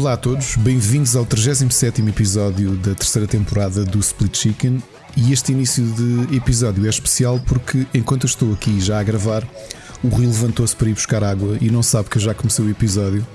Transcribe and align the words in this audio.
Olá 0.00 0.14
a 0.14 0.16
todos, 0.16 0.56
bem-vindos 0.56 1.14
ao 1.14 1.26
37 1.26 2.00
episódio 2.08 2.74
da 2.76 2.94
terceira 2.94 3.28
temporada 3.28 3.84
do 3.84 3.98
Split 3.98 4.34
Chicken. 4.34 4.82
E 5.14 5.30
este 5.30 5.52
início 5.52 5.84
de 5.84 6.34
episódio 6.34 6.86
é 6.86 6.88
especial 6.88 7.38
porque, 7.40 7.86
enquanto 7.92 8.24
eu 8.24 8.26
estou 8.26 8.50
aqui 8.54 8.80
já 8.80 8.98
a 8.98 9.02
gravar, 9.02 9.46
o 10.02 10.08
Rui 10.08 10.24
levantou-se 10.24 10.74
para 10.74 10.88
ir 10.88 10.94
buscar 10.94 11.22
água 11.22 11.58
e 11.60 11.70
não 11.70 11.82
sabe 11.82 12.08
que 12.08 12.16
eu 12.16 12.22
já 12.22 12.32
comecei 12.32 12.64
o 12.64 12.70
episódio. 12.70 13.26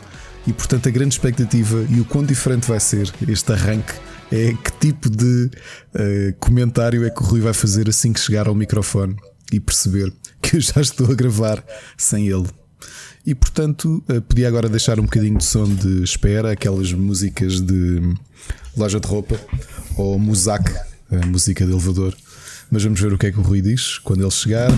E 0.47 0.53
portanto, 0.53 0.89
a 0.89 0.91
grande 0.91 1.13
expectativa 1.13 1.85
e 1.87 1.99
o 1.99 2.05
quão 2.05 2.23
diferente 2.23 2.67
vai 2.67 2.79
ser 2.79 3.13
este 3.27 3.53
arranque 3.53 3.93
é 4.31 4.51
que 4.53 4.71
tipo 4.79 5.07
de 5.07 5.51
uh, 5.93 6.35
comentário 6.39 7.05
é 7.05 7.11
que 7.11 7.21
o 7.21 7.25
Rui 7.27 7.41
vai 7.41 7.53
fazer 7.53 7.87
assim 7.87 8.11
que 8.11 8.19
chegar 8.19 8.47
ao 8.47 8.55
microfone 8.55 9.15
e 9.53 9.59
perceber 9.59 10.11
que 10.41 10.55
eu 10.55 10.59
já 10.59 10.81
estou 10.81 11.11
a 11.11 11.13
gravar 11.13 11.63
sem 11.95 12.27
ele. 12.27 12.47
E 13.25 13.33
portanto, 13.33 14.03
uh, 14.09 14.21
podia 14.21 14.47
agora 14.47 14.69
deixar 14.69 14.99
um 14.99 15.03
bocadinho 15.03 15.37
de 15.37 15.45
som 15.45 15.65
de 15.65 16.03
espera, 16.03 16.51
aquelas 16.51 16.93
músicas 16.93 17.59
de 17.59 18.15
loja 18.77 18.99
de 18.99 19.07
roupa 19.07 19.39
ou 19.97 20.19
Muzak, 20.19 20.71
a 21.11 21.25
música 21.25 21.65
de 21.65 21.71
elevador. 21.71 22.15
Mas 22.69 22.83
vamos 22.83 22.99
ver 22.99 23.13
o 23.13 23.17
que 23.17 23.27
é 23.27 23.31
que 23.31 23.39
o 23.39 23.41
Rui 23.41 23.61
diz 23.61 23.97
quando 23.99 24.21
ele 24.21 24.31
chegar, 24.31 24.71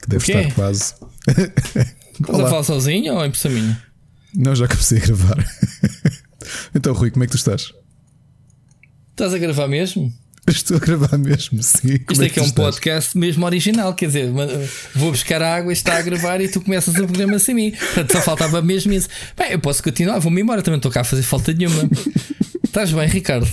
que 0.00 0.08
deve 0.08 0.24
estar 0.24 0.54
quase. 0.54 0.94
Estás 2.20 2.40
a 2.40 2.50
falar 2.50 2.62
sozinho 2.64 3.14
ou 3.14 3.24
em 3.24 3.30
pessoa 3.30 3.54
Não, 4.34 4.54
já 4.56 4.66
comecei 4.66 4.98
a 4.98 5.06
gravar. 5.06 5.36
então, 6.74 6.92
Rui, 6.92 7.12
como 7.12 7.22
é 7.22 7.26
que 7.26 7.32
tu 7.32 7.36
estás? 7.36 7.72
Estás 9.10 9.34
a 9.34 9.38
gravar 9.38 9.68
mesmo? 9.68 10.12
Estou 10.48 10.76
a 10.76 10.80
gravar 10.80 11.18
mesmo, 11.18 11.62
sim. 11.62 11.98
Como 11.98 12.12
Isto 12.12 12.22
é 12.24 12.28
que 12.28 12.40
é 12.40 12.42
um 12.42 12.50
podcast 12.50 13.16
mesmo 13.16 13.44
original, 13.44 13.94
quer 13.94 14.06
dizer, 14.06 14.30
vou 14.94 15.10
buscar 15.10 15.42
água, 15.42 15.72
está 15.72 15.98
a 15.98 16.02
gravar 16.02 16.40
e 16.40 16.48
tu 16.48 16.60
começas 16.60 16.94
o 16.94 17.04
programa 17.06 17.38
sem 17.38 17.54
mim. 17.54 17.70
Portanto, 17.72 18.12
só 18.12 18.20
faltava 18.20 18.62
mesmo 18.62 18.92
isso. 18.92 19.08
Bem, 19.36 19.52
eu 19.52 19.58
posso 19.58 19.82
continuar, 19.82 20.18
vou-me 20.18 20.40
embora, 20.40 20.62
também 20.62 20.78
estou 20.78 20.90
cá 20.90 21.02
a 21.02 21.04
fazer 21.04 21.22
falta 21.22 21.52
nenhuma. 21.52 21.88
Estás 22.64 22.92
bem, 22.92 23.08
Ricardo? 23.08 23.48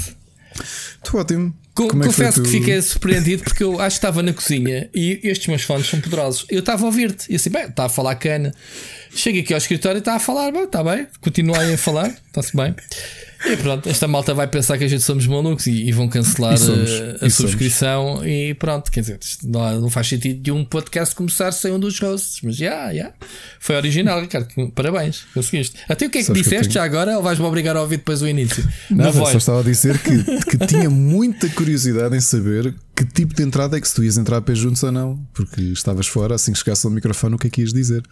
Estou 1.03 1.19
ótimo. 1.19 1.53
Co 1.73 1.89
Como 1.89 2.05
confesso 2.05 2.39
é 2.39 2.43
que, 2.43 2.49
que, 2.49 2.57
fiquei 2.59 2.81
surpreendido 2.81 3.43
porque 3.43 3.61
eu 3.61 3.81
acho 3.81 3.95
que 3.95 3.97
estava 3.97 4.23
na 4.23 4.31
cozinha 4.31 4.89
e 4.95 5.19
estes 5.23 5.47
meus 5.47 5.61
fones 5.63 5.87
são 5.87 5.99
poderosos. 5.99 6.45
Eu 6.49 6.59
estava 6.59 6.83
a 6.83 6.85
ouvir-te 6.85 7.29
e 7.29 7.35
assim, 7.35 7.49
bem, 7.49 7.65
está 7.65 7.85
a 7.85 7.89
falar 7.89 8.15
cana. 8.15 8.53
Chego 9.13 9.39
aqui 9.39 9.53
ao 9.53 9.57
escritório 9.57 9.97
e 9.97 9.99
está 9.99 10.15
a 10.15 10.19
falar, 10.19 10.53
bom, 10.53 10.63
está 10.63 10.81
bem, 10.81 11.05
continuei 11.19 11.73
a 11.73 11.77
falar, 11.77 12.15
está-se 12.27 12.55
bem. 12.55 12.73
E 13.45 13.57
pronto, 13.57 13.87
esta 13.87 14.07
malta 14.07 14.33
vai 14.33 14.47
pensar 14.47 14.77
que 14.77 14.83
a 14.83 14.87
gente 14.87 15.03
somos 15.03 15.27
malucos 15.27 15.67
e, 15.67 15.87
e 15.87 15.91
vão 15.91 16.07
cancelar 16.07 16.57
somos, 16.57 16.89
a, 17.21 17.25
a 17.25 17.29
subscrição 17.29 18.15
somos. 18.15 18.27
e 18.27 18.53
pronto, 18.55 18.91
quer 18.91 19.01
dizer, 19.01 19.19
não, 19.43 19.81
não 19.81 19.89
faz 19.89 20.07
sentido 20.07 20.41
de 20.41 20.51
um 20.51 20.65
podcast 20.65 21.15
começar 21.15 21.51
sem 21.51 21.71
um 21.71 21.79
dos 21.79 21.99
hosts, 21.99 22.39
mas 22.43 22.55
já, 22.55 22.65
yeah, 22.65 22.87
já. 22.87 22.93
Yeah. 22.93 23.15
Foi 23.59 23.75
original, 23.75 24.21
Ricardo. 24.21 24.47
Parabéns, 24.73 25.25
conseguiste. 25.33 25.77
Até 25.87 26.07
o 26.07 26.09
que 26.09 26.17
é 26.17 26.21
que 26.21 26.27
Sabes 26.27 26.41
disseste 26.41 26.67
que 26.69 26.73
já 26.73 26.83
agora 26.83 27.17
ou 27.17 27.23
vais-me 27.23 27.45
obrigar 27.45 27.75
a 27.75 27.81
ouvir 27.81 27.97
depois 27.97 28.21
o 28.21 28.27
início? 28.27 28.67
Não, 28.89 29.05
não 29.05 29.13
só 29.13 29.37
estava 29.37 29.59
a 29.59 29.63
dizer 29.63 29.97
que, 29.99 30.57
que 30.57 30.67
tinha 30.67 30.89
muita 30.89 31.49
curiosidade 31.49 32.15
em 32.15 32.21
saber 32.21 32.73
que 32.95 33.03
tipo 33.05 33.33
de 33.33 33.43
entrada 33.43 33.77
é 33.77 33.81
que 33.81 33.87
se 33.87 33.93
tu 33.93 34.03
ias 34.03 34.17
entrar 34.17 34.37
a 34.37 34.41
pé 34.41 34.55
juntos 34.55 34.81
ou 34.83 34.91
não, 34.91 35.19
porque 35.33 35.61
estavas 35.61 36.07
fora, 36.07 36.35
assim 36.35 36.53
que 36.53 36.59
chegasse 36.59 36.87
ao 36.87 36.91
microfone, 36.91 37.35
o 37.35 37.37
que 37.37 37.47
é 37.47 37.49
que 37.49 37.61
ias 37.61 37.73
dizer? 37.73 38.03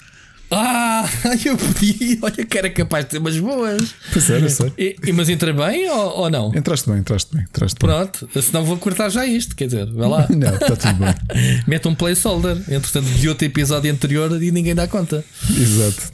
Ah, 0.51 1.05
eu 1.45 1.57
pedi, 1.57 2.19
olha 2.21 2.45
que 2.45 2.57
era 2.57 2.69
capaz 2.69 3.05
de 3.05 3.11
ter 3.11 3.17
umas 3.17 3.37
boas. 3.39 3.95
Pois 4.11 4.29
é, 4.29 4.47
sei. 4.49 4.71
E, 4.77 5.11
mas 5.11 5.27
entrei 5.27 5.51
bem 5.51 5.89
ou, 5.89 6.19
ou, 6.19 6.29
não? 6.29 6.53
Entraste 6.55 6.89
bem, 6.89 6.99
entraste 6.99 7.33
bem. 7.33 7.43
Entraste 7.43 7.79
Pronto, 7.79 8.29
bem. 8.33 8.43
senão 8.43 8.63
vou 8.63 8.77
cortar 8.77 9.09
já 9.09 9.25
isto, 9.25 9.55
quer 9.55 9.65
dizer, 9.65 9.91
vai 9.91 10.07
lá. 10.07 10.27
não, 10.35 10.53
está 10.53 10.75
tudo 10.75 10.93
bem. 10.95 11.15
Mete 11.67 11.87
um 11.87 11.95
placeholder, 11.95 12.57
entretanto, 12.69 13.07
de 13.07 13.29
outro 13.29 13.45
episódio 13.45 13.91
anterior 13.91 14.41
e 14.41 14.51
ninguém 14.51 14.75
dá 14.75 14.87
conta. 14.87 15.25
Exato. 15.49 16.11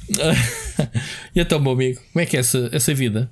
e 1.35 1.39
então, 1.39 1.59
meu 1.59 1.73
amigo, 1.73 1.99
como 2.13 2.23
é 2.23 2.25
que 2.25 2.37
é 2.37 2.39
essa, 2.39 2.69
essa 2.71 2.93
vida? 2.93 3.29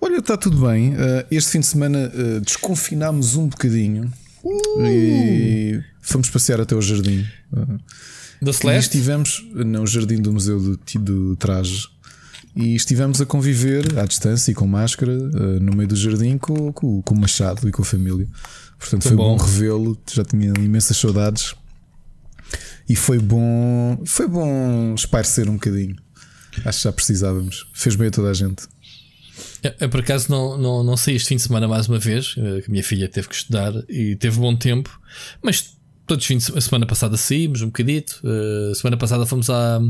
Olha, 0.00 0.16
está 0.16 0.36
tudo 0.36 0.66
bem. 0.66 0.94
Uh, 0.94 1.26
este 1.30 1.52
fim 1.52 1.60
de 1.60 1.66
semana 1.66 2.10
uh, 2.14 2.40
desconfinámos 2.40 3.36
um 3.36 3.48
bocadinho 3.48 4.10
uh. 4.42 4.86
e 4.86 5.82
fomos 6.00 6.28
passear 6.30 6.60
até 6.60 6.74
o 6.74 6.80
jardim. 6.80 7.26
Da 8.40 8.52
Celeste? 8.52 8.96
E 8.96 9.00
estivemos 9.00 9.46
no 9.52 9.86
jardim 9.86 10.20
do 10.20 10.32
Museu 10.32 10.58
do, 10.58 10.78
do 10.98 11.36
Traje 11.36 11.88
e 12.54 12.74
estivemos 12.74 13.20
a 13.20 13.26
conviver 13.26 13.98
à 13.98 14.04
distância 14.04 14.50
e 14.50 14.54
com 14.54 14.66
máscara 14.66 15.12
uh, 15.12 15.60
no 15.60 15.74
meio 15.76 15.88
do 15.88 15.96
jardim 15.96 16.36
com, 16.36 16.72
com, 16.72 17.02
com, 17.02 17.14
o 17.14 17.18
Machado 17.18 17.68
e 17.68 17.72
com 17.72 17.82
a 17.82 17.84
família. 17.84 18.26
Portanto, 18.78 19.02
foi, 19.02 19.10
foi 19.10 19.16
bom, 19.16 19.36
bom 19.36 19.44
revê-lo. 19.44 19.98
Já 20.10 20.24
tinha 20.24 20.52
imensas 20.58 20.96
saudades 20.96 21.54
e 22.88 22.96
foi 22.96 23.18
bom, 23.18 24.02
foi 24.04 24.26
bom 24.26 24.94
esparecer 24.94 25.48
um 25.48 25.54
bocadinho. 25.54 25.96
Acho 26.64 26.78
que 26.78 26.84
já 26.84 26.92
precisávamos. 26.92 27.70
Fez 27.72 27.94
bem 27.94 28.08
a 28.08 28.10
toda 28.10 28.30
a 28.30 28.34
gente. 28.34 28.66
Eu, 29.62 29.72
eu 29.80 29.88
por 29.88 30.00
acaso 30.00 30.30
não, 30.30 30.58
não, 30.58 30.82
não 30.82 30.96
saí 30.96 31.14
este 31.14 31.28
fim 31.28 31.36
de 31.36 31.42
semana 31.42 31.68
mais 31.68 31.88
uma 31.88 31.98
vez, 31.98 32.34
eh, 32.36 32.62
que 32.62 32.66
a 32.68 32.70
minha 32.70 32.82
filha 32.82 33.08
teve 33.08 33.28
que 33.28 33.34
estudar 33.34 33.72
e 33.88 34.16
teve 34.16 34.38
bom 34.38 34.56
tempo, 34.56 35.00
mas 35.42 35.76
todos 36.10 36.24
os 36.24 36.26
fins 36.26 36.46
de 36.46 36.60
semana 36.60 36.86
passada 36.86 37.16
saímos 37.16 37.62
um 37.62 37.66
bocadito. 37.66 38.20
Uh, 38.24 38.74
semana 38.74 38.96
passada 38.96 39.24
fomos 39.24 39.48
à, 39.48 39.80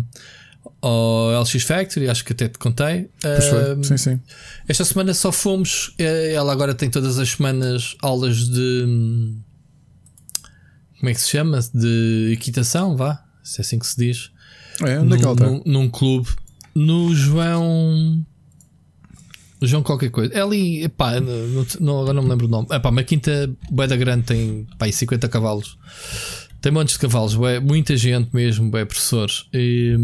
ao 0.82 1.40
LX 1.40 1.62
Factory, 1.62 2.10
acho 2.10 2.22
que 2.22 2.34
até 2.34 2.46
te 2.46 2.58
contei. 2.58 3.08
Uh, 3.24 3.82
sim, 3.82 3.96
sim. 3.96 4.20
Esta 4.68 4.84
semana 4.84 5.14
só 5.14 5.32
fomos. 5.32 5.88
Uh, 5.98 6.34
ela 6.34 6.52
agora 6.52 6.74
tem 6.74 6.90
todas 6.90 7.18
as 7.18 7.30
semanas 7.30 7.96
aulas 8.02 8.50
de. 8.50 9.34
Como 10.98 11.08
é 11.08 11.14
que 11.14 11.20
se 11.22 11.30
chama? 11.30 11.58
De 11.72 12.32
equitação, 12.34 12.98
vá. 12.98 13.24
Se 13.42 13.60
é 13.60 13.62
assim 13.62 13.78
que 13.78 13.86
se 13.86 13.96
diz. 13.96 14.30
É, 14.82 14.98
onde 15.00 15.14
é 15.14 15.18
que 15.18 15.24
ela 15.24 15.32
está? 15.32 15.46
Num, 15.46 15.62
num 15.64 15.88
clube. 15.88 16.28
No 16.74 17.14
João. 17.14 18.26
João 19.62 19.82
qualquer 19.82 20.10
coisa. 20.10 20.32
É 20.32 20.40
ali, 20.40 20.88
pá, 20.88 21.20
não, 21.20 21.66
não, 21.80 22.00
agora 22.00 22.14
não 22.14 22.22
me 22.22 22.30
lembro 22.30 22.46
o 22.46 22.50
nome. 22.50 22.66
É 22.70 22.78
pá, 22.78 22.88
uma 22.88 23.02
quinta 23.02 23.50
da 23.70 23.96
grande 23.96 24.24
tem 24.24 24.66
pá, 24.78 24.90
50 24.90 25.28
cavalos. 25.28 25.78
Tem 26.60 26.72
montes 26.72 26.94
de 26.94 27.00
cavalos, 27.00 27.34
é 27.48 27.60
muita 27.60 27.96
gente 27.96 28.30
mesmo, 28.34 28.74
é 28.76 28.84
professores. 28.84 29.46
E, 29.52 29.96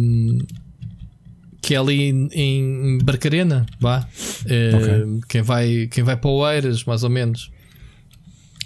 que 1.61 1.75
é 1.75 1.79
ali 1.79 2.11
em, 2.11 2.29
em 2.33 2.99
Barcarena, 2.99 3.67
vá. 3.81 4.07
É, 4.47 4.77
okay. 4.77 5.21
quem, 5.29 5.43
vai, 5.43 5.89
quem 5.91 6.05
vai 6.05 6.17
para 6.17 6.31
Oeiras, 6.31 6.85
mais 6.85 7.03
ou 7.03 7.11
menos. 7.11 7.51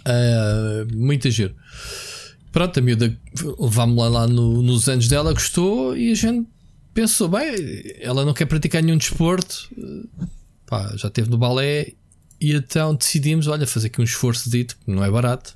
Uh, 0.00 0.96
muita 0.96 1.30
giro. 1.30 1.54
Pronto, 2.52 2.78
a 2.78 2.82
miúda 2.82 3.16
lá, 3.96 4.08
lá 4.08 4.26
no, 4.26 4.60
nos 4.60 4.88
anos 4.88 5.08
dela, 5.08 5.32
gostou 5.32 5.96
e 5.96 6.10
a 6.10 6.14
gente 6.14 6.46
pensou, 6.92 7.28
bem, 7.28 7.54
ela 8.00 8.24
não 8.24 8.34
quer 8.34 8.46
praticar 8.46 8.82
nenhum 8.82 8.98
desporto 8.98 9.70
pá, 10.70 10.92
já 10.96 11.08
esteve 11.08 11.28
no 11.28 11.36
balé 11.36 11.92
e 12.40 12.54
então 12.54 12.94
decidimos, 12.94 13.48
olha, 13.48 13.66
fazer 13.66 13.88
aqui 13.88 14.00
um 14.00 14.04
esforço 14.04 14.48
dito, 14.48 14.78
não 14.86 15.04
é 15.04 15.10
barato. 15.10 15.54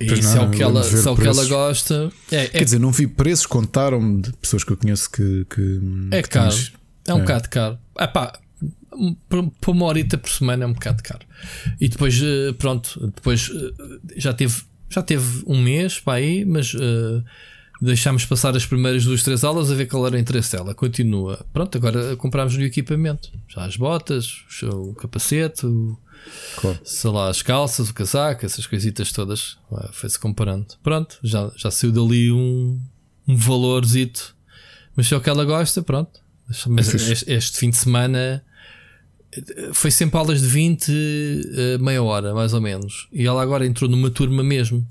E 0.00 0.06
pois 0.06 0.24
se, 0.24 0.36
não, 0.36 0.44
é 0.44 0.46
o 0.46 0.50
que 0.52 0.62
ela, 0.62 0.84
se 0.84 1.06
é 1.06 1.10
o 1.10 1.16
que 1.16 1.26
ela 1.26 1.44
gosta. 1.44 2.12
É, 2.30 2.46
Quer 2.46 2.60
é, 2.62 2.64
dizer, 2.64 2.78
não 2.78 2.92
vi 2.92 3.08
preços, 3.08 3.44
contaram-me 3.46 4.22
de 4.22 4.32
pessoas 4.34 4.62
que 4.62 4.72
eu 4.72 4.76
conheço 4.76 5.10
que. 5.10 5.44
que 5.50 5.80
é 6.12 6.22
que 6.22 6.28
caro. 6.28 6.50
Tens, 6.50 6.72
é 7.06 7.14
um 7.14 7.18
é. 7.18 7.20
bocado 7.22 7.48
caro. 7.48 7.78
Ah, 7.96 8.06
pá, 8.06 8.38
por 9.60 9.70
uma 9.70 9.86
horita 9.86 10.16
por 10.16 10.30
semana 10.30 10.64
é 10.64 10.66
um 10.66 10.72
bocado 10.72 11.02
caro. 11.02 11.26
E 11.80 11.88
depois, 11.88 12.20
eh, 12.22 12.52
pronto, 12.56 13.12
depois 13.14 13.50
eh, 13.50 13.98
já 14.16 14.32
teve, 14.32 14.62
já 14.88 15.02
teve 15.02 15.42
um 15.46 15.60
mês 15.60 15.98
para 15.98 16.14
aí, 16.14 16.44
mas 16.44 16.74
uh, 16.74 17.24
Deixámos 17.80 18.24
passar 18.24 18.56
as 18.56 18.66
primeiras 18.66 19.04
duas, 19.04 19.22
três 19.22 19.44
aulas 19.44 19.70
a 19.70 19.74
ver 19.74 19.86
qual 19.86 20.06
era 20.06 20.16
o 20.16 20.18
interesse 20.18 20.56
dela. 20.56 20.74
Continua. 20.74 21.44
Pronto, 21.52 21.78
agora 21.78 22.16
comprámos 22.16 22.54
o 22.56 22.62
equipamento. 22.62 23.30
Já 23.46 23.64
as 23.64 23.76
botas, 23.76 24.44
o 24.64 24.94
capacete, 24.94 25.64
o, 25.64 25.96
claro. 26.56 26.78
sei 26.82 27.10
lá, 27.10 27.28
as 27.28 27.40
calças, 27.40 27.90
o 27.90 27.94
casaco, 27.94 28.44
essas 28.44 28.66
coisitas 28.66 29.12
todas. 29.12 29.58
Foi-se 29.92 30.18
comparando. 30.18 30.66
Pronto, 30.82 31.18
já, 31.22 31.52
já 31.56 31.70
saiu 31.70 31.92
dali 31.92 32.32
um, 32.32 32.80
um 33.26 33.36
valorzito. 33.36 34.34
Mas 34.96 35.06
se 35.06 35.14
é 35.14 35.16
o 35.16 35.20
que 35.20 35.30
ela 35.30 35.44
gosta, 35.44 35.80
pronto. 35.80 36.20
Mas 36.66 36.92
este, 36.94 37.30
este 37.30 37.58
fim 37.58 37.70
de 37.70 37.76
semana 37.76 38.42
foi 39.72 39.90
sempre 39.90 40.18
aulas 40.18 40.40
de 40.40 40.46
20, 40.48 40.90
eh, 40.90 41.78
meia 41.78 42.02
hora, 42.02 42.34
mais 42.34 42.54
ou 42.54 42.60
menos. 42.60 43.08
E 43.12 43.26
ela 43.26 43.42
agora 43.42 43.66
entrou 43.66 43.88
numa 43.88 44.10
turma 44.10 44.42
mesmo. 44.42 44.86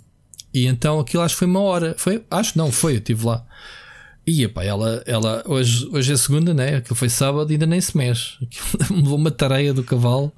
E 0.54 0.66
então 0.66 1.00
aquilo 1.00 1.24
acho 1.24 1.36
que 1.36 1.40
foi 1.40 1.48
uma 1.48 1.62
hora. 1.62 1.96
Foi, 1.98 2.24
acho 2.30 2.58
não, 2.58 2.72
foi, 2.72 2.94
eu 2.94 2.98
estive 2.98 3.26
lá. 3.26 3.46
E 4.26 4.44
epá, 4.44 4.62
ela, 4.64 5.02
ela 5.06 5.42
hoje, 5.48 5.88
hoje 5.90 6.12
é 6.12 6.18
segunda, 6.18 6.54
né? 6.54 6.76
Aquilo 6.76 6.96
foi 6.96 7.08
sábado 7.08 7.50
e 7.50 7.54
ainda 7.54 7.66
nem 7.66 7.80
se 7.80 7.96
mexe. 7.96 8.38
Levou 8.92 9.18
uma 9.18 9.32
tareia 9.32 9.74
do 9.74 9.84
cavalo. 9.84 10.34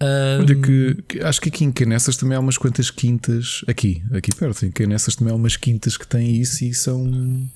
Um... 0.00 0.42
Olha 0.42 0.56
que, 0.56 1.02
que, 1.06 1.20
acho 1.20 1.40
que 1.40 1.50
aqui 1.50 1.64
em 1.64 1.70
Canessas 1.70 2.16
também 2.16 2.36
há 2.36 2.40
umas 2.40 2.56
quantas 2.56 2.90
quintas. 2.90 3.62
Aqui, 3.68 4.02
aqui 4.12 4.34
perto, 4.34 4.64
em 4.64 4.70
Canessas 4.70 5.14
também 5.14 5.32
há 5.32 5.36
umas 5.36 5.56
quintas 5.56 5.98
que 5.98 6.06
têm 6.06 6.36
isso 6.36 6.64
e 6.64 6.72
são. 6.72 7.46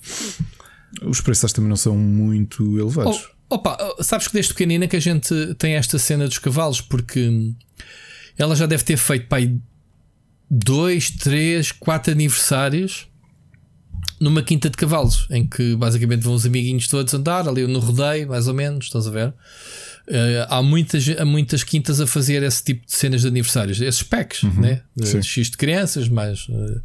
Os 1.01 1.19
preços 1.19 1.51
também 1.51 1.69
não 1.69 1.75
são 1.75 1.97
muito 1.97 2.77
elevados. 2.77 3.27
Oh, 3.49 3.55
opa, 3.55 3.75
sabes 4.01 4.27
que 4.27 4.33
desde 4.33 4.53
pequenina 4.53 4.87
que 4.87 4.95
a 4.95 5.01
gente 5.01 5.33
tem 5.55 5.73
esta 5.73 5.97
cena 5.97 6.27
dos 6.27 6.37
cavalos, 6.37 6.79
porque 6.79 7.51
ela 8.37 8.55
já 8.55 8.67
deve 8.67 8.83
ter 8.83 8.97
feito 8.97 9.27
pai 9.27 9.59
dois, 10.49 11.09
três, 11.09 11.71
quatro 11.71 12.11
aniversários 12.11 13.07
numa 14.19 14.41
quinta 14.41 14.69
de 14.69 14.77
cavalos, 14.77 15.27
em 15.29 15.45
que 15.45 15.75
basicamente 15.75 16.21
vão 16.21 16.33
os 16.33 16.45
amiguinhos 16.45 16.87
todos 16.87 17.13
andar 17.13 17.47
ali 17.47 17.67
no 17.67 17.79
rodeio, 17.79 18.29
mais 18.29 18.47
ou 18.47 18.53
menos, 18.53 18.85
estás 18.85 19.07
a 19.07 19.11
ver? 19.11 19.27
Uh, 20.07 20.45
há, 20.47 20.61
muitas, 20.61 21.05
há 21.09 21.25
muitas 21.25 21.63
quintas 21.63 21.99
a 21.99 22.07
fazer 22.07 22.43
esse 22.43 22.63
tipo 22.63 22.85
de 22.85 22.93
cenas 22.95 23.21
de 23.21 23.27
aniversários, 23.27 23.81
esses 23.81 24.03
packs, 24.03 24.43
uhum, 24.43 24.61
né? 24.61 24.81
De 24.95 25.21
X 25.21 25.49
de 25.49 25.57
crianças, 25.57 26.07
mas 26.07 26.47
uh, 26.47 26.81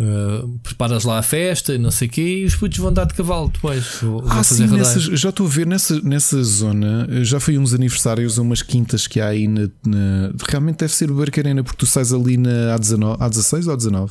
uh, 0.00 0.48
preparas 0.62 1.04
lá 1.04 1.18
a 1.18 1.22
festa 1.22 1.74
e 1.74 1.78
não 1.78 1.90
sei 1.90 2.08
o 2.08 2.10
quê, 2.10 2.40
e 2.42 2.44
os 2.44 2.56
putos 2.56 2.78
vão 2.78 2.88
andar 2.88 3.04
de 3.04 3.14
cavalo 3.14 3.50
depois. 3.52 3.98
Vão 4.00 4.24
ah, 4.26 4.42
sim, 4.42 4.66
nessas, 4.66 5.02
já 5.02 5.28
estou 5.28 5.46
a 5.46 5.50
ver 5.50 5.66
nessa, 5.66 6.00
nessa 6.00 6.42
zona. 6.42 7.06
Já 7.22 7.38
foi 7.38 7.58
uns 7.58 7.74
aniversários 7.74 8.38
umas 8.38 8.62
quintas 8.62 9.06
que 9.06 9.20
há 9.20 9.28
aí 9.28 9.46
na, 9.46 9.68
na 9.86 10.32
realmente 10.48 10.78
deve 10.78 10.92
ser 10.92 11.10
o 11.10 11.14
Barcarena, 11.14 11.62
porque 11.62 11.78
tu 11.78 11.86
sais 11.86 12.12
ali 12.12 12.36
na 12.36 12.76
A19, 12.76 13.18
A16 13.18 13.66
ou 13.68 13.76
A19? 13.76 14.10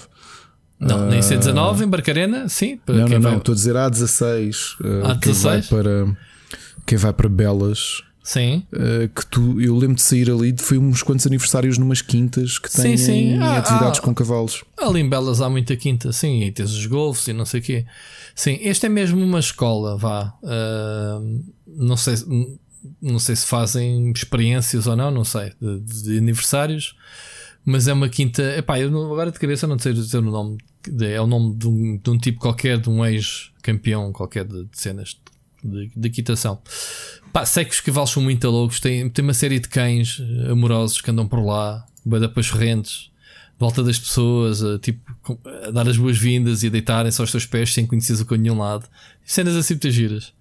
Não, 0.80 1.08
nem 1.08 1.20
C19 1.20 1.82
em 1.82 1.88
Barcarena, 1.88 2.48
sim. 2.48 2.80
Não, 2.88 3.08
não, 3.08 3.20
não, 3.20 3.38
estou 3.38 3.52
a 3.52 3.56
dizer 3.56 3.76
A16. 3.76 4.78
A16. 4.82 5.20
Quem 5.22 5.34
vai 5.34 5.62
para, 5.62 6.18
quem 6.86 6.98
vai 6.98 7.14
para 7.14 7.28
Belas 7.28 8.02
Sim. 8.30 8.64
Uh, 8.72 9.10
que 9.10 9.26
tu, 9.26 9.60
eu 9.60 9.76
lembro 9.76 9.96
de 9.96 10.04
sair 10.04 10.30
ali, 10.30 10.56
foi 10.56 10.78
uns 10.78 11.02
quantos 11.02 11.26
aniversários 11.26 11.80
numas 11.80 12.00
quintas 12.00 12.60
que 12.60 12.70
têm 12.70 12.96
sim, 12.96 13.32
sim. 13.32 13.38
Ah, 13.40 13.58
atividades 13.58 14.00
ah, 14.00 14.04
com 14.04 14.14
cavalos. 14.14 14.64
Ali 14.78 15.02
em 15.02 15.10
Belas 15.10 15.42
há 15.42 15.50
muita 15.50 15.76
quinta, 15.76 16.14
sim, 16.14 16.44
e 16.44 16.52
tens 16.52 16.70
os 16.70 16.86
golfos 16.86 17.28
e 17.28 17.34
não 17.34 17.44
sei 17.44 17.60
o 17.60 17.64
quê. 17.64 17.88
Sim, 18.36 18.60
este 18.62 18.86
é 18.86 18.90
mesmo 18.90 19.20
uma 19.20 19.40
escola, 19.40 19.98
vá. 19.98 20.32
Uh, 20.44 21.44
não 21.66 21.98
sei, 21.98 22.14
não 23.02 23.18
sei 23.18 23.36
se 23.36 23.48
fazem 23.48 24.12
experiências 24.12 24.86
ou 24.86 24.96
não, 24.96 25.10
não 25.10 25.24
sei, 25.24 25.52
de, 25.60 25.80
de 25.80 26.18
aniversários, 26.20 26.96
mas 27.66 27.88
é 27.88 27.94
uma 27.94 28.10
quinta. 28.10 28.44
Epá, 28.56 28.80
eu 28.80 28.92
não, 28.92 29.12
agora 29.12 29.32
de 29.32 29.40
cabeça 29.40 29.66
não 29.66 29.80
sei 29.80 29.92
dizer 29.92 30.20
o 30.20 30.22
nome, 30.22 30.58
é 31.02 31.20
o 31.20 31.26
nome 31.26 31.56
de 31.56 31.68
um, 31.68 31.98
de 31.98 32.10
um 32.12 32.18
tipo 32.20 32.40
qualquer, 32.40 32.78
de 32.78 32.92
um 32.92 33.04
ex-campeão 33.04 34.14
qualquer 34.14 34.46
de, 34.46 34.66
de 34.66 34.80
cenas 34.80 35.10
de, 35.10 35.29
de 35.64 36.08
equitação. 36.08 36.62
Pá, 37.32 37.46
sei 37.46 37.66
que 37.66 37.72
os 37.72 37.80
cavalos 37.80 38.10
são 38.10 38.24
muito 38.24 38.50
loucos. 38.50 38.80
Tem, 38.80 39.10
tem 39.10 39.24
uma 39.24 39.34
série 39.34 39.60
de 39.60 39.68
cães 39.68 40.20
eh, 40.20 40.52
amorosos 40.52 41.02
que 41.02 41.12
andam 41.12 41.28
por 41.28 41.44
lá, 41.44 41.86
bada 42.06 42.28
para 42.28 42.40
as 42.40 42.50
rentes, 42.50 43.12
volta 43.60 43.84
das 43.84 44.00
pessoas, 44.00 44.64
a, 44.64 44.80
tipo, 44.80 45.40
a 45.68 45.72
dar 45.72 45.88
as 45.88 45.98
boas-vindas 45.98 46.64
e 46.64 46.68
a 46.68 46.70
deitarem-se 46.70 47.20
aos 47.22 47.32
teus 47.32 47.46
pés 47.46 47.74
sem 47.74 47.86
conheceres 47.86 48.22
o 48.22 48.26
que 48.26 48.38
nenhum 48.38 48.58
lado. 48.58 48.88
Cenas 49.26 49.56
assim 49.56 49.74
muitas 49.76 49.94
giras. 49.94 50.34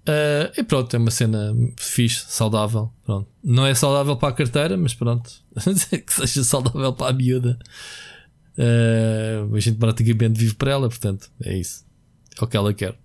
Uh, 0.00 0.50
e 0.56 0.62
pronto, 0.64 0.96
é 0.96 0.98
uma 0.98 1.10
cena 1.10 1.54
fixe, 1.76 2.24
saudável. 2.28 2.90
Pronto. 3.04 3.28
Não 3.44 3.66
é 3.66 3.74
saudável 3.74 4.16
para 4.16 4.30
a 4.30 4.32
carteira, 4.32 4.76
mas 4.76 4.94
pronto, 4.94 5.30
que 6.06 6.12
seja 6.12 6.42
saudável 6.42 6.92
para 6.92 7.10
a 7.10 7.12
miúda. 7.12 7.58
Uh, 8.56 9.54
a 9.54 9.60
gente 9.60 9.78
praticamente 9.78 10.40
vive 10.40 10.54
para 10.54 10.72
ela, 10.72 10.88
portanto, 10.88 11.30
é 11.42 11.56
isso. 11.56 11.84
É 12.40 12.44
o 12.44 12.48
que 12.48 12.56
ela 12.56 12.72
quer. 12.72 12.96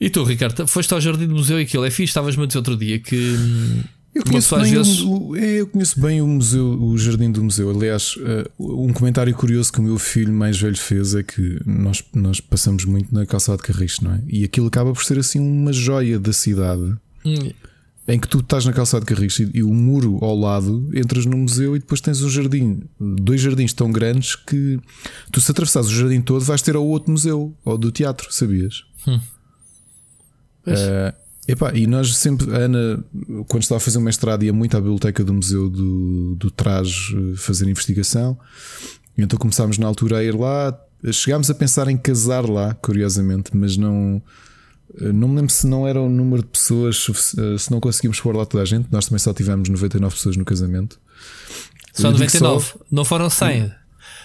E 0.00 0.10
tu, 0.10 0.24
Ricardo, 0.24 0.66
foste 0.66 0.92
ao 0.92 1.00
Jardim 1.00 1.26
do 1.26 1.34
Museu 1.34 1.58
e 1.58 1.62
aquilo 1.62 1.84
é 1.84 1.90
fixe. 1.90 2.10
Estavas-me 2.10 2.44
a 2.44 2.46
dizer 2.46 2.58
outro 2.58 2.76
dia 2.76 2.98
que. 2.98 3.36
Eu 4.14 4.22
conheço, 4.22 4.56
bem 4.56 4.72
vezes... 4.72 5.00
o, 5.00 5.34
é, 5.34 5.60
eu 5.60 5.66
conheço 5.66 6.00
bem 6.00 6.22
o 6.22 6.26
museu, 6.26 6.80
o 6.80 6.96
Jardim 6.96 7.32
do 7.32 7.42
Museu. 7.42 7.68
Aliás, 7.68 8.14
uh, 8.16 8.48
um 8.86 8.92
comentário 8.92 9.34
curioso 9.34 9.72
que 9.72 9.80
o 9.80 9.82
meu 9.82 9.98
filho 9.98 10.32
mais 10.32 10.56
velho 10.56 10.76
fez 10.76 11.16
é 11.16 11.22
que 11.24 11.60
nós, 11.66 12.04
nós 12.14 12.38
passamos 12.38 12.84
muito 12.84 13.12
na 13.12 13.26
calçada 13.26 13.58
de 13.58 13.64
Carriço, 13.64 14.04
não 14.04 14.12
é? 14.12 14.22
E 14.28 14.44
aquilo 14.44 14.68
acaba 14.68 14.92
por 14.92 15.02
ser 15.04 15.18
assim 15.18 15.40
uma 15.40 15.72
joia 15.72 16.16
da 16.16 16.32
cidade. 16.32 16.94
Hum. 17.24 17.50
Em 18.06 18.20
que 18.20 18.28
tu 18.28 18.38
estás 18.38 18.64
na 18.64 18.72
calçada 18.72 19.04
de 19.04 19.12
Carriço 19.12 19.42
e, 19.42 19.50
e, 19.54 19.62
o 19.64 19.74
muro 19.74 20.18
ao 20.22 20.38
lado, 20.38 20.88
entras 20.94 21.26
no 21.26 21.36
museu 21.36 21.74
e 21.74 21.80
depois 21.80 22.00
tens 22.00 22.22
um 22.22 22.28
jardim, 22.28 22.82
dois 23.00 23.40
jardins 23.40 23.72
tão 23.72 23.90
grandes 23.90 24.36
que 24.36 24.78
tu, 25.32 25.40
se 25.40 25.50
atravessares 25.50 25.88
o 25.88 25.92
jardim 25.92 26.20
todo, 26.20 26.44
vais 26.44 26.62
ter 26.62 26.76
ao 26.76 26.86
outro 26.86 27.10
museu, 27.10 27.52
ou 27.64 27.76
do 27.76 27.90
teatro, 27.90 28.28
sabias? 28.30 28.84
Hum. 29.08 29.18
Uh, 30.66 31.14
epá, 31.46 31.72
e 31.74 31.86
nós 31.86 32.16
sempre, 32.16 32.54
a 32.54 32.58
Ana, 32.58 33.04
quando 33.48 33.62
estava 33.62 33.76
a 33.76 33.80
fazer 33.80 33.98
o 33.98 34.00
mestrado, 34.00 34.44
ia 34.44 34.52
muito 34.52 34.76
à 34.76 34.80
biblioteca 34.80 35.22
do 35.22 35.34
Museu 35.34 35.68
do, 35.68 36.34
do 36.36 36.50
Traje 36.50 37.14
eh, 37.16 37.36
fazer 37.36 37.68
investigação. 37.68 38.38
Então 39.16 39.38
começámos 39.38 39.78
na 39.78 39.86
altura 39.86 40.18
a 40.18 40.24
ir 40.24 40.34
lá. 40.34 40.76
Chegámos 41.12 41.50
a 41.50 41.54
pensar 41.54 41.88
em 41.88 41.96
casar 41.96 42.48
lá, 42.48 42.74
curiosamente, 42.74 43.50
mas 43.54 43.76
não. 43.76 44.22
Eh, 45.00 45.12
não 45.12 45.28
me 45.28 45.36
lembro 45.36 45.52
se 45.52 45.66
não 45.66 45.86
era 45.86 46.00
o 46.00 46.08
número 46.08 46.42
de 46.42 46.48
pessoas, 46.48 47.06
se 47.58 47.70
não 47.70 47.78
conseguimos 47.80 48.20
pôr 48.20 48.34
lá 48.34 48.46
toda 48.46 48.62
a 48.62 48.66
gente. 48.66 48.88
Nós 48.90 49.06
também 49.06 49.18
só 49.18 49.32
tivemos 49.32 49.68
99 49.68 50.14
pessoas 50.14 50.36
no 50.36 50.44
casamento. 50.44 50.98
Só 51.92 52.10
99, 52.10 52.64
só... 52.64 52.78
não 52.90 53.04
foram 53.04 53.28
100. 53.28 53.70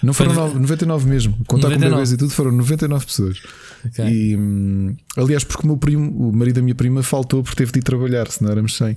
Não 0.02 0.14
foram 0.14 0.32
Foi... 0.34 0.54
99 0.54 1.08
mesmo. 1.08 1.32
Contar 1.46 1.68
99. 1.68 1.84
com 1.84 1.90
bebês 1.90 2.12
e 2.12 2.16
tudo, 2.16 2.30
foram 2.30 2.52
99 2.52 3.06
pessoas. 3.06 3.38
Okay. 3.86 4.06
E, 4.06 4.36
hum, 4.36 4.96
aliás, 5.16 5.44
porque 5.44 5.64
o 5.64 5.66
meu 5.66 5.76
primo, 5.76 6.28
o 6.28 6.32
marido 6.34 6.56
da 6.56 6.62
minha 6.62 6.74
prima, 6.74 7.02
faltou 7.02 7.42
porque 7.42 7.56
teve 7.56 7.72
de 7.72 7.78
ir 7.80 7.82
trabalhar, 7.82 8.30
senão 8.30 8.50
éramos 8.50 8.76
100. 8.76 8.96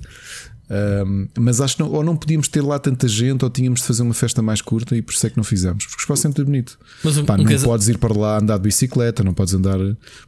Um, 0.70 1.28
mas 1.38 1.60
acho 1.60 1.76
que 1.76 1.82
não, 1.82 1.90
ou 1.90 2.02
não 2.02 2.16
podíamos 2.16 2.48
ter 2.48 2.62
lá 2.62 2.78
tanta 2.78 3.06
gente, 3.06 3.44
ou 3.44 3.50
tínhamos 3.50 3.80
de 3.80 3.86
fazer 3.86 4.02
uma 4.02 4.14
festa 4.14 4.40
mais 4.40 4.62
curta, 4.62 4.96
e 4.96 5.02
por 5.02 5.12
isso 5.12 5.26
é 5.26 5.30
que 5.30 5.36
não 5.36 5.44
fizemos, 5.44 5.84
porque 5.84 6.00
o 6.00 6.04
espaço 6.04 6.26
é 6.26 6.28
muito 6.28 6.44
bonito. 6.44 6.78
Mas 7.02 7.18
um, 7.18 7.24
Pá, 7.24 7.36
não 7.36 7.44
casa... 7.44 7.64
podes 7.64 7.88
ir 7.88 7.98
para 7.98 8.18
lá 8.18 8.38
andar 8.38 8.56
de 8.56 8.62
bicicleta, 8.62 9.22
não 9.22 9.34
podes 9.34 9.52
andar, 9.52 9.78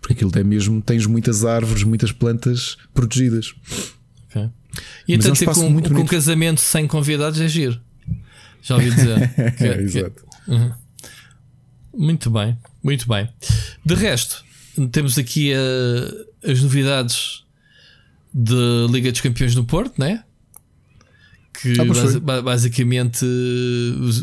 porque 0.00 0.12
aquilo 0.12 0.30
é 0.34 0.44
mesmo, 0.44 0.82
tens 0.82 1.06
muitas 1.06 1.44
árvores, 1.44 1.82
muitas 1.84 2.12
plantas 2.12 2.76
protegidas. 2.92 3.54
Okay. 4.28 4.50
E 5.08 5.14
então, 5.14 5.32
é 5.32 5.50
um 5.50 5.54
com, 5.54 5.70
muito 5.70 5.92
com 5.92 6.00
um 6.00 6.06
casamento 6.06 6.60
sem 6.60 6.86
convidados 6.86 7.40
é 7.40 7.48
giro. 7.48 7.80
Já 8.62 8.74
ouvi 8.74 8.90
dizer. 8.90 9.32
que, 9.56 9.64
é, 9.64 9.80
Exato. 9.80 10.26
Que... 10.46 10.52
Uhum. 10.52 10.72
Muito 11.94 12.30
bem, 12.30 12.56
muito 12.82 13.08
bem. 13.08 13.28
De 13.84 13.94
resto, 13.94 14.44
temos 14.92 15.18
aqui 15.18 15.52
uh, 15.52 16.50
as 16.50 16.62
novidades 16.62 17.44
da 18.32 18.86
Liga 18.90 19.10
dos 19.10 19.20
Campeões 19.20 19.54
do 19.54 19.64
Porto, 19.64 19.98
né? 19.98 20.22
Que 21.62 21.74
ah, 21.80 22.42
basicamente 22.42 23.24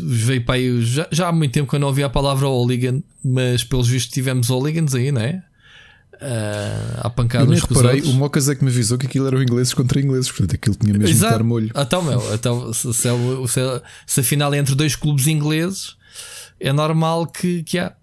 veio 0.04 0.44
para 0.44 0.54
aí. 0.54 0.82
Já, 0.82 1.08
já, 1.10 1.28
há 1.28 1.32
muito 1.32 1.52
tempo 1.52 1.68
que 1.68 1.74
eu 1.74 1.80
não 1.80 1.88
ouvi 1.88 2.04
a 2.04 2.08
palavra 2.08 2.48
Oligan, 2.48 3.02
mas 3.24 3.64
pelos 3.64 3.88
vistos 3.88 4.14
tivemos 4.14 4.50
Oligans 4.50 4.94
aí, 4.94 5.10
né? 5.10 5.42
Uh, 6.14 7.00
à 7.00 7.10
pancada 7.10 7.44
eu 7.44 7.50
nem 7.50 7.58
reparei, 7.58 8.00
o 8.02 8.12
Mocas 8.12 8.48
é 8.48 8.54
que 8.54 8.62
me 8.62 8.70
avisou 8.70 8.96
que 8.96 9.06
aquilo 9.06 9.26
eram 9.26 9.42
ingleses 9.42 9.74
contra 9.74 10.00
ingleses, 10.00 10.30
portanto 10.30 10.54
aquilo 10.54 10.76
tinha 10.76 10.92
mesmo 10.92 11.08
Exato. 11.08 11.32
de 11.32 11.38
dar 11.38 11.44
molho. 11.44 11.72
Então, 11.76 12.02
meu, 12.02 12.34
então, 12.34 12.72
se, 12.72 12.94
se, 12.94 13.08
é 13.08 13.12
se, 13.48 13.82
se 14.06 14.20
afinal 14.20 14.54
é 14.54 14.58
entre 14.58 14.76
dois 14.76 14.94
clubes 14.94 15.26
ingleses, 15.26 15.96
é 16.58 16.72
normal 16.72 17.26
que, 17.26 17.62
que 17.62 17.78
há. 17.78 17.94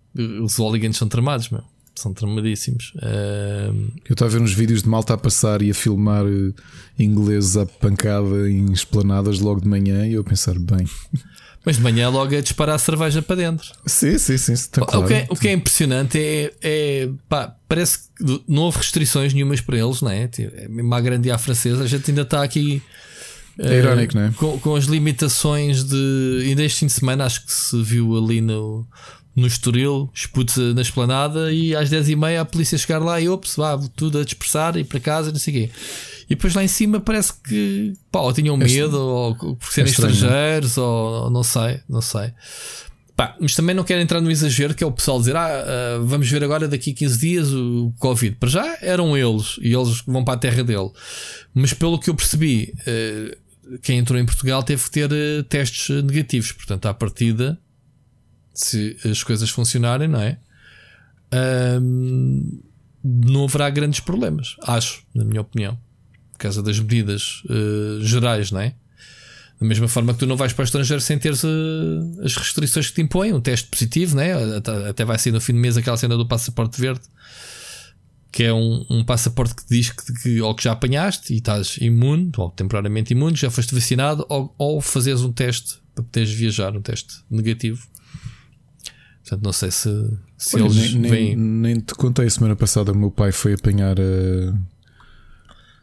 Os 0.43 0.59
Oligans 0.59 0.97
são 0.97 1.07
tramados, 1.07 1.49
meu 1.49 1.63
são 2.01 2.13
tramadíssimos. 2.13 2.93
Uh... 2.95 3.91
Eu 4.09 4.13
estava 4.13 4.31
a 4.31 4.33
ver 4.33 4.41
uns 4.41 4.53
vídeos 4.53 4.81
de 4.83 4.89
malta 4.89 5.13
a 5.13 5.17
passar 5.17 5.61
e 5.61 5.69
a 5.69 5.73
filmar 5.73 6.25
uh, 6.25 6.53
ingleses 6.97 7.57
à 7.57 7.65
pancada 7.65 8.49
em 8.49 8.71
esplanadas 8.71 9.39
logo 9.39 9.61
de 9.61 9.67
manhã 9.67 10.07
e 10.07 10.13
eu 10.13 10.21
a 10.21 10.23
pensar, 10.23 10.57
bem. 10.57 10.87
Mas 11.63 11.75
de 11.75 11.83
manhã 11.83 12.09
logo 12.09 12.33
é 12.33 12.41
disparar 12.41 12.75
a 12.75 12.79
cerveja 12.79 13.21
para 13.21 13.35
dentro. 13.35 13.71
Sim, 13.85 14.17
sim, 14.17 14.35
sim. 14.35 14.53
Está 14.53 14.83
claro. 14.83 15.05
o, 15.05 15.07
que 15.07 15.13
é, 15.13 15.27
o 15.29 15.35
que 15.35 15.47
é 15.47 15.53
impressionante 15.53 16.17
é, 16.17 16.53
é 16.59 17.09
pá, 17.29 17.55
parece 17.67 18.09
que 18.17 18.43
não 18.47 18.63
houve 18.63 18.79
restrições 18.79 19.31
nenhumas 19.31 19.61
para 19.61 19.77
eles, 19.77 20.01
não 20.01 20.09
é? 20.09 20.27
Tipo, 20.27 20.55
é 20.55 20.67
mesmo 20.67 20.91
a 20.91 20.99
grande 20.99 21.29
à 21.29 21.37
francesa, 21.37 21.83
a 21.83 21.87
gente 21.87 22.09
ainda 22.09 22.23
está 22.23 22.41
aqui. 22.41 22.81
É 23.59 23.77
irónico, 23.77 24.15
não 24.15 24.23
é? 24.23 24.31
Com, 24.31 24.59
com 24.59 24.75
as 24.75 24.85
limitações 24.85 25.83
de. 25.83 26.43
Ainda 26.45 26.63
este 26.63 26.79
fim 26.79 26.85
de 26.87 26.93
semana 26.93 27.25
acho 27.25 27.45
que 27.45 27.53
se 27.53 27.81
viu 27.81 28.17
ali 28.17 28.41
no, 28.41 28.87
no 29.35 29.47
Estoril, 29.47 30.09
esputos 30.13 30.57
na 30.73 30.81
esplanada 30.81 31.51
e 31.51 31.75
às 31.75 31.89
10h30 31.89 32.39
a 32.39 32.45
polícia 32.45 32.77
chegar 32.77 32.99
lá 32.99 33.19
e 33.19 33.29
ops, 33.29 33.55
vá, 33.55 33.77
tudo 33.95 34.19
a 34.19 34.23
dispersar 34.23 34.77
e 34.77 34.83
para 34.83 34.99
casa, 34.99 35.31
não 35.31 35.39
sei 35.39 35.53
o 35.53 35.57
quê. 35.57 35.73
E 36.29 36.35
depois 36.35 36.53
lá 36.53 36.63
em 36.63 36.67
cima 36.67 36.99
parece 36.99 37.33
que 37.33 37.93
pá, 38.11 38.21
ou 38.21 38.33
tinham 38.33 38.55
medo, 38.55 38.97
ou 38.97 39.35
por 39.55 39.71
serem 39.71 39.89
é 39.89 39.91
estrangeiros, 39.91 40.77
ou 40.77 41.29
não 41.29 41.43
sei, 41.43 41.81
não 41.89 42.01
sei. 42.01 42.33
Pá, 43.21 43.35
mas 43.39 43.53
também 43.53 43.75
não 43.75 43.83
quero 43.83 44.01
entrar 44.01 44.19
no 44.19 44.31
exagero 44.31 44.73
que 44.73 44.83
é 44.83 44.87
o 44.87 44.91
pessoal 44.91 45.19
dizer: 45.19 45.35
ah, 45.35 45.47
uh, 45.47 46.03
vamos 46.07 46.27
ver 46.27 46.43
agora 46.43 46.67
daqui 46.67 46.89
a 46.89 46.93
15 46.95 47.19
dias 47.19 47.53
o 47.53 47.93
Covid. 47.99 48.35
Para 48.37 48.49
já 48.49 48.77
eram 48.81 49.15
eles 49.15 49.59
e 49.61 49.71
eles 49.71 50.01
vão 50.07 50.25
para 50.25 50.33
a 50.33 50.37
terra 50.37 50.63
dele. 50.63 50.89
Mas 51.53 51.71
pelo 51.71 51.99
que 51.99 52.09
eu 52.09 52.15
percebi, 52.15 52.73
uh, 52.79 53.77
quem 53.83 53.99
entrou 53.99 54.19
em 54.19 54.25
Portugal 54.25 54.63
teve 54.63 54.83
que 54.85 54.89
ter 54.89 55.11
uh, 55.11 55.43
testes 55.43 56.03
negativos. 56.03 56.51
Portanto, 56.51 56.87
à 56.87 56.95
partida, 56.95 57.59
se 58.55 58.97
as 59.07 59.21
coisas 59.23 59.51
funcionarem, 59.51 60.07
não 60.07 60.19
é? 60.19 60.39
Não 63.03 63.43
haverá 63.43 63.69
grandes 63.69 63.99
problemas, 63.99 64.55
acho, 64.63 65.03
na 65.13 65.23
minha 65.23 65.41
opinião, 65.41 65.77
por 66.31 66.39
causa 66.39 66.63
das 66.63 66.79
medidas 66.79 67.43
uh, 67.45 68.03
gerais, 68.03 68.49
não 68.49 68.61
é? 68.61 68.73
Da 69.61 69.67
mesma 69.67 69.87
forma 69.87 70.11
que 70.11 70.19
tu 70.19 70.25
não 70.25 70.35
vais 70.35 70.51
para 70.51 70.63
o 70.63 70.65
estrangeiro 70.65 70.99
sem 70.99 71.19
teres 71.19 71.43
uh, 71.43 71.47
as 72.23 72.35
restrições 72.35 72.87
que 72.89 72.95
te 72.95 73.01
impõem, 73.03 73.31
um 73.31 73.39
teste 73.39 73.67
positivo, 73.67 74.15
né? 74.15 74.31
até, 74.89 75.05
vai 75.05 75.19
ser 75.19 75.31
no 75.31 75.39
fim 75.39 75.53
do 75.53 75.59
mês 75.59 75.77
aquela 75.77 75.95
cena 75.95 76.17
do 76.17 76.27
passaporte 76.27 76.81
verde, 76.81 77.01
que 78.31 78.45
é 78.45 78.51
um, 78.51 78.83
um 78.89 79.05
passaporte 79.05 79.53
que 79.53 79.61
diz 79.69 79.91
que, 79.91 80.13
que, 80.23 80.41
ou 80.41 80.55
que 80.55 80.63
já 80.63 80.71
apanhaste 80.71 81.31
e 81.31 81.37
estás 81.37 81.77
imune, 81.79 82.31
ou 82.37 82.49
temporariamente 82.49 83.13
imune, 83.13 83.35
já 83.35 83.51
foste 83.51 83.75
vacinado, 83.75 84.25
ou, 84.27 84.51
ou 84.57 84.81
fazeres 84.81 85.21
um 85.21 85.31
teste 85.31 85.77
para 85.93 86.05
poderes 86.05 86.31
viajar, 86.31 86.75
um 86.75 86.81
teste 86.81 87.17
negativo. 87.29 87.85
Portanto, 89.21 89.43
não 89.43 89.53
sei 89.53 89.69
se, 89.69 90.17
Se 90.39 90.55
Olha, 90.55 90.63
eles 90.63 90.93
nem, 90.95 91.11
vêm... 91.11 91.35
nem, 91.35 91.75
nem 91.75 91.79
te 91.79 91.93
contei, 91.93 92.27
semana 92.31 92.55
passada 92.55 92.93
o 92.93 92.97
meu 92.97 93.11
pai 93.11 93.31
foi 93.31 93.53
apanhar 93.53 93.95
a 93.99 94.57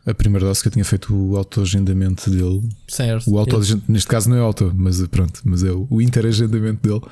a 0.09 0.15
primeira 0.15 0.47
dose 0.47 0.62
que 0.62 0.69
eu 0.69 0.73
tinha 0.73 0.85
feito 0.85 1.15
o 1.15 1.37
autoagendamento 1.37 2.31
dele. 2.31 2.67
Certo. 2.88 3.31
O 3.31 3.38
auto 3.38 3.61
neste 3.87 4.09
caso 4.09 4.31
não 4.31 4.37
é 4.37 4.41
auto, 4.41 4.73
mas 4.75 5.07
pronto, 5.09 5.43
mas 5.45 5.62
é 5.62 5.71
o 5.71 6.00
interagendamento 6.00 6.88
dele. 6.88 7.03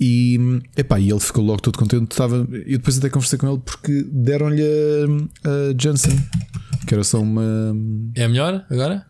E, 0.00 0.38
epá, 0.76 0.98
e 0.98 1.08
ele 1.08 1.20
ficou 1.20 1.44
logo 1.44 1.62
todo 1.62 1.78
contente. 1.78 2.10
Estava, 2.10 2.36
eu 2.50 2.78
depois 2.78 2.98
até 2.98 3.08
conversei 3.08 3.38
com 3.38 3.48
ele 3.48 3.62
porque 3.64 4.04
deram-lhe 4.10 4.62
a, 4.62 5.48
a 5.48 5.74
Janssen, 5.80 6.18
que 6.86 6.94
era 6.94 7.04
só 7.04 7.20
uma. 7.20 7.74
É 8.14 8.26
melhor 8.26 8.66
agora? 8.68 9.06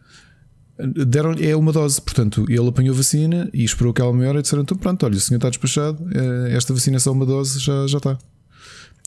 Deram 1.06 1.32
é 1.40 1.56
uma 1.56 1.73
dose, 1.73 1.99
portanto, 2.02 2.44
ele 2.50 2.68
apanhou 2.68 2.92
a 2.92 2.99
vacina 2.99 3.49
e 3.50 3.64
esperou 3.64 3.92
aquela 3.92 4.12
meia 4.12 4.28
hora 4.28 4.40
e 4.40 4.42
disseram: 4.42 4.62
então 4.62 4.76
pronto, 4.76 5.06
olha, 5.06 5.16
o 5.16 5.20
senhor 5.20 5.38
está 5.38 5.49
despachado, 5.49 6.06
eh, 6.14 6.54
esta 6.54 6.75
vacina 6.75 6.96
é 6.96 7.00
só 7.00 7.12
uma 7.12 7.25
dose, 7.25 7.58
já, 7.58 7.87
já 7.87 7.96
está. 7.96 8.18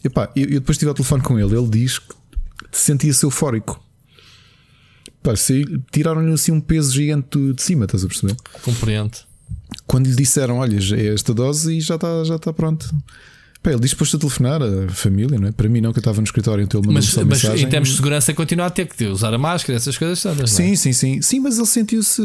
Epá, 0.04 0.32
eu, 0.36 0.46
eu 0.46 0.60
depois 0.62 0.78
estive 0.78 0.90
ao 0.90 0.96
telefone 0.96 1.22
com 1.22 1.38
ele, 1.38 1.56
ele 1.56 1.70
diz 1.70 2.00
que 2.00 2.16
sentia-se 2.72 3.24
eufórico. 3.24 3.80
Tiraram-lhe 5.92 6.34
assim 6.34 6.52
um 6.52 6.62
peso 6.62 6.94
gigante 6.94 7.54
de 7.54 7.62
cima, 7.62 7.86
estás 7.86 8.04
a 8.04 8.08
perceber? 8.08 8.36
Compreendo. 8.62 9.18
Quando 9.86 10.08
lhe 10.08 10.16
disseram, 10.16 10.58
olha, 10.58 10.80
é 10.96 11.14
esta 11.14 11.34
dose 11.34 11.78
e 11.78 11.82
já 11.82 11.96
está 11.96 12.24
já 12.24 12.36
está 12.36 12.54
pronto. 12.54 12.90
Pá, 13.62 13.72
ele 13.72 13.82
dispôs-se 13.82 14.16
a 14.16 14.20
telefonar 14.20 14.62
a 14.64 14.90
família, 14.90 15.38
não 15.38 15.50
é? 15.50 15.52
Para 15.52 15.68
mim, 15.68 15.82
não, 15.82 15.92
que 15.92 16.00
eu 16.00 16.02
estava 16.02 16.18
no 16.18 16.24
escritório, 16.24 16.64
então 16.64 16.80
ele 16.80 16.88
mandou 16.88 17.04
mas, 17.04 17.14
mas 17.14 17.26
mensagem. 17.26 17.66
em 17.66 17.70
termos 17.70 17.90
de 17.90 17.96
segurança, 17.96 18.34
continua 18.34 18.68
a 18.68 18.70
ter 18.70 18.88
que 18.88 19.06
usar 19.06 19.34
a 19.34 19.38
máscara, 19.38 19.76
essas 19.76 19.98
coisas 19.98 20.22
todas. 20.22 20.50
Sim, 20.50 20.72
é? 20.72 20.76
sim, 20.76 20.94
sim. 20.94 21.22
Sim, 21.22 21.42
mas 21.42 21.58
ele 21.58 21.68
sentiu-se. 21.68 22.22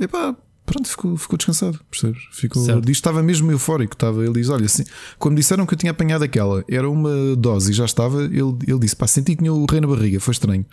Epá, 0.00 0.34
pronto, 0.64 0.88
ficou, 0.88 1.14
ficou 1.18 1.36
descansado, 1.36 1.78
percebes? 1.90 2.22
Ficou, 2.32 2.80
diz, 2.80 2.96
estava 2.96 3.22
mesmo 3.22 3.52
eufórico. 3.52 3.92
Estava, 3.92 4.24
ele 4.24 4.32
diz: 4.32 4.48
Olha, 4.48 4.64
assim, 4.64 4.84
quando 5.18 5.36
disseram 5.36 5.66
que 5.66 5.74
eu 5.74 5.78
tinha 5.78 5.90
apanhado 5.90 6.24
aquela, 6.24 6.64
era 6.70 6.88
uma 6.88 7.36
dose 7.36 7.72
e 7.72 7.74
já 7.74 7.84
estava, 7.84 8.22
ele, 8.24 8.56
ele 8.66 8.78
disse: 8.78 8.96
Pá, 8.96 9.06
senti 9.06 9.32
que 9.32 9.42
tinha 9.42 9.52
o 9.52 9.66
rei 9.70 9.82
na 9.82 9.86
barriga, 9.86 10.18
foi 10.20 10.32
estranho. 10.32 10.64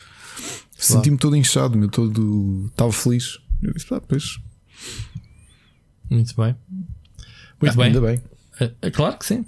Senti-me 0.77 1.17
todo 1.17 1.35
inchado, 1.35 1.77
meu, 1.77 1.89
todo. 1.89 2.65
Estava 2.71 2.91
feliz. 2.91 3.39
Eu 3.61 3.73
disse, 3.73 3.93
ah, 3.93 4.01
pois. 4.01 4.39
Muito 6.09 6.35
bem. 6.35 6.55
Muito 7.61 7.73
ah, 7.73 7.75
bem. 7.75 7.85
Ainda 7.85 8.01
bem. 8.01 8.21
É, 8.59 8.71
é 8.81 8.91
claro 8.91 9.17
que 9.17 9.25
sim. 9.25 9.45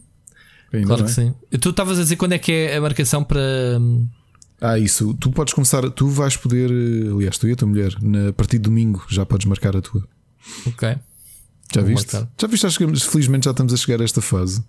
Ainda 0.71 0.87
claro 0.87 1.03
bem. 1.03 1.13
que 1.13 1.21
sim. 1.21 1.33
Tu 1.59 1.69
estavas 1.69 1.97
a 1.97 2.03
dizer 2.03 2.15
quando 2.15 2.33
é 2.33 2.39
que 2.39 2.51
é 2.51 2.77
a 2.77 2.81
marcação 2.81 3.23
para. 3.23 3.41
Hum, 3.79 4.07
ah, 4.61 4.77
isso. 4.77 5.13
Tu 5.15 5.31
podes 5.31 5.53
começar. 5.53 5.89
Tu 5.89 6.07
vais 6.07 6.37
poder. 6.37 6.69
Aliás, 7.11 7.37
tu 7.37 7.47
e 7.47 7.51
a 7.51 7.55
tua 7.55 7.67
mulher, 7.67 7.95
na, 8.01 8.29
a 8.29 8.33
partir 8.33 8.57
de 8.57 8.63
domingo, 8.63 9.03
já 9.09 9.25
podes 9.25 9.45
marcar 9.45 9.75
a 9.75 9.81
tua. 9.81 10.07
Ok. 10.67 10.95
Já 11.73 11.81
Vou 11.81 11.89
viste? 11.89 12.13
Marcar. 12.13 12.31
Já 12.39 12.47
viste? 12.47 12.65
Acho 12.65 12.77
que 12.79 12.99
felizmente 12.99 13.45
já 13.45 13.51
estamos 13.51 13.73
a 13.73 13.77
chegar 13.77 14.01
a 14.01 14.03
esta 14.03 14.21
fase. 14.21 14.59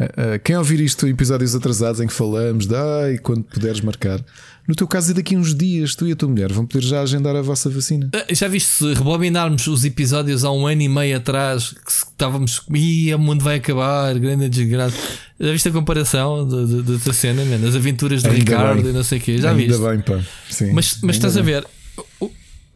Uh, 0.00 0.38
quem 0.42 0.56
ouvir 0.56 0.80
isto, 0.80 1.06
episódios 1.06 1.54
atrasados 1.54 2.00
em 2.00 2.06
que 2.08 2.12
falamos, 2.12 2.66
dai 2.66 3.16
quando 3.18 3.44
puderes 3.44 3.80
marcar. 3.80 4.20
No 4.66 4.74
teu 4.74 4.88
caso, 4.88 5.10
é 5.10 5.14
daqui 5.14 5.36
a 5.36 5.38
uns 5.38 5.54
dias, 5.54 5.94
tu 5.94 6.08
e 6.08 6.12
a 6.12 6.16
tua 6.16 6.28
mulher 6.28 6.50
vão 6.52 6.66
poder 6.66 6.84
já 6.84 7.00
agendar 7.02 7.36
a 7.36 7.42
vossa 7.42 7.68
vacina. 7.70 8.10
Uh, 8.14 8.34
já 8.34 8.48
viste, 8.48 8.70
se 8.72 8.94
rebobinarmos 8.94 9.66
os 9.68 9.84
episódios 9.84 10.42
há 10.44 10.50
um 10.50 10.66
ano 10.66 10.82
e 10.82 10.88
meio 10.88 11.16
atrás, 11.16 11.70
que 11.70 11.90
estávamos, 11.92 12.62
ia, 12.74 13.16
o 13.16 13.20
mundo 13.20 13.44
vai 13.44 13.56
acabar, 13.56 14.18
grande 14.18 14.48
desgraça. 14.48 14.96
Já 15.38 15.52
viste 15.52 15.68
a 15.68 15.72
comparação 15.72 16.48
da 16.48 17.12
cena, 17.12 17.44
man? 17.44 17.68
as 17.68 17.76
aventuras 17.76 18.22
de 18.22 18.28
Ainda 18.28 18.38
Ricardo 18.40 18.82
bem. 18.82 18.90
e 18.90 18.94
não 18.94 19.04
sei 19.04 19.18
o 19.18 19.20
quê? 19.20 19.38
Já 19.38 19.50
Ainda 19.50 19.62
viste? 19.64 19.80
bem, 19.82 20.00
pá. 20.00 20.24
Sim, 20.50 20.72
mas 20.72 20.98
mas 21.02 21.16
estás 21.16 21.34
bem. 21.34 21.42
a 21.42 21.44
ver, 21.44 21.66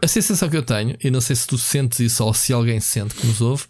a 0.02 0.09
sensação 0.09 0.49
que 0.49 0.57
eu 0.57 0.62
tenho, 0.62 0.97
e 1.02 1.11
não 1.11 1.21
sei 1.21 1.35
se 1.37 1.47
tu 1.47 1.59
sentes 1.59 2.00
isso 2.00 2.25
ou 2.25 2.33
se 2.33 2.52
alguém 2.52 2.81
sente 2.81 3.14
que 3.14 3.26
nos 3.26 3.40
ouve 3.40 3.64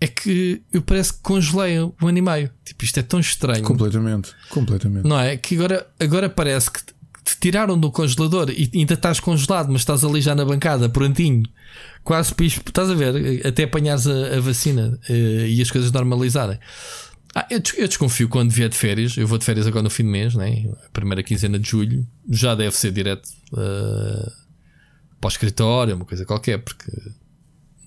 é 0.00 0.06
que 0.06 0.60
eu 0.72 0.82
parece 0.82 1.14
que 1.14 1.20
congelei 1.20 1.80
um 1.80 1.92
ano 2.02 2.18
e 2.18 2.22
meio. 2.22 2.50
Tipo, 2.64 2.84
isto 2.84 2.98
é 2.98 3.02
tão 3.02 3.20
estranho. 3.20 3.62
Completamente, 3.62 4.32
completamente. 4.50 5.06
Não 5.06 5.18
é? 5.18 5.36
Que 5.36 5.54
agora, 5.54 5.86
agora 5.98 6.28
parece 6.28 6.70
que 6.70 6.80
te 6.82 7.38
tiraram 7.40 7.78
do 7.78 7.90
congelador 7.90 8.50
e 8.50 8.70
ainda 8.74 8.94
estás 8.94 9.18
congelado, 9.18 9.70
mas 9.70 9.80
estás 9.80 10.04
ali 10.04 10.20
já 10.20 10.34
na 10.34 10.44
bancada, 10.44 10.88
prontinho, 10.88 11.44
quase 12.02 12.34
pispo. 12.34 12.68
Estás 12.68 12.90
a 12.90 12.94
ver? 12.94 13.46
Até 13.46 13.64
apanhares 13.64 14.06
a, 14.06 14.36
a 14.36 14.40
vacina 14.40 14.98
uh, 15.08 15.12
e 15.46 15.62
as 15.62 15.70
coisas 15.70 15.90
normalizarem. 15.90 16.58
Ah, 17.34 17.46
eu, 17.50 17.60
eu, 17.76 17.88
desconfio 17.88 18.28
quando 18.28 18.50
vier 18.50 18.68
de 18.68 18.76
férias. 18.76 19.16
Eu 19.16 19.26
vou 19.26 19.38
de 19.38 19.44
férias 19.44 19.66
agora 19.66 19.82
no 19.82 19.90
fim 19.90 20.04
do 20.04 20.10
mês, 20.10 20.34
né? 20.34 20.70
primeira 20.92 21.22
quinzena 21.22 21.58
de 21.58 21.68
julho. 21.68 22.06
Já 22.30 22.54
deve 22.54 22.76
ser 22.76 22.92
direto 22.92 23.28
uh, 23.52 24.43
para 25.24 25.28
o 25.28 25.32
escritório, 25.32 25.96
uma 25.96 26.04
coisa 26.04 26.26
qualquer, 26.26 26.58
porque 26.58 26.92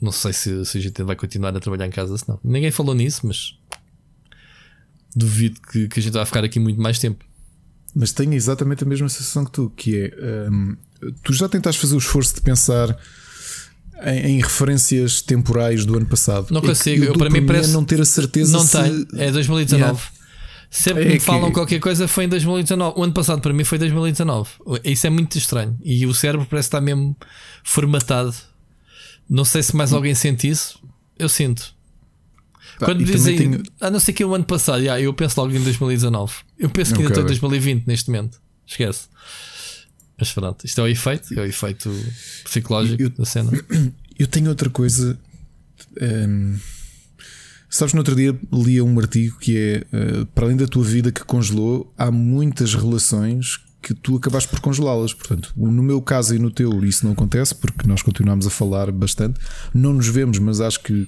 não 0.01 0.11
sei 0.11 0.33
se, 0.33 0.65
se 0.65 0.77
a 0.79 0.81
gente 0.81 1.03
vai 1.03 1.15
continuar 1.15 1.55
a 1.55 1.59
trabalhar 1.59 1.85
em 1.85 1.91
casa, 1.91 2.17
se 2.17 2.27
não. 2.27 2.39
Ninguém 2.43 2.71
falou 2.71 2.95
nisso, 2.95 3.27
mas 3.27 3.55
duvido 5.15 5.61
que, 5.61 5.87
que 5.87 5.99
a 5.99 6.03
gente 6.03 6.13
vai 6.13 6.25
ficar 6.25 6.43
aqui 6.43 6.59
muito 6.59 6.81
mais 6.81 6.97
tempo. 6.97 7.23
Mas 7.95 8.11
tenho 8.11 8.33
exatamente 8.33 8.83
a 8.83 8.87
mesma 8.87 9.07
sensação 9.07 9.45
que 9.45 9.51
tu, 9.51 9.71
que 9.75 10.11
é 10.17 10.49
um, 10.49 10.75
tu 11.21 11.31
já 11.31 11.47
tentaste 11.47 11.79
fazer 11.79 11.93
o 11.93 11.99
esforço 11.99 12.33
de 12.33 12.41
pensar 12.41 12.97
em, 14.03 14.37
em 14.37 14.41
referências 14.41 15.21
temporais 15.21 15.85
do 15.85 15.95
ano 15.95 16.07
passado. 16.07 16.51
Não 16.51 16.61
consigo, 16.61 17.03
eu, 17.03 17.13
para 17.13 17.29
mim 17.29 17.45
parece 17.45 17.71
não 17.71 17.85
ter 17.85 18.01
a 18.01 18.05
certeza. 18.05 18.51
Não 18.51 18.61
se... 18.61 18.81
tem, 18.81 19.07
é 19.21 19.31
2019. 19.31 19.79
Yeah. 19.79 19.99
Sempre 20.69 21.03
é 21.03 21.07
que 21.07 21.13
me 21.13 21.19
falam 21.19 21.47
que... 21.47 21.53
qualquer 21.53 21.79
coisa 21.79 22.07
foi 22.07 22.25
em 22.25 22.29
2019. 22.29 22.99
O 22.99 23.03
ano 23.03 23.13
passado 23.13 23.41
para 23.41 23.53
mim 23.53 23.63
foi 23.63 23.77
2019. 23.77 24.49
Isso 24.83 25.07
é 25.07 25.09
muito 25.09 25.37
estranho. 25.37 25.77
E 25.83 26.05
o 26.05 26.13
cérebro 26.13 26.45
parece 26.49 26.67
estar 26.67 26.81
mesmo 26.81 27.15
formatado 27.63 28.35
não 29.29 29.43
sei 29.43 29.61
se 29.61 29.75
mais 29.75 29.91
alguém 29.91 30.15
sente 30.15 30.47
isso. 30.47 30.81
Eu 31.17 31.27
sinto. 31.27 31.75
Tá, 32.79 32.85
Quando 32.85 33.03
dizem, 33.03 33.37
tenho... 33.37 33.63
ah, 33.81 33.89
não 33.89 33.99
sei 33.99 34.13
que 34.13 34.21
é 34.21 34.25
o 34.25 34.33
ano 34.33 34.45
passado, 34.45 34.79
yeah, 34.79 35.01
eu 35.01 35.13
penso 35.13 35.39
logo 35.41 35.53
em 35.53 35.61
2019. 35.61 36.33
Eu 36.57 36.69
penso 36.69 36.93
que 36.93 37.01
ainda 37.01 37.11
estou 37.11 37.23
em 37.23 37.27
2020 37.27 37.87
neste 37.87 38.09
momento. 38.09 38.39
Esquece. 38.65 39.07
Mas 40.17 40.31
pronto, 40.31 40.65
isto 40.65 40.79
é 40.79 40.83
o 40.83 40.87
efeito, 40.87 41.33
é 41.33 41.41
o 41.41 41.45
efeito 41.45 41.91
psicológico 42.43 43.01
eu, 43.01 43.09
da 43.09 43.25
cena. 43.25 43.51
Eu 44.17 44.25
tenho 44.25 44.49
outra 44.49 44.67
coisa. 44.67 45.15
Um, 46.01 46.57
sabes, 47.69 47.93
no 47.93 47.99
outro 47.99 48.15
dia 48.15 48.37
lia 48.51 48.83
um 48.83 48.99
artigo 48.99 49.37
que 49.39 49.57
é 49.57 49.97
uh, 49.97 50.25
para 50.27 50.45
além 50.45 50.57
da 50.57 50.67
tua 50.67 50.83
vida 50.83 51.11
que 51.11 51.23
congelou, 51.23 51.91
há 51.97 52.11
muitas 52.11 52.73
relações 52.73 53.59
que 53.81 53.93
tu 53.93 54.17
acabaste 54.17 54.49
por 54.49 54.59
congelá-las. 54.59 55.13
Portanto, 55.13 55.53
no 55.55 55.83
meu 55.83 56.01
caso 56.01 56.35
e 56.35 56.39
no 56.39 56.51
teu, 56.51 56.83
isso 56.83 57.05
não 57.05 57.13
acontece 57.13 57.55
porque 57.55 57.87
nós 57.87 58.01
continuamos 58.01 58.45
a 58.45 58.49
falar 58.49 58.91
bastante. 58.91 59.39
Não 59.73 59.93
nos 59.93 60.07
vemos, 60.07 60.39
mas 60.39 60.59
acho 60.59 60.81
que 60.81 61.07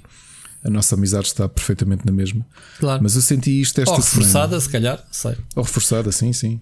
a 0.64 0.70
nossa 0.70 0.96
amizade 0.96 1.28
está 1.28 1.48
perfeitamente 1.48 2.06
na 2.06 2.12
mesma. 2.12 2.46
Claro. 2.80 3.02
Mas 3.02 3.16
eu 3.16 3.22
senti 3.22 3.62
isto 3.62 3.80
esta 3.80 3.92
Ou 3.92 3.98
reforçada, 3.98 4.48
semana. 4.48 4.62
se 4.62 4.70
calhar, 4.70 5.08
sei. 5.12 5.36
Ou 5.56 5.64
reforçada, 5.64 6.12
sim, 6.12 6.34
sim. 6.34 6.62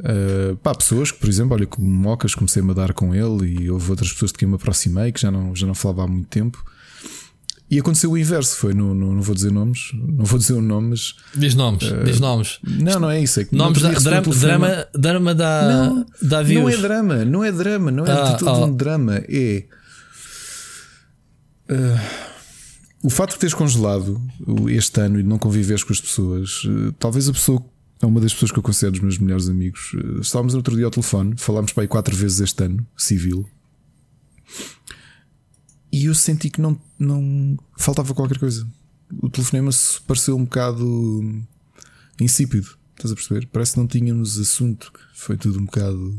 Uh, 0.00 0.56
pá, 0.58 0.74
pessoas 0.74 1.10
que, 1.10 1.18
por 1.18 1.28
exemplo, 1.28 1.54
olha, 1.54 1.66
como 1.66 1.88
Mocas, 1.88 2.34
comecei 2.34 2.62
a 2.62 2.72
dar 2.72 2.92
com 2.92 3.14
ele 3.14 3.62
e 3.62 3.70
houve 3.70 3.90
outras 3.90 4.12
pessoas 4.12 4.32
de 4.32 4.38
quem 4.38 4.48
me 4.48 4.54
aproximei 4.54 5.10
que 5.10 5.20
já 5.20 5.30
não, 5.30 5.54
já 5.56 5.66
não 5.66 5.74
falava 5.74 6.04
há 6.04 6.06
muito 6.06 6.28
tempo. 6.28 6.64
E 7.70 7.78
aconteceu 7.78 8.10
o 8.10 8.16
inverso, 8.16 8.56
foi, 8.56 8.72
no, 8.72 8.94
no, 8.94 9.14
não 9.14 9.20
vou 9.20 9.34
dizer 9.34 9.52
nomes, 9.52 9.90
não 9.92 10.24
vou 10.24 10.38
dizer 10.38 10.54
o 10.54 10.62
nome, 10.62 10.90
mas. 10.90 11.14
Diz 11.34 11.54
nomes, 11.54 11.82
uh, 11.90 12.02
diz 12.02 12.18
nomes. 12.18 12.58
Não, 12.64 12.98
não 12.98 13.10
é 13.10 13.20
isso. 13.20 13.40
É 13.40 13.44
que 13.44 13.54
nomes 13.54 13.82
da, 13.82 13.90
drama, 13.90 14.34
drama, 14.34 14.86
drama 14.94 15.34
da, 15.34 15.68
não, 15.68 16.06
da 16.22 16.42
views. 16.42 16.62
Não 16.62 16.70
é 16.70 16.76
drama, 16.76 17.24
não 17.26 17.44
é 17.44 17.52
drama, 17.52 17.90
não 17.90 18.06
é 18.06 18.10
ah, 18.10 18.32
de 18.32 18.38
todo 18.38 18.60
oh. 18.60 18.64
um 18.64 18.74
drama. 18.74 19.22
É. 19.28 19.64
Uh, 21.70 22.00
o 23.02 23.10
fato 23.10 23.34
de 23.34 23.38
teres 23.38 23.52
congelado 23.52 24.18
este 24.70 25.00
ano 25.02 25.20
e 25.20 25.22
de 25.22 25.28
não 25.28 25.38
conviveres 25.38 25.84
com 25.84 25.92
as 25.92 26.00
pessoas, 26.00 26.64
uh, 26.64 26.92
talvez 26.98 27.28
a 27.28 27.32
pessoa. 27.32 27.62
É 28.00 28.06
uma 28.06 28.20
das 28.20 28.32
pessoas 28.32 28.52
que 28.52 28.58
eu 28.58 28.62
considero 28.62 28.94
os 28.94 29.00
meus 29.00 29.18
melhores 29.18 29.48
amigos. 29.48 29.90
Estávamos 30.20 30.54
no 30.54 30.60
outro 30.60 30.76
dia 30.76 30.84
ao 30.84 30.90
telefone, 30.90 31.34
falámos 31.36 31.72
para 31.72 31.82
aí 31.82 31.88
quatro 31.88 32.16
vezes 32.16 32.38
este 32.38 32.62
ano, 32.62 32.86
civil. 32.96 33.44
E 35.90 36.06
eu 36.06 36.14
senti 36.14 36.50
que 36.50 36.60
não, 36.60 36.78
não 36.98 37.56
faltava 37.76 38.14
qualquer 38.14 38.38
coisa. 38.38 38.66
O 39.22 39.30
telefonema 39.30 39.70
pareceu 40.06 40.36
um 40.36 40.44
bocado 40.44 41.42
insípido. 42.20 42.76
Estás 42.96 43.12
a 43.12 43.14
perceber? 43.14 43.48
Parece 43.52 43.72
que 43.72 43.78
não 43.78 43.86
tínhamos 43.86 44.38
assunto. 44.38 44.92
Foi 45.14 45.36
tudo 45.36 45.60
um 45.60 45.64
bocado. 45.64 46.18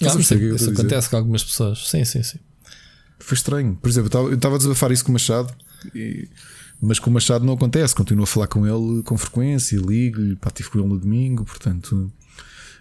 Ah, 0.00 0.18
isso, 0.18 0.34
isso 0.34 0.70
acontece 0.70 1.10
com 1.10 1.16
algumas 1.16 1.42
pessoas. 1.42 1.88
Sim, 1.88 2.04
sim, 2.04 2.22
sim. 2.22 2.38
Foi 3.18 3.36
estranho. 3.36 3.76
Por 3.76 3.88
exemplo, 3.88 4.28
eu 4.28 4.34
estava 4.34 4.54
a 4.54 4.58
desabafar 4.58 4.92
isso 4.92 5.04
com 5.04 5.10
o 5.10 5.14
Machado, 5.14 5.52
e... 5.94 6.28
mas 6.80 7.00
com 7.00 7.10
o 7.10 7.12
Machado 7.12 7.44
não 7.44 7.54
acontece. 7.54 7.94
Continuo 7.94 8.22
a 8.22 8.26
falar 8.26 8.46
com 8.46 8.64
ele 8.64 9.02
com 9.02 9.18
frequência, 9.18 9.76
ligo-lhe, 9.76 10.38
estive 10.46 10.70
com 10.70 10.78
ele 10.78 10.88
no 10.88 10.98
domingo, 10.98 11.44
portanto. 11.44 12.10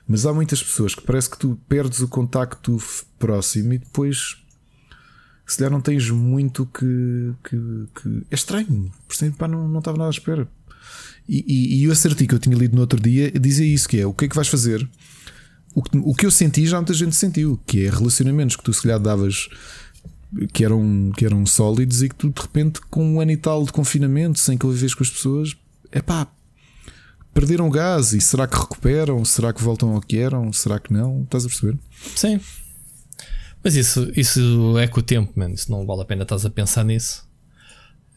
Mas 0.08 0.26
há 0.26 0.34
muitas 0.34 0.64
pessoas 0.64 0.96
que 0.96 1.02
parece 1.02 1.30
que 1.30 1.38
tu 1.38 1.60
perdes 1.68 2.00
o 2.00 2.08
contacto 2.08 2.78
próximo 3.20 3.74
e 3.74 3.80
depois 3.80 4.38
se 5.48 5.58
calhar 5.58 5.72
não 5.72 5.80
tens 5.80 6.10
muito 6.10 6.66
que. 6.66 7.34
que, 7.44 7.88
que... 7.96 8.24
É 8.30 8.36
estranho, 8.36 8.92
portanto, 9.08 9.38
pá, 9.38 9.48
não, 9.48 9.68
não 9.68 9.80
estava 9.80 9.98
nada 9.98 10.10
à 10.10 10.12
espera. 10.12 10.48
E, 11.28 11.44
e, 11.48 11.82
e 11.82 11.88
o 11.88 11.92
acertigo 11.92 12.30
que 12.30 12.36
eu 12.36 12.40
tinha 12.40 12.56
lido 12.56 12.76
no 12.76 12.82
outro 12.82 13.00
dia 13.00 13.32
dizia 13.32 13.66
isso: 13.66 13.88
que 13.88 14.00
é 14.00 14.06
o 14.06 14.14
que 14.14 14.26
é 14.26 14.28
que 14.28 14.36
vais 14.36 14.50
fazer? 14.50 14.88
O 15.74 15.82
que, 15.82 15.98
o 15.98 16.14
que 16.14 16.26
eu 16.26 16.32
senti 16.32 16.66
já 16.66 16.78
muita 16.78 16.94
gente 16.94 17.16
sentiu, 17.16 17.60
que 17.66 17.86
é 17.86 17.90
relacionamentos 17.90 18.56
que 18.56 18.64
tu 18.64 18.74
se 18.74 18.82
calhar 18.82 19.00
davas 19.00 19.48
que 20.52 20.66
eram, 20.66 21.12
que 21.16 21.26
eram 21.26 21.46
sólidos 21.46 22.02
e 22.04 22.10
que 22.10 22.16
tu 22.16 22.30
de 22.30 22.42
repente, 22.42 22.82
com 22.90 23.06
um 23.06 23.22
ano 23.22 23.32
e 23.32 23.38
tal 23.38 23.64
de 23.64 23.72
confinamento, 23.72 24.40
sem 24.40 24.58
conviveres 24.58 24.94
com 24.94 25.04
as 25.04 25.10
pessoas, 25.10 25.56
é 25.92 26.02
pá, 26.02 26.28
perderam 27.34 27.70
gás 27.70 28.14
e 28.14 28.20
será 28.20 28.48
que 28.48 28.58
recuperam? 28.58 29.24
Será 29.24 29.54
que 29.54 29.62
voltam 29.62 29.94
ao 29.94 30.02
que 30.02 30.18
eram? 30.18 30.52
Será 30.52 30.80
que 30.80 30.92
não? 30.92 31.24
Estás 31.24 31.46
a 31.46 31.48
perceber? 31.48 31.78
Sim. 32.16 32.40
Mas 33.68 33.76
isso, 33.76 34.10
isso 34.16 34.78
é 34.78 34.88
com 34.88 35.02
o 35.02 35.04
tempo, 35.04 35.34
mano. 35.36 35.54
Isso 35.54 35.70
não 35.70 35.86
vale 35.86 36.02
a 36.02 36.06
pena 36.06 36.24
estás 36.24 36.46
a 36.46 36.50
pensar 36.50 36.86
nisso. 36.86 37.28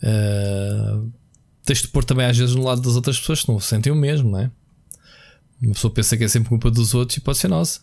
Uh, 0.00 1.11
tens 1.64 1.83
de 1.83 1.88
pôr 1.88 2.04
também 2.04 2.25
às 2.25 2.38
vezes 2.38 2.54
no 2.54 2.62
lado 2.62 2.80
das 2.80 2.95
outras 2.95 3.19
pessoas 3.19 3.42
que 3.42 3.49
não 3.49 3.59
sentem 3.59 3.92
o 3.92 3.97
mesmo, 3.97 4.30
não 4.30 4.38
é? 4.38 4.50
Uma 5.61 5.75
pessoa 5.75 5.92
pensa 5.92 6.16
que 6.16 6.23
é 6.23 6.28
sempre 6.28 6.50
culpa 6.50 6.71
dos 6.71 6.95
outros 6.95 7.19
e 7.19 7.21
pode 7.21 7.38
ser 7.38 7.49
nossa. 7.49 7.80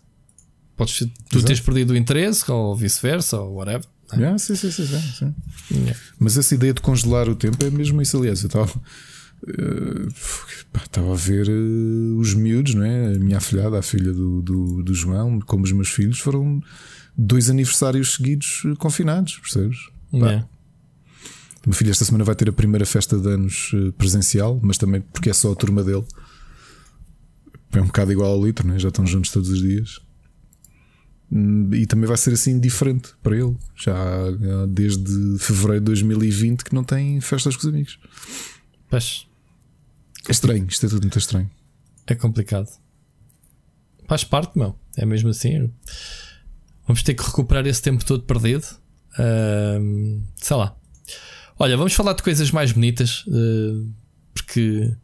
Podes, 0.77 0.97
tu 0.97 1.39
Exato. 1.39 1.45
tens 1.45 1.59
perdido 1.59 1.91
o 1.91 1.97
interesse, 1.97 2.50
ou 2.50 2.74
vice-versa, 2.74 3.38
ou 3.38 3.55
whatever. 3.55 3.86
É? 4.13 4.15
Yeah, 4.15 4.38
sim, 4.38 4.55
sim, 4.55 4.71
sim, 4.71 4.86
sim. 4.88 5.36
Yeah. 5.69 6.00
Mas 6.17 6.38
essa 6.38 6.55
ideia 6.55 6.74
de 6.74 6.79
congelar 6.79 7.27
o 7.27 7.36
tempo 7.36 7.62
é 7.65 7.69
mesmo 7.69 8.01
isso, 8.01 8.15
aliás. 8.15 8.43
Eu 8.43 8.47
estava. 8.47 8.81
Uh, 9.43 10.07
estava 10.74 11.12
a 11.12 11.17
ver 11.17 11.50
uh, 11.50 12.17
os 12.17 12.33
miúdos, 12.33 12.75
não 12.75 12.86
é? 12.86 13.07
A 13.07 13.19
minha 13.19 13.39
afilhada, 13.39 13.77
a 13.77 13.81
filha 13.81 14.13
do, 14.13 14.41
do, 14.41 14.83
do, 14.83 14.93
João, 14.93 15.41
como 15.41 15.65
os 15.65 15.71
meus 15.74 15.89
filhos, 15.89 16.17
foram 16.19 16.63
dois 17.17 17.50
aniversários 17.50 18.15
seguidos 18.15 18.63
uh, 18.65 18.75
confinados, 18.75 19.39
percebes? 19.39 19.77
Yeah. 20.13 20.47
O 21.65 21.69
meu 21.69 21.74
filho 21.74 21.91
esta 21.91 22.05
semana 22.05 22.24
vai 22.24 22.36
ter 22.36 22.47
a 22.47 22.53
primeira 22.53 22.86
festa 22.86 23.17
de 23.17 23.27
anos 23.27 23.71
presencial, 23.97 24.59
mas 24.62 24.77
também 24.77 25.01
porque 25.01 25.29
é 25.29 25.33
só 25.33 25.51
a 25.51 25.55
turma 25.55 25.83
dele. 25.83 26.05
É 27.74 27.81
um 27.81 27.88
bocado 27.88 28.12
igual 28.12 28.31
ao 28.31 28.45
litro, 28.45 28.65
né? 28.65 28.79
já 28.79 28.88
estão 28.88 29.05
juntos 29.05 29.31
todos 29.31 29.50
os 29.50 29.62
dias. 29.62 30.00
Hum, 31.29 31.69
e 31.74 31.86
também 31.86 32.07
vai 32.07 32.15
ser 32.15 32.33
assim 32.33 32.57
diferente 32.57 33.09
para 33.21 33.36
ele. 33.36 33.57
Já 33.75 33.95
desde 34.69 35.38
fevereiro 35.39 35.81
de 35.81 35.86
2020 35.86 36.63
que 36.63 36.74
não 36.74 36.86
tem 36.86 37.19
festas 37.19 37.57
com 37.57 37.63
os 37.63 37.67
amigos. 37.67 38.00
Pois. 38.89 39.27
É 40.27 40.31
estranho, 40.31 40.65
isto 40.69 40.86
é 40.86 40.89
tudo 40.89 41.01
muito 41.01 41.19
estranho. 41.19 41.50
É 42.05 42.15
complicado. 42.15 42.69
Faz 44.07 44.24
parte, 44.24 44.57
meu. 44.57 44.74
É 44.95 45.05
mesmo 45.05 45.29
assim. 45.29 45.69
Vamos 46.88 47.03
ter 47.03 47.13
que 47.13 47.24
recuperar 47.24 47.67
esse 47.67 47.82
tempo 47.82 48.03
todo 48.06 48.24
perdido. 48.24 48.65
Uh, 49.13 50.22
sei 50.38 50.56
lá. 50.56 50.75
Olha, 51.60 51.75
vamos 51.75 51.94
falar 51.94 52.13
de 52.13 52.24
coisas 52.24 52.50
mais 52.51 52.72
bonitas. 52.72 53.25
Uh, 53.27 53.91
porque 54.34 54.96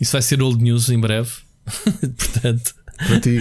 isso 0.00 0.12
vai 0.12 0.22
ser 0.22 0.42
old 0.42 0.62
news 0.62 0.88
em 0.88 0.98
breve. 0.98 1.30
Portanto. 2.16 2.74
Para 2.96 3.20
ti, 3.20 3.40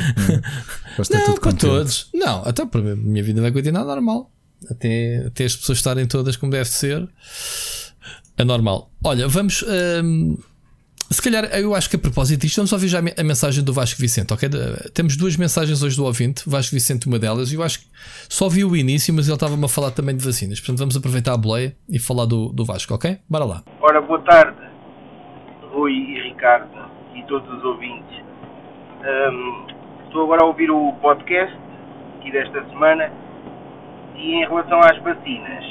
não, 0.98 1.27
não 1.27 1.36
para 1.36 1.53
todos. 1.53 2.10
Não, 2.12 2.43
até 2.43 2.65
para 2.65 2.93
a 2.93 2.96
minha 2.96 3.24
vida 3.24 3.39
vai 3.39 3.51
continuar 3.51 3.86
normal. 3.86 4.32
Até, 4.70 5.27
até 5.27 5.46
as 5.46 5.55
pessoas 5.55 5.77
estarem 5.77 6.08
todas 6.08 6.36
como 6.36 6.51
deve 6.51 6.70
ser. 6.70 7.08
É 8.36 8.43
normal. 8.43 8.91
Olha, 9.03 9.27
vamos. 9.27 9.63
Se 11.13 11.22
calhar, 11.22 11.46
eu 11.46 11.75
acho 11.75 11.89
que 11.89 11.96
a 11.96 12.00
propósito 12.00 12.41
disto, 12.41 12.58
vamos 12.58 12.74
ouvir 12.74 12.88
já 12.88 13.00
a 13.00 13.24
mensagem 13.24 13.63
do 13.63 13.72
Vasco 13.72 14.01
Vicente, 14.01 14.34
ok? 14.34 14.50
Temos 14.93 15.15
duas 15.15 15.38
mensagens 15.38 15.84
hoje 15.84 15.96
do 15.96 16.05
ouvinte, 16.05 16.43
Vasco 16.50 16.74
Vicente, 16.74 17.08
uma 17.08 17.20
delas, 17.20 17.51
e 17.51 17.55
eu 17.55 17.63
acho 17.63 17.79
que 17.79 17.86
só 18.27 18.50
vi 18.50 18.65
o 18.65 18.75
início, 18.75 19.13
mas 19.13 19.27
ele 19.27 19.36
estava-me 19.36 19.63
a 19.63 19.67
falar 19.67 19.91
também 19.91 20.15
de 20.15 20.25
vacinas. 20.25 20.60
Portanto, 20.60 20.79
vamos 20.79 20.98
aproveitar 20.98 21.34
a 21.34 21.38
boleia 21.38 21.75
e 21.88 22.00
falar 22.00 22.25
do, 22.25 22.50
do 22.50 22.65
Vasco, 22.65 22.93
ok? 22.93 23.17
Bora 23.29 23.46
lá. 23.46 23.63
Ora, 23.79 24.01
boa 24.01 24.20
tarde, 24.22 24.58
Rui 25.72 25.93
e 25.93 26.22
Ricardo 26.29 26.70
e 27.15 27.24
todos 27.27 27.48
os 27.58 27.63
ouvintes. 27.63 28.17
Um, 29.03 29.67
estou 30.05 30.24
agora 30.24 30.43
a 30.43 30.46
ouvir 30.46 30.72
o 30.72 30.93
podcast 31.01 31.55
aqui 32.17 32.32
desta 32.32 32.63
semana 32.70 33.12
e 34.15 34.36
em 34.36 34.48
relação 34.48 34.79
às 34.79 34.98
vacinas, 35.00 35.65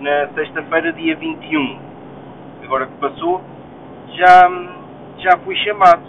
na 0.00 0.28
sexta-feira, 0.34 0.92
dia 0.92 1.16
21, 1.16 1.80
agora 2.62 2.86
que 2.86 2.96
passou, 2.98 3.42
já, 4.16 4.50
já 5.18 5.38
fui 5.38 5.56
chamado. 5.56 6.02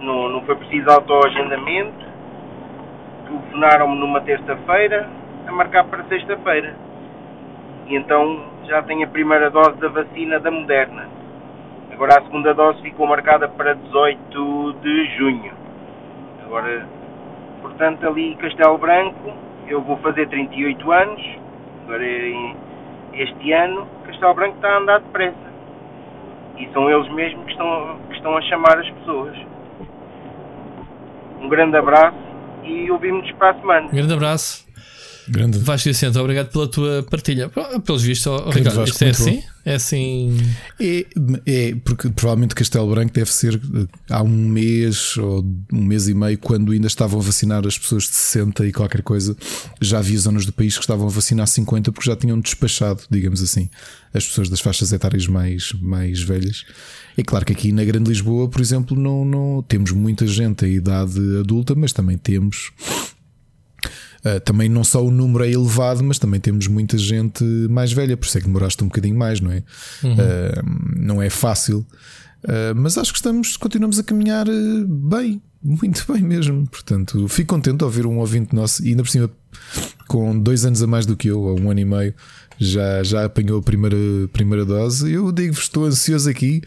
Não, 0.00 0.28
não 0.28 0.42
foi 0.42 0.56
preciso 0.56 0.90
autoagendamento. 0.90 2.06
Telefonaram-me 3.26 3.96
numa 3.96 4.20
terça-feira 4.20 5.08
a 5.46 5.52
marcar 5.52 5.84
para 5.84 6.04
sexta-feira. 6.04 6.74
E 7.86 7.96
então 7.96 8.44
já 8.66 8.82
tenho 8.82 9.04
a 9.04 9.10
primeira 9.10 9.50
dose 9.50 9.76
da 9.78 9.88
vacina 9.88 10.40
da 10.40 10.50
Moderna. 10.50 11.08
Agora 11.92 12.18
a 12.18 12.22
segunda 12.22 12.52
dose 12.52 12.82
ficou 12.82 13.06
marcada 13.06 13.48
para 13.48 13.74
18 13.74 14.72
de 14.82 15.04
junho. 15.16 15.52
Agora, 16.44 16.86
portanto, 17.62 18.06
ali 18.06 18.36
Castelo 18.36 18.76
Branco, 18.76 19.32
eu 19.66 19.80
vou 19.80 19.96
fazer 19.98 20.28
38 20.28 20.92
anos. 20.92 21.38
Agora 21.84 22.04
este 23.14 23.52
ano 23.52 23.88
Castelo 24.04 24.34
Branco 24.34 24.56
está 24.56 24.68
a 24.68 24.78
andar 24.78 25.00
depressa. 25.00 25.45
E 26.58 26.68
são 26.72 26.90
eles 26.90 27.12
mesmos 27.12 27.44
que 27.44 27.52
estão, 27.52 27.98
que 28.08 28.16
estão 28.16 28.36
a 28.36 28.42
chamar 28.42 28.78
as 28.78 28.90
pessoas. 28.90 29.36
Um 31.40 31.48
grande 31.48 31.76
abraço 31.76 32.16
e 32.64 32.90
ouvimos 32.90 33.30
para 33.32 33.50
a 33.50 33.54
semana. 33.54 33.86
Um 33.86 33.94
grande 33.94 34.14
abraço. 34.14 34.65
Grande. 35.28 35.58
Vasco 35.58 35.88
Vicente, 35.88 36.18
obrigado 36.18 36.50
pela 36.50 36.68
tua 36.68 37.02
partilha. 37.02 37.50
Pelos 37.84 38.02
vistos, 38.02 38.26
oh, 38.26 38.50
Ricardo, 38.50 38.84
isto 38.84 39.02
é 39.02 39.10
assim? 39.10 39.42
É 39.64 39.74
assim. 39.74 40.36
É, 40.80 41.06
é, 41.44 41.74
porque 41.84 42.08
provavelmente 42.10 42.54
Castelo 42.54 42.88
Branco 42.88 43.12
deve 43.12 43.32
ser 43.32 43.54
eh, 43.54 43.86
há 44.08 44.22
um 44.22 44.28
mês 44.28 45.16
ou 45.16 45.44
um 45.72 45.82
mês 45.82 46.06
e 46.06 46.14
meio, 46.14 46.38
quando 46.38 46.70
ainda 46.70 46.86
estavam 46.86 47.18
a 47.18 47.22
vacinar 47.22 47.66
as 47.66 47.76
pessoas 47.76 48.04
de 48.04 48.14
60 48.14 48.64
e 48.64 48.72
qualquer 48.72 49.02
coisa, 49.02 49.36
já 49.80 49.98
havia 49.98 50.18
zonas 50.20 50.46
do 50.46 50.52
país 50.52 50.74
que 50.76 50.84
estavam 50.84 51.08
a 51.08 51.10
vacinar 51.10 51.48
50 51.48 51.90
porque 51.90 52.08
já 52.08 52.14
tinham 52.14 52.38
despachado, 52.38 53.02
digamos 53.10 53.42
assim, 53.42 53.68
as 54.14 54.24
pessoas 54.24 54.48
das 54.48 54.60
faixas 54.60 54.92
etárias 54.92 55.26
mais, 55.26 55.72
mais 55.80 56.20
velhas. 56.22 56.64
É 57.18 57.24
claro 57.24 57.44
que 57.44 57.52
aqui 57.52 57.72
na 57.72 57.84
Grande 57.84 58.08
Lisboa, 58.08 58.48
por 58.48 58.60
exemplo, 58.60 58.96
não, 58.96 59.24
não 59.24 59.64
temos 59.66 59.90
muita 59.90 60.28
gente 60.28 60.64
a 60.64 60.68
idade 60.68 61.18
adulta, 61.40 61.74
mas 61.74 61.92
também 61.92 62.16
temos 62.16 62.70
Uh, 64.26 64.40
também 64.40 64.68
não 64.68 64.82
só 64.82 65.04
o 65.04 65.10
número 65.10 65.44
é 65.44 65.50
elevado, 65.52 66.02
mas 66.02 66.18
também 66.18 66.40
temos 66.40 66.66
muita 66.66 66.98
gente 66.98 67.44
mais 67.70 67.92
velha, 67.92 68.16
por 68.16 68.26
isso 68.26 68.36
é 68.36 68.40
que 68.40 68.46
demoraste 68.48 68.82
um 68.82 68.88
bocadinho 68.88 69.16
mais, 69.16 69.40
não 69.40 69.52
é? 69.52 69.62
Uhum. 70.02 70.14
Uh, 70.14 70.96
não 70.96 71.22
é 71.22 71.30
fácil, 71.30 71.86
uh, 72.42 72.74
mas 72.74 72.98
acho 72.98 73.12
que 73.12 73.18
estamos, 73.18 73.56
continuamos 73.56 74.00
a 74.00 74.02
caminhar 74.02 74.46
bem, 74.88 75.40
muito 75.62 76.04
bem 76.12 76.22
mesmo. 76.22 76.66
Portanto, 76.66 77.28
fico 77.28 77.54
contente 77.54 77.76
de 77.76 77.84
ouvir 77.84 78.04
um 78.04 78.18
ouvinte 78.18 78.52
nosso 78.52 78.84
e 78.84 78.88
ainda 78.88 79.04
por 79.04 79.10
cima, 79.10 79.30
com 80.08 80.36
dois 80.36 80.64
anos 80.64 80.82
a 80.82 80.88
mais 80.88 81.06
do 81.06 81.16
que 81.16 81.28
eu, 81.28 81.40
ou 81.40 81.60
um 81.60 81.70
ano 81.70 81.80
e 81.80 81.84
meio, 81.84 82.14
já, 82.58 83.04
já 83.04 83.26
apanhou 83.26 83.60
a 83.60 83.62
primeira, 83.62 83.96
primeira 84.32 84.64
dose. 84.64 85.12
Eu 85.12 85.30
digo-vos, 85.30 85.64
estou 85.64 85.84
ansioso 85.84 86.28
aqui 86.28 86.62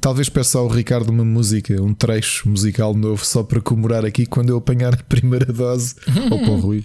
Talvez 0.00 0.28
peça 0.28 0.58
ao 0.58 0.66
Ricardo 0.66 1.10
uma 1.10 1.24
música, 1.24 1.80
um 1.80 1.94
trecho 1.94 2.48
musical 2.48 2.92
novo 2.92 3.24
só 3.24 3.44
para 3.44 3.60
comemorar 3.60 4.04
aqui 4.04 4.26
quando 4.26 4.50
eu 4.50 4.56
apanhar 4.56 4.94
a 4.94 4.96
primeira 4.96 5.52
dose. 5.52 5.94
ou 6.30 6.38
para 6.40 6.50
o 6.50 6.60
Rui. 6.60 6.84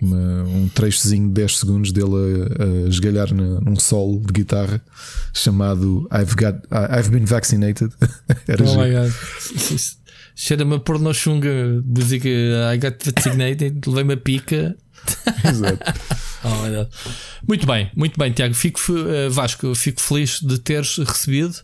Uma, 0.00 0.44
um 0.44 0.68
trechozinho 0.68 1.28
de 1.28 1.34
10 1.34 1.58
segundos 1.58 1.92
dele 1.92 2.48
a, 2.58 2.64
a 2.64 2.88
esgalhar 2.88 3.32
num 3.32 3.76
solo 3.76 4.20
de 4.20 4.32
guitarra 4.32 4.82
chamado 5.32 6.08
I've, 6.12 6.34
got, 6.34 6.58
I've 6.70 7.10
Been 7.10 7.24
Vaccinated. 7.24 7.92
Era 8.46 8.64
oh 8.64 8.76
my 8.76 8.90
god. 8.90 9.12
Cheira-me 10.34 10.76
a 10.76 10.78
porno 10.78 11.12
chunga, 11.12 11.82
música 11.84 12.28
I 12.72 12.78
got 12.78 13.04
vaccinated, 13.04 13.86
levei-me 13.86 14.14
a 14.14 14.16
pica. 14.16 14.76
Exato. 15.44 15.78
oh, 16.44 17.46
muito 17.46 17.66
bem, 17.66 17.90
muito 17.94 18.18
bem, 18.18 18.32
Tiago. 18.32 18.54
Fico, 18.54 18.80
uh, 18.92 19.30
Vasco, 19.30 19.74
fico 19.74 20.00
feliz 20.00 20.40
de 20.40 20.58
teres 20.58 20.96
recebido. 20.96 21.54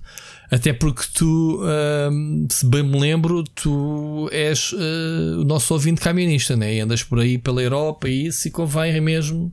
Até 0.50 0.72
porque 0.72 1.02
tu, 1.14 1.60
uh, 1.62 2.50
se 2.50 2.64
bem 2.66 2.82
me 2.82 2.98
lembro, 2.98 3.44
tu 3.44 4.28
és 4.32 4.72
uh, 4.72 5.40
o 5.40 5.44
nosso 5.44 5.74
ouvinte 5.74 6.00
camionista, 6.00 6.56
né? 6.56 6.76
E 6.76 6.80
andas 6.80 7.02
por 7.02 7.20
aí 7.20 7.36
pela 7.36 7.62
Europa 7.62 8.08
e 8.08 8.26
isso, 8.26 8.48
e 8.48 8.50
convém 8.50 8.98
mesmo, 8.98 9.52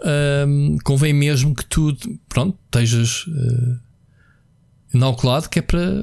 uh, 0.00 0.78
convém 0.84 1.14
mesmo 1.14 1.54
que 1.54 1.64
tu, 1.64 1.96
pronto, 2.28 2.58
estejas 2.66 3.26
uh, 3.26 3.80
inoculado, 4.92 5.48
que 5.48 5.60
é 5.60 5.62
para 5.62 6.02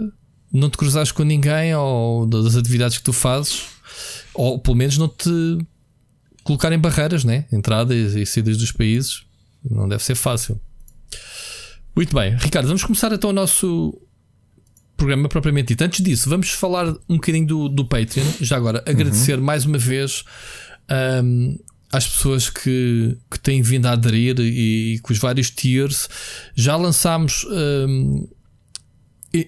não 0.52 0.72
te 0.72 0.78
cruzares 0.78 1.12
com 1.12 1.24
ninguém 1.24 1.76
ou 1.76 2.26
das 2.26 2.56
atividades 2.56 2.98
que 2.98 3.04
tu 3.04 3.14
fazes, 3.14 3.68
ou 4.34 4.58
pelo 4.58 4.76
menos 4.76 4.98
não 4.98 5.08
te 5.08 5.30
colocarem 6.44 6.80
barreiras, 6.80 7.24
né? 7.24 7.46
Entradas 7.52 8.16
e 8.16 8.26
saídas 8.26 8.58
dos 8.58 8.72
países, 8.72 9.24
não 9.64 9.88
deve 9.88 10.04
ser 10.04 10.16
fácil. 10.16 10.60
Muito 12.00 12.16
bem, 12.16 12.34
Ricardo, 12.38 12.68
vamos 12.68 12.82
começar 12.82 13.12
então 13.12 13.30
o 13.30 13.34
nosso 13.34 13.94
programa 14.96 15.28
propriamente 15.28 15.68
dito. 15.68 15.84
Antes 15.84 16.02
disso, 16.02 16.30
vamos 16.30 16.50
falar 16.50 16.88
um 17.10 17.16
bocadinho 17.16 17.46
do, 17.46 17.68
do 17.68 17.84
Patreon. 17.84 18.24
Já 18.40 18.56
agora, 18.56 18.82
agradecer 18.88 19.38
uhum. 19.38 19.44
mais 19.44 19.66
uma 19.66 19.78
vez 19.78 20.24
um, 21.22 21.60
às 21.92 22.08
pessoas 22.08 22.50
que, 22.50 23.18
que 23.30 23.38
têm 23.38 23.62
vindo 23.62 23.86
a 23.86 23.92
aderir 23.92 24.40
e, 24.40 24.94
e 24.94 25.00
com 25.00 25.12
os 25.12 25.20
vários 25.20 25.52
tiers. 25.52 26.08
Já 26.56 26.78
lançámos. 26.78 27.46
Um, 27.50 28.26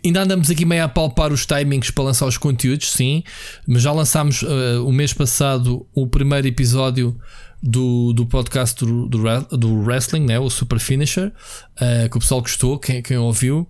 Ainda 0.05 0.21
andamos 0.21 0.49
aqui 0.49 0.63
meio 0.63 0.83
a 0.83 0.89
palpar 0.89 1.31
os 1.31 1.45
timings 1.45 1.89
para 1.89 2.03
lançar 2.03 2.27
os 2.27 2.37
conteúdos, 2.37 2.91
sim, 2.91 3.23
mas 3.65 3.81
já 3.81 3.91
lançámos 3.91 4.43
uh, 4.43 4.85
o 4.85 4.91
mês 4.91 5.11
passado 5.11 5.87
o 5.91 6.05
primeiro 6.05 6.47
episódio 6.47 7.17
do, 7.61 8.11
do 8.13 8.25
podcast 8.25 8.83
do, 8.83 9.07
do, 9.07 9.57
do 9.57 9.83
wrestling, 9.83 10.25
né? 10.25 10.39
o 10.39 10.49
Super 10.49 10.79
Finisher, 10.79 11.27
uh, 11.27 12.09
que 12.09 12.17
o 12.17 12.19
pessoal 12.19 12.41
gostou, 12.41 12.79
quem, 12.79 13.01
quem 13.01 13.17
ouviu. 13.17 13.67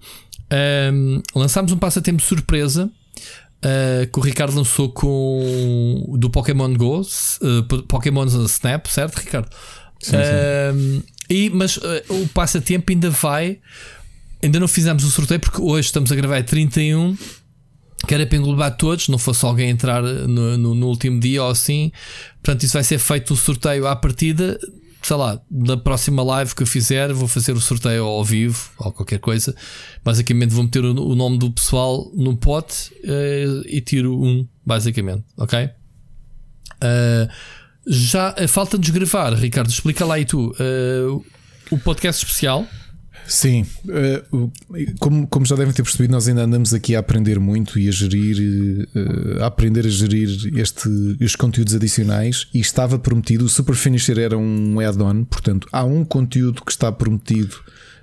Um, 0.94 1.22
lançámos 1.36 1.72
um 1.72 1.78
passatempo 1.78 2.22
surpresa 2.22 2.86
uh, 2.86 4.12
que 4.12 4.20
o 4.20 4.22
Ricardo 4.22 4.56
lançou 4.56 4.90
com 4.90 6.16
do 6.18 6.30
Pokémon 6.30 6.74
Go, 6.74 7.02
uh, 7.02 7.84
Pokémon 7.84 8.26
Snap, 8.26 8.88
certo, 8.88 9.18
Ricardo? 9.18 9.50
Sim, 10.00 10.18
sim. 10.18 11.04
e, 11.30 11.50
mas 11.52 11.78
o 12.10 12.28
passatempo 12.34 12.92
ainda 12.92 13.10
vai. 13.10 13.60
Ainda 14.44 14.60
não 14.60 14.68
fizemos 14.68 15.04
o 15.04 15.12
sorteio 15.12 15.40
porque 15.40 15.62
hoje 15.62 15.86
estamos 15.86 16.12
a 16.12 16.16
gravar 16.16 16.42
31 16.44 17.16
que 18.08 18.14
era 18.14 18.26
para 18.26 18.38
englobar 18.38 18.76
todos, 18.76 19.08
não 19.08 19.18
fosse 19.18 19.46
alguém 19.46 19.70
entrar 19.70 20.02
no, 20.02 20.58
no, 20.58 20.76
no, 20.76 20.88
último 20.88 21.20
dia 21.20 21.44
ou 21.44 21.50
assim. 21.50 21.92
Portanto, 22.42 22.64
isso 22.64 22.74
vai 22.74 22.84
ser 22.84 23.00
feito 23.00 23.34
o 23.34 23.38
sorteio 23.38 23.88
à 23.88 23.96
partida. 23.96 24.60
Sei 25.04 25.16
lá, 25.16 25.42
da 25.50 25.78
próxima 25.78 26.22
live 26.24 26.54
que 26.54 26.62
eu 26.62 26.68
fizer, 26.68 27.12
vou 27.12 27.28
fazer 27.28 27.54
o 27.54 27.62
sorteio 27.62 28.04
ao 28.04 28.24
vivo 28.24 28.70
ou 28.78 28.92
qualquer 28.92 29.20
coisa. 29.20 29.56
Basicamente, 30.04 30.52
vou 30.52 30.64
meter 30.64 30.84
o, 30.84 30.92
o 30.92 31.16
nome 31.16 31.38
do 31.38 31.52
pessoal 31.52 32.12
no 32.16 32.38
pote 32.38 32.92
uh, 33.04 33.64
e 33.68 33.82
tiro 33.82 34.14
um, 34.22 34.48
basicamente, 34.66 35.24
ok? 35.38 35.66
Uh, 36.84 37.32
já 37.88 38.36
falta-nos 38.48 38.90
gravar, 38.90 39.34
Ricardo, 39.34 39.70
explica 39.70 40.06
lá 40.06 40.20
e 40.20 40.26
tu. 40.26 40.52
Uh, 40.52 41.24
o 41.72 41.80
podcast 41.80 42.24
especial 42.24 42.68
Sim, 43.32 43.66
eh, 43.88 44.24
como, 45.00 45.26
como 45.26 45.46
já 45.46 45.56
devem 45.56 45.74
ter 45.74 45.84
percebido, 45.84 46.12
nós 46.12 46.28
ainda 46.28 46.44
andamos 46.44 46.74
aqui 46.74 46.98
a 46.98 47.00
aprender 47.00 47.40
muito 47.40 47.80
e 47.80 47.88
a 47.88 47.92
gerir, 47.92 48.90
eh, 48.94 49.42
a 49.42 49.46
aprender 49.46 49.86
a 49.86 49.90
gerir 49.90 50.28
este, 50.58 50.90
estes 51.14 51.38
conteúdos 51.38 51.74
adicionais. 51.74 52.48
E 52.54 52.60
estava 52.60 53.00
prometido, 53.00 53.46
o 53.46 53.50
Super 53.50 53.74
Finisher 53.74 54.20
era 54.20 54.38
um 54.38 54.78
add-on, 54.82 55.24
portanto, 55.24 55.66
há 55.72 55.86
um 55.86 56.04
conteúdo 56.04 56.62
que 56.62 56.74
está 56.74 56.92
prometido 56.92 57.56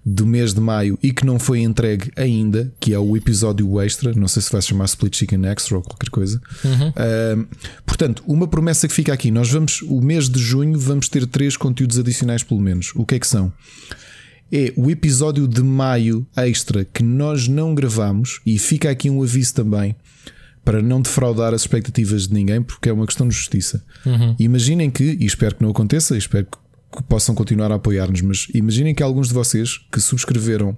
do 0.03 0.27
mês 0.27 0.55
de 0.55 0.61
maio 0.61 0.99
e 1.03 1.13
que 1.13 1.27
não 1.27 1.39
foi 1.39 1.61
entregue 1.61 2.11
ainda, 2.17 2.73
que 2.81 2.95
é 2.95 2.99
o 2.99 3.15
episódio 3.15 3.79
extra. 3.83 4.15
Não 4.15 4.29
sei 4.29 4.41
se 4.41 4.51
vai 4.51 4.63
se 4.63 4.69
chamar 4.69 4.87
Split 4.87 5.15
Chicken 5.15 5.45
Extra 5.47 5.77
ou 5.77 5.83
qualquer 5.83 6.09
coisa. 6.09 6.41
Uhum. 6.65 6.89
Uh, 6.89 7.49
portanto, 7.85 8.23
uma 8.27 8.49
promessa 8.49 8.89
que 8.89 8.95
fica 8.95 9.13
aqui: 9.13 9.31
nós 9.31 9.51
vamos, 9.51 9.83
o 9.83 10.01
mês 10.01 10.29
de 10.31 10.41
junho, 10.41 10.79
vamos 10.79 11.11
ter 11.11 11.27
três 11.27 11.55
conteúdos 11.57 11.99
adicionais, 11.99 12.43
pelo 12.43 12.61
menos. 12.61 12.93
O 12.95 13.05
que 13.05 13.17
é 13.17 13.19
que 13.19 13.27
são? 13.27 13.53
É 14.53 14.73
o 14.77 14.91
episódio 14.91 15.47
de 15.47 15.63
maio 15.63 16.27
extra 16.37 16.85
que 16.85 17.03
nós 17.03 17.49
não 17.49 17.75
gravamos 17.75 18.41
e 18.47 18.59
fica 18.59 18.91
aqui 18.91 19.11
um 19.11 19.23
aviso 19.23 19.55
também 19.55 19.95
para 20.65 20.83
não 20.83 21.01
defraudar 21.01 21.55
as 21.55 21.63
expectativas 21.63 22.29
de 22.29 22.35
ninguém, 22.35 22.63
porque 22.63 22.91
é 22.91 22.93
uma 22.93 23.07
questão 23.07 23.27
de 23.27 23.35
justiça. 23.35 23.83
Uhum. 24.05 24.37
Imaginem 24.39 24.91
que, 24.91 25.17
e 25.19 25.25
espero 25.25 25.57
que 25.57 25.63
não 25.63 25.71
aconteça, 25.71 26.17
espero 26.17 26.47
que 26.47 27.03
possam 27.05 27.35
continuar 27.35 27.73
a 27.73 27.77
apoiar-nos, 27.77 28.21
mas 28.21 28.47
imaginem 28.53 28.95
que 28.95 29.03
alguns 29.03 29.29
de 29.29 29.35
vocês 29.35 29.79
que 29.91 30.01
subscreveram 30.01 30.71
uh, 30.71 30.77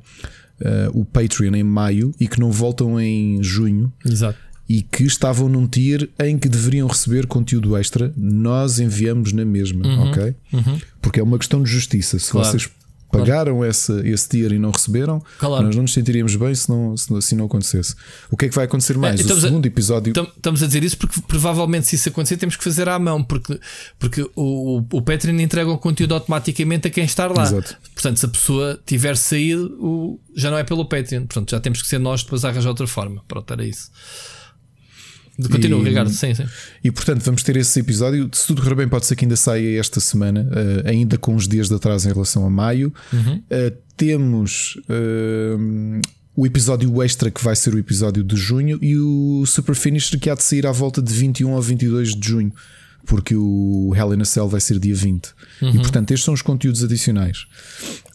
o 0.92 1.04
Patreon 1.04 1.54
em 1.54 1.64
maio 1.64 2.14
e 2.20 2.28
que 2.28 2.38
não 2.38 2.52
voltam 2.52 3.00
em 3.00 3.42
junho. 3.42 3.92
Exato. 4.04 4.38
E 4.68 4.82
que 4.82 5.02
estavam 5.02 5.48
num 5.48 5.66
tier 5.66 6.08
em 6.20 6.38
que 6.38 6.48
deveriam 6.48 6.86
receber 6.86 7.26
conteúdo 7.26 7.76
extra, 7.76 8.12
nós 8.16 8.78
enviamos 8.78 9.32
na 9.32 9.44
mesma, 9.44 9.84
uhum. 9.84 10.10
ok? 10.10 10.34
Uhum. 10.52 10.78
Porque 11.02 11.18
é 11.18 11.22
uma 11.24 11.38
questão 11.38 11.60
de 11.60 11.68
justiça. 11.68 12.20
Se 12.20 12.30
claro. 12.30 12.46
vocês 12.46 12.70
pagaram 13.10 13.64
esse, 13.64 13.92
esse 14.08 14.28
tier 14.28 14.52
e 14.52 14.58
não 14.58 14.70
receberam, 14.70 15.22
claro. 15.38 15.64
nós 15.64 15.74
não 15.74 15.82
nos 15.82 15.92
sentiríamos 15.92 16.36
bem 16.36 16.54
se 16.54 16.68
não, 16.68 16.96
se 16.96 17.14
assim 17.14 17.36
não 17.36 17.46
acontecesse. 17.46 17.94
O 18.30 18.36
que 18.36 18.46
é 18.46 18.48
que 18.48 18.54
vai 18.54 18.64
acontecer 18.64 18.96
mais? 18.96 19.20
É, 19.20 19.32
o 19.32 19.40
segundo 19.40 19.64
a, 19.64 19.68
episódio. 19.68 20.12
Estamos 20.36 20.62
a 20.62 20.66
dizer 20.66 20.84
isso 20.84 20.96
porque 20.96 21.20
provavelmente 21.26 21.86
se 21.86 21.96
isso 21.96 22.08
acontecer 22.08 22.36
temos 22.36 22.56
que 22.56 22.64
fazer 22.64 22.88
à 22.88 22.98
mão, 22.98 23.22
porque, 23.22 23.58
porque 23.98 24.28
o, 24.34 24.84
o 24.92 25.02
Patreon 25.02 25.38
entrega 25.40 25.70
o 25.70 25.78
conteúdo 25.78 26.14
automaticamente 26.14 26.88
a 26.88 26.90
quem 26.90 27.04
está 27.04 27.26
lá. 27.26 27.42
Exato. 27.42 27.76
Portanto, 27.94 28.18
se 28.18 28.26
a 28.26 28.28
pessoa 28.28 28.80
tiver 28.86 29.16
saído, 29.16 29.76
o, 29.80 30.20
já 30.34 30.50
não 30.50 30.58
é 30.58 30.64
pelo 30.64 30.84
Patreon. 30.84 31.26
Portanto, 31.26 31.50
já 31.50 31.60
temos 31.60 31.82
que 31.82 31.88
ser 31.88 31.98
nós 31.98 32.22
depois 32.22 32.44
a 32.44 32.48
arranjar 32.48 32.70
outra 32.70 32.86
forma. 32.86 33.22
Pronto, 33.26 33.52
era 33.52 33.64
isso. 33.64 33.90
Continua, 35.48 35.80
e, 35.80 35.88
Ricardo, 35.88 36.10
sim, 36.10 36.34
sim. 36.34 36.44
E 36.82 36.90
portanto, 36.90 37.22
vamos 37.22 37.42
ter 37.42 37.56
esse 37.56 37.78
episódio. 37.80 38.28
Se 38.32 38.46
tudo 38.46 38.62
correr 38.62 38.74
bem, 38.74 38.88
pode 38.88 39.06
ser 39.06 39.16
que 39.16 39.24
ainda 39.24 39.36
saia 39.36 39.78
esta 39.78 40.00
semana, 40.00 40.48
uh, 40.50 40.88
ainda 40.88 41.16
com 41.16 41.34
uns 41.34 41.46
dias 41.46 41.68
de 41.68 41.74
atraso 41.74 42.08
em 42.08 42.12
relação 42.12 42.44
a 42.46 42.50
maio. 42.50 42.92
Uhum. 43.12 43.36
Uh, 43.36 43.76
temos 43.96 44.76
uh, 44.88 46.00
o 46.34 46.46
episódio 46.46 47.02
extra, 47.02 47.30
que 47.30 47.42
vai 47.42 47.54
ser 47.54 47.74
o 47.74 47.78
episódio 47.78 48.24
de 48.24 48.36
junho, 48.36 48.78
e 48.80 48.96
o 48.96 49.44
Super 49.46 49.74
Finisher, 49.74 50.18
que 50.18 50.30
há 50.30 50.34
de 50.34 50.42
sair 50.42 50.66
à 50.66 50.72
volta 50.72 51.02
de 51.02 51.12
21 51.12 51.56
a 51.56 51.60
22 51.60 52.14
de 52.14 52.28
junho, 52.28 52.52
porque 53.06 53.34
o 53.34 53.92
Hell 53.96 54.14
in 54.14 54.22
a 54.22 54.24
Cell 54.24 54.48
vai 54.48 54.60
ser 54.60 54.78
dia 54.78 54.94
20. 54.94 55.28
Uhum. 55.62 55.70
E 55.70 55.78
portanto, 55.78 56.10
estes 56.10 56.24
são 56.24 56.34
os 56.34 56.42
conteúdos 56.42 56.82
adicionais. 56.84 57.46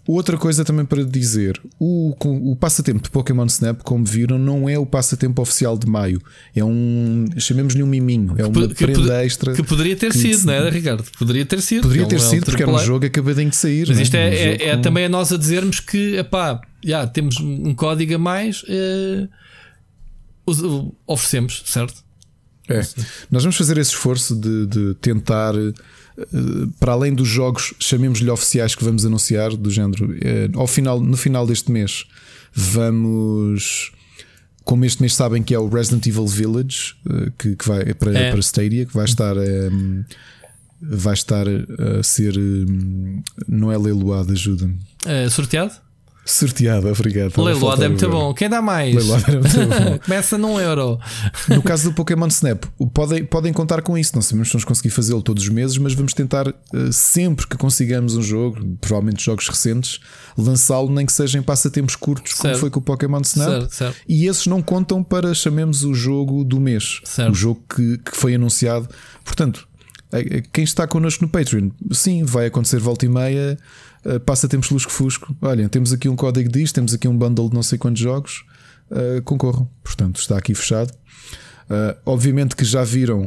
Outra 0.07 0.37
coisa 0.37 0.63
também 0.63 0.85
para 0.85 1.03
dizer: 1.03 1.59
o, 1.79 2.15
o 2.23 2.55
passatempo 2.55 3.01
de 3.01 3.09
Pokémon 3.09 3.45
Snap, 3.47 3.81
como 3.81 4.05
viram, 4.05 4.37
não 4.37 4.69
é 4.69 4.77
o 4.77 4.85
passatempo 4.85 5.41
oficial 5.41 5.75
de 5.77 5.87
maio. 5.87 6.21
É 6.55 6.63
um. 6.63 7.25
chamemos-lhe 7.37 7.81
um 7.81 7.87
miminho. 7.87 8.35
É 8.37 8.45
uma 8.45 8.67
que 8.67 8.75
prenda 8.75 9.25
extra. 9.25 9.53
Que 9.53 9.63
poderia 9.63 9.95
ter 9.95 10.11
que 10.11 10.17
sido, 10.17 10.45
não 10.45 10.53
é, 10.53 10.69
Ricardo? 10.69 11.03
Poderia 11.17 11.43
ter 11.43 11.59
sido. 11.59 11.81
Poderia 11.81 12.05
ter 12.05 12.17
é 12.17 12.19
sido, 12.19 12.45
porque 12.45 12.61
era 12.61 12.71
um 12.71 12.77
jogo 12.77 13.05
acabadinho 13.05 13.49
de 13.49 13.55
sair. 13.55 13.87
Mas 13.87 13.99
isto 13.99 14.15
é, 14.15 14.29
é, 14.29 14.55
é, 14.55 14.67
é, 14.69 14.77
também 14.77 15.05
a 15.05 15.09
nós 15.09 15.31
a 15.31 15.37
dizermos 15.37 15.79
que, 15.79 16.17
epá, 16.17 16.61
já 16.83 17.07
temos 17.07 17.39
um 17.39 17.73
código 17.73 18.13
a 18.13 18.19
mais, 18.19 18.63
é, 18.69 19.27
oferecemos, 21.07 21.63
certo? 21.65 22.04
É. 22.69 22.81
Nós 23.29 23.43
vamos 23.43 23.55
fazer 23.55 23.77
esse 23.77 23.91
esforço 23.91 24.35
de, 24.35 24.65
de 24.65 24.93
tentar 24.95 25.53
eh, 26.17 26.67
para 26.79 26.93
além 26.93 27.13
dos 27.13 27.27
jogos, 27.27 27.73
chamemos-lhe 27.79 28.29
oficiais 28.29 28.73
que 28.75 28.83
vamos 28.83 29.05
anunciar, 29.05 29.55
do 29.55 29.69
género, 29.69 30.15
eh, 30.21 30.49
ao 30.53 30.67
final, 30.67 30.99
no 30.99 31.17
final 31.17 31.45
deste 31.45 31.71
mês, 31.71 32.05
vamos. 32.53 33.91
Como 34.63 34.83
este 34.83 34.99
mês 34.99 35.13
sabem 35.13 35.43
que 35.43 35.53
é 35.53 35.59
o 35.59 35.69
Resident 35.69 36.07
Evil 36.07 36.25
Village, 36.25 36.95
eh, 37.07 37.31
que, 37.37 37.55
que 37.55 37.67
vai 37.67 37.93
para, 37.93 38.17
é. 38.17 38.31
para 38.31 38.39
Stadia, 38.39 38.85
que 38.85 38.93
vai 38.93 39.05
estar. 39.05 39.35
Um, 39.37 40.03
vai 40.81 41.13
estar 41.13 41.45
a 41.47 42.03
ser. 42.03 42.35
Não 43.47 43.71
é 43.71 43.77
leiloado, 43.77 44.31
ajuda-me. 44.31 44.77
É 45.05 45.29
sorteado? 45.29 45.84
Sorteado, 46.25 46.89
obrigado. 46.89 47.39
Leiloado 47.39 47.83
é 47.83 47.87
muito 47.87 48.09
bom. 48.09 48.33
Quem 48.33 48.49
dá 48.49 48.59
mais? 48.59 48.95
Leiloado 48.95 49.25
é 49.31 49.39
muito 49.39 49.55
bom. 49.55 49.99
Começa 50.03 50.37
num 50.39 50.59
euro. 50.59 50.99
No 51.47 51.61
caso 51.61 51.91
do 51.91 51.93
Pokémon 51.93 52.25
Snap, 52.27 52.65
podem, 52.91 53.23
podem 53.23 53.53
contar 53.53 53.83
com 53.83 53.95
isso. 53.95 54.13
Não 54.15 54.23
sabemos 54.23 54.47
se 54.47 54.53
vamos 54.53 54.65
conseguir 54.65 54.89
fazê-lo 54.89 55.21
todos 55.21 55.43
os 55.43 55.49
meses, 55.49 55.77
mas 55.77 55.93
vamos 55.93 56.15
tentar, 56.15 56.47
eh, 56.47 56.53
sempre 56.91 57.45
que 57.45 57.55
consigamos 57.55 58.15
um 58.15 58.23
jogo, 58.23 58.57
provavelmente 58.81 59.23
jogos 59.23 59.47
recentes, 59.47 59.99
lançá-lo 60.35 60.89
nem 60.89 61.05
que 61.05 61.13
sejam 61.13 61.41
em 61.41 61.43
passatempos 61.43 61.95
curtos, 61.95 62.33
certo. 62.33 62.41
como 62.41 62.55
foi 62.55 62.69
com 62.71 62.79
o 62.79 62.83
Pokémon 62.83 63.21
Snap. 63.21 63.47
Certo, 63.47 63.75
certo. 63.75 63.97
E 64.09 64.25
esses 64.25 64.47
não 64.47 64.63
contam 64.63 65.03
para, 65.03 65.31
chamemos, 65.35 65.83
o 65.83 65.93
jogo 65.93 66.43
do 66.43 66.59
mês. 66.59 67.01
O 67.29 67.35
jogo 67.35 67.61
que, 67.69 67.99
que 67.99 68.17
foi 68.17 68.33
anunciado. 68.33 68.89
Portanto, 69.23 69.67
quem 70.51 70.63
está 70.63 70.87
connosco 70.87 71.23
no 71.23 71.29
Patreon, 71.29 71.69
sim, 71.91 72.23
vai 72.23 72.47
acontecer 72.47 72.79
volta 72.79 73.05
e 73.05 73.09
meia 73.09 73.57
uh, 74.05 74.19
passa 74.19 74.47
tempos 74.47 74.69
lusco-fusco. 74.69 75.35
Olhem, 75.41 75.67
temos 75.67 75.91
aqui 75.91 76.07
um 76.07 76.15
código 76.15 76.49
disto, 76.49 76.75
temos 76.75 76.93
aqui 76.93 77.07
um 77.07 77.17
bundle 77.17 77.49
de 77.49 77.55
não 77.55 77.63
sei 77.63 77.77
quantos 77.77 78.01
jogos, 78.01 78.45
uh, 78.91 79.21
concorram. 79.23 79.69
Portanto, 79.83 80.19
está 80.19 80.37
aqui 80.37 80.53
fechado. 80.53 80.91
Uh, 81.69 81.97
obviamente 82.05 82.55
que 82.55 82.63
já 82.63 82.83
viram 82.83 83.25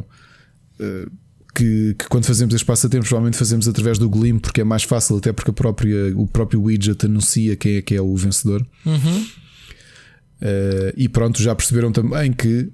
uh, 0.79 1.11
que, 1.53 1.95
que, 1.95 2.07
quando 2.07 2.25
fazemos 2.25 2.53
estes 2.53 2.65
passatempos, 2.65 3.09
provavelmente 3.09 3.37
fazemos 3.37 3.67
através 3.67 3.97
do 3.97 4.09
Glim, 4.09 4.39
porque 4.39 4.61
é 4.61 4.63
mais 4.63 4.83
fácil, 4.83 5.17
até 5.17 5.33
porque 5.33 5.51
a 5.51 5.53
própria, 5.53 6.17
o 6.17 6.25
próprio 6.25 6.63
widget 6.63 7.05
anuncia 7.05 7.55
quem 7.55 7.75
é 7.75 7.81
que 7.81 7.95
é 7.95 8.01
o 8.01 8.15
vencedor. 8.15 8.65
Uhum. 8.85 9.27
Uh, 10.41 10.93
e 10.95 11.09
pronto, 11.09 11.41
já 11.41 11.53
perceberam 11.53 11.91
também 11.91 12.31
que 12.31 12.71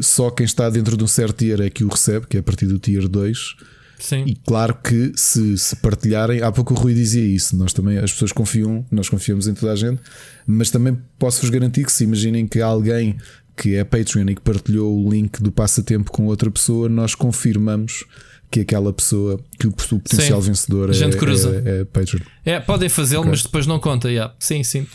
só 0.00 0.30
quem 0.30 0.44
está 0.44 0.68
dentro 0.70 0.96
de 0.96 1.04
um 1.04 1.06
certo 1.06 1.36
tier 1.36 1.60
é 1.60 1.70
que 1.70 1.84
o 1.84 1.88
recebe, 1.88 2.26
que 2.26 2.36
é 2.36 2.40
a 2.40 2.42
partir 2.42 2.66
do 2.66 2.78
tier 2.78 3.08
2. 3.08 3.56
Sim. 3.98 4.24
E 4.26 4.34
claro 4.36 4.76
que 4.82 5.12
se, 5.16 5.58
se 5.58 5.76
partilharem, 5.76 6.42
há 6.42 6.52
pouco 6.52 6.72
o 6.72 6.76
Rui 6.76 6.94
dizia 6.94 7.24
isso, 7.24 7.56
nós 7.56 7.72
também, 7.72 7.98
as 7.98 8.12
pessoas 8.12 8.32
confiam, 8.32 8.86
nós 8.90 9.08
confiamos 9.08 9.48
em 9.48 9.54
toda 9.54 9.72
a 9.72 9.76
gente, 9.76 10.00
mas 10.46 10.70
também 10.70 10.96
posso-vos 11.18 11.50
garantir 11.50 11.84
que 11.84 11.92
se 11.92 12.04
imaginem 12.04 12.46
que 12.46 12.60
alguém 12.60 13.16
que 13.56 13.74
é 13.74 13.82
Patreon 13.82 14.28
e 14.28 14.34
que 14.36 14.40
partilhou 14.40 15.04
o 15.04 15.10
link 15.10 15.42
do 15.42 15.50
passatempo 15.50 16.12
com 16.12 16.26
outra 16.26 16.48
pessoa, 16.48 16.88
nós 16.88 17.14
confirmamos 17.14 18.04
que 18.50 18.60
aquela 18.60 18.92
pessoa, 18.92 19.38
que 19.58 19.66
o, 19.66 19.72
potencial 19.72 20.40
sim. 20.40 20.48
vencedor 20.48 20.90
é, 20.90 20.94
é, 20.94 21.80
é, 21.80 21.84
Patreon. 21.84 22.20
É, 22.44 22.60
podem 22.60 22.88
fazê-lo, 22.88 23.22
okay. 23.22 23.30
mas 23.32 23.42
depois 23.42 23.66
não 23.66 23.78
conta. 23.78 24.08
Yeah. 24.08 24.34
Sim, 24.38 24.62
sim. 24.62 24.86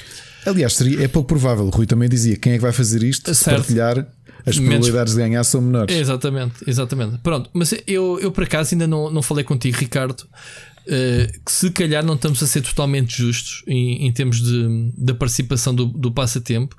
Aliás, 0.45 0.73
seria, 0.75 1.03
é 1.03 1.07
pouco 1.07 1.27
provável. 1.27 1.65
O 1.65 1.69
Rui 1.69 1.85
também 1.85 2.09
dizia: 2.09 2.35
quem 2.35 2.53
é 2.53 2.55
que 2.55 2.61
vai 2.61 2.71
fazer 2.71 3.03
isto? 3.03 3.33
Certo. 3.35 3.57
Partilhar 3.57 4.07
as 4.45 4.57
probabilidades 4.57 5.13
de 5.13 5.19
ganhar 5.19 5.43
são 5.43 5.61
menores. 5.61 5.95
Exatamente, 5.95 6.55
exatamente. 6.67 7.17
Pronto, 7.19 7.49
mas 7.53 7.73
eu, 7.87 8.19
eu 8.19 8.31
por 8.31 8.43
acaso 8.43 8.73
ainda 8.73 8.87
não, 8.87 9.09
não 9.09 9.21
falei 9.21 9.43
contigo, 9.43 9.77
Ricardo, 9.77 10.21
uh, 10.21 11.41
que 11.45 11.51
se 11.51 11.71
calhar 11.71 12.03
não 12.05 12.15
estamos 12.15 12.41
a 12.43 12.47
ser 12.47 12.61
totalmente 12.61 13.17
justos 13.17 13.63
em, 13.67 14.05
em 14.05 14.11
termos 14.11 14.41
de, 14.41 14.91
da 14.97 15.13
participação 15.13 15.73
do, 15.73 15.85
do 15.85 16.11
passatempo, 16.11 16.75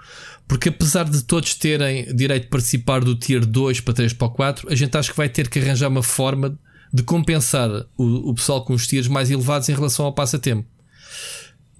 porque 0.46 0.68
apesar 0.68 1.04
de 1.04 1.22
todos 1.22 1.54
terem 1.54 2.14
direito 2.14 2.44
de 2.44 2.48
participar 2.50 3.02
do 3.02 3.14
tier 3.14 3.44
2 3.44 3.80
para 3.80 3.94
3 3.94 4.12
para 4.12 4.28
4, 4.28 4.68
a 4.70 4.74
gente 4.74 4.96
acha 4.96 5.10
que 5.10 5.16
vai 5.16 5.28
ter 5.28 5.48
que 5.48 5.58
arranjar 5.58 5.88
uma 5.88 6.02
forma 6.02 6.58
de 6.92 7.02
compensar 7.02 7.70
o, 7.96 8.30
o 8.30 8.34
pessoal 8.34 8.64
com 8.64 8.74
os 8.74 8.86
tiers 8.86 9.08
mais 9.08 9.30
elevados 9.30 9.68
em 9.68 9.74
relação 9.74 10.04
ao 10.04 10.12
passatempo. 10.12 10.68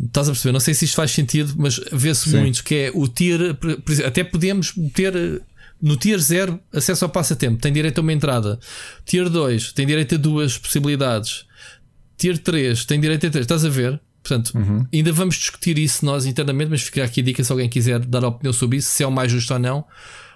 Estás 0.03 0.29
a 0.29 0.33
perceber? 0.33 0.53
Não 0.53 0.61
sei 0.61 0.75
se 0.75 0.87
isto 0.87 0.97
faz 0.97 1.13
sentido, 1.13 1.55
mas 1.57 1.79
vê-se 1.93 2.29
muito 2.31 2.65
que 2.65 2.75
é 2.75 2.91
o 2.93 3.07
tier. 3.07 3.57
Até 4.05 4.25
podemos 4.25 4.75
ter 4.93 5.41
no 5.85 5.99
tier 5.99 6.19
0 6.19 6.59
acesso 6.73 7.05
ao 7.05 7.11
passatempo, 7.11 7.61
tem 7.61 7.71
direito 7.71 7.99
a 7.99 8.01
uma 8.01 8.13
entrada. 8.13 8.59
Tier 9.05 9.29
2 9.29 9.75
tem 9.75 9.87
direito 9.87 10.15
a 10.15 10.19
duas 10.19 10.57
possibilidades. 10.57 11.45
Tier 12.17 12.39
3 12.39 12.87
tem 12.87 12.99
direito 12.99 13.27
a 13.27 13.31
três. 13.31 13.45
Estás 13.45 13.67
a 13.67 13.69
ver? 13.69 14.01
Portanto, 14.23 14.53
uhum. 14.55 14.87
ainda 14.91 15.13
vamos 15.13 15.37
discutir 15.37 15.77
isso 15.77 16.07
nós 16.07 16.25
internamente, 16.25 16.71
mas 16.71 16.81
fica 16.81 17.05
aqui 17.05 17.21
a 17.21 17.25
dica 17.25 17.45
se 17.45 17.53
alguém 17.53 17.69
quiser 17.69 18.01
dar 18.01 18.25
opinião 18.25 18.55
sobre 18.55 18.79
isso, 18.79 18.89
se 18.89 19.03
é 19.03 19.07
o 19.07 19.13
mais 19.13 19.31
justo 19.31 19.53
ou 19.53 19.59
não. 19.59 19.85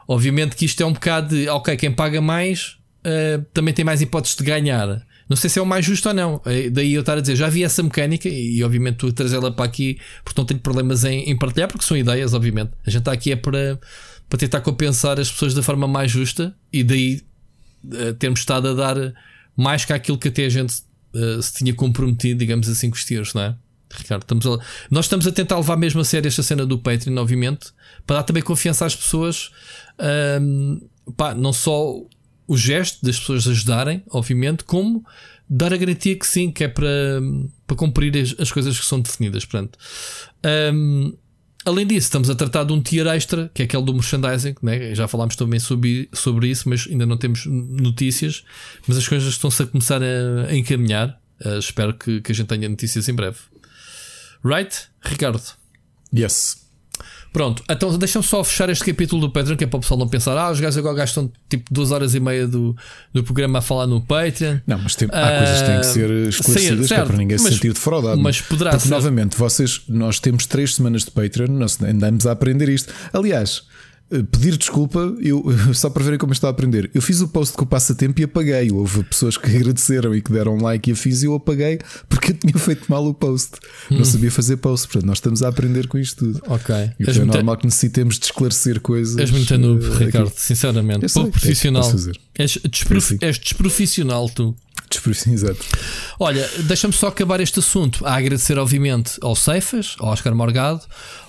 Obviamente 0.07 0.55
que 0.55 0.67
isto 0.67 0.83
é 0.83 0.87
um 0.87 0.93
bocado 0.93 1.35
de, 1.35 1.49
ok, 1.49 1.75
quem 1.79 1.91
paga 1.91 2.21
mais 2.21 2.77
uh, 3.07 3.43
também 3.55 3.73
tem 3.73 3.87
mais 3.87 4.03
hipóteses 4.03 4.37
de 4.37 4.45
ganhar. 4.45 5.03
Não 5.29 5.37
sei 5.37 5.49
se 5.49 5.59
é 5.59 5.63
o 5.63 5.67
mais 5.67 5.85
justo 5.85 6.09
ou 6.09 6.15
não. 6.15 6.43
Eh, 6.45 6.69
daí 6.71 6.93
eu 6.93 7.01
estar 7.01 7.17
a 7.17 7.21
dizer, 7.21 7.37
já 7.37 7.49
vi 7.49 7.63
essa 7.63 7.83
mecânica 7.83 8.29
e, 8.29 8.63
obviamente 8.65 8.97
tu 8.97 9.13
traz 9.13 9.33
ela 9.33 9.51
para 9.53 9.65
aqui 9.65 9.99
porque 10.25 10.39
não 10.41 10.47
tenho 10.47 10.61
problemas 10.61 11.05
em, 11.05 11.29
em, 11.31 11.37
partilhar, 11.37 11.69
porque 11.69 11.87
são 11.87 11.97
ideias, 11.97 12.33
obviamente. 12.33 12.71
A 12.87 12.91
gente 12.91 13.01
está 13.01 13.13
aqui 13.13 13.33
é 13.33 13.37
para, 13.37 13.79
para 14.29 14.39
tentar 14.39 14.61
compensar 14.61 15.19
as 15.19 15.31
pessoas 15.31 15.55
da 15.55 15.63
forma 15.63 15.87
mais 15.87 16.11
justa 16.11 16.55
e 16.73 16.85
daí 16.85 17.23
uh, 17.85 18.15
termos 18.15 18.41
estado 18.41 18.69
a 18.69 18.75
dar 18.75 19.15
mais 19.57 19.85
que 19.85 19.93
aquilo 19.93 20.19
que 20.19 20.29
até 20.29 20.45
a 20.45 20.49
gente 20.49 20.83
uh, 21.15 21.43
se 21.43 21.53
tinha 21.55 21.75
comprometido, 21.75 22.39
digamos 22.39 22.69
assim, 22.69 22.91
com 22.91 22.97
os 22.97 23.05
tiros, 23.05 23.35
não 23.35 23.43
é? 23.43 23.57
Ricardo, 23.91 24.23
estamos 24.23 24.47
a, 24.47 24.59
nós 24.91 25.07
estamos 25.07 25.27
a 25.27 25.33
tentar 25.33 25.57
levar 25.57 25.77
mesmo 25.77 26.01
a 26.01 26.05
sério 26.05 26.29
esta 26.29 26.43
cena 26.43 26.67
do 26.67 26.79
Patreon, 26.79 27.17
obviamente, 27.17 27.69
para 28.07 28.17
dar 28.17 28.23
também 28.23 28.43
confiança 28.43 28.85
às 28.85 28.95
pessoas. 28.95 29.51
Pá, 31.17 31.35
não 31.35 31.55
só 31.55 31.95
o 32.47 32.57
gesto 32.57 33.05
das 33.05 33.19
pessoas 33.19 33.49
ajudarem, 33.49 34.03
obviamente, 34.11 34.65
como 34.65 35.03
dar 35.49 35.73
a 35.73 35.77
garantia 35.77 36.19
que 36.19 36.27
sim, 36.27 36.51
que 36.51 36.65
é 36.65 36.69
para, 36.69 37.21
para 37.67 37.77
cumprir 37.77 38.17
as, 38.17 38.35
as 38.39 38.53
coisas 38.53 38.79
que 38.79 38.85
são 38.85 39.01
definidas. 39.01 39.45
Portanto, 39.45 39.79
um, 40.75 41.17
além 41.69 41.87
disso, 41.87 42.07
estamos 42.07 42.29
a 42.31 42.35
tratar 42.35 42.65
de 42.65 42.73
um 42.73 42.81
tier 42.81 43.07
extra, 43.07 43.51
que 43.55 43.63
é 43.63 43.65
aquele 43.65 43.83
do 43.83 43.95
merchandising, 43.95 44.55
né? 44.63 44.95
já 44.95 45.07
falámos 45.07 45.37
também 45.37 45.61
sobre, 45.61 46.09
sobre 46.13 46.49
isso, 46.49 46.69
mas 46.69 46.87
ainda 46.89 47.07
não 47.07 47.17
temos 47.17 47.47
notícias. 47.47 48.45
Mas 48.87 48.97
as 48.97 49.07
coisas 49.07 49.29
estão-se 49.29 49.63
a 49.63 49.67
começar 49.67 50.03
a, 50.03 50.51
a 50.51 50.57
encaminhar. 50.57 51.21
Uh, 51.45 51.59
espero 51.59 51.95
que, 51.95 52.21
que 52.21 52.33
a 52.33 52.35
gente 52.35 52.49
tenha 52.49 52.69
notícias 52.69 53.09
em 53.09 53.15
breve. 53.15 53.39
Right, 54.45 54.89
Ricardo? 55.03 55.43
Yes. 56.15 56.68
Pronto, 57.33 57.63
então 57.69 57.97
deixa-me 57.99 58.25
só 58.25 58.43
fechar 58.43 58.69
este 58.71 58.85
capítulo 58.85 59.21
do 59.21 59.31
Patreon, 59.31 59.57
que 59.57 59.65
é 59.65 59.67
para 59.67 59.77
o 59.77 59.81
pessoal 59.81 59.99
não 59.99 60.09
pensar, 60.09 60.37
ah, 60.37 60.51
os 60.51 60.61
gajos 60.61 60.79
agora 60.79 60.97
gastam 60.97 61.31
tipo 61.49 61.73
duas 61.73 61.91
horas 61.91 62.15
e 62.15 62.21
meia 62.21 62.47
do, 62.47 62.77
do 63.13 63.23
programa 63.23 63.59
a 63.59 63.63
falar 63.63 63.87
no 63.87 64.01
Patreon. 64.01 64.59
Não, 64.67 64.79
mas 64.79 64.97
tem, 64.97 65.09
há 65.13 65.35
uh, 65.35 65.39
coisas 65.39 65.61
que 65.61 65.67
têm 65.67 65.81
que 65.81 65.87
ser 65.87 66.11
ah, 66.11 66.29
esclarecidas, 66.29 66.89
sim, 66.89 66.95
que 66.95 67.01
é 67.01 67.05
para 67.05 67.17
ninguém 67.17 67.39
se 67.39 67.49
sentir 67.49 67.73
defraudado. 67.73 68.21
Mas 68.21 68.41
poderá 68.41 68.71
Porque, 68.71 68.87
ser. 68.87 68.91
novamente, 68.91 69.37
vocês, 69.37 69.83
nós 69.89 70.19
temos 70.19 70.47
três 70.47 70.75
semanas 70.75 71.05
de 71.05 71.11
Patreon, 71.11 71.49
nós 71.49 71.81
andamos 71.83 72.27
a 72.27 72.33
aprender 72.33 72.69
isto. 72.69 72.93
Aliás, 73.13 73.63
pedir 74.31 74.57
desculpa, 74.57 75.15
eu, 75.21 75.45
só 75.75 75.91
para 75.91 76.03
verem 76.03 76.19
como 76.19 76.33
estou 76.33 76.49
a 76.49 76.51
aprender. 76.51 76.91
Eu 76.95 77.03
fiz 77.03 77.21
o 77.21 77.29
post 77.29 77.57
com 77.57 77.65
o 77.65 77.67
passatempo 77.67 78.21
e 78.21 78.25
apaguei. 78.25 78.71
Houve 78.71 79.05
pessoas 79.05 79.37
que 79.37 79.49
agradeceram 79.55 80.15
e 80.15 80.23
que 80.23 80.33
deram 80.33 80.57
like 80.57 80.89
e 80.89 80.93
eu 80.93 80.97
fiz 80.97 81.23
e 81.23 81.27
eu 81.27 81.35
apaguei 81.35 81.79
porque 82.09 82.33
eu 82.33 82.35
tinha 82.35 82.59
feito 82.59 82.87
mal 82.89 83.07
o 83.07 83.15
post. 83.15 83.57
Hum. 83.91 83.99
Não 83.99 84.05
sabia 84.05 84.31
fazer 84.31 84.57
post. 84.57 84.89
Portanto, 84.89 85.07
nós 85.07 85.19
estamos 85.19 85.43
a 85.43 85.49
aprender 85.49 85.87
com 85.87 85.99
isto 85.99 86.33
tudo. 86.33 86.43
Ok. 86.47 86.75
E 86.99 87.11
é 87.11 87.25
normal 87.25 87.57
que 87.57 87.67
necessitemos 87.67 88.19
de 88.19 88.27
esclarecer 88.27 88.81
coisas. 88.81 89.19
És 89.19 89.31
muito 89.31 89.59
noob, 89.59 89.85
uh, 89.85 89.95
Ricardo, 89.95 90.29
aqui. 90.29 90.41
sinceramente. 90.41 91.13
Pouco 91.13 91.31
profissional. 91.33 91.93
És, 92.39 92.59
desprof... 92.71 93.17
És 93.21 93.39
desprofissional, 93.39 94.29
tu. 94.31 94.57
Exato. 95.31 95.65
Olha, 96.19 96.49
deixa-me 96.65 96.95
só 96.95 97.09
acabar 97.09 97.41
este 97.41 97.59
assunto. 97.59 98.07
A 98.07 98.17
agradecer, 98.17 98.59
obviamente, 98.59 99.19
ao 99.23 99.35
Ceifas, 99.35 99.97
ao 99.99 100.09
Oscar 100.09 100.35
Morgado, 100.35 100.81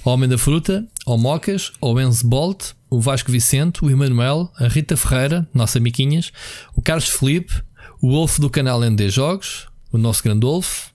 ao 0.04 0.14
Homem 0.14 0.30
da 0.30 0.38
Fruta, 0.38 0.86
ao 1.06 1.18
Mocas, 1.18 1.72
ao 1.82 2.00
Enzo 2.00 2.28
Bolt, 2.28 2.72
o 2.90 3.00
Vasco 3.00 3.32
Vicente, 3.32 3.84
o 3.84 3.90
Emanuel, 3.90 4.52
a 4.58 4.68
Rita 4.68 4.98
Ferreira, 4.98 5.48
nossa 5.54 5.80
miquinhas, 5.80 6.32
o 6.76 6.82
Carlos 6.82 7.10
Felipe, 7.10 7.54
o 8.02 8.10
Wolf 8.12 8.40
do 8.40 8.50
canal 8.50 8.82
ND 8.82 9.10
Jogos, 9.10 9.68
o 9.92 9.98
nosso 9.98 10.24
grande 10.24 10.46
Wolf, 10.46 10.88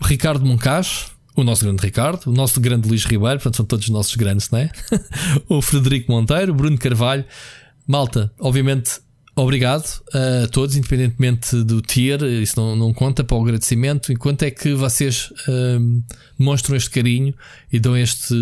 o 0.00 0.04
Ricardo 0.04 0.44
Moncacho, 0.44 1.10
o 1.36 1.44
nosso 1.44 1.64
grande 1.64 1.82
Ricardo, 1.82 2.26
o 2.26 2.32
nosso 2.32 2.60
grande 2.60 2.88
Luís 2.88 3.04
Ribeiro, 3.04 3.36
portanto 3.36 3.56
são 3.56 3.64
todos 3.64 3.86
os 3.86 3.90
nossos 3.90 4.14
grandes, 4.14 4.50
não 4.50 4.58
é? 4.58 4.70
o 5.48 5.62
Frederico 5.62 6.12
Monteiro, 6.12 6.52
o 6.52 6.54
Bruno 6.54 6.78
Carvalho, 6.78 7.24
Malta, 7.86 8.32
obviamente 8.38 9.00
Obrigado 9.36 9.84
a 10.12 10.48
todos, 10.48 10.76
independentemente 10.76 11.62
do 11.62 11.80
tier, 11.80 12.22
isso 12.22 12.60
não, 12.60 12.76
não 12.76 12.92
conta 12.92 13.22
para 13.22 13.36
o 13.36 13.42
agradecimento. 13.42 14.12
Enquanto 14.12 14.42
é 14.42 14.50
que 14.50 14.74
vocês 14.74 15.32
um, 15.48 16.02
demonstram 16.38 16.76
este 16.76 16.90
carinho 16.90 17.34
e 17.72 17.78
dão 17.78 17.96
este 17.96 18.34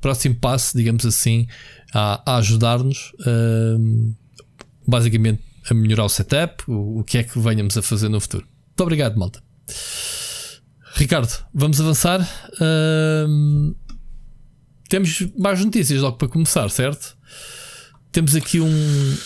próximo 0.00 0.34
passo, 0.34 0.76
digamos 0.76 1.06
assim, 1.06 1.48
a, 1.92 2.22
a 2.32 2.36
ajudar-nos, 2.36 3.12
um, 3.26 4.14
basicamente, 4.86 5.42
a 5.70 5.72
melhorar 5.72 6.04
o 6.04 6.08
setup, 6.08 6.62
o, 6.68 7.00
o, 7.00 7.04
que 7.04 7.18
é 7.18 7.22
que 7.22 7.38
venhamos 7.38 7.76
a 7.78 7.82
fazer 7.82 8.10
no 8.10 8.20
futuro. 8.20 8.46
Muito 8.68 8.80
obrigado, 8.82 9.18
malta. 9.18 9.42
Ricardo, 10.94 11.32
vamos 11.52 11.80
avançar. 11.80 12.20
Um, 12.60 13.74
temos 14.88 15.26
mais 15.38 15.64
notícias 15.64 16.02
logo 16.02 16.18
para 16.18 16.28
começar, 16.28 16.68
certo? 16.68 17.16
Temos 18.12 18.36
aqui 18.36 18.60
um, 18.60 19.16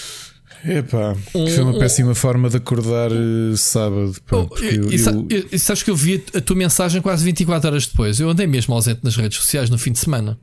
Epá, 0.65 1.17
um, 1.35 1.47
foi 1.47 1.63
uma 1.63 1.79
péssima 1.79 2.15
forma 2.15 2.49
de 2.49 2.57
acordar 2.57 3.11
uh, 3.13 3.57
sábado. 3.57 4.15
Pá, 4.27 4.37
oh, 4.37 4.57
eu, 4.59 4.91
eu, 4.91 5.27
eu, 5.53 5.59
sabes 5.59 5.83
que 5.83 5.91
eu 5.91 5.97
vi 5.97 6.25
a 6.35 6.41
tua 6.41 6.57
mensagem 6.57 7.01
quase 7.01 7.25
24 7.25 7.71
horas 7.71 7.87
depois. 7.87 8.19
Eu 8.21 8.29
andei 8.31 8.47
mesmo 8.47 8.75
ausente 8.75 9.01
nas 9.03 9.17
redes 9.17 9.39
sociais 9.39 9.71
no 9.71 9.79
fim 9.79 9.93
de 9.93 9.99
semana. 9.99 10.39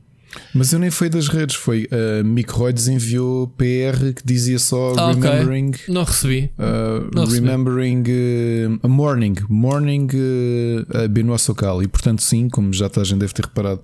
Mas 0.54 0.72
eu 0.72 0.78
nem 0.78 0.90
foi 0.90 1.08
das 1.08 1.28
redes, 1.28 1.56
foi 1.56 1.88
a 1.90 2.22
uh, 2.22 2.24
Mick 2.24 2.52
Royds 2.52 2.88
enviou 2.88 3.48
PR 3.48 4.12
que 4.14 4.22
dizia 4.24 4.58
só 4.58 4.94
ah, 4.96 5.12
Remembering. 5.12 5.68
Okay. 5.70 5.94
Não 5.94 6.04
recebi. 6.04 6.50
Uh, 6.58 7.10
Não 7.14 7.24
remembering 7.24 8.02
uh, 8.02 8.78
a 8.82 8.88
Morning, 8.88 9.34
Morning 9.48 10.08
uh, 10.12 11.04
a 11.04 11.08
Benoit 11.08 11.40
Socal. 11.40 11.82
E 11.82 11.88
portanto, 11.88 12.22
sim, 12.22 12.48
como 12.48 12.72
já 12.72 12.86
a 12.94 13.04
gente 13.04 13.18
deve 13.18 13.32
ter 13.32 13.44
reparado, 13.44 13.82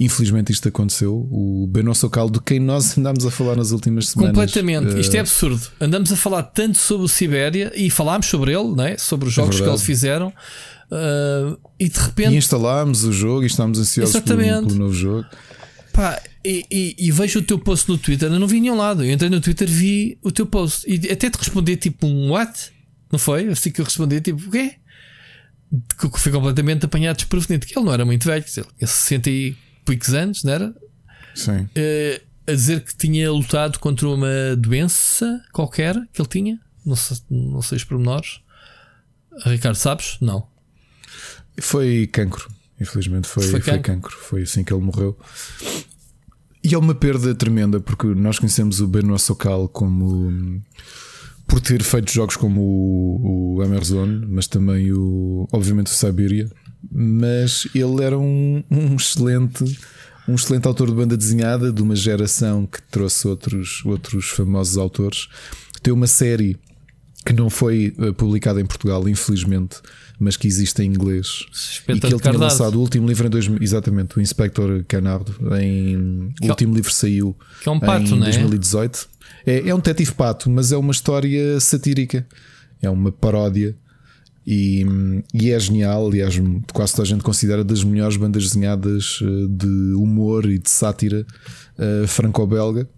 Infelizmente 0.00 0.50
isto 0.50 0.66
aconteceu. 0.66 1.28
O 1.30 1.66
Beno 1.68 1.94
Socal, 1.94 2.30
de 2.30 2.40
quem 2.40 2.58
nós 2.58 2.96
andámos 2.96 3.26
a 3.26 3.30
falar 3.30 3.54
nas 3.54 3.70
últimas 3.70 4.08
semanas. 4.08 4.34
Completamente. 4.34 4.94
Uh... 4.94 4.98
Isto 4.98 5.14
é 5.14 5.18
absurdo. 5.18 5.60
Andamos 5.78 6.10
a 6.10 6.16
falar 6.16 6.42
tanto 6.44 6.78
sobre 6.78 7.04
o 7.04 7.08
Sibéria 7.08 7.70
e 7.76 7.90
falámos 7.90 8.26
sobre 8.26 8.58
ele, 8.58 8.74
né? 8.74 8.96
sobre 8.96 9.28
os 9.28 9.34
jogos 9.34 9.60
é 9.60 9.62
que 9.62 9.68
eles 9.68 9.82
fizeram. 9.82 10.28
Uh, 10.90 11.58
e 11.78 11.90
de 11.90 11.98
repente. 11.98 12.32
E 12.32 12.36
instalámos 12.38 13.04
o 13.04 13.12
jogo 13.12 13.42
e 13.42 13.46
estávamos 13.46 13.78
ansiosos 13.78 14.18
pelo, 14.20 14.38
pelo, 14.38 14.74
novo 14.74 14.94
jogo. 14.94 15.26
Pá, 15.92 16.18
e, 16.42 16.64
e, 16.70 16.96
e, 16.98 17.12
vejo 17.12 17.40
o 17.40 17.42
teu 17.42 17.58
post 17.58 17.86
no 17.86 17.98
Twitter. 17.98 18.32
Eu 18.32 18.40
não 18.40 18.46
vi 18.46 18.58
nenhum 18.58 18.78
lado. 18.78 19.04
Eu 19.04 19.12
entrei 19.12 19.28
no 19.28 19.40
Twitter 19.40 19.68
vi 19.68 20.18
o 20.22 20.32
teu 20.32 20.46
post 20.46 20.90
e 20.90 21.12
até 21.12 21.28
te 21.28 21.36
respondi 21.36 21.76
tipo 21.76 22.06
um 22.06 22.30
what? 22.30 22.72
Não 23.12 23.18
foi? 23.18 23.48
Assim 23.48 23.70
que 23.70 23.82
eu 23.82 23.84
respondi 23.84 24.18
tipo 24.22 24.48
o 24.48 24.50
quê? 24.50 24.76
Que 25.98 26.18
fui 26.18 26.32
completamente 26.32 26.86
apanhado 26.86 27.18
desprevenido. 27.18 27.66
Que 27.66 27.78
ele 27.78 27.84
não 27.84 27.92
era 27.92 28.06
muito 28.06 28.24
velho. 28.24 28.44
Ele 28.56 28.90
60 28.90 29.28
e 29.28 29.56
poucos 29.84 30.14
anos, 30.14 30.44
não 30.44 30.52
era? 30.52 30.74
Sim. 31.34 31.62
Uh, 31.62 32.20
a 32.46 32.52
dizer 32.52 32.82
que 32.82 32.96
tinha 32.96 33.30
lutado 33.30 33.78
contra 33.78 34.08
uma 34.08 34.56
doença 34.56 35.42
qualquer 35.52 35.94
que 36.12 36.20
ele 36.20 36.28
tinha. 36.28 36.60
Não 36.84 36.96
sei, 36.96 37.18
não 37.30 37.62
sei 37.62 37.76
os 37.76 37.84
pormenores. 37.84 38.40
Ricardo, 39.44 39.76
sabes? 39.76 40.16
Não. 40.20 40.46
Foi 41.60 42.06
cancro. 42.06 42.50
Infelizmente 42.80 43.28
foi, 43.28 43.44
foi, 43.44 43.60
cancro. 43.60 43.72
foi 43.72 43.82
cancro. 43.82 44.16
Foi 44.16 44.42
assim 44.42 44.64
que 44.64 44.72
ele 44.72 44.82
morreu. 44.82 45.18
E 46.62 46.74
é 46.74 46.78
uma 46.78 46.94
perda 46.94 47.34
tremenda 47.34 47.80
porque 47.80 48.06
nós 48.06 48.38
conhecemos 48.38 48.80
o 48.80 48.86
Benoit 48.86 49.22
Socal 49.22 49.68
como 49.68 50.62
por 51.46 51.60
ter 51.60 51.82
feito 51.82 52.10
jogos 52.12 52.36
como 52.36 52.60
o, 52.60 53.56
o 53.56 53.62
Amazon, 53.62 54.24
mas 54.28 54.46
também 54.46 54.92
o 54.92 55.48
obviamente 55.52 55.88
o 55.88 55.90
Siberia 55.90 56.50
mas 56.90 57.66
ele 57.74 58.02
era 58.02 58.18
um, 58.18 58.62
um 58.70 58.96
excelente 58.96 59.64
um 60.28 60.34
excelente 60.34 60.66
autor 60.68 60.88
de 60.88 60.94
banda 60.94 61.16
desenhada 61.16 61.72
de 61.72 61.82
uma 61.82 61.96
geração 61.96 62.64
que 62.64 62.80
trouxe 62.82 63.26
outros, 63.26 63.84
outros 63.84 64.28
famosos 64.28 64.78
autores. 64.78 65.28
Tem 65.82 65.92
uma 65.92 66.06
série 66.06 66.56
que 67.24 67.32
não 67.32 67.50
foi 67.50 67.92
eh, 67.98 68.12
publicada 68.12 68.60
em 68.60 68.66
Portugal, 68.66 69.08
infelizmente, 69.08 69.78
mas 70.18 70.36
que 70.36 70.46
existe 70.46 70.82
em 70.82 70.86
inglês. 70.86 71.46
e 71.88 71.98
que 72.00 72.06
ele 72.06 72.18
tinha 72.18 72.38
lançado 72.38 72.76
o 72.76 72.80
último 72.80 73.06
livro 73.08 73.26
em 73.26 73.30
2000, 73.30 73.62
exatamente, 73.62 74.18
o 74.18 74.20
Inspector 74.20 74.84
Canardo. 74.86 75.34
Em, 75.56 76.32
o 76.40 76.46
é 76.46 76.48
último 76.48 76.74
livro 76.74 76.92
saiu 76.92 77.36
é 77.66 77.70
um 77.70 77.80
pato, 77.80 78.14
em 78.14 78.20
2018. 78.20 79.08
É? 79.44 79.52
é, 79.52 79.68
é 79.68 79.74
um 79.74 79.78
detetive 79.78 80.12
pato, 80.12 80.48
mas 80.48 80.72
é 80.72 80.76
uma 80.76 80.92
história 80.92 81.58
satírica. 81.60 82.26
É 82.80 82.88
uma 82.88 83.12
paródia 83.12 83.76
e, 84.46 84.86
e, 85.34 85.50
é 85.50 85.60
genial, 85.60 86.06
aliás, 86.06 86.34
quase 86.72 86.92
toda 86.92 87.02
a 87.02 87.06
gente 87.06 87.22
considera 87.22 87.62
das 87.62 87.84
melhores 87.84 88.16
bandas 88.16 88.44
desenhadas 88.44 89.20
eh, 89.22 89.46
de 89.48 89.92
humor 89.94 90.46
e 90.46 90.58
de 90.58 90.70
sátira 90.70 91.26
uh, 91.78 92.06
franco-belga. 92.08 92.88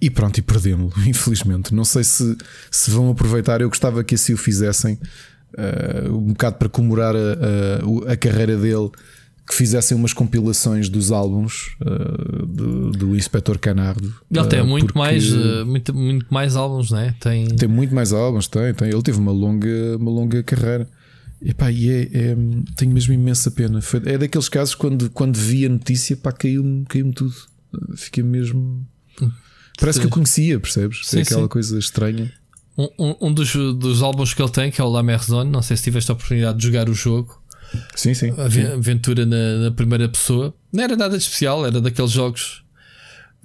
E 0.00 0.10
pronto, 0.10 0.38
e 0.38 0.42
perdemos-lo, 0.42 0.92
infelizmente. 1.06 1.72
Não 1.72 1.84
sei 1.84 2.04
se, 2.04 2.36
se 2.70 2.90
vão 2.90 3.10
aproveitar. 3.10 3.60
Eu 3.60 3.68
gostava 3.68 4.02
que 4.02 4.16
assim 4.16 4.34
o 4.34 4.36
fizessem. 4.36 4.98
uh, 5.56 6.12
um 6.12 6.32
bocado 6.32 6.56
para 6.56 6.68
comemorar 6.68 7.14
a, 7.14 8.10
a, 8.10 8.12
a, 8.12 8.16
carreira 8.16 8.56
dele, 8.56 8.90
que 9.46 9.54
fizessem 9.54 9.96
umas 9.96 10.12
compilações 10.12 10.88
dos 10.88 11.12
álbuns 11.12 11.76
uh, 11.80 12.46
do, 12.46 12.90
do 12.90 13.16
Inspector 13.16 13.58
Canardo. 13.58 14.12
Ele 14.30 14.46
tem 14.48 14.66
muito 14.66 14.96
mais, 14.98 15.30
muito, 15.64 15.94
muito 15.94 16.26
mais 16.34 16.56
álbuns, 16.56 16.90
né? 16.90 17.14
Tem... 17.20 17.46
tem 17.46 17.68
muito 17.68 17.94
mais 17.94 18.12
álbuns, 18.12 18.48
tem, 18.48 18.74
tem. 18.74 18.88
Ele 18.88 19.02
teve 19.02 19.18
uma 19.18 19.32
longa, 19.32 19.96
uma 19.98 20.10
longa 20.10 20.42
carreira. 20.42 20.88
E, 21.40 21.52
pá, 21.52 21.70
e 21.70 21.88
é, 21.90 22.02
é, 22.02 22.36
tenho 22.76 22.92
mesmo 22.92 23.12
imensa 23.12 23.50
pena. 23.50 23.80
Foi, 23.80 24.02
é 24.06 24.18
daqueles 24.18 24.48
casos 24.48 24.74
quando, 24.74 25.10
quando 25.10 25.36
vi 25.36 25.66
a 25.66 25.68
notícia, 25.68 26.16
pá, 26.16 26.32
caiu-me 26.32 26.84
caiu 26.86 27.12
tudo. 27.12 27.34
Fiquei 27.94 28.22
mesmo. 28.22 28.86
Parece 29.78 30.00
que 30.00 30.06
eu 30.06 30.10
conhecia, 30.10 30.58
percebes? 30.58 31.00
Sim, 31.04 31.18
é 31.18 31.22
aquela 31.22 31.42
sim. 31.42 31.48
coisa 31.48 31.78
estranha. 31.78 32.32
Um, 32.78 32.88
um, 32.98 33.16
um, 33.22 33.32
dos, 33.32 33.54
dos 33.54 34.02
álbuns 34.02 34.34
que 34.34 34.42
ele 34.42 34.50
tem, 34.50 34.70
que 34.70 34.80
é 34.80 34.84
o 34.84 34.88
La 34.88 35.02
Mer 35.02 35.22
Zone, 35.22 35.50
não 35.50 35.62
sei 35.62 35.76
se 35.76 35.82
tiveste 35.82 36.10
a 36.10 36.14
oportunidade 36.14 36.58
de 36.58 36.66
jogar 36.66 36.88
o 36.88 36.94
jogo. 36.94 37.40
Sim, 37.94 38.14
sim. 38.14 38.34
A 38.38 38.74
aventura 38.74 39.26
na, 39.26 39.56
na, 39.64 39.70
primeira 39.70 40.08
pessoa. 40.08 40.54
Não 40.72 40.84
era 40.84 40.96
nada 40.96 41.16
de 41.16 41.22
especial, 41.22 41.66
era 41.66 41.80
daqueles 41.80 42.14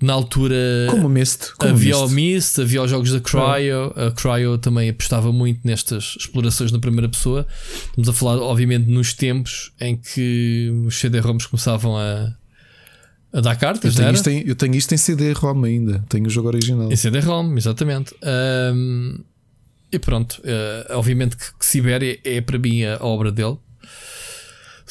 na 0.02 0.14
altura 0.14 0.56
como 0.90 1.08
Mist, 1.08 1.54
como 1.58 1.74
havia 1.74 1.96
o 1.98 2.10
Mist, 2.10 2.60
havia 2.60 2.82
os 2.82 2.90
jogos 2.90 3.12
da 3.12 3.20
Cryo. 3.20 3.94
A 3.96 4.12
Cryo 4.12 4.58
também 4.58 4.90
apostava 4.90 5.32
muito 5.32 5.62
nestas 5.64 6.16
explorações 6.20 6.72
na 6.72 6.80
primeira 6.80 7.08
pessoa. 7.08 7.46
Estamos 7.90 8.10
a 8.10 8.14
falar, 8.14 8.38
obviamente, 8.42 8.90
nos 8.90 9.14
tempos 9.14 9.72
em 9.80 9.96
que 9.96 10.72
os 10.86 11.00
CD-ROMs 11.00 11.46
começavam 11.46 11.98
a, 11.98 12.34
a 13.32 13.42
dar 13.42 13.56
cartas. 13.56 13.96
Eu 13.96 14.04
tenho, 14.04 14.14
isto 14.14 14.30
em, 14.30 14.44
eu 14.48 14.56
tenho 14.56 14.76
isto 14.76 14.94
em 14.94 14.98
CD-ROM 14.98 15.64
ainda, 15.64 16.04
tenho 16.10 16.26
o 16.26 16.30
jogo 16.30 16.48
original. 16.48 16.92
Em 16.92 16.96
CD-ROM, 16.96 17.56
exatamente. 17.56 18.16
Um, 18.74 19.20
e 19.92 20.00
pronto, 20.00 20.42
uh, 20.42 20.98
obviamente 20.98 21.38
que, 21.38 21.46
que 21.60 21.66
Sibéria 21.66 22.20
é 22.24 22.42
para 22.42 22.58
mim 22.58 22.84
a 22.86 22.98
obra 23.02 23.32
dele. 23.32 23.58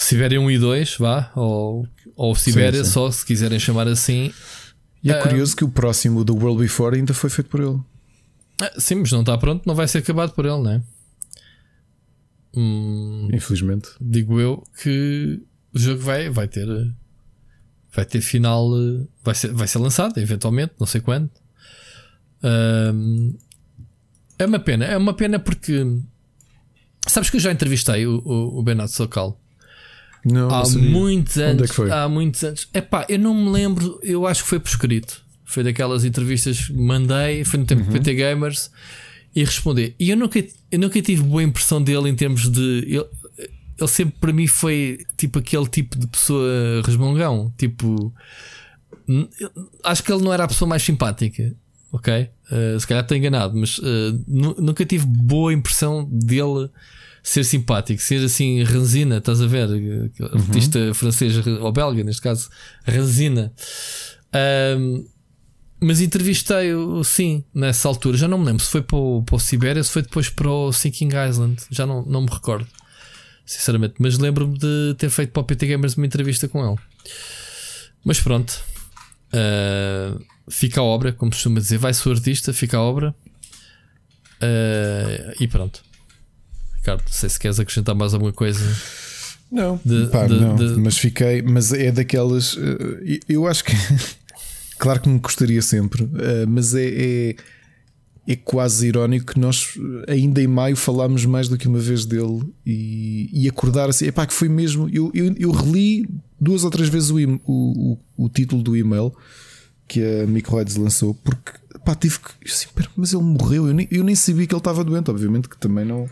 Sibéria 0.01 0.41
1 0.41 0.51
e 0.51 0.59
2, 0.59 0.97
vá, 0.97 1.31
ou, 1.37 1.87
ou 2.17 2.35
Sibéria 2.35 2.79
sim, 2.79 2.85
sim. 2.85 2.91
só, 2.91 3.11
se 3.11 3.25
quiserem 3.25 3.59
chamar 3.59 3.87
assim. 3.87 4.33
E 5.05 5.11
é 5.11 5.21
curioso 5.21 5.55
que 5.55 5.63
o 5.63 5.69
próximo 5.69 6.25
do 6.25 6.35
World 6.35 6.63
Before 6.63 6.97
ainda 6.97 7.13
foi 7.13 7.29
feito 7.29 7.49
por 7.49 7.61
ele. 7.61 7.79
Ah, 8.59 8.73
sim, 8.79 8.95
mas 8.97 9.13
não 9.13 9.21
está 9.21 9.37
pronto, 9.37 9.67
não 9.67 9.75
vai 9.75 9.87
ser 9.87 9.99
acabado 9.99 10.33
por 10.33 10.47
ele, 10.47 10.57
não 10.57 10.71
é? 10.71 10.83
Hum, 12.57 13.29
Infelizmente. 13.33 13.91
Digo 14.01 14.41
eu 14.41 14.67
que 14.83 15.41
o 15.73 15.79
jogo 15.79 16.01
vai, 16.01 16.31
vai 16.31 16.49
ter. 16.49 16.67
Vai 17.93 18.07
ter 18.07 18.23
final. 18.23 18.71
Vai 19.23 19.35
ser, 19.35 19.53
vai 19.53 19.69
ser 19.69 19.79
lançado, 19.79 20.19
eventualmente, 20.19 20.73
não 20.81 20.87
sei 20.87 21.03
quando. 21.03 21.31
é 24.39 24.47
uma 24.47 24.59
pena, 24.59 24.87
é 24.87 24.97
uma 24.97 25.13
pena 25.13 25.39
porque. 25.39 25.85
Sabes 27.07 27.29
que 27.29 27.37
eu 27.37 27.41
já 27.41 27.53
entrevistei 27.53 28.07
o, 28.07 28.19
o, 28.25 28.59
o 28.59 28.63
Bernardo 28.63 28.93
Socal 28.93 29.39
não, 30.25 30.51
há 30.51 30.63
não 30.63 30.83
muitos 30.83 31.37
anos. 31.39 31.55
Onde 31.55 31.65
é 31.65 31.67
que 31.69 31.75
foi? 31.75 31.91
Há 31.91 32.09
muitos 32.09 32.45
anos. 32.45 32.69
Epá, 32.75 33.07
eu 33.09 33.19
não 33.19 33.35
me 33.35 33.51
lembro, 33.51 33.99
eu 34.03 34.27
acho 34.27 34.43
que 34.43 34.49
foi 34.49 34.61
por 34.61 34.69
escrito. 34.69 35.23
Foi 35.45 35.65
daquelas 35.65 36.05
entrevistas 36.05 36.67
que 36.67 36.73
mandei, 36.73 37.45
foi 37.45 37.59
no 37.59 37.67
tempo 37.67 37.83
uhum. 37.83 37.93
PT 37.93 38.15
Gamers 38.15 38.71
e 39.35 39.43
respondi. 39.43 39.95
E 39.99 40.11
eu 40.11 40.17
nunca, 40.17 40.45
eu 40.71 40.79
nunca 40.79 41.03
tive 41.03 41.23
boa 41.23 41.43
impressão 41.43 41.83
dele 41.83 42.09
em 42.09 42.15
termos 42.15 42.49
de. 42.49 42.85
Ele, 42.87 43.07
ele 43.79 43.89
sempre 43.89 44.15
para 44.21 44.33
mim 44.33 44.47
foi 44.47 44.99
tipo 45.17 45.39
aquele 45.39 45.67
tipo 45.67 45.99
de 45.99 46.07
pessoa 46.07 46.83
resmungão. 46.85 47.53
Tipo, 47.57 48.13
acho 49.83 50.05
que 50.05 50.13
ele 50.13 50.23
não 50.23 50.33
era 50.33 50.45
a 50.45 50.49
pessoa 50.49 50.69
mais 50.69 50.83
simpática. 50.83 51.55
Ok? 51.93 52.31
Uh, 52.53 52.79
se 52.79 52.87
calhar 52.87 53.03
estou 53.03 53.17
enganado, 53.17 53.57
mas 53.57 53.79
uh, 53.79 54.25
nunca 54.29 54.85
tive 54.85 55.07
boa 55.07 55.53
impressão 55.53 56.05
dele 56.05 56.71
ser 57.23 57.45
simpático, 57.45 58.01
ser 58.01 58.25
assim 58.25 58.63
ranzina, 58.63 59.19
estás 59.19 59.41
a 59.41 59.47
ver? 59.47 59.69
Uhum. 59.69 60.11
Artista 60.33 60.95
francês 60.95 61.47
ou 61.47 61.73
belga, 61.73 62.03
neste 62.03 62.23
caso, 62.23 62.49
ranzina. 62.87 63.53
Um, 64.79 65.05
mas 65.83 66.01
entrevistei-o, 66.01 67.03
sim, 67.03 67.43
nessa 67.55 67.89
altura. 67.89 68.17
Já 68.19 68.29
não 68.29 68.39
me 68.39 68.47
lembro 68.47 68.63
se 68.63 68.71
foi 68.71 68.83
para 68.83 68.99
o, 68.99 69.23
para 69.23 69.37
o 69.37 69.41
Sibéria, 69.41 69.83
se 69.83 69.91
foi 69.91 70.03
depois 70.03 70.29
para 70.29 70.51
o 70.51 70.73
Sinking 70.73 71.09
Island. 71.29 71.63
Já 71.71 71.87
não, 71.87 72.05
não 72.05 72.23
me 72.23 72.29
recordo, 72.31 72.69
sinceramente. 73.47 73.95
Mas 73.99 74.19
lembro-me 74.19 74.59
de 74.59 74.95
ter 74.99 75.09
feito 75.09 75.33
para 75.33 75.41
o 75.41 75.45
PT 75.45 75.67
Gamers 75.67 75.97
uma 75.97 76.07
entrevista 76.07 76.47
com 76.49 76.67
ele. 76.67 76.79
Mas 78.05 78.21
pronto, 78.21 78.63
uh, 79.33 80.23
fica 80.51 80.81
a 80.81 80.85
obra, 80.85 81.13
como 81.13 81.31
costuma 81.31 81.59
dizer. 81.59 81.79
Vai-se 81.79 82.07
o 82.07 82.13
artista, 82.13 82.53
fica 82.53 82.77
a 82.77 82.83
obra. 82.83 83.15
Uh, 84.43 85.35
e 85.41 85.49
pronto. 85.49 85.83
Ricardo, 86.81 87.03
não 87.05 87.13
sei 87.13 87.29
se 87.29 87.39
queres 87.39 87.61
acrescentar 87.61 87.95
mais 87.95 88.15
alguma 88.15 88.33
coisa. 88.33 88.61
Não, 89.53 89.79
de, 89.85 90.07
pá, 90.07 90.27
de, 90.27 90.41
não 90.41 90.57
de... 90.57 90.81
mas 90.81 90.97
fiquei, 90.97 91.43
mas 91.43 91.73
é 91.73 91.93
daquelas. 91.93 92.57
Eh, 92.57 93.21
eu 93.29 93.47
acho 93.47 93.65
que, 93.65 93.73
claro 94.79 95.01
que 95.01 95.09
me 95.09 95.19
gostaria 95.19 95.61
sempre, 95.61 96.09
eh, 96.19 96.47
mas 96.47 96.75
é, 96.75 96.87
é, 96.87 97.37
é, 98.29 98.37
quase 98.37 98.87
irónico 98.87 99.33
que 99.35 99.41
nós, 99.41 99.75
ainda 100.09 100.41
em 100.41 100.47
maio, 100.47 100.77
falámos 100.77 101.27
mais 101.27 101.49
do 101.49 101.59
que 101.59 101.69
uma 101.69 101.81
vez 101.81 102.07
dele 102.07 102.43
e, 102.65 103.29
e 103.33 103.49
acordar 103.49 103.91
assim. 103.91 104.07
Epá, 104.07 104.25
que 104.25 104.33
foi 104.33 104.49
mesmo. 104.49 104.89
Eu, 104.91 105.11
eu, 105.13 105.35
eu 105.37 105.51
reli 105.51 106.09
duas 106.41 106.65
ou 106.65 106.71
três 106.71 106.89
vezes 106.89 107.11
o, 107.11 107.17
o, 107.45 107.99
o, 108.17 108.25
o 108.25 108.29
título 108.29 108.63
do 108.63 108.77
e-mail 108.77 109.13
que 109.87 110.01
a 110.01 110.27
Microids 110.27 110.77
lançou, 110.77 111.13
porque 111.13 111.60
pá, 111.85 111.95
tive 111.95 112.19
que. 112.19 112.51
Assim, 112.51 112.69
mas 112.97 113.13
ele 113.13 113.23
morreu, 113.23 113.69
eu 113.69 113.75
nem, 113.75 113.89
eu 113.91 114.05
nem 114.05 114.15
sabia 114.15 114.47
que 114.47 114.55
ele 114.55 114.61
estava 114.61 114.85
doente, 114.85 115.11
obviamente 115.11 115.49
que 115.49 115.57
também 115.57 115.85
não. 115.85 116.09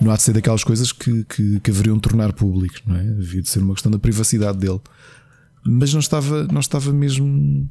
Não 0.00 0.12
há 0.12 0.16
de 0.16 0.22
ser 0.22 0.32
daquelas 0.32 0.62
coisas 0.62 0.92
que, 0.92 1.24
que, 1.24 1.60
que 1.60 1.70
haveriam 1.70 1.98
tornar 1.98 2.32
públicos, 2.32 2.82
não 2.86 2.94
é? 2.96 3.00
Havia 3.00 3.42
de 3.42 3.48
ser 3.48 3.60
uma 3.60 3.74
questão 3.74 3.90
da 3.90 3.98
privacidade 3.98 4.58
dele. 4.58 4.80
Mas 5.64 5.92
não 5.92 6.00
estava, 6.00 6.44
não 6.44 6.60
estava 6.60 6.92
mesmo 6.92 7.68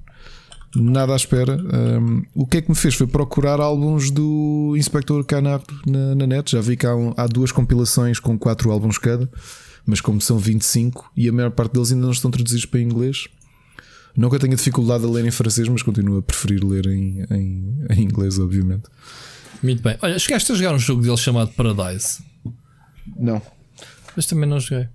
nada 0.75 1.13
à 1.13 1.15
espera. 1.15 1.57
Um, 1.57 2.23
o 2.35 2.45
que 2.45 2.57
é 2.57 2.61
que 2.61 2.69
me 2.69 2.75
fez 2.75 2.95
foi 2.95 3.07
procurar 3.07 3.59
álbuns 3.59 4.11
do 4.11 4.75
Inspector 4.77 5.23
Canard 5.23 5.63
na, 5.85 6.15
na 6.15 6.27
net. 6.27 6.51
Já 6.51 6.61
vi 6.61 6.75
que 6.75 6.85
há, 6.85 6.95
um, 6.95 7.13
há, 7.15 7.25
duas 7.27 7.51
compilações 7.51 8.19
com 8.19 8.37
quatro 8.37 8.71
álbuns 8.71 8.97
cada, 8.97 9.29
mas 9.85 10.01
como 10.01 10.19
são 10.19 10.37
25 10.37 11.11
e 11.15 11.29
a 11.29 11.31
maior 11.31 11.51
parte 11.51 11.73
deles 11.73 11.91
ainda 11.91 12.05
não 12.05 12.11
estão 12.11 12.29
traduzidos 12.29 12.65
para 12.65 12.81
inglês. 12.81 13.27
Não 14.17 14.29
que 14.29 14.35
eu 14.35 14.39
tenha 14.39 14.55
dificuldade 14.55 15.05
a 15.05 15.07
ler 15.07 15.23
em 15.25 15.31
francês, 15.31 15.67
mas 15.67 15.83
continuo 15.83 16.17
a 16.17 16.21
preferir 16.23 16.65
ler 16.65 16.87
em, 16.87 17.23
em, 17.29 17.85
em 17.91 18.01
inglês, 18.01 18.39
obviamente. 18.39 18.89
Muito 19.61 19.83
bem. 19.83 19.95
Olha, 20.01 20.17
chegaste 20.17 20.51
a 20.51 20.55
jogar 20.55 20.73
um 20.73 20.79
jogo 20.79 21.03
dele 21.03 21.17
chamado 21.17 21.51
Paradise? 21.51 22.23
Não. 23.15 23.39
Mas 24.15 24.25
também 24.25 24.49
não 24.49 24.59
joguei. 24.59 24.87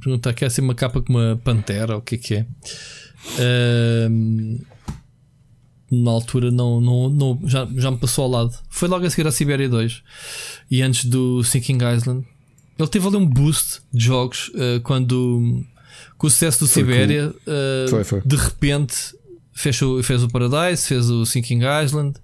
Perguntar 0.00 0.32
que 0.32 0.44
é 0.44 0.46
assim 0.46 0.62
uma 0.62 0.76
capa 0.76 1.02
com 1.02 1.12
uma 1.12 1.40
pantera, 1.42 1.96
o 1.96 2.00
que 2.00 2.14
é 2.14 2.18
que 2.18 2.34
é? 2.34 2.46
Uh, 4.08 4.64
na 5.90 6.10
altura 6.12 6.50
não, 6.50 6.80
não, 6.80 7.10
não, 7.10 7.40
já, 7.44 7.68
já 7.76 7.90
me 7.90 7.98
passou 7.98 8.24
ao 8.24 8.30
lado. 8.30 8.54
Foi 8.70 8.88
logo 8.88 9.04
a 9.04 9.10
seguir 9.10 9.26
a 9.26 9.32
Sibéria 9.32 9.68
2 9.68 10.02
e 10.70 10.82
antes 10.82 11.04
do 11.04 11.42
Sinking 11.42 11.78
Island. 11.78 12.24
Ele 12.78 12.88
teve 12.88 13.06
ali 13.08 13.16
um 13.16 13.26
boost 13.26 13.80
de 13.92 14.04
jogos 14.04 14.48
uh, 14.50 14.80
quando 14.82 15.64
com 16.16 16.26
o 16.26 16.30
sucesso 16.30 16.60
do 16.60 16.68
foi 16.68 16.82
Sibéria 16.82 17.28
uh, 17.28 17.88
foi, 17.88 18.04
foi. 18.04 18.22
de 18.24 18.36
repente 18.36 19.14
fez 19.52 19.80
o, 19.82 20.02
fez 20.02 20.22
o 20.22 20.28
Paradise, 20.28 20.86
fez 20.86 21.10
o 21.10 21.24
Sinking 21.24 21.60
Island 21.84 22.18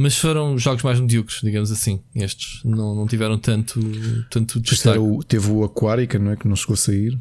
mas 0.00 0.16
foram 0.16 0.56
jogos 0.56 0.84
mais 0.84 1.00
medíocres, 1.00 1.40
digamos 1.42 1.72
assim. 1.72 1.98
Estes 2.14 2.60
não, 2.64 2.94
não 2.94 3.04
tiveram 3.04 3.36
tanto, 3.36 3.80
tanto 4.30 4.60
destaque. 4.60 4.96
O, 4.96 5.24
teve 5.24 5.50
o 5.50 5.64
Aquarica, 5.64 6.20
não 6.20 6.30
é? 6.30 6.36
Que 6.36 6.46
não 6.46 6.54
chegou 6.54 6.74
a 6.74 6.76
sair. 6.76 7.18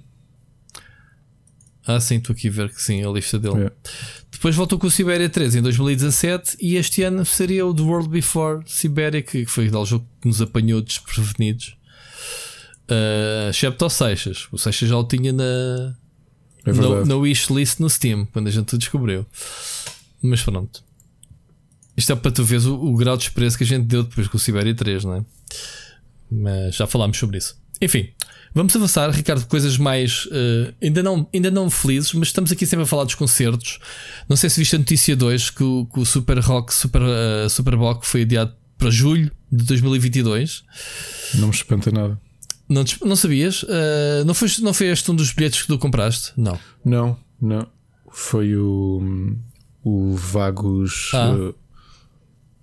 Ah, 1.88 2.00
sim, 2.00 2.18
estou 2.18 2.34
aqui 2.34 2.50
a 2.50 2.52
ver 2.52 2.70
que 2.70 2.80
sim, 2.80 3.04
a 3.04 3.10
lista 3.10 3.40
dele. 3.40 3.64
É. 3.64 3.72
Depois 4.30 4.56
voltou 4.56 4.78
com 4.78 4.86
o 4.86 4.92
Siberia 4.92 5.30
3 5.30 5.56
em 5.56 5.62
2017 5.62 6.58
e 6.60 6.76
este 6.76 7.02
ano 7.02 7.26
seria 7.26 7.66
o 7.66 7.74
The 7.74 7.82
World 7.82 8.10
Before 8.10 8.62
Siberia, 8.68 9.24
que 9.24 9.46
foi 9.46 9.70
o 9.70 9.86
jogo 9.86 10.06
que 10.22 10.28
nos 10.28 10.40
apanhou 10.40 10.82
desprevenidos. 10.82 11.77
Uh, 12.90 13.50
excepto 13.50 13.84
ao 13.84 13.90
Seixas. 13.90 14.48
O 14.52 14.58
Seixas 14.58 14.88
já 14.90 14.98
o 14.98 15.04
tinha 15.04 15.34
na, 15.34 15.96
é 16.66 16.72
na, 16.72 17.06
na 17.06 17.16
wishlist 17.16 17.80
no 17.80 17.90
Steam, 17.90 18.26
quando 18.28 18.48
a 18.48 18.52
gente 18.52 18.74
o 18.76 18.78
descobriu. 18.78 19.26
Mas 20.22 20.42
pronto. 20.42 20.84
Isto 21.96 22.14
é 22.14 22.16
para 22.16 22.32
tu 22.32 22.44
veres 22.44 22.66
o, 22.66 22.76
o 22.76 22.96
grau 22.96 23.18
de 23.18 23.24
desprezo 23.24 23.58
que 23.58 23.64
a 23.64 23.68
gente 23.68 23.86
deu 23.86 24.04
depois 24.04 24.28
com 24.28 24.38
o 24.38 24.40
Siberia 24.40 24.76
3, 24.76 25.04
não 25.04 25.16
é? 25.16 25.26
Mas 26.30 26.76
já 26.76 26.86
falámos 26.86 27.18
sobre 27.18 27.38
isso. 27.38 27.58
Enfim, 27.82 28.10
vamos 28.54 28.76
avançar, 28.76 29.10
Ricardo, 29.10 29.46
coisas 29.48 29.78
mais 29.78 30.26
uh, 30.26 30.74
ainda, 30.82 31.02
não, 31.02 31.28
ainda 31.34 31.50
não 31.50 31.70
felizes, 31.70 32.14
mas 32.14 32.30
estamos 32.30 32.52
aqui 32.52 32.66
sempre 32.66 32.84
a 32.84 32.88
falar 32.88 33.04
dos 33.04 33.16
concertos. 33.16 33.80
Não 34.30 34.38
sei 34.38 34.50
se 34.50 34.60
viste 34.60 34.76
a 34.76 34.80
notícia 34.80 35.16
2 35.16 35.50
que 35.50 35.64
o, 35.64 35.86
que 35.86 36.00
o 36.00 36.06
Super 36.06 36.40
Rock 36.40 36.74
Super, 36.74 37.02
uh, 37.02 37.50
Super 37.50 37.76
Rock 37.76 38.08
foi 38.08 38.22
adiado 38.22 38.54
para 38.78 38.90
julho 38.92 39.32
de 39.52 39.66
2022. 39.66 40.64
Não 41.36 41.48
me 41.48 41.54
espanta 41.54 41.92
nada. 41.92 42.20
Não, 42.70 42.84
não 43.06 43.16
sabias? 43.16 43.64
Uh, 43.64 44.26
não, 44.26 44.34
foi, 44.34 44.50
não 44.62 44.74
foi 44.74 44.88
este 44.88 45.10
um 45.10 45.16
dos 45.16 45.32
bilhetes 45.32 45.62
que 45.62 45.68
tu 45.68 45.78
compraste? 45.78 46.34
Não. 46.36 46.60
Não, 46.84 47.18
não. 47.42 47.68
Foi 48.12 48.56
o, 48.56 49.36
o 49.84 50.16
Vagos. 50.16 51.12
Ah. 51.14 51.34
Uh, 51.34 51.56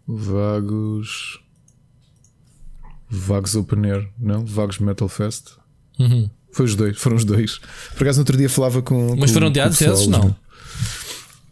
Vagos. 0.07 1.41
Vagos 3.09 3.55
Open 3.55 3.91
Air, 3.91 4.09
não? 4.19 4.45
Vagos 4.45 4.79
Metal 4.79 5.09
Fest. 5.09 5.53
Uhum. 5.99 6.29
Foi 6.53 6.67
os 6.67 6.77
dois, 6.77 6.99
foram 6.99 7.17
os 7.17 7.25
dois. 7.25 7.59
Por 7.97 8.03
acaso, 8.03 8.19
no 8.19 8.23
outro 8.23 8.37
dia 8.37 8.49
falava 8.49 8.83
com. 8.83 9.17
Mas 9.17 9.31
com, 9.31 9.35
foram 9.35 9.47
adiados 9.49 9.81
esses? 9.81 10.07
Não. 10.07 10.37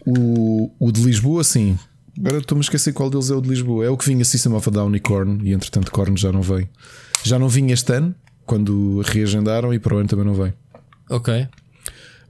O, 0.07 0.71
o 0.79 0.93
de 0.93 1.03
Lisboa, 1.03 1.43
sim. 1.45 1.79
Agora 2.19 2.39
estou-me 2.39 2.61
a 2.61 2.65
esquecer 2.65 2.93
qual 2.93 3.09
deles 3.09 3.31
é 3.31 3.35
o 3.35 3.41
de 3.41 3.49
Lisboa. 3.49 3.85
É 3.85 3.89
o 3.89 3.97
que 3.97 4.07
vinha 4.07 4.25
System 4.25 4.53
of 4.53 4.69
a 4.69 4.73
Down 4.73 4.95
e 4.95 5.01
Korn, 5.01 5.49
e 5.49 5.53
entretanto 5.53 5.91
Korn 5.91 6.17
já 6.17 6.31
não 6.31 6.43
vem. 6.43 6.69
Já 7.25 7.39
não 7.39 7.49
vinha 7.49 7.73
este 7.73 7.93
ano, 7.93 8.15
quando 8.45 9.01
reagendaram, 9.01 9.73
e 9.73 9.79
para 9.79 9.95
o 9.95 9.99
ano 9.99 10.09
também 10.09 10.25
não 10.25 10.35
vem. 10.35 10.53
Ok. 11.11 11.49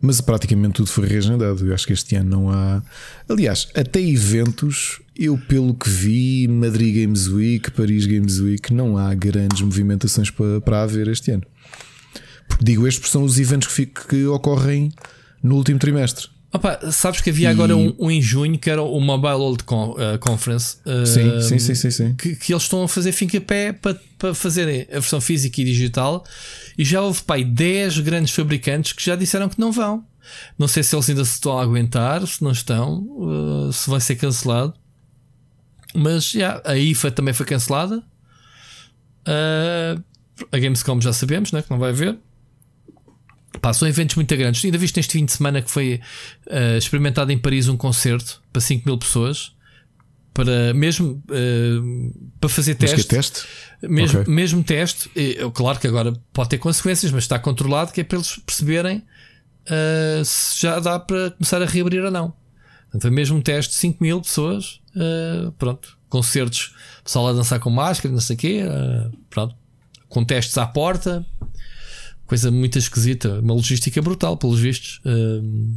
Mas 0.01 0.21
praticamente 0.21 0.75
tudo 0.75 0.91
foi 0.91 1.07
reagendado. 1.07 1.65
Eu 1.65 1.73
acho 1.73 1.87
que 1.87 1.93
este 1.93 2.17
ano 2.17 2.29
não 2.29 2.51
há. 2.51 2.83
Aliás, 3.29 3.69
até 3.75 4.01
eventos, 4.01 5.01
eu 5.17 5.39
pelo 5.39 5.75
que 5.75 5.89
vi, 5.89 6.49
Madrid 6.49 7.05
Games 7.05 7.29
Week, 7.29 7.71
Paris 7.71 8.07
Games 8.07 8.41
Week, 8.41 8.75
não 8.75 8.99
há 8.99 9.15
grandes 9.15 9.61
movimentações 9.61 10.29
para, 10.29 10.61
para 10.61 10.83
haver 10.83 11.07
este 11.07 11.31
ano. 11.31 11.45
Porque 12.49 12.65
digo, 12.65 12.87
estes 12.89 13.11
são 13.11 13.23
os 13.23 13.39
eventos 13.39 13.69
que, 13.69 13.87
que 13.87 14.27
ocorrem 14.27 14.93
no 15.41 15.55
último 15.55 15.79
trimestre. 15.79 16.32
Opa, 16.53 16.79
sabes 16.91 17.23
que 17.23 17.31
havia 17.31 17.49
e... 17.49 17.51
agora 17.51 17.75
um, 17.75 17.95
um, 17.99 18.11
em 18.11 18.21
junho 18.21 18.59
que 18.59 18.69
era 18.69 18.83
o 18.83 19.01
Mobile 19.01 19.35
World 19.35 19.65
Con, 19.65 19.93
uh, 19.93 20.19
Conference. 20.19 20.77
Uh, 20.85 21.07
sim, 21.07 21.41
sim, 21.41 21.59
sim, 21.59 21.75
sim, 21.75 21.91
sim. 21.91 22.15
Que, 22.15 22.37
que, 22.37 22.53
eles 22.53 22.65
estão 22.65 22.83
a 22.83 22.89
fazer 22.89 23.11
fim 23.13 23.27
a 23.35 23.41
pé 23.41 23.73
para, 23.73 23.99
para 24.19 24.35
fazerem 24.35 24.83
a 24.91 24.95
versão 24.95 25.19
física 25.19 25.63
e 25.63 25.65
digital. 25.65 26.25
E 26.77 26.85
já 26.85 27.01
houve 27.01 27.23
pai 27.23 27.43
10 27.43 28.01
grandes 28.01 28.35
fabricantes 28.35 28.93
que 28.93 29.03
já 29.03 29.17
disseram 29.17 29.49
que 29.49 29.59
não 29.59 29.73
vão. 29.73 30.05
Não 30.59 30.69
sei 30.69 30.83
se 30.83 30.95
eles 30.95 31.09
ainda 31.09 31.25
se 31.25 31.33
estão 31.33 31.59
a 31.59 31.63
aguentar, 31.63 32.27
se 32.27 32.45
não 32.45 32.53
estão, 32.53 33.01
uh, 33.01 33.73
se 33.73 33.89
vai 33.89 34.01
ser 34.01 34.17
cancelado. 34.17 34.75
Mas 35.95 36.31
já, 36.31 36.61
a 36.67 36.77
IFA 36.77 37.11
também 37.11 37.33
foi 37.33 37.47
cancelada. 37.47 38.03
a 39.27 40.59
Gamescom 40.59 41.01
já 41.01 41.15
sabemos 41.15 41.51
né, 41.51 41.63
que 41.63 41.71
não 41.71 41.79
vai 41.79 41.91
haver. 41.91 42.19
Pá, 43.63 43.73
são 43.73 43.87
eventos 43.87 44.17
muito 44.17 44.37
grandes. 44.37 44.65
Ainda 44.65 44.77
viste 44.77 44.97
neste 44.97 45.13
fim 45.13 45.25
de 45.25 45.31
semana 45.31 45.63
que 45.63 45.71
foi 45.71 46.01
uh, 46.49 46.77
experimentado 46.77 47.31
em 47.31 47.39
Paris 47.39 47.69
um 47.69 47.77
concerto 47.77 48.43
para 48.53 48.61
5 48.61 48.83
mil 48.85 48.99
pessoas. 48.99 49.53
Para 50.35 50.75
mesmo 50.75 51.23
uh, 51.31 52.31
para 52.41 52.51
fazer 52.51 52.75
teste. 52.75 52.97
Mas 52.97 53.07
que 53.07 53.15
é 53.15 53.19
teste? 53.19 53.47
Mesmo, 53.83 54.21
okay. 54.21 54.35
mesmo 54.35 54.65
teste. 54.65 55.09
E, 55.15 55.37
claro 55.55 55.79
que 55.79 55.87
agora 55.87 56.13
pode 56.33 56.49
ter 56.49 56.59
consequências, 56.59 57.13
mas 57.13 57.23
está 57.23 57.39
controlado 57.39 57.93
que 57.93 58.01
é 58.01 58.05
para 58.05 58.19
eles 58.19 58.37
perceberem 58.39 58.97
uh, 58.99 60.25
se 60.25 60.61
já 60.61 60.81
dá 60.81 60.99
para 60.99 61.31
começar 61.31 61.63
a 61.63 61.67
reabrir 61.67 62.03
ou 62.03 62.11
não. 62.11 62.35
Então, 62.93 63.13
mesmo 63.13 63.39
um 63.39 63.41
teste 63.41 63.71
de 63.71 63.79
5 63.79 64.03
mil 64.03 64.21
pessoas. 64.21 64.81
pronto. 65.57 65.97
Concertos, 66.09 66.75
pessoal 67.05 67.29
a 67.29 67.33
dançar 67.33 67.61
com 67.61 67.71
máscara, 67.71 68.13
não 68.13 68.21
sei 68.21 68.35
o 68.35 68.39
quê. 68.39 68.63
pronto. 69.31 69.55
Com 70.09 70.25
testes 70.25 70.59
à 70.59 70.67
porta 70.67 71.25
coisa 72.27 72.51
muito 72.51 72.79
esquisita, 72.79 73.41
uma 73.41 73.55
logística 73.55 74.01
brutal, 74.01 74.37
pelos 74.37 74.61
vistos. 74.61 75.01
Uh, 75.05 75.75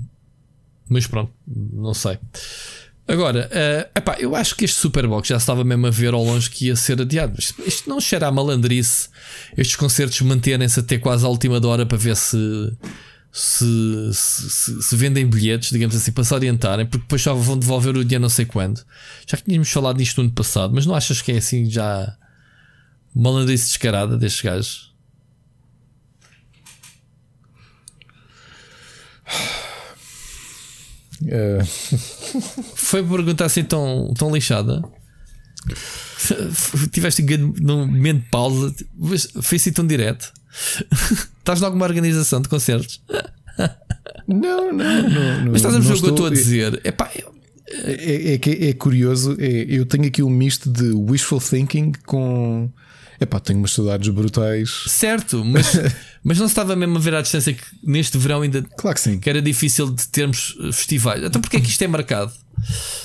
mas 0.87 1.07
pronto, 1.07 1.31
não 1.47 1.93
sei. 1.93 2.17
Agora, 3.07 3.49
uh, 3.51 3.97
epá, 3.97 4.17
eu 4.19 4.35
acho 4.35 4.55
que 4.55 4.65
este 4.65 4.79
Superbox 4.79 5.27
já 5.27 5.37
estava 5.37 5.63
mesmo 5.63 5.85
a 5.85 5.91
ver 5.91 6.13
ao 6.13 6.23
longe 6.23 6.49
que 6.49 6.67
ia 6.67 6.75
ser 6.75 6.99
adiado. 6.99 7.39
Isto, 7.39 7.61
isto 7.65 7.89
não 7.89 7.99
cheira 7.99 8.27
a 8.27 8.31
malandrice. 8.31 9.09
Estes 9.55 9.75
concertos 9.75 10.19
manterem-se 10.21 10.79
até 10.79 10.97
quase 10.97 11.23
à 11.25 11.29
última 11.29 11.65
hora 11.67 11.85
para 11.85 11.97
ver 11.97 12.15
se 12.15 12.37
se, 13.35 13.65
se, 14.13 14.81
se, 14.81 14.95
vendem 14.95 15.27
bilhetes, 15.27 15.69
digamos 15.69 15.93
assim, 15.93 16.09
para 16.13 16.23
se 16.23 16.33
orientarem, 16.33 16.85
porque 16.85 17.03
depois 17.03 17.21
já 17.21 17.33
vão 17.33 17.59
devolver 17.59 17.97
o 17.97 18.03
dinheiro 18.05 18.21
não 18.21 18.29
sei 18.29 18.45
quando. 18.45 18.81
Já 19.27 19.37
tínhamos 19.37 19.69
falado 19.69 19.97
nisto 19.97 20.17
no 20.19 20.27
ano 20.27 20.33
passado, 20.33 20.73
mas 20.73 20.85
não 20.85 20.95
achas 20.95 21.21
que 21.21 21.33
é 21.33 21.37
assim 21.37 21.69
já 21.69 22.15
malandrice 23.13 23.65
descarada 23.65 24.17
destes 24.17 24.41
gajos? 24.41 24.94
Uh... 31.21 31.65
Foi 32.75 33.03
perguntar 33.03 33.45
assim 33.45 33.63
tão, 33.63 34.13
tão 34.17 34.33
lixada. 34.33 34.81
Tiveste 36.91 37.23
num 37.61 37.87
momento 37.87 38.23
de 38.23 38.29
pausa, 38.29 38.75
foi 39.41 39.57
assim 39.57 39.71
tão 39.71 39.85
direto. 39.85 40.31
Estás 41.39 41.61
em 41.61 41.65
alguma 41.65 41.85
organização 41.85 42.41
de 42.41 42.49
concertos? 42.49 43.01
Não, 44.27 44.71
não, 44.71 45.09
não. 45.09 45.51
Mas 45.51 45.55
estás 45.57 45.75
a 45.75 45.79
ver 45.79 45.93
o 45.93 45.99
que 45.99 46.05
eu 46.05 46.09
estou 46.09 46.25
a 46.25 46.29
dizer? 46.29 46.81
Epá, 46.83 47.11
eu... 47.15 47.33
é, 47.67 48.33
é, 48.33 48.35
é, 48.35 48.69
é 48.69 48.73
curioso. 48.73 49.35
É, 49.39 49.65
eu 49.67 49.85
tenho 49.85 50.05
aqui 50.05 50.23
um 50.23 50.29
misto 50.29 50.69
de 50.69 50.91
wishful 50.91 51.39
thinking 51.39 51.91
com 52.05 52.71
Epá, 53.25 53.39
tenho 53.39 53.57
umas 53.57 53.71
saudades 53.71 54.07
brutais. 54.09 54.83
Certo, 54.87 55.43
mas, 55.43 55.73
mas 56.23 56.37
não 56.37 56.47
se 56.47 56.51
estava 56.51 56.75
mesmo 56.75 56.97
a 56.97 56.99
ver 56.99 57.15
à 57.15 57.21
distância 57.21 57.53
que 57.53 57.63
neste 57.83 58.17
verão 58.19 58.43
ainda 58.43 58.61
claro 58.77 58.95
que, 58.95 59.01
sim. 59.01 59.19
que 59.19 59.27
era 59.27 59.41
difícil 59.41 59.89
de 59.91 60.07
termos 60.09 60.55
eh, 60.61 60.71
festivais. 60.71 61.23
Então 61.23 61.41
porquê 61.41 61.57
é 61.57 61.59
que 61.59 61.69
isto 61.69 61.81
é 61.81 61.87
marcado? 61.87 62.31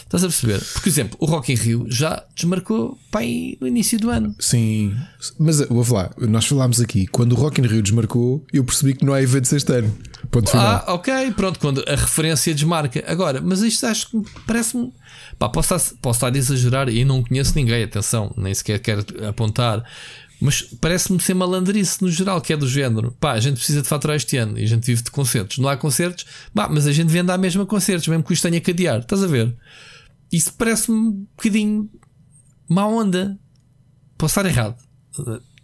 Estás 0.02 0.22
a 0.22 0.26
perceber? 0.26 0.60
Por 0.60 0.88
exemplo, 0.88 1.16
o 1.20 1.26
Rock 1.26 1.52
in 1.52 1.56
Rio 1.56 1.86
já 1.88 2.22
desmarcou 2.36 2.98
para 3.10 3.22
aí 3.22 3.56
no 3.60 3.66
início 3.66 3.98
do 3.98 4.10
ano. 4.10 4.34
Sim, 4.38 4.94
mas 5.38 5.60
eh, 5.60 5.66
vou 5.70 5.84
falar, 5.84 6.12
nós 6.18 6.46
falámos 6.46 6.80
aqui, 6.80 7.06
quando 7.06 7.32
o 7.32 7.36
Rock 7.36 7.60
in 7.60 7.66
Rio 7.66 7.82
desmarcou, 7.82 8.44
eu 8.52 8.62
percebi 8.62 8.94
que 8.94 9.04
não 9.04 9.14
há 9.14 9.22
eventos 9.22 9.52
este 9.52 9.72
ano. 9.72 9.96
Ponto 10.30 10.50
final. 10.50 10.84
Ah, 10.86 10.94
ok, 10.94 11.32
pronto, 11.32 11.58
quando 11.58 11.84
a 11.88 11.96
referência 11.96 12.54
desmarca. 12.54 13.02
Agora, 13.06 13.40
mas 13.40 13.62
isto 13.62 13.84
acho 13.86 14.10
que 14.10 14.22
parece-me 14.46 14.92
Pá, 15.38 15.48
posso, 15.48 15.74
estar, 15.74 15.96
posso 16.02 16.18
estar 16.18 16.34
a 16.34 16.38
exagerar 16.38 16.88
e 16.88 17.04
não 17.04 17.22
conheço 17.22 17.54
ninguém, 17.56 17.82
atenção, 17.82 18.32
nem 18.36 18.52
sequer 18.52 18.78
quero 18.78 19.04
apontar. 19.26 19.82
Mas 20.40 20.62
parece-me 20.62 21.20
ser 21.20 21.34
malandrice 21.34 22.02
no 22.02 22.10
geral, 22.10 22.40
que 22.40 22.52
é 22.52 22.56
do 22.56 22.68
género. 22.68 23.12
Pá, 23.18 23.32
a 23.32 23.40
gente 23.40 23.56
precisa 23.56 23.82
de 23.82 23.88
faturar 23.88 24.16
este 24.16 24.36
ano 24.36 24.58
e 24.58 24.64
a 24.64 24.66
gente 24.66 24.84
vive 24.84 25.02
de 25.02 25.10
concertos. 25.10 25.58
Não 25.58 25.68
há 25.68 25.76
concertos, 25.76 26.26
pá, 26.54 26.68
mas 26.68 26.86
a 26.86 26.92
gente 26.92 27.08
vende 27.08 27.30
à 27.30 27.38
mesma 27.38 27.66
concertos, 27.66 28.06
mesmo 28.08 28.22
que 28.22 28.32
isto 28.32 28.42
tenha 28.42 28.60
que 28.60 28.70
adiar. 28.70 29.00
Estás 29.00 29.22
a 29.22 29.26
ver? 29.26 29.54
Isso 30.30 30.52
parece-me 30.58 30.96
um 30.96 31.26
bocadinho 31.36 31.90
má 32.68 32.86
onda. 32.86 33.38
Posso 34.16 34.38
estar 34.38 34.48
errado. 34.48 34.76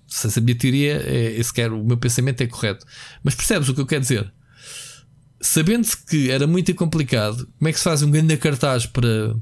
Se 0.06 0.38
a 0.38 0.42
minha 0.42 0.56
teoria 0.56 1.02
é, 1.04 1.42
sequer 1.42 1.70
o 1.72 1.84
meu 1.84 1.96
pensamento 1.96 2.40
é 2.40 2.46
correto. 2.46 2.84
Mas 3.22 3.34
percebes 3.34 3.68
o 3.68 3.74
que 3.74 3.80
eu 3.80 3.86
quero 3.86 4.00
dizer? 4.00 4.32
Sabendo-se 5.46 6.04
que 6.04 6.30
era 6.30 6.46
muito 6.46 6.74
complicado, 6.74 7.48
como 7.58 7.68
é 7.68 7.72
que 7.72 7.78
se 7.78 7.84
faz 7.84 8.02
um 8.02 8.10
grande 8.10 8.36
cartaz 8.36 8.86
para 8.86 9.34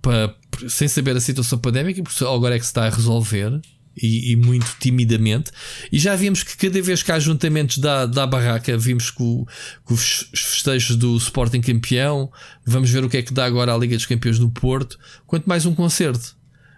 para, 0.00 0.34
sem 0.68 0.88
saber 0.88 1.16
a 1.16 1.20
situação 1.20 1.58
pandémica, 1.58 2.02
porque 2.02 2.24
agora 2.24 2.54
é 2.54 2.58
que 2.58 2.64
se 2.64 2.70
está 2.70 2.86
a 2.86 2.90
resolver. 2.90 3.60
E, 4.00 4.30
e, 4.30 4.36
muito 4.36 4.76
timidamente. 4.78 5.50
E 5.90 5.98
já 5.98 6.14
vimos 6.14 6.44
que 6.44 6.56
cada 6.56 6.80
vez 6.80 7.02
que 7.02 7.10
há 7.10 7.16
ajuntamentos 7.16 7.78
da, 7.78 8.06
da 8.06 8.28
barraca, 8.28 8.78
vimos 8.78 9.10
que, 9.10 9.20
o, 9.20 9.44
que 9.84 9.92
os 9.92 10.30
festejos 10.32 10.94
do 10.94 11.16
Sporting 11.16 11.60
campeão, 11.60 12.30
vamos 12.64 12.90
ver 12.90 13.02
o 13.02 13.08
que 13.08 13.16
é 13.16 13.22
que 13.22 13.34
dá 13.34 13.44
agora 13.44 13.74
a 13.74 13.76
Liga 13.76 13.96
dos 13.96 14.06
Campeões 14.06 14.38
no 14.38 14.52
Porto, 14.52 14.96
quanto 15.26 15.48
mais 15.48 15.66
um 15.66 15.74
concerto, 15.74 16.36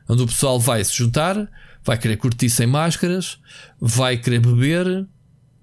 onde 0.09 0.23
o 0.23 0.27
pessoal 0.27 0.59
vai 0.59 0.83
se 0.83 0.97
juntar, 0.97 1.47
vai 1.85 1.99
querer 1.99 2.17
curtir 2.17 2.49
sem 2.49 2.67
máscaras, 2.67 3.39
vai 3.79 4.17
querer 4.17 4.41
beber, 4.41 5.07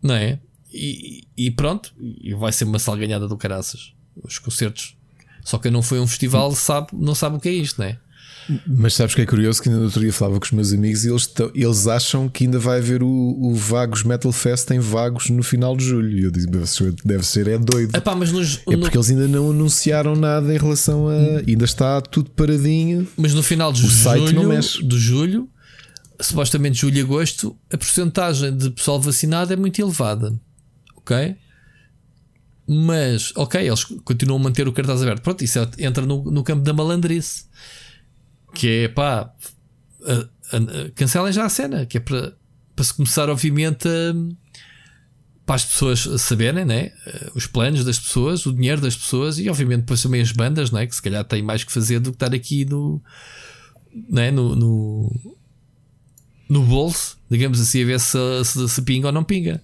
não 0.04 0.14
é? 0.14 0.40
E, 0.78 1.28
e 1.36 1.52
pronto, 1.52 1.94
e 2.00 2.34
vai 2.34 2.52
ser 2.52 2.66
uma 2.66 2.80
salganhada 2.80 3.28
do 3.28 3.38
caraças. 3.38 3.94
Os 4.24 4.38
concertos 4.40 4.98
só 5.48 5.58
que 5.58 5.70
não 5.70 5.82
foi 5.82 6.02
um 6.02 6.06
festival, 6.06 6.54
sabe, 6.54 6.88
não 6.92 7.16
sabe 7.16 7.38
o 7.38 7.40
que 7.40 7.48
é 7.48 7.54
isto, 7.54 7.80
não 7.80 7.88
é? 7.88 7.98
Mas 8.68 8.96
sabes 8.96 9.16
que 9.16 9.22
é 9.22 9.26
curioso 9.26 9.62
que 9.62 9.70
ainda 9.70 9.80
no 9.80 9.86
outro 9.86 10.02
dia 10.02 10.12
falava 10.12 10.40
com 10.40 10.46
os 10.46 10.52
meus 10.52 10.74
amigos 10.74 11.06
e 11.06 11.10
eles, 11.10 11.34
eles 11.56 11.88
acham 11.88 12.28
que 12.28 12.44
ainda 12.44 12.60
vai 12.60 12.80
haver 12.80 13.02
o, 13.02 13.08
o, 13.08 13.56
Vagos 13.56 14.04
Metal 14.04 14.32
Fest 14.34 14.70
em 14.72 14.80
Vagos 14.80 15.30
no 15.30 15.42
final 15.44 15.78
de 15.78 15.86
julho. 15.86 16.18
E 16.18 16.24
eu 16.24 16.32
disse, 16.32 16.48
deve 17.06 17.26
ser, 17.26 17.48
é 17.48 17.58
doido. 17.58 17.96
Epá, 17.96 18.14
nos, 18.14 18.58
é 18.58 18.78
porque 18.78 18.98
no... 18.98 19.04
eles 19.04 19.10
ainda 19.10 19.28
não 19.28 19.52
anunciaram 19.52 20.18
nada 20.18 20.54
em 20.54 20.58
relação 20.58 21.08
a. 21.08 21.14
Ainda 21.48 21.64
está 21.64 22.02
tudo 22.02 22.30
paradinho. 22.32 23.08
Mas 23.16 23.34
no 23.34 23.42
final 23.42 23.72
de 23.72 23.86
o 23.86 23.90
julho, 23.90 24.34
não 24.34 24.48
mexe. 24.50 24.84
de 24.84 24.98
julho, 24.98 25.50
supostamente 26.20 26.80
julho 26.80 26.98
e 26.98 27.02
agosto, 27.02 27.56
a 27.72 27.78
porcentagem 27.78 28.56
de 28.56 28.70
pessoal 28.70 29.00
vacinado 29.00 29.54
é 29.54 29.56
muito 29.56 29.82
elevada. 29.82 30.38
Ok? 31.08 31.38
Mas, 32.68 33.32
ok, 33.38 33.66
eles 33.66 33.86
continuam 34.04 34.42
a 34.42 34.44
manter 34.44 34.68
o 34.68 34.74
cartaz 34.74 35.02
aberto. 35.02 35.22
Pronto, 35.22 35.42
isso 35.42 35.58
é, 35.58 35.70
entra 35.80 36.06
no, 36.06 36.22
no 36.26 36.44
campo 36.44 36.64
da 36.64 36.74
malandrice. 36.74 37.46
Que 38.54 38.84
é 38.84 38.88
pá, 38.90 39.34
cancelem 40.96 41.32
já 41.32 41.46
a 41.46 41.50
cena. 41.50 41.86
Que 41.86 41.98
é 41.98 42.02
para, 42.02 42.34
para 42.76 42.84
se 42.84 42.94
começar, 42.94 43.30
obviamente, 43.30 43.88
a, 43.88 44.14
para 45.46 45.56
as 45.56 45.64
pessoas 45.64 46.02
saberem 46.22 46.66
né? 46.66 46.92
os 47.34 47.48
planos 47.48 47.86
das 47.86 47.98
pessoas, 47.98 48.46
o 48.46 48.52
dinheiro 48.52 48.82
das 48.82 48.98
pessoas 48.98 49.40
e, 49.40 49.50
obviamente, 49.50 49.82
depois 49.82 50.02
também 50.02 50.20
as 50.20 50.34
bandas, 50.34 50.70
né? 50.70 50.86
que 50.86 50.94
se 50.94 51.02
calhar 51.02 51.24
têm 51.24 51.42
mais 51.42 51.64
que 51.64 51.72
fazer 51.72 52.00
do 52.02 52.12
que 52.12 52.18
estar 52.18 52.36
aqui 52.36 52.66
no, 52.66 53.02
né? 54.10 54.30
no, 54.30 54.58
no, 54.58 55.36
no 56.50 56.64
bolso, 56.64 57.18
digamos 57.32 57.62
assim, 57.62 57.82
a 57.82 57.86
ver 57.86 58.00
se, 58.02 58.18
se, 58.44 58.68
se 58.68 58.82
pinga 58.82 59.08
ou 59.08 59.14
não 59.14 59.24
pinga. 59.24 59.62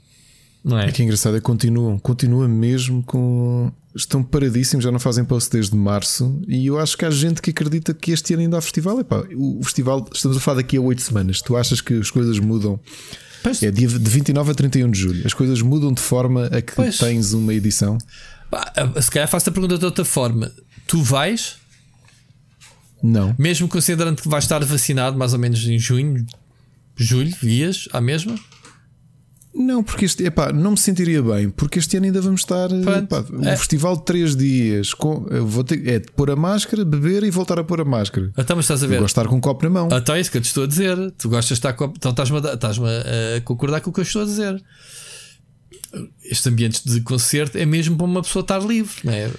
Não 0.64 0.80
é? 0.80 0.92
que 0.92 1.02
é 1.02 1.06
engraçado 1.06 1.36
é 1.36 1.40
que 1.40 1.46
continuam, 1.46 2.00
continua 2.00 2.48
mesmo 2.48 3.04
com 3.04 3.72
estão 3.96 4.24
paradíssimos, 4.24 4.84
já 4.84 4.92
não 4.92 5.00
fazem 5.00 5.24
post 5.24 5.52
desde 5.52 5.76
março. 5.76 6.42
E 6.48 6.68
eu 6.68 6.80
acho 6.80 6.98
que 6.98 7.06
há 7.06 7.12
gente 7.12 7.42
que 7.42 7.52
acredita 7.52 7.94
que 7.94 8.12
este 8.12 8.34
ano 8.34 8.44
ainda 8.44 8.58
há 8.58 8.62
festival. 8.62 9.00
Epá, 9.00 9.24
o 9.36 9.62
festival, 9.64 10.08
estamos 10.12 10.38
a 10.38 10.40
falar 10.40 10.58
daqui 10.58 10.78
a 10.78 10.82
8 10.82 11.02
semanas. 11.02 11.42
Tu 11.42 11.56
achas 11.56 11.82
que 11.82 11.94
as 11.96 12.10
coisas 12.10 12.40
mudam? 12.40 12.80
Pois. 13.44 13.62
É 13.62 13.70
dia 13.70 13.88
de 13.88 14.10
29 14.10 14.52
a 14.52 14.56
31 14.56 14.90
de 14.90 15.00
julho. 15.00 15.22
As 15.26 15.34
coisas 15.34 15.62
mudam 15.62 15.92
de 15.92 16.02
forma 16.02 16.46
a 16.48 16.62
que 16.62 16.74
pois. 16.74 16.98
tens 16.98 17.34
uma 17.34 17.54
edição. 17.54 17.98
Se 19.02 19.12
calhar 19.12 19.28
faço 19.28 19.50
a 19.50 19.52
pergunta 19.52 19.78
de 19.78 19.86
outra 19.86 20.06
forma. 20.06 20.52
Tu 20.88 21.02
vais? 21.02 21.58
Não. 23.02 23.36
Mesmo 23.38 23.68
considerando 23.68 24.22
que 24.22 24.30
vais 24.30 24.46
estar 24.46 24.64
vacinado 24.64 25.18
mais 25.18 25.34
ou 25.34 25.40
menos 25.40 25.64
em 25.68 25.78
junho, 25.78 26.26
julho, 26.96 27.36
ias 27.44 27.90
à 27.92 28.00
mesma? 28.00 28.36
Não, 29.56 29.84
porque 29.84 30.06
este, 30.06 30.26
epá, 30.26 30.52
não 30.52 30.72
me 30.72 30.78
sentiria 30.78 31.22
bem, 31.22 31.50
porque 31.50 31.80
este 31.80 31.98
ano 31.98 32.08
ainda 32.08 32.22
vamos 32.22 32.42
estar. 32.42 32.70
Epá, 32.72 33.24
um 33.32 33.48
é. 33.48 33.56
festival 33.56 33.98
de 33.98 34.06
3 34.06 34.36
dias. 34.36 34.94
Com, 34.94 35.26
vou 35.46 35.64
ter, 35.64 35.88
é 35.88 36.00
de 36.00 36.12
pôr 36.12 36.32
a 36.32 36.36
máscara, 36.36 36.84
beber 36.84 37.24
e 37.24 37.30
voltar 37.30 37.60
a 37.60 37.64
pôr 37.64 37.82
a 37.82 37.86
máscara. 37.86 38.32
Então, 38.38 38.56
mas 38.56 38.66
estás 38.66 38.84
a 38.84 38.88
ver? 38.88 39.00
Gosto 39.00 39.16
de 39.16 39.20
estar 39.20 39.28
com 39.28 39.36
um 39.36 39.42
copo 39.42 39.64
na 39.64 39.70
mão. 39.70 39.90
Então 39.92 40.16
é 40.16 40.20
isso 40.20 40.32
que 40.32 40.38
eu 40.38 40.42
te 40.42 40.46
estou 40.46 40.64
a 40.64 40.68
dizer. 40.68 40.98
Tu 41.18 41.30
gostas 41.30 41.50
de 41.50 41.54
estar 41.54 41.74
com. 41.74 41.86
Então 41.86 42.12
estás-me 42.12 42.38
a, 42.38 42.54
estás 42.54 42.80
a 42.80 43.42
concordar 43.42 43.82
com 43.82 43.90
o 43.90 43.94
que 43.94 44.00
eu 44.00 44.04
estou 44.04 44.24
a 44.24 44.26
dizer 44.26 44.64
este 46.24 46.50
ambiente 46.50 46.82
de 46.86 47.02
concerto 47.02 47.58
é 47.58 47.66
mesmo 47.66 47.96
para 47.96 48.06
uma 48.06 48.22
pessoa 48.22 48.42
estar 48.42 48.60
livre, 48.60 48.96
não 49.04 49.14
é? 49.14 49.30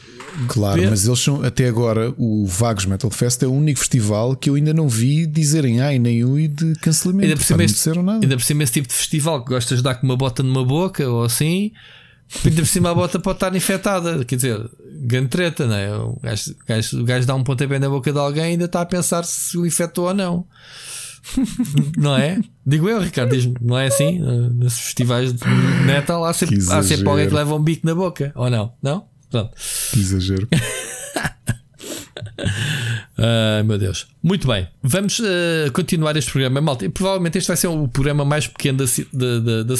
Claro, 0.48 0.80
Ver. 0.80 0.90
mas 0.90 1.06
eles 1.06 1.20
são 1.20 1.42
até 1.44 1.68
agora 1.68 2.12
o 2.18 2.44
Vagos 2.46 2.86
Metal 2.86 3.10
Fest 3.10 3.42
é 3.42 3.46
o 3.46 3.52
único 3.52 3.78
festival 3.78 4.34
que 4.34 4.50
eu 4.50 4.56
ainda 4.56 4.74
não 4.74 4.88
vi 4.88 5.26
dizerem 5.26 5.80
ai 5.80 5.98
nem 5.98 6.24
ui 6.24 6.48
de 6.48 6.74
cancelamento. 6.80 7.24
Ainda 7.24 7.36
por, 7.36 7.44
cima 7.44 7.64
este, 7.64 7.90
ainda 7.90 8.36
por 8.36 8.42
cima 8.42 8.62
esse 8.64 8.72
tipo 8.72 8.88
de 8.88 8.94
festival 8.94 9.44
que 9.44 9.50
gostas 9.50 9.78
de 9.78 9.84
dar 9.84 9.94
com 9.94 10.06
uma 10.06 10.16
bota 10.16 10.42
numa 10.42 10.64
boca 10.64 11.08
ou 11.08 11.22
assim, 11.22 11.72
ainda 12.44 12.62
por 12.62 12.68
cima 12.68 12.90
a 12.90 12.94
bota 12.94 13.20
pode 13.20 13.36
estar 13.36 13.54
infectada, 13.54 14.24
quer 14.24 14.36
dizer, 14.36 14.70
grande 15.02 15.28
treta, 15.28 15.66
não 15.66 15.76
é? 15.76 15.96
O 15.96 16.18
gajo, 16.20 16.50
o 16.50 16.66
gajo, 16.66 17.00
o 17.00 17.04
gajo 17.04 17.26
dá 17.26 17.34
um 17.34 17.44
pontapé 17.44 17.78
na 17.78 17.88
boca 17.88 18.12
de 18.12 18.18
alguém 18.18 18.44
e 18.44 18.46
ainda 18.48 18.64
está 18.64 18.80
a 18.80 18.86
pensar 18.86 19.24
se 19.24 19.56
o 19.56 19.64
infectou 19.64 20.06
ou 20.08 20.14
não. 20.14 20.46
não 21.96 22.16
é? 22.16 22.40
Digo 22.66 22.88
eu, 22.88 23.00
Ricardo, 23.00 23.34
diz-me, 23.34 23.54
não 23.60 23.78
é 23.78 23.86
assim? 23.86 24.20
Nesses 24.54 24.80
festivais 24.80 25.32
de 25.32 25.48
metal 25.86 26.24
há 26.24 26.32
sempre, 26.32 26.58
há 26.70 26.82
sempre 26.82 27.08
alguém 27.08 27.28
que 27.28 27.34
leva 27.34 27.54
um 27.54 27.62
bico 27.62 27.86
na 27.86 27.94
boca, 27.94 28.32
ou 28.34 28.50
não? 28.50 28.72
Não? 28.82 29.06
Pronto. 29.30 29.52
Que 29.92 30.00
exagero. 30.00 30.48
Ai 33.16 33.62
meu 33.62 33.78
Deus. 33.78 34.06
Muito 34.22 34.46
bem, 34.46 34.68
vamos 34.82 35.18
uh, 35.18 35.72
continuar 35.72 36.16
este 36.16 36.30
programa. 36.30 36.60
Malta, 36.60 36.84
e 36.84 36.88
provavelmente 36.88 37.38
este 37.38 37.48
vai 37.48 37.56
ser 37.56 37.68
o 37.68 37.88
programa 37.88 38.24
mais 38.24 38.46
pequeno 38.46 38.78
da, 38.78 39.38
da, 39.40 39.62
da, 39.62 39.74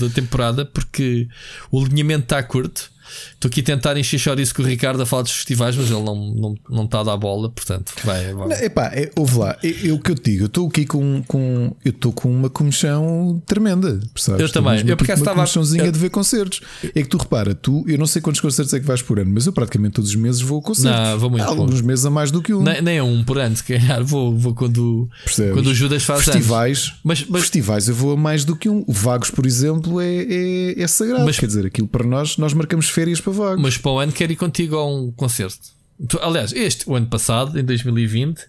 da 0.00 0.08
temporada 0.14 0.64
porque 0.64 1.28
o 1.70 1.82
alinhamento 1.82 2.24
está 2.24 2.42
curto. 2.42 2.90
Estou 3.38 3.48
aqui 3.48 3.60
a 3.60 3.64
tentar 3.64 3.96
encher 3.96 4.36
isso 4.40 4.52
com 4.52 4.62
o 4.62 4.66
Ricardo 4.66 5.00
a 5.00 5.06
falar 5.06 5.22
dos 5.22 5.30
festivais, 5.30 5.76
mas 5.76 5.88
ele 5.88 6.02
não, 6.02 6.16
não, 6.16 6.54
não 6.68 6.84
está 6.86 7.00
a 7.00 7.04
dar 7.04 7.16
bola, 7.16 7.48
portanto, 7.48 7.92
vai. 8.02 8.34
vai. 8.34 8.48
Não, 8.48 8.56
epá, 8.56 8.86
é, 8.86 9.12
ouve 9.14 9.38
lá, 9.38 9.56
é 9.62 9.92
o 9.92 10.00
que 10.00 10.10
eu 10.10 10.16
te 10.16 10.32
digo, 10.32 10.42
eu 10.42 10.46
estou 10.46 10.66
aqui 10.66 10.84
com, 10.84 11.22
com 11.22 11.76
eu 11.84 11.90
estou 11.90 12.12
com 12.12 12.28
uma 12.28 12.50
comissão 12.50 13.40
tremenda, 13.46 14.00
percebes? 14.12 14.40
Eu 14.40 14.48
também, 14.48 14.84
eu 14.84 14.96
porque 14.96 15.12
estava 15.12 15.30
uma 15.30 15.36
comissãozinha 15.36 15.84
eu... 15.84 15.92
de 15.92 15.98
ver 16.00 16.10
concertos. 16.10 16.62
É 16.82 17.00
que 17.00 17.08
tu 17.08 17.16
repara, 17.16 17.54
tu, 17.54 17.84
eu 17.86 17.96
não 17.96 18.06
sei 18.06 18.20
quantos 18.20 18.40
concertos 18.40 18.74
é 18.74 18.80
que 18.80 18.86
vais 18.86 19.02
por 19.02 19.20
ano, 19.20 19.30
mas 19.32 19.46
eu 19.46 19.52
praticamente 19.52 19.94
todos 19.94 20.10
os 20.10 20.16
meses 20.16 20.40
vou 20.40 20.58
a 20.58 20.62
concertos. 20.62 21.00
Não, 21.00 21.18
vou 21.20 21.30
muito. 21.30 21.44
Há 21.44 21.46
alguns 21.46 21.80
meses 21.80 22.04
a 22.04 22.10
mais 22.10 22.32
do 22.32 22.42
que 22.42 22.52
um. 22.52 22.60
Nem, 22.60 22.82
nem 22.82 23.00
um 23.00 23.22
por 23.22 23.38
ano, 23.38 23.54
se 23.54 23.62
calhar, 23.62 24.04
vou, 24.04 24.36
vou 24.36 24.52
quando, 24.52 25.08
quando 25.52 25.68
o 25.68 25.74
Judas 25.74 26.02
faz 26.02 26.24
festivais. 26.24 26.92
Mas, 27.04 27.24
mas, 27.28 27.42
festivais 27.42 27.86
eu 27.86 27.94
vou 27.94 28.14
a 28.14 28.16
mais 28.16 28.44
do 28.44 28.56
que 28.56 28.68
um. 28.68 28.82
O 28.84 28.92
Vagos, 28.92 29.30
por 29.30 29.46
exemplo, 29.46 30.00
é, 30.00 30.26
é, 30.28 30.82
é 30.82 30.86
sagrado. 30.88 31.24
Mas, 31.24 31.38
Quer 31.38 31.46
dizer, 31.46 31.66
aquilo 31.66 31.86
para 31.86 32.04
nós, 32.04 32.36
nós 32.36 32.52
marcamos 32.52 32.88
férias 32.88 33.20
Vagos. 33.32 33.62
Mas 33.62 33.78
para 33.78 33.90
o 33.90 33.98
ano 33.98 34.12
quero 34.12 34.32
ir 34.32 34.36
contigo 34.36 34.76
a 34.76 34.86
um 34.86 35.10
concerto. 35.12 35.76
Aliás, 36.20 36.52
este, 36.52 36.88
o 36.88 36.94
ano 36.94 37.06
passado, 37.06 37.58
em 37.58 37.64
2020, 37.64 38.46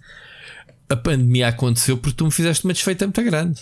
a 0.90 0.96
pandemia 0.96 1.48
aconteceu 1.48 1.98
porque 1.98 2.16
tu 2.16 2.26
me 2.26 2.32
fizeste 2.32 2.66
uma 2.66 2.74
desfeita 2.74 3.06
muito 3.06 3.24
grande. 3.24 3.62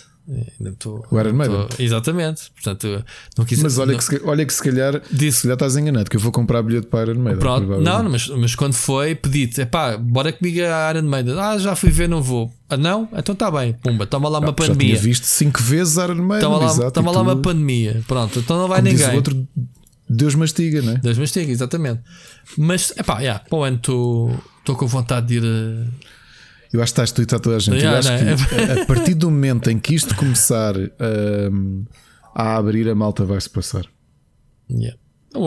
Tô, 0.78 1.02
o 1.10 1.18
Iron 1.18 1.32
Maiden. 1.32 1.66
Exatamente. 1.78 2.50
Portanto, 2.50 3.02
não 3.36 3.46
quis, 3.46 3.62
mas 3.62 3.78
olha, 3.78 3.92
não, 3.92 3.98
que 3.98 4.04
se, 4.04 4.20
olha 4.24 4.44
que 4.44 4.52
se 4.52 4.62
calhar, 4.62 5.00
disse, 5.10 5.38
se 5.38 5.42
calhar 5.44 5.54
estás 5.54 5.76
enganado, 5.76 6.10
que 6.10 6.16
eu 6.16 6.20
vou 6.20 6.30
comprar 6.30 6.62
bilhete 6.62 6.86
para 6.86 7.10
Iron 7.10 7.20
Maiden. 7.20 7.40
Pronto, 7.40 7.80
não, 7.80 8.10
mas, 8.10 8.28
mas 8.28 8.54
quando 8.54 8.74
foi, 8.74 9.14
pedi-te, 9.14 9.64
pá, 9.64 9.96
bora 9.96 10.30
comigo 10.30 10.60
a 10.60 10.90
Iron 10.90 11.08
Maiden. 11.08 11.38
Ah, 11.38 11.56
já 11.56 11.74
fui 11.74 11.90
ver, 11.90 12.10
não 12.10 12.22
vou. 12.22 12.52
Ah, 12.68 12.76
não? 12.76 13.08
Então 13.16 13.32
está 13.32 13.50
bem, 13.50 13.72
pumba, 13.72 14.06
toma 14.06 14.28
lá 14.28 14.38
uma 14.38 14.50
ah, 14.50 14.52
pandemia. 14.52 14.96
Já 14.96 15.00
tinha 15.00 15.02
visto 15.02 15.24
5 15.24 15.62
vezes 15.62 15.96
Iron 15.96 16.16
Maiden. 16.16 16.40
Toma 16.40 16.58
lá, 16.58 16.90
toma 16.90 17.10
lá 17.10 17.22
uma 17.22 17.36
pandemia. 17.36 18.02
Pronto, 18.06 18.38
então 18.38 18.58
não 18.58 18.68
vai 18.68 18.82
Como 18.82 18.92
ninguém. 18.92 19.16
outro, 19.16 19.48
Deus 20.08 20.34
mastiga, 20.34 20.82
não 20.82 20.92
é? 20.92 20.96
Deus 20.96 21.18
mastiga, 21.18 21.50
exatamente. 21.50 22.02
Mas, 22.56 22.92
é 22.96 23.02
pá, 23.02 23.20
yeah, 23.20 23.44
para 23.44 23.58
o 23.58 23.64
ano 23.64 23.76
estou 23.76 24.76
com 24.76 24.86
vontade 24.86 25.26
de 25.26 25.36
ir. 25.36 25.44
A... 25.44 25.86
Eu 26.72 26.82
acho 26.82 26.92
que 26.92 27.00
estás 27.00 27.12
tu 27.12 27.20
e 27.20 27.24
está 27.24 27.38
toda 27.38 27.56
a 27.56 27.58
gente. 27.58 27.76
Yeah, 27.76 27.96
eu 27.96 27.98
acho 27.98 28.24
não, 28.24 28.36
que 28.36 28.54
é... 28.54 28.82
a 28.82 28.86
partir 28.86 29.14
do 29.14 29.30
momento 29.30 29.70
em 29.70 29.78
que 29.78 29.94
isto 29.94 30.14
começar 30.14 30.74
um, 30.76 31.84
a 32.34 32.56
abrir, 32.56 32.88
a 32.88 32.94
malta 32.94 33.24
vai 33.24 33.40
se 33.40 33.50
passar. 33.50 33.84
Yeah. 34.70 34.98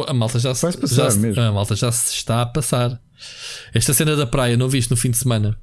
A 0.08 0.14
malta 0.14 0.40
já 0.40 0.54
se, 0.54 0.78
passar 0.78 1.12
já 1.12 1.18
mesmo. 1.18 1.42
A 1.42 1.52
malta 1.52 1.76
já 1.76 1.92
se 1.92 2.14
está 2.14 2.42
a 2.42 2.46
passar. 2.46 3.02
Esta 3.74 3.94
cena 3.94 4.16
da 4.16 4.28
praia, 4.28 4.56
não 4.56 4.70
viste 4.70 4.92
no 4.92 4.98
fim 4.98 5.10
de 5.12 5.18
semana? 5.18 5.58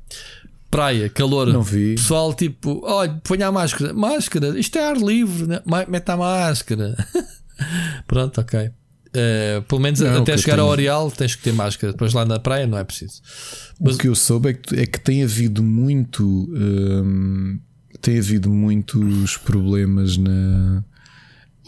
Praia, 0.71 1.09
calor. 1.09 1.47
Não 1.53 1.63
vi. 1.63 1.95
Pessoal, 1.95 2.35
tipo, 2.35 2.81
olha, 2.85 3.21
ponha 3.25 3.47
a 3.47 3.53
máscara. 3.53 3.93
Máscara, 3.95 4.59
isto 4.59 4.77
é 4.77 4.87
ar 4.87 4.97
livre, 4.97 5.47
né? 5.47 5.61
mete 5.89 6.11
a 6.11 6.17
máscara. 6.17 6.95
Pronto, 8.07 8.41
ok. 8.41 8.71
Uh, 9.19 9.63
pelo 9.63 9.81
menos 9.81 10.01
não, 10.01 10.23
até 10.23 10.37
chegar 10.37 10.59
ao 10.59 10.71
Areal 10.71 11.11
tens 11.11 11.35
que 11.35 11.43
ter 11.43 11.53
máscara. 11.53 11.93
Depois 11.93 12.13
lá 12.13 12.25
na 12.25 12.39
praia 12.39 12.67
não 12.67 12.79
é 12.79 12.85
preciso. 12.85 13.21
Mas... 13.81 13.97
O 13.97 13.99
que 13.99 14.09
eu 14.09 14.15
soube 14.15 14.51
é 14.51 14.53
que, 14.55 14.75
é 14.77 14.87
que 14.87 15.01
tem 15.01 15.23
havido 15.23 15.63
muito. 15.63 16.25
Hum, 16.25 17.59
tem 18.01 18.19
havido 18.19 18.51
muitos 18.51 19.37
problemas 19.37 20.17
na. 20.17 20.85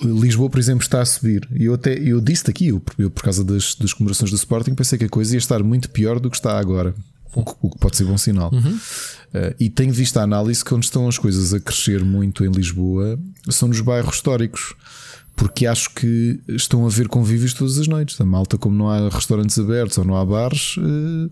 Lisboa, 0.03 0.48
por 0.48 0.59
exemplo, 0.59 0.82
está 0.82 1.03
a 1.03 1.05
subir. 1.05 1.46
E 1.53 1.66
eu 1.66 1.74
até 1.74 1.92
eu 1.92 2.22
disse 2.22 2.48
aqui, 2.48 2.68
eu, 2.68 2.82
eu, 2.98 3.11
por 3.11 3.22
causa 3.22 3.44
das, 3.44 3.74
das 3.74 3.92
comemorações 3.92 4.30
do 4.30 4.36
Sporting, 4.36 4.74
pensei 4.74 4.98
que 4.98 5.05
a 5.05 5.09
coisa 5.09 5.34
ia 5.34 5.38
estar 5.38 5.62
muito 5.62 5.90
pior 5.90 6.18
do 6.18 6.30
que 6.30 6.36
está 6.36 6.59
agora. 6.59 6.94
O 7.34 7.44
que, 7.44 7.53
o 7.61 7.70
que 7.70 7.78
pode 7.78 7.96
ser 7.98 8.05
bom 8.05 8.16
sinal. 8.16 8.51
Uhum. 8.51 8.70
Uh, 8.70 9.55
e 9.61 9.68
tenho 9.68 9.92
visto 9.92 10.16
a 10.16 10.22
análise 10.22 10.64
que 10.64 10.74
onde 10.74 10.86
estão 10.86 11.07
as 11.07 11.18
coisas 11.18 11.53
a 11.53 11.61
crescer 11.61 12.03
muito 12.03 12.44
em 12.44 12.51
Lisboa 12.51 13.18
são 13.48 13.68
nos 13.68 13.80
bairros 13.80 14.16
históricos 14.16 14.74
porque 15.41 15.66
acho 15.66 15.88
que 15.95 16.38
estão 16.49 16.84
a 16.84 16.91
ver 16.91 17.09
convívios 17.09 17.55
todas 17.55 17.78
as 17.78 17.88
noites. 17.88 18.20
A 18.20 18.26
malta, 18.26 18.59
como 18.59 18.76
não 18.76 18.91
há 18.91 19.09
restaurantes 19.09 19.59
abertos 19.59 19.97
ou 19.97 20.05
não 20.05 20.14
há 20.14 20.22
bares, 20.22 20.76
uh, 20.76 21.30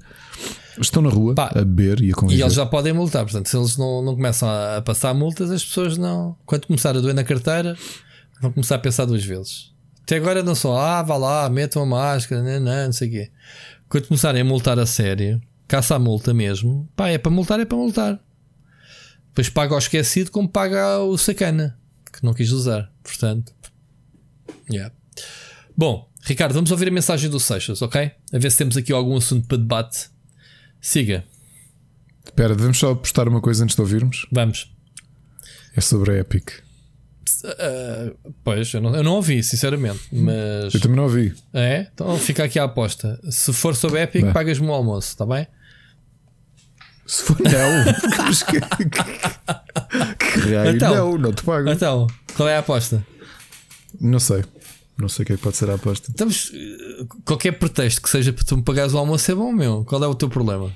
estão 0.80 1.02
na 1.02 1.10
rua 1.10 1.34
Pá, 1.34 1.50
a 1.54 1.58
beber 1.58 2.00
e 2.00 2.10
a 2.10 2.14
conviver. 2.14 2.40
E 2.40 2.42
eles 2.42 2.54
já 2.54 2.64
podem 2.64 2.94
multar, 2.94 3.24
portanto, 3.24 3.50
se 3.50 3.54
eles 3.58 3.76
não, 3.76 4.00
não 4.00 4.14
começam 4.14 4.48
a 4.48 4.80
passar 4.80 5.12
multas, 5.12 5.50
as 5.50 5.62
pessoas 5.62 5.98
não. 5.98 6.34
Quando 6.46 6.66
começar 6.66 6.96
a 6.96 7.00
doer 7.02 7.14
na 7.14 7.22
carteira, 7.22 7.76
vão 8.40 8.50
começar 8.50 8.76
a 8.76 8.78
pensar 8.78 9.04
duas 9.04 9.22
vezes. 9.22 9.74
Até 10.04 10.16
agora 10.16 10.42
não 10.42 10.54
só, 10.54 10.78
ah, 10.78 11.02
vá 11.02 11.18
lá, 11.18 11.50
metam 11.50 11.82
a 11.82 11.86
máscara, 11.86 12.42
não, 12.42 12.60
não, 12.64 12.86
não 12.86 12.92
sei 12.94 13.08
o 13.08 13.10
quê. 13.10 13.30
Quando 13.90 14.08
começarem 14.08 14.40
a 14.40 14.44
multar 14.44 14.78
a 14.78 14.86
sério, 14.86 15.38
caça 15.66 15.96
a 15.96 15.98
multa 15.98 16.32
mesmo, 16.32 16.88
pá, 16.96 17.10
é 17.10 17.18
para 17.18 17.30
multar, 17.30 17.60
é 17.60 17.66
para 17.66 17.76
multar. 17.76 18.18
Depois 19.28 19.50
paga 19.50 19.74
o 19.74 19.78
esquecido 19.78 20.30
como 20.30 20.48
paga 20.48 20.98
o 21.00 21.18
sacana, 21.18 21.78
que 22.10 22.24
não 22.24 22.32
quis 22.32 22.52
usar. 22.52 22.90
Portanto, 23.02 23.52
Yeah. 24.70 24.94
Bom, 25.76 26.08
Ricardo, 26.22 26.52
vamos 26.52 26.70
ouvir 26.70 26.88
a 26.88 26.90
mensagem 26.90 27.30
do 27.30 27.40
Seixas, 27.40 27.80
ok? 27.82 28.10
A 28.32 28.38
ver 28.38 28.50
se 28.50 28.58
temos 28.58 28.76
aqui 28.76 28.92
algum 28.92 29.16
assunto 29.16 29.46
para 29.46 29.58
debate. 29.58 30.10
Siga. 30.80 31.24
Espera, 32.24 32.54
devemos 32.54 32.78
só 32.78 32.94
postar 32.94 33.28
uma 33.28 33.40
coisa 33.40 33.64
antes 33.64 33.74
de 33.74 33.80
ouvirmos? 33.80 34.26
Vamos. 34.30 34.70
É 35.74 35.80
sobre 35.80 36.12
a 36.12 36.18
Epic. 36.18 36.50
Uh, 37.44 38.34
pois, 38.42 38.72
eu 38.72 38.80
não, 38.80 38.94
eu 38.96 39.02
não 39.02 39.12
ouvi, 39.14 39.42
sinceramente. 39.42 40.00
Mas... 40.12 40.74
Eu 40.74 40.80
também 40.80 40.96
não 40.96 41.04
ouvi. 41.04 41.34
É? 41.54 41.86
Então 41.92 42.18
fica 42.18 42.44
aqui 42.44 42.58
a 42.58 42.64
aposta. 42.64 43.18
Se 43.30 43.52
for 43.52 43.74
sobre 43.76 44.00
a 44.00 44.02
Epic, 44.02 44.32
pagas-me 44.32 44.66
o 44.66 44.72
almoço, 44.72 45.08
está 45.08 45.24
bem? 45.24 45.46
Se 47.06 47.22
for 47.22 47.36
não, 47.40 47.50
que, 48.50 48.84
que, 48.84 48.90
que, 50.18 50.74
então, 50.74 50.94
não, 50.94 51.18
não 51.18 51.32
te 51.32 51.42
pago. 51.42 51.70
Então, 51.70 52.06
qual 52.36 52.48
é 52.48 52.56
a 52.56 52.58
aposta? 52.58 53.06
Não 53.98 54.18
sei. 54.18 54.44
Não 54.98 55.08
sei 55.08 55.22
o 55.22 55.26
que 55.26 55.32
é 55.32 55.36
que 55.36 55.42
pode 55.42 55.56
ser 55.56 55.70
a 55.70 55.74
aposta. 55.74 56.10
Estamos. 56.10 56.52
Qualquer 57.24 57.52
pretexto 57.52 58.02
que 58.02 58.10
seja 58.10 58.32
para 58.32 58.44
tu 58.44 58.56
me 58.56 58.62
pagares 58.64 58.92
o 58.92 58.98
almoço 58.98 59.30
é 59.30 59.34
bom, 59.34 59.52
meu. 59.52 59.84
Qual 59.84 60.02
é 60.02 60.06
o 60.08 60.14
teu 60.14 60.28
problema? 60.28 60.72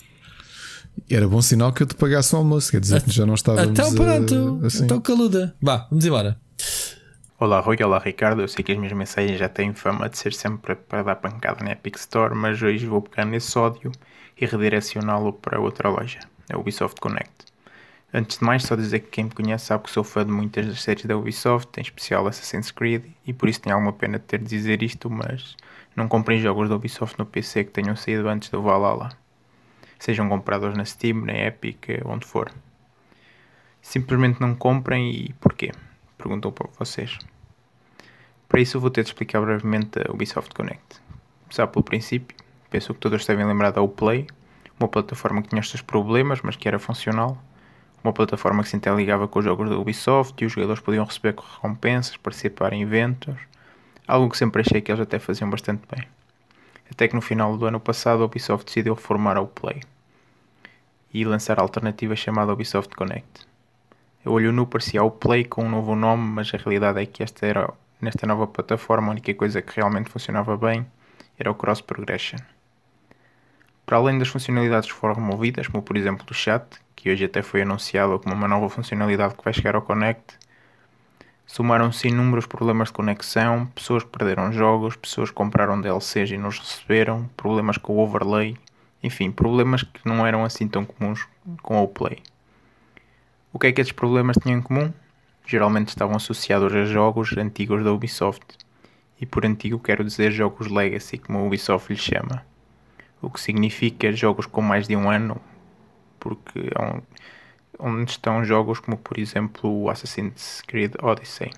Era 1.11 1.27
bom 1.27 1.43
sinal 1.43 1.73
que 1.73 1.83
eu 1.83 1.87
te 1.87 1.97
pagasse 1.97 2.35
o 2.35 2.39
almoço, 2.39 2.70
quer 2.70 2.81
dizer 2.81 3.03
que 3.03 3.11
já 3.11 3.27
não 3.27 3.35
estávamos. 3.35 3.70
Então, 3.70 3.93
pronto. 3.95 4.61
A, 4.62 4.66
assim. 4.66 4.85
Então, 4.85 5.01
caluda. 5.01 5.55
Vá, 5.61 5.89
vamos 5.91 6.05
embora. 6.05 6.39
Olá, 7.41 7.59
Rui. 7.59 7.77
Olá, 7.83 7.99
Ricardo. 7.99 8.43
Eu 8.43 8.49
sei 8.49 8.62
que 8.62 8.70
as 8.70 8.79
minhas 8.79 8.93
mensagens 8.93 9.39
já 9.39 9.49
têm 9.49 9.75
fama 9.75 10.09
de 10.09 10.16
ser 10.16 10.33
sempre 10.33 10.77
para 10.77 11.03
dar 11.03 11.16
pancada 11.16 11.64
na 11.64 11.73
Epic 11.73 11.97
Store, 11.97 12.33
mas 12.35 12.62
hoje 12.62 12.87
vou 12.87 13.03
pegar 13.03 13.25
nesse 13.25 13.59
ódio 13.59 13.91
e 14.41 14.47
redirecioná-lo 14.47 15.33
para 15.33 15.61
outra 15.61 15.89
loja, 15.89 16.20
a 16.53 16.57
Ubisoft 16.57 17.01
Connect. 17.01 17.51
Antes 18.15 18.39
de 18.39 18.45
mais, 18.45 18.65
só 18.65 18.77
dizer 18.77 19.01
que 19.01 19.09
quem 19.09 19.25
me 19.25 19.31
conhece 19.31 19.65
sabe 19.65 19.85
que 19.85 19.91
sou 19.91 20.05
fã 20.05 20.23
de 20.27 20.31
muitas 20.31 20.67
das 20.67 20.83
séries 20.83 21.07
da 21.07 21.17
Ubisoft, 21.17 21.79
em 21.79 21.81
especial 21.81 22.27
Assassin's 22.27 22.71
Creed, 22.71 23.07
e 23.27 23.33
por 23.33 23.49
isso 23.49 23.63
tenho 23.63 23.75
alguma 23.75 23.95
pena 23.95 24.19
de 24.19 24.25
ter 24.27 24.39
de 24.39 24.45
dizer 24.45 24.83
isto, 24.83 25.09
mas 25.09 25.57
não 25.97 26.07
comprem 26.07 26.39
jogos 26.39 26.69
da 26.69 26.77
Ubisoft 26.77 27.19
no 27.19 27.25
PC 27.25 27.65
que 27.65 27.71
tenham 27.71 27.97
saído 27.97 28.29
antes 28.29 28.51
do 28.51 28.61
Valhalla. 28.61 29.17
Sejam 29.99 30.29
comprados 30.29 30.77
na 30.77 30.85
Steam, 30.85 31.25
na 31.25 31.33
Epic, 31.33 31.87
onde 32.05 32.27
for. 32.27 32.53
Simplesmente 33.81 34.43
não 34.43 34.55
comprem 34.55 35.11
e 35.11 35.33
porquê? 35.41 35.73
Perguntou 36.19 36.53
para 36.53 36.69
vocês. 36.79 37.19
Para 38.47 38.61
isso 38.61 38.79
vou 38.79 38.91
ter 38.91 39.05
de 39.05 39.09
explicar 39.09 39.41
brevemente 39.41 39.99
a 40.07 40.13
Ubisoft 40.13 40.55
Connect. 40.55 41.01
Começar 41.45 41.67
pelo 41.67 41.83
princípio, 41.83 42.37
penso 42.69 42.93
que 42.93 43.01
todos 43.01 43.25
devem 43.25 43.47
lembrar 43.47 43.71
da 43.71 43.81
Uplay, 43.81 44.27
uma 44.79 44.89
plataforma 44.89 45.41
que 45.41 45.49
tinha 45.49 45.61
os 45.61 45.71
seus 45.71 45.81
problemas, 45.81 46.43
mas 46.43 46.57
que 46.57 46.69
era 46.69 46.79
funcional 46.79 47.43
uma 48.03 48.12
plataforma 48.12 48.62
que 48.62 48.68
se 48.68 48.76
interligava 48.76 49.28
com 49.28 49.38
os 49.38 49.44
jogos 49.44 49.68
da 49.68 49.76
Ubisoft 49.76 50.42
e 50.42 50.46
os 50.46 50.53
jogadores 50.53 50.82
podiam 50.82 51.05
receber 51.05 51.34
recompensas, 51.34 52.16
participar 52.16 52.72
em 52.72 52.82
eventos, 52.82 53.34
algo 54.07 54.28
que 54.28 54.36
sempre 54.36 54.62
achei 54.62 54.80
que 54.80 54.90
eles 54.90 55.00
até 55.00 55.18
faziam 55.18 55.48
bastante 55.48 55.82
bem. 55.94 56.07
Até 56.90 57.09
que 57.09 57.14
no 57.14 57.20
final 57.20 57.57
do 57.57 57.64
ano 57.64 57.80
passado 57.80 58.22
a 58.22 58.26
Ubisoft 58.26 58.66
decidiu 58.66 58.94
reformar 58.94 59.36
a 59.36 59.44
Play 59.44 59.80
e 61.14 61.24
lançar 61.24 61.59
a 61.59 61.62
alternativa 61.62 62.16
chamada 62.16 62.53
Ubisoft 62.53 62.94
Connect. 62.96 63.46
A 64.24 64.30
olho 64.30 64.53
nu 64.53 64.66
parecia 64.66 65.03
o 65.03 65.11
Play 65.11 65.44
com 65.44 65.64
um 65.64 65.70
novo 65.70 65.94
nome, 65.94 66.22
mas 66.22 66.53
a 66.55 66.57
realidade 66.57 67.00
é 67.00 67.07
que 67.07 67.22
esta 67.22 67.46
era, 67.46 67.72
nesta 68.00 68.26
nova 68.26 68.46
plataforma, 68.46 69.09
a 69.09 69.11
única 69.12 69.32
coisa 69.34 69.62
que 69.62 69.76
realmente 69.76 70.11
funcionava 70.11 70.57
bem 70.57 70.86
era 71.38 71.50
o 71.50 71.55
Cross 71.55 71.80
Progression. 71.82 72.38
Para 73.84 73.96
além 73.96 74.18
das 74.18 74.28
funcionalidades 74.28 74.90
que 74.90 74.96
foram 74.96 75.14
removidas, 75.14 75.66
como 75.68 75.82
por 75.82 75.96
exemplo 75.96 76.24
o 76.30 76.34
chat, 76.34 76.80
que 77.03 77.11
hoje 77.11 77.24
até 77.24 77.42
foi 77.42 77.62
anunciado 77.62 78.16
como 78.20 78.32
uma 78.32 78.46
nova 78.46 78.68
funcionalidade 78.68 79.34
que 79.34 79.42
vai 79.42 79.53
chegar 79.53 79.74
ao 79.74 79.82
Connect, 79.82 80.38
somaram-se 81.44 82.07
inúmeros 82.07 82.46
problemas 82.46 82.90
de 82.90 82.94
conexão, 82.94 83.66
pessoas 83.74 84.05
que 84.05 84.11
perderam 84.11 84.53
jogos, 84.53 84.94
pessoas 84.94 85.28
que 85.28 85.34
compraram 85.34 85.80
DLCs 85.80 86.30
e 86.30 86.38
não 86.38 86.48
os 86.48 86.61
receberam, 86.61 87.28
problemas 87.36 87.76
com 87.76 87.94
o 87.94 87.98
overlay, 87.98 88.57
enfim, 89.03 89.32
problemas 89.32 89.82
que 89.82 90.00
não 90.05 90.24
eram 90.24 90.44
assim 90.44 90.68
tão 90.68 90.84
comuns 90.84 91.26
com 91.61 91.82
o 91.82 91.88
Play. 91.88 92.22
O 93.53 93.59
que 93.59 93.66
é 93.66 93.72
que 93.72 93.80
estes 93.80 93.96
problemas 93.96 94.36
tinham 94.40 94.61
em 94.61 94.62
comum? 94.62 94.92
Geralmente 95.44 95.88
estavam 95.88 96.14
associados 96.14 96.72
a 96.72 96.84
jogos 96.84 97.36
antigos 97.36 97.82
da 97.82 97.92
Ubisoft. 97.92 98.46
E 99.20 99.26
por 99.26 99.44
antigo 99.44 99.80
quero 99.80 100.05
dizer 100.05 100.30
jogos 100.30 100.68
Legacy, 100.68 101.18
como 101.18 101.40
a 101.40 101.42
Ubisoft 101.42 101.92
lhe 101.92 101.98
chama. 101.98 102.46
O 103.20 103.28
que 103.28 103.40
significa 103.40 104.12
jogos 104.12 104.46
com 104.46 104.62
mais 104.62 104.86
de 104.86 104.94
um 104.94 105.11
ano 105.11 105.40
porque 106.23 106.61
é 106.61 107.03
onde 107.81 108.12
estão 108.12 108.45
jogos 108.45 108.79
como 108.79 108.97
por 108.97 109.18
exemplo 109.18 109.68
o 109.68 109.91
Assassin's 109.91 110.62
Creed 110.68 110.95
Odyssey. 111.03 111.51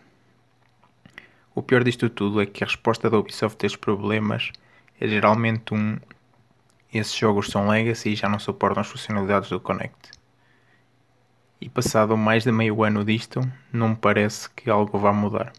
O 1.55 1.63
pior 1.63 1.85
disto 1.85 2.09
tudo 2.09 2.41
é 2.41 2.47
que 2.47 2.65
a 2.65 2.67
resposta 2.67 3.11
da 3.11 3.19
Ubisoft 3.19 3.63
a 3.63 3.67
estes 3.67 3.79
problemas 3.79 4.51
é 4.99 5.07
geralmente 5.07 5.75
um 5.75 5.99
esses 6.93 7.15
jogos 7.15 7.49
são 7.49 7.69
legacy 7.69 8.11
e 8.11 8.17
já 8.17 8.29
não 8.29 8.39
suportam 8.39 8.81
as 8.81 8.87
funcionalidades 8.87 9.51
do 9.51 9.61
Connect. 9.61 10.13
E 11.61 11.69
passado 11.69 12.17
mais 12.17 12.45
de 12.45 12.53
meio 12.53 12.85
ano 12.85 13.05
disto, 13.05 13.41
não 13.73 13.91
me 13.91 13.97
parece 13.97 14.49
que 14.51 14.71
algo 14.71 14.97
vá 14.99 15.13
mudar. 15.13 15.53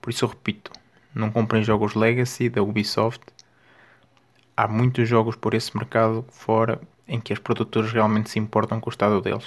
Por 0.00 0.10
isso 0.10 0.26
repito, 0.26 0.70
não 1.14 1.30
comprem 1.32 1.64
jogos 1.64 1.94
legacy 1.94 2.50
da 2.50 2.62
Ubisoft. 2.62 3.24
Há 4.54 4.68
muitos 4.68 5.08
jogos 5.08 5.34
por 5.34 5.54
esse 5.54 5.74
mercado 5.74 6.24
fora 6.28 6.78
em 7.08 7.20
que 7.20 7.32
as 7.32 7.38
produtoras 7.38 7.92
realmente 7.92 8.30
se 8.30 8.38
importam 8.38 8.80
com 8.80 8.90
o 8.90 8.92
estado 8.92 9.20
deles. 9.20 9.46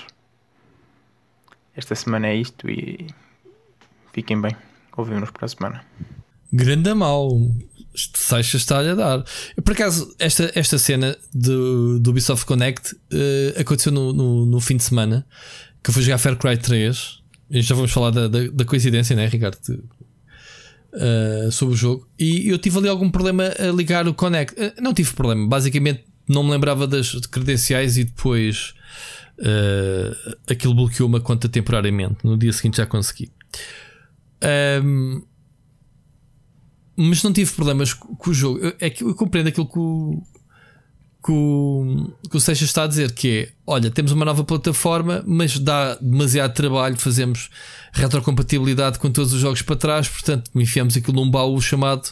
Esta 1.76 1.96
semana 1.96 2.28
é 2.28 2.36
isto 2.36 2.70
e 2.70 3.08
fiquem 4.14 4.40
bem. 4.42 4.56
Ouvimos 4.96 5.32
para 5.32 5.46
a 5.46 5.50
semana. 5.50 5.86
Grande 6.52 6.94
mal. 6.94 7.30
Seixas 7.96 8.62
está-lhe 8.62 8.90
a 8.90 8.96
dar. 8.96 9.24
Por 9.64 9.74
acaso, 9.74 10.14
esta, 10.20 10.52
esta 10.56 10.78
cena 10.78 11.18
do, 11.34 12.00
do 12.00 12.12
Ubisoft 12.12 12.46
Connect 12.46 12.94
uh, 12.96 13.60
aconteceu 13.60 13.92
no, 13.92 14.14
no, 14.14 14.46
no, 14.46 14.60
fim 14.60 14.78
de 14.78 14.84
semana 14.84 15.26
que 15.84 15.90
eu 15.90 15.94
fui 15.94 16.02
jogar 16.02 16.18
Far 16.18 16.38
Cry 16.38 16.58
3. 16.58 17.20
E 17.52 17.62
já 17.62 17.76
vamos 17.76 17.92
falar 17.92 18.12
da, 18.12 18.28
da, 18.28 18.48
da 18.48 18.66
coincidência, 18.66 19.16
né, 19.16 19.28
Ricardo? 19.28 19.58
Uh, 20.94 21.52
sobre 21.52 21.76
o 21.76 21.78
jogo. 21.78 22.08
E 22.18 22.50
eu 22.50 22.58
tive 22.58 22.78
ali 22.78 22.88
algum 22.88 23.10
problema 23.10 23.54
a 23.60 23.72
ligar 23.72 24.08
o 24.08 24.14
Connect. 24.14 24.54
Uh, 24.60 24.82
não 24.82 24.94
tive 24.94 25.14
problema. 25.14 25.48
Basicamente, 25.48 26.04
não 26.30 26.44
me 26.44 26.52
lembrava 26.52 26.86
das 26.86 27.16
credenciais 27.32 27.98
e 27.98 28.04
depois 28.04 28.76
uh, 29.40 30.38
aquilo 30.48 30.76
bloqueou 30.76 31.10
uma 31.10 31.20
conta 31.20 31.50
temporariamente. 31.50 32.18
No 32.24 32.38
dia 32.38 32.54
seguinte 32.54 32.78
já 32.78 32.86
consegui. 32.86 33.32
Um, 34.84 35.24
mas 36.96 37.24
não 37.24 37.34
tive 37.34 37.52
problemas 37.52 37.94
com 37.94 38.30
o 38.30 38.34
jogo. 38.34 38.60
É 38.80 38.90
que 38.90 39.04
eu 39.04 39.16
compreendo 39.16 39.48
aquilo 39.48 39.68
que 39.68 39.80
o, 39.80 40.22
que 41.26 41.32
o, 41.32 42.14
que 42.30 42.38
o 42.38 42.40
Seixas 42.40 42.68
está 42.70 42.84
a 42.84 42.88
dizer: 42.88 43.14
que 43.14 43.28
é, 43.28 43.52
olha, 43.66 43.90
temos 43.90 44.12
uma 44.12 44.26
nova 44.26 44.44
plataforma, 44.44 45.24
mas 45.26 45.58
dá 45.58 45.96
demasiado 45.96 46.54
trabalho, 46.54 46.96
fazemos 46.98 47.50
retrocompatibilidade 47.92 49.00
com 49.00 49.10
todos 49.10 49.34
os 49.34 49.42
jogos 49.42 49.64
para 49.64 49.76
trás, 49.76 50.08
portanto, 50.08 50.52
enfiamos 50.54 50.96
aquilo 50.96 51.16
num 51.16 51.32
baú 51.32 51.60
chamado 51.60 52.10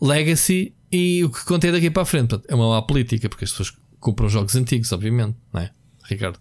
Legacy 0.00 0.74
e 0.92 1.24
o 1.24 1.30
que 1.30 1.44
contém 1.44 1.72
daqui 1.72 1.90
para 1.90 2.02
a 2.02 2.06
frente 2.06 2.38
é 2.46 2.54
uma 2.54 2.68
má 2.68 2.82
política, 2.82 3.28
porque 3.28 3.44
as 3.44 3.50
pessoas 3.50 3.72
compram 3.98 4.28
jogos 4.28 4.54
antigos, 4.54 4.92
obviamente, 4.92 5.36
não 5.52 5.60
é, 5.60 5.70
Ricardo? 6.04 6.38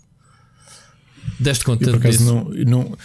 Deste 1.39 1.63
conta 1.63 1.85
eu, 1.85 1.91
por 1.93 1.99
acaso 1.99 2.25
não, 2.25 2.43
não, 2.65 2.97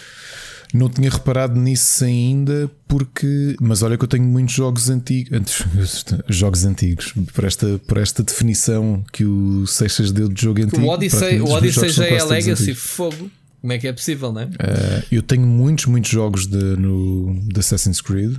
não 0.74 0.88
tinha 0.88 1.10
reparado 1.10 1.58
nisso 1.58 2.04
ainda, 2.04 2.70
porque. 2.88 3.54
Mas 3.60 3.82
olha 3.82 3.96
que 3.96 4.04
eu 4.04 4.08
tenho 4.08 4.24
muitos 4.24 4.54
jogos 4.54 4.88
antigos. 4.88 5.62
Jogos 6.28 6.64
antigos, 6.64 7.12
por 7.32 7.44
esta, 7.44 7.78
por 7.86 7.98
esta 7.98 8.22
definição 8.22 9.04
que 9.12 9.24
o 9.24 9.66
Seixas 9.66 10.10
deu 10.10 10.28
de 10.28 10.40
jogo 10.40 10.62
antigo. 10.62 10.82
O 10.82 10.88
Odyssey, 10.88 11.40
o 11.40 11.50
Odyssey 11.50 11.90
já 11.90 12.06
é 12.06 12.18
a 12.18 12.24
Legacy, 12.24 12.74
fogo. 12.74 13.30
Como 13.60 13.72
é 13.72 13.78
que 13.78 13.86
é 13.86 13.92
possível, 13.92 14.32
não 14.32 14.42
é? 14.42 14.44
Uh, 14.44 15.06
eu 15.10 15.22
tenho 15.22 15.46
muitos, 15.46 15.86
muitos 15.86 16.10
jogos 16.10 16.46
de, 16.46 16.56
no, 16.56 17.34
de 17.48 17.58
Assassin's 17.58 18.00
Creed 18.00 18.36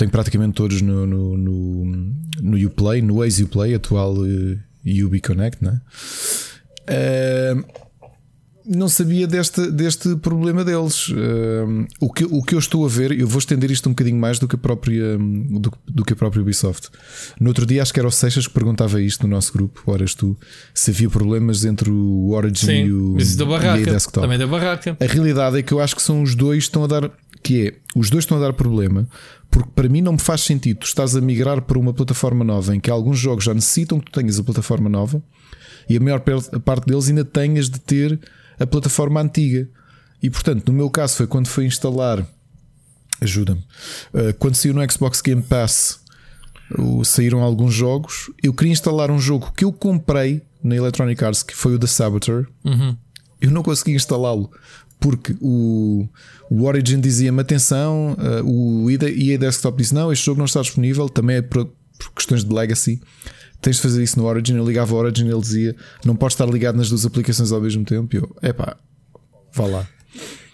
tenho 0.00 0.10
praticamente 0.10 0.54
todos 0.54 0.80
no, 0.80 1.06
no, 1.06 1.36
no, 1.36 1.84
no 2.40 2.66
Uplay, 2.66 3.02
no 3.02 3.16
Waze 3.16 3.44
Uplay, 3.44 3.74
atual 3.74 4.14
uh, 4.14 4.58
Ubi 5.04 5.20
Connect, 5.20 5.62
né? 5.62 5.78
Uh, 6.88 7.64
não 8.64 8.88
sabia 8.88 9.26
deste, 9.26 9.70
deste 9.70 10.16
problema 10.16 10.64
deles. 10.64 11.08
Uh, 11.08 11.86
o, 12.00 12.10
que, 12.10 12.24
o 12.24 12.42
que 12.42 12.54
eu 12.54 12.58
estou 12.58 12.86
a 12.86 12.88
ver, 12.88 13.12
eu 13.12 13.26
vou 13.26 13.38
estender 13.38 13.70
isto 13.70 13.88
um 13.88 13.92
bocadinho 13.92 14.18
mais 14.18 14.38
do 14.38 14.48
que 14.48 14.54
a 14.54 14.58
própria, 14.58 15.18
do, 15.18 15.70
do, 15.86 16.04
que 16.04 16.14
a 16.14 16.16
própria 16.16 16.40
Ubisoft. 16.40 16.88
No 17.38 17.48
outro 17.48 17.66
dia, 17.66 17.82
acho 17.82 17.92
que 17.92 18.00
era 18.00 18.08
o 18.08 18.10
Seixas 18.10 18.46
que 18.46 18.54
perguntava 18.54 19.02
isto 19.02 19.26
no 19.26 19.34
nosso 19.34 19.52
grupo, 19.52 19.82
horas 19.86 20.14
tu, 20.14 20.34
se 20.72 20.92
havia 20.92 21.10
problemas 21.10 21.64
entre 21.64 21.90
o 21.90 22.30
Origin 22.30 22.66
Sim, 22.66 22.84
e 22.86 22.92
o 22.92 23.18
isso 23.18 23.36
da 23.36 23.44
barraca, 23.44 23.80
e 23.80 23.84
desktop. 23.84 24.22
Também 24.22 24.38
da 24.38 24.46
barraca. 24.46 24.96
A 24.98 25.04
realidade 25.04 25.58
é 25.58 25.62
que 25.62 25.72
eu 25.72 25.80
acho 25.80 25.94
que 25.94 26.02
são 26.02 26.22
os 26.22 26.34
dois 26.34 26.64
que 26.64 26.68
estão 26.68 26.84
a 26.84 26.86
dar. 26.86 27.10
Que 27.42 27.68
é, 27.68 27.74
os 27.96 28.10
dois 28.10 28.24
estão 28.24 28.38
a 28.38 28.40
dar 28.40 28.52
problema 28.52 29.08
porque 29.50 29.70
para 29.74 29.88
mim 29.88 30.00
não 30.00 30.12
me 30.12 30.18
faz 30.18 30.42
sentido. 30.42 30.78
Tu 30.78 30.86
estás 30.86 31.16
a 31.16 31.20
migrar 31.20 31.60
para 31.62 31.78
uma 31.78 31.92
plataforma 31.92 32.44
nova 32.44 32.74
em 32.74 32.80
que 32.80 32.90
alguns 32.90 33.18
jogos 33.18 33.44
já 33.44 33.52
necessitam 33.52 33.98
que 33.98 34.10
tu 34.10 34.12
tenhas 34.12 34.38
a 34.38 34.44
plataforma 34.44 34.88
nova 34.88 35.22
e 35.88 35.96
a 35.96 36.00
maior 36.00 36.20
parte 36.64 36.86
deles 36.86 37.08
ainda 37.08 37.24
tenhas 37.24 37.68
de 37.68 37.80
ter 37.80 38.18
a 38.58 38.66
plataforma 38.66 39.20
antiga. 39.20 39.68
E 40.22 40.30
portanto, 40.30 40.70
no 40.70 40.78
meu 40.78 40.88
caso, 40.88 41.16
foi 41.16 41.26
quando 41.26 41.48
foi 41.48 41.66
instalar. 41.66 42.24
Ajuda-me. 43.20 43.62
Eh, 44.14 44.32
quando 44.34 44.54
saiu 44.54 44.72
no 44.72 44.90
Xbox 44.90 45.20
Game 45.20 45.42
Pass, 45.42 46.00
saíram 47.04 47.42
alguns 47.42 47.74
jogos. 47.74 48.30
Eu 48.42 48.54
queria 48.54 48.72
instalar 48.72 49.10
um 49.10 49.18
jogo 49.18 49.52
que 49.54 49.64
eu 49.64 49.72
comprei 49.72 50.42
na 50.62 50.76
Electronic 50.76 51.22
Arts, 51.22 51.42
que 51.42 51.54
foi 51.54 51.74
o 51.74 51.78
The 51.78 51.86
Saboteur. 51.86 52.46
Uhum. 52.64 52.96
Eu 53.40 53.50
não 53.50 53.62
consegui 53.62 53.92
instalá-lo 53.92 54.50
porque 55.00 55.34
o, 55.40 56.06
o 56.50 56.64
Origin 56.64 57.00
dizia-me 57.00 57.40
atenção, 57.40 58.16
uh, 58.18 58.44
o 58.44 58.90
EA 58.90 59.38
Desktop 59.38 59.78
disse 59.78 59.94
não, 59.94 60.12
este 60.12 60.26
jogo 60.26 60.38
não 60.38 60.44
está 60.44 60.60
disponível, 60.60 61.08
também 61.08 61.36
é 61.36 61.42
por, 61.42 61.64
por, 61.98 62.12
questões 62.14 62.44
de 62.44 62.54
legacy. 62.54 63.00
Tens 63.62 63.76
de 63.76 63.82
fazer 63.82 64.02
isso 64.02 64.18
no 64.18 64.26
Origin. 64.26 64.56
Eu 64.56 64.66
ligava 64.66 64.94
o 64.94 64.98
Origin 64.98 65.26
e 65.26 65.30
ele 65.30 65.40
dizia 65.40 65.76
não 66.04 66.16
pode 66.16 66.34
estar 66.34 66.46
ligado 66.46 66.76
nas 66.76 66.88
duas 66.88 67.04
aplicações 67.04 67.50
ao 67.52 67.60
mesmo 67.60 67.84
tempo. 67.84 68.14
E 68.14 68.18
eu, 68.18 68.36
epá, 68.42 68.76
vá 69.52 69.66
lá. 69.66 69.88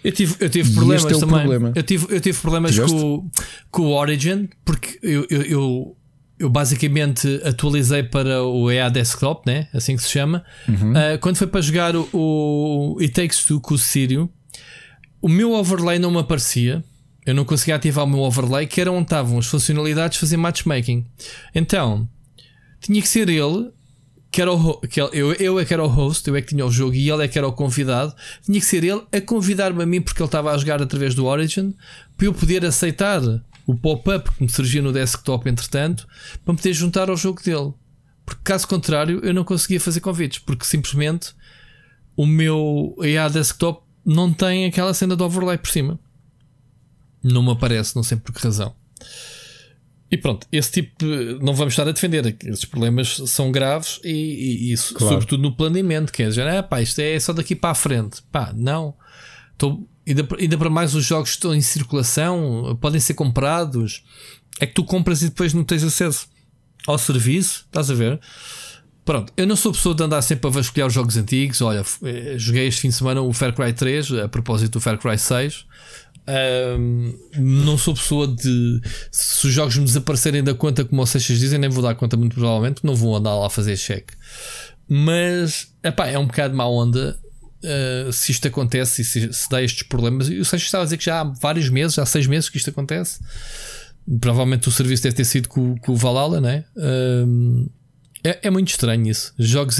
Eu 0.03 0.11
tive, 0.11 0.35
eu 0.39 0.49
tive 0.49 0.73
problemas 0.73 1.05
é 1.05 1.19
também. 1.19 1.39
Problema. 1.39 1.71
Eu 1.75 1.83
tive, 1.83 2.07
eu 2.09 2.21
tive 2.21 2.37
problemas 2.39 2.79
com, 2.79 3.29
com 3.71 3.81
o 3.83 3.91
Origin 3.97 4.49
porque 4.63 4.99
eu, 5.01 5.25
eu, 5.29 5.41
eu, 5.41 5.97
eu, 6.39 6.49
basicamente 6.49 7.41
atualizei 7.43 8.03
para 8.03 8.43
o 8.43 8.71
EA 8.71 8.89
Desktop, 8.89 9.49
né? 9.49 9.67
assim 9.73 9.95
que 9.95 10.03
se 10.03 10.09
chama. 10.09 10.43
Uhum. 10.67 10.91
Uh, 10.91 11.19
quando 11.19 11.37
foi 11.37 11.47
para 11.47 11.61
jogar 11.61 11.95
o, 11.95 12.07
o 12.13 12.97
It 12.99 13.13
Takes 13.13 13.43
Two 13.43 13.59
com 13.59 13.73
o 13.73 13.77
Sírio, 13.77 14.29
o 15.21 15.29
meu 15.29 15.53
overlay 15.53 15.99
não 15.99 16.11
me 16.11 16.19
aparecia. 16.19 16.83
Eu 17.25 17.35
não 17.35 17.43
conseguia 17.43 17.75
ativar 17.75 18.05
o 18.05 18.07
meu 18.07 18.19
overlay, 18.19 18.65
que 18.65 18.79
era 18.79 18.91
onde 18.91 19.03
estavam 19.03 19.37
as 19.37 19.47
funcionalidades 19.47 20.15
de 20.15 20.19
fazer 20.21 20.37
matchmaking. 20.37 21.05
Então, 21.53 22.07
tinha 22.79 23.01
que 23.01 23.07
ser 23.07 23.27
ele 23.27 23.69
que 24.29 24.41
era 24.41 24.53
o, 24.53 24.79
que 24.81 25.01
eu, 25.01 25.33
eu 25.33 25.59
é 25.59 25.65
que 25.65 25.73
era 25.73 25.83
o 25.83 25.87
host, 25.87 26.27
eu 26.27 26.35
é 26.35 26.41
que 26.41 26.49
tinha 26.49 26.65
o 26.65 26.71
jogo 26.71 26.93
e 26.93 27.09
ele 27.09 27.23
é 27.23 27.27
que 27.27 27.37
era 27.37 27.47
o 27.47 27.51
convidado. 27.51 28.13
Tinha 28.43 28.59
que 28.59 28.65
ser 28.65 28.83
ele 28.83 29.01
a 29.11 29.21
convidar-me 29.21 29.81
a 29.81 29.85
mim 29.85 30.01
porque 30.01 30.21
ele 30.21 30.27
estava 30.27 30.51
a 30.51 30.57
jogar 30.57 30.81
através 30.81 31.15
do 31.15 31.25
Origin 31.25 31.73
para 32.15 32.27
eu 32.27 32.33
poder 32.33 32.65
aceitar 32.65 33.21
o 33.65 33.75
pop-up 33.75 34.31
que 34.31 34.43
me 34.43 34.49
surgia 34.49 34.81
no 34.81 34.93
desktop 34.93 35.49
entretanto 35.49 36.07
para 36.43 36.53
me 36.53 36.57
poder 36.57 36.73
juntar 36.73 37.09
ao 37.09 37.17
jogo 37.17 37.41
dele. 37.41 37.73
Porque 38.25 38.41
caso 38.43 38.67
contrário 38.67 39.21
eu 39.23 39.33
não 39.33 39.43
conseguia 39.43 39.79
fazer 39.79 40.01
convites 40.01 40.39
porque 40.39 40.65
simplesmente 40.65 41.33
o 42.15 42.25
meu 42.25 42.95
EA 43.01 43.29
desktop 43.29 43.86
não 44.07 44.31
tem 44.31 44.65
aquela 44.65 44.93
cena 44.93 45.17
de 45.17 45.21
overlay 45.21 45.57
por 45.57 45.69
cima. 45.69 45.99
Não 47.21 47.43
me 47.43 47.51
aparece, 47.51 47.93
não 47.93 48.03
sei 48.03 48.17
por 48.17 48.33
que 48.33 48.41
razão. 48.41 48.73
E 50.09 50.15
pronto, 50.15 50.47
esse 50.49 50.71
tipo 50.71 51.05
não 51.41 51.53
vamos 51.53 51.73
estar 51.73 51.85
a 51.85 51.91
defender. 51.91 52.37
Esses 52.45 52.63
problemas 52.63 53.21
são 53.25 53.51
graves 53.51 53.99
e, 54.05 54.69
e, 54.69 54.73
e 54.73 54.77
claro. 54.77 55.15
sobretudo 55.15 55.43
no 55.43 55.53
planeamento. 55.53 56.13
Quer 56.13 56.29
dizer, 56.29 56.47
ah, 56.47 56.63
pá, 56.63 56.81
isto 56.81 56.99
é 56.99 57.19
só 57.19 57.33
daqui 57.33 57.53
para 57.53 57.71
a 57.71 57.75
frente. 57.75 58.23
Pá, 58.31 58.53
não. 58.55 58.95
Estou, 59.51 59.85
ainda, 60.07 60.25
ainda 60.39 60.57
para 60.57 60.69
mais 60.69 60.95
os 60.95 61.03
jogos 61.03 61.31
estão 61.31 61.53
em 61.53 61.59
circulação, 61.59 62.77
podem 62.79 63.01
ser 63.01 63.13
comprados. 63.13 64.05
É 64.61 64.65
que 64.65 64.73
tu 64.73 64.85
compras 64.85 65.21
e 65.21 65.25
depois 65.25 65.53
não 65.53 65.65
tens 65.65 65.83
acesso 65.83 66.29
ao 66.87 66.97
serviço. 66.97 67.65
Estás 67.65 67.91
a 67.91 67.93
ver? 67.93 68.21
Pronto, 69.07 69.31
eu 69.37 69.47
não 69.47 69.55
sou 69.55 69.71
pessoa 69.71 69.95
de 69.95 70.03
andar 70.03 70.21
sempre 70.21 70.49
a 70.49 70.51
vasculhar 70.51 70.85
os 70.85 70.93
jogos 70.93 71.15
antigos. 71.15 71.61
Olha, 71.61 71.81
eh, 72.03 72.33
joguei 72.37 72.67
este 72.67 72.81
fim 72.81 72.89
de 72.89 72.95
semana 72.95 73.21
o 73.21 73.31
Far 73.31 73.53
Cry 73.53 73.71
3, 73.71 74.11
a 74.11 74.27
propósito 74.27 74.73
do 74.73 74.81
Far 74.81 74.97
Cry 74.97 75.17
6. 75.17 75.65
Um, 76.77 77.17
não 77.37 77.77
sou 77.77 77.93
pessoa 77.93 78.27
de. 78.27 78.81
Se 79.09 79.47
os 79.47 79.53
jogos 79.53 79.77
me 79.77 79.85
desaparecerem 79.85 80.43
da 80.43 80.53
conta, 80.53 80.83
como 80.83 81.05
vocês 81.05 81.23
dizem, 81.23 81.57
nem 81.57 81.69
vou 81.69 81.81
dar 81.81 81.95
conta, 81.95 82.17
muito 82.17 82.33
provavelmente, 82.33 82.81
não 82.83 82.97
vou 82.97 83.15
andar 83.15 83.33
lá 83.33 83.47
a 83.47 83.49
fazer 83.49 83.77
cheque. 83.77 84.13
Mas 84.89 85.69
epá, 85.81 86.07
é 86.07 86.19
um 86.19 86.27
bocado 86.27 86.53
má 86.53 86.67
onda 86.67 87.17
uh, 87.63 88.11
se 88.11 88.33
isto 88.33 88.45
acontece 88.45 89.03
e 89.03 89.05
se, 89.05 89.31
se 89.31 89.49
dá 89.49 89.63
estes 89.63 89.83
problemas. 89.83 90.29
E 90.29 90.37
o 90.37 90.43
Seixas 90.43 90.67
estava 90.67 90.83
a 90.83 90.85
dizer 90.85 90.97
que 90.97 91.05
já 91.05 91.21
há 91.21 91.23
vários 91.23 91.69
meses, 91.69 91.97
há 91.97 92.05
seis 92.05 92.27
meses 92.27 92.49
que 92.49 92.57
isto 92.57 92.71
acontece. 92.71 93.21
Provavelmente 94.19 94.67
o 94.67 94.71
serviço 94.71 95.03
deve 95.03 95.15
ter 95.15 95.25
sido 95.25 95.47
com, 95.47 95.77
com 95.77 95.93
o 95.93 95.95
Valhalla, 95.95 96.41
né? 96.41 96.65
Um, 96.75 97.69
é, 98.29 98.39
é, 98.43 98.49
muito 98.49 98.69
estranho 98.69 99.07
isso. 99.07 99.33
Jogos, 99.37 99.75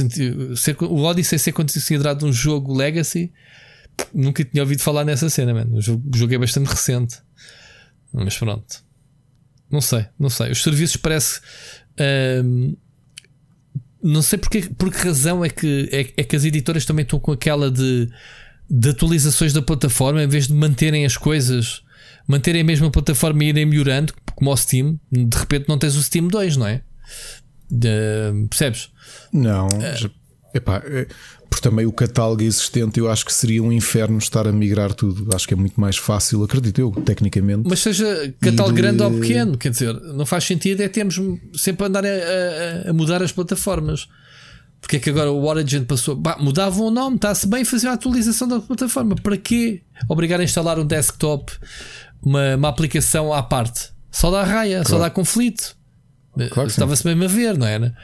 ser, 0.55 0.75
o 0.81 1.01
Odyssey 1.01 1.39
ser 1.39 1.51
considerado 1.51 2.25
um 2.25 2.31
jogo 2.31 2.73
legacy 2.75 3.31
nunca 4.13 4.43
tinha 4.43 4.63
ouvido 4.63 4.81
falar 4.81 5.03
nessa 5.03 5.29
cena, 5.29 5.53
mano. 5.53 5.77
O 5.77 5.81
jogo 5.81 6.33
é 6.33 6.37
bastante 6.37 6.67
recente. 6.67 7.17
Mas 8.13 8.37
pronto. 8.37 8.83
Não 9.69 9.81
sei, 9.81 10.05
não 10.17 10.29
sei. 10.29 10.51
Os 10.51 10.61
serviços 10.61 10.97
parece. 10.97 11.41
Hum, 12.43 12.75
não 14.01 14.21
sei 14.21 14.37
porque, 14.37 14.61
por 14.77 14.91
que 14.91 14.97
razão 14.99 15.43
é 15.43 15.49
que, 15.49 15.89
é, 15.91 16.21
é, 16.21 16.23
que 16.23 16.35
as 16.35 16.45
editoras 16.45 16.85
também 16.85 17.03
estão 17.03 17.19
com 17.19 17.31
aquela 17.31 17.69
de, 17.69 18.07
de 18.69 18.89
atualizações 18.89 19.51
da 19.51 19.61
plataforma 19.61 20.23
em 20.23 20.27
vez 20.27 20.47
de 20.47 20.53
manterem 20.53 21.05
as 21.05 21.17
coisas, 21.17 21.81
manterem 22.27 22.61
a 22.61 22.65
mesma 22.65 22.89
plataforma 22.91 23.43
e 23.43 23.49
irem 23.49 23.65
melhorando, 23.65 24.13
como 24.35 24.51
o 24.51 24.57
Steam. 24.57 24.99
De 25.11 25.37
repente 25.37 25.67
não 25.67 25.77
tens 25.77 25.95
o 25.95 26.03
Steam 26.03 26.27
2, 26.27 26.57
não 26.57 26.67
é? 26.67 26.81
De, 27.69 28.47
percebes? 28.49 28.89
Não. 29.31 29.67
Uh, 29.67 30.11
epá, 30.53 30.81
é, 30.85 31.07
porque 31.49 31.67
também 31.67 31.85
o 31.85 31.91
catálogo 31.91 32.43
existente 32.43 32.99
eu 32.99 33.09
acho 33.09 33.25
que 33.25 33.33
seria 33.33 33.63
um 33.63 33.71
inferno 33.71 34.17
estar 34.17 34.47
a 34.47 34.51
migrar 34.51 34.93
tudo. 34.93 35.33
Acho 35.33 35.47
que 35.47 35.53
é 35.53 35.57
muito 35.57 35.79
mais 35.79 35.97
fácil, 35.97 36.43
acredito 36.43 36.79
eu, 36.79 36.91
tecnicamente. 36.91 37.63
Mas 37.67 37.79
seja 37.79 38.33
catálogo 38.39 38.75
de... 38.75 38.81
grande 38.81 39.03
ou 39.03 39.11
pequeno, 39.11 39.57
quer 39.57 39.69
dizer, 39.69 39.93
não 39.93 40.25
faz 40.25 40.43
sentido 40.43 40.81
é 40.81 40.87
termos 40.87 41.19
sempre 41.55 41.85
a 41.85 41.87
andar 41.87 42.05
a, 42.05 42.09
a, 42.09 42.89
a 42.89 42.93
mudar 42.93 43.23
as 43.23 43.31
plataformas. 43.31 44.07
Porque 44.79 44.97
é 44.97 44.99
que 44.99 45.09
agora 45.09 45.31
o 45.31 45.45
Origin 45.45 45.83
passou? 45.83 46.15
Bah, 46.15 46.37
mudavam 46.39 46.87
o 46.87 46.91
nome, 46.91 47.15
está-se 47.15 47.47
bem 47.47 47.65
fazer 47.65 47.87
a 47.87 47.93
atualização 47.93 48.47
da 48.47 48.59
plataforma. 48.59 49.15
Para 49.15 49.37
quê? 49.37 49.81
Obrigar 50.07 50.39
a 50.39 50.43
instalar 50.43 50.77
um 50.79 50.85
desktop, 50.85 51.51
uma, 52.21 52.55
uma 52.55 52.69
aplicação 52.69 53.33
à 53.33 53.41
parte. 53.41 53.89
Só 54.11 54.31
dá 54.31 54.43
raia, 54.43 54.77
claro. 54.77 54.89
só 54.89 54.99
dá 54.99 55.09
conflito. 55.09 55.76
Claro 56.51 56.69
Estava-se 56.69 57.05
mesmo 57.05 57.23
a 57.23 57.27
ver, 57.27 57.57
não 57.57 57.67
era? 57.67 57.95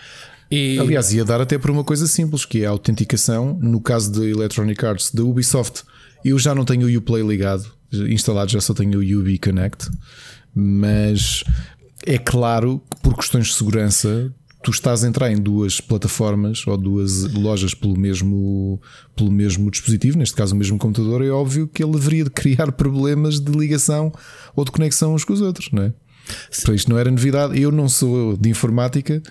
E... 0.49 0.77
Aliás, 0.79 1.11
ia 1.13 1.25
dar 1.25 1.41
até 1.41 1.57
por 1.57 1.71
uma 1.71 1.83
coisa 1.83 2.05
simples, 2.07 2.45
que 2.45 2.63
é 2.63 2.65
a 2.65 2.69
autenticação. 2.69 3.57
No 3.61 3.81
caso 3.81 4.11
da 4.11 4.25
Electronic 4.25 4.85
Arts, 4.85 5.11
da 5.11 5.23
Ubisoft, 5.23 5.83
eu 6.23 6.37
já 6.37 6.53
não 6.53 6.63
tenho 6.63 6.87
o 6.87 6.97
Uplay 6.97 7.23
ligado, 7.23 7.65
instalado, 8.09 8.51
já 8.51 8.61
só 8.61 8.73
tenho 8.73 8.99
o 8.99 9.19
Ubi 9.19 9.37
Connect. 9.37 9.89
Mas 10.53 11.43
é 12.05 12.17
claro 12.17 12.81
que 12.89 13.01
por 13.01 13.15
questões 13.15 13.47
de 13.47 13.53
segurança, 13.53 14.31
tu 14.63 14.71
estás 14.71 15.03
a 15.03 15.07
entrar 15.07 15.31
em 15.31 15.37
duas 15.37 15.81
plataformas 15.81 16.65
ou 16.65 16.77
duas 16.77 17.23
lojas 17.33 17.73
pelo 17.73 17.97
mesmo, 17.97 18.81
pelo 19.15 19.31
mesmo 19.31 19.69
dispositivo, 19.69 20.17
neste 20.17 20.35
caso 20.35 20.55
o 20.55 20.57
mesmo 20.57 20.77
computador, 20.77 21.23
é 21.23 21.29
óbvio 21.29 21.67
que 21.67 21.83
ele 21.83 21.93
deveria 21.93 22.23
de 22.25 22.29
criar 22.29 22.71
problemas 22.73 23.39
de 23.39 23.51
ligação 23.51 24.11
ou 24.55 24.63
de 24.63 24.71
conexão 24.71 25.13
uns 25.13 25.25
com 25.25 25.33
os 25.33 25.41
outros, 25.41 25.69
não 25.71 25.83
é? 25.83 25.93
Então 26.59 26.73
isto 26.73 26.89
não 26.89 26.97
era 26.97 27.09
novidade. 27.09 27.59
Eu 27.59 27.71
não 27.71 27.87
sou 27.89 28.37
de 28.37 28.49
informática 28.49 29.21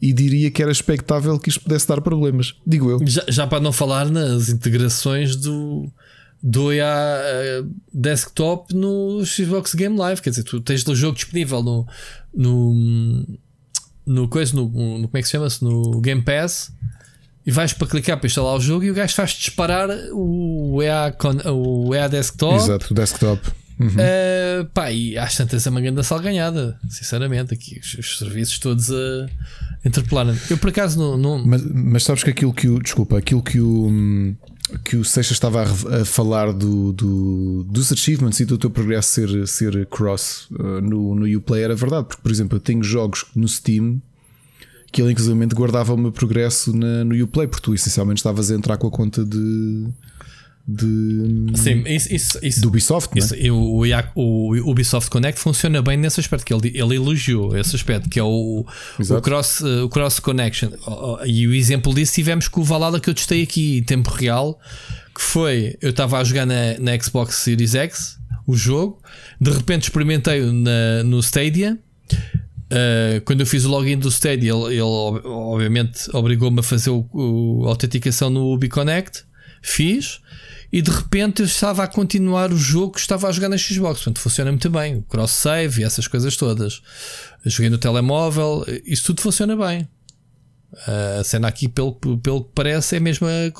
e 0.00 0.12
diria 0.12 0.50
que 0.50 0.62
era 0.62 0.72
expectável 0.72 1.38
que 1.38 1.48
isto 1.48 1.62
pudesse 1.62 1.86
dar 1.86 2.00
problemas. 2.00 2.54
Digo 2.66 2.90
eu. 2.90 3.00
Já, 3.06 3.24
já 3.28 3.46
para 3.46 3.60
não 3.60 3.72
falar 3.72 4.10
nas 4.10 4.48
integrações 4.48 5.36
do, 5.36 5.90
do 6.42 6.72
EA 6.72 6.84
eh, 6.86 7.62
Desktop 7.92 8.74
no 8.74 9.24
Xbox 9.24 9.74
Game 9.74 9.96
Live. 9.96 10.22
Quer 10.22 10.30
dizer, 10.30 10.44
tu 10.44 10.60
tens 10.60 10.86
o 10.86 10.94
jogo 10.94 11.16
disponível 11.16 11.62
no. 11.62 11.86
no 12.34 13.26
no 14.06 14.26
coisa, 14.28 14.56
no, 14.56 14.64
no 14.64 15.06
como 15.06 15.18
é 15.18 15.20
que 15.20 15.26
se 15.26 15.32
chama-se? 15.32 15.62
No 15.62 16.00
Game 16.00 16.22
Pass 16.22 16.72
e 17.46 17.50
vais 17.50 17.72
para 17.72 17.86
clicar 17.86 18.18
para 18.18 18.26
instalar 18.26 18.54
o 18.54 18.60
jogo 18.60 18.84
e 18.84 18.90
o 18.90 18.94
gajo 18.94 19.14
faz 19.14 19.30
disparar 19.30 19.88
o 20.12 20.82
EA, 20.82 21.14
o 21.52 21.94
EA 21.94 22.08
Desktop. 22.08 22.56
Exato, 22.56 22.92
o 22.92 22.94
desktop. 22.94 23.40
Uhum. 23.80 23.86
Uh, 23.88 24.66
pá, 24.74 24.92
e 24.92 25.16
às 25.16 25.34
tantas 25.34 25.66
é 25.66 25.70
uma 25.70 25.80
grande 25.80 26.04
salganhada, 26.04 26.78
sinceramente. 26.88 27.54
Aqui 27.54 27.80
os, 27.80 27.94
os 27.94 28.18
serviços 28.18 28.58
todos 28.58 28.90
a 28.90 29.26
interpelar. 29.84 30.26
Eu 30.50 30.58
por 30.58 30.68
acaso 30.68 30.98
não. 30.98 31.16
não... 31.16 31.46
Mas, 31.46 31.64
mas, 31.64 32.02
sabes 32.02 32.22
que 32.22 32.30
aquilo 32.30 32.52
que 32.52 32.68
o. 32.68 32.78
Desculpa, 32.78 33.16
aquilo 33.16 33.42
que 33.42 33.58
o. 33.58 34.36
Que 34.84 34.96
o 34.96 35.04
Seixas 35.04 35.32
estava 35.32 35.62
a, 35.62 36.02
a 36.02 36.04
falar 36.04 36.52
do, 36.52 36.92
do, 36.92 37.64
dos 37.64 37.90
achievements 37.90 38.38
e 38.38 38.44
do 38.44 38.56
teu 38.56 38.70
progresso 38.70 39.08
ser, 39.08 39.48
ser 39.48 39.86
cross 39.86 40.46
uh, 40.52 40.80
no, 40.80 41.14
no 41.16 41.38
Uplay 41.38 41.64
era 41.64 41.74
verdade, 41.74 42.06
porque, 42.06 42.22
por 42.22 42.30
exemplo, 42.30 42.56
eu 42.56 42.60
tenho 42.60 42.80
jogos 42.80 43.24
no 43.34 43.48
Steam 43.48 44.00
que 44.92 45.00
ele 45.00 45.12
inclusive 45.12 45.46
guardava 45.54 45.94
o 45.94 45.96
meu 45.96 46.12
progresso 46.12 46.76
na, 46.76 47.04
no 47.04 47.20
Uplay, 47.24 47.46
porque 47.46 47.62
tu 47.62 47.74
essencialmente 47.74 48.18
estavas 48.18 48.50
a 48.50 48.54
entrar 48.54 48.76
com 48.76 48.88
a 48.88 48.90
conta 48.90 49.24
de 49.24 49.88
de 50.72 51.46
Sim, 51.56 51.82
isso, 51.86 52.14
isso, 52.14 52.38
isso, 52.42 52.60
do 52.60 52.68
Ubisoft. 52.68 53.18
Isso, 53.18 53.34
é? 53.34 53.50
o, 53.50 53.84
o, 54.14 54.70
Ubisoft 54.70 55.10
Connect 55.10 55.40
funciona 55.40 55.82
bem 55.82 55.96
nesse 55.96 56.20
aspecto 56.20 56.44
que 56.44 56.54
ele, 56.54 56.68
ele 56.68 56.94
elogiou 56.94 57.56
esse 57.56 57.74
aspecto 57.74 58.08
que 58.08 58.20
é 58.20 58.22
o, 58.22 58.64
o, 58.98 59.20
cross, 59.20 59.60
o 59.60 59.88
cross 59.88 60.20
connection. 60.20 60.70
E 61.26 61.46
o 61.48 61.54
exemplo 61.54 61.92
disso 61.92 62.14
tivemos 62.14 62.46
com 62.46 62.60
o 62.60 62.64
Valhalla 62.64 63.00
que 63.00 63.10
eu 63.10 63.14
testei 63.14 63.42
aqui 63.42 63.78
em 63.78 63.82
tempo 63.82 64.10
real, 64.10 64.58
que 65.14 65.22
foi 65.24 65.76
eu 65.80 65.90
estava 65.90 66.18
a 66.18 66.24
jogar 66.24 66.46
na, 66.46 66.78
na 66.78 66.98
Xbox 66.98 67.36
Series 67.36 67.74
X 67.74 68.18
o 68.46 68.56
jogo, 68.56 69.00
de 69.40 69.50
repente 69.50 69.84
experimentei 69.84 70.40
na, 70.40 71.02
no 71.04 71.18
Stadia. 71.20 71.78
Uh, 72.12 73.20
quando 73.24 73.40
eu 73.40 73.46
fiz 73.46 73.64
o 73.64 73.68
login 73.68 73.98
do 73.98 74.08
Stadia, 74.08 74.52
ele, 74.52 74.74
ele 74.74 74.82
obviamente 74.82 76.08
obrigou-me 76.12 76.60
a 76.60 76.62
fazer 76.62 76.90
o, 76.90 77.04
o, 77.12 77.64
a 77.66 77.70
autenticação 77.70 78.30
no 78.30 78.52
UbiConnect. 78.52 79.24
Fiz 79.62 80.20
e 80.72 80.80
de 80.80 80.90
repente 80.90 81.40
eu 81.40 81.46
estava 81.46 81.82
a 81.82 81.88
continuar 81.88 82.52
o 82.52 82.56
jogo 82.56 82.92
que 82.92 83.00
estava 83.00 83.28
a 83.28 83.32
jogar 83.32 83.48
na 83.48 83.58
Xbox. 83.58 84.00
Portanto, 84.00 84.20
funciona 84.20 84.50
muito 84.52 84.70
bem. 84.70 84.96
O 84.96 85.02
cross-save 85.02 85.80
e 85.80 85.84
essas 85.84 86.06
coisas 86.06 86.36
todas. 86.36 86.80
Joguei 87.44 87.70
no 87.70 87.78
telemóvel, 87.78 88.64
isso 88.84 89.06
tudo 89.06 89.20
funciona 89.20 89.56
bem. 89.56 89.88
A 91.18 91.24
cena 91.24 91.48
aqui, 91.48 91.68
pelo, 91.68 91.94
pelo 91.94 92.44
que 92.44 92.50
parece, 92.54 92.96
é 92.96 93.00
a 93.00 93.50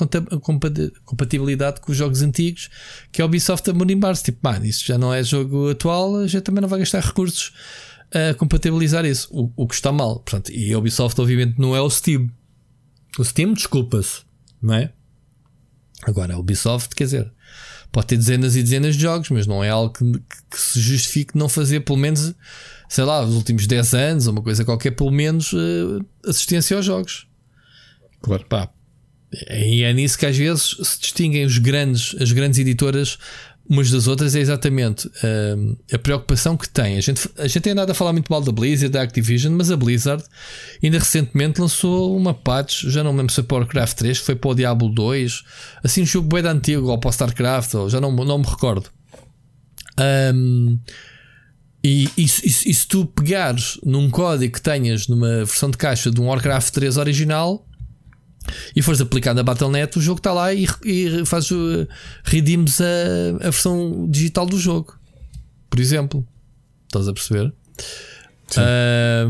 compatibilidade 1.03 1.81
com 1.81 1.91
os 1.91 1.97
jogos 1.97 2.21
antigos 2.21 2.69
que 3.11 3.21
a 3.21 3.25
Ubisoft 3.25 3.69
a 3.69 3.73
morimbar-se. 3.73 4.23
Tipo, 4.23 4.39
mano, 4.41 4.65
isso 4.65 4.85
já 4.85 4.97
não 4.97 5.13
é 5.13 5.21
jogo 5.21 5.69
atual, 5.69 6.15
a 6.15 6.27
gente 6.27 6.43
também 6.43 6.61
não 6.61 6.69
vai 6.69 6.79
gastar 6.79 7.01
recursos 7.01 7.51
a 8.13 8.33
compatibilizar 8.35 9.05
isso. 9.05 9.27
O, 9.31 9.51
o 9.57 9.67
que 9.67 9.75
está 9.75 9.91
mal. 9.91 10.21
Portanto, 10.21 10.49
e 10.53 10.73
a 10.73 10.77
Ubisoft, 10.77 11.19
obviamente, 11.19 11.59
não 11.59 11.75
é 11.75 11.81
o 11.81 11.89
Steam. 11.89 12.29
O 13.19 13.25
Steam 13.25 13.53
desculpa-se, 13.53 14.21
não 14.61 14.75
é? 14.75 14.93
Agora, 16.03 16.33
a 16.33 16.39
Ubisoft, 16.39 16.95
quer 16.95 17.03
dizer, 17.05 17.31
pode 17.91 18.07
ter 18.07 18.17
dezenas 18.17 18.55
e 18.55 18.63
dezenas 18.63 18.95
de 18.95 19.01
jogos, 19.01 19.29
mas 19.29 19.45
não 19.45 19.63
é 19.63 19.69
algo 19.69 19.93
que, 19.93 20.03
que 20.49 20.61
se 20.61 20.79
justifique 20.79 21.37
não 21.37 21.47
fazer 21.47 21.81
pelo 21.81 21.97
menos, 21.97 22.33
sei 22.89 23.03
lá, 23.03 23.21
os 23.23 23.35
últimos 23.35 23.67
10 23.67 23.93
anos 23.93 24.27
ou 24.27 24.33
uma 24.33 24.41
coisa 24.41 24.65
qualquer, 24.65 24.91
pelo 24.91 25.11
menos 25.11 25.53
uh, 25.53 26.05
assistência 26.25 26.75
aos 26.75 26.85
jogos. 26.85 27.27
Claro. 28.21 28.45
Pá, 28.47 28.69
e 29.49 29.83
é 29.83 29.93
nisso 29.93 30.17
que 30.17 30.25
às 30.25 30.35
vezes 30.35 30.75
se 30.81 30.99
distinguem 30.99 31.45
os 31.45 31.57
grandes, 31.57 32.15
as 32.19 32.31
grandes 32.31 32.59
editoras 32.59 33.17
umas 33.71 33.89
das 33.89 34.05
outras 34.05 34.35
é 34.35 34.41
exatamente 34.41 35.07
uh, 35.07 35.77
a 35.93 35.97
preocupação 35.97 36.57
que 36.57 36.67
tem. 36.67 36.97
A 36.97 37.01
gente, 37.01 37.29
a 37.37 37.47
gente 37.47 37.61
tem 37.61 37.73
nada 37.73 37.93
a 37.93 37.95
falar 37.95 38.11
muito 38.11 38.29
mal 38.29 38.41
da 38.41 38.51
Blizzard, 38.51 38.91
da 38.91 39.01
Activision, 39.01 39.53
mas 39.55 39.71
a 39.71 39.77
Blizzard 39.77 40.21
ainda 40.83 40.97
recentemente 40.97 41.61
lançou 41.61 42.17
uma 42.17 42.33
patch, 42.33 42.83
já 42.87 43.01
não 43.01 43.13
me 43.13 43.19
lembro 43.19 43.31
se 43.31 43.35
foi 43.35 43.43
para 43.45 43.55
o 43.55 43.59
Warcraft 43.59 43.97
3, 43.97 44.19
que 44.19 44.25
foi 44.25 44.35
para 44.35 44.49
o 44.49 44.55
Diablo 44.55 44.89
2, 44.89 45.43
assim 45.85 46.01
um 46.01 46.05
jogo 46.05 46.27
bem 46.27 46.45
antigo, 46.51 46.89
ou 46.89 46.97
para 46.97 47.07
o 47.07 47.11
StarCraft, 47.11 47.73
ou 47.75 47.89
já 47.89 48.01
não, 48.01 48.11
não 48.11 48.39
me 48.39 48.45
recordo. 48.45 48.89
Um, 50.35 50.77
e, 51.81 52.09
e, 52.17 52.23
e, 52.23 52.25
e 52.25 52.73
se 52.73 52.87
tu 52.89 53.05
pegares 53.05 53.79
num 53.85 54.09
código 54.09 54.53
que 54.53 54.61
tenhas 54.61 55.07
numa 55.07 55.45
versão 55.45 55.71
de 55.71 55.77
caixa 55.77 56.11
de 56.11 56.19
um 56.19 56.25
Warcraft 56.25 56.73
3 56.73 56.97
original 56.97 57.65
e 58.75 58.81
fores 58.81 58.99
aplicado 59.01 59.39
a 59.39 59.43
Battle.net, 59.43 59.97
o 59.97 60.01
jogo 60.01 60.19
está 60.19 60.33
lá 60.33 60.53
e, 60.53 60.67
e 60.83 61.25
faz 61.25 61.51
o 61.51 61.87
redeems 62.23 62.81
a, 62.81 62.85
a 63.39 63.49
versão 63.51 64.07
digital 64.09 64.45
do 64.45 64.59
jogo, 64.59 64.97
por 65.69 65.79
exemplo. 65.79 66.25
Estás 66.87 67.07
a 67.07 67.13
perceber? 67.13 67.53
Uh, 68.51 69.29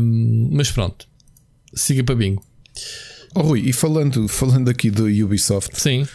mas 0.50 0.70
pronto, 0.70 1.06
siga 1.74 2.02
para 2.02 2.14
bingo. 2.14 2.44
Oh, 3.34 3.42
Rui, 3.42 3.60
e 3.60 3.72
falando, 3.72 4.28
falando 4.28 4.68
aqui 4.68 4.90
do 4.90 5.06
Ubisoft, 5.06 5.78
sim 5.78 6.06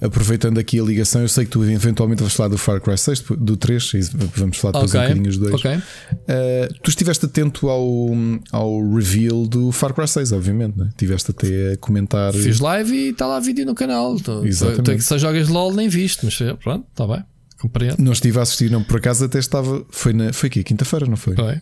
aproveitando 0.00 0.58
aqui 0.58 0.80
a 0.80 0.82
ligação, 0.82 1.20
eu 1.20 1.28
sei 1.28 1.44
que 1.44 1.50
tu 1.50 1.62
eventualmente 1.64 2.22
vais 2.22 2.34
falar 2.34 2.48
do 2.48 2.58
Far 2.58 2.80
Cry 2.80 2.96
6, 2.96 3.24
do 3.38 3.56
3, 3.56 3.94
e 3.94 4.00
vamos 4.34 4.56
falar 4.56 4.72
depois 4.72 4.90
okay. 4.90 5.00
um 5.00 5.02
bocadinho 5.02 5.26
dos 5.26 5.38
dois. 5.38 5.54
Okay. 5.54 5.76
Uh, 5.76 6.74
tu 6.82 6.90
estiveste 6.90 7.26
atento 7.26 7.68
ao, 7.68 8.08
ao 8.50 8.92
reveal 8.92 9.46
do 9.46 9.70
Far 9.72 9.92
Cry 9.92 10.08
6, 10.08 10.32
obviamente, 10.32 10.78
né? 10.78 10.88
Estiveste 10.88 11.30
até 11.30 11.72
a 11.72 11.76
comentar. 11.76 12.32
Fiz 12.32 12.60
live 12.60 12.94
e 12.94 13.08
está 13.10 13.26
lá 13.26 13.38
vídeo 13.40 13.66
no 13.66 13.74
canal. 13.74 14.16
Exatamente. 14.44 15.04
Se 15.04 15.18
jogas 15.18 15.48
LOL, 15.48 15.74
nem 15.74 15.88
visto, 15.88 16.24
mas 16.24 16.36
pronto, 16.62 16.86
está 16.90 17.06
bem. 17.06 17.22
Compreendo. 17.60 17.98
Não 17.98 18.12
estive 18.12 18.38
a 18.38 18.42
assistir, 18.42 18.70
não, 18.70 18.82
por 18.82 18.96
acaso 18.96 19.26
até 19.26 19.38
estava. 19.38 19.84
Foi, 19.90 20.14
na, 20.14 20.32
foi 20.32 20.46
aqui, 20.46 20.64
quinta-feira, 20.64 21.04
não 21.04 21.16
foi? 21.16 21.34
Foi. 21.34 21.60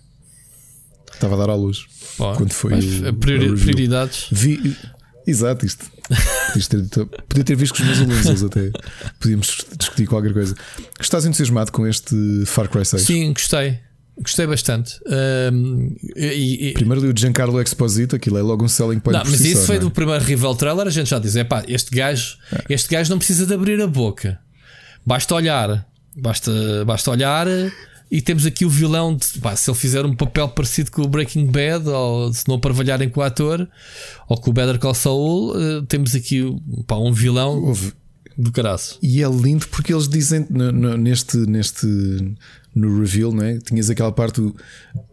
Estava 1.12 1.34
a 1.34 1.39
dar 1.39 1.51
à 1.51 1.57
luz. 1.57 1.86
Bom, 2.16 2.34
quando 2.36 2.53
foi. 2.53 2.70
Priori, 3.18 3.61
prioridades. 3.61 4.28
Vi, 4.30 4.76
Exato, 5.28 5.66
isto. 5.66 5.84
Ter, 6.69 7.07
podia 7.29 7.45
ter 7.45 7.57
visto 7.57 7.77
com 7.77 7.83
os 7.83 7.99
meus 7.99 8.01
alunos, 8.01 8.45
até 8.45 8.71
podíamos 9.19 9.67
discutir 9.77 10.07
qualquer 10.07 10.33
coisa. 10.33 10.55
Estás 11.01 11.25
entusiasmado 11.25 11.73
com 11.73 11.87
este 11.87 12.17
Far 12.47 12.69
Cry 12.69 12.85
6? 12.85 13.03
Sim, 13.03 13.33
gostei. 13.33 13.81
Gostei 14.21 14.47
bastante. 14.47 14.99
Um, 15.53 15.95
e, 16.17 16.71
e... 16.71 16.73
Primeiro 16.75 17.05
li 17.05 17.13
o 17.13 17.17
Giancarlo 17.17 17.61
Exposito, 17.63 18.17
aquilo 18.17 18.37
é 18.37 18.43
logo 18.43 18.65
um 18.65 18.69
selling 18.69 18.99
point. 18.99 19.23
Não, 19.23 19.31
mas 19.31 19.45
isso 19.45 19.67
foi 19.67 19.77
é? 19.77 19.79
do 19.79 19.91
primeiro 19.91 20.25
rival 20.25 20.57
trailer. 20.57 20.89
A 20.89 20.91
gente 20.91 21.09
já 21.09 21.21
diz: 21.21 21.37
é 21.37 21.45
pá, 21.45 21.63
este 21.69 21.95
gajo, 21.95 22.37
é. 22.53 22.75
este 22.75 22.89
gajo 22.89 23.11
não 23.11 23.19
precisa 23.19 23.47
de 23.47 23.55
abrir 23.55 23.81
a 23.81 23.87
boca, 23.87 24.41
basta 25.07 25.33
olhar, 25.37 25.87
basta, 26.17 26.51
basta 26.85 27.11
olhar 27.13 27.47
e 28.11 28.23
temos 28.23 28.47
aqui 28.47 28.65
o 28.65 28.71
vilão 28.71 29.15
de, 29.15 29.39
pá, 29.41 29.55
se 29.55 29.71
ele 29.71 29.79
fizer 29.79 30.05
um 30.07 30.15
papel 30.15 30.49
parecido 30.49 30.91
com 30.91 31.03
o 31.03 31.09
Breaking 31.09 31.47
Bad, 31.47 31.89
ou 31.89 32.33
se 32.33 32.49
não 32.49 32.59
parvalharem 32.59 33.09
com 33.09 33.21
o 33.21 33.23
ator, 33.23 33.69
ou 34.29 34.41
com 34.41 34.51
o 34.51 34.53
Better 34.53 34.79
Call 34.79 34.95
Saul, 34.95 35.57
uh, 35.57 35.83
temos 35.83 36.15
aqui 36.15 36.43
pá, 36.87 36.97
um 36.97 37.13
vilão 37.13 37.63
Houve. 37.63 37.93
do 38.37 38.51
caraço. 38.51 38.99
E 39.03 39.23
é 39.23 39.29
lindo 39.29 39.67
porque 39.69 39.93
eles 39.93 40.09
dizem 40.09 40.47
no, 40.49 40.73
no, 40.73 40.97
neste, 40.97 41.37
neste 41.37 41.87
no 42.79 43.01
reveal, 43.01 43.33
não 43.33 43.45
é? 43.45 43.59
Tinhas 43.59 43.91
aquela 43.91 44.12
parte 44.12 44.41
do 44.41 44.55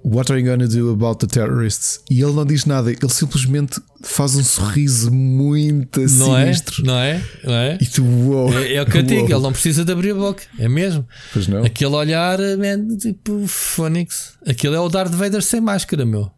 What 0.04 0.32
are 0.32 0.40
you 0.40 0.48
gonna 0.48 0.68
do 0.68 0.92
about 0.92 1.26
the 1.26 1.28
terrorists? 1.28 2.00
E 2.10 2.22
ele 2.22 2.34
não 2.34 2.46
diz 2.46 2.66
nada, 2.66 2.92
ele 2.92 3.10
simplesmente 3.10 3.82
faz 4.04 4.36
um 4.36 4.44
sorriso 4.44 5.12
muito 5.12 6.00
não 6.00 6.38
é? 6.38 6.46
sinistro. 6.46 6.84
É? 6.84 6.86
Não 6.86 6.98
é? 7.00 7.22
Não 7.44 7.54
é? 7.54 7.78
E 7.82 7.86
tu, 7.88 8.04
wow, 8.04 8.54
é, 8.54 8.76
é 8.76 8.82
o 8.82 8.86
que 8.86 8.98
eu 8.98 9.04
digo, 9.04 9.26
ele 9.26 9.42
não 9.42 9.52
precisa 9.52 9.84
de 9.84 9.92
abrir 9.92 10.12
a 10.12 10.16
boca, 10.16 10.44
é 10.60 10.70
mesmo. 10.70 11.08
Pois 11.34 11.48
não. 11.48 11.64
Aquele 11.64 11.96
olhar, 11.96 12.38
man, 12.40 12.98
tipo, 12.98 13.48
Phoenix. 13.48 14.34
Aquele 14.48 14.76
é 14.76 14.80
o 14.80 14.88
Darth 14.88 15.14
Vader 15.14 15.42
sem 15.42 15.60
máscara, 15.60 16.06
meu. 16.06 16.32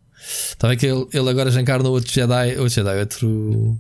Está 0.49 0.69
bem 0.69 0.78
que 0.78 0.86
ele, 0.86 1.05
ele 1.13 1.30
agora 1.30 1.51
já 1.51 1.61
encarna 1.61 1.89
outro 1.89 2.11
Jedi, 2.11 2.57
outro 2.57 2.69
Jedi, 2.69 2.99
outro. 2.99 3.80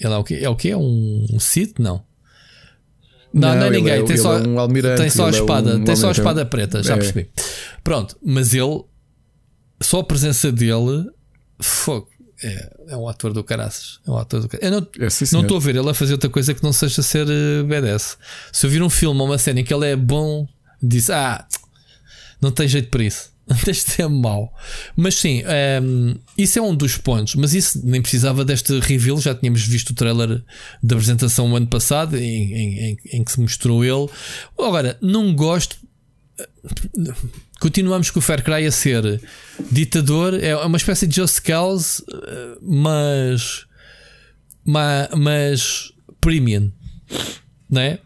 Ele 0.00 0.12
é 0.12 0.16
o 0.16 0.24
quê? 0.24 0.38
É 0.42 0.48
o 0.48 0.56
quê? 0.56 0.68
É 0.70 0.76
um 0.76 1.26
Sith? 1.38 1.78
Não. 1.78 2.07
Não, 3.38 3.54
não, 3.54 3.66
é 3.66 3.70
ninguém. 3.70 3.92
É, 3.92 4.02
tem, 4.02 4.16
só, 4.16 4.38
é 4.38 4.46
um 4.46 4.58
almirante, 4.58 5.00
tem 5.00 5.10
só 5.10 5.26
a 5.26 5.30
espada. 5.30 5.72
É 5.72 5.74
um 5.76 5.84
tem 5.84 5.96
só 5.96 6.08
a 6.08 6.12
espada 6.12 6.44
preta, 6.44 6.82
já 6.82 6.94
é. 6.94 6.96
percebi. 6.96 7.30
Pronto, 7.82 8.16
mas 8.24 8.54
ele, 8.54 8.82
só 9.82 10.00
a 10.00 10.04
presença 10.04 10.50
dele, 10.52 11.06
fogo. 11.60 12.08
É, 12.42 12.76
é 12.90 12.96
um 12.96 13.08
ator 13.08 13.32
do 13.32 13.42
caraças. 13.42 13.98
É 14.06 14.10
um 14.10 14.16
ator 14.16 14.40
do 14.40 14.48
caraças. 14.48 14.64
Eu 14.64 14.70
não 14.70 14.78
é, 14.78 15.32
não 15.32 15.40
estou 15.42 15.56
a 15.56 15.60
ver 15.60 15.76
ele 15.76 15.90
a 15.90 15.94
fazer 15.94 16.12
outra 16.12 16.30
coisa 16.30 16.54
que 16.54 16.62
não 16.62 16.72
seja 16.72 17.02
ser 17.02 17.26
uh, 17.26 17.64
BDS. 17.64 18.16
Se 18.52 18.66
eu 18.66 18.70
vir 18.70 18.82
um 18.82 18.90
filme 18.90 19.18
ou 19.20 19.26
uma 19.26 19.38
cena 19.38 19.60
em 19.60 19.64
que 19.64 19.74
ele 19.74 19.86
é 19.86 19.96
bom, 19.96 20.46
diz: 20.80 21.10
Ah, 21.10 21.46
não 22.40 22.52
tem 22.52 22.68
jeito 22.68 22.90
para 22.90 23.02
isso. 23.02 23.32
Deste 23.64 24.02
é 24.02 24.08
mau. 24.08 24.52
Mas 24.96 25.14
sim, 25.14 25.42
um, 25.42 25.48
ehm, 25.48 26.14
isso 26.36 26.58
é 26.58 26.62
um 26.62 26.74
dos 26.74 26.96
pontos. 26.96 27.34
Mas 27.34 27.54
isso 27.54 27.80
nem 27.84 28.02
precisava 28.02 28.44
deste 28.44 28.78
reveal. 28.78 29.18
Já 29.20 29.34
tínhamos 29.34 29.66
visto 29.66 29.90
o 29.90 29.94
trailer 29.94 30.42
da 30.82 30.96
apresentação 30.96 31.50
o 31.50 31.56
ano 31.56 31.66
passado, 31.66 32.16
em, 32.16 32.52
em, 32.52 32.96
em, 33.12 33.24
que 33.24 33.32
se 33.32 33.40
mostrou 33.40 33.84
ele. 33.84 34.08
Agora, 34.58 34.98
não 35.00 35.34
gosto. 35.34 35.76
Continuamos 37.58 38.10
com 38.10 38.20
o 38.20 38.22
Fair 38.22 38.44
Cry 38.44 38.66
a 38.66 38.72
ser 38.72 39.20
ditador. 39.70 40.34
É 40.34 40.54
uma 40.56 40.76
espécie 40.76 41.06
de 41.06 41.16
Just 41.16 41.40
Cause, 41.40 42.02
mas. 42.62 43.66
Mas, 44.64 45.08
mas 45.16 45.92
premium, 46.20 46.70
não 47.70 47.80
é? 47.80 47.98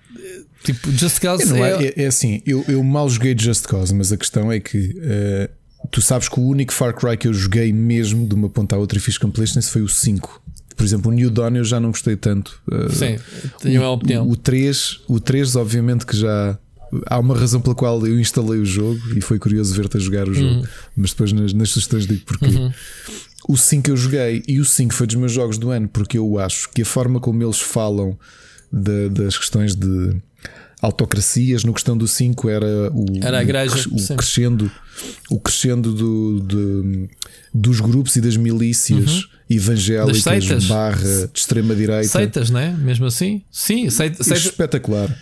Tipo, 0.62 0.90
Just 0.92 1.20
Cause 1.20 1.58
é, 1.58 1.86
é, 1.86 2.02
é, 2.04 2.06
assim, 2.06 2.42
eu, 2.46 2.64
eu 2.68 2.82
mal 2.82 3.08
joguei 3.08 3.36
Just 3.38 3.66
Cause, 3.66 3.94
mas 3.94 4.12
a 4.12 4.16
questão 4.16 4.50
é 4.50 4.60
que 4.60 4.78
uh, 4.78 5.88
tu 5.90 6.00
sabes 6.00 6.28
que 6.28 6.38
o 6.38 6.42
único 6.42 6.72
Far 6.72 6.94
Cry 6.94 7.16
que 7.16 7.28
eu 7.28 7.34
joguei 7.34 7.72
mesmo 7.72 8.26
de 8.26 8.34
uma 8.34 8.48
ponta 8.48 8.76
à 8.76 8.78
outra 8.78 8.98
e 8.98 9.00
fiz 9.00 9.18
completion 9.18 9.60
foi 9.62 9.82
o 9.82 9.88
5. 9.88 10.42
Por 10.76 10.84
exemplo, 10.84 11.10
o 11.10 11.14
New 11.14 11.30
Dawn 11.30 11.56
eu 11.56 11.64
já 11.64 11.78
não 11.78 11.90
gostei 11.90 12.16
tanto. 12.16 12.60
Uh, 12.66 12.90
Sim, 12.90 13.18
tenho 13.60 13.82
uma 13.82 13.90
opinião. 13.90 14.26
O, 14.26 14.32
o 14.32 14.36
3, 14.36 15.00
o 15.08 15.20
3, 15.20 15.56
obviamente, 15.56 16.06
que 16.06 16.16
já 16.16 16.58
há 17.06 17.18
uma 17.18 17.36
razão 17.36 17.60
pela 17.60 17.74
qual 17.74 18.06
eu 18.06 18.18
instalei 18.18 18.60
o 18.60 18.64
jogo 18.66 19.00
e 19.16 19.20
foi 19.20 19.38
curioso 19.38 19.74
ver-te 19.74 19.96
a 19.96 20.00
jogar 20.00 20.28
o 20.28 20.34
jogo, 20.34 20.60
uhum. 20.60 20.64
mas 20.96 21.10
depois 21.10 21.32
nas, 21.32 21.52
nas 21.52 21.70
sugestões 21.70 22.06
digo 22.06 22.24
porque 22.24 22.46
Uhum. 22.46 22.72
O 23.48 23.56
5 23.56 23.90
eu 23.90 23.96
joguei 23.96 24.42
e 24.46 24.60
o 24.60 24.64
5 24.64 24.94
foi 24.94 25.06
dos 25.06 25.16
meus 25.16 25.32
jogos 25.32 25.58
do 25.58 25.70
ano 25.70 25.88
porque 25.88 26.16
eu 26.16 26.38
acho 26.38 26.70
que 26.70 26.82
a 26.82 26.84
forma 26.84 27.18
como 27.18 27.42
eles 27.42 27.60
falam 27.60 28.16
de, 28.72 29.08
das 29.10 29.36
questões 29.36 29.74
de 29.74 30.16
autocracias. 30.80 31.64
No 31.64 31.72
questão 31.72 31.96
do 31.96 32.08
5 32.08 32.48
era 32.48 32.90
o, 32.92 33.06
era 33.22 33.38
a 33.38 33.42
igreja, 33.42 33.88
o, 33.88 33.96
o 33.96 34.16
crescendo, 34.16 34.70
o 35.30 35.38
crescendo 35.38 35.92
do, 35.92 36.40
de, 36.40 37.08
dos 37.54 37.80
grupos 37.80 38.16
e 38.16 38.20
das 38.20 38.36
milícias 38.36 39.22
uhum. 39.22 39.28
evangélicas 39.48 40.66
barra 40.66 41.28
de 41.32 41.38
extrema 41.38 41.74
direita. 41.74 42.08
Seitas, 42.08 42.50
não 42.50 42.60
é? 42.60 42.72
Mesmo 42.72 43.06
assim? 43.06 43.42
Sim, 43.50 43.88
seita, 43.90 44.22
seita... 44.24 44.40
espetacular. 44.40 45.16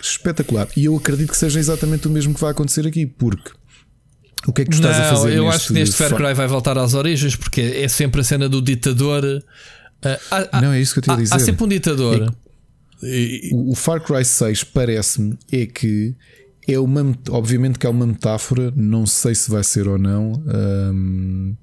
Espetacular. 0.00 0.68
E 0.76 0.84
eu 0.84 0.96
acredito 0.96 1.30
que 1.30 1.36
seja 1.36 1.58
exatamente 1.58 2.06
o 2.06 2.10
mesmo 2.10 2.32
que 2.32 2.40
vai 2.40 2.52
acontecer 2.52 2.86
aqui, 2.86 3.06
porque 3.06 3.50
o 4.46 4.52
que 4.52 4.62
é 4.62 4.64
que 4.64 4.70
tu 4.70 4.74
estás 4.74 4.96
não, 4.96 5.04
a 5.04 5.08
fazer? 5.08 5.34
Eu 5.34 5.48
acho 5.48 5.68
que 5.68 5.72
neste 5.72 5.96
Far 5.96 6.14
Cry 6.14 6.32
vai 6.32 6.46
voltar 6.46 6.78
às 6.78 6.94
origens, 6.94 7.34
porque 7.34 7.60
é 7.60 7.88
sempre 7.88 8.20
a 8.20 8.24
cena 8.24 8.48
do 8.48 8.62
ditador. 8.62 9.24
Uh, 9.24 10.08
há, 10.52 10.60
não, 10.60 10.72
é 10.72 10.80
isso 10.80 10.92
que 10.92 11.00
eu 11.00 11.02
te 11.02 11.10
ia 11.10 11.16
dizer. 11.16 11.34
Há 11.34 11.38
sempre 11.40 11.64
um 11.64 11.68
ditador. 11.68 12.32
O, 13.52 13.74
Far 13.74 14.00
Cry 14.00 14.24
6 14.24 14.64
parece-me 14.64 15.38
é 15.52 15.66
que 15.66 16.14
é 16.66 16.78
uma, 16.78 17.16
obviamente 17.30 17.78
que 17.78 17.86
é 17.86 17.90
uma 17.90 18.06
metáfora, 18.06 18.72
não 18.74 19.06
sei 19.06 19.34
se 19.34 19.50
vai 19.50 19.62
ser 19.62 19.86
ou 19.86 19.98
não. 19.98 20.42
Um, 20.92 21.54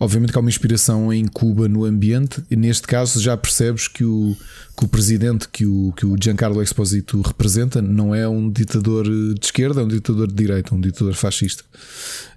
obviamente 0.00 0.32
que 0.32 0.38
há 0.38 0.40
uma 0.40 0.48
inspiração 0.48 1.12
em 1.12 1.26
Cuba 1.26 1.68
no 1.68 1.84
ambiente, 1.84 2.42
e 2.50 2.56
neste 2.56 2.86
caso 2.86 3.20
já 3.20 3.36
percebes 3.36 3.88
que 3.88 4.04
o, 4.04 4.34
que 4.76 4.84
o 4.84 4.88
presidente 4.88 5.48
que 5.48 5.66
o, 5.66 5.92
que 5.92 6.06
o 6.06 6.16
Giancarlo 6.18 6.62
Exposito 6.62 7.20
representa 7.20 7.82
não 7.82 8.14
é 8.14 8.26
um 8.26 8.50
ditador 8.50 9.04
de 9.04 9.44
esquerda, 9.44 9.80
é 9.80 9.84
um 9.84 9.88
ditador 9.88 10.28
de 10.28 10.34
direita, 10.34 10.74
um 10.74 10.80
ditador 10.80 11.14
fascista. 11.14 11.64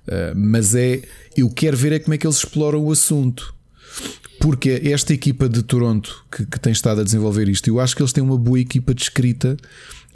Uh, 0.07 0.35
mas 0.35 0.75
é, 0.75 1.03
eu 1.37 1.49
quero 1.49 1.77
ver 1.77 1.93
é 1.93 1.99
como 1.99 2.13
é 2.13 2.17
que 2.17 2.25
eles 2.25 2.37
exploram 2.37 2.83
o 2.83 2.91
assunto. 2.91 3.53
Porque 4.41 4.81
esta 4.85 5.13
equipa 5.13 5.47
de 5.47 5.61
Toronto 5.61 6.25
que, 6.31 6.43
que, 6.47 6.59
tem 6.59 6.73
estado 6.73 7.01
a 7.01 7.03
desenvolver 7.03 7.47
isto, 7.47 7.67
eu 7.67 7.79
acho 7.79 7.95
que 7.95 8.01
eles 8.01 8.11
têm 8.11 8.23
uma 8.23 8.37
boa 8.37 8.59
equipa 8.59 8.91
de 8.91 9.03
escrita 9.03 9.55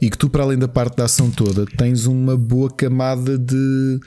e 0.01 0.09
que 0.09 0.17
tu, 0.17 0.27
para 0.29 0.43
além 0.43 0.57
da 0.57 0.67
parte 0.67 0.97
da 0.97 1.05
ação 1.05 1.29
toda, 1.29 1.63
tens 1.77 2.07
uma 2.07 2.35
boa 2.35 2.69
camada 2.71 3.37
de, 3.37 3.99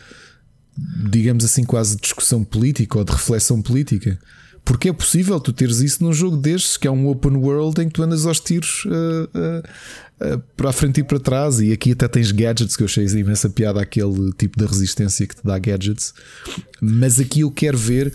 digamos 1.09 1.45
assim, 1.45 1.63
quase 1.63 1.97
discussão 1.97 2.43
política 2.43 2.99
ou 2.99 3.05
de 3.05 3.13
reflexão 3.13 3.63
política. 3.63 4.19
Porque 4.65 4.89
é 4.89 4.93
possível 4.93 5.39
tu 5.39 5.53
teres 5.53 5.79
isso 5.79 6.03
num 6.03 6.13
jogo 6.13 6.37
destes, 6.37 6.77
que 6.77 6.89
é 6.89 6.91
um 6.91 7.07
open 7.07 7.37
world 7.37 7.81
em 7.81 7.87
que 7.87 7.95
tu 7.95 8.03
andas 8.03 8.27
aos 8.27 8.41
tiros 8.41 8.85
uh, 8.87 8.91
uh, 8.91 10.35
uh, 10.35 10.43
para 10.57 10.71
a 10.71 10.73
frente 10.73 10.99
e 11.01 11.05
para 11.05 11.21
trás. 11.21 11.61
E 11.61 11.73
aqui 11.73 11.93
até 11.93 12.09
tens 12.09 12.33
gadgets, 12.33 12.77
que 12.77 12.83
eu 12.83 12.87
achei 12.87 13.07
imensa 13.07 13.49
piada 13.49 13.81
aquele 13.81 14.33
tipo 14.33 14.59
de 14.59 14.67
resistência 14.67 15.27
que 15.27 15.37
te 15.37 15.45
dá 15.45 15.59
gadgets. 15.59 16.13
Mas 16.83 17.19
aqui 17.19 17.41
eu 17.41 17.51
quero 17.51 17.79
ver 17.79 18.13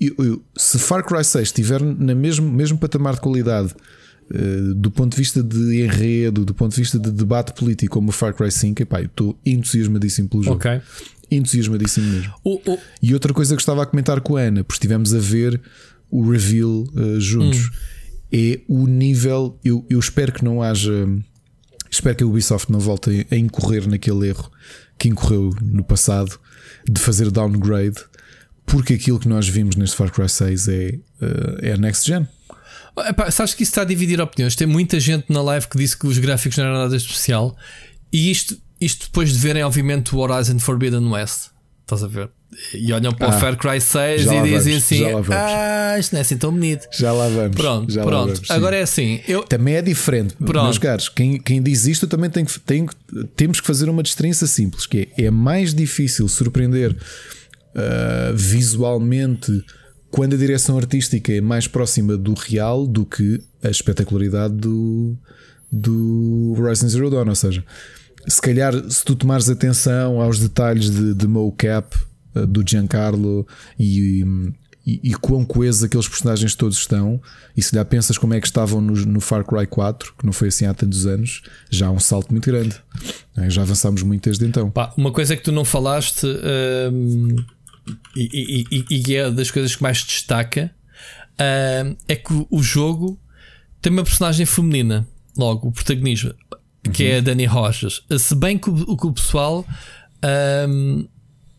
eu, 0.00 0.14
eu, 0.18 0.42
se 0.56 0.78
Far 0.78 1.04
Cry 1.04 1.24
6 1.24 1.48
estiver 1.48 1.80
na 1.82 2.14
mesmo, 2.14 2.50
mesmo 2.50 2.78
patamar 2.78 3.14
de 3.14 3.20
qualidade 3.20 3.74
Uh, 4.30 4.74
do 4.74 4.90
ponto 4.90 5.12
de 5.12 5.18
vista 5.18 5.42
de 5.42 5.82
enredo, 5.82 6.46
do 6.46 6.54
ponto 6.54 6.74
de 6.74 6.80
vista 6.80 6.98
de 6.98 7.10
debate 7.10 7.52
político, 7.52 7.92
como 7.92 8.08
o 8.08 8.12
Far 8.12 8.32
Cry 8.32 8.50
5, 8.50 8.82
epá, 8.82 9.00
eu 9.00 9.06
estou 9.06 9.38
entusiasmadíssimo 9.44 10.28
pelo 10.30 10.42
jogo. 10.42 10.56
Ok. 10.56 10.80
Entusiasmadíssimo 11.30 12.06
mesmo. 12.06 12.32
E 13.02 13.12
outra 13.12 13.34
coisa 13.34 13.54
que 13.54 13.60
estava 13.60 13.82
a 13.82 13.86
comentar 13.86 14.20
com 14.22 14.36
a 14.36 14.40
Ana, 14.40 14.64
porque 14.64 14.76
estivemos 14.76 15.12
a 15.14 15.18
ver 15.18 15.60
o 16.10 16.30
reveal 16.30 16.84
uh, 16.94 17.20
juntos, 17.20 17.66
hum. 17.66 17.70
é 18.32 18.60
o 18.66 18.86
nível. 18.86 19.58
Eu, 19.62 19.84
eu 19.90 19.98
espero 19.98 20.32
que 20.32 20.42
não 20.42 20.62
haja. 20.62 21.06
Espero 21.90 22.16
que 22.16 22.24
a 22.24 22.26
Ubisoft 22.26 22.72
não 22.72 22.80
volte 22.80 23.26
a 23.30 23.36
incorrer 23.36 23.86
naquele 23.86 24.28
erro 24.28 24.50
que 24.98 25.08
incorreu 25.08 25.54
no 25.60 25.84
passado 25.84 26.40
de 26.88 27.00
fazer 27.00 27.30
downgrade, 27.30 27.98
porque 28.66 28.94
aquilo 28.94 29.18
que 29.18 29.28
nós 29.28 29.48
vimos 29.48 29.76
neste 29.76 29.96
Far 29.96 30.10
Cry 30.10 30.28
6 30.28 30.68
é, 30.68 30.98
uh, 31.20 31.58
é 31.62 31.76
next 31.76 32.06
gen. 32.06 32.26
Epá, 33.08 33.30
sabes 33.30 33.54
que 33.54 33.62
isso 33.62 33.70
está 33.70 33.82
a 33.82 33.84
dividir 33.84 34.20
opiniões. 34.20 34.54
Tem 34.54 34.66
muita 34.66 35.00
gente 35.00 35.26
na 35.28 35.42
live 35.42 35.68
que 35.68 35.76
disse 35.76 35.96
que 35.96 36.06
os 36.06 36.18
gráficos 36.18 36.56
não 36.58 36.64
eram 36.64 36.78
nada 36.78 36.96
especial. 36.96 37.56
E 38.12 38.30
isto, 38.30 38.56
isto 38.80 39.06
depois 39.06 39.32
de 39.32 39.38
verem, 39.38 39.64
obviamente, 39.64 40.14
o 40.14 40.18
Horizon 40.18 40.58
Forbidden 40.58 41.06
West. 41.08 41.50
Estás 41.82 42.02
a 42.02 42.06
ver? 42.06 42.30
E 42.72 42.92
olham 42.92 43.12
para 43.12 43.26
ah, 43.26 43.36
o 43.36 43.38
Far 43.38 43.56
Cry 43.56 43.80
6 43.80 44.26
e 44.26 44.42
dizem 44.42 44.76
assim: 44.76 45.02
Ah, 45.30 45.96
isto 45.98 46.12
não 46.12 46.18
é 46.18 46.22
assim 46.22 46.38
tão 46.38 46.52
bonito. 46.52 46.86
Já 46.92 47.12
lá 47.12 47.28
vamos. 47.28 47.56
Pronto, 47.56 47.92
já 47.92 48.02
pronto. 48.02 48.34
Vamos, 48.34 48.50
Agora 48.50 48.76
é 48.76 48.82
assim. 48.82 49.20
Eu... 49.26 49.42
Também 49.42 49.74
é 49.74 49.82
diferente. 49.82 50.34
Pronto. 50.36 50.64
Meus 50.64 50.78
caros, 50.78 51.08
quem, 51.08 51.38
quem 51.38 51.62
diz 51.62 51.86
isto 51.86 52.06
também 52.06 52.30
tem 52.30 52.44
que, 52.44 52.58
tem, 52.60 52.86
temos 53.36 53.60
que 53.60 53.66
fazer 53.66 53.88
uma 53.88 54.02
distinção 54.02 54.46
simples: 54.46 54.86
que 54.86 55.08
é, 55.16 55.24
é 55.24 55.30
mais 55.30 55.74
difícil 55.74 56.28
surpreender 56.28 56.96
uh, 57.74 58.34
visualmente 58.34 59.64
quando 60.10 60.34
a 60.34 60.38
direção 60.38 60.78
artística 60.78 61.32
é 61.32 61.40
mais 61.40 61.66
próxima 61.66 62.16
do 62.16 62.34
real 62.34 62.86
do 62.86 63.04
que 63.04 63.42
a 63.62 63.68
espetacularidade 63.68 64.54
do, 64.54 65.16
do 65.70 66.54
Horizon 66.56 66.88
Zero 66.88 67.10
Dawn. 67.10 67.28
Ou 67.28 67.34
seja, 67.34 67.64
se 68.28 68.40
calhar, 68.40 68.72
se 68.88 69.04
tu 69.04 69.16
tomares 69.16 69.50
atenção 69.50 70.20
aos 70.20 70.38
detalhes 70.38 70.88
de, 70.88 71.14
de 71.14 71.26
mocap 71.26 71.96
uh, 72.36 72.46
do 72.46 72.62
Giancarlo 72.64 73.44
e, 73.76 74.24
e, 74.86 75.00
e 75.02 75.14
quão 75.14 75.44
coesos 75.44 75.82
aqueles 75.82 76.06
personagens 76.06 76.54
todos 76.54 76.76
estão, 76.76 77.20
e 77.56 77.60
se 77.60 77.74
já 77.74 77.84
pensas 77.84 78.16
como 78.16 78.34
é 78.34 78.40
que 78.40 78.46
estavam 78.46 78.80
no, 78.80 78.94
no, 78.94 79.20
Far 79.20 79.44
Cry 79.44 79.66
4, 79.66 80.14
que 80.16 80.24
não 80.24 80.32
foi 80.32 80.46
assim 80.46 80.64
há 80.64 80.72
tantos 80.72 81.06
anos, 81.06 81.42
já 81.68 81.88
há 81.88 81.90
um 81.90 81.98
salto 81.98 82.30
muito 82.30 82.46
grande. 82.46 82.76
Já 83.48 83.62
avançámos 83.62 84.04
muito 84.04 84.22
desde 84.26 84.46
então. 84.46 84.70
Pá, 84.70 84.94
uma 84.96 85.10
coisa 85.10 85.36
que 85.36 85.42
tu 85.42 85.50
não 85.50 85.64
falaste. 85.64 86.24
Hum 86.24 87.34
e, 88.16 88.64
e, 88.70 88.86
e, 88.90 89.16
é 89.16 89.30
das 89.30 89.50
coisas 89.50 89.76
que 89.76 89.82
mais 89.82 90.02
destaca 90.02 90.70
uh, 91.34 91.96
é 92.08 92.16
que 92.16 92.46
o 92.50 92.62
jogo 92.62 93.20
tem 93.80 93.92
uma 93.92 94.04
personagem 94.04 94.46
feminina, 94.46 95.06
logo, 95.36 95.68
o 95.68 95.72
protagonismo, 95.72 96.34
que 96.92 97.04
uhum. 97.04 97.10
é 97.10 97.16
a 97.18 97.20
Dani 97.20 97.44
Rojas. 97.44 98.02
Se 98.18 98.34
bem 98.34 98.56
que 98.56 98.70
o, 98.70 98.96
que 98.96 99.06
o 99.06 99.12
pessoal 99.12 99.66
um, 100.68 101.06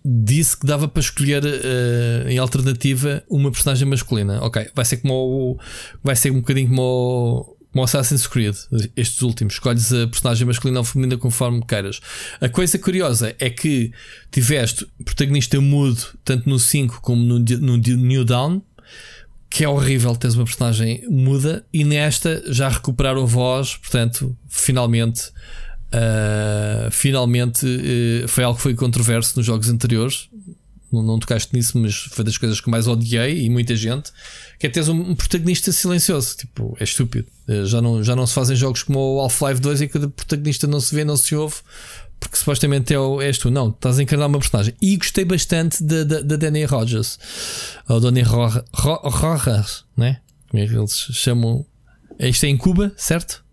disse 0.03 0.57
que 0.57 0.67
dava 0.67 0.87
para 0.87 0.99
escolher 0.99 1.43
uh, 1.43 2.29
em 2.29 2.37
alternativa 2.37 3.23
uma 3.29 3.51
personagem 3.51 3.87
masculina. 3.87 4.39
Ok, 4.43 4.69
vai 4.73 4.85
ser 4.85 4.97
como 4.97 5.13
o, 5.13 5.59
vai 6.03 6.15
ser 6.15 6.31
um 6.31 6.35
bocadinho 6.35 6.69
como 6.69 6.81
o, 6.81 7.54
como 7.75 7.83
Assassin's 7.83 8.25
Creed, 8.25 8.55
estes 8.95 9.21
últimos, 9.21 9.55
escolhes 9.55 9.91
a 9.91 10.07
personagem 10.07 10.47
masculina 10.47 10.79
ou 10.79 10.85
feminina 10.85 11.17
conforme 11.17 11.61
queiras. 11.61 11.99
A 12.39 12.47
coisa 12.47 12.79
curiosa 12.79 13.35
é 13.37 13.49
que 13.49 13.91
tiveste 14.31 14.87
protagonista 15.03 15.59
mudo 15.59 16.01
tanto 16.23 16.49
no 16.49 16.57
5 16.57 17.01
como 17.01 17.21
no, 17.21 17.37
no 17.37 17.75
New 17.75 18.23
Dawn, 18.23 18.61
que 19.49 19.65
é 19.65 19.67
horrível 19.67 20.15
teres 20.15 20.37
uma 20.37 20.45
personagem 20.45 21.05
muda, 21.09 21.65
e 21.73 21.83
nesta 21.83 22.41
já 22.47 22.69
recuperaram 22.69 23.23
a 23.23 23.25
voz, 23.25 23.75
portanto, 23.75 24.33
finalmente. 24.47 25.33
Uh, 25.87 26.91
finalmente 26.91 27.65
uh, 27.65 28.27
foi 28.27 28.43
algo 28.43 28.57
que 28.57 28.63
foi 28.63 28.73
controverso 28.73 29.37
nos 29.37 29.45
jogos 29.45 29.69
anteriores 29.69 30.29
não, 30.95 31.03
não 31.03 31.19
tocaste 31.19 31.53
nisso, 31.53 31.77
mas 31.77 31.95
foi 31.95 32.25
das 32.25 32.37
coisas 32.37 32.59
que 32.59 32.69
mais 32.69 32.87
odiei 32.87 33.43
e 33.43 33.49
muita 33.49 33.75
gente, 33.75 34.11
que 34.59 34.67
é 34.67 34.69
teres 34.69 34.89
um, 34.89 35.13
protagonista 35.15 35.71
silencioso. 35.71 36.37
Tipo, 36.37 36.75
é 36.79 36.83
estúpido. 36.83 37.27
Eh, 37.47 37.65
já 37.65 37.81
não, 37.81 38.03
já 38.03 38.15
não 38.15 38.25
se 38.25 38.33
fazem 38.33 38.55
jogos 38.55 38.83
como 38.83 38.99
o 38.99 39.21
Half-Life 39.21 39.61
2 39.61 39.81
em 39.81 39.87
que 39.87 39.97
o 39.97 40.09
protagonista 40.09 40.65
não 40.65 40.79
se 40.79 40.95
vê, 40.95 41.03
não 41.03 41.15
se 41.17 41.35
ouve, 41.35 41.55
porque 42.19 42.37
supostamente 42.37 42.93
é 42.93 42.99
o, 42.99 43.21
és 43.21 43.37
tu. 43.37 43.51
Não, 43.51 43.69
estás 43.69 43.99
a 43.99 44.03
encarnar 44.03 44.27
uma 44.27 44.39
personagem. 44.39 44.73
E 44.81 44.97
gostei 44.97 45.25
bastante 45.25 45.83
da, 45.83 46.03
da, 46.03 46.21
da 46.21 46.35
Danny 46.35 46.65
Rogers, 46.65 47.19
ou 47.87 47.99
Danny 47.99 48.23
Rojas, 48.23 49.85
né? 49.95 50.21
Como 50.49 50.63
é 50.63 50.67
que 50.67 50.75
eles 50.75 51.07
chamam? 51.11 51.65
Isto 52.19 52.45
é 52.45 52.49
em 52.49 52.57
Cuba, 52.57 52.91
certo? 52.97 53.44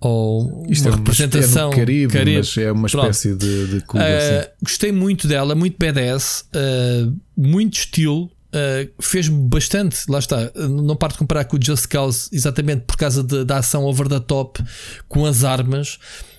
Ou 0.00 0.66
Isto 0.68 0.88
uma 0.88 0.94
é 0.94 0.98
representação 0.98 1.72
é 1.72 1.76
Caribe, 1.76 2.12
Caribe, 2.12 2.38
mas 2.38 2.56
é 2.58 2.72
uma 2.72 2.86
espécie 2.86 3.34
de, 3.34 3.66
de 3.68 3.80
clube 3.80 4.04
uh, 4.04 4.08
assim. 4.08 4.48
Gostei 4.62 4.92
muito 4.92 5.26
dela, 5.26 5.54
muito 5.54 5.76
BDS, 5.78 6.44
uh, 6.54 7.16
muito 7.36 7.74
estilo. 7.74 8.24
Uh, 8.24 8.88
fez-me 9.02 9.48
bastante, 9.48 9.98
lá 10.08 10.18
está. 10.18 10.52
Não 10.54 10.94
paro 10.94 11.14
de 11.14 11.18
comparar 11.18 11.44
com 11.44 11.56
o 11.56 11.60
Just 11.62 11.88
Cause, 11.88 12.28
exatamente 12.32 12.82
por 12.82 12.96
causa 12.96 13.22
de, 13.22 13.44
da 13.44 13.58
ação 13.58 13.84
over 13.84 14.06
the 14.06 14.20
top 14.20 14.62
com 15.08 15.24
as 15.26 15.42
armas, 15.42 15.98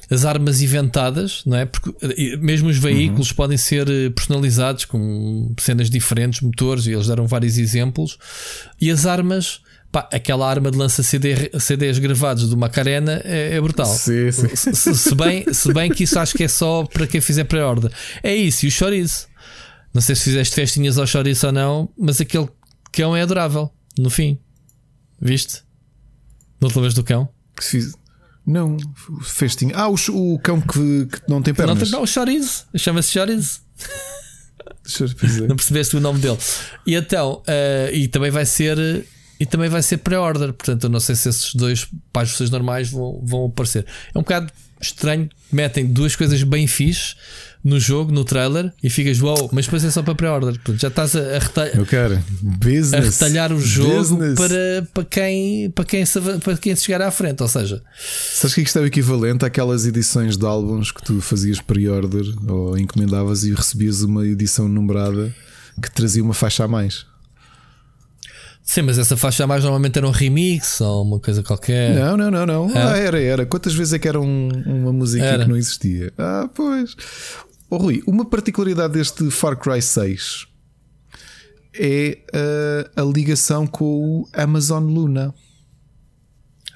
as 0.10 0.24
armas 0.24 0.62
inventadas, 0.62 1.41
não 1.45 1.58
é? 1.58 1.66
Porque 1.66 2.38
mesmo 2.38 2.70
os 2.70 2.78
veículos 2.78 3.32
uhum. 3.32 3.36
podem 3.36 3.58
ser 3.58 3.88
personalizados 4.14 4.86
com 4.86 5.53
cenas 5.60 5.89
diferentes, 5.89 6.41
motores, 6.41 6.86
e 6.86 6.91
eles 6.91 7.08
deram 7.08 7.28
vários 7.28 7.58
exemplos. 7.58 8.18
E 8.80 8.91
as 8.91 9.06
armas 9.06 9.60
Pá, 9.92 10.10
aquela 10.12 10.50
arma 10.50 10.70
de 10.70 10.78
lança 10.78 11.02
CD, 11.02 11.52
CDs 11.60 12.00
gravados 12.00 12.50
do 12.50 12.58
Macarena 12.58 13.22
é, 13.24 13.56
é 13.56 13.62
brutal. 13.62 13.86
Sim, 13.86 14.32
sim. 14.32 14.74
Se, 14.74 14.96
se, 14.96 15.16
bem, 15.16 15.46
se 15.54 15.74
bem 15.74 15.90
que 15.90 16.04
isso 16.04 16.20
acho 16.20 16.34
que 16.34 16.44
é 16.44 16.48
só 16.48 16.84
para 16.84 17.08
quem 17.08 17.22
fizer 17.22 17.46
pré-ordem. 17.46 17.90
É 18.22 18.36
isso, 18.36 18.66
e 18.66 18.68
o 18.68 18.72
chorizo. 18.72 19.28
Não 19.94 20.02
sei 20.02 20.16
se 20.16 20.24
fizeste 20.24 20.56
festinhas 20.56 20.98
ao 20.98 21.08
chorizo 21.08 21.48
ou 21.48 21.54
não, 21.54 21.90
mas 21.98 22.20
aquele 22.20 22.50
cão 22.92 23.16
é 23.16 23.22
adorável. 23.22 23.72
No 23.98 24.10
fim, 24.10 24.38
viste? 25.22 25.64
Não 26.60 26.70
te 26.70 26.76
lembras 26.76 26.94
do 26.94 27.04
cão? 27.04 27.30
Que 27.56 27.64
fiz. 27.64 27.94
Não, 28.46 28.78
festinha. 29.24 29.74
Ah, 29.76 29.88
o, 29.88 29.96
o 30.34 30.40
cão 30.40 30.60
que, 30.62 31.06
que, 31.06 31.22
não 31.28 31.42
tem 31.42 31.54
pernas. 31.54 31.90
Não 31.90 32.00
não, 32.00 32.04
o 32.04 32.08
chorizo. 32.08 32.66
Chama-se 32.76 33.14
chorizo. 33.14 33.62
não 35.48 35.56
percebeste 35.56 35.96
o 35.96 36.00
nome 36.00 36.20
dele. 36.20 36.38
E 36.86 36.96
então, 36.96 37.42
uh, 37.48 37.94
e 37.94 38.08
também 38.08 38.30
vai 38.30 38.46
ser 38.46 38.78
e 39.40 39.46
também 39.46 39.70
vai 39.70 39.82
ser 39.82 39.98
pré-order. 39.98 40.54
Portanto, 40.54 40.84
eu 40.84 40.90
não 40.90 41.00
sei 41.00 41.16
se 41.16 41.30
esses 41.30 41.56
dois 41.56 41.88
páginas 42.12 42.50
normais 42.50 42.90
vão, 42.90 43.22
vão 43.24 43.46
aparecer. 43.46 43.86
É 44.14 44.18
um 44.18 44.22
bocado 44.22 44.52
estranho. 44.82 45.30
Metem 45.52 45.86
duas 45.86 46.16
coisas 46.16 46.42
bem 46.44 46.68
fixe 46.68 47.16
no 47.64 47.80
jogo, 47.80 48.12
no 48.12 48.24
trailer, 48.24 48.72
e 48.84 48.92
ficas 48.92 49.20
wow, 49.20 49.50
mas 49.52 49.66
depois 49.66 49.84
é 49.84 49.90
só 49.90 50.04
para 50.04 50.14
pré-order. 50.14 50.60
Já 50.78 50.88
estás 50.88 51.16
a, 51.16 51.20
a, 51.20 51.40
retalhar, 51.40 51.80
a 52.94 53.00
retalhar 53.00 53.52
o 53.52 53.60
jogo 53.60 54.20
para, 54.36 54.88
para, 54.94 55.06
quem, 55.06 55.72
para, 55.72 55.86
quem 55.86 56.06
se, 56.06 56.20
para 56.22 56.58
quem 56.58 56.76
se 56.76 56.84
chegar 56.84 57.02
à 57.02 57.10
frente. 57.10 57.42
Ou 57.42 57.50
seja, 57.50 57.82
sabes 57.98 58.54
que 58.54 58.62
isto 58.62 58.78
é 58.78 58.82
o 58.82 58.86
equivalente 58.86 59.46
àquelas 59.46 59.86
edições 59.86 60.38
de 60.38 60.46
álbuns 60.46 60.92
que 60.92 61.02
tu 61.02 61.20
fazias 61.22 61.60
pre-order 61.60 62.26
ou 62.48 62.78
encomendavas 62.78 63.44
e 63.44 63.54
recebias 63.54 64.02
uma 64.02 64.26
edição 64.26 64.68
numerada 64.68 65.34
que 65.82 65.90
trazia 65.92 66.24
uma 66.24 66.34
faixa 66.34 66.66
a 66.66 66.68
mais. 66.68 67.06
Sim, 68.66 68.82
mas 68.82 68.97
essa 68.97 69.16
faixa 69.16 69.45
mais 69.45 69.63
normalmente 69.63 69.95
era 69.95 70.07
um 70.07 70.11
remix 70.11 70.82
ou 70.82 71.03
uma 71.03 71.20
coisa 71.20 71.43
qualquer. 71.43 71.93
Não, 71.93 72.18
não, 72.18 72.32
não, 72.32 72.45
não. 72.47 72.70
É. 72.72 72.82
Ah, 72.82 72.97
era, 72.97 73.22
era. 73.22 73.45
Quantas 73.45 73.76
vezes 73.76 73.93
é 73.93 73.99
que 73.99 74.07
era 74.07 74.20
um, 74.20 74.49
uma 74.66 74.91
música 74.91 75.24
era. 75.24 75.43
que 75.43 75.49
não 75.49 75.55
existia? 75.55 76.11
Ah, 76.18 76.49
pois. 76.51 76.95
Oh, 77.70 77.78
Rui, 77.78 78.01
uma 78.07 78.26
particularidade 78.26 78.93
deste 78.93 79.30
Far 79.30 79.55
Cry 79.55 79.84
6 79.84 80.47
é 81.76 82.18
uh, 82.34 83.01
a 83.01 83.03
ligação 83.03 83.68
com 83.68 84.22
o 84.22 84.28
Amazon 84.34 84.84
Luna. 84.84 85.32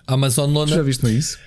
Amazon 0.05 0.51
Luna. 0.51 0.75
Já 0.75 0.83
viste 0.83 1.07
isso? 1.07 1.39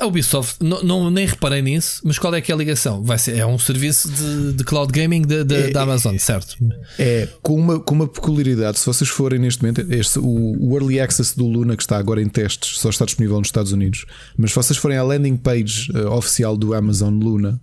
A 0.00 0.06
Ubisoft, 0.06 0.56
não, 0.60 0.82
não, 0.82 1.10
nem 1.10 1.24
reparei 1.26 1.62
nisso, 1.62 2.02
mas 2.04 2.18
qual 2.18 2.34
é 2.34 2.40
que 2.40 2.50
é 2.50 2.54
a 2.54 2.58
ligação? 2.58 3.04
Vai 3.04 3.18
ser, 3.18 3.36
é 3.36 3.46
um 3.46 3.56
serviço 3.56 4.10
de, 4.10 4.54
de 4.54 4.64
cloud 4.64 4.92
gaming 4.92 5.22
de, 5.22 5.44
de, 5.44 5.54
é, 5.54 5.70
da 5.70 5.82
Amazon, 5.82 6.16
certo? 6.18 6.56
É, 6.98 7.28
com 7.40 7.54
uma, 7.54 7.78
com 7.78 7.94
uma 7.94 8.08
peculiaridade. 8.08 8.80
Se 8.80 8.86
vocês 8.86 9.08
forem 9.08 9.38
neste 9.38 9.62
momento, 9.62 9.86
este, 9.92 10.18
o, 10.18 10.56
o 10.58 10.76
Early 10.76 10.98
Access 10.98 11.36
do 11.36 11.46
Luna, 11.46 11.76
que 11.76 11.82
está 11.82 11.98
agora 11.98 12.20
em 12.20 12.28
testes, 12.28 12.80
só 12.80 12.90
está 12.90 13.04
disponível 13.04 13.38
nos 13.38 13.46
Estados 13.46 13.70
Unidos, 13.70 14.06
mas 14.36 14.50
se 14.50 14.56
vocês 14.56 14.76
forem 14.76 14.98
à 14.98 15.04
landing 15.04 15.36
page 15.36 15.92
uh, 15.92 16.10
oficial 16.14 16.56
do 16.56 16.74
Amazon 16.74 17.14
Luna, 17.14 17.60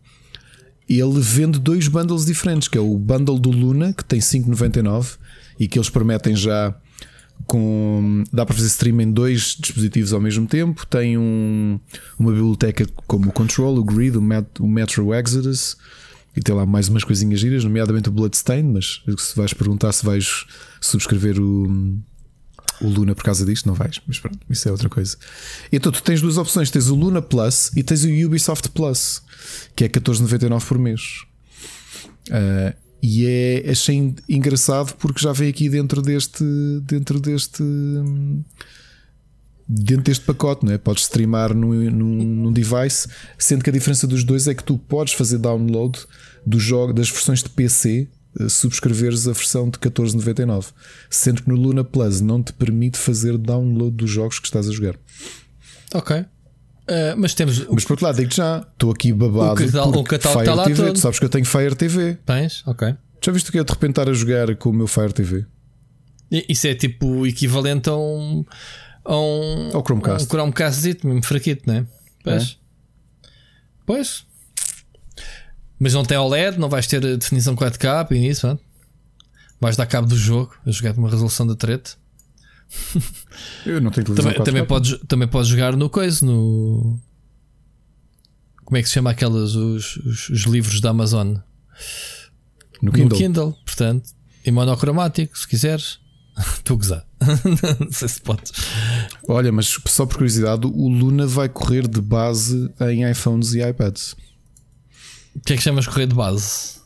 ele 0.90 1.20
vende 1.20 1.60
dois 1.60 1.90
bundles 1.90 2.26
diferentes, 2.26 2.70
que 2.70 2.78
é 2.78 2.82
o 2.82 2.98
bundle 2.98 3.38
do 3.38 3.52
Luna, 3.52 3.92
que 3.92 4.06
tem 4.06 4.20
5,99 4.20 5.18
e 5.60 5.68
que 5.68 5.78
eles 5.78 5.90
prometem 5.90 6.36
já 6.36 6.74
com 7.46 8.24
dá 8.32 8.46
para 8.46 8.56
fazer 8.56 8.68
stream 8.68 9.02
em 9.02 9.12
dois 9.12 9.56
dispositivos 9.60 10.14
ao 10.14 10.20
mesmo 10.20 10.48
tempo. 10.48 10.86
Tem 10.86 11.18
um, 11.18 11.80
uma 12.18 12.32
biblioteca 12.32 12.88
como 13.06 13.30
o 13.30 13.32
Control, 13.32 13.78
o 13.78 13.84
Grid, 13.84 14.18
o, 14.18 14.22
Met, 14.22 14.48
o 14.60 14.68
Metro 14.68 15.14
Exodus 15.14 15.78
e 16.36 16.42
tem 16.42 16.54
lá 16.54 16.66
mais 16.66 16.88
umas 16.88 17.04
coisinhas 17.04 17.40
giras, 17.40 17.64
nomeadamente 17.64 18.10
o 18.10 18.12
Bloodstain. 18.12 18.64
Mas 18.64 19.02
se 19.18 19.36
vais 19.36 19.54
perguntar 19.54 19.92
se 19.92 20.06
vais 20.06 20.46
subscrever 20.80 21.40
o, 21.40 21.98
o 22.82 22.88
Luna 22.88 23.16
por 23.16 23.24
causa 23.24 23.46
disto, 23.46 23.66
não 23.66 23.74
vais, 23.74 24.00
mas 24.08 24.20
pronto, 24.20 24.40
isso 24.50 24.68
é 24.68 24.72
outra 24.72 24.90
coisa. 24.90 25.18
Então 25.72 25.92
tu 25.92 26.02
tens 26.04 26.22
duas 26.22 26.38
opções: 26.38 26.70
tens 26.70 26.90
o 26.90 26.96
Luna 26.96 27.22
Plus 27.22 27.72
e 27.76 27.84
tens 27.84 28.04
o 28.04 28.26
Ubisoft 28.26 28.70
Plus, 28.70 29.22
que 29.76 29.86
é 29.86 29.90
14,99 29.90 30.66
por 30.66 30.78
mês. 30.78 31.24
Uh, 32.30 32.87
e 33.02 33.26
é, 33.26 33.72
achei 33.72 34.16
engraçado 34.28 34.96
porque 34.96 35.22
já 35.22 35.32
vem 35.32 35.50
aqui 35.50 35.70
dentro 35.70 36.02
deste. 36.02 36.44
Dentro 36.84 37.20
deste. 37.20 37.64
Dentro 39.70 40.04
deste 40.04 40.24
pacote, 40.24 40.66
não 40.66 40.72
é? 40.72 40.78
Podes 40.78 41.04
streamar 41.04 41.54
num, 41.54 41.74
num, 41.92 42.24
num 42.24 42.52
device, 42.54 43.08
sendo 43.38 43.64
que 43.64 43.70
a 43.70 43.74
diferença 43.74 44.08
dos 44.08 44.24
dois 44.24 44.48
é 44.48 44.56
que 44.56 44.64
tu 44.64 44.78
podes 44.78 45.14
fazer 45.14 45.38
download 45.40 46.00
do 46.46 46.58
jogo, 46.58 46.94
das 46.94 47.10
versões 47.10 47.44
de 47.44 47.50
PC 47.50 48.08
eh, 48.40 48.48
subscreveres 48.48 49.28
a 49.28 49.34
versão 49.34 49.70
de 49.70 49.78
14,99, 49.78 50.68
sendo 51.10 51.44
que 51.44 51.50
no 51.50 51.56
Luna 51.56 51.84
Plus 51.84 52.22
não 52.22 52.42
te 52.42 52.54
permite 52.54 52.98
fazer 52.98 53.38
download 53.38 53.98
dos 53.98 54.10
jogos 54.10 54.40
que 54.40 54.48
estás 54.48 54.70
a 54.70 54.72
jogar. 54.72 54.96
Ok. 55.94 56.26
Uh, 56.90 57.18
mas 57.18 57.34
temos. 57.34 57.68
Mas 57.68 57.84
por 57.84 57.94
outro 57.94 58.06
lado, 58.06 58.18
digo 58.18 58.34
já, 58.34 58.66
estou 58.72 58.92
aqui 58.92 59.12
babado. 59.12 59.62
O 59.62 60.04
catálogo 60.04 60.16
está 60.16 60.56
lá 60.56 60.64
TV, 60.64 60.84
todo. 60.84 60.94
Tu 60.94 61.00
sabes 61.00 61.20
que 61.20 61.26
eu 61.26 61.30
tenho 61.30 61.46
Fire 61.46 61.76
TV. 61.76 62.18
Tens? 62.26 62.64
Ok. 62.66 62.96
Já 63.24 63.32
viste 63.32 63.50
o 63.50 63.52
que 63.52 63.60
é 63.60 63.64
de 63.64 63.72
repente 63.72 63.92
estar 63.92 64.10
a 64.10 64.14
jogar 64.14 64.56
com 64.56 64.70
o 64.70 64.74
meu 64.74 64.88
Fire 64.88 65.12
TV? 65.12 65.46
Isso 66.32 66.68
é 66.68 66.76
tipo 66.76 67.08
o 67.08 67.28
equivalente 67.28 67.90
a 67.90 67.96
um. 67.96 68.46
A 69.04 69.18
um, 69.18 69.72
Ao 69.74 69.84
Chromecast. 69.84 70.26
Um 70.26 70.30
Chromecast 70.30 71.00
mesmo 71.04 71.24
fraquito, 71.24 71.64
não 71.68 71.76
é? 71.76 71.86
Pois. 72.24 72.44
É. 72.44 73.28
Pois. 73.86 74.26
Mas 75.80 75.94
não 75.94 76.04
tem 76.04 76.18
OLED, 76.18 76.58
não 76.58 76.70
vais 76.70 76.88
ter 76.88 77.00
definição 77.02 77.56
4K 77.56 78.12
e 78.12 78.20
nisso, 78.20 78.42
pronto. 78.42 78.64
Vais 79.60 79.76
dar 79.76 79.86
cabo 79.86 80.08
do 80.08 80.18
jogo, 80.18 80.56
a 80.66 80.72
jogar 80.72 80.94
com 80.94 81.02
uma 81.02 81.10
resolução 81.10 81.46
da 81.46 81.56
treta. 81.56 81.92
Eu 83.66 83.82
não 83.82 83.92
tenho 83.92 84.06
televisão 84.06 84.32
também, 84.34 84.42
4K. 84.42 84.46
Também 84.46 84.66
podes, 84.66 85.00
também 85.08 85.28
podes 85.28 85.50
jogar 85.50 85.76
no 85.76 85.90
coisa, 85.90 86.26
no. 86.26 87.00
Como 88.66 88.78
é 88.78 88.82
que 88.82 88.90
se 88.90 88.96
chama 88.96 89.12
aquelas, 89.12 89.56
os, 89.56 89.98
os, 89.98 90.30
os 90.30 90.42
livros 90.42 90.82
da 90.82 90.90
Amazon? 90.90 91.38
No 92.82 92.92
Kindle. 92.92 93.10
No 93.10 93.16
Kindle, 93.16 93.58
portanto, 93.66 94.10
em 94.46 94.52
monocromático, 94.52 95.38
se 95.38 95.48
quiseres. 95.48 96.00
Estou 96.38 96.76
a 96.76 96.78
gozar. 96.78 97.08
não 97.80 97.92
sei 97.92 98.08
se 98.08 98.22
podes. 98.22 98.52
Olha, 99.28 99.52
mas 99.52 99.78
só 99.88 100.06
por 100.06 100.18
curiosidade, 100.18 100.68
o 100.68 100.88
Luna 100.88 101.26
vai 101.26 101.50
correr 101.50 101.88
de 101.88 102.02
base 102.02 102.72
em 102.82 103.10
iPhones 103.10 103.54
e 103.54 103.62
iPads. 103.62 104.16
O 105.36 105.40
que 105.40 105.54
é 105.54 105.58
que 105.58 105.64
chamas 105.64 105.88
correr 105.88 106.08
de 106.08 106.16
base? 106.16 106.78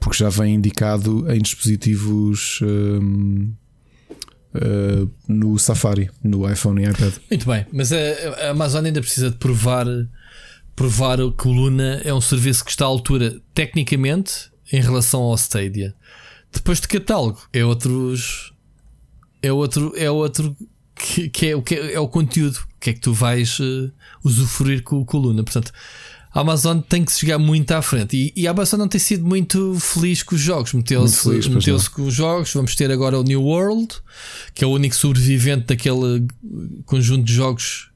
Porque 0.00 0.16
já 0.16 0.30
vem 0.30 0.54
indicado 0.54 1.30
em 1.30 1.40
dispositivos 1.40 2.60
um, 2.62 3.52
uh, 4.54 5.10
no 5.28 5.58
Safari, 5.58 6.10
no 6.22 6.50
iPhone 6.50 6.82
e 6.82 6.88
iPad. 6.88 7.14
Muito 7.30 7.46
bem, 7.46 7.66
mas 7.72 7.92
a, 7.92 7.96
a 8.46 8.50
Amazon 8.50 8.84
ainda 8.84 9.00
precisa 9.00 9.30
de 9.30 9.36
provar, 9.36 9.86
provar 10.74 11.18
que 11.36 11.48
o 11.48 11.52
Luna 11.52 12.00
é 12.04 12.12
um 12.12 12.20
serviço 12.20 12.64
que 12.64 12.70
está 12.70 12.84
à 12.84 12.88
altura 12.88 13.40
tecnicamente 13.54 14.50
em 14.72 14.80
relação 14.80 15.22
ao 15.22 15.34
Stadia. 15.34 15.94
Depois 16.52 16.80
de 16.80 16.88
catálogo, 16.88 17.40
é 17.52 17.64
outros. 17.64 18.52
É 19.42 19.52
outro, 19.52 19.94
é 19.96 20.10
outro 20.10 20.54
que, 20.94 21.30
que, 21.30 21.46
é, 21.46 21.56
o 21.56 21.62
que 21.62 21.74
é, 21.74 21.94
é 21.94 22.00
o 22.00 22.08
conteúdo. 22.08 22.58
Que 22.78 22.90
é 22.90 22.92
que 22.94 23.00
tu 23.00 23.12
vais 23.12 23.58
uh, 23.60 23.92
usufruir 24.24 24.82
com, 24.82 25.04
com 25.04 25.18
o 25.18 25.20
Luna? 25.20 25.44
Portanto, 25.44 25.70
a 26.32 26.40
Amazon 26.40 26.78
tem 26.80 27.04
que 27.04 27.12
chegar 27.12 27.38
muito 27.38 27.72
à 27.72 27.82
frente. 27.82 28.16
E, 28.16 28.32
e 28.42 28.46
a 28.46 28.52
Amazon 28.52 28.78
não 28.78 28.88
tem 28.88 29.00
sido 29.00 29.26
muito 29.26 29.76
feliz 29.80 30.22
com 30.22 30.34
os 30.34 30.40
jogos. 30.40 30.72
Meteu-se 30.72 31.28
meteu 31.48 31.78
com 31.92 32.02
os 32.02 32.14
jogos. 32.14 32.52
Vamos 32.54 32.74
ter 32.74 32.90
agora 32.90 33.18
o 33.18 33.22
New 33.22 33.42
World, 33.42 33.96
que 34.54 34.62
é 34.62 34.66
o 34.66 34.70
único 34.70 34.94
sobrevivente 34.94 35.66
daquele 35.66 36.26
conjunto 36.86 37.24
de 37.24 37.32
jogos 37.32 37.90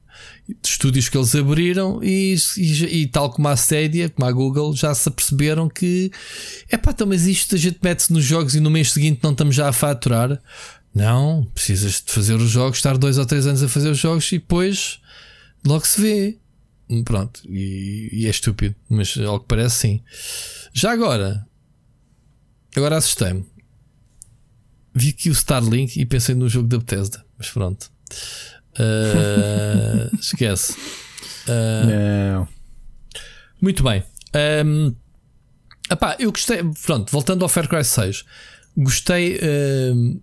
de 0.47 0.69
estúdios 0.69 1.07
que 1.07 1.17
eles 1.17 1.33
abriram. 1.33 2.03
E, 2.03 2.35
e, 2.57 3.01
e, 3.01 3.07
tal 3.07 3.31
como 3.31 3.47
a 3.47 3.53
Stadia, 3.53 4.09
como 4.09 4.27
a 4.27 4.31
Google, 4.31 4.75
já 4.75 4.93
se 4.93 5.07
aperceberam 5.07 5.69
que 5.69 6.11
é 6.69 6.77
pá, 6.77 6.91
então, 6.91 7.07
mas 7.07 7.25
isto 7.25 7.55
a 7.55 7.57
gente 7.57 7.79
mete-se 7.81 8.11
nos 8.11 8.25
jogos 8.25 8.53
e 8.53 8.59
no 8.59 8.69
mês 8.69 8.91
seguinte 8.91 9.21
não 9.23 9.31
estamos 9.31 9.55
já 9.55 9.69
a 9.69 9.73
faturar. 9.73 10.41
Não, 10.93 11.45
precisas 11.53 12.03
de 12.05 12.11
fazer 12.11 12.35
os 12.35 12.49
jogos, 12.49 12.77
estar 12.77 12.97
dois 12.97 13.17
ou 13.17 13.25
três 13.25 13.45
anos 13.47 13.63
a 13.63 13.67
fazer 13.67 13.89
os 13.89 13.97
jogos 13.97 14.31
e 14.31 14.39
depois 14.39 14.99
logo 15.65 15.85
se 15.85 16.01
vê. 16.01 16.37
Pronto, 17.03 17.41
e, 17.45 18.09
e, 18.11 18.27
é 18.27 18.29
estúpido, 18.29 18.75
mas 18.87 19.17
ao 19.17 19.39
que 19.39 19.47
parece, 19.47 19.75
sim. 19.75 20.03
Já 20.71 20.91
agora, 20.91 21.45
agora 22.75 22.97
assustei-me. 22.97 23.45
Vi 24.93 25.09
aqui 25.09 25.29
o 25.29 25.33
Starlink 25.33 25.99
e 25.99 26.05
pensei 26.05 26.35
no 26.35 26.47
jogo 26.47 26.67
da 26.67 26.77
Bethesda, 26.77 27.25
mas 27.37 27.49
pronto, 27.49 27.91
uh, 28.79 30.15
esquece. 30.19 30.73
Uh, 31.47 32.35
Não. 32.35 32.47
Muito 33.59 33.83
bem. 33.83 34.03
Um, 34.65 34.95
epá, 35.89 36.15
eu 36.19 36.31
gostei. 36.31 36.59
Pronto, 36.85 37.11
voltando 37.11 37.43
ao 37.43 37.49
Far 37.49 37.67
Cry 37.67 37.83
6, 37.83 38.23
gostei. 38.77 39.37
Uh, 39.37 40.21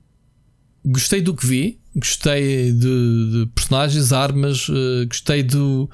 gostei 0.85 1.21
do 1.21 1.35
que 1.35 1.47
vi 1.47 1.83
gostei 1.95 2.73
de, 2.73 3.31
de 3.31 3.51
personagens, 3.55 4.13
armas, 4.13 4.69
uh, 4.69 5.07
gostei 5.07 5.43
do, 5.43 5.89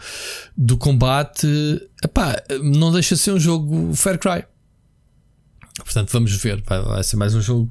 do 0.57 0.77
combate. 0.77 1.47
Epá, 2.03 2.37
não 2.63 2.93
deixa 2.93 3.15
de 3.15 3.21
ser 3.21 3.33
um 3.33 3.41
jogo 3.41 3.95
Far 3.95 4.19
Cry. 4.19 4.45
Portanto, 5.77 6.11
vamos 6.13 6.33
ver. 6.33 6.63
Vai, 6.67 6.83
vai 6.83 7.05
ser 7.05 7.17
mais 7.17 7.35
um 7.35 7.41
jogo 7.41 7.71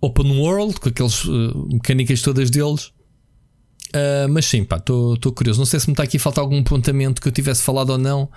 open 0.00 0.38
world, 0.38 0.78
com 0.78 0.88
aquelas 0.88 1.24
uh, 1.24 1.68
mecânicas 1.72 2.22
todas 2.22 2.50
deles. 2.50 2.92
Uh, 3.88 4.28
mas 4.30 4.46
sim, 4.46 4.62
estou 4.62 5.32
curioso. 5.32 5.58
Não 5.58 5.66
sei 5.66 5.80
se 5.80 5.86
me 5.88 5.92
está 5.92 6.04
aqui 6.04 6.18
a 6.18 6.20
faltar 6.20 6.42
algum 6.42 6.60
apontamento 6.60 7.20
que 7.20 7.28
eu 7.28 7.32
tivesse 7.32 7.62
falado 7.62 7.90
ou 7.90 7.98
não 7.98 8.30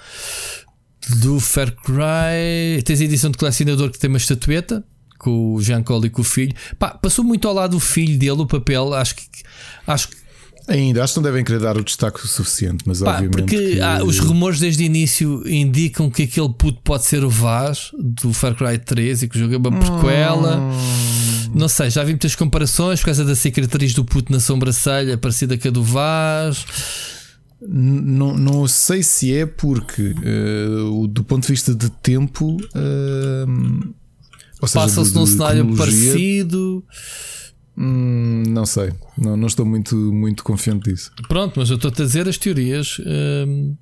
do 1.21 1.39
Far 1.39 1.71
Cry. 1.75 2.81
Tens 2.83 3.01
a 3.01 3.03
edição 3.03 3.29
de 3.29 3.37
colecionador 3.37 3.91
que 3.91 3.99
tem 3.99 4.07
uma 4.07 4.17
estatueta 4.17 4.83
com 5.21 5.53
o 5.53 5.61
Jean 5.61 5.83
Cole 5.83 6.07
e 6.07 6.09
com 6.09 6.21
o 6.21 6.25
filho. 6.25 6.53
Pá, 6.79 6.89
passou 6.89 7.23
muito 7.23 7.47
ao 7.47 7.53
lado 7.53 7.71
do 7.71 7.79
filho 7.79 8.17
dele 8.17 8.41
o 8.41 8.47
papel. 8.47 8.93
Acho 8.93 9.15
que. 9.15 9.23
Acho 9.85 10.07
que 10.09 10.21
Ainda, 10.67 11.03
acho 11.03 11.13
que 11.13 11.19
não 11.19 11.23
devem 11.23 11.43
querer 11.43 11.59
dar 11.59 11.75
o 11.75 11.83
destaque 11.83 12.25
suficiente, 12.25 12.83
mas 12.85 12.99
Pá, 12.99 13.15
obviamente. 13.15 13.39
Porque 13.39 13.75
que... 13.75 14.03
os 14.05 14.19
rumores 14.19 14.59
desde 14.59 14.83
o 14.83 14.85
início 14.85 15.43
indicam 15.47 16.09
que 16.09 16.23
aquele 16.23 16.49
puto 16.49 16.81
pode 16.83 17.03
ser 17.03 17.23
o 17.23 17.29
Vaz 17.29 17.91
do 17.99 18.31
Far 18.31 18.55
Cry 18.55 18.77
3 18.77 19.23
e 19.23 19.27
que 19.27 19.37
o 19.37 19.39
jogo 19.39 19.55
é 19.55 19.57
uma 19.57 19.71
prequela. 19.71 20.59
Hum. 20.59 21.51
Não 21.53 21.67
sei, 21.67 21.89
já 21.89 22.03
vi 22.03 22.11
muitas 22.11 22.35
comparações 22.35 22.99
por 22.99 23.07
causa 23.07 23.25
da 23.25 23.35
cicatriz 23.35 23.93
do 23.93 24.05
puto 24.05 24.31
na 24.31 24.39
sobrancelha, 24.39 25.17
parecida 25.17 25.57
com 25.57 25.67
a 25.67 25.71
do 25.71 25.83
Vaz. 25.83 26.65
Não, 27.67 28.35
não 28.37 28.67
sei 28.67 29.03
se 29.03 29.35
é 29.35 29.45
porque, 29.45 30.15
uh, 30.23 31.07
do 31.07 31.23
ponto 31.23 31.43
de 31.43 31.49
vista 31.49 31.75
de 31.75 31.89
tempo, 31.89 32.57
uh, 32.57 33.93
Passa-se 34.61 35.15
num 35.15 35.25
cenário 35.25 35.75
parecido. 35.75 36.85
Hum, 37.77 38.43
não 38.47 38.65
sei, 38.65 38.93
não, 39.17 39.35
não 39.35 39.47
estou 39.47 39.65
muito, 39.65 39.95
muito 39.95 40.43
confiante 40.43 40.91
disso. 40.91 41.11
Pronto, 41.27 41.53
mas 41.59 41.69
eu 41.69 41.77
estou-te 41.77 42.01
a 42.01 42.05
dizer 42.05 42.27
as 42.27 42.37
teorias. 42.37 42.97
Hum... 43.05 43.75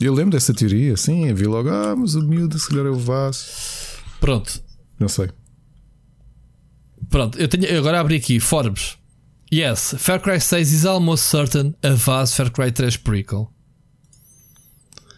Eu 0.00 0.14
lembro 0.14 0.32
dessa 0.32 0.54
teoria, 0.54 0.96
sim. 0.96 1.32
Vi 1.34 1.44
logo, 1.44 1.68
ah, 1.68 1.96
mas 1.96 2.14
o 2.14 2.22
miúdo 2.22 2.58
se 2.58 2.68
calhar 2.68 2.86
é 2.86 2.90
o 2.90 2.96
Vaz. 2.96 3.96
Pronto, 4.20 4.62
não 4.98 5.08
sei. 5.08 5.30
Pronto, 7.08 7.38
eu 7.38 7.48
tenho 7.48 7.64
eu 7.64 7.78
agora 7.78 8.00
abri 8.00 8.16
aqui 8.16 8.38
Forbes. 8.38 8.96
Yes, 9.52 9.94
Far 9.98 10.20
Cry 10.20 10.40
6 10.40 10.72
is 10.72 10.84
almost 10.84 11.24
certain 11.24 11.74
a 11.82 11.94
Vaz 11.94 12.34
Far 12.34 12.50
Cry 12.50 12.70
3 12.70 12.96
prequel. 12.98 13.50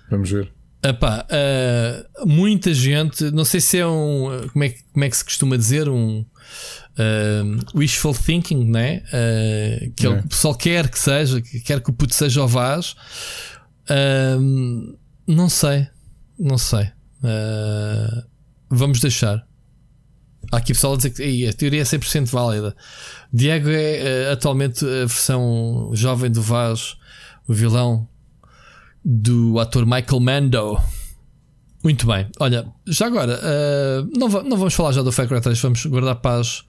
Vamos 0.09 0.31
ver. 0.31 0.53
Epá, 0.83 1.27
uh, 1.27 2.27
muita 2.27 2.73
gente, 2.73 3.31
não 3.31 3.45
sei 3.45 3.61
se 3.61 3.79
é 3.79 3.87
um. 3.87 4.49
Como 4.51 4.65
é, 4.65 4.75
como 4.93 5.05
é 5.05 5.11
que 5.11 5.17
se 5.17 5.25
costuma 5.25 5.57
dizer? 5.57 5.91
Um 5.91 6.21
uh, 6.21 7.79
wishful 7.79 8.15
thinking, 8.15 8.65
né? 8.65 9.03
Uh, 9.09 9.93
que 9.93 10.07
é. 10.07 10.09
o 10.09 10.27
pessoal 10.27 10.55
quer 10.55 10.89
que 10.89 10.99
seja, 10.99 11.43
que 11.43 11.61
quer 11.61 11.83
que 11.83 11.91
o 11.91 11.93
puto 11.93 12.15
seja 12.15 12.43
o 12.43 12.49
Vaz. 12.49 12.97
não 15.27 15.49
sei, 15.51 15.87
não 16.39 16.57
sei. 16.57 16.91
vamos 18.71 19.01
deixar. 19.01 19.47
Há 20.51 20.57
aqui 20.57 20.73
pessoal 20.73 20.95
a 20.95 20.97
dizer 20.97 21.11
que 21.11 21.47
a 21.47 21.53
teoria 21.53 21.83
é 21.83 21.85
100% 21.85 22.25
válida. 22.25 22.75
Diego 23.31 23.69
é 23.69 24.33
atualmente 24.33 24.83
a 24.83 25.01
versão 25.01 25.91
jovem 25.93 26.31
do 26.31 26.41
Vaz, 26.41 26.97
o 27.47 27.53
vilão 27.53 28.09
do 29.05 29.59
ator 29.59 29.85
Michael 29.87 30.21
Mando. 30.21 30.81
Muito 31.83 32.07
bem. 32.07 32.27
Olha, 32.39 32.67
já 32.87 33.07
agora, 33.07 33.39
uh, 33.39 34.19
não, 34.19 34.29
não 34.43 34.57
vamos 34.57 34.75
falar 34.75 34.93
já 34.93 35.03
do 35.03 35.11
Far 35.11 35.27
Cry 35.27 35.41
3, 35.41 35.59
vamos 35.61 35.87
guardar 35.87 36.17
paz 36.17 36.65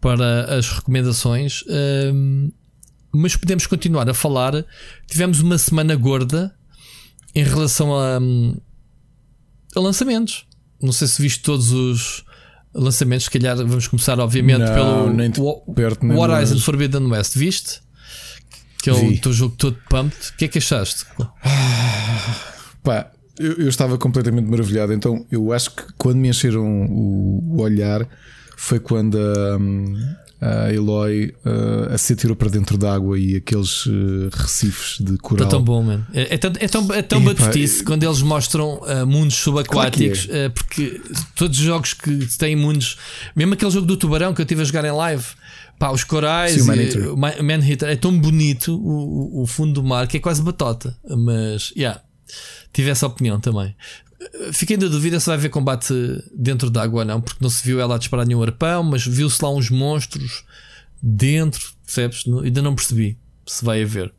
para 0.00 0.56
as 0.56 0.68
recomendações. 0.70 1.62
Uh, 1.62 2.52
mas 3.12 3.34
podemos 3.34 3.66
continuar 3.66 4.08
a 4.08 4.14
falar. 4.14 4.64
Tivemos 5.06 5.40
uma 5.40 5.56
semana 5.56 5.96
gorda 5.96 6.54
em 7.34 7.42
relação 7.42 7.94
a, 7.94 8.18
a 9.74 9.80
lançamentos. 9.80 10.46
Não 10.82 10.92
sei 10.92 11.06
se 11.08 11.22
viste 11.22 11.42
todos 11.42 11.72
os 11.72 12.24
lançamentos. 12.74 13.24
Se 13.24 13.30
calhar 13.30 13.56
vamos 13.56 13.88
começar, 13.88 14.20
obviamente, 14.20 14.60
Não, 14.60 14.74
pelo 14.74 15.10
nem 15.12 15.32
o, 15.38 15.72
perto, 15.72 16.02
o 16.02 16.06
nem 16.06 16.18
Horizon 16.18 16.54
longe. 16.54 16.64
Forbidden 16.64 17.06
West. 17.06 17.36
Viste? 17.36 17.80
Que 18.86 18.90
é 18.90 18.92
o 18.92 19.08
Vi. 19.08 19.18
teu 19.18 19.32
jogo 19.32 19.56
todo 19.58 19.76
pumped. 19.90 20.30
O 20.30 20.36
que 20.36 20.44
é 20.44 20.48
que 20.48 20.58
achaste? 20.58 21.04
Pá, 22.84 23.10
eu, 23.36 23.54
eu 23.54 23.68
estava 23.68 23.98
completamente 23.98 24.48
maravilhado. 24.48 24.92
Então, 24.92 25.26
eu 25.28 25.52
acho 25.52 25.72
que 25.72 25.82
quando 25.98 26.18
me 26.18 26.28
encheram 26.28 26.86
o, 26.88 27.60
olhar 27.60 28.06
foi 28.56 28.78
quando 28.78 29.18
a, 30.40 30.66
a 30.66 30.72
Eloy 30.72 31.34
uh, 31.44 31.92
a 31.92 31.98
se 31.98 32.12
atirou 32.12 32.36
para 32.36 32.48
dentro 32.48 32.78
d'água 32.78 33.18
e 33.18 33.34
aqueles 33.34 33.86
uh, 33.86 34.30
recifes 34.32 34.98
de 35.00 35.14
Está 35.14 35.22
coral. 35.22 35.48
tão 35.48 35.62
bom, 35.64 35.82
mano. 35.82 36.06
É, 36.14 36.34
é 36.34 36.38
tão, 36.38 36.52
é 36.60 36.68
tão, 36.68 36.94
é 36.94 37.02
tão 37.02 37.20
batutice 37.24 37.82
quando 37.82 38.04
eles 38.04 38.22
mostram 38.22 38.78
uh, 38.82 39.04
mundos 39.04 39.34
subaquáticos, 39.34 40.26
Claro 40.26 40.46
uh, 40.46 40.50
porque 40.52 41.00
todos 41.34 41.58
os 41.58 41.64
jogos 41.64 41.92
que 41.92 42.38
têm 42.38 42.54
mundos, 42.54 42.96
mesmo 43.34 43.54
aquele 43.54 43.70
jogo 43.72 43.84
do 43.86 43.96
tubarão 43.96 44.32
que 44.32 44.40
eu 44.40 44.44
estive 44.44 44.62
a 44.62 44.64
jogar 44.64 44.84
em 44.84 44.92
live, 44.92 45.24
pá, 45.78 45.90
os 45.90 46.04
corais, 46.04 46.52
Sim, 46.52 46.60
o 46.60 46.64
e- 46.64 46.66
Maneater. 46.66 47.12
o 47.12 47.16
Ma- 47.16 47.42
Manhunter, 47.42 47.88
é 47.88 47.96
tão 47.96 48.18
bonito 48.18 48.74
o, 48.76 49.42
o- 49.42 49.46
fundo 49.46 49.74
do 49.74 49.82
mar 49.84 50.06
que 50.08 50.16
é 50.16 50.20
quase 50.20 50.42
batota. 50.42 50.96
Mas, 51.08 51.72
yeah, 51.76 52.00
tive 52.72 52.90
essa 52.90 53.06
opinião 53.06 53.38
também. 53.40 53.74
Fiquei 54.52 54.76
na 54.76 54.86
dúvida 54.88 55.20
se 55.20 55.26
vai 55.26 55.36
haver 55.36 55.50
combate 55.50 55.92
dentro 56.34 56.70
da 56.70 56.82
água 56.82 57.00
ou 57.00 57.04
não, 57.04 57.20
porque 57.20 57.38
não 57.42 57.50
se 57.50 57.62
viu 57.62 57.78
ela 57.80 57.94
a 57.94 57.98
disparar 57.98 58.26
nenhum 58.26 58.42
arpão, 58.42 58.82
mas 58.82 59.06
viu-se 59.06 59.42
lá 59.42 59.50
uns 59.50 59.70
monstros 59.70 60.44
dentro, 61.02 61.62
percebes? 61.84 62.24
Não- 62.26 62.40
Ainda 62.40 62.62
não 62.62 62.74
percebi 62.74 63.18
se 63.46 63.64
vai 63.64 63.82
haver. 63.82 64.06
Não 64.08 64.14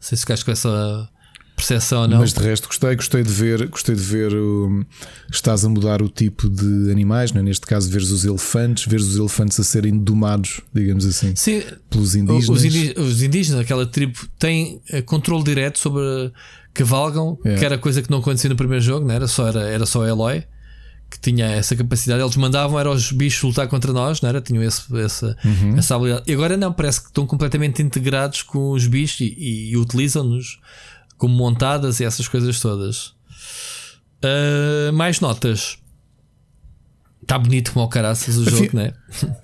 sei 0.00 0.16
se 0.16 0.22
ficaste 0.22 0.44
com 0.44 0.50
essa 0.50 1.08
percepção 1.56 2.02
ou 2.02 2.08
não. 2.08 2.18
Mas 2.18 2.32
de 2.34 2.40
resto 2.40 2.68
gostei, 2.68 2.94
gostei 2.94 3.22
de 3.22 3.32
ver, 3.32 3.66
gostei 3.68 3.94
de 3.96 4.02
ver 4.02 4.34
um, 4.34 4.84
estás 5.32 5.64
a 5.64 5.68
mudar 5.68 6.02
o 6.02 6.08
tipo 6.08 6.48
de 6.48 6.90
animais, 6.92 7.34
é? 7.34 7.42
neste 7.42 7.66
caso 7.66 7.90
veres 7.90 8.10
os 8.10 8.24
elefantes, 8.24 8.84
veres 8.86 9.06
os 9.06 9.16
elefantes 9.16 9.58
a 9.58 9.64
serem 9.64 9.98
domados, 9.98 10.60
digamos 10.72 11.04
assim, 11.06 11.34
Sim, 11.34 11.62
pelos 11.90 12.14
indígenas. 12.14 12.62
os, 12.98 13.22
indígenas, 13.22 13.60
aquela 13.60 13.86
tribo, 13.86 14.18
têm 14.38 14.80
eh, 14.90 15.00
controle 15.02 15.42
direto 15.42 15.78
sobre 15.78 16.02
a- 16.02 16.30
cavalgam, 16.74 17.38
É. 17.44 17.54
que 17.56 17.64
era 17.64 17.78
coisa 17.78 18.02
que 18.02 18.10
não 18.10 18.18
acontecia 18.18 18.50
no 18.50 18.56
primeiro 18.56 18.84
jogo, 18.84 19.10
era 19.10 19.26
só 19.26 19.48
era, 19.48 19.60
era 19.62 19.86
só 19.86 20.06
Eloy 20.06 20.44
que 21.08 21.20
tinha 21.20 21.46
essa 21.46 21.76
capacidade. 21.76 22.20
Eles 22.20 22.34
mandavam 22.36 22.78
era 22.80 22.90
os 22.90 23.12
bichos 23.12 23.40
lutar 23.44 23.68
contra 23.68 23.92
nós, 23.92 24.20
não 24.20 24.28
era? 24.28 24.40
Tinham 24.40 24.60
esse, 24.62 24.82
essa, 24.98 25.36
Uhum. 25.44 25.78
essa 25.78 25.94
habilidade. 25.94 26.24
E 26.28 26.34
agora 26.34 26.56
não, 26.56 26.72
parece 26.72 27.00
que 27.00 27.06
estão 27.06 27.24
completamente 27.24 27.80
integrados 27.80 28.42
com 28.42 28.72
os 28.72 28.88
bichos 28.88 29.20
e, 29.20 29.68
e 29.70 29.76
utilizam-nos 29.76 30.58
como 31.16 31.34
montadas 31.34 32.00
e 32.00 32.04
essas 32.04 32.28
coisas 32.28 32.60
todas. 32.60 33.14
Ah, 34.22 34.92
mais 34.92 35.20
notas. 35.20 35.78
Está 37.22 37.38
bonito 37.40 37.72
como 37.72 37.84
o 37.84 37.88
caraças 37.88 38.36
o 38.36 38.48
jogo, 38.48 38.68
não 38.72 38.82
é? 38.82 38.94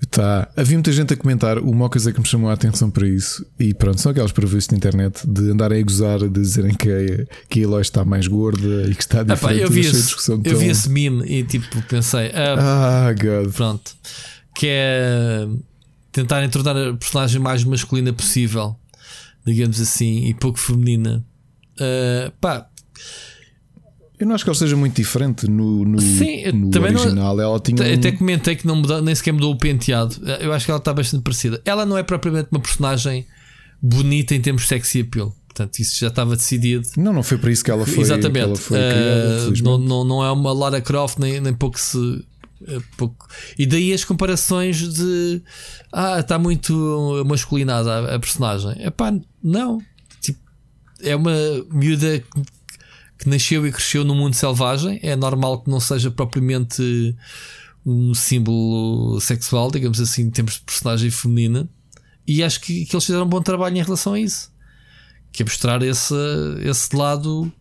Tá. 0.09 0.47
Havia 0.55 0.77
muita 0.77 0.89
gente 0.93 1.13
a 1.13 1.17
comentar, 1.17 1.57
uma 1.59 1.89
coisa 1.89 2.13
que 2.13 2.19
me 2.21 2.25
chamou 2.25 2.49
a 2.49 2.53
atenção 2.53 2.89
para 2.89 3.05
isso, 3.05 3.45
e 3.59 3.73
pronto, 3.73 3.99
são 3.99 4.09
aquelas 4.13 4.31
previstas 4.31 4.69
na 4.71 4.77
internet 4.77 5.27
de 5.27 5.51
andarem 5.51 5.81
a 5.81 5.83
gozar, 5.83 6.19
de 6.19 6.29
dizerem 6.29 6.73
que 6.73 6.89
a, 6.89 7.25
que 7.49 7.59
a 7.59 7.63
Eloy 7.63 7.81
está 7.81 8.05
mais 8.05 8.25
gorda 8.25 8.87
e 8.89 8.95
que 8.95 9.01
está 9.01 9.19
Ah, 9.21 9.25
pá, 9.25 9.33
diferente. 9.35 9.61
eu 9.63 9.69
vi, 9.69 9.81
esse, 9.81 10.31
eu 10.31 10.41
tão- 10.41 10.57
vi 10.57 10.67
esse 10.67 10.89
meme 10.89 11.25
e 11.25 11.43
tipo 11.43 11.81
pensei, 11.81 12.31
ah, 12.33 13.07
Ah, 13.09 13.13
God. 13.13 13.51
pronto, 13.53 13.91
que 14.55 14.67
é 14.69 15.45
tentarem 16.09 16.47
tornar 16.49 16.77
a 16.77 16.93
personagem 16.93 17.41
mais 17.41 17.65
masculina 17.65 18.13
possível, 18.13 18.77
digamos 19.45 19.81
assim, 19.81 20.27
e 20.27 20.33
pouco 20.33 20.57
feminina. 20.57 21.21
Ah, 21.79 22.31
pá, 22.39 22.67
Eu 24.19 24.27
não 24.27 24.35
acho 24.35 24.43
que 24.43 24.49
ela 24.49 24.57
seja 24.57 24.75
muito 24.77 24.95
diferente 24.95 25.49
no, 25.49 25.83
no, 25.83 25.99
Sim, 25.99 26.45
no 26.53 26.69
também 26.69 26.91
não- 26.93 27.01
original. 27.01 27.39
Ela 27.41 27.59
tinha. 27.59 27.81
um- 27.83 27.93
até 27.93 28.11
comentei 28.11 28.55
que 28.55 28.65
não 28.65 28.75
mudou, 28.77 29.01
nem 29.01 29.13
sequer 29.13 29.33
mudou 29.33 29.51
o 29.51 29.57
penteado. 29.57 30.15
Eu 30.39 30.53
acho 30.53 30.65
que 30.65 30.71
ela 30.71 30.77
está 30.77 30.93
bastante 30.93 31.23
parecida. 31.23 31.61
Ela 31.65 31.85
não 31.85 31.97
é 31.97 32.03
propriamente 32.03 32.47
uma 32.51 32.61
personagem 32.61 33.25
bonita 33.81 34.33
em 34.33 34.39
termos 34.39 34.61
de 34.61 34.67
sexy 34.69 35.01
appeal. 35.01 35.35
Portanto, 35.47 35.77
isso 35.79 35.99
já 35.99 36.07
estava 36.07 36.35
decidido. 36.35 36.87
Não, 36.97 37.11
não 37.11 37.21
foi 37.21 37.37
para 37.37 37.51
isso 37.51 37.63
que 37.63 37.69
ela 37.69 37.85
foi, 37.85 37.99
Exatamente. 38.01 38.39
ela 38.45 38.55
foi 38.55 38.77
criada. 38.77 39.39
felizmente. 39.43 39.63
não, 39.63 39.77
não, 39.77 40.03
não 40.03 40.23
é 40.23 40.31
uma 40.31 40.53
Lara 40.53 40.79
Croft, 40.81 41.19
nem, 41.19 41.39
nem 41.41 41.53
pouco 41.53 41.77
se. 41.79 41.97
eh, 42.67 42.79
pouco. 42.97 43.27
E 43.59 43.65
daí 43.65 43.91
as 43.93 44.03
comparações 44.05 44.77
de 44.77 45.41
ah, 45.91 46.19
está 46.19 46.39
muito 46.39 47.23
masculinada 47.27 47.91
a, 47.91 48.15
a 48.15 48.19
personagem. 48.19 48.71
Epá, 48.83 49.13
não. 49.43 49.79
É 51.03 51.15
uma 51.15 51.33
miúda 51.71 52.23
que, 53.17 53.29
nasceu 53.29 53.65
e 53.65 53.71
cresceu 53.71 54.03
no 54.03 54.15
mundo 54.15 54.35
selvagem. 54.35 54.99
É 55.01 55.15
normal 55.15 55.61
que 55.61 55.69
não 55.69 55.79
seja 55.79 56.09
propriamente 56.11 57.15
um 57.85 58.13
símbolo 58.13 59.19
sexual, 59.19 59.71
digamos 59.71 59.99
assim, 59.99 60.23
em 60.23 60.29
termos 60.29 60.55
de 60.55 60.61
personagem 60.61 61.11
feminina. 61.11 61.69
E 62.25 62.43
acho 62.43 62.61
que, 62.61 62.85
que 62.85 62.95
eles 62.95 63.05
fizeram 63.05 63.25
um 63.25 63.29
bom 63.29 63.41
trabalho 63.41 63.77
em 63.77 63.83
relação 63.83 64.13
a 64.13 64.19
isso 64.19 64.53
que 65.33 65.41
é 65.41 65.45
mostrar 65.45 65.81
esse, 65.81 66.13
esse 66.61 66.95
lado, 66.95 67.51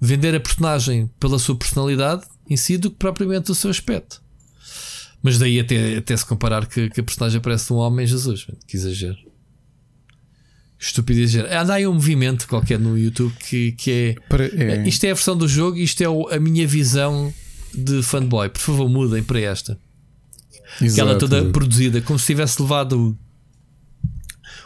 vender 0.00 0.34
a 0.34 0.40
personagem 0.40 1.08
pela 1.20 1.38
sua 1.38 1.54
personalidade 1.54 2.24
em 2.48 2.56
si 2.56 2.76
do 2.76 2.90
que 2.90 2.96
propriamente 2.96 3.52
o 3.52 3.54
seu 3.54 3.70
aspecto. 3.70 4.20
Mas 5.22 5.38
daí 5.38 5.60
até, 5.60 5.98
até 5.98 6.16
se 6.16 6.26
comparar 6.26 6.66
que, 6.66 6.90
que 6.90 7.00
a 7.00 7.04
personagem 7.04 7.40
parece 7.40 7.72
um 7.72 7.76
homem, 7.76 8.04
Jesus, 8.04 8.46
que 8.66 8.76
exagero. 8.76 9.29
Exagero. 10.80 11.46
Anda 11.52 11.74
aí 11.74 11.86
um 11.86 11.92
movimento 11.94 12.48
qualquer 12.48 12.78
no 12.78 12.96
YouTube 12.98 13.32
que, 13.48 13.72
que 13.72 13.90
é, 13.90 14.14
Para- 14.28 14.46
é. 14.46 14.88
Isto 14.88 15.04
é 15.04 15.10
a 15.10 15.14
versão 15.14 15.36
do 15.36 15.46
jogo, 15.46 15.76
isto 15.76 16.00
é 16.02 16.08
o- 16.08 16.28
a 16.28 16.40
minha 16.40 16.66
visão 16.66 17.32
de 17.74 18.02
fanboy. 18.02 18.48
Por 18.48 18.60
favor, 18.60 18.88
mudem 18.88 19.22
para 19.22 19.38
esta. 19.40 19.78
Aquela 20.76 20.88
Exato, 21.12 21.18
toda 21.18 21.36
exato. 21.38 21.52
produzida, 21.52 22.00
como 22.00 22.18
se 22.18 22.26
tivesse 22.26 22.60
levado 22.62 23.16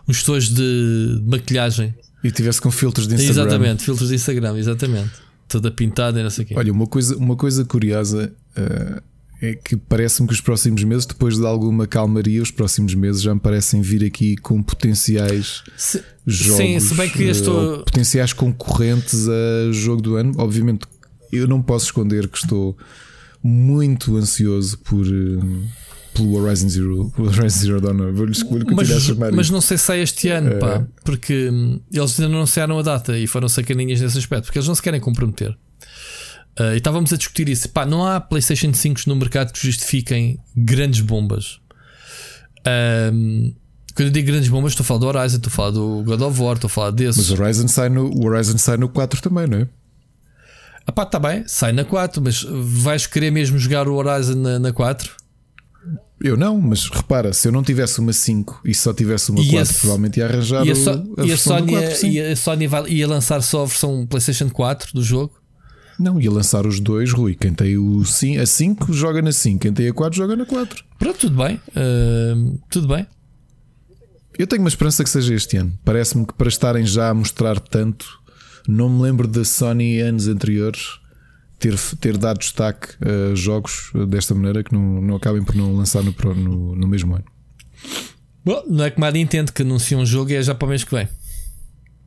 uns 0.06 0.22
tojos 0.22 0.50
de 0.54 1.20
maquilhagem 1.26 1.94
E 2.22 2.30
tivesse 2.30 2.60
com 2.60 2.70
filtros 2.70 3.06
de 3.08 3.14
Instagram. 3.14 3.42
Exatamente, 3.42 3.82
filtros 3.84 4.08
de 4.08 4.14
Instagram, 4.14 4.56
exatamente. 4.58 5.10
Toda 5.48 5.70
pintada 5.70 6.20
e 6.20 6.22
não 6.22 6.30
sei 6.30 6.44
o 6.44 6.48
quê. 6.48 6.54
Olha, 6.56 6.72
uma 6.72 6.86
coisa, 6.86 7.16
uma 7.16 7.36
coisa 7.36 7.64
curiosa 7.64 8.32
eh, 8.56 9.02
é 9.44 9.54
que 9.54 9.76
parece-me 9.76 10.26
que 10.28 10.34
os 10.34 10.40
próximos 10.40 10.82
meses, 10.84 11.06
depois 11.06 11.36
de 11.38 11.46
alguma 11.46 11.86
calmaria, 11.86 12.42
os 12.42 12.50
próximos 12.50 12.94
meses 12.94 13.22
já 13.22 13.34
me 13.34 13.40
parecem 13.40 13.80
vir 13.82 14.04
aqui 14.04 14.36
com 14.36 14.62
potenciais 14.62 15.62
Se- 15.76 16.02
jogos, 16.26 16.52
sim, 16.54 16.80
se 16.80 16.94
bem 16.94 17.08
que 17.08 17.24
eh, 17.24 17.30
estou- 17.30 17.78
ou 17.78 17.84
potenciais 17.84 18.32
concorrentes 18.32 19.26
a 19.28 19.72
jogo 19.72 20.02
do 20.02 20.16
ano. 20.16 20.32
Obviamente, 20.38 20.86
eu 21.32 21.46
não 21.46 21.60
posso 21.62 21.86
esconder 21.86 22.28
que 22.28 22.38
estou 22.38 22.76
muito 23.42 24.16
ansioso 24.16 24.78
por 24.78 25.06
eh, 25.06 25.38
pelo 26.14 26.34
Horizon 26.40 26.68
Zero, 26.68 27.12
Horizon 27.18 27.48
Zero 27.48 27.80
Dawn. 27.80 28.12
Vou-lhe 28.12 28.32
vou-lhe 28.48 28.74
mas, 28.74 28.90
a 28.90 29.00
chamar 29.00 29.32
mas 29.32 29.50
não 29.50 29.60
sei 29.60 29.76
se 29.76 29.84
sai 29.84 30.00
este 30.00 30.28
ano, 30.28 30.48
É. 30.50 30.58
pá, 30.58 30.86
porque 31.04 31.48
hum, 31.50 31.80
eles 31.92 32.18
ainda 32.18 32.28
não 32.30 32.38
anunciaram 32.38 32.78
a 32.78 32.82
data 32.82 33.18
e 33.18 33.26
foram 33.26 33.48
sacaninhas 33.48 34.00
nesse 34.00 34.16
aspecto, 34.18 34.44
porque 34.46 34.58
eles 34.58 34.68
não 34.68 34.74
se 34.74 34.82
querem 34.82 35.00
comprometer. 35.00 35.56
Ah, 36.58 36.74
e 36.74 36.78
estávamos 36.78 37.12
a 37.12 37.16
discutir 37.16 37.48
isso. 37.48 37.68
Pá, 37.68 37.84
não 37.84 38.06
há 38.06 38.20
PlayStation 38.20 38.72
5 38.72 39.00
no 39.06 39.16
mercado 39.16 39.52
que 39.52 39.60
justifiquem 39.64 40.38
grandes 40.56 41.00
bombas. 41.00 41.58
Ahm, 42.66 43.52
quando 43.94 44.08
eu 44.08 44.10
digo 44.12 44.26
grandes 44.28 44.48
bombas, 44.48 44.72
estou 44.72 44.82
a 44.84 44.86
falar 44.86 45.00
do 45.00 45.06
Horizon, 45.06 45.36
estou 45.36 45.50
a 45.50 45.54
falar 45.54 45.70
do 45.70 46.02
God 46.04 46.20
of 46.22 46.40
War, 46.40 46.54
estou 46.54 46.66
a 46.68 46.70
falar 46.70 46.90
desses. 46.90 47.28
Mas 47.30 47.38
o 47.38 47.42
Horizon, 47.42 47.68
sai 47.68 47.88
no, 47.88 48.06
o 48.10 48.26
Horizon 48.26 48.58
sai 48.58 48.76
no 48.76 48.88
4 48.88 49.20
também, 49.20 49.46
não 49.46 49.58
é? 49.58 49.68
Ah 50.86 50.92
pá, 50.92 51.06
tá 51.06 51.18
bem, 51.18 51.44
sai 51.46 51.72
na 51.72 51.84
4, 51.84 52.20
mas 52.22 52.44
vais 52.48 53.06
querer 53.06 53.30
mesmo 53.30 53.58
jogar 53.58 53.88
o 53.88 53.94
Horizon 53.94 54.34
na, 54.34 54.58
na 54.58 54.72
4? 54.72 55.10
Eu 56.20 56.36
não, 56.36 56.60
mas 56.60 56.88
repara, 56.88 57.32
se 57.32 57.48
eu 57.48 57.52
não 57.52 57.62
tivesse 57.62 57.98
uma 58.00 58.12
5 58.12 58.60
e 58.64 58.74
só 58.74 58.92
tivesse 58.94 59.30
uma 59.30 59.40
E 59.40 59.44
4, 59.50 59.62
esse- 59.62 59.72
provavelmente 59.80 60.18
ia 60.18 60.26
arranjar 60.26 60.64
E 60.66 60.70
a, 60.70 60.72
o- 60.72 60.76
So- 60.76 61.14
a, 61.18 61.24
e 61.26 61.32
a 61.32 61.36
Sony, 61.36 61.72
4, 61.72 61.96
sim. 61.96 62.10
e 62.12 62.20
a 62.20 62.36
Sony 62.36 62.66
vai- 62.66 62.88
ia 62.90 63.06
lançar 63.08 63.42
só 63.42 63.62
a 63.62 63.66
versão 63.66 64.06
PlayStation 64.06 64.48
4 64.50 64.92
do 64.94 65.02
jogo? 65.02 65.34
Não, 65.98 66.20
ia 66.20 66.30
lançar 66.30 66.66
os 66.66 66.80
dois, 66.80 67.12
Rui. 67.12 67.34
Quem 67.34 67.52
tem 67.52 67.76
o 67.76 68.04
cin- 68.04 68.38
a 68.38 68.46
5 68.46 68.92
joga 68.92 69.22
na 69.22 69.32
5, 69.32 69.60
quem 69.60 69.72
tem 69.72 69.88
a 69.88 69.92
4 69.92 70.16
joga 70.16 70.34
na 70.36 70.44
4. 70.46 70.84
Pronto, 70.98 71.18
tudo 71.18 71.36
bem. 71.42 71.60
ahm, 71.76 72.56
tudo 72.70 72.88
bem. 72.88 73.06
Eu 74.38 74.46
tenho 74.46 74.62
uma 74.62 74.68
esperança 74.68 75.04
que 75.04 75.10
seja 75.10 75.32
este 75.34 75.56
ano. 75.56 75.72
Parece-me 75.84 76.26
que 76.26 76.32
para 76.34 76.48
estarem 76.48 76.84
já 76.84 77.08
a 77.10 77.14
mostrar 77.14 77.60
tanto, 77.60 78.04
não 78.66 78.88
me 78.88 79.02
lembro 79.02 79.28
da 79.28 79.44
Sony 79.44 80.00
anos 80.00 80.26
anteriores 80.26 80.98
ter, 81.58 81.78
ter 82.00 82.16
dado 82.18 82.38
destaque 82.38 82.88
a 83.00 83.34
jogos 83.36 83.92
desta 84.08 84.34
maneira 84.34 84.64
que 84.64 84.72
não, 84.72 85.00
não 85.00 85.14
acabem 85.16 85.42
por 85.44 85.54
não 85.54 85.76
lançar 85.76 86.02
no, 86.02 86.12
no, 86.34 86.74
no 86.74 86.88
mesmo 86.88 87.14
ano. 87.14 87.24
Bom, 88.44 88.62
não 88.68 88.84
é 88.84 88.90
como 88.90 89.06
a 89.06 89.10
Nintendo 89.12 89.52
que 89.52 89.62
anuncia 89.62 89.96
um 89.96 90.04
jogo 90.04 90.30
e 90.30 90.34
é 90.34 90.42
já 90.42 90.54
para 90.54 90.66
o 90.66 90.68
mês 90.68 90.82
que 90.82 90.94
vem. 90.94 91.08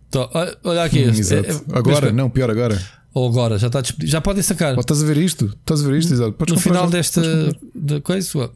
Então, 0.10 0.30
olha, 0.64 0.84
aqui. 0.84 1.00
Exato. 1.00 1.48
É- 1.50 1.52
é- 1.52 1.78
agora, 1.78 2.12
não, 2.12 2.30
pior 2.30 2.50
agora. 2.52 2.80
Ou 3.18 3.30
agora, 3.30 3.58
já 3.58 3.68
está. 3.68 3.82
Já 4.00 4.22
podem 4.22 4.44
sacar. 4.44 4.78
Estás 4.78 5.02
a 5.02 5.06
ver 5.06 5.18
isto? 5.18 5.46
Estás 5.46 5.84
a 5.84 5.88
ver 5.88 5.98
isto? 5.98 6.14
Exato. 6.14 6.34
Podes 6.34 6.54
no 6.54 6.60
final 6.60 6.86
já. 6.86 6.92
desta 6.92 7.22
de 7.74 8.00
coisa. 8.02 8.52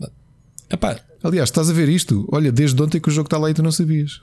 Epá, 0.70 1.00
Aliás, 1.24 1.50
estás 1.50 1.70
a 1.70 1.74
ver 1.74 1.88
isto? 1.90 2.28
Olha, 2.32 2.52
desde 2.52 2.82
ontem 2.82 3.00
que 3.00 3.08
o 3.08 3.12
jogo 3.12 3.28
está 3.28 3.38
lá 3.38 3.50
e 3.50 3.54
tu 3.54 3.62
não 3.62 3.72
sabias. 3.72 4.20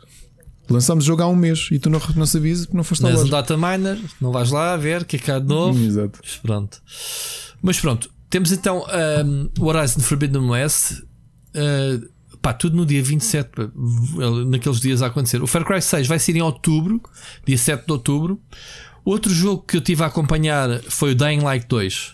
Lançámos 0.68 1.04
o 1.04 1.06
jogo 1.06 1.22
há 1.22 1.26
um 1.26 1.36
mês 1.36 1.68
e 1.70 1.78
tu 1.78 1.88
não, 1.88 2.00
não 2.14 2.26
sabias 2.26 2.66
porque 2.66 2.76
não 2.76 2.84
foste 2.84 3.06
és 3.06 3.14
um 3.14 3.18
loja. 3.18 3.30
data 3.30 3.56
miner, 3.56 3.98
não 4.20 4.32
vais 4.32 4.50
lá 4.50 4.76
ver 4.76 5.02
o 5.02 5.04
que 5.04 5.16
é 5.16 5.18
que 5.18 5.30
há 5.30 5.38
de 5.38 5.46
novo. 5.46 5.78
Hum, 5.78 5.86
Exato. 5.86 6.18
Mas 6.22 6.36
pronto. 6.36 6.82
Mas 7.62 7.80
pronto, 7.80 8.10
temos 8.28 8.52
então 8.52 8.84
um, 9.24 9.48
o 9.58 9.66
Horizon 9.66 10.00
Forbidden 10.00 10.42
West. 10.50 11.00
Uh, 11.54 12.08
pá, 12.42 12.52
tudo 12.52 12.76
no 12.76 12.84
dia 12.84 13.02
27, 13.02 13.50
naqueles 14.48 14.80
dias 14.80 15.02
a 15.02 15.06
acontecer. 15.06 15.42
O 15.42 15.46
Far 15.46 15.64
Cry 15.64 15.80
6 15.80 16.06
vai 16.06 16.18
ser 16.18 16.36
em 16.36 16.42
outubro, 16.42 17.00
dia 17.46 17.56
7 17.56 17.86
de 17.86 17.92
outubro. 17.92 18.40
Outro 19.08 19.32
jogo 19.32 19.62
que 19.62 19.74
eu 19.74 19.80
tive 19.80 20.02
a 20.02 20.06
acompanhar 20.06 20.82
foi 20.82 21.12
o 21.12 21.14
Dying 21.14 21.40
Light 21.40 21.66
2. 21.66 22.12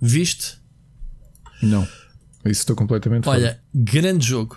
Viste? 0.00 0.56
Não. 1.60 1.82
Isso 2.44 2.60
estou 2.60 2.76
completamente 2.76 3.28
Olha, 3.28 3.48
fora. 3.48 3.60
grande 3.74 4.24
jogo. 4.24 4.56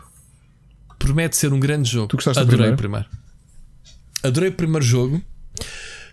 Promete 0.99 1.35
ser 1.35 1.51
um 1.51 1.59
grande 1.59 1.89
jogo. 1.89 2.09
Tu 2.09 2.17
gostaste 2.17 2.39
Adorei 2.39 2.69
do 2.69 2.77
primeiro? 2.77 3.07
o 3.07 3.09
primeiro. 3.09 3.09
Adorei 4.23 4.49
o 4.49 4.53
primeiro 4.53 4.85
jogo. 4.85 5.23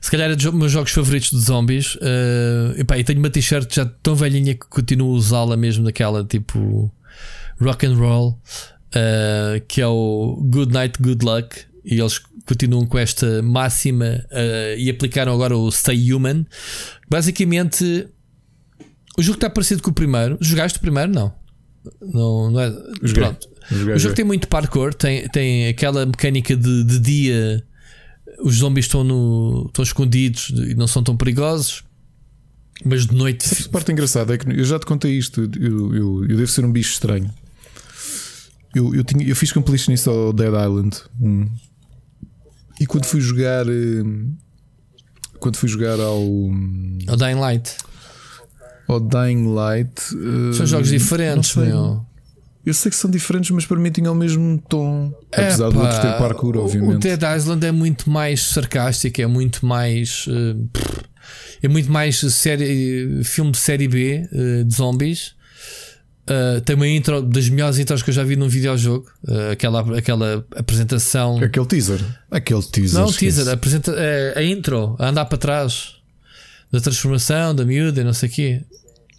Se 0.00 0.10
calhar 0.10 0.30
é 0.30 0.34
dos 0.34 0.54
meus 0.54 0.72
jogos 0.72 0.90
favoritos 0.90 1.28
de 1.28 1.38
zombies. 1.38 1.96
Uh, 1.96 2.78
epá, 2.78 2.96
e 2.96 3.04
tenho 3.04 3.18
uma 3.18 3.28
t-shirt 3.28 3.74
já 3.74 3.84
tão 3.84 4.14
velhinha 4.14 4.54
que 4.54 4.66
continuo 4.70 5.10
a 5.10 5.18
usá-la 5.18 5.54
mesmo 5.54 5.84
naquela 5.84 6.24
tipo 6.24 6.90
rock 7.60 7.84
and 7.84 7.96
roll, 7.96 8.40
uh, 8.94 9.60
que 9.68 9.82
é 9.82 9.86
o 9.86 10.42
Good 10.50 10.72
Night, 10.72 11.02
Good 11.02 11.22
Luck. 11.26 11.67
E 11.90 11.98
eles 11.98 12.20
continuam 12.46 12.84
com 12.86 12.98
esta 12.98 13.42
máxima 13.42 14.22
uh, 14.30 14.78
e 14.78 14.90
aplicaram 14.90 15.32
agora 15.32 15.56
o 15.56 15.70
Stay 15.70 16.12
Human. 16.12 16.44
Basicamente, 17.10 18.06
o 19.16 19.22
jogo 19.22 19.38
está 19.38 19.48
parecido 19.48 19.82
com 19.82 19.90
o 19.90 19.94
primeiro. 19.94 20.36
Jogaste 20.38 20.78
o 20.78 20.82
primeiro? 20.82 21.10
Não. 21.10 21.34
Não, 22.02 22.50
não 22.50 22.60
é. 22.60 22.70
Joguei. 23.02 23.24
Pronto. 23.24 23.48
Joguei, 23.70 23.94
o 23.94 23.98
jogo 23.98 24.14
tem 24.14 24.24
muito 24.24 24.48
parkour, 24.48 24.92
tem, 24.92 25.26
tem 25.28 25.68
aquela 25.68 26.04
mecânica 26.04 26.54
de, 26.54 26.84
de 26.84 26.98
dia. 26.98 27.64
Os 28.40 28.56
zombies 28.56 28.84
estão, 28.84 29.02
no, 29.02 29.64
estão 29.68 29.82
escondidos 29.82 30.50
e 30.50 30.74
não 30.74 30.86
são 30.86 31.02
tão 31.02 31.16
perigosos. 31.16 31.84
Mas 32.84 33.06
de 33.06 33.14
noite. 33.14 33.64
A 33.66 33.68
parte 33.70 33.90
engraçada 33.90 34.34
é 34.34 34.38
que 34.38 34.48
eu 34.48 34.64
já 34.64 34.78
te 34.78 34.84
contei 34.84 35.12
isto. 35.12 35.50
Eu, 35.58 35.94
eu, 35.94 36.24
eu 36.28 36.36
devo 36.36 36.46
ser 36.46 36.66
um 36.66 36.70
bicho 36.70 36.92
estranho. 36.92 37.32
Eu, 38.74 38.94
eu, 38.94 39.02
tinha, 39.02 39.26
eu 39.26 39.34
fiz 39.34 39.50
completion 39.52 39.94
ao 40.06 40.34
Dead 40.34 40.52
Island. 40.52 40.96
E 42.80 42.86
quando 42.86 43.06
fui 43.06 43.20
jogar. 43.20 43.66
Hum, 43.66 44.34
quando 45.38 45.56
fui 45.56 45.68
jogar 45.68 45.98
ao. 46.00 46.22
Ao 47.08 47.16
Dying 47.16 47.38
Light. 47.38 47.76
Ao 48.86 49.00
Dying 49.00 49.52
Light. 49.52 50.00
São 50.54 50.66
jogos 50.66 50.88
diferentes, 50.88 51.54
meu. 51.54 52.06
Eu 52.68 52.74
sei 52.74 52.90
que 52.90 52.96
são 52.96 53.10
diferentes, 53.10 53.50
mas 53.50 53.64
para 53.64 53.78
mim 53.78 53.90
tinham 53.90 54.12
o 54.12 54.16
mesmo 54.16 54.62
tom. 54.68 55.10
Apesar 55.32 55.70
de 55.70 55.78
outros 55.78 55.98
ter 56.00 56.18
parkour, 56.18 56.58
obviamente. 56.58 56.96
O 56.96 56.98
Dead 56.98 57.22
Island 57.36 57.64
é 57.64 57.72
muito 57.72 58.10
mais 58.10 58.42
sarcástico, 58.42 59.22
é 59.22 59.26
muito 59.26 59.64
mais. 59.64 60.26
Uh, 60.26 60.68
é 61.62 61.68
muito 61.68 61.90
mais 61.90 62.18
série, 62.18 63.22
filme 63.24 63.52
de 63.52 63.58
série 63.58 63.88
B 63.88 64.28
uh, 64.30 64.64
de 64.64 64.74
zombies. 64.74 65.34
Uh, 66.28 66.60
tem 66.60 66.76
uma 66.76 66.86
intro 66.86 67.22
das 67.22 67.48
melhores 67.48 67.78
intros 67.78 68.02
que 68.02 68.10
eu 68.10 68.14
já 68.14 68.22
vi 68.22 68.36
num 68.36 68.48
videojogo. 68.48 69.06
Uh, 69.26 69.52
aquela, 69.52 69.98
aquela 69.98 70.44
apresentação. 70.54 71.38
Aquele 71.38 71.66
teaser. 71.66 72.00
Aquele 72.30 72.62
teaser. 72.62 73.00
Não, 73.00 73.10
teaser. 73.10 73.48
Apresenta, 73.48 73.94
a, 74.36 74.38
a 74.38 74.44
intro, 74.44 74.94
a 74.98 75.08
andar 75.08 75.24
para 75.24 75.38
trás 75.38 75.94
da 76.70 76.80
transformação, 76.80 77.54
da 77.54 77.64
miúda 77.64 78.02
e 78.02 78.04
não 78.04 78.12
sei 78.12 78.28
o 78.28 78.32
quê. 78.32 78.62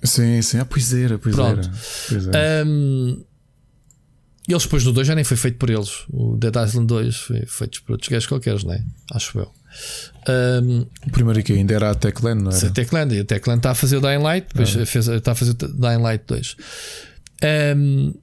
Sim, 0.03 0.41
sim. 0.41 0.59
Ah, 0.59 0.65
pois 0.65 0.93
era, 0.93 1.17
pois 1.17 1.35
Pronto. 1.35 1.67
era. 1.67 1.71
Pois 2.07 2.27
era. 2.27 2.65
Um, 2.65 3.23
eles 4.53 4.63
depois 4.63 4.83
no 4.83 4.91
2 4.91 5.07
já 5.07 5.15
nem 5.15 5.23
foi 5.23 5.37
feito 5.37 5.57
por 5.57 5.69
eles. 5.69 6.05
O 6.09 6.35
Dead 6.37 6.55
Island 6.55 6.87
2 6.87 7.15
foi 7.15 7.45
feito 7.45 7.83
por 7.83 7.93
outros 7.93 8.09
gajos 8.09 8.27
qualquer, 8.27 8.63
não 8.63 8.73
é? 8.73 8.83
Acho 9.13 9.39
eu. 9.39 9.51
Um, 10.27 10.85
o 11.07 11.11
primeiro 11.11 11.43
que 11.43 11.53
ainda 11.53 11.73
era 11.73 11.91
a 11.91 11.95
Techland, 11.95 12.43
não 12.43 12.51
é? 12.51 12.55
A 12.55 12.69
Techland, 12.71 13.15
e 13.15 13.19
a 13.19 13.25
Techland 13.25 13.59
está 13.59 13.71
a 13.71 13.75
fazer 13.75 13.97
o 13.97 14.01
Dying 14.01 14.23
Light, 14.23 14.47
depois 14.47 14.75
ah. 14.75 14.85
fez, 14.85 15.07
está 15.07 15.31
a 15.31 15.35
fazer 15.35 15.51
o 15.51 15.55
Dying 15.55 16.01
Light 16.01 16.23
2. 16.27 16.55
Um, 17.75 18.13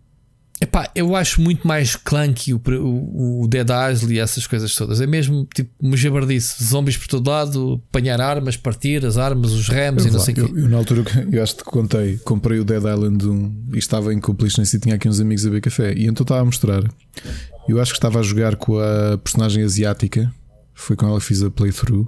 epá, 0.61 0.91
eu 0.95 1.15
acho 1.15 1.41
muito 1.41 1.67
mais 1.67 1.97
clunky 1.97 2.55
o, 2.55 2.61
o, 2.67 3.43
o 3.43 3.49
Dead 3.49 3.69
Island 3.69 4.15
e 4.15 4.19
essas 4.19 4.47
coisas 4.47 4.75
todas. 4.75 5.01
É 5.01 5.07
mesmo 5.07 5.47
tipo 5.55 5.71
uma 5.81 5.97
jabardice, 5.97 6.63
zombies 6.65 6.97
por 6.97 7.09
todo 7.09 7.29
lado, 7.29 7.83
apanhar 7.91 8.21
armas, 8.21 8.57
partir 8.57 9.05
as 9.05 9.17
armas, 9.17 9.53
os 9.53 9.69
rams 9.69 10.05
eu, 10.05 10.11
e 10.11 10.13
não 10.13 10.21
sei 10.21 10.35
o 10.35 10.37
quê. 10.37 10.53
Eu, 10.55 10.69
na 10.69 10.77
altura, 10.79 11.05
eu 11.31 11.43
acho 11.43 11.57
que 11.57 11.65
contei, 11.65 12.19
comprei 12.19 12.59
o 12.59 12.65
Dead 12.65 12.83
Island 12.83 13.27
1 13.27 13.69
e 13.75 13.79
estava 13.79 14.13
em 14.13 14.21
completion 14.21 14.63
e 14.63 14.79
tinha 14.79 14.95
aqui 14.95 15.09
uns 15.09 15.21
amigos 15.21 15.45
a 15.45 15.49
beber 15.49 15.63
café. 15.63 15.93
E 15.95 16.07
então 16.07 16.23
estava 16.23 16.41
a 16.41 16.45
mostrar. 16.45 16.83
Eu 17.69 17.81
acho 17.81 17.93
que 17.93 17.99
estava 17.99 18.21
a 18.21 18.23
jogar 18.23 18.57
com 18.57 18.79
a 18.79 19.19
personagem 19.19 19.63
asiática 19.63 20.33
foi 20.77 20.95
com 20.95 21.07
ela 21.07 21.19
que 21.19 21.25
fiz 21.25 21.43
a 21.43 21.51
playthrough. 21.51 22.07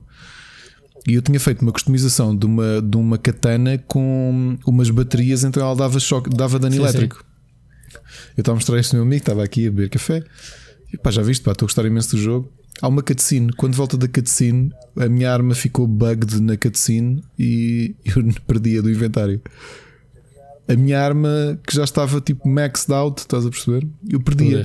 E 1.06 1.14
eu 1.14 1.22
tinha 1.22 1.40
feito 1.40 1.62
uma 1.62 1.72
customização 1.72 2.36
de 2.36 2.44
uma, 2.44 2.82
de 2.82 2.96
uma 2.96 3.16
katana 3.16 3.78
com 3.78 4.58
umas 4.66 4.90
baterias, 4.90 5.42
então 5.42 5.62
ela 5.62 5.74
dava 5.74 5.98
choque, 5.98 6.28
dava 6.28 6.58
dano 6.58 6.74
sim, 6.74 6.80
elétrico. 6.82 7.16
Sim. 7.16 7.22
Eu 8.36 8.40
estava 8.40 8.54
a 8.54 8.56
mostrar 8.56 8.78
isto 8.78 8.94
ao 8.94 8.98
meu 8.98 9.06
amigo, 9.06 9.22
estava 9.22 9.44
aqui 9.44 9.66
a 9.66 9.70
beber 9.70 9.90
café. 9.90 10.22
E 10.92 10.96
pá, 10.96 11.10
já 11.10 11.22
viste, 11.22 11.42
pá, 11.42 11.52
estou 11.52 11.66
a 11.66 11.68
gostar 11.68 11.84
imenso 11.84 12.16
do 12.16 12.22
jogo. 12.22 12.52
Há 12.80 12.88
uma 12.88 13.02
cutscene. 13.02 13.52
Quando 13.52 13.74
volta 13.74 13.96
da 13.96 14.08
cutscene, 14.08 14.72
a 14.96 15.08
minha 15.08 15.32
arma 15.32 15.54
ficou 15.54 15.86
bugged 15.86 16.40
na 16.40 16.56
cutscene 16.56 17.22
e 17.38 17.94
eu 18.04 18.24
perdia 18.46 18.80
do 18.80 18.90
inventário. 18.90 19.40
A 20.68 20.76
minha 20.76 21.00
arma 21.00 21.58
que 21.66 21.74
já 21.74 21.84
estava 21.84 22.20
tipo 22.20 22.46
maxed 22.48 22.92
out, 22.92 23.20
estás 23.20 23.46
a 23.46 23.50
perceber? 23.50 23.86
Eu 24.08 24.20
perdia. 24.20 24.64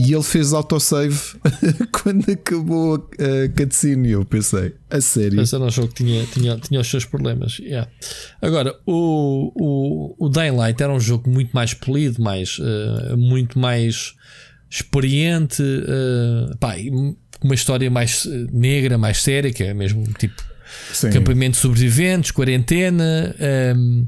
E 0.00 0.14
ele 0.14 0.22
fez 0.22 0.54
autosave 0.54 1.20
quando 1.92 2.30
acabou 2.30 2.94
a 2.94 3.48
cutscene. 3.54 4.12
Eu 4.12 4.24
pensei, 4.24 4.74
a 4.88 4.98
sério. 4.98 5.38
Esse 5.42 5.54
era 5.54 5.64
um 5.64 5.70
jogo 5.70 5.88
que 5.88 6.02
tinha, 6.02 6.24
tinha, 6.24 6.56
tinha 6.56 6.80
os 6.80 6.88
seus 6.88 7.04
problemas. 7.04 7.58
Yeah. 7.58 7.90
Agora, 8.40 8.74
o, 8.86 9.52
o, 9.54 10.26
o 10.26 10.28
Dying 10.30 10.56
Light 10.56 10.82
era 10.82 10.90
um 10.90 10.98
jogo 10.98 11.28
muito 11.28 11.50
mais 11.52 11.74
polido, 11.74 12.22
mais, 12.22 12.58
uh, 12.58 13.14
muito 13.18 13.58
mais 13.58 14.14
experiente, 14.70 15.62
uh, 15.62 16.56
pá, 16.56 16.76
uma 17.42 17.54
história 17.54 17.90
mais 17.90 18.26
eh, 18.26 18.46
negra, 18.52 18.96
mais 18.96 19.22
séria, 19.22 19.52
que 19.52 19.64
é 19.64 19.74
mesmo 19.74 20.04
tipo 20.18 20.42
Campamento 21.12 21.52
de 21.52 21.58
sobreviventes, 21.58 22.30
quarentena. 22.30 23.34
Um, 23.76 24.06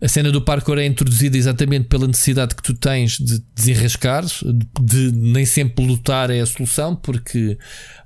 a 0.00 0.08
cena 0.08 0.30
do 0.30 0.42
parkour 0.42 0.78
é 0.78 0.86
introduzida 0.86 1.36
exatamente 1.36 1.88
pela 1.88 2.06
necessidade 2.06 2.54
que 2.54 2.62
tu 2.62 2.74
tens 2.74 3.18
de 3.18 3.42
desenrascar, 3.54 4.24
de, 4.24 4.66
de 4.80 5.12
nem 5.12 5.46
sempre 5.46 5.84
lutar 5.84 6.30
é 6.30 6.40
a 6.40 6.46
solução, 6.46 6.94
porque, 6.94 7.58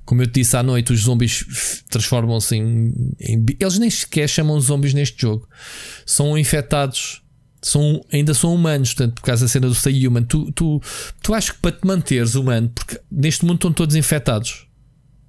como 0.05 0.23
eu 0.23 0.27
te 0.27 0.41
disse 0.41 0.57
à 0.57 0.63
noite, 0.63 0.93
os 0.93 1.01
zombies 1.01 1.83
transformam-se 1.89 2.57
em, 2.57 3.15
em. 3.21 3.47
Eles 3.59 3.79
nem 3.79 3.91
sequer 3.91 4.29
chamam 4.29 4.61
zombies 4.61 4.95
neste 4.95 5.21
jogo, 5.23 5.49
são 6.07 6.37
infectados 6.37 7.23
são, 7.63 8.05
ainda 8.13 8.35
são 8.35 8.55
humanos, 8.55 8.95
portanto, 8.95 9.15
por 9.15 9.23
causa 9.23 9.45
da 9.45 9.49
cena 9.49 9.69
do 9.69 9.75
Say 9.75 10.07
Human, 10.07 10.23
tu, 10.23 10.51
tu, 10.53 10.81
tu 11.23 11.35
achas 11.35 11.51
que 11.51 11.59
para 11.59 11.73
te 11.73 11.87
manteres 11.87 12.35
humano, 12.35 12.71
porque 12.75 13.01
neste 13.11 13.45
mundo 13.45 13.57
estão 13.57 13.73
todos 13.73 13.97
infectados, 13.97 14.68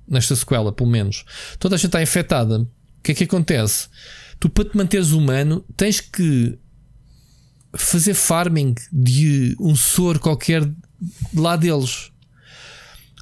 nesta 0.09 0.35
sequela, 0.35 0.71
pelo 0.71 0.89
menos. 0.89 1.23
Toda 1.57 1.75
a 1.75 1.77
gente 1.77 1.87
está 1.87 2.01
infectada. 2.01 2.59
O 2.59 2.67
que 3.03 3.11
é 3.11 3.15
que 3.15 3.23
acontece? 3.23 3.87
Tu, 4.39 4.49
para 4.49 4.65
te 4.65 4.75
manteres 4.75 5.11
humano, 5.11 5.63
tens 5.77 6.01
que 6.01 6.57
fazer 7.77 8.13
farming 8.13 8.75
de 8.91 9.55
um 9.59 9.75
soro 9.75 10.19
qualquer 10.19 10.69
lá 11.33 11.55
deles. 11.55 12.11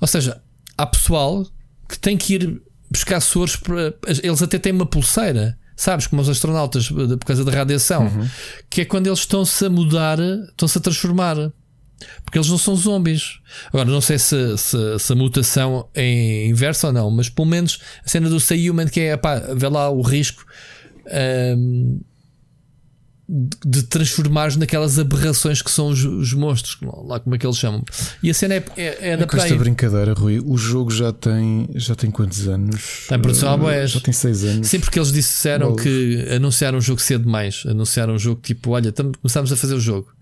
Ou 0.01 0.07
seja, 0.07 0.41
há 0.77 0.85
pessoal 0.85 1.45
que 1.89 1.99
tem 1.99 2.17
que 2.17 2.35
ir 2.35 2.61
buscar 2.89 3.19
soros 3.19 3.55
para. 3.55 3.93
Eles 4.23 4.41
até 4.41 4.57
têm 4.57 4.71
uma 4.71 4.85
pulseira, 4.85 5.57
sabes? 5.75 6.07
Como 6.07 6.21
os 6.21 6.29
astronautas, 6.29 6.89
por 6.89 7.25
causa 7.25 7.43
da 7.43 7.51
radiação, 7.51 8.07
uhum. 8.07 8.29
que 8.69 8.81
é 8.81 8.85
quando 8.85 9.07
eles 9.07 9.19
estão-se 9.19 9.65
a 9.65 9.69
mudar, 9.69 10.19
estão-se 10.19 10.77
a 10.77 10.81
transformar. 10.81 11.51
Porque 12.23 12.37
eles 12.37 12.49
não 12.49 12.57
são 12.57 12.75
zombies. 12.75 13.39
Agora, 13.69 13.89
não 13.89 14.01
sei 14.01 14.19
se, 14.19 14.57
se, 14.57 14.99
se, 14.99 15.13
a 15.13 15.15
mutação 15.15 15.89
é 15.95 16.47
inversa 16.47 16.87
ou 16.87 16.93
não, 16.93 17.11
mas 17.11 17.29
pelo 17.29 17.47
menos 17.47 17.79
a 18.05 18.09
cena 18.09 18.29
do 18.29 18.39
Say 18.39 18.69
Human, 18.69 18.87
que 18.87 18.99
é 18.99 19.17
pá, 19.17 19.39
vê 19.39 19.67
lá 19.67 19.89
o 19.89 20.01
risco 20.01 20.45
um, 21.65 21.99
de 23.29 23.83
transformar 23.83 24.55
naquelas 24.55 24.97
aberrações 24.97 25.61
que 25.61 25.69
são 25.69 25.89
os, 25.89 26.03
os, 26.05 26.33
monstros, 26.33 26.77
lá 26.81 27.19
como 27.19 27.35
é 27.35 27.37
que 27.37 27.45
eles 27.45 27.57
chamam. 27.57 27.83
E 28.23 28.29
a 28.29 28.33
cena 28.33 28.55
é, 28.55 28.65
é, 28.77 29.09
é 29.09 29.17
da 29.17 29.27
praia. 29.27 29.45
esta 29.45 29.57
brincadeira, 29.57 30.13
Rui, 30.13 30.39
o 30.39 30.57
jogo 30.57 30.91
já 30.91 31.11
tem, 31.11 31.67
já 31.75 31.93
tem 31.93 32.09
quantos 32.09 32.47
anos? 32.47 33.05
Tem 33.09 33.19
produção 33.19 33.53
há 33.53 33.57
boés. 33.57 33.91
Já 33.91 33.99
tem 33.99 34.13
6 34.13 34.43
anos. 34.45 34.67
Sim, 34.69 34.79
porque 34.79 34.97
eles 34.97 35.11
disseram 35.11 35.75
que 35.75 36.25
anunciaram 36.33 36.77
um 36.77 36.81
jogo 36.81 37.01
cedo 37.01 37.25
demais. 37.25 37.63
Anunciaram 37.67 38.13
um 38.13 38.19
jogo 38.19 38.39
tipo, 38.41 38.71
olha, 38.71 38.93
começámos 38.93 39.51
a 39.51 39.57
fazer 39.57 39.73
o 39.73 39.79
jogo 39.79 40.16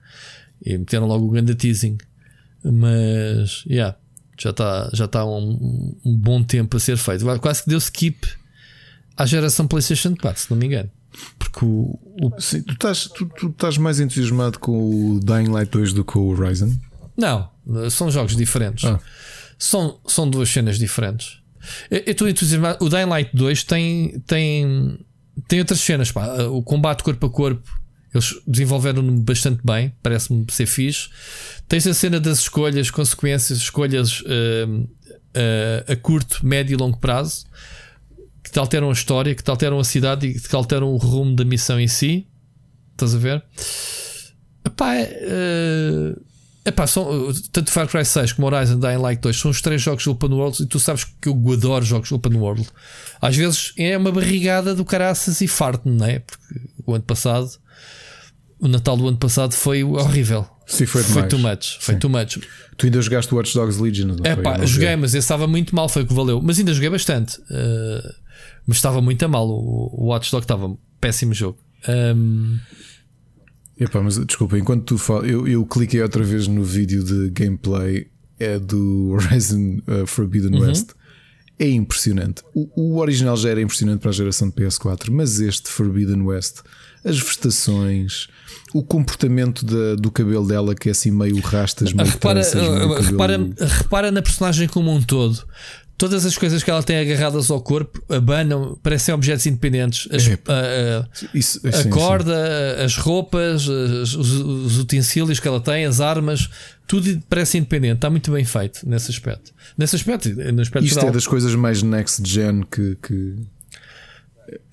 e 0.63 0.77
meteram 0.77 1.07
logo 1.07 1.25
o 1.25 1.29
grande 1.29 1.55
teasing. 1.55 1.97
Mas, 2.63 3.63
yeah, 3.67 3.95
já 4.39 4.49
está 4.49 4.89
já 4.93 5.07
tá 5.07 5.25
um, 5.25 5.95
um, 6.03 6.17
bom 6.17 6.43
tempo 6.43 6.77
a 6.77 6.79
ser 6.79 6.97
feito. 6.97 7.25
Quase 7.39 7.63
que 7.63 7.69
deu 7.69 7.77
skip 7.77 8.27
à 9.15 9.25
geração 9.25 9.67
PlayStation 9.67 10.15
4, 10.15 10.41
se 10.41 10.51
não 10.51 10.57
me 10.57 10.65
engano. 10.65 10.89
Porque 11.39 11.63
o. 11.63 11.99
o... 12.21 12.41
Sim, 12.41 12.61
tu, 12.63 12.73
estás, 12.73 13.07
tu, 13.07 13.25
tu 13.25 13.47
estás 13.47 13.77
mais 13.77 13.99
entusiasmado 13.99 14.59
com 14.59 15.15
o 15.15 15.19
Dying 15.19 15.47
Light 15.47 15.71
2 15.71 15.93
do 15.93 16.03
que 16.03 16.17
o 16.17 16.27
Horizon? 16.27 16.73
Não, 17.15 17.49
são 17.89 18.11
jogos 18.11 18.35
diferentes. 18.35 18.83
Ah. 18.83 18.99
São, 19.57 19.99
são 20.05 20.29
duas 20.29 20.49
cenas 20.49 20.77
diferentes. 20.77 21.39
Eu 21.89 22.03
estou 22.07 22.27
entusiasmado. 22.27 22.83
O 22.83 22.89
Dying 22.89 23.05
Light 23.05 23.29
2 23.33 23.63
tem, 23.63 24.19
tem, 24.27 24.99
tem 25.47 25.59
outras 25.59 25.79
cenas. 25.79 26.11
Pá. 26.11 26.43
O 26.43 26.61
combate 26.61 27.03
corpo 27.03 27.27
a 27.27 27.29
corpo 27.29 27.84
Eles 28.15 28.33
desenvolveram-no 28.47 29.11
bastante 29.19 29.61
bem, 29.63 29.93
parece-me 30.01 30.45
ser 30.49 30.65
fixe. 30.65 31.09
Tens 31.67 31.85
a 31.85 31.93
cena 31.93 32.19
das 32.19 32.39
escolhas, 32.39 32.89
consequências, 32.89 33.59
escolhas 33.59 34.21
uh, 34.21 34.69
uh, 34.81 35.91
a 35.91 35.95
curto, 35.97 36.45
médio 36.45 36.73
e 36.73 36.77
longo 36.77 36.97
prazo 36.97 37.45
que 38.45 38.51
te 38.51 38.59
alteram 38.59 38.89
a 38.89 38.93
história, 38.93 39.33
que 39.33 39.43
te 39.43 39.49
alteram 39.49 39.79
a 39.79 39.83
cidade 39.83 40.27
e 40.27 40.33
que 40.39 40.47
te 40.47 40.55
alteram 40.55 40.93
o 40.93 40.97
rumo 40.97 41.35
da 41.35 41.43
missão 41.43 41.79
em 41.79 41.87
si. 41.87 42.27
Estás 42.91 43.15
a 43.15 43.17
ver? 43.17 43.43
Epá, 44.63 44.93
uh, 44.93 46.21
epá, 46.63 46.85
são, 46.85 47.33
tanto 47.51 47.71
Far 47.71 47.87
Cry 47.87 48.05
6 48.05 48.33
como 48.33 48.47
Horizon 48.47 48.79
Dying 48.79 48.97
Light 48.97 49.19
2 49.19 49.35
são 49.35 49.49
os 49.49 49.61
três 49.61 49.81
jogos 49.81 50.05
Open 50.05 50.29
World 50.29 50.61
e 50.61 50.65
tu 50.67 50.79
sabes 50.79 51.03
que 51.03 51.27
eu 51.27 51.53
adoro 51.53 51.83
jogos 51.83 52.11
Open 52.11 52.35
World. 52.35 52.67
Às 53.19 53.35
vezes 53.35 53.73
é 53.77 53.97
uma 53.97 54.11
barrigada 54.11 54.75
do 54.75 54.85
caraças 54.85 55.41
e 55.41 55.47
farto, 55.47 55.89
não 55.89 56.05
é? 56.05 56.19
Porque 56.19 56.61
o 56.85 56.93
ano 56.93 57.03
passado, 57.03 57.49
o 58.65 58.67
Natal 58.67 58.97
do 58.97 59.07
ano 59.07 59.17
passado 59.17 59.53
foi 59.53 59.83
horrível. 59.83 60.47
Sim, 60.65 60.85
foi, 60.85 61.03
foi 61.03 61.27
too 61.27 61.39
much. 61.39 61.77
Foi 61.79 61.95
too 61.95 62.09
much. 62.09 62.39
Tu 62.77 62.87
ainda 62.87 63.01
jogaste 63.01 63.33
Watch 63.33 63.53
Dogs 63.53 63.79
Legion? 63.79 64.07
Não 64.07 64.17
é 64.23 64.35
pá, 64.35 64.65
joguei, 64.65 64.95
mas 64.95 65.11
esse 65.11 65.19
estava 65.19 65.45
muito 65.47 65.75
mal, 65.75 65.87
foi 65.87 66.01
o 66.01 66.07
que 66.07 66.13
valeu. 66.13 66.41
Mas 66.41 66.57
ainda 66.57 66.73
joguei 66.73 66.89
bastante. 66.89 67.39
Uh, 67.41 68.13
mas 68.65 68.77
estava 68.77 69.01
muito 69.01 69.23
a 69.23 69.27
mal. 69.27 69.47
O, 69.47 69.89
o 69.93 70.07
Watch 70.07 70.31
Dogs 70.31 70.45
estava 70.45 70.67
um 70.67 70.77
péssimo 70.99 71.33
jogo. 71.33 71.59
Um... 71.87 72.57
Epá, 73.79 74.01
mas 74.01 74.17
desculpa, 74.17 74.57
enquanto 74.57 74.85
tu 74.85 74.97
falas, 74.97 75.29
eu, 75.29 75.47
eu 75.47 75.65
cliquei 75.65 76.01
outra 76.01 76.23
vez 76.23 76.47
no 76.47 76.63
vídeo 76.63 77.03
de 77.03 77.29
gameplay 77.29 78.07
é 78.39 78.57
do 78.57 79.11
Horizon 79.15 79.81
uh, 79.87 80.07
Forbidden 80.07 80.55
uhum. 80.55 80.67
West. 80.67 80.91
É 81.59 81.69
impressionante. 81.69 82.41
O, 82.53 82.69
o, 82.75 82.97
original 82.97 83.37
já 83.37 83.49
era 83.49 83.61
impressionante 83.61 84.01
para 84.01 84.09
a 84.09 84.13
geração 84.13 84.49
de 84.49 84.55
PS4, 84.55 85.09
mas 85.09 85.39
este 85.39 85.69
Forbidden 85.69 86.21
West, 86.23 86.61
as 87.03 87.17
vestações, 87.17 88.27
o 88.75 88.83
comportamento 88.83 89.65
da, 89.65 89.95
do 89.95 90.11
cabelo 90.11 90.45
dela, 90.45 90.75
que 90.75 90.89
é 90.89 90.91
assim 90.91 91.09
meio 91.09 91.39
rastas, 91.39 91.93
meio 91.93 92.09
repara, 92.09 92.41
tranças, 92.41 92.61
meio 92.61 93.01
repara, 93.01 93.39
repara 93.57 94.11
na 94.11 94.21
personagem 94.21 94.67
como 94.67 94.93
um 94.93 95.01
todo. 95.01 95.47
Todas 95.97 96.25
as 96.25 96.37
coisas 96.37 96.61
que 96.61 96.69
ela 96.69 96.83
tem 96.83 96.97
agarradas 96.97 97.49
ao 97.49 97.61
corpo 97.61 98.03
abanam, 98.13 98.77
parecem 98.83 99.15
objetos 99.15 99.45
independentes. 99.45 100.09
As, 100.11 100.27
a, 100.27 100.33
a, 100.33 101.07
Isso, 101.33 101.65
a 101.65 101.71
sim, 101.71 101.89
corda, 101.89 102.35
sim. 102.35 102.83
as 102.83 102.97
roupas, 102.97 103.65
os, 103.65 104.13
os, 104.13 104.77
utensílios 104.77 105.39
que 105.39 105.47
ela 105.47 105.61
tem, 105.61 105.85
as 105.85 106.01
armas, 106.01 106.49
tudo 106.85 107.23
parece 107.29 107.57
independente. 107.57 107.95
Está 107.95 108.09
muito 108.09 108.29
bem 108.29 108.43
feito 108.43 108.81
nesse 108.85 109.09
aspecto. 109.09 109.53
Nesse 109.77 109.95
aspecto, 109.95 110.27
no 110.27 110.61
aspecto 110.61 110.85
Isto 110.85 110.95
geral. 110.95 111.11
é 111.11 111.13
das 111.13 111.25
coisas 111.25 111.55
mais 111.55 111.81
next 111.81 112.29
gen 112.29 112.65
que. 112.69 112.97
que 113.01 113.35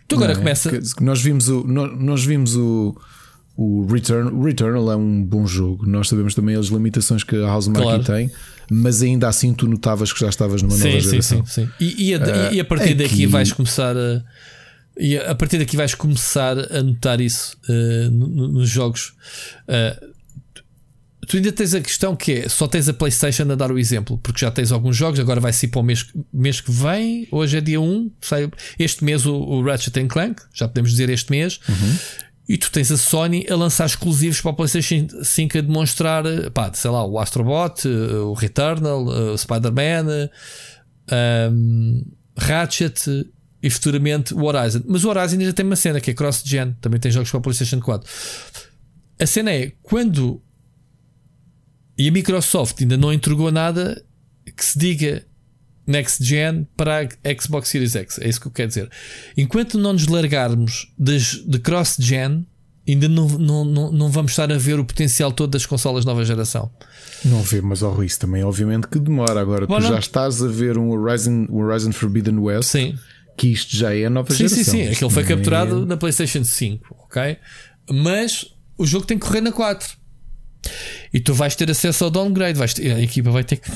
tu 0.08 0.16
agora 0.16 0.32
é? 0.32 0.34
começa. 0.34 0.72
Nós 1.00 1.22
vimos 1.22 1.48
o. 1.48 1.62
Nós 1.62 2.24
vimos 2.24 2.56
o 2.56 2.96
o 3.56 3.86
Return, 3.86 4.30
o 4.30 4.42
Returnal 4.42 4.92
é 4.92 4.96
um 4.96 5.22
bom 5.22 5.46
jogo. 5.46 5.86
Nós 5.86 6.08
sabemos 6.08 6.34
também 6.34 6.56
as 6.56 6.66
limitações 6.66 7.22
que 7.22 7.36
a 7.36 7.46
House 7.46 7.68
claro. 7.68 8.02
tem, 8.02 8.30
mas 8.70 9.02
ainda 9.02 9.28
assim 9.28 9.52
tu 9.52 9.68
notavas 9.68 10.12
que 10.12 10.20
já 10.20 10.28
estavas 10.28 10.62
numa 10.62 10.74
sim, 10.74 10.88
nova 10.88 11.00
sim, 11.00 11.10
geração. 11.10 11.46
Sim, 11.46 11.66
sim. 11.66 11.70
E, 11.78 12.10
e, 12.10 12.14
a, 12.14 12.18
uh, 12.18 12.54
e 12.54 12.60
a 12.60 12.64
partir 12.64 12.84
aqui... 12.84 12.94
daqui 12.94 13.26
vais 13.26 13.52
começar 13.52 13.96
a. 13.96 14.22
E 14.98 15.16
a 15.16 15.34
partir 15.34 15.58
daqui 15.58 15.76
vais 15.76 15.94
começar 15.94 16.58
a 16.58 16.82
notar 16.82 17.20
isso 17.20 17.56
uh, 17.68 18.10
nos 18.10 18.68
jogos. 18.68 19.14
Uh, 19.62 20.12
tu 21.26 21.36
ainda 21.36 21.52
tens 21.52 21.74
a 21.74 21.80
questão 21.80 22.14
que 22.14 22.32
é 22.32 22.48
só 22.48 22.66
tens 22.66 22.88
a 22.88 22.92
PlayStation 22.92 23.50
a 23.50 23.54
dar 23.54 23.70
o 23.72 23.78
exemplo, 23.78 24.18
porque 24.18 24.40
já 24.40 24.50
tens 24.50 24.72
alguns 24.72 24.96
jogos, 24.96 25.18
agora 25.18 25.40
vai 25.40 25.52
ser 25.52 25.68
para 25.68 25.80
o 25.80 25.82
mês, 25.82 26.06
mês 26.32 26.60
que 26.60 26.70
vem, 26.70 27.26
hoje 27.30 27.56
é 27.56 27.60
dia 27.60 27.80
1, 27.80 28.10
sai, 28.20 28.50
este 28.78 29.04
mês 29.04 29.24
o, 29.24 29.34
o 29.34 29.62
Ratchet 29.62 30.06
Clank, 30.08 30.42
já 30.52 30.68
podemos 30.68 30.90
dizer 30.90 31.08
este 31.08 31.30
mês. 31.30 31.58
Uhum. 31.68 31.96
E 32.52 32.58
tu 32.58 32.70
tens 32.70 32.92
a 32.92 32.98
Sony 32.98 33.46
a 33.48 33.56
lançar 33.56 33.86
exclusivos 33.86 34.42
para 34.42 34.50
a 34.50 34.54
PlayStation 34.54 35.06
5 35.22 35.56
a 35.56 35.60
demonstrar, 35.62 36.22
pá, 36.50 36.70
sei 36.74 36.90
lá, 36.90 37.02
o 37.02 37.18
Astrobot, 37.18 37.88
eh, 37.88 37.88
o 37.88 38.34
Returnal, 38.34 39.06
o 39.06 39.38
Spider-Man, 39.38 40.28
um, 41.50 42.04
Ratchet 42.36 43.26
e 43.62 43.70
futuramente 43.70 44.34
o 44.34 44.44
Horizon. 44.44 44.82
Mas 44.86 45.02
o 45.02 45.08
Horizon 45.08 45.38
ainda 45.38 45.54
tem 45.54 45.64
uma 45.64 45.76
cena 45.76 45.98
que 45.98 46.10
é 46.10 46.14
cross-gen, 46.14 46.76
também 46.78 47.00
tem 47.00 47.10
jogos 47.10 47.30
para 47.30 47.40
a 47.40 47.42
PlayStation 47.42 47.80
4. 47.80 48.10
A 49.18 49.24
cena 49.24 49.50
é 49.50 49.72
quando 49.82 50.42
e 51.96 52.06
a 52.06 52.12
Microsoft 52.12 52.82
ainda 52.82 52.98
não 52.98 53.14
entregou 53.14 53.50
nada 53.50 54.04
que 54.54 54.62
se 54.62 54.78
diga 54.78 55.24
next 55.92 56.24
gen 56.24 56.66
para 56.76 57.02
a 57.02 57.40
Xbox 57.40 57.68
Series 57.68 57.94
X. 57.94 58.18
É 58.18 58.28
isso 58.28 58.40
que 58.40 58.46
eu 58.46 58.52
quero 58.52 58.68
dizer. 58.68 58.90
Enquanto 59.36 59.78
não 59.78 59.92
nos 59.92 60.06
largarmos 60.06 60.92
das, 60.98 61.42
de 61.46 61.58
cross 61.58 61.96
gen, 62.00 62.46
ainda 62.88 63.08
não, 63.08 63.28
não, 63.28 63.64
não, 63.64 63.92
não 63.92 64.10
vamos 64.10 64.32
estar 64.32 64.50
a 64.50 64.58
ver 64.58 64.78
o 64.80 64.84
potencial 64.84 65.30
todo 65.30 65.50
das 65.50 65.66
consolas 65.66 66.04
nova 66.04 66.24
geração. 66.24 66.70
Não 67.24 67.42
vê, 67.42 67.60
mas 67.60 67.82
ao 67.82 68.02
isso 68.02 68.18
também, 68.18 68.42
obviamente, 68.42 68.88
que 68.88 68.98
demora. 68.98 69.40
Agora, 69.40 69.66
Bom, 69.66 69.78
tu 69.78 69.86
já 69.86 69.98
estás 69.98 70.42
a 70.42 70.48
ver 70.48 70.78
um 70.78 70.90
Horizon, 70.90 71.46
um 71.50 71.62
Horizon 71.62 71.92
Forbidden 71.92 72.38
West. 72.38 72.70
Sim. 72.70 72.98
Que 73.36 73.48
isto 73.48 73.74
já 73.74 73.94
é 73.94 74.06
a 74.06 74.10
nova 74.10 74.30
sim, 74.30 74.38
geração. 74.38 74.58
Sim, 74.58 74.64
sim, 74.64 74.84
sim. 74.86 74.92
Aquele 74.92 75.10
foi 75.10 75.24
capturado 75.24 75.82
é... 75.82 75.86
na 75.86 75.96
PlayStation 75.96 76.44
5, 76.44 76.96
ok? 77.04 77.36
Mas 77.90 78.46
o 78.76 78.86
jogo 78.86 79.06
tem 79.06 79.18
que 79.18 79.26
correr 79.26 79.40
na 79.40 79.52
4. 79.52 79.96
E 81.12 81.20
tu 81.20 81.34
vais 81.34 81.54
ter 81.56 81.70
acesso 81.70 82.04
ao 82.04 82.10
downgrade. 82.10 82.58
Vais 82.58 82.74
ter, 82.74 82.92
a 82.92 83.00
equipa 83.00 83.30
vai 83.30 83.44
ter 83.44 83.56
que 83.56 83.70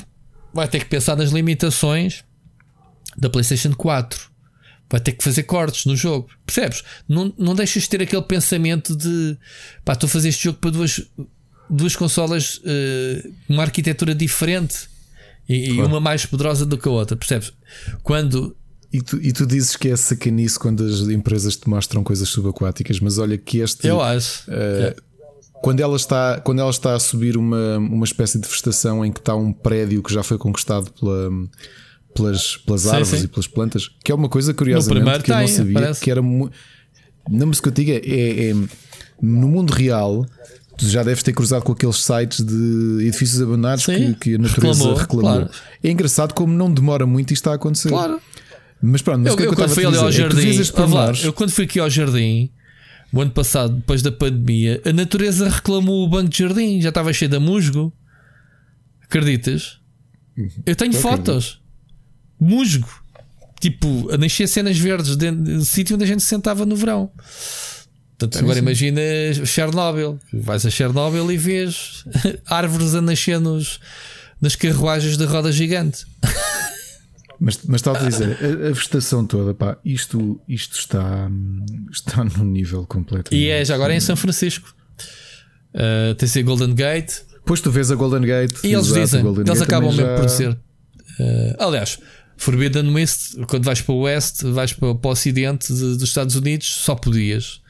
vai 0.56 0.66
ter 0.66 0.80
que 0.80 0.86
pensar 0.86 1.14
nas 1.16 1.30
limitações 1.30 2.24
da 3.16 3.30
PlayStation 3.30 3.72
4. 3.74 4.30
Vai 4.90 5.00
ter 5.00 5.12
que 5.12 5.22
fazer 5.22 5.42
cortes 5.44 5.84
no 5.84 5.96
jogo. 5.96 6.28
Percebes? 6.44 6.82
Não, 7.08 7.32
não 7.38 7.54
deixas 7.54 7.84
de 7.84 7.90
ter 7.90 8.02
aquele 8.02 8.22
pensamento 8.22 8.96
de 8.96 9.36
pá, 9.84 9.92
estou 9.92 10.06
a 10.06 10.10
fazer 10.10 10.28
este 10.28 10.44
jogo 10.44 10.58
para 10.58 10.70
duas, 10.70 11.00
duas 11.68 11.94
consolas, 11.94 12.58
uh, 12.58 13.34
uma 13.48 13.64
arquitetura 13.64 14.14
diferente 14.14 14.88
e, 15.48 15.74
claro. 15.74 15.80
e, 15.80 15.84
uma 15.84 16.00
mais 16.00 16.24
poderosa 16.24 16.64
do 16.64 16.78
que 16.78 16.88
a 16.88 16.90
outra. 16.90 17.16
Percebes? 17.16 17.52
Quando. 18.02 18.56
E 18.92 19.02
tu, 19.02 19.20
e 19.20 19.32
tu 19.32 19.44
dizes 19.44 19.76
que 19.76 19.88
é 19.88 19.96
sacanice 19.96 20.58
quando 20.58 20.84
as 20.84 21.00
empresas 21.08 21.56
te 21.56 21.68
mostram 21.68 22.04
coisas 22.04 22.28
subaquáticas, 22.28 23.00
mas 23.00 23.18
olha 23.18 23.36
que 23.36 23.58
este. 23.58 23.86
Eu 23.86 24.00
acho. 24.00 24.48
Uh, 24.48 25.02
quando 25.66 25.80
ela 25.80 25.96
está, 25.96 26.40
quando 26.42 26.60
ela 26.60 26.70
está 26.70 26.94
a 26.94 26.98
subir 27.00 27.36
uma, 27.36 27.78
uma 27.78 28.04
espécie 28.04 28.38
de 28.38 28.46
vegetação 28.46 29.04
em 29.04 29.10
que 29.10 29.18
está 29.18 29.34
um 29.34 29.52
prédio 29.52 30.00
que 30.00 30.14
já 30.14 30.22
foi 30.22 30.38
conquistado 30.38 30.92
pela, 30.92 31.28
pelas, 32.14 32.56
pelas 32.58 32.82
sim, 32.82 32.88
árvores 32.90 33.18
sim. 33.18 33.24
e 33.24 33.26
pelas 33.26 33.48
plantas, 33.48 33.90
que 34.04 34.12
é 34.12 34.14
uma 34.14 34.28
coisa 34.28 34.54
curiosamente 34.54 35.24
que 35.24 35.32
eu 35.32 35.36
não 35.36 35.48
sabia, 35.48 35.74
parece. 35.74 36.00
que 36.00 36.08
era 36.08 36.22
muito. 36.22 36.52
Não, 37.28 37.48
mas 37.48 37.58
que 37.58 37.66
eu 37.66 37.72
diga 37.72 37.94
é, 37.94 37.96
é, 37.96 38.50
é, 38.50 38.54
no 39.20 39.48
mundo 39.48 39.72
real. 39.72 40.24
Tu 40.78 40.86
já 40.86 41.02
deves 41.02 41.22
ter 41.24 41.32
cruzado 41.32 41.64
com 41.64 41.72
aqueles 41.72 41.96
sites 41.96 42.44
de 42.44 42.98
edifícios 43.00 43.40
abandonados 43.40 43.86
que, 43.86 44.14
que, 44.14 44.34
a 44.34 44.38
natureza 44.38 44.84
reclamou. 44.84 44.94
reclamou. 44.94 45.32
Claro. 45.32 45.50
É 45.82 45.90
engraçado 45.90 46.32
como 46.32 46.52
não 46.52 46.72
demora 46.72 47.06
muito 47.06 47.32
isto 47.32 47.40
está 47.40 47.52
a 47.52 47.54
acontecer. 47.54 47.88
Claro. 47.88 48.20
Mas 48.80 49.02
pronto, 49.02 49.20
mas 49.20 49.32
eu, 49.32 49.36
que 49.36 49.42
eu, 49.46 49.54
quando 49.54 49.70
fui 49.70 49.84
ali 49.84 49.96
ao 49.96 50.10
é 50.10 50.12
jardim, 50.12 50.50
é 50.50 51.26
eu 51.26 51.32
quando 51.32 51.50
fui 51.50 51.64
aqui 51.64 51.80
ao 51.80 51.88
jardim, 51.88 52.52
o 53.12 53.20
ano 53.20 53.30
passado, 53.30 53.74
depois 53.74 54.02
da 54.02 54.12
pandemia, 54.12 54.80
a 54.84 54.92
natureza 54.92 55.48
reclamou 55.48 56.04
o 56.04 56.08
banco 56.08 56.30
de 56.30 56.38
jardim, 56.38 56.80
já 56.80 56.90
estava 56.90 57.12
cheio 57.12 57.30
de 57.30 57.38
musgo. 57.38 57.92
Acreditas? 59.02 59.78
Eu 60.64 60.76
tenho 60.76 60.92
fotos. 60.92 61.60
Musgo. 62.38 62.88
Tipo, 63.60 64.12
a 64.12 64.18
nascer 64.18 64.46
cenas 64.48 64.76
verdes 64.76 65.16
dentro 65.16 65.42
do 65.42 65.64
sítio 65.64 65.94
onde 65.94 66.04
a 66.04 66.06
gente 66.06 66.22
se 66.22 66.28
sentava 66.28 66.66
no 66.66 66.76
verão. 66.76 67.10
Portanto, 68.18 68.38
sim, 68.38 68.44
agora 68.44 68.58
imagina 68.58 69.00
Chernobyl. 69.44 70.18
Vais 70.32 70.64
a 70.66 70.70
Chernobyl 70.70 71.30
e 71.30 71.36
vês 71.36 72.04
árvores 72.46 72.94
a 72.94 73.00
nascer 73.00 73.40
nos, 73.40 73.80
nas 74.40 74.56
carruagens 74.56 75.16
de 75.16 75.24
roda 75.24 75.52
gigante. 75.52 76.04
Mas, 77.38 77.60
mas 77.66 77.80
estava 77.80 77.98
a 77.98 78.08
dizer, 78.08 78.38
a, 78.40 78.68
a, 78.68 78.72
vegetação 78.72 79.26
toda, 79.26 79.52
pá, 79.52 79.76
isto, 79.84 80.40
isto 80.48 80.78
está, 80.78 81.30
está 81.92 82.24
num 82.24 82.44
nível 82.44 82.86
completo. 82.86 83.34
E 83.34 83.48
é 83.48 83.64
já 83.64 83.74
agora 83.74 83.92
é 83.92 83.96
em 83.96 84.00
São 84.00 84.16
Francisco. 84.16 84.74
Uh, 85.74 86.14
tem 86.14 86.26
ser 86.26 86.42
Golden 86.42 86.74
Gate. 86.74 87.12
Pois 87.44 87.60
tu 87.60 87.70
vês 87.70 87.90
a 87.90 87.94
Golden 87.94 88.22
Gate. 88.22 88.64
E 88.64 88.72
eles 88.72 88.86
dizem, 88.86 89.22
eles 89.24 89.60
acabam 89.60 89.90
mesmo 89.90 90.06
já... 90.06 90.16
por 90.16 90.26
dizer. 90.26 90.50
Uh, 90.52 91.56
aliás, 91.58 91.98
Forbidden 92.36 92.92
West, 92.92 93.36
quando 93.46 93.64
vais 93.64 93.80
para 93.80 93.94
o 93.94 93.98
Oeste, 94.00 94.46
vais 94.50 94.72
para, 94.72 94.94
para 94.94 95.08
o 95.08 95.12
Ocidente 95.12 95.72
de, 95.72 95.96
dos 95.96 96.02
Estados 96.02 96.34
Unidos, 96.36 96.66
só 96.66 96.94
podias. 96.94 97.60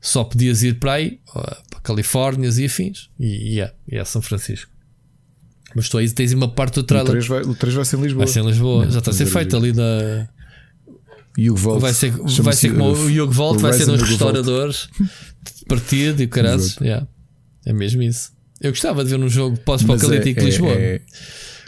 Só 0.00 0.24
podias 0.24 0.62
ir 0.64 0.80
para 0.80 0.94
aí, 0.94 1.20
para 1.32 1.80
Califórnias 1.82 2.58
e 2.58 2.64
afins. 2.64 3.08
E, 3.20 3.54
e, 3.54 3.60
é, 3.60 3.72
e 3.86 3.96
é 3.96 4.04
São 4.04 4.20
Francisco. 4.20 4.71
Mas 5.74 5.88
tu 5.88 5.98
aí 5.98 6.10
tens 6.10 6.32
uma 6.32 6.48
parte 6.48 6.74
do 6.74 6.82
trailer. 6.82 7.08
O 7.08 7.12
3 7.12 7.26
vai, 7.26 7.42
o 7.42 7.54
3 7.54 7.74
vai 7.74 7.84
ser 7.84 7.98
em 7.98 8.02
Lisboa. 8.02 8.24
Vai 8.24 8.32
ser 8.32 8.40
em 8.40 8.46
Lisboa, 8.46 8.90
já 8.90 8.98
está 8.98 9.10
a 9.10 9.14
ser 9.14 9.26
feito 9.26 9.56
ali 9.56 9.72
da. 9.72 10.28
Yugo 11.38 11.78
Vai 11.78 11.94
ser, 11.94 12.10
vai 12.10 12.52
ser 12.52 12.70
como 12.72 12.90
o 12.90 13.30
Volt, 13.30 13.58
vai 13.58 13.72
ser 13.72 13.86
nos 13.86 14.02
restauradores, 14.02 14.88
partido 15.66 16.20
e 16.20 16.26
o 16.26 16.28
caralho. 16.28 16.62
Yeah. 16.80 17.06
É 17.64 17.72
mesmo 17.72 18.02
isso. 18.02 18.32
Eu 18.60 18.70
gostava 18.70 19.02
de 19.02 19.10
ver 19.10 19.18
um 19.18 19.28
jogo 19.28 19.56
pós-apocalíptico 19.58 20.40
é, 20.40 20.42
de 20.42 20.50
Lisboa. 20.50 20.72
É, 20.72 20.94
é... 20.96 21.00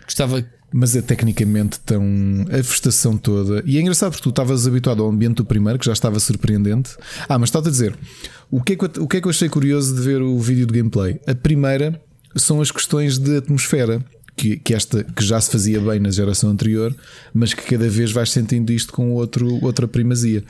Gostava 0.05 0.45
mas 0.77 0.97
é 0.97 1.01
tecnicamente 1.01 1.79
tão. 1.79 2.03
a 2.51 2.57
vegetação 2.57 3.17
toda. 3.17 3.63
E 3.65 3.79
é 3.79 3.81
engraçado 3.81 4.11
porque 4.11 4.25
tu 4.25 4.31
estavas 4.31 4.67
habituado 4.67 5.05
ao 5.05 5.09
ambiente 5.09 5.37
do 5.37 5.45
primeiro, 5.45 5.79
que 5.79 5.87
já 5.87 5.93
estava 5.93 6.19
surpreendente. 6.19 6.97
Ah, 7.29 7.39
mas 7.39 7.49
estava 7.49 7.69
a 7.69 7.71
dizer, 7.71 7.97
o 8.51 8.61
que, 8.61 8.73
é 8.73 8.77
que, 8.77 8.85
eu, 8.85 9.05
o 9.05 9.07
que 9.07 9.19
é 9.19 9.21
que 9.21 9.27
eu 9.29 9.31
achei 9.31 9.49
curioso 9.49 9.95
de 9.95 10.03
ver 10.03 10.21
o 10.21 10.37
vídeo 10.41 10.67
de 10.67 10.73
gameplay? 10.73 11.21
A 11.29 11.35
primeira 11.35 12.03
são 12.37 12.61
as 12.61 12.71
questões 12.71 13.19
de 13.19 13.37
atmosfera. 13.37 14.05
Que, 14.37 14.57
que, 14.57 14.75
esta 14.75 15.05
que 15.05 15.25
já 15.25 15.41
se 15.41 15.49
fazia 15.49 15.81
bem 15.81 16.01
na 16.01 16.11
geração 16.11 16.51
anterior, 16.51 16.93
mas 17.33 17.55
que 17.55 17.63
cada 17.63 17.89
vez 17.89 18.11
vais 18.11 18.33
sentindo 18.33 18.73
isto 18.73 18.93
com 18.93 19.13
outro, 19.13 19.65
outra 19.65 19.87
primazia. 19.87 20.43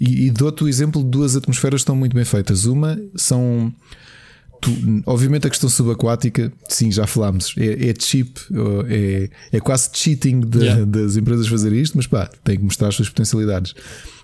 E, 0.00 0.24
e 0.24 0.30
dou-te 0.30 0.64
o 0.64 0.68
exemplo 0.68 1.04
de 1.04 1.10
duas 1.10 1.36
atmosferas 1.36 1.80
que 1.80 1.82
estão 1.82 1.94
muito 1.94 2.14
bem 2.14 2.24
feitas. 2.24 2.64
Uma 2.64 2.98
são 3.14 3.70
Tu, 4.60 4.70
obviamente 5.06 5.46
a 5.46 5.50
questão 5.50 5.68
subaquática, 5.68 6.52
sim, 6.68 6.90
já 6.90 7.06
falámos, 7.06 7.54
é, 7.56 7.90
é 7.90 7.94
cheap, 7.96 8.38
é, 8.88 9.30
é 9.52 9.60
quase 9.60 9.90
cheating 9.92 10.40
de, 10.40 10.58
yeah. 10.58 10.84
das 10.84 11.16
empresas 11.16 11.46
fazer 11.46 11.72
isto, 11.72 11.96
mas 11.96 12.06
pá, 12.06 12.28
tem 12.42 12.56
que 12.56 12.64
mostrar 12.64 12.88
as 12.88 12.96
suas 12.96 13.08
potencialidades. 13.08 13.74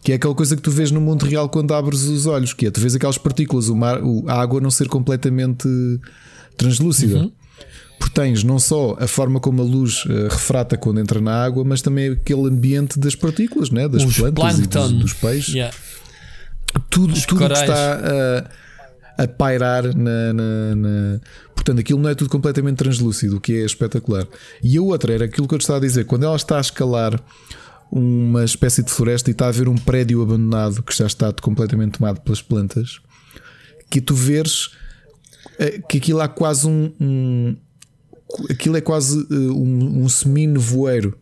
Que 0.02 0.12
é 0.12 0.14
aquela 0.16 0.34
coisa 0.34 0.56
que 0.56 0.62
tu 0.62 0.70
vês 0.70 0.90
no 0.90 1.00
mundo 1.00 1.24
real 1.24 1.48
quando 1.48 1.72
abres 1.72 2.02
os 2.02 2.26
olhos, 2.26 2.52
que 2.52 2.66
é 2.66 2.70
tu 2.70 2.80
vês 2.80 2.96
aquelas 2.96 3.16
partículas, 3.16 3.68
o 3.68 3.76
mar, 3.76 4.00
a 4.26 4.40
água 4.40 4.60
não 4.60 4.70
ser 4.70 4.88
completamente 4.88 5.68
translúcida. 6.56 7.18
Uhum. 7.18 7.32
Porque 7.98 8.14
tens 8.14 8.42
não 8.42 8.58
só 8.58 8.96
a 8.98 9.06
forma 9.06 9.40
como 9.40 9.62
a 9.62 9.64
luz 9.64 10.04
uh, 10.04 10.28
refrata 10.28 10.76
quando 10.76 11.00
entra 11.00 11.20
na 11.20 11.44
água, 11.44 11.64
mas 11.64 11.80
também 11.80 12.10
aquele 12.10 12.48
ambiente 12.48 12.98
das 12.98 13.14
partículas, 13.14 13.70
né? 13.70 13.88
das 13.88 14.02
os 14.04 14.16
plantas 14.16 14.58
e 14.58 14.66
dos, 14.66 14.92
dos 14.92 15.12
peixes. 15.14 15.54
Yeah. 15.54 15.74
Tudo, 16.90 17.14
tudo 17.26 17.46
que 17.46 17.52
está. 17.52 18.00
Uh, 18.00 18.64
a 19.16 19.28
pairar 19.28 19.94
na, 19.96 20.32
na, 20.32 20.74
na, 20.74 21.20
Portanto, 21.54 21.78
aquilo 21.78 22.00
não 22.00 22.10
é 22.10 22.14
tudo 22.14 22.28
completamente 22.28 22.76
translúcido, 22.78 23.36
o 23.36 23.40
que 23.40 23.52
é 23.52 23.64
espetacular. 23.64 24.26
E 24.62 24.76
a 24.76 24.82
outra 24.82 25.14
era 25.14 25.24
aquilo 25.24 25.46
que 25.46 25.54
eu 25.54 25.58
estava 25.58 25.78
a 25.78 25.80
dizer: 25.80 26.04
quando 26.04 26.24
ela 26.24 26.36
está 26.36 26.58
a 26.58 26.60
escalar 26.60 27.20
uma 27.90 28.44
espécie 28.44 28.82
de 28.82 28.90
floresta 28.90 29.30
e 29.30 29.32
está 29.32 29.46
a 29.46 29.52
ver 29.52 29.68
um 29.68 29.76
prédio 29.76 30.20
abandonado 30.20 30.82
que 30.82 30.94
já 30.94 31.06
está 31.06 31.32
completamente 31.32 31.98
tomado 31.98 32.20
pelas 32.20 32.42
plantas, 32.42 33.00
que 33.88 34.00
tu 34.00 34.14
veres 34.14 34.70
eh, 34.72 34.83
que 35.88 35.98
aquilo 35.98 36.20
há 36.20 36.28
quase 36.28 36.66
um. 36.66 36.92
um 37.00 37.56
aquilo 38.50 38.76
é 38.76 38.80
quase 38.80 39.26
eh, 39.30 39.34
um, 39.34 40.02
um 40.02 40.08
semi-nevoeiro 40.08 41.16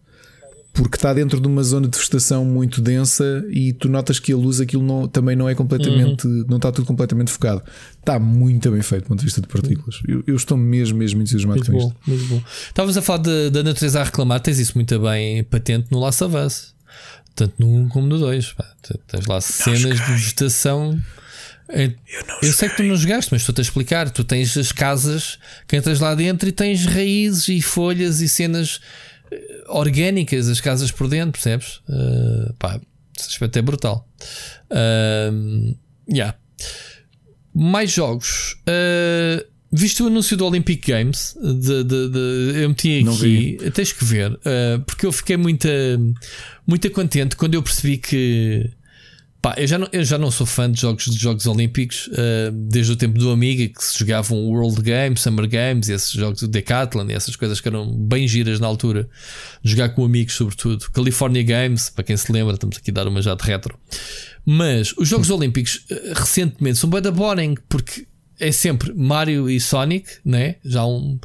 porque 0.72 0.96
está 0.96 1.12
dentro 1.12 1.38
de 1.38 1.46
uma 1.46 1.62
zona 1.62 1.86
de 1.86 1.96
vegetação 1.96 2.44
muito 2.44 2.80
densa 2.80 3.44
e 3.50 3.74
tu 3.74 3.88
notas 3.88 4.18
que 4.18 4.32
a 4.32 4.36
luz 4.36 4.58
aquilo 4.58 4.82
não, 4.82 5.06
também 5.06 5.36
não 5.36 5.48
é 5.48 5.54
completamente, 5.54 6.26
uhum. 6.26 6.46
não 6.48 6.56
está 6.56 6.72
tudo 6.72 6.86
completamente 6.86 7.30
focado. 7.30 7.62
Está 7.98 8.18
muito 8.18 8.70
bem 8.70 8.80
feito 8.80 9.04
do 9.04 9.08
ponto 9.08 9.18
de 9.18 9.24
vista 9.26 9.40
de 9.42 9.48
partículas. 9.48 10.00
Eu, 10.08 10.24
eu 10.26 10.34
estou 10.34 10.56
mesmo, 10.56 10.98
mesmo 10.98 11.20
entusiasmado 11.20 11.58
muito 11.58 11.70
com 11.70 11.78
bom, 11.78 11.88
isto. 11.88 11.98
Muito 12.06 12.24
bom. 12.26 12.42
Estavas 12.68 12.96
a 12.96 13.02
falar 13.02 13.18
da 13.50 13.62
natureza 13.62 14.00
a 14.00 14.04
reclamar, 14.04 14.40
tens 14.40 14.58
isso 14.58 14.72
muito 14.74 14.98
bem 14.98 15.44
patente 15.44 15.88
no 15.90 16.02
of 16.02 16.24
Us, 16.24 16.74
tanto 17.34 17.54
no 17.58 17.70
1 17.82 17.88
como 17.90 18.06
no 18.06 18.18
2. 18.18 18.54
Tens 19.08 19.26
lá 19.26 19.40
cenas 19.42 20.00
de 20.00 20.12
vegetação. 20.12 20.98
Eu, 21.72 21.92
eu 22.42 22.52
sei 22.52 22.68
que 22.68 22.76
tu 22.76 22.82
não 22.82 22.96
jogaste, 22.96 23.32
mas 23.32 23.42
estou-te 23.42 23.60
a 23.60 23.62
explicar. 23.62 24.10
Tu 24.10 24.24
tens 24.24 24.56
as 24.56 24.72
casas 24.72 25.38
que 25.66 25.76
entras 25.76 26.00
lá 26.00 26.14
dentro 26.14 26.48
e 26.48 26.52
tens 26.52 26.84
raízes 26.84 27.48
e 27.48 27.62
folhas 27.62 28.20
e 28.20 28.28
cenas 28.28 28.80
orgânicas 29.68 30.48
as 30.48 30.60
casas 30.60 30.90
por 30.90 31.08
dentro, 31.08 31.32
percebes? 31.32 31.80
Uh, 31.88 32.52
pá, 32.58 32.80
esse 33.18 33.28
aspecto 33.28 33.58
é 33.58 33.62
brutal. 33.62 34.08
Uh, 34.70 35.76
yeah. 36.08 36.36
Mais 37.54 37.90
jogos. 37.90 38.56
Uh, 38.62 39.44
viste 39.70 40.02
o 40.02 40.06
anúncio 40.06 40.36
do 40.36 40.46
Olympic 40.46 40.86
Games? 40.86 41.34
De, 41.40 41.84
de, 41.84 42.08
de 42.08 42.62
eu 42.62 42.68
meti 42.68 43.04
aqui. 43.08 43.58
Tens 43.72 43.92
que 43.92 44.04
ver. 44.04 44.32
Uh, 44.32 44.80
porque 44.86 45.06
eu 45.06 45.12
fiquei 45.12 45.36
muito, 45.36 45.68
muito 46.66 46.90
contente 46.90 47.36
quando 47.36 47.54
eu 47.54 47.62
percebi 47.62 47.98
que 47.98 48.70
Pá, 49.42 49.56
eu 49.58 49.66
já, 49.66 49.76
não, 49.76 49.88
eu 49.90 50.04
já 50.04 50.16
não 50.16 50.30
sou 50.30 50.46
fã 50.46 50.70
de 50.70 50.80
jogos 50.80 51.06
de 51.06 51.18
Jogos 51.18 51.46
Olímpicos 51.46 52.06
uh, 52.06 52.52
desde 52.52 52.92
o 52.92 52.96
tempo 52.96 53.18
do 53.18 53.28
Amiga 53.28 53.66
que 53.76 53.82
se 53.82 53.98
jogavam 53.98 54.38
World 54.38 54.80
Games, 54.80 55.20
Summer 55.20 55.48
Games, 55.48 55.88
esses 55.88 56.12
jogos 56.12 56.42
do 56.42 56.46
Decathlon 56.46 57.10
e 57.10 57.12
essas 57.12 57.34
coisas 57.34 57.60
que 57.60 57.66
eram 57.66 57.92
bem 57.92 58.28
giras 58.28 58.60
na 58.60 58.68
altura. 58.68 59.08
Jogar 59.64 59.88
com 59.88 60.04
amigos, 60.04 60.34
sobretudo. 60.34 60.88
California 60.92 61.42
Games, 61.42 61.90
para 61.90 62.04
quem 62.04 62.16
se 62.16 62.30
lembra, 62.30 62.54
estamos 62.54 62.76
aqui 62.76 62.92
a 62.92 62.94
dar 62.94 63.08
uma 63.08 63.20
já 63.20 63.34
de 63.34 63.42
retro. 63.42 63.76
Mas 64.46 64.94
os 64.96 65.08
Jogos 65.08 65.28
Olímpicos 65.28 65.86
uh, 65.90 66.14
recentemente 66.14 66.78
são 66.78 66.88
bem 66.88 67.02
da 67.02 67.10
boring 67.10 67.56
porque 67.68 68.06
é 68.38 68.52
sempre 68.52 68.92
Mario 68.94 69.50
e 69.50 69.60
Sonic, 69.60 70.08
né? 70.24 70.56
já, 70.64 70.82
há 70.82 70.86
um, 70.86 71.18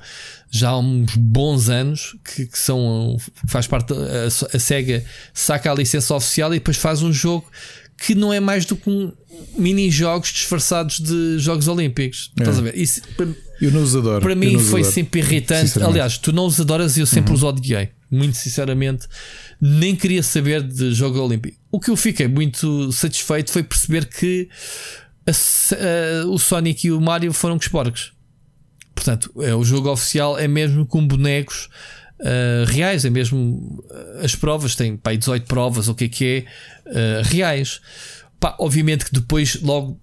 já 0.50 0.70
há 0.70 0.80
uns 0.80 1.16
bons 1.16 1.70
anos 1.70 2.16
que, 2.24 2.48
que 2.48 2.60
são 2.60 3.18
faz 3.48 3.68
parte 3.68 3.94
a, 3.94 4.56
a 4.56 4.60
Sega 4.60 5.04
saca 5.34 5.72
a 5.72 5.76
licença 5.76 6.14
oficial 6.14 6.54
e 6.54 6.58
depois 6.58 6.78
faz 6.78 7.02
um 7.02 7.12
jogo 7.12 7.50
que 7.98 8.14
não 8.14 8.32
é 8.32 8.40
mais 8.40 8.66
do 8.66 8.76
que 8.76 8.90
um 8.90 9.12
mini-jogos 9.58 10.30
disfarçados 10.30 11.00
de 11.00 11.40
Jogos 11.40 11.68
Olímpicos. 11.68 12.32
É. 12.38 12.42
Estás 12.42 12.60
a 12.60 12.62
ver? 12.62 12.78
Isso, 12.78 13.02
para, 13.16 13.28
eu 13.62 13.72
não 13.72 13.82
os 13.82 13.96
adoro. 13.96 14.22
Para 14.22 14.36
mim 14.36 14.60
foi 14.60 14.82
adoro. 14.82 14.94
sempre 14.94 15.20
irritante. 15.20 15.82
Aliás, 15.82 16.18
tu 16.18 16.32
não 16.32 16.46
os 16.46 16.60
adoras 16.60 16.98
e 16.98 17.02
eu 17.02 17.08
sempre 17.08 17.32
uhum. 17.32 17.38
os 17.38 17.44
odiei. 17.44 17.90
Muito 18.10 18.38
sinceramente, 18.38 19.06
nem 19.60 19.96
queria 19.96 20.24
saber 20.24 20.64
de 20.64 20.94
Jogo 20.94 21.20
Olímpico. 21.20 21.58
O 21.72 21.80
que 21.80 21.90
eu 21.90 21.98
fiquei 21.98 22.28
muito 22.28 22.92
satisfeito 22.94 23.52
foi 23.52 23.64
perceber 23.64 24.06
que 24.06 24.48
a, 25.26 25.32
a, 25.32 26.28
o 26.28 26.38
Sonic 26.40 26.88
e 26.88 26.92
o 26.92 27.02
Mario 27.02 27.34
foram 27.34 27.58
com 27.58 27.64
os 27.64 27.68
porcos. 27.68 28.14
Portanto, 28.96 29.32
é, 29.42 29.54
o 29.54 29.64
jogo 29.64 29.92
oficial 29.92 30.40
é 30.40 30.48
mesmo 30.48 30.86
com 30.86 31.06
bonecos 31.06 31.70
uh, 32.20 32.66
reais, 32.66 33.06
é 33.06 33.10
mesmo 33.10 33.84
uh, 33.90 34.24
as 34.24 34.36
provas, 34.36 34.76
tem 34.76 34.98
pá, 34.98 35.14
18 35.14 35.46
provas, 35.46 35.88
o 35.88 35.96
que 35.96 36.06
é 36.06 36.10
que 36.10 36.46
é, 36.86 36.90
uh, 36.90 37.24
reais. 37.24 37.82
Pá, 38.40 38.56
obviamente 38.60 39.06
que 39.06 39.14
depois, 39.14 39.60
logo 39.62 40.00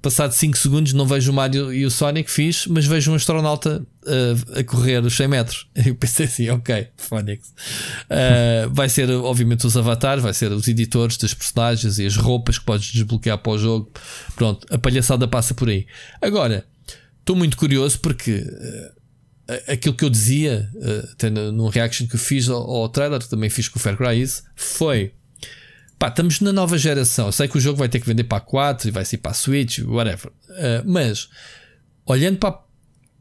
passado 0.00 0.32
5 0.32 0.56
segundos, 0.56 0.92
não 0.92 1.06
vejo 1.06 1.30
o 1.30 1.34
Mario 1.34 1.72
e 1.72 1.84
o 1.84 1.90
Sonic 1.90 2.30
fiz, 2.30 2.66
mas 2.66 2.86
vejo 2.86 3.10
um 3.10 3.14
astronauta 3.14 3.84
uh, 4.04 4.58
a 4.58 4.64
correr 4.64 5.04
os 5.04 5.16
100 5.16 5.28
metros. 5.28 5.68
Eu 5.74 5.94
pensei 5.94 6.26
assim, 6.26 6.48
ok, 6.50 6.88
Phonics. 6.96 7.48
Uh, 7.48 8.70
vai 8.70 8.88
ser, 8.88 9.10
obviamente, 9.10 9.66
os 9.66 9.76
avatares, 9.76 10.22
vai 10.22 10.32
ser 10.32 10.52
os 10.52 10.68
editores 10.68 11.16
das 11.16 11.34
personagens 11.34 11.98
e 11.98 12.06
as 12.06 12.16
roupas 12.16 12.58
que 12.58 12.64
podes 12.64 12.92
desbloquear 12.92 13.38
para 13.38 13.52
o 13.52 13.58
jogo. 13.58 13.90
Pronto, 14.36 14.66
a 14.70 14.78
palhaçada 14.78 15.26
passa 15.26 15.52
por 15.52 15.68
aí. 15.68 15.86
Agora, 16.22 16.64
estou 17.20 17.34
muito 17.34 17.56
curioso 17.56 17.98
porque 18.00 18.44
aquilo 19.66 19.94
que 19.94 20.04
eu 20.04 20.10
dizia, 20.10 20.68
uh, 20.74 21.12
até 21.12 21.30
no, 21.30 21.68
reaction 21.68 22.06
que 22.06 22.16
eu 22.16 22.20
fiz 22.20 22.48
ao, 22.48 22.88
trailer, 22.88 23.18
que 23.20 23.28
também 23.28 23.48
fiz 23.48 23.68
com 23.68 23.78
o 23.78 23.82
Fair 23.82 23.96
Cry 23.96 24.24
foi 24.54 25.12
pá, 25.98 26.08
estamos 26.08 26.40
na 26.40 26.52
nova 26.52 26.76
geração. 26.78 27.26
Eu 27.26 27.32
sei 27.32 27.48
que 27.48 27.56
o 27.56 27.60
jogo 27.60 27.78
vai 27.78 27.88
ter 27.88 27.98
que 28.00 28.06
vender 28.06 28.24
para 28.24 28.38
a 28.38 28.42
4 28.42 28.88
e 28.88 28.90
vai 28.90 29.04
ser 29.04 29.18
para 29.18 29.32
a 29.32 29.34
Switch, 29.34 29.78
whatever. 29.80 30.30
Uh, 30.50 30.82
mas 30.84 31.28
olhando 32.04 32.38
para, 32.38 32.60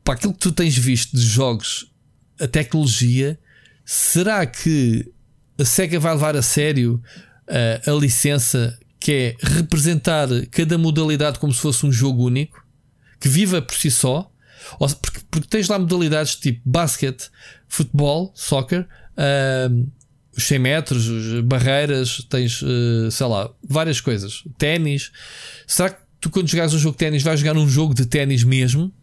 para 0.03 0.13
aquilo 0.13 0.33
que 0.33 0.39
tu 0.39 0.51
tens 0.51 0.77
visto 0.77 1.15
de 1.15 1.23
jogos, 1.23 1.91
a 2.39 2.47
tecnologia, 2.47 3.39
será 3.85 4.45
que 4.45 5.11
a 5.57 5.65
Sega 5.65 5.99
vai 5.99 6.13
levar 6.13 6.35
a 6.35 6.41
sério 6.41 7.01
uh, 7.47 7.89
a 7.89 7.99
licença 7.99 8.77
que 8.99 9.11
é 9.11 9.35
representar 9.41 10.27
cada 10.51 10.77
modalidade 10.77 11.39
como 11.39 11.53
se 11.53 11.61
fosse 11.61 11.85
um 11.85 11.91
jogo 11.91 12.25
único 12.25 12.65
que 13.19 13.29
viva 13.29 13.61
por 13.61 13.75
si 13.75 13.89
só? 13.89 14.31
Porque, 14.77 15.19
porque 15.29 15.47
tens 15.47 15.67
lá 15.67 15.79
modalidades 15.79 16.35
tipo 16.35 16.61
basquete, 16.65 17.29
futebol, 17.67 18.31
soccer, 18.35 18.87
uh, 19.17 19.87
os 20.35 20.43
100 20.43 20.59
metros, 20.59 21.41
barreiras, 21.43 22.25
tens, 22.29 22.61
uh, 22.61 23.09
sei 23.09 23.25
lá, 23.25 23.49
várias 23.67 23.99
coisas. 23.99 24.43
Ténis. 24.57 25.11
Será 25.65 25.89
que 25.89 26.01
tu, 26.21 26.29
quando 26.29 26.47
jogares 26.47 26.73
um 26.73 26.79
jogo 26.79 26.93
de 26.93 26.99
ténis, 26.99 27.23
vais 27.23 27.39
jogar 27.39 27.57
um 27.57 27.67
jogo 27.67 27.93
de 27.93 28.05
ténis 28.05 28.43
mesmo? 28.43 28.93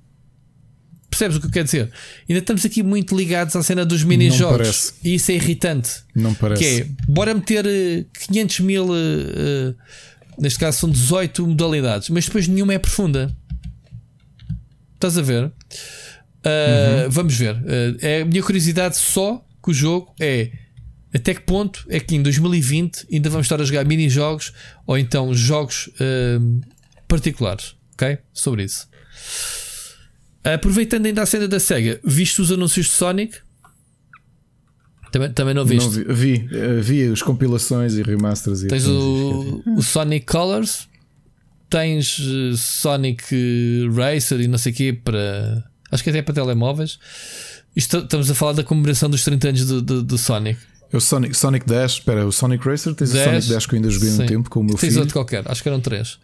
Percebes 1.10 1.36
o 1.36 1.40
que 1.40 1.46
eu 1.46 1.50
quero 1.50 1.64
dizer? 1.64 1.90
Ainda 2.28 2.40
estamos 2.40 2.64
aqui 2.64 2.82
muito 2.82 3.16
ligados 3.16 3.54
à 3.54 3.62
cena 3.62 3.84
dos 3.84 4.02
mini-jogos. 4.02 4.94
E 5.02 5.14
isso 5.14 5.30
é 5.30 5.34
irritante. 5.34 5.90
Não 6.14 6.34
parece. 6.34 6.62
Que 6.62 6.80
é, 6.82 6.86
bora 7.08 7.32
meter 7.34 7.64
500 8.28 8.58
uh, 8.58 8.62
mil, 8.64 8.84
uh, 8.86 9.74
neste 10.38 10.58
caso 10.58 10.78
são 10.78 10.90
18 10.90 11.46
modalidades, 11.46 12.08
mas 12.08 12.26
depois 12.26 12.48
nenhuma 12.48 12.74
é 12.74 12.78
profunda. 12.78 13.34
Estás 15.04 15.18
a 15.18 15.22
ver? 15.22 15.44
Uh, 15.44 15.50
uhum. 17.04 17.10
Vamos 17.10 17.36
ver. 17.36 17.54
Uh, 17.56 17.98
é 18.00 18.22
a 18.22 18.24
minha 18.24 18.42
curiosidade 18.42 18.96
só 18.96 19.44
que 19.62 19.70
o 19.70 19.74
jogo 19.74 20.14
é 20.18 20.50
até 21.14 21.34
que 21.34 21.42
ponto 21.42 21.84
é 21.90 22.00
que 22.00 22.16
em 22.16 22.22
2020 22.22 23.08
ainda 23.12 23.28
vamos 23.28 23.44
estar 23.44 23.60
a 23.60 23.64
jogar 23.64 23.84
mini-jogos 23.84 24.54
ou 24.86 24.96
então 24.96 25.34
jogos 25.34 25.88
uh, 25.88 26.60
particulares. 27.06 27.76
Ok? 27.92 28.16
Sobre 28.32 28.64
isso. 28.64 28.88
Aproveitando 30.42 31.04
ainda 31.04 31.20
a 31.20 31.26
cena 31.26 31.46
da 31.46 31.60
SEGA, 31.60 32.00
viste 32.02 32.40
os 32.40 32.50
anúncios 32.50 32.86
de 32.86 32.92
Sonic? 32.92 33.36
Também, 35.12 35.32
também 35.32 35.54
não 35.54 35.66
viste? 35.66 35.84
Não 35.84 36.14
vi, 36.14 36.48
vi, 36.48 36.80
vi, 36.80 37.12
as 37.12 37.20
compilações 37.20 37.92
e 37.98 38.02
remasters. 38.02 38.62
E 38.62 38.68
Tens 38.68 38.86
o, 38.86 39.62
o 39.76 39.82
Sonic 39.82 40.24
Colors, 40.24 40.88
tens 41.68 42.20
Sonic 42.56 43.88
Racer 43.94 44.40
e 44.40 44.48
não 44.48 44.58
sei 44.58 44.72
o 44.72 44.74
quê 44.74 44.92
para 44.92 45.64
Acho 45.94 46.02
que 46.02 46.10
até 46.10 46.18
é 46.18 46.22
para 46.22 46.34
telemóveis. 46.34 46.98
Isto, 47.76 47.98
estamos 47.98 48.28
a 48.28 48.34
falar 48.34 48.52
da 48.52 48.64
comemoração 48.64 49.08
dos 49.08 49.22
30 49.22 49.48
anos 49.48 49.66
do, 49.66 49.80
do, 49.80 50.02
do 50.02 50.18
Sonic. 50.18 50.58
É 50.92 50.96
o 50.96 51.00
Sonic, 51.00 51.36
Sonic 51.36 51.66
Dash, 51.66 51.94
espera, 51.94 52.26
o 52.26 52.32
Sonic 52.32 52.68
Racer, 52.68 52.94
tens 52.94 53.12
10, 53.12 53.22
o 53.22 53.30
Sonic 53.30 53.48
Dash 53.48 53.66
que 53.66 53.74
eu 53.74 53.76
ainda 53.76 53.90
joguei 53.90 54.10
um 54.10 54.26
tempo 54.26 54.50
com 54.50 54.60
o 54.60 54.64
meu 54.64 54.76
tens 54.76 54.90
filho. 54.90 55.00
outro 55.00 55.14
qualquer, 55.14 55.48
acho 55.48 55.62
que 55.62 55.68
eram 55.68 55.80
três. 55.80 56.18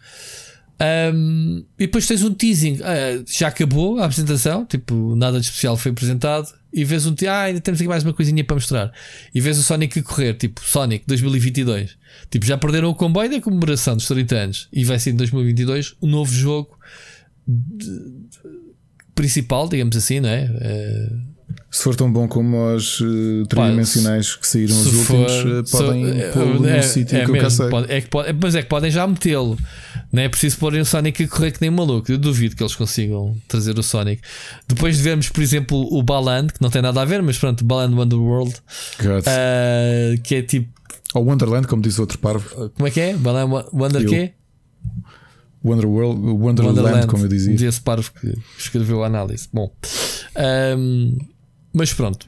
Um, 0.81 1.63
e 1.77 1.85
depois 1.85 2.07
tens 2.07 2.23
um 2.23 2.33
teasing. 2.33 2.75
Uh, 2.75 3.23
já 3.27 3.49
acabou 3.49 3.99
a 3.99 4.05
apresentação, 4.05 4.65
tipo, 4.65 5.15
nada 5.15 5.39
de 5.39 5.45
especial 5.45 5.77
foi 5.77 5.91
apresentado. 5.91 6.47
E 6.73 6.85
vês 6.85 7.05
um 7.05 7.13
ah, 7.27 7.41
ainda 7.41 7.59
temos 7.59 7.81
aqui 7.81 7.87
mais 7.87 8.03
uma 8.03 8.13
coisinha 8.13 8.43
para 8.43 8.55
mostrar. 8.55 8.91
E 9.33 9.41
vês 9.41 9.57
o 9.57 9.63
Sonic 9.63 9.99
a 9.99 10.03
correr, 10.03 10.33
tipo, 10.35 10.61
Sonic 10.63 11.05
2022. 11.05 11.97
Tipo, 12.29 12.45
já 12.45 12.57
perderam 12.57 12.89
o 12.89 12.95
comboio 12.95 13.29
da 13.29 13.41
comemoração 13.41 13.95
dos 13.95 14.07
30 14.07 14.35
anos. 14.35 14.69
E 14.71 14.85
vai 14.85 14.97
ser 14.97 15.11
em 15.11 15.15
2022 15.15 15.95
o 15.99 16.07
um 16.07 16.09
novo 16.09 16.33
jogo 16.33 16.79
de, 17.45 17.85
de, 17.85 18.39
principal, 19.13 19.67
digamos 19.67 19.95
assim, 19.97 20.21
não 20.21 20.29
é? 20.29 20.45
Uh, 20.45 21.30
se 21.71 21.83
for 21.83 21.95
tão 21.95 22.11
bom 22.11 22.27
como 22.27 22.75
os 22.75 22.99
uh, 22.99 23.45
tridimensionais 23.47 24.35
que 24.35 24.45
saíram 24.45 24.73
os 24.73 24.85
últimos, 24.87 25.31
for, 25.31 25.47
uh, 25.47 25.63
podem 25.71 26.05
uh, 26.05 26.33
pô-lo 26.33 26.67
é, 26.67 26.75
num 26.75 26.83
sítio 26.83 27.17
é 27.17 27.25
que 27.25 27.31
eu 27.31 27.49
sei. 27.49 27.69
Pode, 27.69 27.91
é 27.91 28.01
que 28.01 28.09
pode, 28.09 28.33
mas 28.33 28.55
é 28.55 28.61
que 28.61 28.67
podem 28.67 28.91
já 28.91 29.07
metê-lo. 29.07 29.57
Não 30.11 30.21
é 30.21 30.27
preciso 30.27 30.57
porem 30.57 30.81
o 30.81 30.85
Sonic 30.85 31.23
a 31.23 31.27
correr 31.29 31.51
que 31.51 31.61
nem 31.61 31.71
maluco. 31.71 32.11
Eu 32.11 32.17
duvido 32.17 32.57
que 32.57 32.61
eles 32.61 32.75
consigam 32.75 33.37
trazer 33.47 33.79
o 33.79 33.83
Sonic. 33.83 34.21
Depois 34.67 34.97
de 34.97 35.03
vermos, 35.03 35.29
por 35.29 35.41
exemplo, 35.41 35.87
o 35.89 36.03
Balan, 36.03 36.47
que 36.47 36.61
não 36.61 36.69
tem 36.69 36.81
nada 36.81 37.01
a 37.01 37.05
ver, 37.05 37.23
mas 37.23 37.37
pronto, 37.37 37.63
Balan 37.63 37.95
Wonderworld, 37.95 38.53
uh, 38.53 40.21
que 40.23 40.35
é 40.35 40.41
tipo. 40.41 40.69
Ou 41.13 41.23
Wonderland, 41.23 41.67
como 41.67 41.81
diz 41.81 41.97
outro 41.99 42.19
parvo. 42.19 42.69
Como 42.71 42.85
é 42.85 42.91
que 42.91 42.99
é? 42.99 43.15
Balan 43.15 43.65
Wonder 43.71 44.05
quê? 44.05 44.33
Wonderworld, 45.63 46.19
Wonderland, 46.19 46.79
Wonderland, 46.79 47.07
como 47.07 47.23
eu 47.23 47.29
dizia. 47.29 47.55
Desse 47.55 47.79
parvo 47.79 48.11
que 48.19 48.33
escreveu 48.57 49.03
a 49.03 49.07
análise. 49.07 49.47
Bom. 49.53 49.71
Um, 50.77 51.17
mas 51.73 51.93
pronto. 51.93 52.27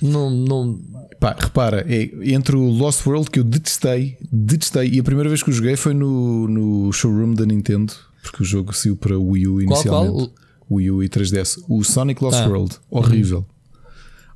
Não, 0.00 0.30
não... 0.30 0.80
Pá, 1.20 1.36
repara, 1.38 1.86
é, 1.88 2.10
entre 2.32 2.56
o 2.56 2.68
Lost 2.68 3.06
World 3.06 3.30
que 3.30 3.38
eu 3.38 3.44
detestei, 3.44 4.16
detestei, 4.30 4.88
e 4.90 4.98
a 4.98 5.02
primeira 5.02 5.28
vez 5.28 5.42
que 5.42 5.50
o 5.50 5.52
joguei 5.52 5.76
foi 5.76 5.94
no, 5.94 6.48
no 6.48 6.92
showroom 6.92 7.34
da 7.34 7.46
Nintendo, 7.46 7.92
porque 8.22 8.42
o 8.42 8.44
jogo 8.44 8.72
saiu 8.72 8.96
para 8.96 9.16
Wii 9.16 9.46
U 9.46 9.62
inicialmente. 9.62 10.12
Qual, 10.12 10.28
qual? 10.28 10.42
Wii 10.70 10.90
U 10.90 11.02
e 11.02 11.08
3DS. 11.08 11.62
O 11.68 11.84
Sonic 11.84 12.22
Lost 12.22 12.38
ah. 12.38 12.48
World, 12.48 12.76
horrível. 12.90 13.46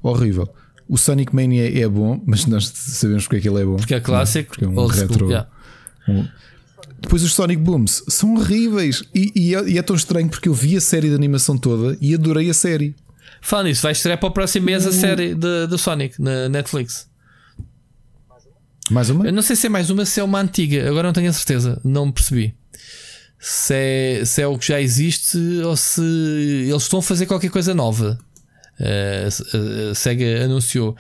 Uhum. 0.03 0.11
Horrível. 0.11 0.49
O 0.89 0.97
Sonic 0.97 1.35
Mania 1.35 1.83
é 1.83 1.89
bom, 1.89 2.23
mas 2.25 2.47
nós 2.47 2.69
sabemos 2.69 3.25
porque 3.25 3.37
é 3.37 3.41
que 3.41 3.49
ele 3.49 3.61
é 3.61 3.65
bom. 3.65 3.77
Porque 3.77 3.95
é 3.95 4.01
clássico, 4.01 4.51
porque 4.51 4.65
é 4.65 4.69
um 4.69 4.87
retro. 4.87 5.27
Yeah. 5.27 5.49
Um... 6.09 6.29
Depois 7.01 7.23
os 7.23 7.35
Sonic 7.35 7.61
Booms 7.61 8.05
são 8.09 8.35
horríveis 8.35 9.03
e, 9.15 9.33
e, 9.35 9.55
é, 9.55 9.69
e, 9.69 9.79
é, 9.79 9.83
tão 9.83 9.97
estranho 9.97 10.29
porque 10.29 10.49
eu 10.49 10.55
vi 10.55 10.77
a 10.77 10.81
série 10.81 11.09
de 11.09 11.15
animação 11.15 11.59
toda 11.59 11.97
e 12.01 12.15
adorei 12.15 12.49
a 12.49 12.55
série. 12.55 12.95
Fala 13.47 13.63
nisso, 13.63 13.83
vai 13.83 13.93
estrear 13.93 14.19
para 14.19 14.29
o 14.29 14.33
próximo 14.33 14.67
mês 14.67 14.85
a 14.85 14.93
série 14.93 15.33
do 15.33 15.79
Sonic 15.79 16.21
na 16.21 16.49
Netflix. 16.49 17.09
Mais 18.91 19.09
uma? 19.09 19.25
Eu 19.25 19.33
não 19.33 19.41
sei 19.41 19.55
se 19.55 19.67
é 19.67 19.69
mais 19.69 19.89
uma, 19.89 20.05
se 20.05 20.19
é 20.19 20.25
uma 20.25 20.41
antiga, 20.41 20.89
agora 20.89 21.07
não 21.07 21.13
tenho 21.13 21.31
a 21.31 21.33
certeza, 21.33 21.81
não 21.85 22.11
percebi. 22.11 22.57
Se 23.39 23.73
é, 23.73 24.25
se 24.25 24.43
é 24.43 24.49
o 24.49 24.59
que 24.59 24.67
já 24.67 24.81
existe 24.81 25.39
ou 25.65 25.77
se 25.77 26.01
eles 26.01 26.83
estão 26.83 26.99
a 26.99 27.03
fazer 27.03 27.27
qualquer 27.27 27.51
coisa 27.51 27.73
nova. 27.73 28.19
Uh, 28.81 29.91
a 29.91 29.95
Sega 29.95 30.45
anunciou 30.45 30.97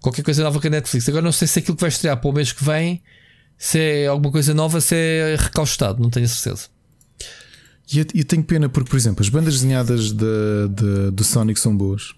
qualquer 0.00 0.22
coisa 0.22 0.42
nova 0.42 0.58
com 0.58 0.66
a 0.68 0.70
Netflix. 0.70 1.06
Agora 1.06 1.22
não 1.22 1.32
sei 1.32 1.46
se 1.46 1.58
aquilo 1.58 1.76
que 1.76 1.82
vai 1.82 1.90
estrear 1.90 2.16
para 2.18 2.30
o 2.30 2.32
mês 2.32 2.50
que 2.50 2.64
vem, 2.64 3.02
se 3.58 3.78
é 3.78 4.06
alguma 4.06 4.32
coisa 4.32 4.54
nova, 4.54 4.80
se 4.80 4.94
é 4.94 5.36
recaustado, 5.38 6.02
não 6.02 6.08
tenho 6.08 6.24
a 6.24 6.28
certeza. 6.30 6.68
E 7.92 7.98
eu, 7.98 8.06
eu, 8.14 8.24
tenho 8.24 8.44
pena 8.44 8.68
porque, 8.68 8.88
por 8.88 8.96
exemplo, 8.96 9.22
as 9.22 9.28
bandas 9.28 9.54
desenhadas 9.54 10.12
de, 10.12 10.68
de, 10.68 11.10
do 11.10 11.24
Sonic 11.24 11.58
são 11.58 11.76
boas. 11.76 12.12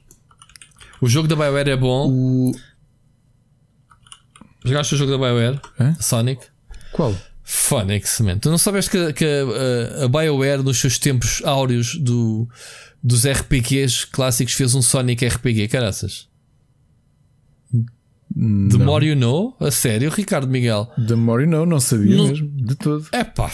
O 1.01 1.09
jogo 1.09 1.27
da 1.27 1.35
BioWare 1.35 1.70
é 1.70 1.77
bom. 1.77 2.11
O... 2.11 2.53
Jogaste 4.65 4.94
o 4.94 4.99
jogo 4.99 5.12
da 5.12 5.19
BioWare? 5.19 5.61
Hã? 5.81 5.94
Sonic? 5.99 6.47
Qual? 6.93 7.16
Phonics, 7.43 8.20
man. 8.20 8.39
Tu 8.39 8.51
não 8.51 8.59
sabes 8.59 8.89
que, 8.89 9.12
que 9.15 9.24
a, 9.24 10.05
a, 10.05 10.09
BioWare, 10.09 10.62
nos 10.62 10.78
seus 10.78 10.99
tempos 10.99 11.43
áureos 11.44 11.97
do, 11.97 12.47
dos 13.03 13.27
RPGs 13.27 14.07
clássicos, 14.07 14.55
fez 14.55 14.74
um 14.74 14.82
Sonic 14.82 15.27
RPG, 15.27 15.69
caraças? 15.69 16.28
The 18.35 18.78
não. 18.78 18.86
More 18.86 19.07
You 19.07 19.16
Know? 19.16 19.57
A 19.61 19.70
sério, 19.70 20.11
Ricardo 20.11 20.49
Miguel? 20.49 20.90
The 21.07 21.15
More 21.15 21.44
You 21.44 21.51
Know, 21.51 21.66
não 21.66 21.81
sabia 21.81 22.16
mesmo, 22.16 22.49
de 22.49 22.74
todo. 22.77 23.07
É 23.12 23.24
pá, 23.24 23.51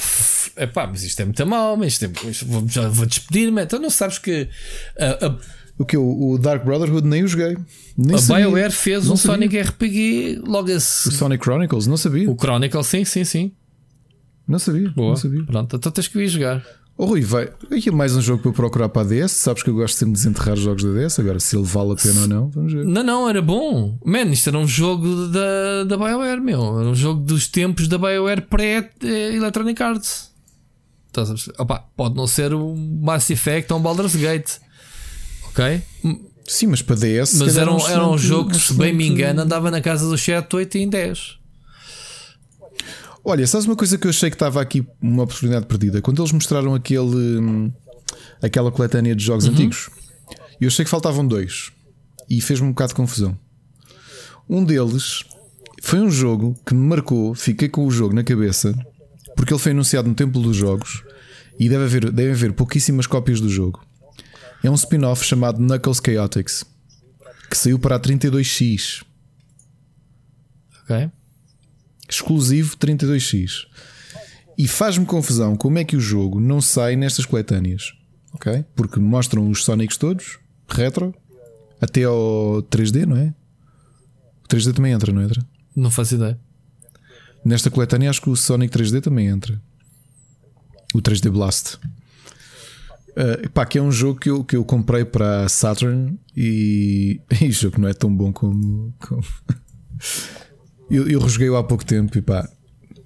é 0.59 0.67
pá, 0.67 0.87
mas 0.87 1.03
isto 1.03 1.21
é 1.21 1.25
muito 1.25 1.47
mal, 1.47 1.77
mas 1.77 1.95
isto 1.95 2.05
é, 2.05 2.09
vou, 2.45 2.69
já 2.69 2.89
vou 2.89 3.07
despedir-me. 3.07 3.63
Então 3.63 3.79
não 3.79 3.91
sabes 3.91 4.19
que. 4.19 4.49
Uh, 4.97 5.27
uh, 5.27 5.39
o 5.79 5.85
que 5.85 5.97
o, 5.97 6.31
o 6.33 6.39
Dark 6.39 6.65
Brotherhood 6.65 7.07
nem 7.07 7.23
o 7.23 7.29
joguei. 7.29 7.57
Nem 7.97 8.17
a 8.17 8.19
sabia. 8.19 8.47
BioWare 8.47 8.73
fez 8.73 9.07
não 9.07 9.15
um 9.15 9.17
sabia. 9.17 9.49
Sonic 9.49 9.61
RPG 9.61 10.43
logo 10.45 10.73
assim. 10.73 11.09
O 11.09 11.13
Sonic 11.13 11.45
Chronicles, 11.45 11.87
não 11.87 11.97
sabia. 11.97 12.29
O 12.29 12.37
Chronicle, 12.37 12.83
sim, 12.83 13.05
sim, 13.05 13.25
sim. 13.25 13.53
Não 14.47 14.59
sabia. 14.59 14.91
Boa. 14.91 15.11
Não 15.11 15.17
sabia. 15.17 15.45
Pronto, 15.45 15.77
então 15.77 15.93
tens 15.93 16.09
que 16.09 16.19
ir 16.19 16.29
jogar. 16.29 16.65
Oh 17.01 17.07
Rui, 17.07 17.21
vai. 17.21 17.49
Aqui 17.71 17.91
é 17.91 17.93
mais 17.93 18.17
um 18.17 18.21
jogo 18.21 18.43
para 18.43 18.51
procurar 18.51 18.89
para 18.89 19.03
a 19.03 19.05
DS. 19.05 19.31
Sabes 19.31 19.63
que 19.63 19.71
eu 19.71 19.75
gosto 19.75 19.97
sempre 19.97 20.15
de 20.15 20.19
desenterrar 20.19 20.57
jogos 20.57 20.83
da 20.83 20.91
DS. 20.91 21.21
Agora, 21.21 21.39
se 21.39 21.57
ele 21.57 21.65
vale 21.65 21.93
a 21.93 21.95
pena 21.95 22.21
ou 22.23 22.27
não, 22.27 22.49
vamos 22.51 22.73
ver. 22.73 22.85
Não, 22.85 23.05
não, 23.05 23.29
era 23.29 23.41
bom. 23.41 23.97
Man, 24.05 24.25
isto 24.33 24.49
era 24.49 24.59
um 24.59 24.67
jogo 24.67 25.29
da, 25.29 25.85
da 25.85 25.97
BioWare, 25.97 26.41
meu. 26.41 26.81
Era 26.81 26.89
um 26.89 26.97
jogo 26.97 27.23
dos 27.23 27.47
tempos 27.47 27.87
da 27.87 27.99
BioWare 27.99 28.41
pré-Electronic 28.41 29.81
Arts. 29.81 30.28
Opa, 31.59 31.85
pode 31.97 32.15
não 32.15 32.27
ser 32.27 32.53
o 32.53 32.75
Mass 32.77 33.31
Effect 33.31 33.73
ou 33.73 33.79
um 33.79 33.83
Baldur's 33.83 34.15
Gate. 34.15 34.59
Ok? 35.49 35.83
Sim, 36.47 36.69
mas 36.69 36.83
para 36.83 36.97
DS. 36.97 37.35
Mas 37.39 37.57
era 37.57 37.73
um, 37.73 37.87
era 37.87 38.09
um 38.09 38.17
jogo 38.17 38.51
que, 38.51 38.59
se 38.59 38.73
bem 38.73 38.93
me 38.93 39.07
engano, 39.07 39.43
andava 39.43 39.71
na 39.71 39.81
casa 39.81 40.09
dos 40.09 40.21
7, 40.21 40.55
8 40.55 40.79
e 40.79 40.81
em 40.83 40.89
10. 40.89 41.39
Olha, 43.25 43.47
sabes 43.47 43.67
uma 43.67 43.77
coisa 43.77 43.99
que 43.99 44.07
eu 44.07 44.11
achei 44.11 44.31
que 44.31 44.37
estava 44.37 44.61
aqui 44.61 44.87
uma 45.03 45.25
oportunidade 45.25 45.67
perdida? 45.67 46.01
Quando 46.01 46.23
eles 46.23 46.33
mostraram 46.33 46.75
aquele, 46.75 47.39
hum, 47.39 47.71
aquela 48.41 48.73
coletânea 48.73 49.15
de 49.15 49.23
jogos 49.23 49.45
uhum. 49.45 49.53
antigos, 49.53 49.91
eu 50.61 50.69
achei 50.69 50.85
que 50.85 50.91
faltavam 50.91 51.27
dois 51.27 51.71
e 52.31 52.41
fez-me 52.41 52.67
um 52.67 52.71
bocado 52.71 52.91
de 52.91 52.95
confusão. 52.95 53.39
Um 54.49 54.65
deles 54.65 55.25
foi 55.83 56.01
um 56.01 56.11
jogo 56.11 56.57
que 56.65 56.75
me 56.75 56.87
marcou, 56.87 57.35
fiquei 57.35 57.69
com 57.69 57.87
o 57.87 57.91
jogo 57.91 58.15
na 58.15 58.25
cabeça, 58.25 58.75
porque 59.39 59.53
ele 59.53 59.61
foi 59.61 59.71
anunciado 59.71 60.09
no 60.09 60.15
Templo 60.17 60.43
dos 60.43 60.57
Jogos 60.57 61.05
e 61.61 61.69
deve 61.69 61.85
haver, 61.85 62.11
deve 62.11 62.33
haver 62.33 62.53
pouquíssimas 62.53 63.07
cópias 63.07 63.41
do 63.41 63.49
jogo. 63.49 63.87
É 64.65 64.69
um 64.69 64.75
spin-off 64.75 65.25
chamado 65.25 65.63
Knuckles 65.63 66.03
Chaotix 66.05 66.65
que 67.49 67.57
saiu 67.57 67.79
para 67.79 67.95
a 67.95 68.01
32X. 68.01 69.05
Ok 70.83 71.11
exclusivo 72.09 72.77
32x. 72.77 73.67
E 74.57 74.67
faz-me 74.67 75.07
confusão 75.07 75.55
como 75.55 75.79
é 75.79 75.85
que 75.85 75.97
o 75.97 76.01
jogo 76.01 76.41
não 76.41 76.61
sai 76.61 76.97
nestas 76.97 77.27
coletâneas. 77.27 77.93
Ok? 78.33 78.65
Porque 78.75 78.99
mostram 78.99 79.49
os 79.49 79.65
Sonics 79.65 79.97
todos, 79.97 80.39
retro, 80.69 81.15
até 81.81 82.05
ao 82.05 82.63
3D, 82.71 83.07
não 83.07 83.17
é? 83.17 83.35
O 84.45 84.49
3D 84.49 84.75
também 84.75 84.93
entra, 84.93 85.13
não 85.13 85.23
entra? 85.23 85.45
Não 85.77 85.91
faço 85.91 86.15
ideia. 86.15 86.39
Nesta 87.45 87.71
coletânea 87.71 88.11
acho 88.11 88.21
que 88.21 88.31
o 88.31 88.37
Sonic 88.37 88.77
3D 88.77 89.01
também 89.01 89.27
entra. 89.27 89.61
O 90.95 91.01
3D 91.01 91.31
Blast. 91.31 91.79
Uh, 93.11 93.51
pá, 93.51 93.67
que 93.67 93.79
é 93.79 93.83
um 93.83 93.91
jogo 93.91 94.21
que 94.21 94.31
eu, 94.31 94.45
que 94.45 94.57
eu 94.57 94.65
comprei 94.65 95.05
para 95.05 95.49
Saturn 95.49 96.19
e, 96.37 97.21
e 97.41 97.49
o 97.49 97.53
jogo 97.53 97.81
não 97.81 97.89
é 97.89 97.95
tão 97.95 98.15
bom 98.15 98.33
como. 98.33 98.95
como... 98.99 99.23
Eu, 100.91 101.07
eu 101.07 101.21
resguei-o 101.21 101.55
há 101.55 101.63
pouco 101.63 101.85
tempo 101.85 102.17
e 102.17 102.23
pá, 102.23 102.49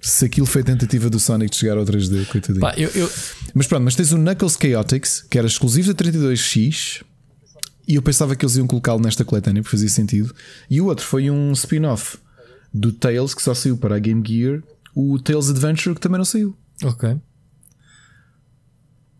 se 0.03 0.23
aquilo 0.23 0.45
foi 0.45 0.61
a 0.61 0.63
tentativa 0.63 1.09
do 1.09 1.19
Sonic 1.19 1.51
de 1.51 1.57
chegar 1.57 1.77
ao 1.77 1.83
3D, 1.83 2.25
coitadinho. 2.27 2.61
Pá, 2.61 2.73
eu, 2.77 2.89
eu... 2.91 3.09
Mas 3.53 3.67
pronto, 3.67 3.83
mas 3.83 3.93
tens 3.93 4.13
o 4.13 4.17
Knuckles 4.17 4.57
Chaotix, 4.61 5.21
que 5.29 5.37
era 5.37 5.47
exclusivo 5.47 5.93
da 5.93 6.03
32X, 6.03 7.03
e 7.85 7.95
eu 7.95 8.01
pensava 8.01 8.37
que 8.37 8.45
eles 8.45 8.55
iam 8.55 8.67
colocá-lo 8.67 9.01
nesta 9.01 9.25
coletânea, 9.25 9.61
porque 9.61 9.75
fazia 9.75 9.89
sentido. 9.89 10.33
E 10.69 10.79
o 10.79 10.85
outro 10.85 11.05
foi 11.05 11.29
um 11.29 11.51
spin-off 11.51 12.17
do 12.73 12.91
Tales, 12.91 13.33
que 13.33 13.41
só 13.41 13.53
saiu 13.53 13.77
para 13.77 13.95
a 13.95 13.99
Game 13.99 14.23
Gear, 14.25 14.61
o 14.95 15.19
Tales 15.19 15.49
Adventure, 15.49 15.95
que 15.95 16.01
também 16.01 16.17
não 16.17 16.25
saiu. 16.25 16.57
Ok. 16.83 17.17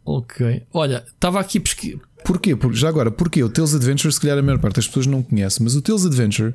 Ok. 0.05 0.65
Olha, 0.73 1.03
estava 1.07 1.39
aqui 1.39 1.59
pesquisar. 1.59 1.99
Porquê? 2.25 2.57
Já 2.71 2.89
agora, 2.89 3.11
porquê? 3.11 3.43
O 3.43 3.49
Tales 3.49 3.75
Adventure, 3.75 4.11
se 4.13 4.19
calhar 4.19 4.37
a 4.37 4.41
maior 4.41 4.59
parte 4.59 4.77
das 4.77 4.87
pessoas 4.87 5.05
não 5.05 5.21
conhece, 5.21 5.61
mas 5.61 5.75
o 5.75 5.81
Tales 5.81 6.05
Adventure 6.05 6.53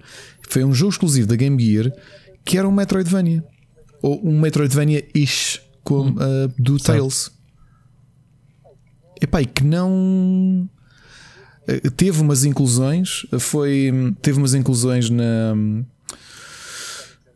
foi 0.49 0.65
um 0.65 0.73
jogo 0.73 0.93
exclusivo 0.93 1.29
da 1.29 1.37
Game 1.37 1.63
Gear 1.63 1.93
que 2.45 2.57
era 2.57 2.67
um 2.67 2.73
Metroidvania. 2.73 3.45
Ou 4.01 4.27
um 4.27 4.41
Metroidvania-ish 4.41 5.61
hum. 5.91 6.15
uh, 6.15 6.53
do 6.59 6.79
Tales. 6.79 7.31
Epá, 9.21 9.43
e 9.43 9.47
que 9.47 9.65
não. 9.65 10.69
Uh, 11.69 11.91
teve 11.91 12.21
umas 12.23 12.45
inclusões, 12.45 13.27
foi, 13.39 13.93
teve 14.23 14.39
umas 14.39 14.55
inclusões 14.55 15.11
na, 15.11 15.55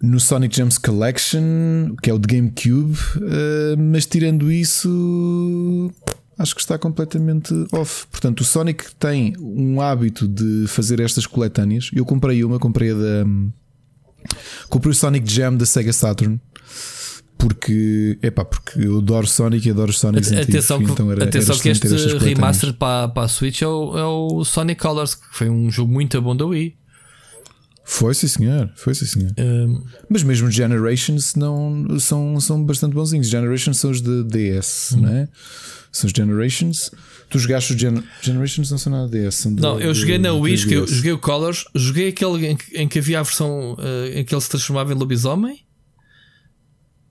no 0.03 0.19
Sonic 0.19 0.57
Gems 0.57 0.79
Collection, 0.79 1.95
que 2.03 2.11
é 2.11 2.15
o 2.15 2.19
de 2.19 2.27
GameCube, 2.27 2.99
uh, 3.17 3.79
mas 3.79 4.05
tirando 4.05 4.51
isso, 4.51 5.93
acho 6.37 6.57
que 6.57 6.61
está 6.61 6.77
completamente 6.77 7.55
off. 7.73 8.09
Portanto, 8.11 8.41
o 8.41 8.45
Sonic 8.45 8.93
tem 8.97 9.33
um 9.39 9.81
hábito 9.81 10.27
de 10.27 10.67
fazer 10.67 10.99
estas 10.99 11.25
coletâneas. 11.25 11.89
Eu 11.95 12.05
comprei 12.05 12.43
uma, 12.43 12.59
comprei 12.59 12.91
a 12.91 12.95
da. 12.95 13.25
Comprei 14.69 14.91
o 14.91 14.95
Sonic 14.95 15.33
Jam 15.33 15.57
da 15.57 15.65
Sega 15.65 15.93
Saturn. 15.93 16.41
Porque, 17.39 18.19
epá, 18.23 18.45
porque 18.45 18.87
eu 18.87 18.99
adoro 18.99 19.27
Sonic 19.27 19.67
e 19.67 19.71
adoro 19.73 19.91
os 19.91 19.99
Sonics 19.99 20.31
atenção 20.31 20.77
antigos, 20.77 20.95
que, 20.95 21.03
então 21.03 21.11
era, 21.11 21.25
atenção 21.25 21.55
era 21.55 21.63
que 21.63 21.69
este 21.71 22.19
remaster 22.19 22.73
para, 22.75 23.09
para 23.09 23.25
a 23.25 23.29
Switch 23.29 23.63
é 23.63 23.67
o, 23.67 23.99
é 23.99 24.05
o 24.05 24.45
Sonic 24.45 24.81
Colors, 24.81 25.17
que 25.17 25.27
foi 25.33 25.49
um 25.49 25.69
jogo 25.69 25.93
muito 25.93 26.21
bom 26.23 26.37
da 26.37 26.47
Wii. 26.47 26.77
Foi, 27.85 28.15
sim, 28.15 28.29
senhor. 28.29 28.71
Foi, 28.77 28.95
sim, 28.95 29.07
senhor. 29.07 29.33
Um, 29.39 29.83
Mas 30.09 30.23
mesmo 30.23 30.51
Generations 30.51 31.35
não, 31.35 31.99
são, 31.99 32.39
são 32.41 32.65
bastante 32.65 32.95
bonzinhos. 32.95 33.29
Generations 33.29 33.79
são 33.79 33.91
os 33.91 34.01
de 34.01 34.23
DS, 34.25 34.93
Hum. 34.95 35.01
não 35.03 35.09
é? 35.11 35.29
São 35.91 36.07
os 36.07 36.13
Generations. 36.17 36.91
Tu 37.29 37.39
jogaste 37.39 37.75
os 37.75 37.81
Gen- 37.81 38.03
Generations, 38.23 38.71
não 38.71 38.79
são 38.79 38.93
nada 38.93 39.09
DS. 39.09 39.35
São 39.37 39.55
de- 39.55 39.61
não, 39.61 39.81
eu 39.81 39.93
de- 39.93 39.99
joguei 39.99 40.17
na 40.19 40.31
de 40.31 40.37
Wii, 40.37 40.57
joguei, 40.57 40.79
3DS. 40.81 40.95
joguei 40.97 41.13
o 41.13 41.19
Colors, 41.19 41.65
joguei 41.75 42.09
aquele 42.09 42.47
em, 42.47 42.57
que- 42.57 42.77
em 42.79 42.87
que 42.89 42.99
havia 42.99 43.21
a 43.21 43.23
versão 43.23 43.77
eh, 43.79 44.21
em 44.21 44.25
que 44.25 44.35
ele 44.35 44.41
se 44.41 44.49
transformava 44.49 44.93
em 44.93 44.97
lobisomem. 44.97 45.59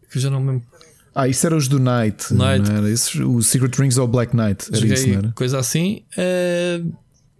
Que 0.10 0.18
eu 0.18 0.22
já 0.22 0.30
não 0.30 0.40
me 0.42 0.52
lembro. 0.52 0.68
Ah, 1.14 1.28
isso 1.28 1.46
era 1.46 1.56
os 1.56 1.68
do 1.68 1.80
Night. 1.80 2.34
Night. 2.34 2.70
Não 2.70 2.78
era? 2.78 3.28
O 3.28 3.42
Secret 3.44 3.76
Rings 3.78 3.98
ou 3.98 4.08
Black 4.08 4.36
Knight. 4.36 4.68
Era 4.70 4.78
Joguei 4.80 4.94
isso, 4.94 5.08
não 5.10 5.16
era? 5.18 5.32
coisa 5.34 5.60
assim. 5.60 6.04
Eh, 6.18 6.82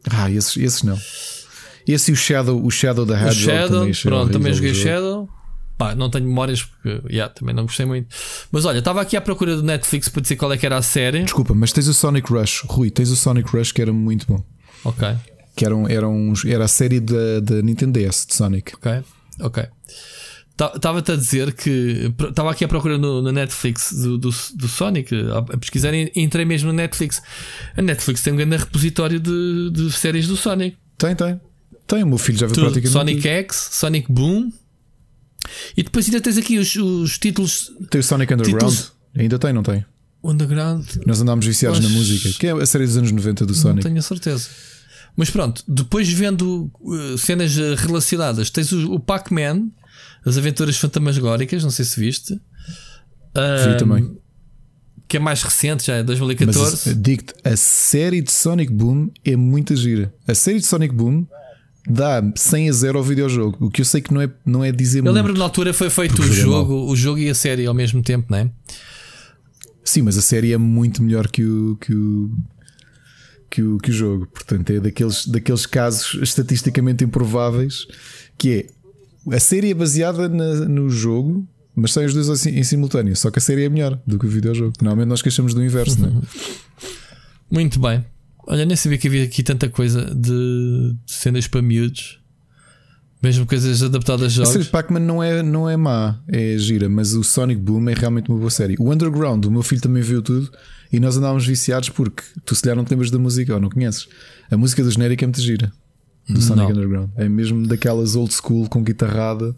Ah, 0.10 0.30
esses, 0.32 0.58
esses 0.58 0.84
não. 0.84 1.00
Esse 1.88 2.12
e 2.12 2.14
o 2.14 2.18
Shadow, 2.18 2.64
o 2.64 2.70
Shadow 2.70 3.06
da 3.06 3.14
o 3.14 3.18
Hedgehog 3.18 3.58
Shadow, 3.58 3.80
também 3.80 3.94
pronto, 4.04 4.32
também 4.32 4.52
o 4.52 4.56
joguei. 4.56 4.74
Shadow. 4.74 5.30
Pá, 5.78 5.96
não 5.96 6.12
tenho 6.12 6.28
memórias 6.28 6.62
porque 6.62 7.02
yeah, 7.10 7.34
também 7.34 7.56
não 7.56 7.64
gostei 7.64 7.88
muito. 7.88 8.08
Mas 8.52 8.66
olha, 8.66 8.78
estava 8.80 9.02
aqui 9.02 9.18
à 9.18 9.22
procura 9.22 9.56
do 9.56 9.64
Netflix 9.64 10.10
para 10.10 10.22
dizer 10.22 10.36
qual 10.36 10.54
é 10.54 10.58
que 10.58 10.66
era 10.66 10.78
a 10.78 10.82
série. 10.84 11.24
Desculpa, 11.24 11.56
mas 11.56 11.72
tens 11.72 11.88
o 11.88 11.94
Sonic 11.94 12.32
Rush. 12.32 12.64
Rui, 12.68 12.92
tens 12.92 13.10
o 13.10 13.16
Sonic 13.16 13.50
Rush 13.50 13.72
que 13.72 13.82
era 13.82 13.92
muito 13.92 14.28
bom. 14.28 14.44
Ok, 14.84 15.08
Que 15.56 15.66
era, 15.66 15.76
um, 15.76 15.88
era, 15.88 16.08
um, 16.08 16.34
era 16.46 16.66
a 16.66 16.68
série 16.68 17.00
da, 17.00 17.40
da 17.42 17.62
Nintendo 17.64 18.00
DS 18.00 18.28
de 18.28 18.36
Sonic. 18.36 18.76
ok, 18.76 19.04
ok. 19.40 19.64
Estava-te 20.76 21.12
a 21.12 21.16
dizer 21.16 21.54
que 21.54 22.14
estava 22.30 22.52
aqui 22.52 22.64
à 22.64 22.68
procura 22.68 22.96
no, 22.98 23.20
no 23.22 23.32
Netflix 23.32 23.92
do, 23.92 24.20
do, 24.20 24.30
do 24.30 24.68
Sonic, 24.68 25.16
a, 25.16 25.40
a 25.40 25.58
pesquisar 25.58 25.92
e 25.96 26.12
entrei 26.16 26.46
mesmo 26.46 26.68
no 26.68 26.74
Netflix. 26.74 27.22
A 27.76 27.82
Netflix 27.82 28.22
tem 28.22 28.34
um 28.34 28.36
grande 28.36 28.58
repositório 28.58 29.20
de, 29.20 29.72
de 29.72 29.92
séries 29.92 30.28
do 30.28 30.38
Sonic. 30.38 30.78
Tem, 31.00 31.16
tem. 31.16 31.40
Tem, 31.92 32.04
o 32.04 32.08
meu 32.08 32.18
filho 32.18 32.38
já 32.38 32.46
viu 32.48 32.56
Tudo. 32.56 32.72
praticamente. 32.72 32.94
Sonic. 32.94 33.28
X, 33.28 33.68
Sonic 33.72 34.12
Boom. 34.12 34.52
E 35.76 35.84
depois 35.84 36.06
ainda 36.06 36.22
tens 36.22 36.38
aqui 36.38 36.58
os, 36.58 36.76
os 36.76 37.18
títulos 37.18 37.72
Tem 37.90 38.00
o 38.00 38.04
Sonic 38.04 38.34
Underground. 38.34 38.60
Títulos- 38.72 38.92
Ainda 39.18 39.38
tem, 39.40 39.52
não 39.54 39.64
tem? 39.64 39.84
Underground. 40.24 40.86
Nós 41.06 41.20
andámos 41.22 41.46
viciados 41.46 41.80
na 41.80 41.88
Acho- 41.88 41.96
música, 41.96 42.30
que 42.40 42.48
é 42.48 42.52
a 42.52 42.66
série 42.66 42.86
dos 42.86 42.96
anos 42.96 43.12
90 43.12 43.46
do 43.46 43.54
Sonic. 43.54 43.78
Não 43.78 43.84
tenho 43.84 44.00
a 44.00 44.02
certeza. 44.04 44.48
Mas 45.18 45.30
pronto, 45.30 45.64
depois 45.68 46.08
vendo 46.08 46.72
uh, 46.80 47.18
cenas 47.18 47.58
uh, 47.58 47.76
relacionadas, 47.76 48.50
tens 48.50 48.72
o, 48.72 48.94
o 48.94 49.00
Pac-Man, 49.00 49.68
as 50.26 50.38
aventuras 50.38 50.78
fantasmagóricas, 50.78 51.64
não 51.64 51.72
sei 51.72 51.84
se 51.84 52.00
viste. 52.00 52.34
Vi 52.36 52.40
Ah, 53.36 53.76
também. 53.78 54.16
Que 55.08 55.18
é 55.18 55.20
mais 55.20 55.42
recente, 55.44 55.88
já 55.88 55.96
é 55.96 55.98
Mas 55.98 56.06
2014. 56.06 56.90
a- 56.92 56.94
digo-te, 56.94 57.34
a 57.44 57.58
série 57.58 58.22
de 58.22 58.32
Sonic 58.32 58.72
Boom 58.72 59.10
é 59.26 59.36
muita 59.36 59.76
gira. 59.76 60.14
A 60.26 60.34
série 60.34 60.60
de 60.60 60.66
Sonic 60.66 60.94
Boom 60.96 61.26
dá 61.88 62.22
100 62.36 62.70
a 62.70 62.72
0 62.74 62.98
ao 62.98 63.04
videojogo. 63.04 63.58
O 63.66 63.70
que 63.72 63.82
eu 63.82 63.86
sei 63.86 64.02
que 64.02 64.14
não 64.14 64.22
é, 64.22 64.30
não 64.46 64.64
é 64.64 64.72
dizer 64.72 65.00
Eu 65.00 65.04
muito. 65.06 65.16
lembro 65.16 65.34
que 65.34 65.40
na 65.40 65.46
altura 65.46 65.74
foi 65.74 65.90
feito 65.90 66.22
o 66.22 66.34
jogo, 66.34 66.74
o 66.92 66.96
jogo 66.96 67.20
e 67.20 67.30
a 67.30 67.36
série 67.36 67.66
ao 67.66 67.74
mesmo 67.74 68.02
tempo, 68.02 68.28
não 68.30 68.38
é? 68.38 68.50
Sim, 69.84 70.04
mas 70.04 70.18
a 70.18 70.22
série 70.22 70.54
é 70.54 70.58
muito 70.58 71.02
melhor 71.02 71.28
que 71.28 71.44
o, 71.44 71.76
que 71.82 71.94
o, 71.94 72.32
que 73.50 73.62
o, 73.64 73.78
que 73.80 73.90
o 73.90 73.94
jogo. 73.94 74.28
Portanto, 74.28 74.70
é 74.72 74.80
daqueles, 74.80 75.26
daqueles 75.28 75.66
casos 75.66 76.18
estatisticamente 76.22 77.04
improváveis 77.04 77.86
que 78.38 78.68
é 79.30 79.36
a 79.36 79.40
série 79.40 79.70
é 79.72 79.74
baseada 79.74 80.28
na- 80.30 80.66
no 80.68 80.90
jogo, 80.90 81.48
mas 81.76 81.94
saem 81.94 82.08
os 82.08 82.14
dois 82.14 82.30
assim, 82.30 82.52
em 82.52 82.64
simultâneo. 82.64 83.16
Só 83.16 83.30
que 83.32 83.38
a 83.40 83.42
série 83.42 83.64
é 83.66 83.70
melhor 83.70 84.00
do 84.06 84.18
que 84.18 84.26
o 84.26 84.30
videojogo. 84.30 84.74
Normalmente 84.82 85.10
nós 85.10 85.22
queixamos 85.22 85.54
do 85.54 85.64
inverso, 85.64 86.00
não 86.00 86.08
é? 86.10 86.22
Muito 87.52 87.80
bem. 87.80 88.04
Olha, 88.48 88.66
nem 88.66 88.76
sabia 88.76 88.98
que 88.98 89.08
havia 89.08 89.24
aqui 89.24 89.44
tanta 89.44 89.70
coisa 89.70 90.14
de 90.16 90.96
cenas 91.06 91.48
para 91.48 91.62
miúdos. 91.62 92.20
Mesmo 93.22 93.46
coisas 93.46 93.84
adaptadas 93.84 94.40
a 94.40 94.42
A 94.42 94.46
série 94.46 94.64
jogos. 94.64 94.68
Pac-Man 94.70 95.00
não 95.02 95.22
é, 95.22 95.44
não 95.44 95.70
é 95.70 95.78
má, 95.78 96.20
é 96.28 96.58
gira, 96.58 96.90
mas 96.90 97.14
o 97.14 97.24
Sonic 97.24 97.62
Boom 97.62 97.88
é 97.88 97.94
realmente 97.94 98.30
uma 98.32 98.40
boa 98.40 98.50
série. 98.50 98.76
O 98.80 98.92
Underground, 98.92 99.46
o 99.46 99.52
meu 99.52 99.62
filho 99.62 99.80
também 99.80 100.02
viu 100.02 100.24
tudo 100.24 100.52
e 100.92 101.00
nós 101.00 101.18
andávamos 101.18 101.46
viciados 101.46 101.90
porque 101.90 102.24
tu 102.44 102.56
se 102.56 102.64
calhar 102.64 102.76
não 102.76 102.84
te 102.84 102.90
lembras 102.90 103.12
da 103.12 103.20
música 103.20 103.54
ou 103.54 103.60
não 103.60 103.70
conheces. 103.70 104.08
A 104.50 104.58
música 104.58 104.84
do 104.84 104.90
genérico 104.90 105.24
é 105.24 105.28
muito 105.28 105.40
gira 105.40 105.72
do 106.28 106.42
Sonic 106.42 106.68
Não. 106.68 106.76
Underground. 106.76 107.10
É 107.16 107.30
mesmo 107.30 107.68
daquelas 107.68 108.16
old 108.16 108.34
school 108.34 108.68
com 108.68 108.84
guitarrada, 108.84 109.50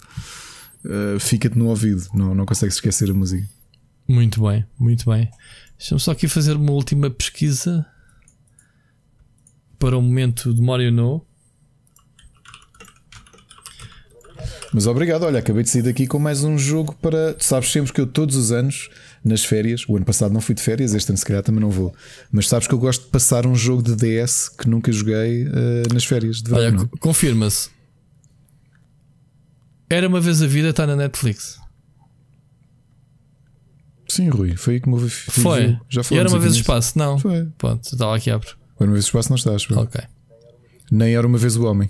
uh, 0.85 1.19
fica-te 1.21 1.57
no 1.57 1.67
ouvido, 1.67 2.03
não, 2.13 2.35
não 2.35 2.45
consegues 2.45 2.75
esquecer 2.75 3.09
a 3.11 3.13
música. 3.13 3.47
Muito 4.09 4.43
bem, 4.43 4.65
muito 4.77 5.09
bem. 5.09 5.29
Deixa-me 5.77 6.01
só 6.01 6.11
aqui 6.11 6.27
fazer 6.27 6.57
uma 6.57 6.71
última 6.71 7.09
pesquisa 7.09 7.85
para 9.83 9.97
o 9.97 10.01
momento 10.01 10.53
de 10.53 10.61
Mario 10.61 10.93
No. 10.93 11.25
Mas 14.73 14.87
obrigado, 14.87 15.23
olha, 15.23 15.39
acabei 15.39 15.61
de 15.61 15.69
sair 15.69 15.81
daqui 15.81 16.07
com 16.07 16.17
mais 16.17 16.41
um 16.41 16.57
jogo 16.57 16.95
para. 17.01 17.33
Tu 17.33 17.43
sabes 17.43 17.69
sempre 17.69 17.91
que 17.91 17.99
eu 17.99 18.07
todos 18.07 18.37
os 18.37 18.53
anos, 18.53 18.89
nas 19.25 19.43
férias, 19.43 19.83
o 19.89 19.97
ano 19.97 20.05
passado 20.05 20.33
não 20.33 20.39
fui 20.39 20.55
de 20.55 20.61
férias, 20.61 20.93
este 20.93 21.09
ano 21.09 21.17
se 21.17 21.25
calhar 21.25 21.43
também 21.43 21.59
não 21.59 21.69
vou. 21.69 21.93
Mas 22.31 22.47
sabes 22.47 22.65
que 22.65 22.73
eu 22.73 22.79
gosto 22.79 23.03
de 23.03 23.09
passar 23.09 23.45
um 23.45 23.53
jogo 23.53 23.83
de 23.83 23.93
DS 23.97 24.47
que 24.47 24.69
nunca 24.69 24.89
joguei 24.89 25.43
eh, 25.43 25.83
nas 25.93 26.05
férias 26.05 26.37
de 26.37 26.49
verão. 26.49 26.63
Olha, 26.63 26.75
é? 26.75 26.87
co- 26.87 26.97
confirma-se. 26.99 27.69
Era 29.89 30.07
uma 30.07 30.21
vez 30.21 30.41
a 30.41 30.47
vida, 30.47 30.69
está 30.69 30.87
na 30.87 30.95
Netflix. 30.95 31.59
Sim, 34.07 34.29
Rui, 34.29 34.55
foi 34.55 34.75
aí 34.75 34.79
que 34.79 34.87
me 34.87 34.95
ouvi. 34.95 35.09
Foi. 35.09 35.77
Já 35.89 35.99
e 35.99 36.03
falamos 36.05 36.11
era 36.11 36.29
uma 36.29 36.39
vez 36.39 36.53
nisso. 36.53 36.61
espaço? 36.61 36.97
Não. 36.97 37.19
Foi. 37.19 37.47
Pronto, 37.57 37.83
estava 37.83 38.15
aqui 38.15 38.31
a 38.31 38.35
abrir. 38.35 38.62
Era 38.83 38.89
uma 38.89 38.93
vez 38.93 39.05
o 39.05 39.07
espaço, 39.07 39.29
não 39.29 39.37
estás. 39.37 39.63
foi. 39.63 39.77
Ok. 39.77 40.01
Nem 40.91 41.15
era 41.15 41.25
uma 41.25 41.37
vez 41.37 41.55
o 41.55 41.63
homem. 41.65 41.89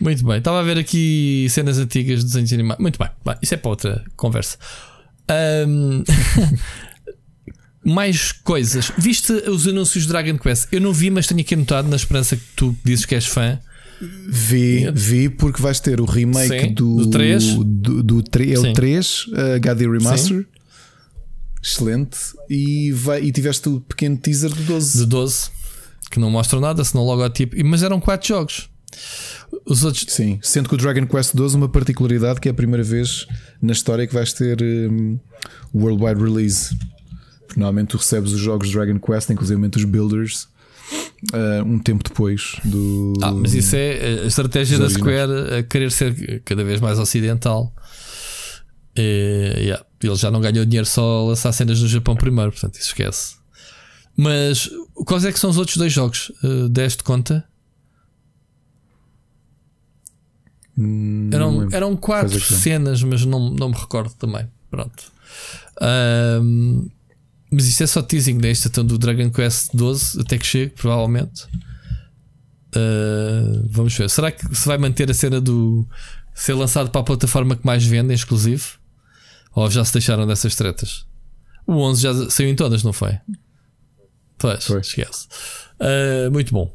Muito 0.00 0.24
bem. 0.24 0.38
Estava 0.38 0.60
a 0.60 0.62
ver 0.62 0.78
aqui 0.78 1.46
cenas 1.50 1.78
antigas 1.78 2.20
de 2.20 2.26
desenhos 2.26 2.52
animados. 2.52 2.80
Muito 2.80 2.98
bem. 2.98 3.08
Isso 3.42 3.54
é 3.54 3.56
para 3.56 3.70
outra 3.70 4.04
conversa. 4.16 4.56
Ahm, 5.28 6.02
Mais 7.84 8.30
coisas. 8.30 8.92
Viste 8.96 9.32
os 9.32 9.66
anúncios 9.66 10.04
de 10.04 10.08
Dragon 10.10 10.38
Quest? 10.38 10.68
Eu 10.72 10.80
não 10.80 10.92
vi, 10.92 11.10
mas 11.10 11.26
tenho 11.26 11.40
aqui 11.40 11.54
anotado 11.54 11.88
na 11.88 11.96
esperança 11.96 12.36
que 12.36 12.44
tu 12.54 12.76
dizes 12.84 13.04
que 13.04 13.14
és 13.14 13.26
fã. 13.26 13.58
Vi, 14.28 14.90
vi 14.92 15.28
porque 15.28 15.60
vais 15.60 15.80
ter 15.80 16.00
o 16.00 16.04
remake 16.04 16.68
Sim, 16.68 16.74
do, 16.74 16.96
do 16.96 17.10
três. 17.10 17.44
do, 17.54 18.02
do 18.02 18.24
é 18.40 18.56
Sim. 18.56 18.70
o 18.70 18.72
3 18.72 19.26
uh, 19.26 19.54
HD 19.56 19.88
Remaster. 19.88 20.46
Excelente. 21.62 22.18
E, 22.50 22.90
vai, 22.92 23.22
e 23.22 23.30
tiveste 23.30 23.68
o 23.68 23.80
pequeno 23.80 24.16
teaser 24.16 24.50
do 24.50 24.62
12. 24.64 24.98
de 24.98 25.06
12 25.06 25.50
que 26.12 26.20
não 26.20 26.30
mostram 26.30 26.60
nada, 26.60 26.84
senão 26.84 27.04
logotipo. 27.04 27.56
Mas 27.64 27.82
eram 27.82 27.98
4 27.98 28.28
jogos. 28.28 28.68
Os 29.66 29.82
outros. 29.82 30.04
Sim, 30.08 30.38
sendo 30.42 30.68
que 30.68 30.74
o 30.74 30.78
Dragon 30.78 31.06
Quest 31.06 31.34
12 31.34 31.56
uma 31.56 31.68
particularidade 31.68 32.40
que 32.40 32.48
é 32.48 32.50
a 32.50 32.54
primeira 32.54 32.84
vez 32.84 33.26
na 33.60 33.72
história 33.72 34.06
que 34.06 34.12
vais 34.12 34.32
ter 34.32 34.62
um, 34.62 35.18
worldwide 35.74 36.22
release. 36.22 36.76
Porque 37.46 37.58
normalmente 37.58 37.88
tu 37.88 37.96
recebes 37.96 38.32
os 38.32 38.40
jogos 38.40 38.68
de 38.68 38.74
Dragon 38.74 38.98
Quest, 38.98 39.30
inclusive 39.30 39.70
os 39.74 39.84
builders, 39.84 40.48
uh, 41.32 41.64
um 41.64 41.78
tempo 41.78 42.04
depois 42.04 42.56
do. 42.64 43.14
Ah, 43.22 43.32
mas 43.32 43.54
isso 43.54 43.74
é 43.74 44.22
a 44.22 44.26
estratégia 44.26 44.78
da. 44.78 44.90
Square 44.90 45.58
a 45.58 45.62
querer 45.62 45.90
ser 45.90 46.42
cada 46.44 46.62
vez 46.62 46.80
mais 46.80 46.98
ocidental. 46.98 47.74
E, 48.94 49.54
yeah, 49.58 49.82
Ele 50.02 50.14
já 50.16 50.30
não 50.30 50.40
ganhou 50.40 50.66
dinheiro 50.66 50.86
só 50.86 51.20
a 51.20 51.28
lançar 51.28 51.50
cenas 51.52 51.80
no 51.80 51.88
Japão 51.88 52.14
primeiro, 52.14 52.52
portanto, 52.52 52.74
isso 52.74 52.88
esquece. 52.88 53.41
Mas 54.22 54.70
quais 55.04 55.24
é 55.24 55.32
que 55.32 55.38
são 55.38 55.50
os 55.50 55.58
outros 55.58 55.76
dois 55.76 55.92
jogos? 55.92 56.30
Uh, 56.44 56.68
deste 56.68 57.02
conta? 57.02 57.44
Hum, 60.78 61.28
Eram, 61.32 61.68
eram 61.72 61.96
quatro 61.96 62.36
é 62.36 62.40
cenas, 62.40 63.02
mas 63.02 63.24
não, 63.24 63.50
não 63.50 63.70
me 63.70 63.74
recordo 63.74 64.14
também. 64.14 64.48
Pronto. 64.70 65.12
Ahm, 65.80 66.86
mas 67.50 67.66
isto 67.66 67.82
é 67.82 67.86
só 67.86 68.00
teasing 68.00 68.38
desta, 68.38 68.68
então 68.68 68.84
do 68.84 68.96
Dragon 68.96 69.28
Quest 69.28 69.70
12 69.74 70.20
até 70.20 70.38
que 70.38 70.46
chegue, 70.46 70.70
provavelmente. 70.70 71.44
Ah, 72.74 73.62
vamos 73.70 73.94
ver. 73.96 74.08
Será 74.08 74.30
que 74.30 74.54
se 74.54 74.66
vai 74.66 74.78
manter 74.78 75.10
a 75.10 75.14
cena 75.14 75.40
do 75.40 75.86
ser 76.32 76.54
lançado 76.54 76.90
para 76.90 77.00
a 77.00 77.04
plataforma 77.04 77.56
que 77.56 77.66
mais 77.66 77.84
vende, 77.84 78.12
em 78.12 78.14
exclusivo? 78.14 78.78
Ou 79.54 79.68
já 79.68 79.84
se 79.84 79.92
deixaram 79.92 80.26
dessas 80.26 80.54
tretas? 80.54 81.04
O 81.66 81.74
11 81.74 82.02
já 82.02 82.30
saiu 82.30 82.48
em 82.48 82.56
todas, 82.56 82.82
não 82.82 82.92
foi? 82.92 83.18
Pois, 84.42 84.64
Foi. 84.66 84.80
esquece. 84.80 85.26
Ah, 85.80 86.28
muito 86.30 86.52
bom. 86.52 86.70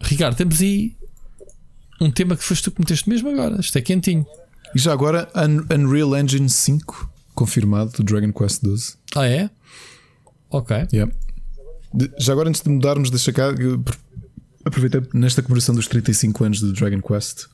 Ricardo, 0.00 0.36
temos 0.36 0.60
aí 0.60 0.96
um 2.00 2.10
tema 2.10 2.36
que 2.36 2.42
foste 2.44 2.62
tu 2.64 2.70
que 2.70 2.80
meteste 2.80 3.08
mesmo 3.08 3.28
agora. 3.30 3.60
Isto 3.60 3.76
é 3.76 3.80
quentinho. 3.82 4.24
E 4.74 4.78
já 4.78 4.92
agora, 4.92 5.28
Un- 5.34 5.66
Unreal 5.74 6.16
Engine 6.16 6.48
5 6.48 7.10
confirmado 7.34 7.90
do 7.92 8.02
Dragon 8.04 8.32
Quest 8.32 8.62
12. 8.62 8.94
Ah, 9.16 9.26
é? 9.26 9.50
Ok. 10.50 10.76
Yeah. 10.92 11.12
Já 12.18 12.32
agora, 12.32 12.48
antes 12.48 12.62
de 12.62 12.68
mudarmos, 12.70 13.10
deixa 13.10 13.32
cá. 13.32 13.48
Aproveitei 14.64 15.00
nesta 15.14 15.42
comemoração 15.42 15.74
dos 15.74 15.86
35 15.88 16.44
anos 16.44 16.60
do 16.60 16.72
Dragon 16.72 17.00
Quest. 17.00 17.46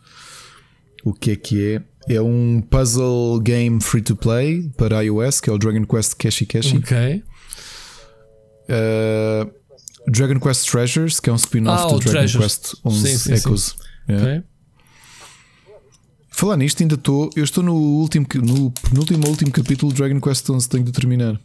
O 1.05 1.13
que 1.13 1.31
é 1.33 1.37
que 1.37 1.75
é? 1.75 1.83
É 2.15 2.21
um 2.21 2.61
puzzle 2.61 3.41
game 3.41 3.81
free 3.81 4.03
to 4.03 4.17
play 4.17 4.69
para 4.77 5.03
iOS, 5.05 5.41
que 5.41 5.49
é 5.49 5.53
o 5.53 5.59
Dragon 5.59 5.85
Quest 5.87 6.15
Cashi 6.17 6.45
Cashi. 6.47 6.77
Ok. 6.79 7.23
Uh, 8.69 9.51
Dragon 10.11 10.39
Quest 10.41 10.70
Treasures, 10.70 11.20
que 11.20 11.31
é 11.31 11.32
um 11.32 11.36
spin-off 11.36 11.82
Ah, 11.85 11.86
do 11.86 11.99
Dragon 12.01 12.11
Treasures. 12.11 12.59
Quest 12.59 12.74
11 12.85 12.97
Sim, 13.01 13.07
sim, 13.07 13.19
sim. 13.19 13.32
Echoes. 13.35 13.77
É. 14.09 14.16
Ok. 14.16 14.43
Falar 16.31 16.57
nisto, 16.57 16.82
ainda 16.82 16.95
estou. 16.97 17.31
Eu 17.36 17.45
estou 17.45 17.62
no 17.62 17.74
último, 17.74 18.27
no 18.43 18.70
penúltimo 18.70 19.28
último 19.28 19.51
capítulo 19.53 19.93
do 19.93 19.97
Dragon 19.97 20.20
Quest 20.20 20.49
11, 20.51 20.69
tenho 20.69 20.85
de 20.85 20.93
terminar. 20.93 21.41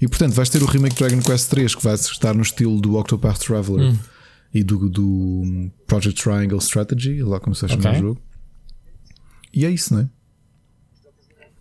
E 0.00 0.08
portanto, 0.08 0.32
vais 0.32 0.48
ter 0.48 0.62
o 0.62 0.66
remake 0.66 0.94
de 0.96 1.04
Dragon 1.04 1.20
Quest 1.22 1.50
3 1.50 1.74
que 1.74 1.82
vai 1.84 1.94
estar 1.94 2.34
no 2.34 2.42
estilo 2.42 2.80
do 2.80 2.96
Octopath 2.96 3.38
Traveler 3.38 3.92
Hum. 3.92 3.98
e 4.54 4.62
do, 4.64 4.88
do 4.88 5.70
Project 5.86 6.22
Triangle 6.22 6.58
Strategy, 6.58 7.22
lá 7.22 7.38
como 7.40 7.54
se 7.54 7.68
chama 7.68 7.80
Ok. 7.80 7.92
o 7.92 7.94
jogo. 8.02 8.22
E 9.52 9.66
é 9.66 9.70
isso, 9.70 9.92
não 9.94 10.02
é? 10.02 10.08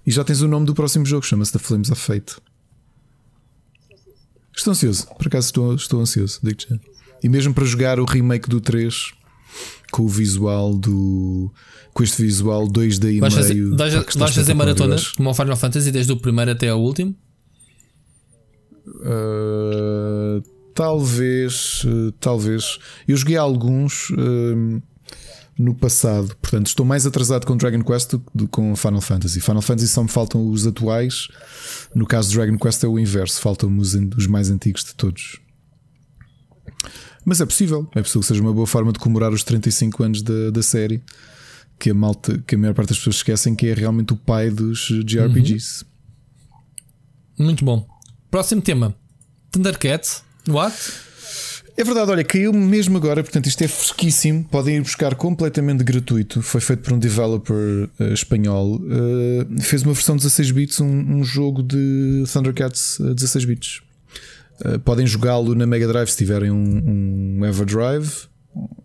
E 0.05 0.11
já 0.11 0.23
tens 0.23 0.41
o 0.41 0.47
nome 0.47 0.65
do 0.65 0.73
próximo 0.73 1.05
jogo, 1.05 1.25
chama-se 1.25 1.51
The 1.51 1.59
Flames 1.59 1.89
of 1.91 1.99
Fate. 2.01 2.35
Estou 4.57 4.71
ansioso, 4.71 5.05
por 5.17 5.27
acaso 5.27 5.45
estou, 5.45 5.75
estou 5.75 6.01
ansioso, 6.01 6.39
digo 6.41 6.57
já. 6.67 6.79
E 7.23 7.29
mesmo 7.29 7.53
para 7.53 7.63
jogar 7.63 7.99
o 7.99 8.05
remake 8.05 8.49
do 8.49 8.59
3 8.59 9.13
com 9.91 10.03
o 10.03 10.07
visual 10.07 10.73
do. 10.73 11.51
com 11.93 12.03
este 12.03 12.21
visual 12.21 12.67
2D 12.67 13.13
e 13.13 13.19
Vais 13.19 13.33
fazer, 13.33 13.53
meio. 13.53 13.77
vais, 13.77 13.93
pá, 13.93 14.03
vais 14.15 14.35
fazer 14.35 14.53
maratonas 14.55 15.11
como 15.11 15.29
o 15.29 15.33
Final 15.33 15.55
Fantasy 15.55 15.91
desde 15.91 16.11
o 16.11 16.17
primeiro 16.17 16.51
até 16.51 16.73
o 16.73 16.77
último? 16.77 17.15
Uh, 18.87 20.41
talvez, 20.73 21.83
uh, 21.85 22.11
talvez. 22.13 22.79
Eu 23.07 23.15
joguei 23.15 23.37
alguns 23.37 24.09
uh, 24.09 24.81
no 25.57 25.73
passado, 25.73 26.35
portanto 26.41 26.67
estou 26.67 26.85
mais 26.85 27.05
atrasado 27.05 27.45
com 27.45 27.57
Dragon 27.57 27.83
Quest 27.83 28.13
do 28.33 28.45
que 28.45 28.47
com 28.47 28.75
Final 28.75 29.01
Fantasy. 29.01 29.41
Final 29.41 29.61
Fantasy 29.61 29.87
só 29.87 30.03
me 30.03 30.09
faltam 30.09 30.47
os 30.49 30.67
atuais. 30.67 31.27
No 31.95 32.05
caso 32.05 32.29
de 32.29 32.35
Dragon 32.35 32.57
Quest 32.57 32.83
é 32.83 32.87
o 32.87 32.99
inverso, 32.99 33.41
faltam-me 33.41 33.79
os, 33.79 33.93
os 33.93 34.27
mais 34.27 34.49
antigos 34.49 34.83
de 34.83 34.93
todos. 34.93 35.39
Mas 37.25 37.41
é 37.41 37.45
possível, 37.45 37.89
é 37.95 38.01
possível 38.01 38.21
que 38.21 38.27
seja 38.27 38.41
uma 38.41 38.53
boa 38.53 38.67
forma 38.67 38.91
de 38.93 38.99
comemorar 38.99 39.33
os 39.33 39.43
35 39.43 40.03
anos 40.03 40.21
da, 40.21 40.51
da 40.51 40.61
série. 40.61 41.03
Que 41.79 41.91
a, 41.91 41.93
malta, 41.93 42.41
que 42.47 42.55
a 42.55 42.57
maior 42.57 42.73
parte 42.73 42.89
das 42.89 42.97
pessoas 42.97 43.17
esquecem 43.17 43.53
que 43.53 43.67
é 43.67 43.73
realmente 43.73 44.11
o 44.11 44.15
pai 44.17 44.49
dos 44.49 44.87
JRPGs. 45.05 45.85
Muito 47.37 47.63
bom. 47.63 47.87
Próximo 48.31 48.61
tema: 48.61 48.95
Thundercats. 49.51 50.23
What? 50.47 51.06
É 51.79 51.83
verdade, 51.83 52.09
olha, 52.09 52.23
caiu-me 52.23 52.57
mesmo 52.57 52.97
agora, 52.97 53.21
portanto 53.21 53.45
isto 53.45 53.63
é 53.63 53.67
fresquíssimo. 53.67 54.43
Podem 54.45 54.77
ir 54.77 54.81
buscar 54.81 55.13
completamente 55.13 55.83
gratuito. 55.83 56.41
Foi 56.41 56.59
feito 56.59 56.81
por 56.81 56.93
um 56.93 56.97
developer 56.97 57.87
eh, 57.99 58.13
espanhol. 58.13 58.81
Eh, 58.89 59.45
fez 59.61 59.83
uma 59.83 59.93
versão 59.93 60.17
16 60.17 60.49
bits, 60.49 60.81
um, 60.81 60.87
um 60.87 61.23
jogo 61.23 61.61
de 61.61 62.23
Thundercats 62.33 62.99
a 62.99 63.13
16 63.13 63.45
bits. 63.45 63.83
Eh, 64.65 64.79
podem 64.79 65.05
jogá-lo 65.05 65.53
na 65.53 65.67
Mega 65.67 65.87
Drive 65.87 66.09
se 66.09 66.17
tiverem 66.17 66.49
um, 66.49 67.37
um 67.37 67.45
Everdrive, 67.45 68.11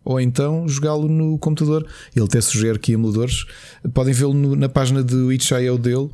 ou 0.05 0.21
então 0.21 0.69
jogá-lo 0.69 1.09
no 1.09 1.39
computador. 1.39 1.87
Ele 2.15 2.27
até 2.27 2.43
sugere 2.43 2.77
aqui 2.77 2.93
emuladores. 2.93 3.47
Podem 3.95 4.13
vê-lo 4.13 4.55
na 4.55 4.69
página 4.69 5.03
do 5.03 5.33
itch.io 5.33 5.79
dele. 5.79 6.11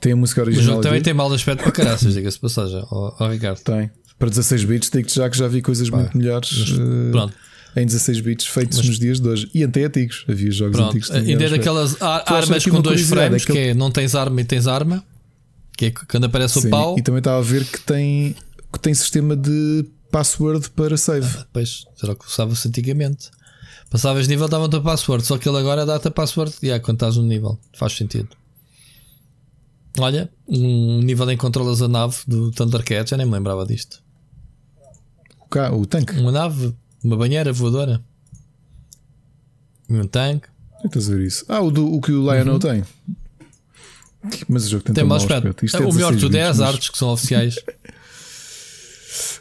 Tem 0.00 0.12
a 0.12 0.16
música 0.16 0.40
o 0.40 0.44
original. 0.44 0.66
jogo 0.66 0.82
também 0.82 0.96
aqui? 0.98 1.04
tem 1.04 1.14
mal 1.14 1.28
de 1.28 1.34
aspecto 1.34 1.62
para 1.62 1.72
caraças, 1.72 2.14
diga-se 2.14 2.38
passagem, 2.40 2.82
ó, 2.90 3.14
ó, 3.18 3.28
Ricardo. 3.28 3.60
Tem. 3.60 3.90
Para 4.18 4.30
16 4.30 4.64
bits, 4.64 4.90
digo-te 4.90 5.14
já 5.14 5.28
que 5.30 5.36
já 5.38 5.46
vi 5.46 5.60
coisas 5.62 5.88
muito 5.90 6.16
melhores 6.16 6.50
uh, 6.72 7.10
Pronto, 7.12 7.34
em 7.76 7.86
16 7.86 8.20
bits 8.20 8.46
feitos 8.46 8.78
nos 8.86 8.98
dias 8.98 9.20
de 9.20 9.28
hoje. 9.28 9.50
E 9.54 9.62
até 9.62 9.84
antigos. 9.84 10.24
Havia 10.28 10.50
jogos 10.50 10.76
pronto. 10.76 10.90
antigos 10.90 11.08
tinham 11.08 11.24
Ainda 11.26 11.44
é 11.44 11.48
daquelas 11.50 12.00
ar- 12.02 12.24
armas 12.26 12.64
com 12.64 12.80
dois 12.80 13.02
frames, 13.08 13.42
é 13.42 13.46
que 13.52 13.58
é 13.58 13.74
não 13.74 13.90
tens 13.90 14.14
arma 14.14 14.40
e 14.40 14.44
tens 14.44 14.66
arma. 14.66 15.04
Que 15.76 15.86
é 15.86 15.90
quando 15.90 16.24
aparece 16.24 16.58
o 16.58 16.62
Sim, 16.62 16.70
pau. 16.70 16.98
E 16.98 17.02
também 17.02 17.18
estava 17.18 17.38
a 17.38 17.42
ver 17.42 17.64
que 17.64 17.80
tem, 17.80 18.34
que 18.72 18.80
tem 18.80 18.92
sistema 18.94 19.36
de 19.36 19.84
password 20.10 20.70
para 20.70 20.96
save. 20.96 21.38
Depois, 21.38 21.84
será 21.96 22.14
que 22.16 22.24
usava-se 22.26 22.66
antigamente? 22.66 23.30
Passavas 23.90 24.26
nível, 24.28 24.48
dava-te 24.48 24.76
a 24.76 24.80
password, 24.80 25.24
só 25.24 25.38
que 25.38 25.48
ele 25.48 25.56
agora 25.58 25.86
dá-te 25.86 26.08
a 26.08 26.10
password 26.10 26.52
yeah, 26.62 26.82
quando 26.82 26.96
estás 26.96 27.16
no 27.16 27.22
nível. 27.22 27.58
Faz 27.74 27.92
sentido. 27.94 28.28
Olha, 30.00 30.30
um 30.46 31.00
nível 31.02 31.28
em 31.30 31.36
que 31.36 31.40
controlas 31.40 31.82
a 31.82 31.88
nave 31.88 32.16
do 32.26 32.50
Thundercat, 32.52 33.10
já 33.10 33.16
nem 33.16 33.26
me 33.26 33.32
lembrava 33.32 33.64
disto. 33.66 34.02
O, 35.40 35.48
ca- 35.48 35.72
o 35.72 35.86
tanque. 35.86 36.16
Uma 36.18 36.30
nave, 36.30 36.74
uma 37.02 37.16
banheira 37.16 37.52
voadora, 37.52 38.02
e 39.88 39.94
um 39.94 40.06
tanque. 40.06 40.48
Estás 40.84 41.08
a 41.10 41.14
ver 41.14 41.26
isso? 41.26 41.44
Ah, 41.48 41.60
o, 41.60 41.70
do, 41.70 41.92
o 41.92 42.00
que 42.00 42.12
o 42.12 42.22
Lion 42.32 42.58
tem. 42.58 42.84
Mas 44.48 44.66
o 44.66 44.68
jogo 44.70 44.84
tem, 44.84 44.94
Tem 44.94 45.02
tão 45.02 45.08
mau 45.08 45.16
aspecto. 45.16 45.48
aspecto. 45.48 45.76
É 45.76 45.80
o 45.86 45.92
melhor 45.92 46.12
de 46.14 46.18
16 46.18 46.20
tudo 46.22 46.36
é 46.36 46.42
as 46.42 46.58
mas- 46.58 46.68
artes 46.68 46.88
que 46.90 46.98
são 46.98 47.08
oficiais. 47.10 47.56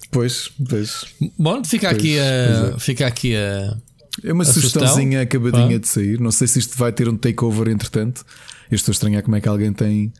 Pois, 0.09 0.49
pois. 0.69 1.05
Bom, 1.37 1.63
fica 1.65 1.89
Pois, 1.89 1.99
aqui 1.99 2.17
a. 2.17 2.23
é. 2.23 2.79
Fica 2.79 3.05
aqui 3.07 3.35
a. 3.35 3.77
É 4.23 4.33
uma 4.33 4.43
A 4.43 4.45
sugestãozinha 4.45 5.21
acabadinha 5.21 5.71
Pá. 5.73 5.77
de 5.77 5.87
sair. 5.87 6.19
Não 6.19 6.31
sei 6.31 6.47
se 6.47 6.59
isto 6.59 6.77
vai 6.77 6.91
ter 6.91 7.07
um 7.09 7.17
takeover 7.17 7.67
entretanto. 7.67 8.25
Eu 8.71 8.75
estou 8.75 8.91
a 8.91 8.93
estranhar 8.93 9.21
como 9.21 9.35
é 9.35 9.41
que 9.41 9.47
alguém 9.49 9.73
tem. 9.73 10.11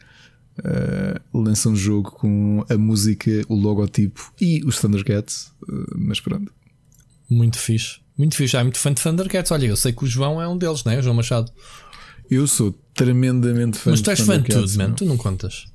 eh, 0.64 1.22
lança 1.34 1.70
um 1.70 1.76
jogo 1.76 2.12
com 2.12 2.66
a 2.70 2.78
música, 2.78 3.32
o 3.48 3.56
logotipo 3.56 4.34
e 4.42 4.62
os 4.66 4.78
Thundercats. 4.80 5.52
eh, 5.68 5.74
mas 5.96 6.20
pronto. 6.20 6.52
Muito 7.30 7.60
fixe. 7.60 7.99
Muito 8.18 8.36
fixe. 8.36 8.54
Já 8.54 8.60
é 8.60 8.64
muito 8.64 8.80
fã 8.80 8.94
de 8.94 9.02
Thundercats. 9.02 9.52
Olha, 9.52 9.66
eu 9.68 9.76
sei 9.78 9.91
que 9.94 10.04
o 10.04 10.08
João 10.08 10.41
é 10.41 10.48
um 10.48 10.58
deles, 10.58 10.84
não 10.84 10.91
é? 10.91 10.98
O 10.99 11.02
João 11.02 11.16
Machado. 11.16 11.52
Eu 12.30 12.45
sou 12.48 12.72
tremendamente 12.94 13.78
fã 13.78 13.91
Mas 13.91 14.02
tu 14.02 14.10
és 14.10 14.20
fã 14.20 14.41
de 14.41 14.49
tudo, 14.49 14.70
man. 14.78 14.88
meu. 14.88 14.95
Tu 14.95 15.06
não 15.06 15.18
contas. 15.18 15.66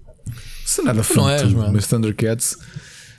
Sou 0.66 0.84
nada 0.84 1.02
fã 1.02 1.14
não 1.16 1.26
de 1.26 1.32
és, 1.32 1.42
tudo, 1.42 1.56
mano. 1.58 1.72
mas 1.72 1.86
Thundercats. 1.86 2.56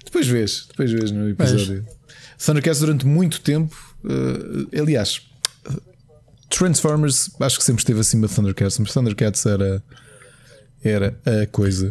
Depois 0.05 0.27
vês, 0.27 0.65
depois 0.67 0.91
vês 0.91 1.11
no 1.11 1.29
episódio. 1.29 1.85
Thundercats 2.43 2.79
durante 2.79 3.05
muito 3.05 3.41
tempo. 3.41 3.75
eh, 4.73 4.79
aliás, 4.79 5.21
Transformers 6.49 7.31
acho 7.39 7.57
que 7.57 7.63
sempre 7.63 7.81
esteve 7.81 7.99
acima 7.99 8.27
de 8.27 8.35
Thundercats, 8.35 8.77
mas 8.77 8.93
Thundercats 8.93 9.45
era, 9.45 9.83
era 10.83 11.19
a 11.25 11.47
coisa. 11.47 11.89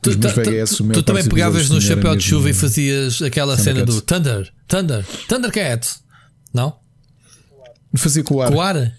Tu, 0.00 0.10
meus 0.18 0.32
tu- 0.32 0.40
VHS, 0.40 0.76
tu- 0.76 1.02
também 1.02 1.24
pegavas 1.28 1.68
no 1.70 1.80
chapéu 1.80 2.14
de 2.14 2.22
chuva 2.22 2.50
e 2.50 2.54
fazias 2.54 3.20
aquela 3.20 3.58
cena 3.58 3.84
do 3.84 4.00
Thunder, 4.00 4.52
Thunder, 4.66 5.04
Thundercats. 5.28 6.02
Não? 6.54 6.78
Fazia 7.96 8.22
com 8.22 8.36
o 8.36 8.42
ar. 8.42 8.50
Com 8.50 8.56
o 8.56 8.60
ar? 8.60 8.94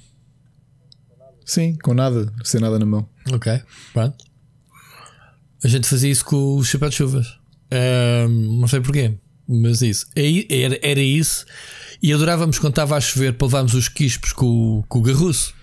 Sim, 1.46 1.76
com 1.82 1.94
nada, 1.94 2.32
sem 2.44 2.60
nada 2.60 2.78
na 2.78 2.86
mão. 2.86 3.08
Ok, 3.32 3.62
pronto. 3.94 4.18
A 5.64 5.68
gente 5.68 5.88
fazia 5.88 6.10
isso 6.12 6.24
com 6.26 6.56
o 6.58 6.64
chapéu 6.64 6.90
de 6.90 6.96
chuvas. 6.96 7.28
Ahm, 7.72 8.60
não 8.60 8.68
sei 8.68 8.82
porquê, 8.82 9.18
mas 9.48 9.82
isso. 9.82 10.06
Aí 10.18 10.48
Era, 10.50 10.80
era 10.82 11.00
isso. 11.00 11.46
E 12.02 12.14
adorávamos 12.14 12.60
quando 12.60 12.72
estava 12.74 12.96
a 12.96 13.02
chover 13.02 13.34
para 13.34 13.48
levarmos 13.48 13.74
os 13.74 13.88
quispos 13.90 14.32
com, 14.34 14.46
o- 14.80 14.84
com 14.88 15.00
o 15.00 15.02
garruço. 15.02 15.54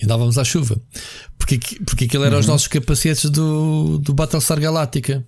E 0.00 0.04
andávamos 0.04 0.38
à 0.38 0.44
chuva. 0.44 0.80
Porque, 1.38 1.58
porque 1.84 2.04
aquilo 2.04 2.24
eram 2.24 2.38
os 2.38 2.46
nossos 2.46 2.66
capacetes 2.66 3.30
do, 3.30 3.98
do 3.98 4.12
Battlestar 4.14 4.60
Galáctica. 4.60 5.26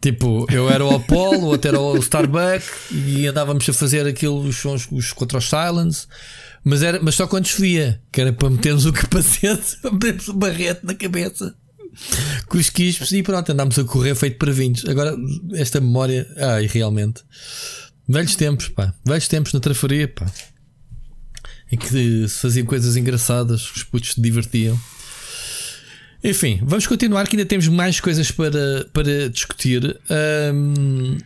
Tipo, 0.00 0.46
eu 0.50 0.70
era 0.70 0.84
o 0.84 0.94
Apollo, 0.94 1.46
o 1.46 1.46
outro 1.46 1.68
era 1.68 1.80
o 1.80 1.96
Starbuck 1.96 2.64
e 2.92 3.26
andávamos 3.26 3.68
a 3.68 3.72
fazer 3.72 4.06
aquilo, 4.06 4.40
os 4.40 4.56
sons 4.56 4.86
os 4.92 5.12
contra 5.12 5.38
os 5.38 5.48
Silence, 5.48 6.06
mas, 6.62 6.82
era, 6.82 7.00
mas 7.02 7.16
só 7.16 7.26
quando 7.26 7.48
chovia, 7.48 8.00
que 8.12 8.20
era 8.20 8.32
para 8.32 8.48
metermos 8.48 8.86
o 8.86 8.92
capacete, 8.94 9.76
para 9.82 9.90
metermos 9.90 10.28
o 10.28 10.34
barrete 10.34 10.86
na 10.86 10.94
cabeça 10.94 11.52
com 12.48 12.58
os 12.58 12.70
quispos 12.70 13.12
e 13.12 13.22
pronto, 13.22 13.50
andámos 13.50 13.78
a 13.78 13.84
correr 13.84 14.14
feito 14.14 14.38
para 14.38 14.52
vinhos. 14.52 14.84
Agora, 14.86 15.16
esta 15.54 15.80
memória, 15.80 16.26
ai, 16.36 16.66
realmente, 16.66 17.22
velhos 18.08 18.36
tempos, 18.36 18.68
pá, 18.68 18.94
velhos 19.04 19.28
tempos 19.28 19.52
na 19.52 19.60
trafaria, 19.60 20.08
pá, 20.08 20.26
em 21.70 21.76
que 21.76 22.28
se 22.28 22.40
faziam 22.40 22.66
coisas 22.66 22.96
engraçadas, 22.96 23.70
os 23.70 23.82
putos 23.82 24.14
se 24.14 24.20
divertiam. 24.20 24.78
Enfim, 26.22 26.60
vamos 26.62 26.86
continuar 26.86 27.28
que 27.28 27.36
ainda 27.36 27.48
temos 27.48 27.68
mais 27.68 28.00
coisas 28.00 28.30
para, 28.30 28.88
para 28.92 29.28
discutir. 29.28 29.98
Ahm, 30.10 31.18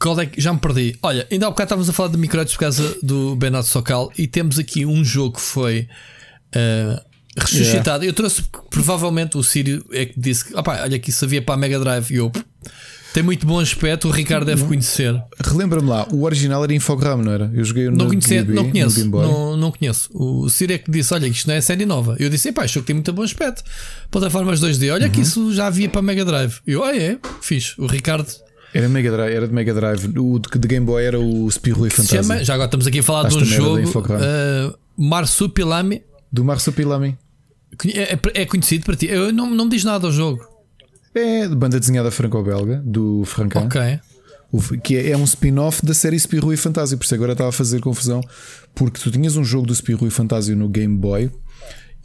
Qual 0.00 0.18
é 0.18 0.24
que 0.24 0.40
já 0.40 0.50
me 0.50 0.58
perdi? 0.58 0.96
Olha, 1.02 1.26
ainda 1.30 1.46
há 1.46 1.50
bocado 1.50 1.66
estávamos 1.66 1.90
a 1.90 1.92
falar 1.92 2.08
de 2.08 2.16
microides 2.16 2.54
por 2.54 2.60
causa 2.60 2.96
do 3.02 3.36
Bernardo 3.36 3.66
Socal 3.66 4.10
e 4.16 4.26
temos 4.26 4.58
aqui 4.58 4.86
um 4.86 5.04
jogo 5.04 5.36
que 5.36 5.42
foi 5.42 5.86
uh, 6.56 7.00
ressuscitado. 7.36 8.02
Yeah. 8.02 8.06
Eu 8.06 8.14
trouxe 8.14 8.42
provavelmente 8.70 9.36
o 9.36 9.42
Sírio 9.42 9.84
é 9.92 10.06
que 10.06 10.18
disse 10.18 10.46
que 10.46 10.54
olha 10.54 10.96
aqui 10.96 11.12
se 11.12 11.22
havia 11.22 11.42
para 11.42 11.54
a 11.54 11.58
Mega 11.58 11.78
Drive 11.78 12.10
e 12.12 12.16
eu 12.16 12.32
tem 13.12 13.22
muito 13.22 13.46
bom 13.46 13.58
aspecto, 13.58 14.08
o 14.08 14.10
Ricardo 14.10 14.46
deve 14.46 14.64
conhecer. 14.64 15.14
Relembra-me 15.44 15.88
lá, 15.88 16.06
o 16.12 16.22
original 16.22 16.62
era 16.62 16.72
Infogram, 16.72 17.18
não 17.18 17.32
era? 17.32 17.50
Eu 17.52 17.64
joguei 17.64 17.90
não, 17.90 18.06
conhecia, 18.06 18.44
não 18.44 18.70
conheço, 18.70 19.08
não, 19.08 19.56
não 19.56 19.72
conheço. 19.72 20.08
O 20.14 20.48
Ciro 20.48 20.72
é 20.72 20.78
que 20.78 20.90
disse: 20.90 21.12
Olha, 21.12 21.26
isto 21.26 21.48
não 21.48 21.54
é 21.54 21.60
série 21.60 21.84
nova. 21.84 22.16
Eu 22.18 22.30
disse: 22.30 22.52
Pá, 22.52 22.64
isto 22.64 22.82
tem 22.82 22.94
muito 22.94 23.12
bom 23.12 23.22
aspecto. 23.22 23.64
Plataformas 24.10 24.60
2D, 24.60 24.92
olha 24.92 25.06
uhum. 25.06 25.12
que 25.12 25.20
isso 25.20 25.52
já 25.52 25.66
havia 25.66 25.88
para 25.88 26.02
Mega 26.02 26.24
Drive. 26.24 26.58
Eu, 26.66 26.84
ah, 26.84 26.96
é, 26.96 27.18
fixe. 27.40 27.74
O 27.80 27.86
Ricardo. 27.86 28.28
Era, 28.72 28.88
Mega 28.88 29.10
Drive, 29.10 29.34
era 29.34 29.48
de 29.48 29.52
Mega 29.52 29.74
Drive. 29.74 30.06
O 30.16 30.38
de, 30.38 30.68
Game 30.68 30.86
Boy 30.86 31.04
era 31.04 31.18
o 31.18 31.50
Spirro 31.50 31.86
e 31.86 31.90
Fantasma. 31.90 32.34
Chama, 32.34 32.44
já 32.44 32.54
agora 32.54 32.68
estamos 32.68 32.86
aqui 32.86 33.00
a 33.00 33.02
falar 33.02 33.26
Acho 33.26 33.38
de 33.38 33.44
um 33.44 33.46
jogo. 33.46 33.88
Uh, 33.88 34.78
Marsupilami. 34.96 36.02
Do 36.32 36.44
Marsupilami. 36.44 37.18
É, 37.86 38.14
é, 38.14 38.18
é 38.42 38.46
conhecido 38.46 38.84
para 38.84 38.94
ti? 38.94 39.06
Eu, 39.06 39.32
não, 39.32 39.50
não 39.50 39.64
me 39.64 39.70
diz 39.70 39.82
nada 39.82 40.06
ao 40.06 40.12
jogo. 40.12 40.49
É 41.14 41.48
de 41.48 41.54
banda 41.56 41.80
desenhada 41.80 42.10
franco-belga, 42.10 42.82
do 42.84 43.24
Francan. 43.24 43.64
Ok. 43.64 44.00
Que 44.82 44.96
é, 44.96 45.10
é 45.10 45.16
um 45.16 45.24
spin-off 45.24 45.84
da 45.84 45.94
série 45.94 46.18
Spirro 46.18 46.52
e 46.52 46.56
Fantasio. 46.56 46.98
Por 46.98 47.04
isso 47.04 47.14
agora 47.14 47.32
estava 47.32 47.50
a 47.50 47.52
fazer 47.52 47.80
confusão. 47.80 48.20
Porque 48.74 49.00
tu 49.00 49.10
tinhas 49.10 49.36
um 49.36 49.44
jogo 49.44 49.66
do 49.66 49.74
Spirro 49.74 50.06
e 50.06 50.10
Fantasio 50.10 50.56
no 50.56 50.68
Game 50.68 50.96
Boy. 50.96 51.30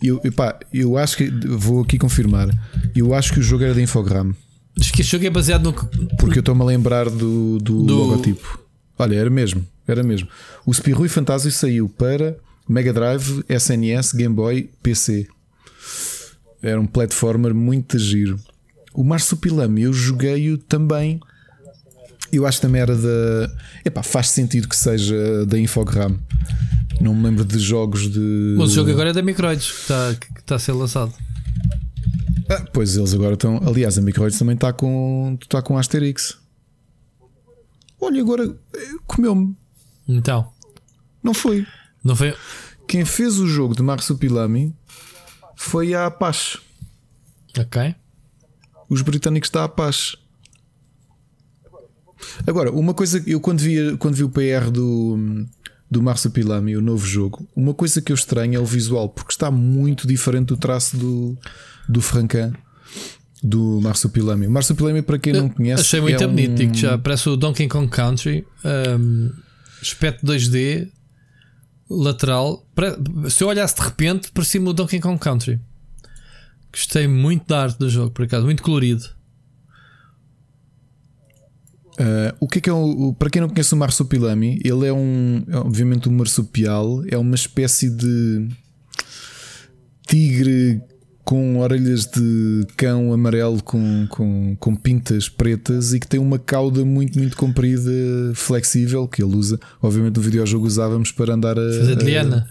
Eu, 0.02 0.19
epá, 0.23 0.60
eu 0.73 0.98
acho 0.98 1.18
que. 1.18 1.30
Vou 1.48 1.82
aqui 1.82 1.98
confirmar. 1.98 2.49
Eu 2.95 3.14
acho 3.14 3.34
que 3.34 3.40
o 3.40 3.44
jogo 3.44 3.64
era 3.64 3.73
da 3.73 3.82
Infogram. 3.82 4.34
Diz 4.76 4.91
que 4.91 5.02
este 5.02 5.11
jogo 5.11 5.26
é 5.26 5.30
baseado 5.30 5.64
no. 5.64 5.73
Porque 6.18 6.40
eu 6.40 6.41
estou-me 6.41 6.61
a 6.61 6.65
lembrar 6.65 7.10
do, 7.10 7.57
do, 7.60 7.84
do, 7.84 7.95
logotipo. 7.95 8.60
Olha, 8.98 9.15
era 9.15 9.30
mesmo. 9.30 9.65
Era 9.88 10.03
mesmo. 10.03 10.27
O 10.65 10.73
Spirro 10.73 11.06
e 11.06 11.10
Fantasio 11.10 11.52
saiu 11.52 11.88
para 11.88 12.38
Mega 12.68 12.91
Drive, 12.91 13.44
SNS, 13.48 14.14
Game 14.14 14.36
Boy, 14.36 14.69
PC. 14.84 15.27
Era 16.61 16.80
um 16.80 16.88
platformer 16.88 17.53
muito 17.53 17.98
giro. 17.98 18.40
O 18.95 19.03
Marsupilame 19.03 19.84
eu 19.84 19.93
joguei-o 19.93 20.57
também. 20.57 21.19
Eu 22.31 22.47
acho 22.47 22.59
que 22.59 22.61
também 22.61 22.81
era 22.81 22.95
da. 22.95 23.51
Epá, 23.84 24.01
faz 24.01 24.30
sentido 24.30 24.69
que 24.69 24.76
seja 24.76 25.45
da 25.45 25.59
Infogram. 25.59 26.17
Não 27.01 27.13
me 27.13 27.23
lembro 27.23 27.43
de 27.43 27.59
jogos 27.59 28.09
de. 28.09 28.55
Mas 28.57 28.72
o 28.72 28.76
jogo 28.76 28.91
agora 28.91 29.09
é 29.09 29.13
da 29.13 29.22
Microids 29.22 29.69
que 29.69 29.81
está, 29.81 30.15
que 30.15 30.39
está 30.39 30.55
a 30.55 30.59
ser 30.59 30.72
lançado. 30.72 31.13
Ah, 32.49 32.63
pois 32.73 32.95
eles 32.95 33.13
agora 33.13 33.34
estão. 33.34 33.61
Aliás, 33.67 33.97
a 33.97 34.01
Microids 34.01 34.39
também 34.39 34.55
está 34.55 34.72
com. 34.72 35.38
Está 35.41 35.61
com 35.61 35.77
Asterix. 35.77 36.38
Olha, 37.99 38.22
agora 38.22 38.55
eh, 38.76 38.91
comeu-me. 39.05 39.55
Então. 40.07 40.53
Não 41.22 41.34
foi. 41.34 41.67
Não 42.01 42.15
foi. 42.15 42.34
Quem 42.88 43.03
fez 43.03 43.39
o 43.39 43.47
jogo 43.47 43.76
de 43.76 43.84
Marsupilami 43.84 44.73
foi 45.55 45.93
a 45.93 46.05
Apache. 46.05 46.59
Ok 47.57 47.95
os 48.90 49.02
britânicos 49.02 49.48
está 49.48 49.64
a 49.64 49.70
paz. 49.70 50.16
Agora, 52.48 52.72
uma 52.72 52.94
coisa 52.94 53.20
que 53.20 53.32
eu 53.32 53.40
quando 53.40 53.60
vi, 53.60 53.98
quando 53.98 54.16
vi 54.16 54.24
o 54.24 54.30
PR 54.30 54.70
do, 54.72 55.45
do 55.90 56.02
Marsupilami, 56.02 56.76
o 56.76 56.82
novo 56.82 57.06
jogo, 57.06 57.48
uma 57.56 57.74
coisa 57.74 58.02
que 58.02 58.12
eu 58.12 58.16
estranho 58.16 58.56
é 58.56 58.60
o 58.60 58.66
visual, 58.66 59.10
porque 59.10 59.32
está 59.32 59.52
muito 59.52 60.07
diferente 60.07 60.48
do 60.48 60.57
traço 60.57 60.98
do, 60.98 61.38
do 61.88 62.02
Francan 62.02 62.53
do 63.44 63.80
Marsupilami. 63.82 64.48
Marsupilami, 64.48 65.02
para 65.03 65.20
quem 65.20 65.34
não 65.34 65.49
conhece, 65.49 65.82
achei 65.82 66.02
muito 66.02 66.24
é 66.24 66.28
bonito, 66.28 66.64
um... 66.64 66.74
já, 66.74 66.98
parece 66.98 67.30
o 67.30 67.36
Donkey 67.36 67.68
Kong 67.68 67.88
Country, 67.88 68.45
um, 68.99 69.32
aspecto 69.82 70.26
2D, 70.26 70.90
lateral. 71.90 72.66
Se 73.30 73.44
eu 73.44 73.48
olhasse 73.48 73.76
de 73.76 73.82
repente, 73.82 74.32
parecia-me 74.32 74.68
o 74.68 74.74
Donkey 74.74 74.99
Kong 74.99 75.20
Country. 75.20 75.60
Gostei 76.76 77.07
muito 77.07 77.47
da 77.47 77.64
arte 77.64 77.80
do 77.80 77.89
jogo, 77.89 78.11
por 78.11 78.26
acaso, 78.26 78.43
muito 78.43 78.61
colorido. 78.61 79.06
Uh, 81.97 82.35
o 82.41 82.49
que 82.49 82.57
é 82.57 82.61
que 82.61 82.69
é 82.69 82.73
o, 82.73 83.15
para 83.18 83.30
quem 83.30 83.41
não 83.41 83.47
conhece 83.47 83.73
o 83.73 83.77
marsupilami, 83.77 84.60
ele 84.61 84.85
é 84.85 84.91
um, 84.91 85.45
é 85.47 85.56
obviamente 85.56 86.10
um 86.10 86.11
marsupial, 86.11 87.02
é 87.10 87.18
uma 87.18 87.35
espécie 87.35 87.89
de 87.89 88.49
tigre 90.06 90.81
com 91.23 91.60
orelhas 91.60 92.06
de 92.07 92.68
cão 92.76 93.14
amarelo 93.14 93.64
com, 93.64 94.06
com, 94.10 94.57
com 94.60 94.76
pintas 94.76 95.30
pretas 95.30 95.93
e 95.93 95.99
que 96.02 96.07
tem 96.07 96.19
uma 96.19 96.38
cauda 96.38 96.84
muito, 96.84 97.18
muito 97.18 97.38
comprida, 97.38 97.89
flexível, 98.35 99.07
que 99.07 99.23
ele 99.23 99.34
usa. 99.34 99.57
Obviamente 99.81 100.18
no 100.18 100.22
videojogo 100.22 100.68
usávamos 100.68 101.14
para 101.14 101.35
andar 101.35 101.57
a. 101.57 101.72
Fazer 101.72 101.95
de 101.95 102.03
liana, 102.03 102.49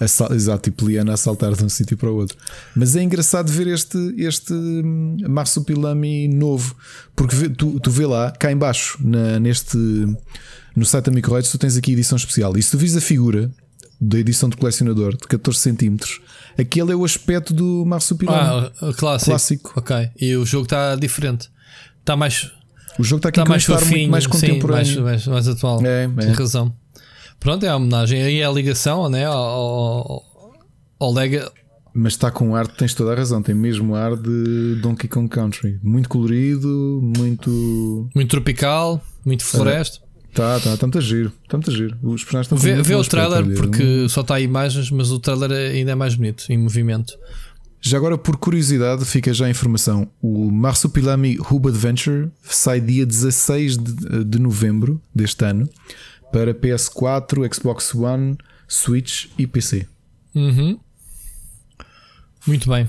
nisso. 0.00 0.34
exato, 0.34 0.70
tipo 0.70 0.86
Liana 0.86 1.14
a 1.14 1.16
saltar 1.16 1.54
de 1.54 1.64
um 1.64 1.68
sítio 1.68 1.96
para 1.96 2.10
o 2.10 2.16
outro. 2.16 2.36
Mas 2.74 2.96
é 2.96 3.02
engraçado 3.02 3.50
ver 3.50 3.66
este, 3.66 3.98
este 4.18 4.52
hum, 4.52 5.16
Marsupilami 5.28 6.28
novo, 6.28 6.74
porque 7.14 7.48
tu, 7.48 7.80
tu 7.80 7.90
vê 7.90 8.06
lá, 8.06 8.30
cá 8.30 8.52
embaixo, 8.52 8.98
na, 9.00 9.38
neste 9.38 9.76
no 10.76 10.84
site 10.84 11.06
da 11.06 11.12
Microids, 11.12 11.50
tu 11.50 11.58
tens 11.58 11.76
aqui 11.76 11.92
edição 11.92 12.16
especial. 12.16 12.56
E 12.56 12.62
se 12.62 12.70
tu 12.70 12.78
vis 12.78 12.94
a 12.94 13.00
figura 13.00 13.50
da 13.98 14.18
edição 14.18 14.48
de 14.48 14.56
colecionador 14.58 15.16
de 15.16 15.26
14 15.26 15.58
cm, 15.58 15.96
aquele 16.58 16.92
é 16.92 16.94
o 16.94 17.04
aspecto 17.04 17.54
do 17.54 17.84
Marsupilami. 17.86 18.70
Ah, 18.80 18.92
clássico. 18.92 19.30
clássico. 19.30 19.72
Ok. 19.74 20.10
E 20.20 20.36
o 20.36 20.44
jogo 20.44 20.64
está 20.64 20.94
diferente. 20.94 21.48
Está 22.00 22.14
mais. 22.14 22.52
O 22.98 23.04
jogo 23.04 23.18
está 23.18 23.30
aqui 23.30 23.40
está 23.40 23.48
mais 23.48 23.64
fofinho, 23.64 24.10
mais 24.10 24.26
contemporâneo. 24.26 24.84
Sim, 24.84 25.00
mais, 25.00 25.26
mais, 25.26 25.46
mais 25.46 25.48
atual. 25.48 25.84
É, 25.84 26.04
é. 26.04 26.08
Tem 26.08 26.32
razão. 26.32 26.74
Pronto, 27.40 27.64
é 27.64 27.68
a 27.68 27.76
homenagem. 27.76 28.22
Aí 28.22 28.40
é 28.40 28.44
a 28.44 28.50
ligação 28.50 29.08
né, 29.08 29.26
ao, 29.26 29.34
ao, 29.34 30.24
ao 30.98 31.12
Lega. 31.12 31.50
Mas 31.94 32.12
está 32.12 32.30
com 32.30 32.54
ar, 32.54 32.66
tens 32.66 32.92
toda 32.92 33.12
a 33.12 33.14
razão, 33.14 33.42
tem 33.42 33.54
mesmo 33.54 33.94
ar 33.94 34.16
de 34.16 34.74
Donkey 34.82 35.08
Kong 35.08 35.28
Country. 35.28 35.78
Muito 35.82 36.08
colorido, 36.08 37.00
muito. 37.02 38.10
Muito 38.14 38.30
tropical, 38.30 39.02
muito 39.24 39.42
floresta. 39.42 40.04
Tá, 40.34 40.60
tá, 40.60 40.74
está 40.74 40.86
muito 40.86 41.00
giro, 41.00 41.32
está 41.42 41.56
muito 41.56 41.70
giro. 41.70 41.96
Os 42.02 42.22
personagens 42.22 42.52
estão 42.52 42.58
Vê, 42.58 42.82
vê 42.82 42.94
o 42.94 43.02
trailer 43.02 43.56
porque 43.56 44.06
só 44.10 44.20
está 44.20 44.38
imagens, 44.38 44.90
mas 44.90 45.10
o 45.10 45.18
trailer 45.18 45.50
ainda 45.50 45.92
é 45.92 45.94
mais 45.94 46.14
bonito, 46.14 46.44
em 46.50 46.58
movimento. 46.58 47.14
Já 47.80 47.96
agora, 47.96 48.18
por 48.18 48.36
curiosidade, 48.36 49.04
fica 49.06 49.32
já 49.32 49.46
a 49.46 49.50
informação: 49.50 50.06
o 50.20 50.50
Marsupilami 50.50 51.38
Hub 51.50 51.68
Adventure 51.68 52.30
sai 52.42 52.80
dia 52.80 53.06
16 53.06 53.78
de, 53.78 54.24
de 54.24 54.38
novembro 54.38 55.00
deste 55.14 55.42
ano 55.44 55.66
para 56.36 56.52
PS4, 56.52 57.54
Xbox 57.54 57.94
One, 57.94 58.36
Switch 58.68 59.28
e 59.38 59.46
PC. 59.46 59.86
Uhum. 60.34 60.78
Muito 62.46 62.68
bem. 62.68 62.86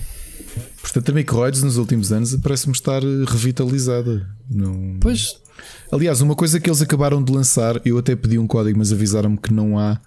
Portanto, 0.81 1.09
a 1.09 1.13
Microids 1.13 1.63
nos 1.63 1.77
últimos 1.77 2.11
anos 2.11 2.35
parece-me 2.35 2.73
estar 2.73 3.01
revitalizada. 3.01 4.29
Não... 4.49 4.97
Pois. 4.99 5.39
Aliás, 5.89 6.19
uma 6.19 6.35
coisa 6.35 6.59
que 6.59 6.69
eles 6.69 6.81
acabaram 6.81 7.23
de 7.23 7.31
lançar, 7.31 7.79
eu 7.85 7.97
até 7.97 8.17
pedi 8.17 8.37
um 8.37 8.45
código, 8.45 8.77
mas 8.77 8.91
avisaram-me 8.91 9.37
que 9.37 9.53
não 9.53 9.79
há 9.79 9.97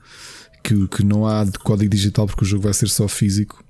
que, 0.62 0.86
que 0.88 1.02
não 1.02 1.26
há 1.26 1.42
de 1.42 1.58
código 1.58 1.90
digital 1.90 2.26
porque 2.26 2.44
o 2.44 2.46
jogo 2.46 2.64
vai 2.64 2.74
ser 2.74 2.90
só 2.90 3.08
físico. 3.08 3.64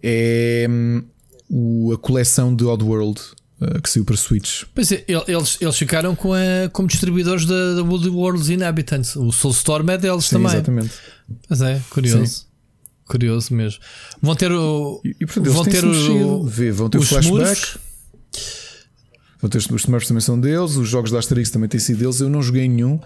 É 0.00 0.68
hum, 0.70 1.92
a 1.92 1.98
coleção 1.98 2.54
de 2.54 2.64
Oddworld 2.64 3.20
eh, 3.20 3.43
que 3.82 3.88
saiu 3.88 4.04
para 4.04 4.16
Switch. 4.16 4.64
Pois 4.74 4.90
é, 4.90 5.04
eles, 5.08 5.58
eles 5.60 5.76
ficaram 5.76 6.14
com 6.14 6.32
a, 6.32 6.68
como 6.72 6.88
distribuidores 6.88 7.46
da, 7.46 7.74
da 7.74 7.82
Woody 7.82 8.08
World's 8.08 8.48
Inhabitants. 8.48 9.16
O 9.16 9.32
Soulstorm 9.32 9.90
é 9.90 9.98
deles 9.98 10.26
Sim, 10.26 10.36
também. 10.36 10.52
Exatamente. 10.52 10.94
Mas 11.48 11.62
é, 11.62 11.80
curioso. 11.90 12.26
Sim. 12.26 12.44
Curioso 13.06 13.54
mesmo. 13.54 13.80
Vão 14.20 14.34
ter 14.34 14.50
o. 14.50 15.00
E, 15.04 15.10
e 15.20 15.26
portanto, 15.26 15.50
vão, 15.50 15.64
ter 15.64 15.84
o, 15.84 16.44
Vê, 16.44 16.70
vão 16.70 16.88
ter 16.88 16.98
o 16.98 17.02
flashback. 17.02 17.78
Vão 19.40 19.50
ter, 19.50 19.58
os 19.58 19.66
Smurfs 19.66 20.08
também 20.08 20.22
são 20.22 20.40
deles, 20.40 20.76
os 20.76 20.88
jogos 20.88 21.10
da 21.10 21.18
Asterix 21.18 21.50
também 21.50 21.68
têm 21.68 21.78
sido 21.78 21.98
deles. 21.98 22.18
Eu 22.18 22.30
não 22.30 22.42
joguei 22.42 22.66
nenhum. 22.66 22.98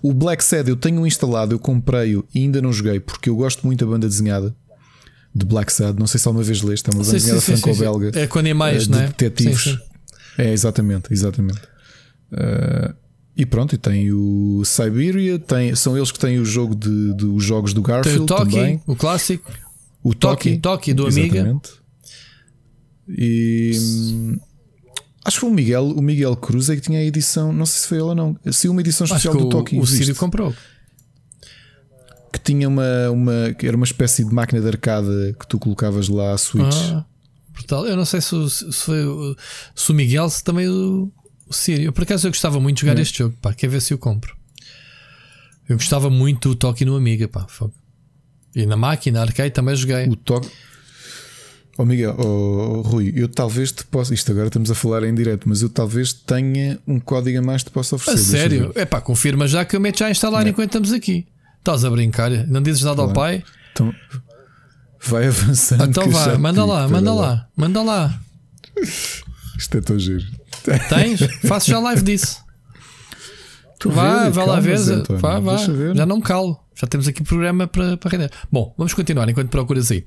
O 0.00 0.14
Black 0.14 0.44
Sad 0.44 0.68
eu 0.68 0.76
tenho 0.76 1.04
instalado, 1.04 1.52
eu 1.52 1.58
comprei-o 1.58 2.24
e 2.32 2.38
ainda 2.38 2.62
não 2.62 2.72
joguei 2.72 3.00
porque 3.00 3.28
eu 3.28 3.34
gosto 3.34 3.66
muito 3.66 3.84
da 3.84 3.90
banda 3.90 4.06
desenhada 4.06 4.54
de 5.34 5.44
Black 5.44 5.72
Sad. 5.72 5.98
Não 5.98 6.06
sei 6.06 6.20
se 6.20 6.28
alguma 6.28 6.44
vez 6.44 6.62
leste, 6.62 6.88
é 6.88 6.92
uma 6.92 7.02
banda 7.02 7.12
desenhada 7.12 7.40
franco-belga. 7.40 8.12
É 8.14 8.28
com 8.28 8.38
animais, 8.38 8.86
uh, 8.86 8.90
não 8.92 9.00
é? 9.00 9.06
Detetives. 9.08 9.64
Sim, 9.64 9.76
sim. 9.76 9.89
É, 10.38 10.52
exatamente, 10.52 11.12
exatamente. 11.12 11.60
Uh, 12.32 12.94
e 13.36 13.46
pronto, 13.46 13.74
e 13.74 13.78
tem 13.78 14.12
o 14.12 14.62
Siberia, 14.64 15.38
tem, 15.38 15.74
são 15.74 15.96
eles 15.96 16.12
que 16.12 16.18
têm 16.18 16.38
o 16.38 16.44
jogo 16.44 16.74
de, 16.74 17.14
de 17.14 17.24
os 17.24 17.42
jogos 17.42 17.72
do 17.72 17.82
Garfield 17.82 18.18
tem 18.18 18.24
o 18.24 18.26
Toki, 18.26 18.50
também. 18.50 18.82
O 18.86 18.96
clássico. 18.96 19.50
O 20.02 20.14
Toki, 20.14 20.58
Toki 20.58 20.92
do 20.92 21.06
Amiga. 21.06 21.60
E 23.08 23.72
hum, 23.74 24.38
acho 25.24 25.36
que 25.36 25.40
foi 25.40 25.50
o 25.50 25.52
Miguel, 25.52 25.84
o 25.86 26.02
Miguel 26.02 26.36
Cruz 26.36 26.68
é 26.70 26.76
que 26.76 26.82
tinha 26.82 27.00
a 27.00 27.04
edição, 27.04 27.52
não 27.52 27.66
sei 27.66 27.80
se 27.80 27.88
foi 27.88 27.98
ele 27.98 28.04
ou 28.04 28.14
não. 28.14 28.36
Se 28.52 28.68
uma 28.68 28.80
edição 28.80 29.04
especial 29.04 29.36
do 29.36 29.48
Toki. 29.48 29.76
O, 29.76 29.80
o 29.80 29.86
Sírio 29.86 30.14
comprou. 30.14 30.54
Que 32.32 32.38
tinha 32.38 32.68
uma, 32.68 33.10
uma 33.10 33.56
era 33.62 33.76
uma 33.76 33.84
espécie 33.84 34.24
de 34.24 34.32
máquina 34.32 34.60
de 34.60 34.68
arcada 34.68 35.34
que 35.38 35.46
tu 35.48 35.58
colocavas 35.58 36.08
lá 36.08 36.32
a 36.32 36.38
Switch. 36.38 36.76
Ah 36.92 37.04
brutal. 37.60 37.86
Eu 37.86 37.96
não 37.96 38.04
sei 38.04 38.20
se, 38.20 38.50
se 38.50 38.72
foi 38.72 39.04
se 39.74 39.90
o 39.90 39.94
Miguel, 39.94 40.28
se 40.30 40.42
também 40.42 40.68
o, 40.68 41.10
Sírio. 41.50 41.86
Eu, 41.86 41.92
por 41.92 42.02
acaso 42.04 42.26
eu 42.26 42.30
gostava 42.30 42.60
muito 42.60 42.76
de 42.76 42.82
jogar 42.82 42.98
É. 42.98 43.02
este 43.02 43.18
jogo, 43.18 43.36
pá. 43.42 43.52
Quer 43.52 43.68
ver 43.68 43.80
se 43.82 43.92
eu 43.92 43.98
compro? 43.98 44.36
Eu 45.68 45.76
gostava 45.76 46.08
muito 46.10 46.48
do 46.50 46.54
Toque 46.54 46.84
no 46.84 46.96
Amiga, 46.96 47.26
pá. 47.28 47.46
E 48.54 48.66
na 48.66 48.76
máquina, 48.76 49.20
arcade 49.20 49.50
também 49.50 49.74
joguei. 49.76 50.06
O 50.08 50.16
toque. 50.16 50.48
Oh 51.78 51.84
Miguel, 51.84 52.14
oh, 52.18 52.22
oh, 52.24 52.80
Rui, 52.82 53.12
eu 53.16 53.28
talvez 53.28 53.72
te 53.72 53.84
possa. 53.86 54.12
Isto 54.12 54.32
agora 54.32 54.48
estamos 54.48 54.70
a 54.70 54.74
falar 54.74 55.02
em 55.04 55.14
direto, 55.14 55.48
mas 55.48 55.62
eu 55.62 55.68
talvez 55.68 56.12
tenha 56.12 56.78
um 56.86 57.00
código 57.00 57.38
a 57.38 57.42
mais 57.42 57.62
que 57.62 57.70
te 57.70 57.72
possa 57.72 57.94
A 57.94 57.96
oferecer. 57.96 58.36
Eu 58.36 58.40
sério? 58.40 58.72
É 58.74 58.84
pá, 58.84 59.00
confirma 59.00 59.48
já 59.48 59.64
que 59.64 59.74
eu 59.74 59.80
meto 59.80 59.98
já 59.98 60.06
a 60.06 60.10
instalar 60.10 60.46
enquanto 60.46 60.66
estamos 60.68 60.92
aqui. 60.92 61.26
Estás 61.58 61.84
a 61.84 61.90
brincar? 61.90 62.30
Não 62.48 62.60
dizes 62.62 62.82
nada 62.82 63.00
ao 63.00 63.08
Tá 63.08 63.14
pai? 63.14 63.42
Então, 63.72 63.94
vai 65.02 65.26
avançando. 65.28 65.84
Então 65.84 66.10
vá, 66.10 66.38
manda 66.38 66.64
lá, 66.64 66.88
manda 66.88 67.12
lá, 67.14 67.48
manda 67.56 67.82
lá. 67.82 68.20
Isto 69.58 69.78
é 69.78 69.80
tão 69.80 69.98
giro. 69.98 70.26
Tens? 70.88 71.20
Faço 71.46 71.70
já 71.70 71.78
live 71.78 72.02
disso. 72.02 72.42
Tu 73.78 73.90
Vá, 73.90 74.24
vê, 74.24 74.30
vai 74.30 74.46
lá 74.46 74.60
ver. 74.60 74.76
António, 74.76 75.20
Vá, 75.20 75.40
vá. 75.40 75.56
Ver. 75.56 75.96
Já 75.96 76.04
não 76.04 76.16
me 76.16 76.22
calo. 76.22 76.62
Já 76.74 76.86
temos 76.86 77.08
aqui 77.08 77.22
programa 77.22 77.66
para, 77.66 77.96
para 77.96 78.10
render. 78.10 78.30
Bom, 78.52 78.74
vamos 78.76 78.92
continuar 78.92 79.28
enquanto 79.28 79.48
procuras 79.50 79.90
aí. 79.90 80.06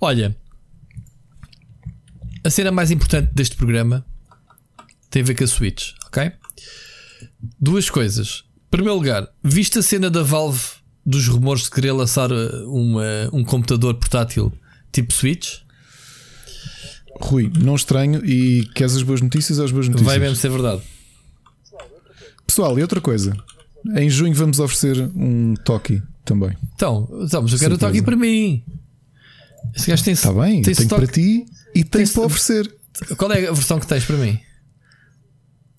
Olha, 0.00 0.34
a 2.44 2.50
cena 2.50 2.70
mais 2.72 2.90
importante 2.90 3.30
deste 3.34 3.56
programa 3.56 4.04
tem 5.10 5.22
a 5.22 5.24
ver 5.24 5.34
com 5.34 5.44
a 5.44 5.46
Switch, 5.46 5.92
ok? 6.06 6.32
Duas 7.60 7.90
coisas. 7.90 8.44
Em 8.56 8.70
primeiro 8.70 8.94
lugar, 8.96 9.28
viste 9.42 9.78
a 9.78 9.82
cena 9.82 10.10
da 10.10 10.22
Valve 10.22 10.79
dos 11.04 11.28
rumores 11.28 11.64
de 11.64 11.70
querer 11.70 11.92
lançar 11.92 12.30
uh, 12.30 12.70
uma, 12.70 13.04
um 13.32 13.44
computador 13.44 13.94
portátil 13.94 14.52
tipo 14.92 15.12
Switch? 15.12 15.58
Rui, 17.20 17.50
não 17.58 17.74
estranho. 17.74 18.24
E 18.24 18.66
queres 18.74 18.96
as 18.96 19.02
boas 19.02 19.20
notícias 19.20 19.58
ou 19.58 19.64
as 19.64 19.72
boas 19.72 19.88
notícias? 19.88 20.06
Vai 20.06 20.18
mesmo 20.18 20.36
ser 20.36 20.50
verdade. 20.50 20.82
Pessoal, 22.46 22.78
e 22.78 22.82
outra 22.82 23.00
coisa. 23.00 23.36
Em 23.96 24.08
junho 24.10 24.34
vamos 24.34 24.58
oferecer 24.58 25.10
um 25.14 25.54
Toki 25.64 26.02
também. 26.24 26.56
Então, 26.74 27.08
então 27.22 27.42
mas 27.42 27.52
eu 27.52 27.58
quero 27.58 27.74
o 27.74 27.78
toque 27.78 28.02
para 28.02 28.16
mim. 28.16 28.62
Esse 29.74 29.90
gajo 29.90 30.04
tem, 30.04 30.12
Está 30.12 30.32
Tá 30.32 30.40
bem, 30.40 30.62
tem 30.62 30.74
tenho 30.74 30.88
para 30.88 31.06
ti 31.06 31.46
e 31.74 31.84
Tem- 31.84 32.06
para 32.06 32.22
oferecer. 32.22 32.72
Qual 33.16 33.30
é 33.32 33.46
a 33.46 33.52
versão 33.52 33.78
que 33.78 33.86
tens 33.86 34.04
para 34.04 34.16
mim? 34.16 34.38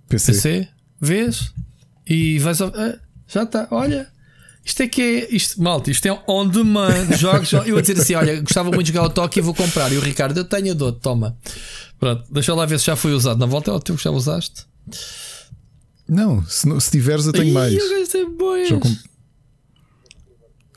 PC. 0.07 0.33
PC, 0.33 0.67
vês 0.99 1.53
e 2.07 2.39
vais. 2.39 2.61
Ah, 2.61 2.99
já 3.27 3.43
está, 3.43 3.67
olha. 3.71 4.10
Isto 4.63 4.83
é 4.83 4.87
que 4.87 5.01
é. 5.01 5.35
Isto, 5.35 5.61
malta, 5.61 5.89
isto 5.89 6.05
é 6.05 6.23
on 6.27 6.47
demand. 6.47 7.11
Jogos. 7.17 7.51
Eu 7.53 7.75
ia 7.77 7.81
dizer 7.81 7.97
assim: 7.97 8.13
olha, 8.15 8.39
gostava 8.41 8.69
muito 8.69 8.83
de 8.87 8.93
jogar 8.93 9.05
o 9.07 9.09
toque 9.09 9.39
e 9.39 9.41
vou 9.41 9.53
comprar. 9.55 9.91
E 9.91 9.97
o 9.97 10.01
Ricardo, 10.01 10.37
eu 10.37 10.45
tenho 10.45 10.71
a 10.71 10.73
dor, 10.75 10.91
toma. 10.93 11.35
Pronto, 11.99 12.23
deixa 12.31 12.53
lá 12.53 12.65
ver 12.65 12.79
se 12.79 12.85
já 12.85 12.95
foi 12.95 13.13
usado. 13.13 13.39
Na 13.39 13.45
volta 13.47 13.71
é 13.71 13.73
o 13.73 13.79
teu 13.79 13.95
que 13.95 14.03
já 14.03 14.11
usaste. 14.11 14.65
Não, 16.07 16.45
se, 16.45 16.67
não- 16.67 16.79
se 16.79 16.91
tiveres, 16.91 17.25
eu 17.25 17.31
tenho 17.33 17.47
Ih, 17.49 17.53
mais. 17.53 17.73
boias. 18.37 18.69
Já, 18.69 18.79
com- 18.79 18.95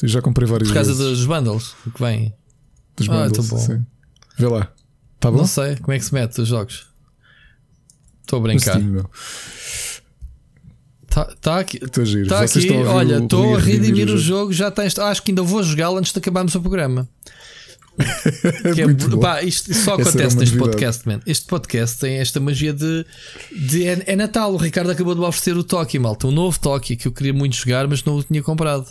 Eu 0.02 0.08
já 0.08 0.22
comprei 0.22 0.46
vários 0.48 0.68
Por 0.68 0.74
causa 0.74 0.92
vezes. 0.94 1.18
dos 1.18 1.26
bundles 1.26 1.74
que 1.94 2.02
vem. 2.02 2.34
Dos 2.96 3.08
Ah, 3.08 3.24
bundles, 3.28 3.48
tá 3.48 3.54
bom. 3.54 3.60
sim. 3.60 3.84
Vê 4.38 4.46
lá. 4.48 4.72
Está 5.16 5.30
bom? 5.30 5.38
Não 5.38 5.46
sei 5.46 5.76
como 5.76 5.92
é 5.92 5.98
que 5.98 6.04
se 6.04 6.14
mete 6.14 6.40
os 6.40 6.48
jogos. 6.48 6.86
Estou 8.22 8.38
a 8.38 8.42
brincar. 8.42 8.78
Steam. 8.78 9.04
Está 11.14 11.24
tá 11.40 11.58
aqui. 11.60 11.78
Estou 11.80 12.02
a 12.02 12.06
giro. 12.06 12.28
Vocês 12.28 12.64
aqui, 12.64 12.72
olha, 12.72 13.18
estou 13.22 13.54
a 13.54 13.60
redimir 13.60 14.08
o 14.10 14.18
jogo. 14.18 14.52
Já 14.52 14.68
tens, 14.70 14.98
acho 14.98 15.22
que 15.22 15.30
ainda 15.30 15.42
vou 15.42 15.62
jogá-lo 15.62 15.96
antes 15.98 16.12
de 16.12 16.18
acabarmos 16.18 16.54
o 16.56 16.60
programa. 16.60 17.08
Que 18.74 18.82
é- 18.82 19.18
pá, 19.20 19.40
isto 19.44 19.72
só 19.72 19.94
acontece 19.94 20.36
neste 20.36 20.56
podcast, 20.58 21.06
man. 21.06 21.20
Este 21.24 21.46
podcast 21.46 21.96
tem 21.98 22.16
esta 22.16 22.40
magia 22.40 22.72
de. 22.72 23.06
de- 23.52 23.86
é, 23.86 24.02
é 24.06 24.16
Natal. 24.16 24.52
O 24.52 24.56
Ricardo 24.56 24.90
acabou 24.90 25.14
de 25.14 25.20
me 25.20 25.26
oferecer 25.26 25.56
o 25.56 25.62
Toki, 25.62 26.00
malta. 26.00 26.26
Um 26.26 26.32
novo 26.32 26.58
Toki 26.58 26.96
que 26.96 27.06
eu 27.06 27.12
queria 27.12 27.32
muito 27.32 27.54
jogar, 27.54 27.86
mas 27.86 28.02
não 28.02 28.16
o 28.16 28.22
tinha 28.24 28.42
comprado. 28.42 28.86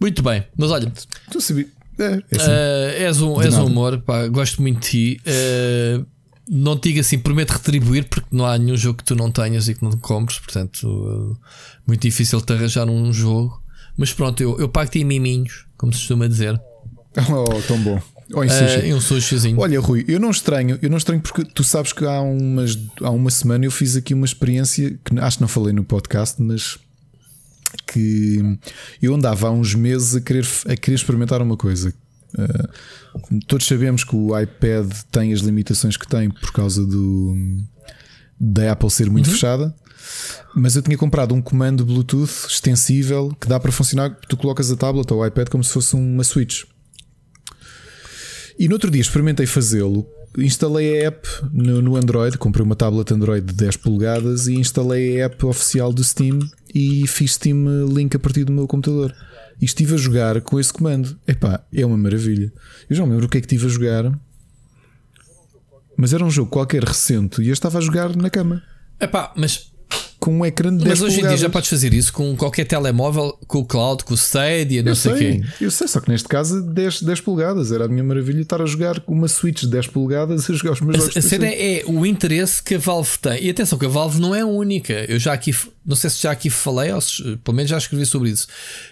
Muito 0.00 0.22
bem, 0.22 0.42
mas 0.56 0.70
olha, 0.70 0.90
Tu 1.30 1.40
sabia- 1.42 1.68
É, 1.98 2.04
é 2.04 2.36
assim. 2.36 2.46
eh, 2.50 2.96
és 3.04 3.20
um, 3.20 3.38
De 3.38 3.44
és 3.46 3.54
um 3.58 3.66
humor, 3.66 3.98
pá, 4.00 4.26
gosto 4.28 4.62
muito 4.62 4.80
de 4.80 4.86
ti. 4.88 5.20
Eh, 5.26 6.00
não 6.48 6.76
te 6.78 6.88
digo 6.88 7.00
assim, 7.00 7.18
prometo 7.18 7.50
retribuir, 7.50 8.08
porque 8.08 8.26
não 8.30 8.46
há 8.46 8.56
nenhum 8.58 8.76
jogo 8.76 8.98
que 8.98 9.04
tu 9.04 9.14
não 9.16 9.30
tenhas 9.30 9.68
e 9.68 9.74
que 9.74 9.82
não 9.84 9.92
compres, 9.92 10.38
portanto, 10.38 11.36
eh, 11.36 11.46
muito 11.86 12.02
difícil 12.02 12.40
te 12.40 12.52
arranjar 12.52 12.88
um 12.88 13.12
jogo. 13.12 13.60
Mas 13.96 14.12
pronto, 14.12 14.40
eu, 14.42 14.58
eu 14.60 14.68
pago-te 14.68 14.98
em 15.00 15.04
miminhos, 15.04 15.64
como 15.76 15.92
se 15.92 16.00
costuma 16.00 16.28
dizer. 16.28 16.60
Oh, 17.30 17.62
tão 17.66 17.78
bom. 17.82 18.00
Oh, 18.34 18.44
em 18.44 18.48
Eh, 18.48 18.50
sushi. 18.50 18.86
e 18.88 18.92
um 18.94 19.00
sushizinho. 19.00 19.58
Olha, 19.58 19.80
Rui, 19.80 20.04
eu 20.06 20.20
não 20.20 20.30
estranho, 20.30 20.78
eu 20.82 20.90
não 20.90 20.98
estranho 20.98 21.20
porque 21.22 21.44
tu 21.44 21.64
sabes 21.64 21.92
que 21.94 22.04
há, 22.04 22.20
umas, 22.20 22.78
há 23.00 23.10
uma 23.10 23.30
semana 23.30 23.64
eu 23.64 23.70
fiz 23.70 23.96
aqui 23.96 24.12
uma 24.12 24.26
experiência 24.26 24.98
que 25.02 25.18
acho 25.18 25.38
que 25.38 25.40
não 25.40 25.48
falei 25.48 25.72
no 25.72 25.82
podcast, 25.82 26.42
mas 26.42 26.76
que 27.86 28.58
eu 29.00 29.14
andava 29.14 29.48
há 29.48 29.50
uns 29.50 29.74
meses 29.74 30.14
a 30.14 30.20
querer, 30.20 30.46
a 30.66 30.76
querer 30.76 30.96
experimentar 30.96 31.40
uma 31.40 31.56
coisa. 31.56 31.94
Uh, 32.36 33.40
todos 33.46 33.66
sabemos 33.66 34.04
que 34.04 34.14
o 34.14 34.38
iPad 34.38 34.92
tem 35.10 35.32
as 35.32 35.40
limitações 35.40 35.96
que 35.96 36.06
tem 36.06 36.30
por 36.30 36.52
causa 36.52 36.86
do 36.86 37.34
da 38.38 38.72
Apple 38.72 38.90
ser 38.90 39.08
muito 39.10 39.30
fechada. 39.30 39.74
Mas 40.54 40.76
eu 40.76 40.82
tinha 40.82 40.96
comprado 40.96 41.34
um 41.34 41.42
comando 41.42 41.84
Bluetooth 41.84 42.46
extensível 42.48 43.34
que 43.40 43.48
dá 43.48 43.58
para 43.58 43.72
funcionar. 43.72 44.10
Tu 44.28 44.36
colocas 44.36 44.70
a 44.70 44.76
tablet 44.76 45.10
ou 45.10 45.20
o 45.20 45.26
iPad 45.26 45.48
como 45.48 45.64
se 45.64 45.72
fosse 45.72 45.96
uma 45.96 46.22
Switch. 46.22 46.64
E 48.58 48.68
no 48.68 48.74
outro 48.74 48.90
dia 48.90 49.00
experimentei 49.00 49.46
fazê-lo. 49.46 50.06
Instalei 50.38 51.00
a 51.00 51.08
app 51.08 51.26
no, 51.50 51.80
no 51.80 51.96
Android, 51.96 52.36
comprei 52.36 52.64
uma 52.64 52.76
tablet 52.76 53.10
Android 53.12 53.44
de 53.44 53.54
10 53.54 53.78
polegadas 53.78 54.46
e 54.46 54.54
instalei 54.54 55.20
a 55.20 55.26
app 55.26 55.46
oficial 55.46 55.92
do 55.92 56.04
Steam 56.04 56.38
e 56.74 57.06
fiz 57.06 57.34
Steam 57.34 57.86
Link 57.88 58.14
a 58.14 58.18
partir 58.18 58.44
do 58.44 58.52
meu 58.52 58.66
computador. 58.66 59.14
E 59.60 59.64
estive 59.64 59.94
a 59.94 59.98
jogar 59.98 60.40
com 60.42 60.60
esse 60.60 60.72
comando. 60.72 61.18
Epá, 61.26 61.64
é 61.72 61.84
uma 61.84 61.96
maravilha. 61.96 62.52
Eu 62.88 62.96
já 62.96 63.04
me 63.04 63.12
lembro 63.12 63.26
o 63.26 63.28
que 63.28 63.38
é 63.38 63.40
que 63.40 63.46
estive 63.46 63.66
a 63.66 63.70
jogar, 63.70 64.20
mas 65.96 66.12
era 66.12 66.24
um 66.24 66.30
jogo 66.30 66.50
qualquer 66.50 66.84
recente 66.84 67.42
e 67.42 67.48
eu 67.48 67.52
estava 67.52 67.78
a 67.78 67.80
jogar 67.80 68.14
na 68.14 68.28
cama 68.28 68.62
Epá, 69.00 69.32
mas, 69.36 69.72
com 70.26 70.40
um 70.40 70.44
ecrã 70.44 70.76
de 70.76 70.82
10 70.82 70.88
mas 70.88 71.02
hoje 71.02 71.20
em 71.20 71.28
dia 71.28 71.36
já 71.36 71.48
podes 71.48 71.70
fazer 71.70 71.94
isso 71.94 72.12
com 72.12 72.36
qualquer 72.36 72.64
telemóvel, 72.64 73.38
com 73.46 73.60
o 73.60 73.64
cloud, 73.64 74.02
com 74.02 74.12
o 74.12 74.16
Stadia, 74.16 74.82
não 74.82 74.90
Eu 74.90 74.96
sei 74.96 75.12
o 75.12 75.16
quê. 75.16 75.40
eu 75.60 75.70
sei, 75.70 75.86
só 75.86 76.00
que 76.00 76.10
neste 76.10 76.26
caso 76.26 76.60
10, 76.62 77.02
10 77.02 77.20
polegadas 77.20 77.70
era 77.70 77.84
a 77.84 77.88
minha 77.88 78.02
maravilha 78.02 78.40
estar 78.40 78.60
a 78.60 78.66
jogar 78.66 78.98
com 78.98 79.12
uma 79.14 79.28
Switch 79.28 79.60
de 79.60 79.68
10 79.68 79.86
polegadas 79.86 80.50
a 80.50 80.52
jogar 80.52 80.72
os 80.72 80.80
meus 80.80 80.96
jogos. 80.96 81.16
A, 81.16 81.20
cena 81.20 81.46
é 81.46 81.84
o 81.86 82.04
interesse 82.04 82.60
que 82.60 82.74
a 82.74 82.78
Valve 82.78 83.18
tem. 83.22 83.44
E 83.44 83.50
atenção, 83.50 83.78
que 83.78 83.86
a 83.86 83.88
Valve 83.88 84.20
não 84.20 84.34
é 84.34 84.40
a 84.40 84.46
única. 84.46 84.94
Eu 85.08 85.20
já 85.20 85.32
aqui, 85.32 85.54
não 85.86 85.94
sei 85.94 86.10
se 86.10 86.20
já 86.20 86.32
aqui 86.32 86.50
falei, 86.50 86.90
ou 86.90 87.00
se, 87.00 87.22
pelo 87.44 87.56
menos 87.56 87.70
já 87.70 87.78
escrevi 87.78 88.04
sobre 88.04 88.30
isso. 88.30 88.48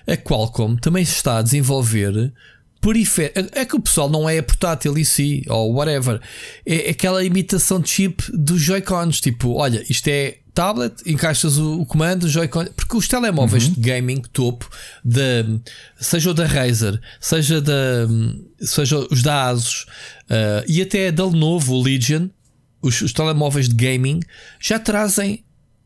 A 0.07 0.17
Qualcomm 0.17 0.77
também 0.77 1.03
está 1.03 1.39
a 1.39 1.43
desenvolver 1.43 2.33
periféricos. 2.81 3.49
É 3.51 3.65
que 3.65 3.75
o 3.75 3.81
pessoal 3.81 4.09
não 4.09 4.29
é 4.29 4.41
portátil 4.41 4.97
em 4.97 5.03
si, 5.03 5.43
ou 5.49 5.75
whatever. 5.75 6.21
É 6.65 6.91
aquela 6.91 7.25
imitação 7.25 7.81
de 7.81 7.89
chip 7.89 8.23
dos 8.33 8.63
Joy-Cons. 8.63 9.21
Tipo, 9.21 9.55
olha, 9.55 9.85
isto 9.89 10.07
é 10.07 10.44
tablet, 10.55 11.03
encaixas 11.05 11.59
o, 11.59 11.81
o 11.81 11.87
comando, 11.87 12.25
o 12.25 12.29
Joy-Con. 12.29 12.67
Porque 12.77 12.97
os 12.97 13.09
telemóveis 13.09 13.69
de 13.69 13.81
gaming 13.81 14.23
topo, 14.33 14.71
da, 15.05 15.21
seja 15.99 16.31
o 16.31 16.35
da 16.35 16.47
Razer, 16.47 17.01
seja, 17.21 17.61
da, 17.61 18.07
seja 18.61 18.99
os 19.11 19.23
da 19.23 19.51
Asus 19.51 19.83
uh, 20.31 20.65
e 20.69 20.81
até 20.81 21.11
da 21.11 21.27
Lenovo, 21.27 21.75
o 21.75 21.83
Legion, 21.83 22.29
os, 22.81 23.03
os 23.03 23.13
telemóveis 23.13 23.69
de 23.69 23.75
gaming, 23.75 24.21
já 24.61 24.79
trazem 24.79 25.45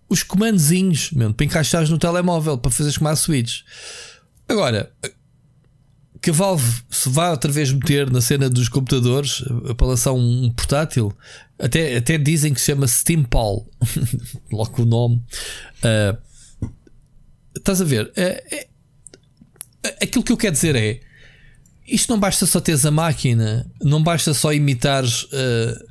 os 0.09 0.23
comandozinhos 0.23 1.11
mesmo, 1.13 1.35
para 1.35 1.47
encaixares 1.47 1.91
no 1.91 1.99
telemóvel, 1.99 2.59
para 2.59 2.71
fazeres 2.71 2.99
como 2.99 3.09
a 3.09 3.17
Switch. 3.17 3.63
Agora, 4.49 4.91
que 6.21 6.31
a 6.31 6.33
Valve 6.33 6.83
se 6.91 7.09
vai 7.09 7.31
outra 7.31 7.51
vez 7.51 7.71
meter 7.71 8.11
na 8.11 8.21
cena 8.21 8.49
dos 8.49 8.69
computadores 8.69 9.45
eh, 9.69 9.75
para 9.75 9.87
lançar 9.87 10.13
um 10.13 10.51
portátil, 10.51 11.15
até, 11.59 11.97
até 11.97 12.17
dizem 12.19 12.55
que 12.55 12.61
se 12.61 12.67
chama 12.67 12.87
Steam 12.87 13.25
Pal, 13.25 13.67
logo 14.53 14.83
o 14.83 14.87
nome. 14.87 15.23
Ah, 15.83 16.17
estás 17.57 17.81
a 17.81 17.85
ver? 17.85 18.13
É- 18.17 18.45
é- 18.51 18.69
aquilo 20.03 20.23
que 20.25 20.33
eu 20.33 20.37
quero 20.37 20.53
dizer 20.53 20.77
é 20.77 21.01
isto 21.87 22.11
não 22.11 22.21
basta 22.21 22.45
só 22.47 22.61
teres 22.61 22.85
a 22.85 22.91
máquina, 22.91 23.67
não 23.83 24.03
basta 24.03 24.35
só 24.35 24.53
imitares 24.53 25.27
ah, 25.33 25.85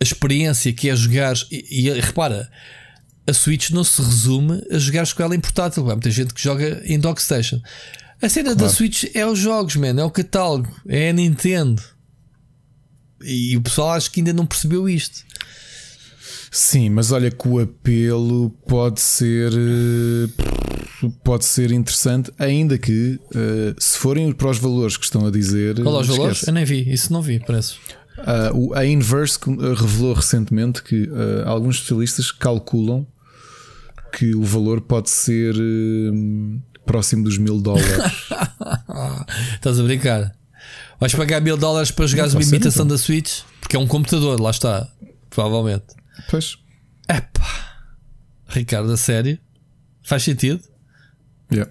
a 0.00 0.04
experiência 0.04 0.72
que 0.72 0.88
é 0.88 0.96
jogar. 0.96 1.34
E, 1.50 1.88
e 1.88 2.00
repara, 2.00 2.50
a 3.26 3.32
Switch 3.32 3.70
não 3.70 3.82
se 3.82 4.00
resume 4.02 4.62
a 4.70 4.78
jogares 4.78 5.12
com 5.12 5.22
ela 5.22 5.34
em 5.34 5.40
portátil. 5.40 5.90
Há 5.90 5.94
muita 5.94 6.10
gente 6.10 6.34
que 6.34 6.42
joga 6.42 6.82
em 6.84 6.98
dock 6.98 7.20
station. 7.22 7.60
A 8.20 8.28
cena 8.28 8.54
da 8.54 8.68
Switch 8.68 9.04
é 9.14 9.26
os 9.26 9.38
jogos, 9.38 9.76
man, 9.76 9.98
é 10.00 10.04
o 10.04 10.10
catálogo, 10.10 10.74
é 10.88 11.10
a 11.10 11.12
Nintendo. 11.12 11.82
E 13.24 13.56
o 13.56 13.62
pessoal 13.62 13.90
acho 13.92 14.10
que 14.10 14.20
ainda 14.20 14.32
não 14.32 14.46
percebeu 14.46 14.88
isto. 14.88 15.24
Sim, 16.50 16.88
mas 16.90 17.10
olha 17.10 17.32
que 17.32 17.48
o 17.48 17.58
apelo 17.58 18.50
pode 18.68 19.00
ser 19.00 19.52
eh, 19.52 21.08
pode 21.24 21.44
ser 21.44 21.72
interessante, 21.72 22.30
ainda 22.38 22.78
que 22.78 23.18
eh, 23.34 23.74
se 23.76 23.98
forem 23.98 24.30
para 24.30 24.50
os 24.50 24.58
valores 24.58 24.96
que 24.96 25.04
estão 25.04 25.26
a 25.26 25.32
dizer, 25.32 25.82
Qual 25.82 25.96
é 25.96 26.00
os 26.00 26.06
valores? 26.06 26.46
Eu 26.46 26.52
nem 26.52 26.64
vi, 26.64 26.92
isso 26.92 27.12
não 27.12 27.20
vi, 27.20 27.40
parece. 27.40 27.74
Uh, 28.18 28.72
a 28.74 28.86
Inverse 28.86 29.36
revelou 29.76 30.14
recentemente 30.14 30.84
que 30.84 31.08
uh, 31.08 31.42
alguns 31.46 31.74
especialistas 31.76 32.30
calculam 32.30 33.04
que 34.16 34.32
o 34.36 34.44
valor 34.44 34.80
pode 34.80 35.10
ser 35.10 35.56
próximo 36.86 37.24
dos 37.24 37.36
mil 37.36 37.60
dólares. 37.60 37.90
Estás 39.56 39.80
a 39.80 39.82
brincar? 39.82 40.32
Vais 41.04 41.14
pagar 41.14 41.38
mil 41.42 41.58
dólares 41.58 41.90
para 41.90 42.06
jogares 42.06 42.32
uma 42.32 42.42
imitação 42.42 42.86
então. 42.86 42.96
da 42.96 42.98
Switch? 42.98 43.42
Porque 43.60 43.76
é 43.76 43.78
um 43.78 43.86
computador, 43.86 44.40
lá 44.40 44.50
está. 44.50 44.88
Provavelmente. 45.28 45.84
Pois. 46.30 46.56
Epá. 47.06 47.76
Ricardo, 48.48 48.90
a 48.90 48.96
sério? 48.96 49.38
Faz 50.02 50.22
sentido? 50.22 50.62
Yeah. 51.52 51.70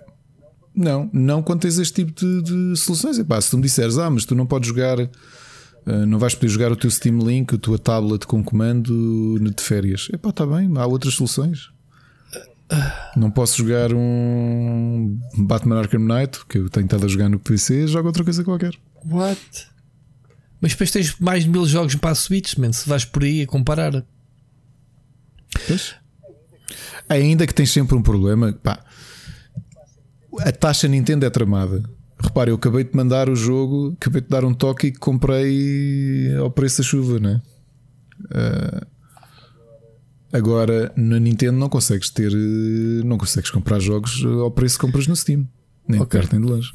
Não, 0.76 1.10
não 1.12 1.42
quando 1.42 1.62
tens 1.62 1.80
este 1.80 2.06
tipo 2.06 2.14
de, 2.14 2.44
de 2.44 2.78
soluções. 2.78 3.18
Epá, 3.18 3.42
se 3.42 3.50
tu 3.50 3.58
me 3.58 3.64
disseres, 3.64 3.98
ah, 3.98 4.08
mas 4.08 4.24
tu 4.24 4.36
não 4.36 4.46
podes 4.46 4.70
jogar, 4.70 5.00
uh, 5.00 6.06
não 6.06 6.20
vais 6.20 6.36
poder 6.36 6.50
jogar 6.50 6.72
o 6.72 6.76
teu 6.76 6.92
Steam 6.92 7.18
Link, 7.18 7.56
a 7.56 7.58
tua 7.58 7.80
tablet 7.80 8.28
com 8.28 8.44
comando 8.44 9.40
de 9.40 9.64
férias. 9.64 10.10
Epá, 10.14 10.30
está 10.30 10.46
bem, 10.46 10.72
há 10.78 10.86
outras 10.86 11.16
soluções. 11.16 11.72
Não 13.18 13.32
posso 13.32 13.58
jogar 13.58 13.92
um 13.96 15.20
Batman 15.40 15.80
Arkham 15.80 16.02
Knight, 16.02 16.46
que 16.48 16.60
eu 16.60 16.70
tenho 16.70 16.86
estado 16.86 17.06
a 17.06 17.08
jogar 17.08 17.30
no 17.30 17.40
PC, 17.40 17.88
jogo 17.88 18.10
outra 18.10 18.24
coisa 18.24 18.44
qualquer. 18.44 18.78
What? 19.06 19.68
Mas 20.62 20.72
depois 20.72 20.92
tens 20.92 21.20
mais 21.20 21.44
de 21.44 21.50
mil 21.50 21.66
jogos 21.66 21.96
para 21.96 22.12
a 22.12 22.16
Switch, 22.16 22.58
man, 22.58 22.72
se 22.72 22.88
vais 22.88 23.04
por 23.04 23.24
aí 23.24 23.42
a 23.42 23.48
comparar. 23.48 24.06
Pois. 25.68 25.96
Ainda 27.10 27.46
que 27.46 27.54
tens 27.54 27.70
sempre 27.70 27.96
um 27.96 28.02
problema, 28.02 28.54
pá, 28.54 28.84
a 30.40 30.52
taxa 30.52 30.88
Nintendo 30.88 31.26
é 31.26 31.30
tramada. 31.30 31.84
Repare, 32.18 32.52
eu 32.52 32.56
acabei 32.56 32.86
de 32.86 32.96
mandar 32.96 33.30
o 33.30 33.36
jogo, 33.36 33.94
acabei 34.00 34.22
de 34.22 34.30
dar 34.30 34.46
um 34.46 34.54
toque 34.54 34.88
e 34.88 34.94
comprei 34.94 36.34
ao 36.38 36.50
preço 36.50 36.78
da 36.82 36.88
chuva, 36.88 37.20
né? 37.20 37.42
Uh, 38.26 38.88
agora 40.32 40.94
na 40.96 41.20
Nintendo 41.20 41.58
não 41.58 41.68
consegues 41.68 42.10
ter, 42.10 42.32
não 43.04 43.18
consegues 43.18 43.52
comprar 43.52 43.80
jogos 43.80 44.24
ao 44.26 44.50
preço 44.50 44.80
que 44.80 44.86
compras 44.86 45.08
no 45.08 45.16
Steam, 45.16 45.46
nem 45.88 46.00
okay. 46.00 46.22
de 46.22 46.28
perto 46.28 46.40
nem 46.40 46.46
de 46.46 46.52
longe. 46.54 46.72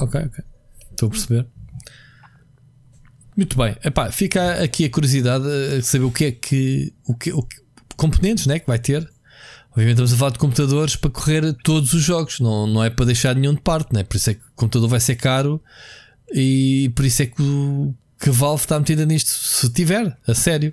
Ok, 0.00 0.20
ok, 0.20 0.44
estou 0.94 1.08
a 1.08 1.10
perceber. 1.10 1.46
Muito 3.36 3.56
bem, 3.56 3.76
Epá, 3.84 4.12
fica 4.12 4.62
aqui 4.62 4.84
a 4.84 4.90
curiosidade 4.90 5.44
a 5.76 5.82
saber 5.82 6.04
o 6.04 6.10
que 6.10 6.24
é 6.24 6.32
que, 6.32 6.94
o 7.04 7.14
que, 7.14 7.32
o 7.32 7.42
que 7.42 7.56
componentes 7.96 8.46
né, 8.46 8.58
que 8.58 8.66
vai 8.66 8.78
ter 8.78 9.12
Obviamente 9.74 9.94
estamos 9.94 10.12
a 10.12 10.16
falar 10.16 10.30
de 10.30 10.38
computadores 10.38 10.94
para 10.94 11.10
correr 11.10 11.52
todos 11.64 11.92
os 11.94 12.02
jogos, 12.02 12.38
não, 12.38 12.64
não 12.64 12.84
é 12.84 12.88
para 12.88 13.06
deixar 13.06 13.34
nenhum 13.34 13.54
de 13.54 13.60
parte, 13.60 13.92
né? 13.92 14.04
por 14.04 14.16
isso 14.16 14.30
é 14.30 14.34
que 14.34 14.40
o 14.40 14.52
computador 14.54 14.88
vai 14.88 15.00
ser 15.00 15.16
caro 15.16 15.60
e 16.32 16.92
por 16.94 17.04
isso 17.04 17.22
é 17.22 17.26
que, 17.26 17.42
o, 17.42 17.92
que 18.20 18.30
Valve 18.30 18.62
está 18.62 18.78
metida 18.78 19.04
nisto, 19.04 19.30
se 19.30 19.68
tiver, 19.72 20.16
a 20.28 20.34
sério. 20.34 20.72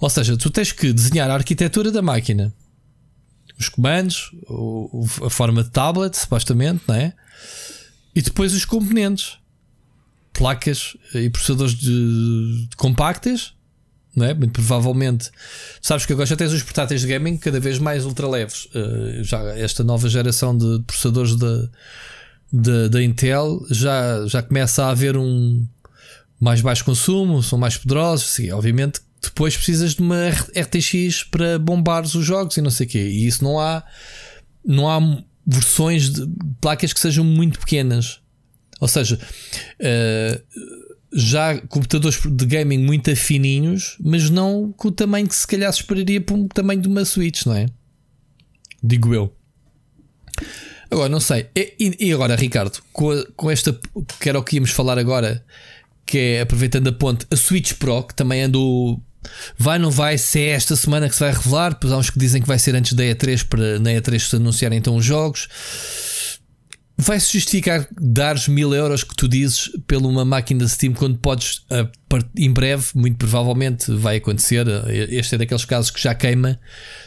Ou 0.00 0.10
seja, 0.10 0.36
tu 0.36 0.50
tens 0.50 0.72
que 0.72 0.92
desenhar 0.92 1.30
a 1.30 1.34
arquitetura 1.34 1.92
da 1.92 2.02
máquina, 2.02 2.52
os 3.56 3.68
comandos, 3.68 4.32
a 5.24 5.30
forma 5.30 5.62
de 5.62 5.70
tablet, 5.70 6.18
supostamente, 6.18 6.82
não 6.88 6.96
é? 6.96 7.14
E 8.14 8.22
depois 8.22 8.54
os 8.54 8.64
componentes, 8.64 9.38
placas 10.32 10.96
e 11.14 11.30
processadores 11.30 11.74
de, 11.74 12.66
de 12.68 12.76
compactas 12.76 13.54
não 14.14 14.26
é? 14.26 14.34
Muito 14.34 14.52
provavelmente. 14.52 15.30
Sabes 15.80 16.04
que 16.04 16.12
agora 16.12 16.26
já 16.26 16.36
tens 16.36 16.52
os 16.52 16.62
portáteis 16.62 17.00
de 17.02 17.06
gaming 17.06 17.36
cada 17.36 17.60
vez 17.60 17.78
mais 17.78 18.04
ultra 18.04 18.28
leves. 18.28 18.66
Uh, 18.66 19.22
já 19.22 19.40
esta 19.56 19.84
nova 19.84 20.08
geração 20.08 20.56
de 20.56 20.82
processadores 20.86 21.36
da, 21.36 22.88
da, 22.88 23.02
Intel 23.02 23.64
já, 23.70 24.26
já 24.26 24.42
começa 24.42 24.84
a 24.84 24.90
haver 24.90 25.16
um 25.16 25.64
mais 26.40 26.60
baixo 26.60 26.84
consumo, 26.84 27.42
são 27.42 27.58
mais 27.58 27.76
poderosos. 27.76 28.34
Sim, 28.34 28.50
obviamente, 28.50 29.00
depois 29.22 29.56
precisas 29.56 29.94
de 29.94 30.00
uma 30.00 30.28
RTX 30.28 31.24
para 31.24 31.58
bombar 31.58 32.02
os 32.02 32.12
jogos 32.12 32.56
e 32.56 32.62
não 32.62 32.70
sei 32.70 32.86
o 32.86 32.90
quê. 32.90 33.02
E 33.02 33.26
isso 33.26 33.44
não 33.44 33.60
há, 33.60 33.84
não 34.64 34.88
há 34.88 35.22
versões 35.56 36.10
de 36.10 36.28
placas 36.60 36.92
que 36.92 37.00
sejam 37.00 37.24
muito 37.24 37.58
pequenas. 37.58 38.20
Ou 38.80 38.88
seja, 38.88 39.18
uh, 39.80 40.42
já 41.12 41.60
computadores 41.62 42.18
de 42.24 42.46
gaming 42.46 42.78
muito 42.78 43.10
afininhos, 43.10 43.96
mas 44.00 44.30
não 44.30 44.72
com 44.76 44.88
o 44.88 44.92
tamanho 44.92 45.28
que 45.28 45.34
se 45.34 45.46
calhar 45.46 45.72
se 45.72 45.80
esperaria 45.80 46.20
para 46.20 46.34
um 46.34 46.48
tamanho 46.48 46.80
de 46.80 46.88
uma 46.88 47.04
Switch, 47.04 47.44
não 47.46 47.54
é? 47.54 47.66
Digo 48.82 49.14
eu. 49.14 49.34
Agora, 50.90 51.08
não 51.08 51.20
sei. 51.20 51.48
E, 51.54 51.96
e 52.00 52.12
agora, 52.12 52.34
Ricardo, 52.34 52.80
com, 52.92 53.10
a, 53.10 53.24
com 53.36 53.50
esta, 53.50 53.78
que 54.20 54.28
era 54.28 54.38
o 54.38 54.42
que 54.42 54.56
íamos 54.56 54.70
falar 54.70 54.98
agora, 54.98 55.44
que 56.04 56.18
é 56.18 56.40
aproveitando 56.40 56.88
a 56.88 56.92
ponte, 56.92 57.26
a 57.30 57.36
Switch 57.36 57.74
Pro, 57.74 58.02
que 58.02 58.14
também 58.14 58.42
andou. 58.42 59.00
Vai, 59.58 59.78
não 59.78 59.90
vai, 59.90 60.16
se 60.18 60.40
é 60.40 60.48
esta 60.50 60.74
semana 60.76 61.08
que 61.08 61.14
se 61.14 61.20
vai 61.20 61.32
revelar, 61.32 61.74
pois 61.74 61.92
há 61.92 61.96
uns 61.96 62.10
que 62.10 62.18
dizem 62.18 62.40
que 62.40 62.48
vai 62.48 62.58
ser 62.58 62.74
antes 62.74 62.94
da 62.94 63.04
E3 63.04 63.46
para 63.46 63.78
na 63.78 63.90
E3 63.90 64.18
se 64.18 64.36
anunciarem 64.36 64.78
então 64.78 64.96
os 64.96 65.04
jogos 65.04 65.48
vai-se 67.00 67.32
justificar 67.32 67.86
dar 67.98 68.36
os 68.36 68.46
mil 68.46 68.74
euros 68.74 69.02
que 69.02 69.16
tu 69.16 69.26
dizes 69.26 69.70
pela 69.86 70.06
uma 70.06 70.24
máquina 70.24 70.68
Steam 70.68 70.92
quando 70.92 71.18
podes, 71.18 71.64
em 72.36 72.52
breve, 72.52 72.86
muito 72.94 73.16
provavelmente 73.16 73.90
vai 73.92 74.16
acontecer. 74.16 74.66
Este 75.08 75.34
é 75.34 75.38
daqueles 75.38 75.64
casos 75.64 75.90
que 75.90 76.00
já 76.00 76.14
queima, 76.14 76.60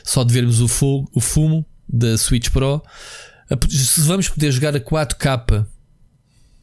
só 0.04 0.24
de 0.24 0.34
vermos 0.34 0.60
o, 0.60 0.68
fogo, 0.68 1.10
o 1.14 1.22
fumo 1.22 1.66
da 1.88 2.18
Switch 2.18 2.50
Pro. 2.50 2.82
Se 3.70 4.02
vamos 4.02 4.28
poder 4.28 4.52
jogar 4.52 4.76
a 4.76 4.80
4K 4.80 5.66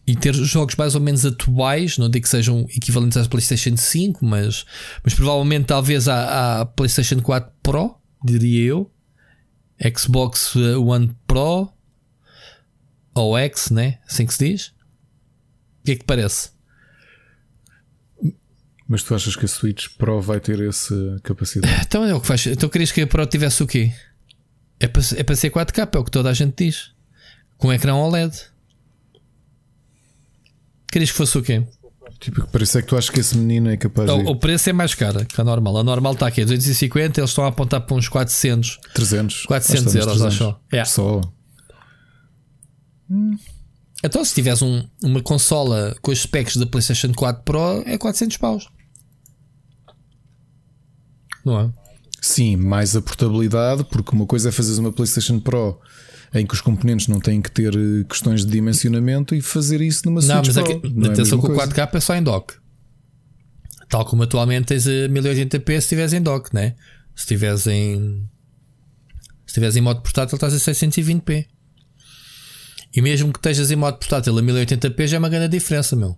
e 0.06 0.16
ter 0.16 0.34
jogos 0.34 0.74
mais 0.76 0.94
ou 0.94 1.00
menos 1.00 1.24
atuais, 1.24 1.98
não 1.98 2.08
digo 2.08 2.24
que 2.24 2.28
sejam 2.28 2.66
equivalentes 2.74 3.16
à 3.16 3.28
PlayStation 3.28 3.76
5, 3.76 4.24
mas, 4.24 4.64
mas 5.04 5.14
provavelmente 5.14 5.66
talvez 5.66 6.08
à, 6.08 6.60
à 6.60 6.66
PlayStation 6.66 7.20
4 7.20 7.52
Pro, 7.62 7.96
diria 8.24 8.66
eu, 8.66 8.90
Xbox 9.96 10.54
One 10.56 11.14
Pro 11.26 11.72
ou 13.14 13.38
X, 13.38 13.70
né? 13.70 13.98
Assim 14.06 14.26
que 14.26 14.34
se 14.34 14.48
diz. 14.48 14.66
O 14.68 15.84
que 15.84 15.92
é 15.92 15.96
que 15.96 16.04
parece? 16.04 16.50
Mas 18.86 19.02
tu 19.02 19.14
achas 19.14 19.36
que 19.36 19.44
a 19.44 19.48
Switch 19.48 19.88
Pro 19.96 20.20
vai 20.20 20.40
ter 20.40 20.60
essa 20.60 21.16
capacidade? 21.22 21.72
Então 21.86 22.04
é 22.04 22.12
o 22.12 22.20
que 22.20 22.26
faz. 22.26 22.46
Então 22.46 22.68
querias 22.68 22.90
que 22.90 23.00
a 23.00 23.06
Pro 23.06 23.24
tivesse 23.26 23.62
o 23.62 23.66
quê? 23.66 23.92
É 24.80 24.88
para, 24.88 25.02
é 25.16 25.22
para 25.22 25.34
ser 25.34 25.50
4K, 25.50 25.94
é 25.94 25.98
o 25.98 26.04
que 26.04 26.10
toda 26.10 26.28
a 26.28 26.34
gente 26.34 26.64
diz. 26.64 26.92
Com 27.56 27.68
um 27.68 27.72
ecrã 27.72 27.94
OLED. 27.94 28.34
Querias 30.90 31.10
que 31.10 31.16
fosse 31.16 31.38
o 31.38 31.42
quê? 31.42 31.64
Tipo, 32.18 32.42
que 32.42 32.52
parece 32.52 32.78
é 32.78 32.82
que 32.82 32.88
tu 32.88 32.96
achas 32.96 33.08
que 33.08 33.20
esse 33.20 33.36
menino 33.36 33.70
é 33.70 33.76
capaz 33.76 34.10
o, 34.10 34.18
de. 34.18 34.28
O 34.28 34.36
preço 34.36 34.68
é 34.68 34.72
mais 34.72 34.94
caro 34.94 35.24
que 35.24 35.40
a 35.40 35.44
normal. 35.44 35.78
A 35.78 35.84
normal 35.84 36.12
está 36.12 36.26
aqui 36.26 36.42
a 36.42 36.44
250, 36.44 37.20
eles 37.20 37.30
estão 37.30 37.44
a 37.44 37.48
apontar 37.48 37.80
para 37.80 37.96
uns 37.96 38.08
400. 38.08 38.78
300. 38.94 39.46
400 39.46 39.94
euros, 39.94 40.18
300. 40.18 40.26
acho. 40.26 40.56
É. 40.70 40.84
Só. 40.84 41.20
Então, 44.04 44.24
se 44.24 44.34
tiveres 44.34 44.62
um, 44.62 44.86
uma 45.02 45.22
consola 45.22 45.96
com 46.02 46.10
os 46.10 46.20
specs 46.20 46.56
da 46.56 46.66
PlayStation 46.66 47.12
4 47.14 47.42
Pro, 47.42 47.82
é 47.86 47.96
400 47.96 48.36
paus. 48.36 48.68
Não 51.44 51.60
é? 51.60 51.79
Sim, 52.20 52.56
mais 52.56 52.94
a 52.94 53.00
portabilidade, 53.00 53.84
porque 53.84 54.14
uma 54.14 54.26
coisa 54.26 54.50
é 54.50 54.52
fazeres 54.52 54.78
uma 54.78 54.92
PlayStation 54.92 55.40
Pro 55.40 55.80
em 56.32 56.46
que 56.46 56.54
os 56.54 56.60
componentes 56.60 57.08
não 57.08 57.18
têm 57.20 57.42
que 57.42 57.50
ter 57.50 57.74
eh, 57.74 58.04
questões 58.08 58.44
de 58.44 58.52
dimensionamento 58.52 59.34
e 59.34 59.40
fazer 59.40 59.80
isso 59.80 60.02
numa 60.06 60.20
Switch 60.20 60.54
não, 60.54 60.64
Pro. 60.64 60.76
Aqui, 60.76 60.94
não 60.94 61.10
é 61.10 61.12
atenção 61.12 61.40
que 61.40 61.46
o 61.46 61.56
4K 61.56 61.94
é 61.94 62.00
só 62.00 62.14
em 62.14 62.22
dock. 62.22 62.54
Tal 63.88 64.04
como 64.04 64.22
atualmente 64.22 64.66
tens 64.66 64.86
a 64.86 65.08
1080p 65.08 65.66
se 65.66 65.76
estiveres 65.78 66.12
em 66.12 66.22
dock, 66.22 66.54
né? 66.54 66.76
Se 67.16 67.22
estiveres 67.22 67.66
em. 67.66 68.28
Se 69.44 69.48
estiveres 69.48 69.74
em 69.76 69.80
modo 69.80 70.00
portátil, 70.02 70.36
estás 70.36 70.54
a 70.54 70.56
620p. 70.58 71.46
E 72.94 73.02
mesmo 73.02 73.32
que 73.32 73.38
estejas 73.38 73.70
em 73.70 73.76
modo 73.76 73.98
portátil 73.98 74.38
a 74.38 74.42
1080p 74.42 75.06
já 75.08 75.16
é 75.16 75.18
uma 75.18 75.28
grande 75.28 75.48
diferença, 75.48 75.96
meu. 75.96 76.16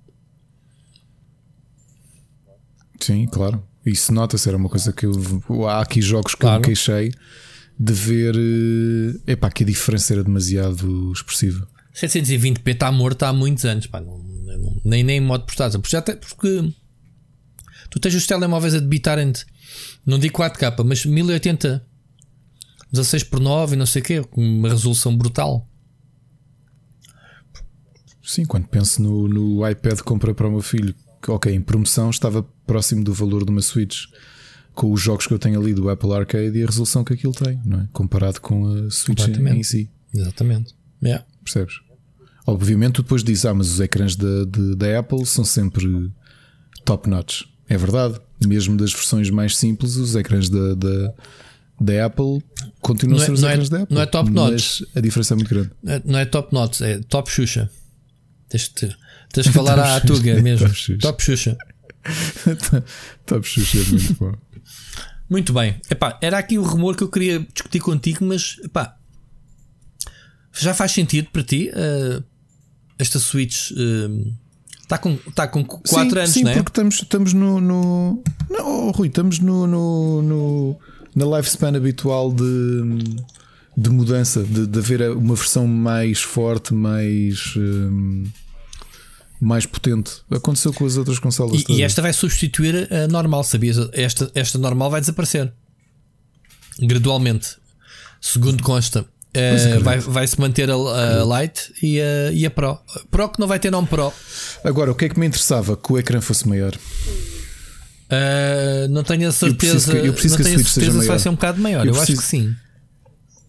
Sim, 3.00 3.26
claro. 3.26 3.66
Isso 3.84 4.12
nota-se, 4.12 4.48
era 4.48 4.56
uma 4.56 4.68
coisa 4.68 4.92
que 4.92 5.06
eu, 5.06 5.68
há 5.68 5.80
aqui 5.80 6.00
jogos 6.00 6.34
que 6.34 6.40
claro. 6.40 6.56
eu 6.56 6.60
me 6.60 6.66
queixei 6.66 7.12
de 7.78 7.92
ver 7.92 8.34
eh, 8.36 9.32
epá, 9.32 9.50
que 9.50 9.64
a 9.64 9.66
diferença 9.66 10.12
era 10.12 10.22
demasiado 10.22 11.12
expressiva. 11.12 11.66
720p 11.94 12.60
está 12.68 12.92
morto 12.92 13.24
há 13.24 13.32
muitos 13.32 13.64
anos, 13.64 13.86
pá, 13.86 14.00
não, 14.00 14.18
não, 14.18 14.80
nem, 14.84 15.02
nem 15.02 15.18
em 15.18 15.20
modo 15.20 15.44
portátil. 15.44 15.80
Porque, 15.80 16.00
te, 16.00 16.14
porque 16.14 16.72
tu 17.90 17.98
tens 17.98 18.14
os 18.14 18.26
telemóveis 18.26 18.74
a 18.74 18.78
debitarem 18.78 19.32
não 20.06 20.18
digo 20.18 20.38
4K, 20.38 20.84
mas 20.84 21.04
1080 21.04 21.84
16 22.92 23.24
por 23.24 23.40
9 23.40 23.74
e 23.74 23.78
não 23.78 23.86
sei 23.86 24.02
o 24.02 24.04
quê, 24.04 24.22
com 24.22 24.42
uma 24.42 24.68
resolução 24.68 25.16
brutal. 25.16 25.66
Sim, 28.22 28.44
quando 28.44 28.68
penso 28.68 29.02
no, 29.02 29.26
no 29.26 29.68
iPad 29.68 29.96
que 29.96 30.04
comprei 30.04 30.34
para 30.34 30.46
o 30.46 30.50
meu 30.50 30.60
filho, 30.60 30.94
que, 31.22 31.30
ok, 31.30 31.54
em 31.54 31.60
promoção 31.60 32.10
estava 32.10 32.42
próximo 32.66 33.04
do 33.04 33.12
valor 33.14 33.44
de 33.44 33.50
uma 33.50 33.62
Switch, 33.62 34.06
com 34.74 34.90
os 34.90 35.00
jogos 35.00 35.26
que 35.26 35.32
eu 35.34 35.38
tenho 35.38 35.60
ali 35.60 35.72
do 35.74 35.88
Apple 35.88 36.12
Arcade 36.12 36.58
e 36.58 36.62
a 36.62 36.66
resolução 36.66 37.04
que 37.04 37.12
aquilo 37.12 37.32
tem, 37.34 37.60
não 37.64 37.80
é? 37.80 37.88
Comparado 37.92 38.40
com 38.40 38.66
a 38.66 38.90
Switch 38.90 39.28
em 39.28 39.62
si. 39.62 39.88
Exatamente. 40.14 40.74
Yeah. 41.02 41.24
Percebes? 41.44 41.74
Obviamente, 42.46 42.94
tu 42.94 43.02
depois 43.02 43.22
dizes, 43.22 43.44
ah, 43.44 43.54
mas 43.54 43.70
os 43.72 43.80
ecrãs 43.80 44.16
da, 44.16 44.44
de, 44.44 44.74
da 44.74 44.98
Apple 44.98 45.24
são 45.26 45.44
sempre 45.44 46.10
top 46.84 47.08
notch. 47.08 47.42
É 47.68 47.76
verdade. 47.76 48.18
Mesmo 48.44 48.76
das 48.76 48.92
versões 48.92 49.30
mais 49.30 49.56
simples, 49.56 49.96
os 49.96 50.16
ecrãs 50.16 50.48
da, 50.48 50.74
da, 50.74 51.14
da 51.80 52.06
Apple 52.06 52.42
continuam 52.80 53.16
Não 53.16 53.20
a 53.20 53.22
é- 53.22 53.26
ser 53.26 53.32
os 53.32 53.42
não 53.42 53.48
é- 53.48 53.52
ecrãs 53.52 53.68
da 53.68 53.82
Apple. 53.82 53.94
não 53.94 54.02
é 54.02 54.06
top 54.06 54.30
notch. 54.30 54.82
A 54.94 55.00
diferença 55.00 55.34
é 55.34 55.36
muito 55.36 55.48
grande. 55.50 55.70
Não 56.04 56.18
é 56.18 56.24
top 56.24 56.52
notes, 56.52 56.80
é 56.80 56.98
top 57.00 57.30
Xuxa. 57.30 57.70
Tens 58.48 58.68
de, 58.68 58.94
tens 59.32 59.44
de 59.46 59.52
falar 59.52 59.78
à 59.96 60.00
Tuga 60.00 60.40
mesmo. 60.42 60.66
top 60.66 60.74
Xuxa. 60.76 60.98
Top 60.98 61.22
Xuxa. 61.22 61.58
top 63.26 63.46
Xuxa 63.48 63.78
é 63.78 63.84
muito 63.84 64.14
bom. 64.14 64.34
Muito 65.30 65.52
bem. 65.52 65.80
Epá, 65.90 66.18
era 66.20 66.38
aqui 66.38 66.58
o 66.58 66.62
rumor 66.62 66.96
que 66.96 67.02
eu 67.02 67.08
queria 67.08 67.40
discutir 67.40 67.80
contigo, 67.80 68.24
mas 68.24 68.56
epá, 68.64 68.96
já 70.60 70.74
faz 70.74 70.92
sentido 70.92 71.28
para 71.32 71.42
ti 71.42 71.70
uh, 71.70 72.22
esta 72.98 73.18
Switch 73.18 73.70
está 74.82 74.98
com, 74.98 75.16
tá 75.34 75.48
com 75.48 75.64
4 75.64 75.86
sim, 75.88 76.18
anos, 76.18 76.30
sim, 76.30 76.44
não 76.44 76.50
é? 76.50 76.54
porque 76.56 76.70
estamos, 76.70 76.94
estamos 77.02 77.32
no, 77.32 77.60
no. 77.60 78.22
Não, 78.50 78.88
oh, 78.88 78.90
Rui, 78.90 79.08
estamos 79.08 79.38
no, 79.38 79.66
no, 79.66 80.22
no- 80.22 80.78
na 81.14 81.36
lifespan 81.36 81.74
habitual 81.76 82.32
de, 82.32 82.82
de 83.76 83.90
mudança, 83.90 84.42
de, 84.42 84.66
de 84.66 84.78
haver 84.78 85.10
uma 85.12 85.34
versão 85.34 85.66
mais 85.66 86.20
forte, 86.20 86.74
mais. 86.74 87.54
hum, 87.56 88.24
mais 89.44 89.66
potente. 89.66 90.12
Aconteceu 90.30 90.72
com 90.72 90.86
as 90.86 90.96
outras 90.96 91.18
consolas. 91.18 91.64
E, 91.68 91.72
e 91.78 91.82
esta 91.82 92.00
vai 92.00 92.12
substituir 92.12 92.88
a 92.92 93.08
normal, 93.08 93.42
sabias? 93.42 93.76
Esta, 93.92 94.30
esta 94.36 94.56
normal 94.56 94.88
vai 94.90 95.00
desaparecer 95.00 95.52
gradualmente, 96.80 97.56
segundo 98.20 98.62
consta. 98.62 99.04
Acredito. 99.34 99.82
vai, 99.82 99.98
vai 99.98 100.26
se 100.28 100.38
manter 100.38 100.70
a, 100.70 100.74
a 100.74 101.40
Lite 101.42 101.72
e 101.82 101.98
a, 102.00 102.30
e 102.32 102.44
a 102.46 102.50
Pro. 102.50 102.78
Pro 103.10 103.30
que 103.30 103.40
não 103.40 103.48
vai 103.48 103.58
ter 103.58 103.70
nome 103.70 103.88
Pro. 103.88 104.12
Agora, 104.62 104.92
o 104.92 104.94
que 104.94 105.06
é 105.06 105.08
que 105.08 105.18
me 105.18 105.26
interessava? 105.26 105.74
Que 105.76 105.92
o 105.92 105.98
ecrã 105.98 106.20
fosse 106.20 106.46
maior. 106.46 106.72
Eh, 108.10 108.86
não 108.90 109.02
tenho 109.02 109.28
a 109.28 109.30
preciso 109.30 109.48
certeza. 109.80 109.92
que- 109.92 110.06
eu 110.06 110.12
preciso 110.12 110.34
não 110.34 110.36
que 110.36 110.42
a 110.42 110.44
tenho 110.44 110.56
a 110.56 110.62
Switch 110.62 110.74
seja 110.74 110.74
certeza 110.74 110.92
se 110.92 110.98
vai 110.98 111.06
maior. 111.08 111.18
ser 111.18 111.28
um 111.30 111.34
bocado 111.34 111.60
maior. 111.62 111.86
Eu, 111.86 111.94
Eu 111.94 112.00
acho 112.00 112.06
que 112.06 112.12
preciso- 112.18 112.28
sim. 112.30 112.54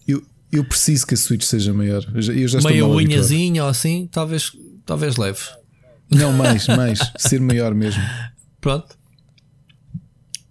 Eu, 0.08 0.22
eu 0.50 0.64
preciso 0.64 1.06
que 1.06 1.14
a 1.14 1.16
Switch 1.18 1.42
seja 1.44 1.74
maior. 1.74 2.02
Eu 2.14 2.22
já, 2.22 2.32
eu 2.32 2.48
já 2.48 2.60
Meia 2.62 2.86
unhazinha 2.86 3.64
ou 3.64 3.68
assim, 3.68 4.08
talvez, 4.10 4.52
talvez 4.86 5.16
leve. 5.16 5.40
Não, 6.14 6.32
mais, 6.32 6.66
mais. 6.68 6.98
Ser 7.18 7.40
maior 7.40 7.74
mesmo. 7.74 8.02
Pronto. 8.60 8.96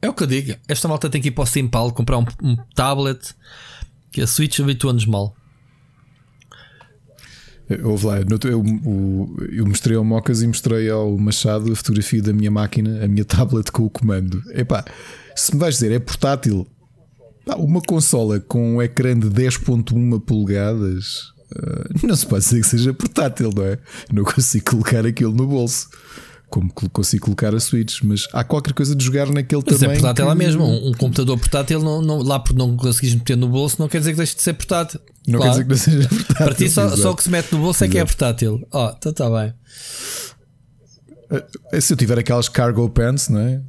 É 0.01 0.09
o 0.09 0.13
que 0.13 0.23
eu 0.23 0.27
digo. 0.27 0.55
Esta 0.67 0.87
malta 0.87 1.09
tem 1.09 1.21
que 1.21 1.29
ir 1.29 1.31
para 1.31 1.43
o 1.43 1.47
Simpal 1.47 1.91
comprar 1.93 2.17
um, 2.17 2.25
um 2.41 2.55
tablet 2.75 3.33
que 4.11 4.21
a 4.21 4.27
Switch 4.27 4.59
habitua-nos 4.59 5.05
mal. 5.05 5.35
Houve 7.83 8.05
lá, 8.05 8.15
no- 8.19 8.37
eu, 8.49 8.61
o- 8.61 9.35
eu 9.49 9.65
mostrei 9.65 9.95
ao 9.95 10.03
Mocas 10.03 10.41
e 10.43 10.47
mostrei 10.47 10.89
ao 10.89 11.17
Machado 11.17 11.71
a 11.71 11.75
fotografia 11.75 12.21
da 12.21 12.33
minha 12.33 12.51
máquina, 12.51 13.03
a 13.03 13.07
minha 13.07 13.23
tablet 13.25 13.71
com 13.71 13.83
o 13.83 13.89
comando. 13.89 14.43
Epá, 14.51 14.83
se 15.35 15.53
me 15.53 15.59
vais 15.59 15.75
dizer 15.75 15.91
é 15.93 15.99
portátil, 15.99 16.67
pá, 17.45 17.55
uma 17.55 17.81
consola 17.81 18.39
com 18.41 18.75
um 18.75 18.81
ecrã 18.81 19.17
de 19.17 19.27
10.1 19.29 20.19
polegadas, 20.19 21.32
ah, 21.55 21.89
não 22.03 22.15
se 22.15 22.25
pode 22.25 22.43
dizer 22.43 22.61
que 22.61 22.67
seja 22.67 22.93
portátil, 22.93 23.49
não 23.55 23.63
é? 23.65 23.77
Não 24.11 24.23
consigo 24.23 24.71
colocar 24.71 25.05
aquilo 25.05 25.33
no 25.33 25.47
bolso. 25.47 25.87
Como 26.49 26.71
consigo 26.71 27.25
colocar 27.25 27.55
a 27.55 27.59
Switch, 27.59 28.01
mas 28.03 28.27
há 28.31 28.43
qualquer 28.43 28.73
coisa 28.73 28.95
de 28.95 29.03
jogar 29.03 29.25
naquele 29.31 29.63
Mas 29.65 29.75
é 29.75 29.79
tamanho. 29.79 29.99
portátil 29.99 30.25
lá 30.27 30.35
mesmo. 30.35 30.63
Um, 30.63 30.89
um 30.89 30.91
computador 30.93 31.35
portátil, 31.39 31.81
não, 31.81 31.99
não- 31.99 32.21
lá 32.21 32.39
por 32.39 32.55
não 32.55 32.77
conseguires 32.77 33.15
meter 33.15 33.35
no 33.35 33.47
bolso, 33.49 33.77
não 33.79 33.87
quer 33.89 33.97
dizer 33.97 34.11
que 34.11 34.17
deixe 34.17 34.35
de 34.35 34.41
ser 34.43 34.53
portátil. 34.53 34.99
Não 35.27 35.39
Claro. 35.39 35.65
quer 35.65 35.73
dizer 35.73 35.89
que 35.91 35.95
não 35.97 36.03
seja 36.03 36.09
portátil. 36.09 36.35
Para 36.45 36.53
ti, 36.53 36.69
só, 36.69 36.85
exato. 36.85 37.01
só 37.01 37.11
o 37.11 37.15
que 37.15 37.23
se 37.23 37.29
mete 37.31 37.51
no 37.53 37.57
bolso 37.57 37.83
é 37.83 37.87
que 37.87 37.97
é 37.97 38.01
Exato. 38.01 38.15
portátil. 38.17 38.67
Ó, 38.71 38.93
então 38.95 39.11
está 39.11 39.29
bem. 39.31 39.53
Eh, 41.71 41.81
Se 41.81 41.93
eu 41.93 41.97
tiver 41.97 42.17
aquelas 42.19 42.47
cargo 42.49 42.87
pants, 42.89 43.29
não 43.29 43.39
é? 43.39 43.61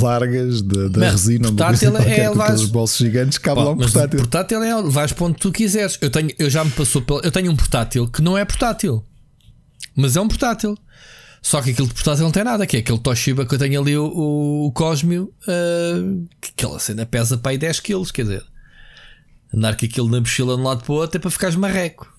Largas 0.00 0.62
da, 0.62 0.88
da 0.88 1.00
Mas 1.00 1.12
resina, 1.12 1.48
portátil 1.48 1.90
qualquer, 1.92 2.10
é 2.10 2.24
com 2.24 2.30
levares- 2.30 2.52
aqueles 2.54 2.70
bolsos 2.70 2.98
gigantes, 2.98 3.38
cabe 3.38 3.60
lá 3.62 3.70
um 3.70 3.76
portátil. 3.76 4.18
portátil 4.18 4.62
é 4.62 4.82
vais 4.82 5.12
para 5.12 5.24
onde 5.26 5.38
tu 5.38 5.52
quiseres. 5.52 5.98
Eu, 6.00 6.10
tenho, 6.10 6.30
eu 6.38 6.48
já 6.50 6.64
me 6.64 6.70
passou 6.70 7.02
pelo, 7.02 7.20
Eu 7.22 7.30
tenho 7.30 7.50
um 7.50 7.56
portátil 7.56 8.06
que 8.08 8.20
não 8.22 8.36
é 8.36 8.44
portátil, 8.44 9.04
mas 9.96 10.16
é 10.16 10.20
um 10.20 10.28
portátil. 10.28 10.76
Só 11.42 11.62
que 11.62 11.70
aquilo 11.70 11.86
de 11.86 11.94
portátil 11.94 12.24
não 12.24 12.32
tem 12.32 12.42
nada, 12.42 12.66
que 12.66 12.76
é 12.76 12.80
aquele 12.80 12.98
Toshiba 12.98 13.46
que 13.46 13.54
eu 13.54 13.58
tenho 13.58 13.80
ali, 13.80 13.96
o, 13.96 14.04
o, 14.06 14.66
o 14.66 14.72
Cosmio, 14.72 15.32
ah, 15.46 16.26
que 16.40 16.50
aquela 16.56 16.78
cena 16.80 17.06
pesa 17.06 17.38
para 17.38 17.52
aí 17.52 17.58
10 17.58 17.78
kg, 17.80 18.02
quer 18.12 18.22
dizer, 18.22 18.42
andar 19.54 19.76
com 19.76 19.86
aquilo 19.86 20.10
na 20.10 20.18
mochila 20.18 20.56
de 20.56 20.60
um 20.60 20.64
lado 20.64 20.82
para 20.82 20.92
o 20.92 20.96
outro 20.96 21.18
é 21.18 21.20
para 21.20 21.30
ficares 21.30 21.54
marreco. 21.54 22.12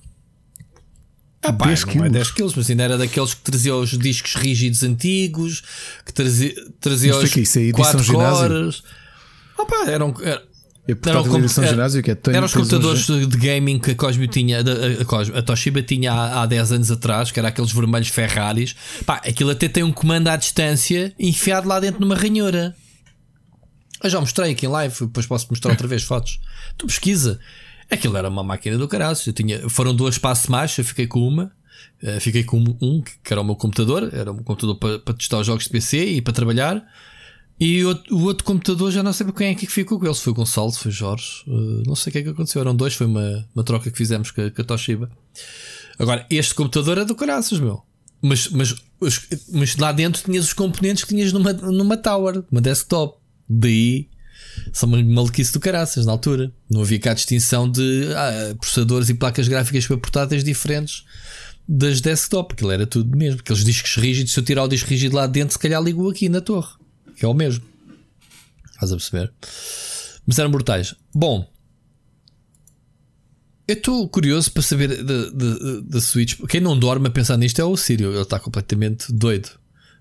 Ah, 1.43 1.53
pá, 1.53 1.67
10 1.67 1.83
não 1.85 1.89
é 1.89 1.93
quilos. 1.93 2.11
10 2.11 2.31
kg, 2.31 2.53
mas 2.57 2.69
ainda 2.69 2.83
era 2.83 2.97
daqueles 2.97 3.33
que 3.33 3.41
trazia 3.41 3.75
os 3.75 3.97
discos 3.97 4.35
rígidos 4.35 4.83
antigos, 4.83 5.63
que 6.05 6.11
trazia, 6.13 6.53
trazia 6.79 7.15
os 7.15 7.29
que 7.31 7.41
isso 7.41 7.59
é 7.59 7.61
edição 7.63 7.83
4 7.83 8.03
ginásio? 8.03 8.47
cores. 8.47 8.83
Ah, 9.57 9.65
pá, 9.65 9.85
eram, 9.89 10.13
era- 10.21 10.43
É 10.87 10.95
portátil 10.95 11.31
de 11.31 11.37
edição 11.39 11.63
era- 11.63 11.73
ginásio 11.73 12.01
que 12.03 12.11
é 12.11 12.17
eram 12.33 12.45
os 12.45 12.53
computadores 12.53 13.01
ge- 13.05 13.25
de 13.25 13.37
gaming 13.37 13.77
que 13.79 13.91
a 13.91 13.95
Cosmo 13.95 14.25
tinha, 14.27 14.59
a, 14.59 15.01
a, 15.01 15.05
Cosmo- 15.05 15.37
a 15.37 15.41
Toshiba 15.41 15.81
tinha 15.81 16.11
há, 16.11 16.41
há 16.41 16.45
10 16.45 16.71
anos 16.71 16.89
atrás, 16.91 17.29
que 17.31 17.39
era 17.39 17.49
aqueles 17.49 17.71
vermelhos 17.71 18.07
Ferraris. 18.07 18.75
Pá, 19.05 19.15
aquilo 19.17 19.51
até 19.51 19.67
tem 19.69 19.83
um 19.83 19.91
comando 19.91 20.27
à 20.29 20.35
distância 20.35 21.13
enfiado 21.19 21.67
lá 21.67 21.79
dentro 21.79 21.99
numa 22.01 22.15
ranhura. 22.15 22.75
Eu 24.03 24.09
já 24.09 24.19
mostrei 24.19 24.51
aqui 24.51 24.65
em 24.65 24.69
live, 24.69 24.95
depois 25.01 25.25
posso 25.25 25.47
mostrar 25.49 25.71
outra 25.71 25.87
vez 25.87 26.03
fotos. 26.03 26.39
Tu 26.77 26.85
pesquisa. 26.87 27.39
Aquilo 27.89 28.17
era 28.17 28.29
uma 28.29 28.43
máquina 28.43 28.77
do 28.77 28.87
caralho. 28.87 29.17
Eu 29.25 29.33
tinha, 29.33 29.69
foram 29.69 29.95
duas 29.95 30.15
espaço 30.15 30.51
mais, 30.51 30.77
eu 30.77 30.83
fiquei 30.83 31.07
com 31.07 31.25
uma. 31.27 31.51
Eh, 32.01 32.19
fiquei 32.19 32.43
com 32.43 32.57
um, 32.81 33.01
que 33.01 33.31
era 33.31 33.41
o 33.41 33.43
meu 33.43 33.55
computador, 33.55 34.09
era 34.13 34.31
um 34.31 34.43
computador 34.43 34.75
para, 34.75 34.99
para 34.99 35.13
testar 35.13 35.39
os 35.39 35.47
jogos 35.47 35.65
de 35.65 35.69
PC 35.69 36.05
e 36.05 36.21
para 36.21 36.33
trabalhar. 36.33 36.85
E 37.59 37.83
o, 37.83 37.99
o 38.11 38.23
outro 38.23 38.43
computador 38.43 38.91
já 38.91 39.01
não 39.01 39.11
sei 39.11 39.25
quem 39.31 39.47
é 39.47 39.55
que 39.55 39.65
ficou 39.65 39.99
com 39.99 40.05
ele. 40.05 40.13
Se 40.13 40.21
foi 40.21 40.31
o 40.31 40.35
Gonçalo, 40.35 40.71
se 40.71 40.79
foi 40.79 40.91
o 40.91 40.93
Jorge, 40.93 41.43
eh, 41.47 41.83
não 41.85 41.95
sei 41.95 42.11
o 42.11 42.13
que 42.13 42.19
é 42.19 42.23
que 42.23 42.29
aconteceu. 42.29 42.61
Eram 42.61 42.75
dois, 42.75 42.93
foi 42.93 43.07
uma, 43.07 43.47
uma 43.55 43.63
troca 43.63 43.89
que 43.89 43.97
fizemos 43.97 44.31
com 44.31 44.41
a, 44.41 44.51
com 44.51 44.61
a 44.61 44.65
Toshiba. 44.65 45.09
Agora, 45.97 46.25
este 46.29 46.53
computador 46.53 46.99
é 46.99 47.05
do 47.05 47.15
caraças, 47.15 47.59
meu. 47.59 47.81
Mas, 48.21 48.49
mas, 48.49 48.75
mas 49.51 49.75
lá 49.77 49.91
dentro 49.91 50.23
tinhas 50.23 50.45
os 50.45 50.53
componentes 50.53 51.03
que 51.03 51.09
tinhas 51.09 51.31
numa, 51.31 51.53
numa 51.53 51.97
tower, 51.97 52.43
uma 52.51 52.61
desktop. 52.61 53.17
Daí 53.49 54.09
são 54.71 54.89
maluquice 54.89 55.51
do 55.51 55.59
caraças 55.59 56.05
na 56.05 56.11
altura. 56.11 56.51
Não 56.69 56.81
havia 56.81 56.99
cá 56.99 57.13
distinção 57.13 57.69
de 57.69 58.09
ah, 58.15 58.55
processadores 58.59 59.09
e 59.09 59.13
placas 59.13 59.47
gráficas 59.47 59.85
para 59.87 59.97
portáteis 59.97 60.43
diferentes 60.43 61.03
das 61.67 62.01
desktop. 62.01 62.53
Aquilo 62.53 62.71
era 62.71 62.87
tudo 62.87 63.15
mesmo. 63.17 63.39
Aqueles 63.39 63.63
discos 63.63 63.95
rígidos, 63.95 64.33
se 64.33 64.39
eu 64.39 64.43
tirar 64.43 64.63
o 64.63 64.67
disco 64.67 64.89
rígido 64.89 65.15
lá 65.15 65.27
dentro, 65.27 65.53
se 65.53 65.59
calhar 65.59 65.81
ligo 65.81 66.09
aqui 66.09 66.29
na 66.29 66.41
torre. 66.41 66.73
Que 67.15 67.25
é 67.25 67.27
o 67.27 67.33
mesmo. 67.33 67.63
Estás 68.73 68.91
a 68.91 68.95
perceber? 68.95 69.33
Mas 70.25 70.37
eram 70.37 70.51
brutais. 70.51 70.93
Bom, 71.13 71.49
eu 73.67 73.75
estou 73.75 74.07
curioso 74.07 74.49
para 74.51 74.63
saber 74.63 75.03
da 75.03 75.99
Switch. 75.99 76.39
Quem 76.47 76.61
não 76.61 76.79
dorme 76.79 77.07
a 77.07 77.11
pensar 77.11 77.35
nisto 77.37 77.59
é 77.59 77.65
o 77.65 77.75
Sírio. 77.75 78.13
Ele 78.13 78.21
está 78.21 78.39
completamente 78.39 79.11
doido. 79.11 79.49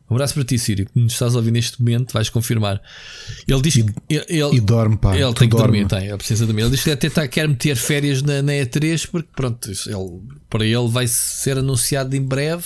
Um 0.09 0.15
abraço 0.15 0.35
para 0.35 0.45
ti, 0.45 0.57
Sírio. 0.57 0.87
que 0.87 0.99
Nos 1.01 1.15
estás 1.15 1.35
a 1.35 1.39
ouvir 1.39 1.51
neste 1.51 1.81
momento, 1.81 2.13
vais 2.13 2.29
confirmar. 2.31 2.81
Ele 3.49 3.61
diz 3.61 3.75
que. 3.75 3.81
Ele, 4.09 4.25
ele- 4.29 4.57
E 4.57 4.61
dorme, 4.61 4.97
pá. 4.97 5.17
ele 5.17 5.35
tem 5.35 5.49
que 5.49 5.57
dorme. 5.57 5.79
dormir, 5.85 5.89
tem, 5.89 6.07
ele 6.09 6.17
precisa 6.17 6.47
dormir. 6.47 6.63
Ele 6.63 6.71
diz 6.71 6.85
que 6.85 6.91
até 6.93 7.11
tá, 7.11 7.27
quer 7.27 7.49
meter 7.49 7.75
férias 7.77 8.23
na, 8.23 8.41
na 8.41 8.53
E3 8.53 9.09
porque, 9.11 9.29
pronto, 9.35 9.69
ele, 9.69 10.21
para 10.49 10.65
ele 10.65 10.89
vai 10.89 11.09
ser 11.09 11.59
anunciado 11.59 12.15
em 12.15 12.23
breve. 12.23 12.65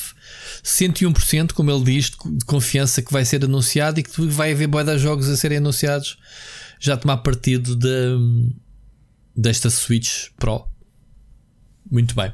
101%, 0.62 1.53
como 1.53 1.71
ele 1.71 1.85
diz, 1.85 2.11
de 2.11 2.17
de 2.39 2.45
confiança 2.45 3.01
que 3.01 3.11
vai 3.12 3.25
ser 3.25 3.43
anunciado 3.45 4.01
e 4.01 4.03
que 4.03 4.21
vai 4.27 4.53
haver 4.53 4.69
de 4.69 5.01
jogos 5.01 5.29
a 5.29 5.37
serem 5.37 5.59
anunciados. 5.59 6.19
Já 6.79 6.95
a 6.95 6.97
tomar 6.99 7.19
partido 7.19 7.75
da, 7.77 7.89
desta 9.37 9.71
Switch 9.71 10.29
Pro. 10.39 10.67
Muito 11.91 12.15
bem. 12.15 12.33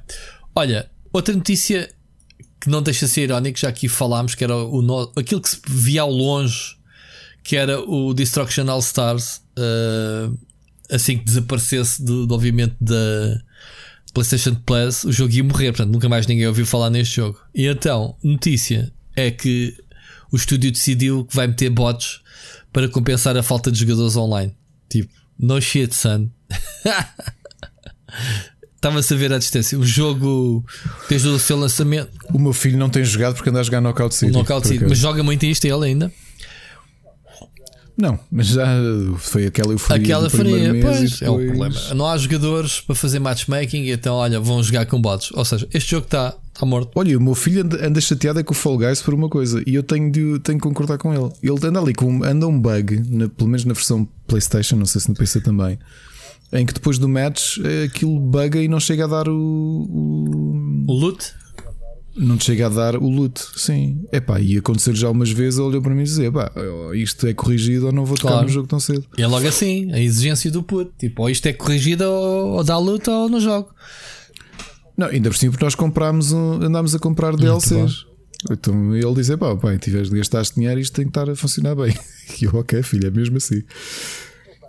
Olha, 0.55 0.91
outra 1.13 1.35
notícia 1.35 1.95
que 2.67 2.71
não 2.73 2.83
deixa 2.83 3.07
de 3.07 3.13
ser 3.13 3.21
irónico, 3.23 3.57
já 3.61 3.69
aqui 3.69 3.89
falámos, 3.89 4.35
que 4.35 4.43
era 4.43 4.57
o, 4.57 4.83
no- 4.83 5.13
aquilo 5.15 5.41
que 5.41 5.49
se 5.49 5.61
via 5.69 6.03
ao 6.03 6.11
longe, 6.11 6.77
que 7.45 7.55
era 7.55 7.81
o 7.81 8.13
Destruction 8.13 8.69
All 8.69 8.81
Stars, 8.81 9.41
eh, 9.57 10.29
assim 10.91 11.17
que 11.19 11.25
desaparecesse 11.25 12.03
do, 12.05 12.27
do 12.27 12.35
obviamente 12.35 12.75
da 12.81 13.41
PlayStation 14.13 14.57
Plus, 14.57 15.05
o 15.05 15.13
jogo 15.13 15.33
ia 15.33 15.45
morrer, 15.45 15.67
portanto 15.71 15.93
nunca 15.93 16.09
mais 16.09 16.27
ninguém 16.27 16.49
ouviu 16.49 16.67
falar 16.67 16.91
neste 16.91 17.15
jogo. 17.17 17.39
E 17.55 17.67
então, 17.67 18.17
notícia 18.21 18.93
é 19.15 19.31
que 19.31 19.73
o 20.33 20.37
estúdio 20.37 20.73
decidiu 20.73 21.25
que 21.25 21.37
vai 21.37 21.47
meter 21.47 21.71
bots 21.71 22.21
para 22.73 22.89
compensar 22.89 23.37
a 23.37 23.45
falta 23.45 23.71
de 23.71 23.79
jogadores 23.79 24.17
online. 24.17 24.53
Tipo, 24.89 25.15
no 25.39 25.61
shit, 25.63 25.95
son. 25.95 26.29
Estava-se 28.87 29.13
a 29.15 29.17
ver 29.17 29.33
à 29.33 29.39
distância. 29.39 29.79
O 29.79 29.85
jogo, 29.85 30.65
desde 31.09 31.29
o 31.29 31.39
seu 31.39 31.57
lançamento, 31.57 32.09
O 32.33 32.39
meu 32.39 32.53
filho 32.53 32.79
não 32.79 32.89
tem 32.89 33.05
jogado 33.05 33.35
porque 33.35 33.51
anda 33.51 33.61
a 33.61 33.63
jogar 33.63 33.81
Knockout 33.81 34.15
City. 34.15 34.33
Knockout 34.33 34.69
City, 34.69 34.85
mas 34.89 34.99
joga 34.99 35.23
muito 35.23 35.45
isto 35.45 35.65
ele 35.65 35.87
ainda. 35.87 36.13
Não, 37.99 38.19
mas 38.31 38.49
já 38.49 38.67
foi 39.17 39.47
aquela 39.47 39.73
euforia. 39.73 40.03
Aquela 40.03 40.29
mês 40.73 40.85
pois, 40.85 41.21
e 41.21 41.25
é 41.25 41.31
o 41.31 41.39
depois- 41.39 41.47
problema. 41.47 41.95
Não 41.95 42.07
há 42.07 42.17
jogadores 42.19 42.81
para 42.81 42.95
fazer 42.95 43.19
matchmaking, 43.19 43.89
então 43.89 44.15
olha, 44.17 44.39
vão 44.39 44.63
jogar 44.63 44.85
com 44.87 45.01
bots. 45.01 45.31
Ou 45.33 45.45
seja, 45.45 45.67
este 45.73 45.91
jogo 45.93 46.05
está 46.05 46.35
Está 46.57 46.65
morto. 46.65 46.91
Olha, 46.95 47.19
o 47.19 47.21
meu 47.21 47.35
filho 47.35 47.63
anda, 47.63 47.87
anda 47.87 48.01
chateado 48.01 48.41
é 48.41 48.43
com 48.43 48.55
o 48.55 48.57
Fall 48.57 48.79
Guys 48.79 49.03
por 49.03 49.13
uma 49.13 49.29
coisa 49.29 49.63
e 49.67 49.75
eu 49.75 49.83
tenho 49.83 50.11
de, 50.11 50.39
tenho 50.41 50.57
de 50.57 50.63
concordar 50.63 50.97
com 50.97 51.13
ele. 51.13 51.31
Ele 51.43 51.67
anda 51.67 51.79
ali 51.79 51.93
com 51.93 52.25
anda 52.25 52.47
um 52.49 52.59
bug, 52.59 53.03
na, 53.11 53.29
pelo 53.29 53.51
menos 53.51 53.67
na 53.67 53.75
versão 53.75 54.09
PlayStation, 54.27 54.75
não 54.77 54.87
sei 54.87 55.03
se 55.03 55.09
no 55.11 55.15
PC 55.15 55.43
também, 55.43 55.79
em 56.53 56.65
que 56.65 56.73
depois 56.73 56.99
do 56.99 57.09
match 57.09 57.59
eh, 57.65 57.85
aquilo 57.85 58.19
buga 58.21 58.61
e 58.63 58.69
não 58.69 58.79
chega 58.81 59.05
a 59.05 59.09
dar 59.09 59.29
o, 59.29 59.35
o, 59.35 60.85
O 60.89 60.93
loot? 60.93 61.33
não 62.19 62.41
chega 62.41 62.67
a 62.67 62.69
dar 62.71 62.97
o 62.97 63.09
loot. 63.11 63.39
Sim, 63.57 64.07
epá, 64.11 64.41
e 64.41 64.57
aconteceu 64.57 64.95
já 64.95 65.11
umas 65.11 65.31
vezes. 65.31 65.59
Ele 65.59 65.69
olhou 65.69 65.83
para 65.83 65.95
mim 65.95 66.01
e 66.01 66.05
dizia: 66.05 66.33
pá, 66.33 66.51
isto 66.95 67.27
é 67.27 67.35
corrigido 67.35 67.87
ou 67.87 67.93
não 67.93 68.07
vou 68.07 68.17
tocar 68.17 68.31
Claro. 68.33 68.47
no 68.47 68.53
jogo 68.53 68.67
tão 68.67 68.81
cedo. 68.81 69.05
E 69.19 69.23
é 69.23 69.27
logo 69.27 69.47
assim, 69.47 69.93
a 69.93 70.01
exigência 70.01 70.51
do 70.51 70.63
puto. 70.63 70.93
Tipo, 70.99 71.23
ou 71.23 71.31
isto 71.31 71.45
é 71.47 71.53
corrigido 71.53 72.05
ou, 72.05 72.53
ou 72.53 72.65
dá 72.65 72.79
luta 72.79 73.11
ou 73.11 73.29
não 73.29 73.39
jogo. 73.39 73.69
Não, 74.97 75.09
ainda 75.09 75.29
por 75.29 75.37
cima, 75.37 75.53
porque 75.53 75.65
nós 75.67 75.75
comprámos 75.75 76.33
um, 76.33 76.53
andámos 76.63 76.95
a 76.95 76.99
comprar 76.99 77.37
DLCs. 77.37 78.07
Então 78.51 78.97
ele 78.97 79.13
dizia: 79.15 79.37
pá, 79.37 79.55
pai, 79.55 79.77
tiveste, 79.79 80.15
gastaste 80.17 80.55
dinheiro, 80.55 80.81
isto 80.81 80.95
tem 80.95 81.05
que 81.05 81.11
estar 81.11 81.29
a 81.29 81.37
funcionar 81.37 81.75
bem. 81.75 81.95
E 82.41 82.45
eu, 82.45 82.55
ok, 82.57 82.83
filho, 82.83 83.07
é 83.07 83.11
mesmo 83.11 83.37
assim. 83.37 83.63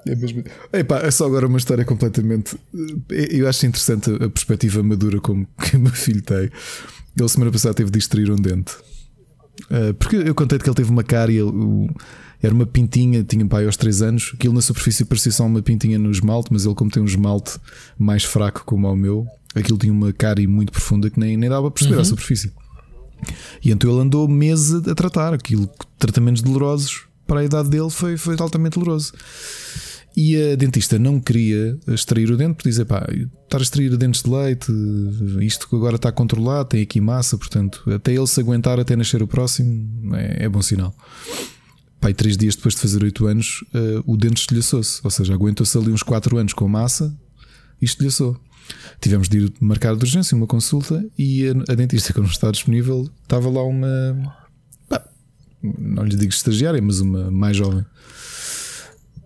É 0.07 0.15
mesmo. 0.15 0.43
Epá, 0.73 0.99
é 0.99 1.11
só 1.11 1.25
agora 1.25 1.47
uma 1.47 1.57
história 1.57 1.83
completamente. 1.85 2.55
eh, 3.11 3.27
Eu 3.31 3.47
acho 3.47 3.65
interessante 3.65 4.11
a 4.11 4.29
perspectiva 4.29 4.81
madura 4.83 5.19
como 5.19 5.47
que 5.61 5.75
o 5.75 5.79
meu 5.79 5.91
filho 5.93 6.21
tem. 6.21 6.49
Ele 7.17 7.29
semana 7.29 7.51
passada 7.51 7.73
teve 7.73 7.89
de 7.89 7.97
extrair 7.97 8.29
um 8.31 8.35
dente. 8.35 8.73
Uh, 9.71 9.93
porque 9.95 10.15
eu 10.15 10.35
contei 10.35 10.59
que 10.59 10.69
ele 10.69 10.75
teve 10.75 10.91
uma 10.91 11.03
cárie, 11.03 11.39
era 12.41 12.53
uma 12.53 12.65
pintinha, 12.65 13.23
tinha 13.23 13.45
pai 13.47 13.65
aos 13.65 13.75
3 13.75 14.01
anos. 14.03 14.31
Aquilo 14.35 14.53
na 14.53 14.61
superfície 14.61 15.03
parecia 15.03 15.31
só 15.31 15.45
uma 15.45 15.61
pintinha 15.61 15.97
no 15.97 16.11
esmalte, 16.11 16.49
mas 16.51 16.65
ele, 16.65 16.75
como 16.75 16.91
tem 16.91 17.01
um 17.01 17.07
esmalte 17.07 17.57
mais 17.97 18.23
fraco 18.23 18.63
como 18.65 18.87
o 18.87 18.95
meu, 18.95 19.25
aquilo 19.55 19.77
tinha 19.79 19.91
uma 19.91 20.13
cárie 20.13 20.45
muito 20.45 20.71
profunda 20.71 21.09
que 21.09 21.19
nem, 21.19 21.35
nem 21.35 21.49
dava 21.49 21.71
para 21.71 21.79
perceber 21.79 21.99
à 21.99 22.05
superfície. 22.05 22.51
E 23.63 23.71
então 23.71 23.89
ele 23.89 24.01
andou 24.01 24.27
meses 24.27 24.87
a 24.87 24.93
tratar 24.93 25.33
aquilo, 25.33 25.67
tratamentos 25.97 26.43
dolorosos 26.43 27.07
para 27.25 27.39
a 27.39 27.43
idade 27.43 27.69
dele 27.69 27.89
foi, 27.89 28.15
foi 28.15 28.35
altamente 28.39 28.79
doloroso. 28.79 29.11
E 30.19 30.35
a 30.35 30.55
dentista 30.55 30.97
não 30.97 31.19
queria 31.19 31.77
extrair 31.87 32.31
o 32.31 32.35
dente, 32.35 32.55
porque 32.55 32.69
dizer, 32.69 32.85
pá, 32.85 33.07
estar 33.43 33.59
a 33.59 33.61
extrair 33.61 33.95
dentes 33.95 34.23
de 34.23 34.29
leite, 34.31 34.71
isto 35.41 35.67
agora 35.75 35.95
está 35.95 36.11
controlado, 36.11 36.69
tem 36.69 36.81
aqui 36.81 36.99
massa, 36.99 37.37
portanto, 37.37 37.83
até 37.93 38.15
ele 38.15 38.25
se 38.25 38.39
aguentar 38.39 38.79
até 38.79 38.95
nascer 38.95 39.21
o 39.21 39.27
próximo, 39.27 40.15
é, 40.15 40.45
é 40.45 40.49
bom 40.49 40.59
sinal. 40.59 40.95
Pai, 42.01 42.15
três 42.15 42.35
dias 42.35 42.55
depois 42.55 42.73
de 42.73 42.81
fazer 42.81 43.03
oito 43.03 43.27
anos, 43.27 43.63
eh, 43.75 44.01
o 44.07 44.17
dente 44.17 44.41
estilhaçou-se, 44.41 45.01
ou 45.03 45.11
seja, 45.11 45.35
aguentou-se 45.35 45.77
ali 45.77 45.91
uns 45.91 46.01
quatro 46.01 46.37
anos 46.37 46.53
com 46.53 46.67
massa 46.67 47.15
e 47.79 47.85
estilhaçou. 47.85 48.39
Tivemos 48.99 49.29
de 49.29 49.37
ir 49.37 49.53
marcar 49.59 49.95
de 49.95 50.01
urgência 50.01 50.35
uma 50.35 50.47
consulta 50.47 51.05
e 51.17 51.47
a, 51.47 51.51
a 51.71 51.75
dentista, 51.75 52.11
quando 52.11 52.27
estava 52.27 52.53
disponível, 52.53 53.07
estava 53.21 53.49
lá 53.49 53.63
uma. 53.63 53.87
pá, 54.89 55.03
não 55.61 56.03
lhe 56.03 56.15
digo 56.15 56.31
estagiária, 56.31 56.81
mas 56.81 56.99
uma 57.01 57.29
mais 57.29 57.55
jovem. 57.55 57.85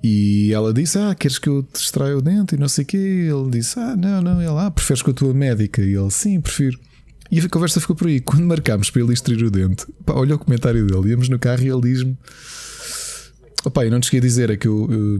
E 0.04 0.52
ela 0.54 0.74
disse: 0.74 0.98
Ah, 0.98 1.14
queres 1.14 1.38
que 1.38 1.48
eu 1.48 1.62
te 1.64 1.76
extraia 1.80 2.18
o 2.18 2.22
dente? 2.22 2.56
E 2.56 2.58
não 2.58 2.68
sei 2.68 2.84
o 2.84 2.88
quê. 2.88 2.98
Ele 2.98 3.50
disse: 3.52 3.80
Ah, 3.80 3.96
não, 3.96 4.22
não. 4.22 4.42
Ele, 4.42 4.50
ah, 4.58 4.72
preferes 4.72 5.02
com 5.04 5.12
a 5.12 5.14
tua 5.14 5.34
médica? 5.34 5.82
E 5.82 5.94
ele, 5.96 6.10
sim, 6.12 6.40
prefiro. 6.42 6.80
E 7.32 7.40
a 7.40 7.48
conversa 7.50 7.80
ficou 7.80 7.96
por 7.96 8.08
aí. 8.08 8.20
Quando 8.20 8.44
marcámos 8.46 8.90
para 8.90 9.02
ele 9.02 9.14
extrair 9.14 9.42
o 9.44 9.52
dente, 9.52 9.86
pá, 10.06 10.14
olha 10.14 10.36
o 10.36 10.40
comentário 10.40 10.86
dele. 10.86 11.12
Íamos 11.12 11.30
no 11.30 11.38
carro 11.40 11.62
e 11.64 11.70
ele 11.70 11.82
diz-me: 11.82 12.18
Opá, 13.64 13.86
eu 13.86 13.92
não 13.92 14.00
te 14.00 14.06
cheguei 14.08 14.20
a 14.20 14.24
dizer, 14.24 14.50
é 14.50 14.58
que 14.58 14.68
eu, 14.68 14.88
eu 14.92 15.20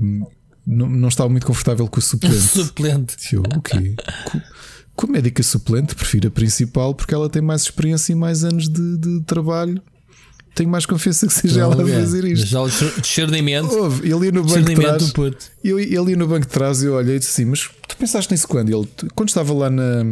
não, 0.66 0.90
não 0.90 1.08
estava 1.08 1.30
muito 1.30 1.46
confortável 1.46 1.88
com 1.88 2.00
o 2.00 2.02
suplente. 2.02 2.36
Suplente. 2.42 3.16
E 3.32 3.36
eu, 3.36 3.42
o 3.44 3.62
quê? 3.62 3.96
Co- 4.26 4.42
Com 4.96 5.08
a 5.08 5.10
médica 5.12 5.44
suplente, 5.44 5.94
prefiro 5.96 6.28
a 6.28 6.32
principal 6.32 6.96
porque 6.96 7.14
ela 7.14 7.30
tem 7.30 7.42
mais 7.42 7.62
experiência 7.62 8.14
e 8.14 8.16
mais 8.16 8.44
anos 8.44 8.68
de, 8.68 8.98
de 8.98 9.22
trabalho. 9.22 9.82
Tenho 10.54 10.70
mais 10.70 10.86
confiança 10.86 11.26
que 11.28 11.34
seja 11.34 11.62
ela 11.62 11.82
a 11.82 11.88
fazer 11.88 12.26
isto. 12.26 12.46
Já 12.46 12.62
o 12.62 12.70
discernimento. 13.02 13.72
Houve, 13.74 14.06
ele 14.12 14.26
ia 14.26 14.32
no 14.32 14.44
banco 14.44 14.68
de 14.70 14.76
trás. 14.76 15.12
do. 15.12 15.36
Eu, 15.64 15.80
ele 15.80 16.12
ia 16.12 16.18
no 16.18 16.28
banco 16.28 16.46
de 16.46 16.52
trás 16.52 16.84
e 16.84 16.88
eu 16.88 16.94
olhei 16.94 17.16
e 17.16 17.20
disse 17.20 17.32
assim: 17.42 17.50
Mas 17.50 17.70
tu 17.88 17.96
pensaste 17.98 18.32
nisso 18.34 18.48
quando? 18.48 18.70
Ele, 18.70 18.88
quando 19.16 19.30
estava 19.30 19.54
lá 19.54 19.70
na. 19.70 20.04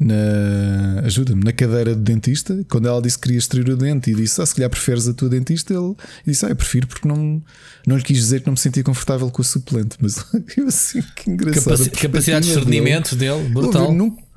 na 0.00 1.00
ajuda-me, 1.04 1.42
na 1.44 1.52
cadeira 1.52 1.94
de 1.94 2.00
dentista, 2.00 2.64
quando 2.70 2.86
ela 2.88 3.02
disse 3.02 3.16
que 3.18 3.24
queria 3.24 3.38
extrair 3.38 3.68
o 3.68 3.76
dente 3.76 4.10
e 4.10 4.14
disse: 4.14 4.40
Ah, 4.40 4.46
se 4.46 4.54
calhar 4.54 4.70
preferes 4.70 5.08
a 5.08 5.12
tua 5.12 5.28
dentista, 5.28 5.74
ele 5.74 5.94
disse: 6.26 6.46
Ah, 6.46 6.50
eu 6.50 6.56
prefiro 6.56 6.86
porque 6.86 7.06
não, 7.06 7.42
não 7.86 7.96
lhe 7.96 8.02
quis 8.02 8.16
dizer 8.16 8.40
que 8.40 8.46
não 8.46 8.52
me 8.52 8.58
sentia 8.58 8.82
confortável 8.84 9.30
com 9.30 9.42
o 9.42 9.44
suplente. 9.44 9.96
Mas 10.00 10.24
eu 10.56 10.68
assim, 10.68 11.02
que 11.16 11.30
engraçado. 11.30 11.64
Capaci- 11.64 11.90
capacidade 11.90 12.46
de 12.46 12.54
discernimento 12.54 13.16
dele, 13.16 13.48
brutal. 13.48 13.82
Ouve, 13.88 13.94
eu 13.94 13.98
não- 13.98 14.27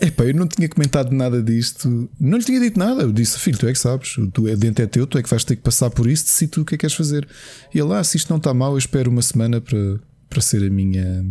Epá, 0.00 0.24
eu 0.24 0.34
não 0.34 0.46
tinha 0.46 0.68
comentado 0.68 1.10
nada 1.12 1.42
disto, 1.42 2.08
não 2.20 2.38
lhe 2.38 2.44
tinha 2.44 2.60
dito 2.60 2.78
nada. 2.78 3.02
Eu 3.02 3.12
disse, 3.12 3.38
filho, 3.38 3.58
tu 3.58 3.66
é 3.66 3.72
que 3.72 3.78
sabes, 3.78 4.16
o 4.16 4.30
tu 4.30 4.46
é 4.46 4.54
dente 4.54 4.80
é 4.80 4.86
teu, 4.86 5.06
tu 5.06 5.18
é 5.18 5.22
que 5.22 5.28
vais 5.28 5.44
ter 5.44 5.56
que 5.56 5.62
passar 5.62 5.90
por 5.90 6.08
isto, 6.08 6.26
decide 6.26 6.52
tu 6.52 6.60
o 6.60 6.64
que 6.64 6.74
é 6.74 6.78
que 6.78 6.82
queres 6.82 6.94
fazer. 6.94 7.26
E 7.74 7.78
ele, 7.78 7.92
ah, 7.92 8.04
se 8.04 8.16
isto 8.16 8.30
não 8.30 8.36
está 8.36 8.54
mal, 8.54 8.72
eu 8.72 8.78
espero 8.78 9.10
uma 9.10 9.22
semana 9.22 9.60
para, 9.60 9.98
para 10.30 10.40
ser 10.40 10.64
a 10.64 10.70
minha 10.70 11.24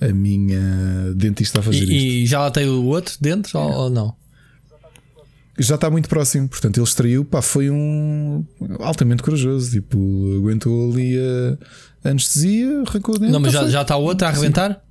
a 0.00 0.08
minha 0.12 0.60
dentista 1.16 1.58
a 1.58 1.62
fazer 1.62 1.82
isto. 1.82 1.92
E, 1.92 2.22
e 2.22 2.26
já 2.26 2.40
lá 2.40 2.50
tem 2.50 2.68
o 2.68 2.84
outro 2.84 3.14
dentro 3.20 3.58
ou, 3.58 3.72
ou 3.72 3.90
não? 3.90 4.14
Já 5.58 5.74
está 5.74 5.90
muito 5.90 6.08
próximo, 6.08 6.48
portanto, 6.48 6.78
ele 6.78 6.84
extraiu, 6.84 7.24
pá, 7.24 7.42
foi 7.42 7.68
um 7.68 8.44
altamente 8.78 9.22
corajoso, 9.22 9.72
tipo, 9.72 9.98
aguentou 10.38 10.90
ali 10.90 11.18
a 11.18 12.08
anestesia, 12.08 12.82
arrancou 12.86 13.16
o 13.16 13.18
dente. 13.18 13.32
Não, 13.32 13.40
mas 13.40 13.52
já, 13.52 13.68
já 13.68 13.82
está 13.82 13.96
o 13.96 14.02
outro 14.02 14.26
a 14.26 14.30
arrebentar? 14.30 14.82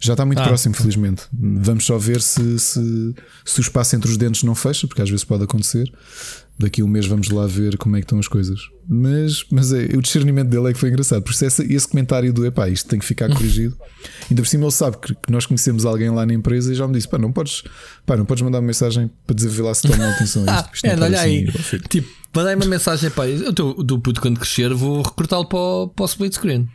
Já 0.00 0.12
está 0.14 0.24
muito 0.24 0.40
Ah. 0.40 0.46
próximo, 0.46 0.74
felizmente. 0.74 1.22
Vamos 1.32 1.84
só 1.84 1.98
ver 1.98 2.20
se, 2.22 2.58
se, 2.58 3.14
se 3.44 3.58
o 3.58 3.62
espaço 3.62 3.96
entre 3.96 4.08
os 4.10 4.16
dentes 4.16 4.44
não 4.44 4.54
fecha, 4.54 4.86
porque 4.86 5.02
às 5.02 5.10
vezes 5.10 5.24
pode 5.24 5.42
acontecer. 5.44 5.92
Daqui 6.56 6.82
a 6.82 6.84
um 6.84 6.88
mês 6.88 7.06
vamos 7.06 7.28
lá 7.30 7.46
ver 7.46 7.76
como 7.78 7.96
é 7.96 8.00
que 8.00 8.04
estão 8.04 8.18
as 8.18 8.26
coisas. 8.26 8.60
Mas, 8.88 9.44
mas 9.50 9.72
é, 9.72 9.84
o 9.96 10.00
discernimento 10.02 10.48
dele 10.48 10.70
é 10.70 10.72
que 10.72 10.78
foi 10.78 10.88
engraçado. 10.88 11.22
Por 11.22 11.30
isso, 11.32 11.44
essa, 11.44 11.64
esse 11.64 11.86
comentário 11.86 12.32
do 12.32 12.44
epá, 12.46 12.68
isto 12.68 12.88
tem 12.88 12.98
que 12.98 13.04
ficar 13.04 13.28
corrigido. 13.34 13.76
Ainda 14.30 14.42
por 14.42 14.48
cima, 14.48 14.64
ele 14.64 14.72
sabe 14.72 14.96
que, 14.98 15.14
que 15.14 15.30
nós 15.32 15.46
conhecemos 15.46 15.84
alguém 15.84 16.10
lá 16.10 16.24
na 16.26 16.34
empresa 16.34 16.72
e 16.72 16.74
já 16.76 16.86
me 16.86 16.94
disse: 16.94 17.08
pá, 17.08 17.16
não 17.18 17.32
podes, 17.32 17.62
pá, 18.06 18.16
não 18.16 18.24
podes 18.24 18.42
mandar 18.42 18.58
uma 18.58 18.66
mensagem 18.66 19.10
para 19.26 19.34
dizer 19.36 19.62
lá 19.62 19.72
se 19.74 19.82
tomam 19.88 20.10
atenção 20.10 20.44
a 20.48 20.56
isto. 20.60 20.70
Isto 20.74 20.86
é, 20.86 20.94
olha 21.00 21.20
aí. 21.20 21.44
assim." 21.48 21.58
Eu, 21.58 21.62
filho, 21.64 21.84
Tipo, 21.88 22.08
mandei 22.34 22.54
uma 22.56 22.66
mensagem 22.66 23.10
para 23.10 23.28
eu 23.28 23.52
tô- 23.52 23.74
do 23.74 23.98
puto 24.00 24.20
quando 24.20 24.38
crescer, 24.40 24.72
vou 24.74 25.02
recrutá-lo 25.02 25.46
para, 25.48 25.58
o- 25.58 25.88
para 25.88 26.02
o 26.04 26.06
split 26.06 26.34
screen. 26.34 26.68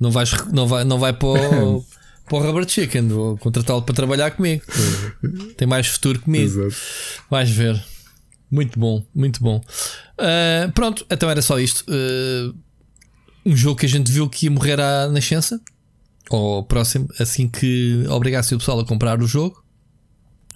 Não, 0.00 0.10
vais, 0.10 0.32
não, 0.52 0.66
vai, 0.66 0.84
não 0.84 0.98
vai 0.98 1.12
para 1.12 1.28
o, 1.28 1.84
para 2.32 2.38
o 2.38 2.46
Rubber 2.50 2.66
Chicken, 2.66 3.08
vou 3.08 3.36
contratá-lo 3.36 3.82
para 3.82 3.94
trabalhar 3.94 4.30
comigo. 4.30 4.62
Tem 5.54 5.68
mais 5.68 5.86
futuro 5.86 6.18
comigo. 6.18 6.62
Exato. 6.62 6.74
Vais 7.30 7.50
ver. 7.50 7.84
Muito 8.50 8.78
bom, 8.78 9.04
muito 9.14 9.42
bom. 9.42 9.62
Ah, 10.16 10.70
pronto, 10.74 11.04
então 11.10 11.28
era 11.28 11.42
só 11.42 11.60
isto. 11.60 11.84
Ah, 11.88 12.54
um 13.44 13.54
jogo 13.54 13.80
que 13.80 13.86
a 13.86 13.88
gente 13.88 14.10
viu 14.10 14.30
que 14.30 14.46
ia 14.46 14.50
morrer 14.50 14.80
à 14.80 15.08
nascença, 15.08 15.60
ou 16.30 16.64
próximo, 16.64 17.06
assim 17.18 17.48
que 17.48 18.02
obrigasse 18.08 18.54
o 18.54 18.58
pessoal 18.58 18.80
a 18.80 18.86
comprar 18.86 19.20
o 19.20 19.26
jogo, 19.26 19.62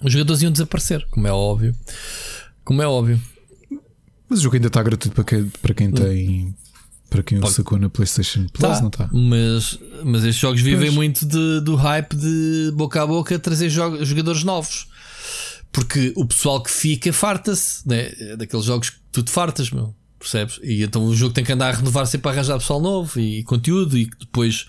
os 0.01 0.11
jogadores 0.11 0.41
iam 0.41 0.51
desaparecer, 0.51 1.05
como 1.11 1.27
é 1.27 1.31
óbvio. 1.31 1.75
Como 2.63 2.81
é 2.81 2.87
óbvio. 2.87 3.21
Mas 4.27 4.39
o 4.39 4.41
jogo 4.41 4.55
ainda 4.55 4.67
está 4.67 4.81
gratuito 4.81 5.13
para 5.13 5.23
quem, 5.23 5.47
para 5.61 5.73
quem 5.75 5.91
tem. 5.91 6.55
Para 7.09 7.23
quem 7.23 7.37
o 7.37 7.41
Pode- 7.41 7.53
sacou 7.53 7.79
na 7.79 7.89
PlayStation 7.89 8.47
Plus, 8.51 8.61
Tá, 8.75 8.81
não 8.81 8.89
está? 8.89 9.09
Mas, 9.13 9.79
mas 10.03 10.23
estes 10.23 10.35
jogos 10.41 10.61
vivem 10.61 10.87
Pois. 10.87 10.93
muito 10.95 11.25
de- 11.25 11.61
do 11.61 11.75
hype 11.75 12.15
de 12.15 12.71
boca 12.75 13.01
a 13.01 13.07
boca 13.07 13.39
trazer 13.39 13.69
jo- 13.69 14.03
jogadores 14.03 14.43
novos. 14.43 14.87
Porque 15.71 16.11
o 16.15 16.25
pessoal 16.25 16.61
que 16.61 16.71
fica 16.71 17.13
farta-se 17.13 17.87
né? 17.87 18.11
É 18.19 18.35
daqueles 18.35 18.65
jogos 18.65 18.89
que 18.89 18.97
tu 19.11 19.23
te 19.23 19.31
fartas, 19.31 19.69
meu. 19.71 19.95
Percebes? 20.19 20.59
E 20.63 20.81
então 20.83 21.05
o 21.05 21.15
jogo 21.15 21.33
tem 21.33 21.43
que 21.45 21.51
andar 21.53 21.69
a 21.73 21.77
renovar 21.77 22.05
sempre 22.07 22.23
para 22.23 22.31
arranjar 22.31 22.57
pessoal 22.57 22.81
novo 22.81 23.19
e, 23.19 23.43
conteúdo 23.43 23.97
e 23.97 24.09
depois 24.19 24.65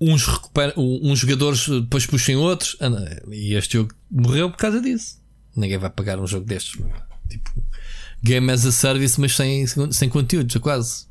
uns, 0.00 0.24
recupera, 0.26 0.72
uns 0.76 1.18
jogadores 1.18 1.68
depois 1.68 2.06
puxem 2.06 2.36
outros. 2.36 2.76
Anda, 2.80 3.22
E 3.30 3.54
este 3.54 3.74
jogo 3.74 3.92
morreu 4.10 4.50
por 4.50 4.56
causa 4.56 4.80
disso. 4.80 5.18
Ninguém 5.56 5.78
vai 5.78 5.90
pagar 5.90 6.18
um 6.20 6.26
jogo 6.26 6.46
destes. 6.46 6.78
Tipo, 7.28 7.50
game 8.22 8.50
as 8.50 8.64
a 8.66 8.72
service, 8.72 9.20
mas 9.20 9.34
sem, 9.34 9.64
sem 9.66 10.08
conteúdos, 10.08 10.56
quase. 10.56 11.06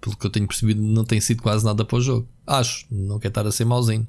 Pelo 0.00 0.16
que 0.16 0.26
eu 0.26 0.30
tenho 0.30 0.46
percebido, 0.46 0.82
não 0.82 1.04
tem 1.04 1.20
sido 1.20 1.42
quase 1.42 1.64
nada 1.64 1.84
para 1.84 1.96
o 1.96 2.00
jogo. 2.00 2.28
Acho, 2.46 2.84
não 2.90 3.18
quer 3.18 3.28
estar 3.28 3.46
a 3.46 3.52
ser 3.52 3.64
mauzinho. 3.64 4.06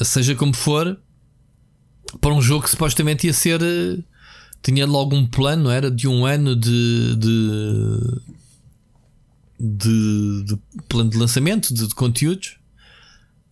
Seja 0.00 0.34
como 0.36 0.54
for, 0.54 0.96
para 2.20 2.32
um 2.32 2.40
jogo 2.40 2.64
que 2.64 2.70
supostamente 2.70 3.26
ia 3.26 3.34
ser. 3.34 3.60
eh, 3.60 3.98
Tinha 4.62 4.86
logo 4.86 5.16
um 5.16 5.26
plano, 5.26 5.68
era? 5.70 5.90
De 5.90 6.06
um 6.06 6.24
ano 6.24 6.54
de. 6.54 7.16
de, 7.16 8.20
de, 9.58 10.44
de 10.44 10.58
plano 10.88 11.10
de 11.10 11.16
lançamento 11.16 11.74
de, 11.74 11.88
de 11.88 11.94
conteúdos. 11.94 12.56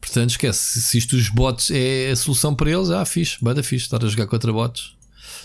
Portanto, 0.01 0.31
esquece. 0.31 0.81
Se 0.81 0.99
isto 0.99 1.17
dos 1.17 1.29
bots 1.29 1.71
é 1.73 2.11
a 2.13 2.17
solução 2.17 2.55
para 2.55 2.71
eles, 2.71 2.91
ah, 2.91 3.05
fixe, 3.05 3.39
bada 3.43 3.63
fixe, 3.63 3.87
estar 3.87 4.05
a 4.05 4.09
jogar 4.09 4.29
contra 4.29 4.53
bots. 4.53 4.96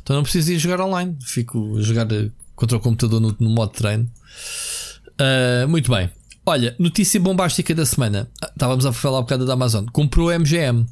Então 0.02 0.15
não 0.15 0.23
preciso 0.23 0.52
ir 0.52 0.60
jogar 0.60 0.82
online. 0.82 1.18
Fico 1.22 1.78
a 1.78 1.82
jogar 1.82 2.11
eh, 2.11 2.30
contra 2.56 2.78
o 2.78 2.80
computador 2.80 3.19
no, 3.19 3.36
no 3.40 3.49
modo 3.49 3.72
treino. 3.72 4.10
Ah, 5.18 5.68
muito 5.68 5.91
bem. 5.91 6.10
Olha, 6.45 6.76
notícia 6.80 7.19
bombástica 7.19 7.76
da 7.76 7.86
semana. 7.86 8.30
Ah, 8.41 8.49
Estávamos 8.52 8.86
a 8.86 8.91
falar 8.94 9.19
um 9.19 9.22
bocado 9.22 9.45
da 9.45 9.53
Amazon. 9.53 9.86
Comprou 9.91 10.30
a 10.30 10.40
MGM. 10.40 10.86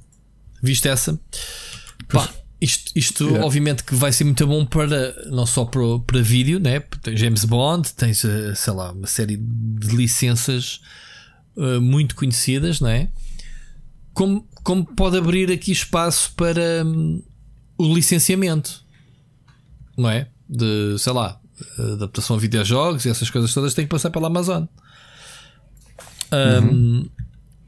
Viste 0.61 0.87
essa? 0.87 1.19
Pá, 2.07 2.29
isto, 2.61 2.91
isto 2.95 3.23
Yeah. 3.25 3.45
obviamente 3.45 3.83
que 3.83 3.95
vai 3.95 4.11
ser 4.11 4.25
muito 4.25 4.45
bom 4.45 4.65
para 4.65 5.15
não 5.31 5.45
só 5.45 5.65
para, 5.65 5.81
para 6.05 6.21
vídeo, 6.21 6.59
né? 6.59 6.79
Tem 7.01 7.15
James 7.15 7.45
Bond, 7.45 7.93
tens 7.93 8.23
eh, 8.25 8.53
sei 8.55 8.73
lá, 8.73 8.91
uma 8.91 9.07
série 9.07 9.37
de 9.37 9.95
licenças 9.95 10.81
eh, 11.57 11.79
muito 11.79 12.15
conhecidas, 12.15 12.79
não 12.81 12.89
é? 12.89 13.09
Como, 14.13 14.45
como 14.63 14.85
pode 14.85 15.17
abrir 15.17 15.49
aqui 15.51 15.71
espaço 15.71 16.33
para 16.35 16.83
hum, 16.85 17.23
o 17.77 17.93
licenciamento, 17.95 18.83
não 19.99 20.09
é? 20.09 20.29
De 20.47 20.97
sei 20.97 21.13
lá, 21.13 21.39
adaptação 21.93 22.35
a 22.35 22.39
videojogos 22.39 23.05
e 23.05 23.09
essas 23.09 23.29
coisas 23.29 23.53
todas 23.53 23.73
têm 23.73 23.85
que 23.85 23.91
passar 23.91 24.09
pela 24.09 24.27
Amazon. 24.27 24.65
Um, 26.31 27.09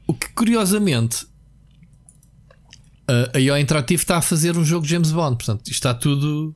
O 0.06 0.14
que 0.14 0.28
curiosamente 0.34 1.26
a 3.34 3.38
IO 3.38 3.56
Interactive 3.58 4.02
está 4.02 4.18
a 4.18 4.22
fazer 4.22 4.56
um 4.56 4.64
jogo 4.64 4.86
de 4.86 4.92
James 4.92 5.10
Bond, 5.10 5.36
portanto, 5.36 5.62
isto 5.62 5.72
está 5.72 5.92
tudo 5.94 6.54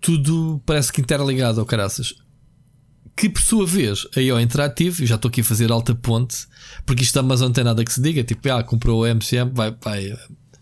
tudo 0.00 0.60
parece 0.64 0.92
que 0.92 1.00
interligado 1.00 1.60
ao 1.60 1.66
caraças. 1.66 2.14
Que 3.16 3.28
por 3.28 3.42
sua 3.42 3.66
vez 3.66 4.06
a 4.16 4.20
IO 4.20 4.40
Interactive, 4.40 5.04
e 5.04 5.06
já 5.06 5.16
estou 5.16 5.28
aqui 5.28 5.42
a 5.42 5.44
fazer 5.44 5.70
alta 5.70 5.94
ponte, 5.94 6.46
porque 6.86 7.02
isto 7.02 7.14
da 7.14 7.20
Amazon 7.20 7.52
tem 7.52 7.62
nada 7.62 7.84
que 7.84 7.92
se 7.92 8.00
diga, 8.00 8.24
tipo, 8.24 8.50
ah, 8.50 8.62
comprou 8.62 9.04
a 9.04 9.10
MCM, 9.10 9.50
vai, 9.52 9.76
vai, 9.82 10.12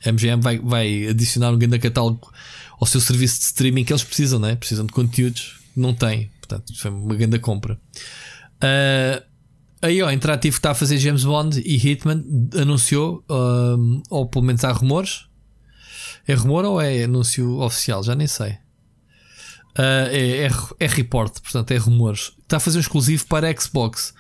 a 0.05 0.12
MGM 0.12 0.43
vai, 0.43 0.59
vai 0.59 1.06
adicionar 1.06 1.52
um 1.52 1.59
grande 1.59 1.78
catálogo 1.78 2.32
ao 2.81 2.87
seu 2.87 3.01
serviço 3.01 3.39
de 3.39 3.45
streaming 3.45 3.85
que 3.85 3.93
eles 3.93 4.05
precisam, 4.05 4.39
né? 4.39 4.57
precisam 4.57 4.87
de 4.87 4.93
conteúdos, 4.93 5.59
não 5.77 5.95
tem, 5.95 6.31
portanto, 6.41 6.73
foi 6.77 6.91
uma 6.91 7.15
grande 7.15 7.39
compra. 7.39 7.79
Ah, 8.61 9.23
a 9.81 9.91
IO 9.91 10.11
Interactive 10.11 10.55
que 10.55 10.59
está 10.59 10.73
a 10.73 10.75
fazer 10.75 10.99
James 10.99 11.25
Bond 11.25 11.61
e 11.65 11.77
Hitman 11.77 12.25
anunciou, 12.61 13.25
um, 13.31 14.03
ou 14.11 14.27
pelo 14.27 14.45
menos 14.45 14.65
há 14.65 14.73
rumores. 14.73 15.27
É 16.27 16.35
rumor 16.35 16.65
ou 16.65 16.81
é 16.81 17.05
anúncio 17.05 17.61
oficial? 17.61 18.03
Já 18.03 18.15
nem 18.15 18.27
sei. 18.27 18.59
Ah, 19.77 20.09
é, 20.11 20.47
é, 20.47 20.51
é 20.81 20.87
report, 20.87 21.41
portanto 21.41 21.71
é 21.71 21.77
rumores. 21.77 22.33
Está 22.43 22.57
a 22.57 22.61
fazer 22.61 22.79
um 22.79 22.81
exclusivo 22.81 23.27
para 23.27 23.55
Xbox. 23.59 24.13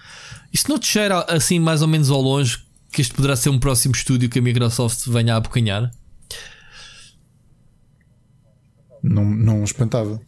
Isso 0.52 0.68
não 0.68 0.78
te 0.78 0.86
cheira 0.86 1.22
assim 1.28 1.58
mais 1.58 1.82
ou 1.82 1.88
menos 1.88 2.08
ao 2.08 2.20
longe 2.20 2.58
que 2.92 3.02
este 3.02 3.12
poderá 3.12 3.36
ser 3.36 3.50
um 3.50 3.58
próximo 3.58 3.94
estúdio 3.94 4.30
que 4.30 4.38
a 4.38 4.42
Microsoft 4.42 5.08
venha 5.08 5.34
a 5.34 5.36
abocanhar? 5.36 5.90
Não, 9.02 9.24
não 9.24 9.64
espantava. 9.64 10.20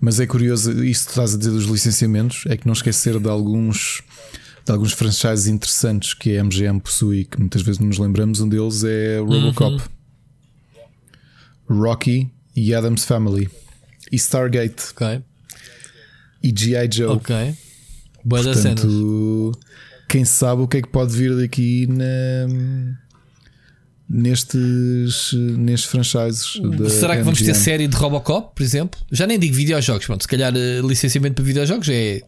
Mas 0.00 0.20
é 0.20 0.26
curioso, 0.26 0.84
isso 0.84 1.04
que 1.06 1.10
estás 1.12 1.34
a 1.34 1.38
dizer 1.38 1.50
dos 1.50 1.64
licenciamentos, 1.64 2.44
é 2.46 2.56
que 2.56 2.66
não 2.66 2.72
esquecer 2.74 3.18
de 3.18 3.28
alguns 3.28 4.02
de 4.64 4.72
alguns 4.72 4.92
franchises 4.92 5.46
interessantes 5.46 6.12
que 6.12 6.36
a 6.36 6.42
MGM 6.42 6.80
possui, 6.80 7.24
que 7.24 7.38
muitas 7.38 7.62
vezes 7.62 7.78
não 7.78 7.86
nos 7.86 7.98
lembramos. 7.98 8.40
Um 8.40 8.48
deles 8.48 8.82
é 8.82 9.18
Robocop, 9.20 9.80
Rocky 11.68 12.30
e 12.54 12.74
Adam's 12.74 13.04
Family, 13.04 13.48
e 14.10 14.16
Stargate 14.16 14.90
Ok. 14.90 15.22
e 16.42 16.52
G.I. 16.56 16.88
Joe. 16.92 17.16
Ok. 17.16 17.54
Boa. 18.24 18.42
Portanto, 18.42 19.52
quem 20.08 20.24
sabe 20.24 20.62
o 20.62 20.68
que 20.68 20.78
é 20.78 20.82
que 20.82 20.88
pode 20.88 21.14
vir 21.16 21.36
daqui 21.36 21.86
na, 21.86 22.04
nestes, 24.08 25.32
nestes 25.58 25.90
franchises. 25.90 26.60
Será 26.90 27.16
que 27.16 27.22
vamos 27.22 27.40
ter 27.40 27.54
série 27.54 27.86
de 27.88 27.96
Robocop, 27.96 28.54
por 28.54 28.62
exemplo? 28.62 28.98
Já 29.10 29.26
nem 29.26 29.38
digo 29.38 29.54
videojogos, 29.54 30.06
pronto, 30.06 30.22
se 30.22 30.28
calhar 30.28 30.52
eh, 30.56 30.80
licenciamento 30.82 31.34
para 31.36 31.44
videojogos 31.44 31.86
já 31.86 31.92
é, 31.94 32.22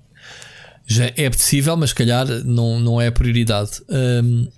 já 0.86 1.04
é 1.16 1.26
apetecível, 1.26 1.76
mas 1.76 1.90
se 1.90 1.94
calhar 1.96 2.26
não, 2.44 2.80
não 2.80 3.00
é 3.00 3.06
a 3.08 3.12
prioridade. 3.12 3.70
Hum, 3.88 4.48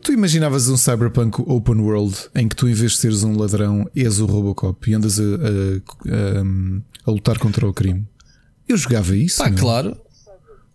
Tu 0.00 0.12
imaginavas 0.12 0.68
um 0.68 0.76
cyberpunk 0.76 1.42
open 1.44 1.80
world 1.80 2.16
em 2.36 2.46
que 2.48 2.54
tu, 2.54 2.68
em 2.68 2.72
vez 2.72 2.92
de 2.92 2.98
seres 2.98 3.24
um 3.24 3.36
ladrão, 3.36 3.84
és 3.96 4.20
o 4.20 4.26
Robocop 4.26 4.88
e 4.88 4.94
andas 4.94 5.18
a, 5.18 5.22
a- 5.22 5.26
a- 6.08 6.44
a 7.04 7.10
lutar 7.10 7.36
contra 7.38 7.66
o 7.68 7.74
crime? 7.74 8.06
Eu 8.68 8.76
jogava 8.76 9.16
isso. 9.16 9.38
pá, 9.38 9.50
meu. 9.50 9.58
claro, 9.58 9.96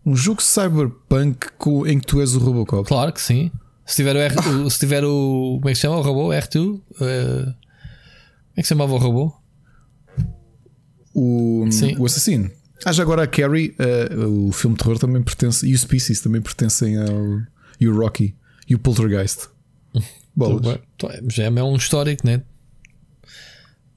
Um 0.06 0.14
jogo 0.16 0.44
cyberpunk 0.44 1.48
em 1.88 2.00
que 2.00 2.06
tu 2.06 2.20
és 2.20 2.36
o 2.36 2.40
Robocop. 2.40 2.86
claro 2.88 3.14
que 3.14 3.22
sim. 3.22 3.50
Se 3.88 3.96
tiver 3.96 4.16
o, 4.16 4.20
R, 4.20 4.36
o- 4.66 4.70
se 4.70 4.80
tiver 4.80 5.04
o. 5.06 5.58
Como 5.60 5.70
é 5.70 5.72
que 5.72 5.76
se 5.76 5.82
chama 5.82 5.98
o 5.98 6.02
robô? 6.02 6.28
R2? 6.30 6.82
eh, 7.02 7.44
como 7.44 7.56
é 8.56 8.62
que 8.62 8.64
se 8.64 8.70
chamava 8.70 8.94
o 8.94 8.98
robô? 8.98 9.34
O, 11.14 11.66
Sim. 11.72 11.96
o 11.98 12.06
assassino. 12.06 12.52
Ah, 12.86 12.92
já 12.92 13.02
agora 13.02 13.24
a 13.24 13.28
Carrie, 13.28 13.74
eh, 13.80 14.16
o 14.16 14.52
filme 14.52 14.76
de 14.78 14.84
terror 14.84 15.00
também 15.00 15.24
pertence, 15.24 15.66
e 15.68 15.74
o 15.74 15.78
Species 15.78 16.22
também 16.22 16.42
pertencem 16.42 16.98
ao. 16.98 17.42
e 17.80 17.88
o 17.88 17.98
Rocky 17.98 18.36
e 18.70 18.76
o 18.76 18.80
Poltergeist. 18.80 19.48
Bolas. 20.36 20.80
Então, 20.96 21.10
é, 21.10 21.22
Já 21.30 21.44
é 21.46 21.50
um 21.64 21.76
histórico, 21.76 22.26
né? 22.28 22.44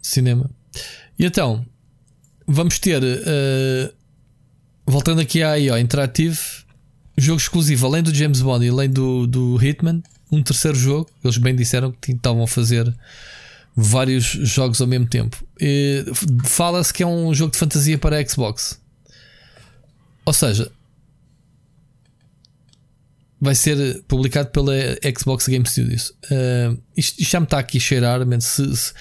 Cinema. 0.01 0.51
E 1.19 1.25
então, 1.27 1.67
vamos 2.47 2.79
ter. 2.79 3.03
eh, 3.05 3.93
voltando 4.87 5.21
aqui 5.21 5.43
à 5.43 5.57
IO 5.59 5.77
Interactive, 5.79 6.39
jogo 7.21 7.41
exclusivo, 7.41 7.87
além 7.87 8.03
do 8.03 8.15
James 8.15 8.41
Bond 8.41 8.65
e 8.65 8.69
além 8.69 8.91
do, 8.91 9.27
do 9.27 9.57
Hitman, 9.63 10.03
um 10.31 10.43
terceiro 10.43 10.77
jogo. 10.77 11.11
Eles 11.23 11.37
bem 11.37 11.55
disseram 11.55 11.93
que 11.93 12.13
estavam 12.13 12.43
a 12.43 12.49
fazer 12.49 12.93
vários 13.77 14.25
jogos 14.25 14.81
ao 14.81 14.87
mesmo 14.87 15.07
tempo. 15.07 15.43
Fala-se 16.47 16.93
que 16.93 17.03
é 17.03 17.07
um 17.07 17.33
jogo 17.35 17.53
de 17.53 17.59
fantasia 17.59 17.99
para 17.99 18.19
a 18.19 18.27
Xbox. 18.27 18.81
Ou 20.25 20.33
seja, 20.33 20.71
vai 23.41 23.55
ser 23.55 24.03
publicado 24.07 24.51
pela 24.51 24.75
Xbox 25.19 25.47
Game 25.47 25.67
Studios. 25.67 26.11
Uh, 26.31 26.81
isto, 26.97 27.23
já 27.25 27.41
me 27.41 27.45
está 27.45 27.59
aqui 27.59 27.79
a 27.79 27.81
cheirar, 27.81 28.21
se, 28.41 28.77
se, 28.77 28.93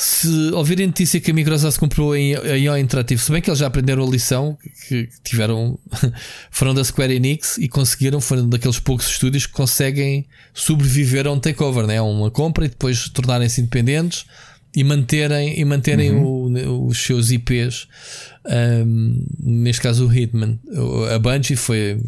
se 0.00 0.28
ouvirem 0.52 0.86
notícia 0.86 1.20
que 1.20 1.30
a 1.30 1.34
Microsoft 1.34 1.76
comprou 1.78 2.12
a 2.12 2.18
IO 2.18 2.76
Interactive, 2.78 3.20
se 3.20 3.32
bem 3.32 3.42
que 3.42 3.50
eles 3.50 3.58
já 3.58 3.66
aprenderam 3.66 4.06
a 4.06 4.08
lição, 4.08 4.56
que, 4.86 5.08
tiveram, 5.24 5.76
foram 6.52 6.72
da 6.72 6.84
Square 6.84 7.12
Enix 7.14 7.58
e 7.58 7.68
conseguiram, 7.68 8.20
foram 8.20 8.48
daqueles 8.48 8.78
poucos 8.78 9.06
estúdios 9.06 9.44
que 9.46 9.52
conseguem 9.52 10.24
sobreviver 10.54 11.26
a 11.26 11.32
um 11.32 11.40
takeover, 11.40 11.84
né? 11.86 11.98
a 11.98 12.04
uma 12.04 12.30
compra 12.30 12.64
e 12.64 12.68
depois 12.68 13.08
tornarem-se 13.08 13.60
independentes 13.60 14.24
e 14.74 14.84
manterem, 14.84 15.58
e 15.58 15.64
manterem 15.64 16.12
o- 16.14 16.86
os 16.86 16.98
seus 17.02 17.30
IPs. 17.32 17.88
Um, 18.86 19.26
neste 19.40 19.82
caso, 19.82 20.06
o 20.06 20.14
Hitman. 20.14 20.60
A 21.14 21.18
Bungie 21.18 21.56
foi 21.56 22.00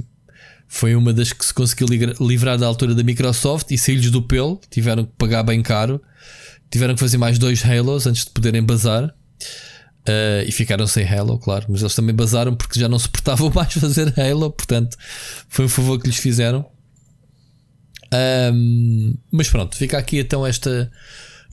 foi 0.72 0.94
uma 0.94 1.12
das 1.12 1.32
que 1.32 1.44
se 1.44 1.52
conseguiu 1.52 1.88
livrar 2.20 2.56
da 2.56 2.64
altura 2.64 2.94
da 2.94 3.02
Microsoft 3.02 3.72
e 3.72 3.76
saiu-lhes 3.76 4.08
do 4.12 4.22
pelo, 4.22 4.60
tiveram 4.70 5.04
que 5.04 5.10
pagar 5.18 5.42
bem 5.42 5.60
caro, 5.62 6.00
tiveram 6.70 6.94
que 6.94 7.00
fazer 7.00 7.18
mais 7.18 7.38
dois 7.38 7.64
Halos 7.64 8.06
antes 8.06 8.24
de 8.24 8.30
poderem 8.30 8.62
bazar. 8.62 9.12
Uh, 10.08 10.42
e 10.46 10.50
ficaram 10.50 10.86
sem 10.86 11.06
Halo, 11.06 11.38
claro, 11.38 11.66
mas 11.68 11.82
eles 11.82 11.94
também 11.94 12.14
bazaram 12.14 12.56
porque 12.56 12.80
já 12.80 12.88
não 12.88 12.98
suportavam 12.98 13.50
mais 13.54 13.72
fazer 13.74 14.18
Halo, 14.18 14.50
portanto 14.50 14.96
foi 15.48 15.66
um 15.66 15.68
favor 15.68 16.00
que 16.00 16.06
lhes 16.06 16.16
fizeram. 16.16 16.66
Um, 18.52 19.14
mas 19.30 19.48
pronto, 19.50 19.76
fica 19.76 19.98
aqui 19.98 20.18
então 20.18 20.46
esta 20.46 20.90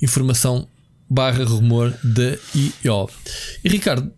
informação 0.01 0.67
barra 1.09 1.43
rumor 1.43 1.93
da 2.03 2.37
IO. 2.55 3.09
E 3.63 3.69
Ricardo, 3.69 4.11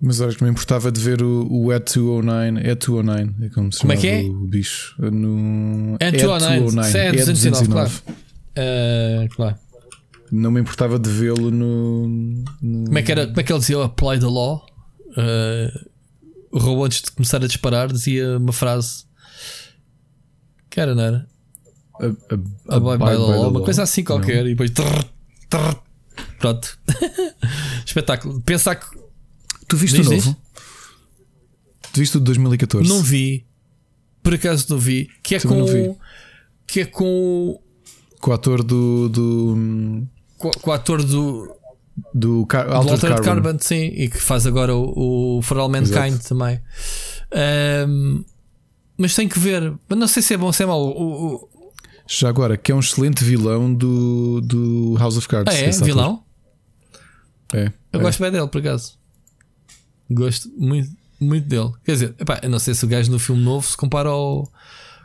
Mas 0.00 0.20
olha 0.20 0.34
que 0.34 0.42
me 0.42 0.50
importava 0.50 0.90
de 0.90 1.00
ver 1.00 1.22
o, 1.22 1.46
o 1.48 1.66
E209. 1.68 2.60
E209 2.76 3.34
é 3.44 3.48
como 3.50 3.72
se 3.72 3.80
Como 3.80 3.92
é 3.92 3.96
que 3.96 4.08
é? 4.08 4.20
o 4.22 4.46
bicho. 4.46 4.94
No, 4.98 5.96
E209, 5.98 6.12
E209, 6.12 6.94
é 6.94 7.12
209, 7.12 7.68
claro. 7.68 7.90
E209. 7.90 9.24
uh, 9.24 9.28
claro. 9.34 9.63
Não 10.36 10.50
me 10.50 10.60
importava 10.60 10.98
de 10.98 11.08
vê-lo 11.10 11.50
no, 11.50 12.08
no- 12.60 12.84
Como 12.86 12.98
é 12.98 13.02
que, 13.02 13.12
era, 13.12 13.26
como 13.26 13.40
é 13.40 13.42
que 13.42 13.52
ele 13.52 13.60
dizia 13.60 13.84
apply 13.84 14.18
the 14.18 14.26
law? 14.26 14.66
Uh, 15.10 15.88
o 16.50 16.58
robô 16.58 16.84
antes 16.84 17.02
de 17.02 17.10
começar 17.12 17.36
a 17.42 17.46
disparar 17.46 17.92
dizia 17.92 18.38
uma 18.38 18.52
frase 18.52 19.04
que 20.70 20.80
era, 20.80 20.94
não 20.94 21.02
era? 21.02 21.28
a, 22.00 22.06
a, 22.74 22.78
by 22.80 22.98
the 22.98 23.16
law, 23.16 23.50
uma 23.50 23.62
coisa 23.62 23.84
assim 23.84 24.00
Não. 24.00 24.06
qualquer, 24.06 24.44
e 24.46 24.50
depois 24.50 24.70
trrr, 24.72 25.04
trrr, 25.48 25.76
pronto. 26.40 26.78
Espetáculo. 27.86 28.40
Pensar 28.40 28.74
que 28.74 28.86
Tu 29.68 29.76
viste 29.76 29.96
Diz, 29.98 30.06
o 30.06 30.10
diz. 30.10 30.24
novo? 30.26 30.36
Tu 31.92 32.00
viste 32.00 32.16
o 32.16 32.20
de 32.20 32.24
2014? 32.26 32.88
não 32.88 33.02
vi, 33.02 33.46
por 34.22 34.34
acaso 34.34 34.66
não 34.68 34.78
vi, 34.78 35.08
que 35.22 35.36
é 35.36 35.38
Também 35.38 35.58
com 35.60 35.64
não 35.64 35.72
vi. 35.72 35.96
que 36.66 36.80
é 36.80 36.84
com, 36.86 37.60
Com 38.20 38.30
o 38.30 38.34
ator 38.34 38.62
do. 38.64 39.08
do, 39.08 40.06
com, 40.38 40.50
com 40.50 40.70
o 40.70 40.72
ator 40.72 41.02
do, 41.02 41.54
do 42.12 42.46
Car 42.46 42.66
do 42.66 42.72
Altered 42.74 42.92
Altered 42.92 43.22
Carbon. 43.22 43.42
Carbon, 43.42 43.58
sim, 43.60 43.84
e 43.94 44.08
que 44.08 44.18
faz 44.20 44.46
agora 44.46 44.74
o, 44.74 45.38
o 45.38 45.42
For 45.42 45.58
All 45.58 45.68
Mankind 45.68 46.18
também. 46.26 46.60
Um, 47.88 48.24
mas 48.96 49.14
tem 49.14 49.28
que 49.28 49.38
ver, 49.38 49.72
mas 49.88 49.98
não 49.98 50.06
sei 50.06 50.22
se 50.22 50.34
é 50.34 50.36
bom 50.36 50.46
ou 50.46 50.52
se 50.52 50.62
é 50.62 50.66
mau. 50.66 50.80
O- 50.80 51.34
o- 51.34 51.48
Já 52.06 52.28
agora, 52.28 52.56
que 52.56 52.70
é 52.70 52.74
um 52.74 52.80
excelente 52.80 53.24
vilão 53.24 53.72
do, 53.74 54.40
do 54.40 54.94
House 54.98 55.16
of 55.16 55.26
Cards. 55.26 55.54
Ah, 55.54 55.58
é? 55.58 55.70
Vilão? 55.70 56.22
É. 57.52 57.72
Eu 57.92 58.00
é. 58.00 58.02
gosto 58.02 58.20
bem 58.22 58.30
dele, 58.30 58.46
por 58.48 58.58
acaso. 58.58 58.94
Gosto 60.10 60.50
muito. 60.56 60.90
muito 61.20 61.48
dele. 61.48 61.70
Quer 61.84 61.92
dizer, 61.92 62.14
epá, 62.18 62.40
eu 62.42 62.50
não 62.50 62.58
sei 62.58 62.74
se 62.74 62.84
o 62.84 62.88
gajo 62.88 63.10
no 63.10 63.18
filme 63.18 63.42
novo 63.42 63.66
se 63.66 63.76
compara 63.76 64.08
ao. 64.10 64.44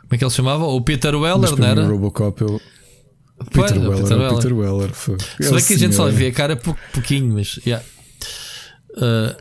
Como 0.02 0.14
é 0.14 0.18
que 0.18 0.24
ele 0.24 0.30
se 0.30 0.36
chamava? 0.36 0.64
O 0.64 0.80
Peter 0.82 1.14
Weller, 1.14 1.56
não 1.56 1.66
era? 1.66 1.86
Robocop 1.86 2.40
eu... 2.42 2.60
Peter, 3.52 3.78
Weller, 3.78 4.02
Peter 4.02 4.18
Weller. 4.18 4.34
Peter 4.34 4.52
Weller. 4.52 4.90
Se 4.94 5.50
bem 5.50 5.62
que 5.62 5.74
a 5.74 5.78
gente 5.78 5.94
só 5.94 6.08
vê 6.08 6.26
a 6.28 6.32
cara 6.32 6.56
pouquinho, 6.56 7.34
mas. 7.34 7.58
Yeah. 7.64 7.84
Uh... 8.96 9.34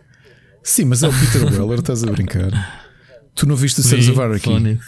Sim, 0.64 0.86
mas 0.86 1.04
é 1.04 1.08
o 1.08 1.12
Peter 1.12 1.52
Weller, 1.52 1.80
estás 1.80 2.04
a 2.04 2.08
brincar. 2.08 2.52
Tu 3.36 3.48
não 3.48 3.56
viste 3.56 3.80
o 3.80 3.84
Sons 3.84 4.08
of 4.08 4.20
Anarchy? 4.22 4.80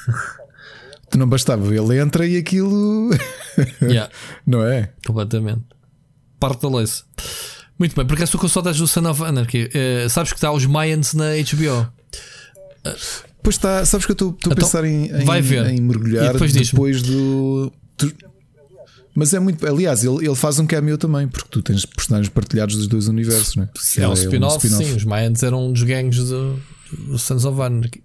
Tu 1.10 1.18
não 1.18 1.28
bastava, 1.28 1.76
ele 1.76 2.00
entra 2.00 2.26
e 2.26 2.38
aquilo. 2.38 3.10
yeah. 3.82 4.10
não 4.46 4.64
é? 4.64 4.92
Completamente. 5.06 5.64
Parte 6.40 6.62
da 6.62 6.78
leiça. 6.78 7.04
Muito 7.78 7.96
bem, 7.96 8.06
porque 8.06 8.24
estou 8.24 8.40
com 8.40 8.48
saudades 8.48 8.80
do 8.80 8.88
Son 8.88 9.10
of 9.10 9.24
Anarchy. 9.24 9.66
Uh, 9.66 10.10
sabes 10.10 10.32
que 10.32 10.38
está 10.38 10.52
os 10.52 10.66
Mayans 10.66 11.14
na 11.14 11.32
HBO. 11.32 11.82
Uh, 12.86 12.98
pois 13.44 13.56
está, 13.56 13.84
sabes 13.86 14.06
que 14.06 14.12
eu 14.12 14.14
estou 14.14 14.30
a 14.30 14.36
então, 14.38 14.56
pensar 14.56 14.86
em, 14.86 15.06
em, 15.06 15.26
vai 15.26 15.42
ver. 15.42 15.68
em 15.68 15.82
mergulhar 15.82 16.32
depois, 16.32 16.54
depois 16.54 17.02
do. 17.02 17.74
Mas 19.14 19.34
é 19.34 19.40
muito. 19.40 19.66
Aliás, 19.68 20.04
ele, 20.04 20.26
ele 20.26 20.36
faz 20.36 20.60
um 20.60 20.66
cameo 20.66 20.98
também, 20.98 21.28
porque 21.28 21.50
tu 21.50 21.62
tens 21.62 21.86
personagens 21.86 22.30
partilhados 22.30 22.76
dos 22.76 22.88
dois 22.88 23.08
universos, 23.08 23.56
não 23.56 23.64
é? 23.64 23.70
É, 23.98 24.02
é 24.04 24.08
um 24.08 24.14
spin-off, 24.14 24.66
spin 24.66 24.86
sim. 24.86 24.96
Os 24.96 25.04
Mayans 25.04 25.44
eram 25.44 25.68
um 25.68 25.74
dos 25.74 25.84
gangues 25.84 26.18
do, 26.30 26.60
do 27.08 27.20
Sons 27.20 27.46
of 27.46 27.62
Anarchy. 27.62 28.04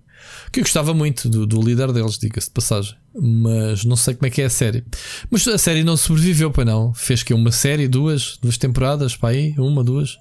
Que 0.50 0.60
eu 0.60 0.64
gostava 0.64 0.92
muito 0.92 1.28
do, 1.28 1.46
do 1.46 1.60
líder 1.60 1.92
deles, 1.92 2.18
diga-se 2.18 2.48
de 2.48 2.54
passagem. 2.54 2.94
Mas 3.14 3.84
não 3.84 3.96
sei 3.96 4.14
como 4.14 4.26
é 4.26 4.30
que 4.30 4.42
é 4.42 4.46
a 4.46 4.50
série. 4.50 4.84
Mas 5.30 5.46
a 5.46 5.58
série 5.58 5.84
não 5.84 5.96
sobreviveu, 5.96 6.50
para 6.50 6.64
não. 6.64 6.92
Fez 6.94 7.22
que 7.22 7.32
uma 7.32 7.52
série, 7.52 7.88
duas, 7.88 8.38
duas 8.42 8.58
temporadas, 8.58 9.16
para 9.16 9.30
aí, 9.30 9.54
uma, 9.58 9.84
duas. 9.84 10.18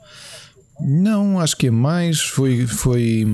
Não, 0.80 1.39
acho 1.39 1.56
que 1.56 1.68
é 1.68 1.72
mais. 1.72 2.22
Foi, 2.22 2.68
foi 2.68 3.26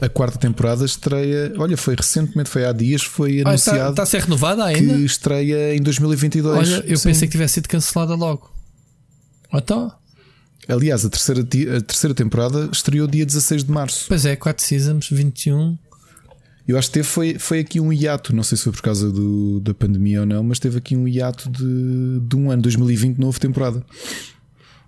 a 0.00 0.08
quarta 0.08 0.38
temporada 0.38 0.84
estreia. 0.84 1.52
Olha, 1.56 1.76
foi 1.76 1.94
recentemente, 1.94 2.50
foi 2.50 2.64
há 2.64 2.72
dias, 2.72 3.02
foi 3.02 3.40
ah, 3.42 3.48
anunciado. 3.48 3.78
Está, 3.78 3.90
está 3.90 4.02
a 4.02 4.06
ser 4.06 4.22
renovada 4.22 4.64
ainda? 4.64 4.94
Que 4.94 5.04
estreia 5.04 5.76
em 5.76 5.80
2022. 5.80 6.56
Olha, 6.56 6.84
eu 6.86 6.96
Sim. 6.96 7.08
pensei 7.08 7.28
que 7.28 7.32
tivesse 7.32 7.54
sido 7.54 7.68
cancelada 7.68 8.14
logo. 8.14 8.52
Então. 9.54 9.92
Aliás, 10.68 11.04
a 11.04 11.08
terceira, 11.08 11.40
a 11.40 11.80
terceira 11.80 12.14
temporada 12.14 12.68
estreou 12.70 13.06
dia 13.06 13.24
16 13.24 13.64
de 13.64 13.70
março. 13.70 14.04
Pois 14.08 14.26
é, 14.26 14.36
4 14.36 14.62
seasons, 14.62 15.08
21. 15.10 15.78
Eu 16.66 16.76
acho 16.76 16.88
que 16.88 16.94
teve, 16.94 17.08
foi, 17.08 17.38
foi 17.38 17.60
aqui 17.60 17.80
um 17.80 17.90
hiato, 17.90 18.36
não 18.36 18.42
sei 18.42 18.58
se 18.58 18.64
foi 18.64 18.72
por 18.72 18.82
causa 18.82 19.10
do, 19.10 19.58
da 19.60 19.72
pandemia 19.72 20.20
ou 20.20 20.26
não, 20.26 20.42
mas 20.42 20.58
teve 20.58 20.76
aqui 20.76 20.94
um 20.94 21.08
hiato 21.08 21.48
de, 21.48 22.20
de 22.20 22.36
um 22.36 22.50
ano, 22.50 22.60
2020, 22.60 23.16
nova 23.16 23.38
temporada. 23.38 23.82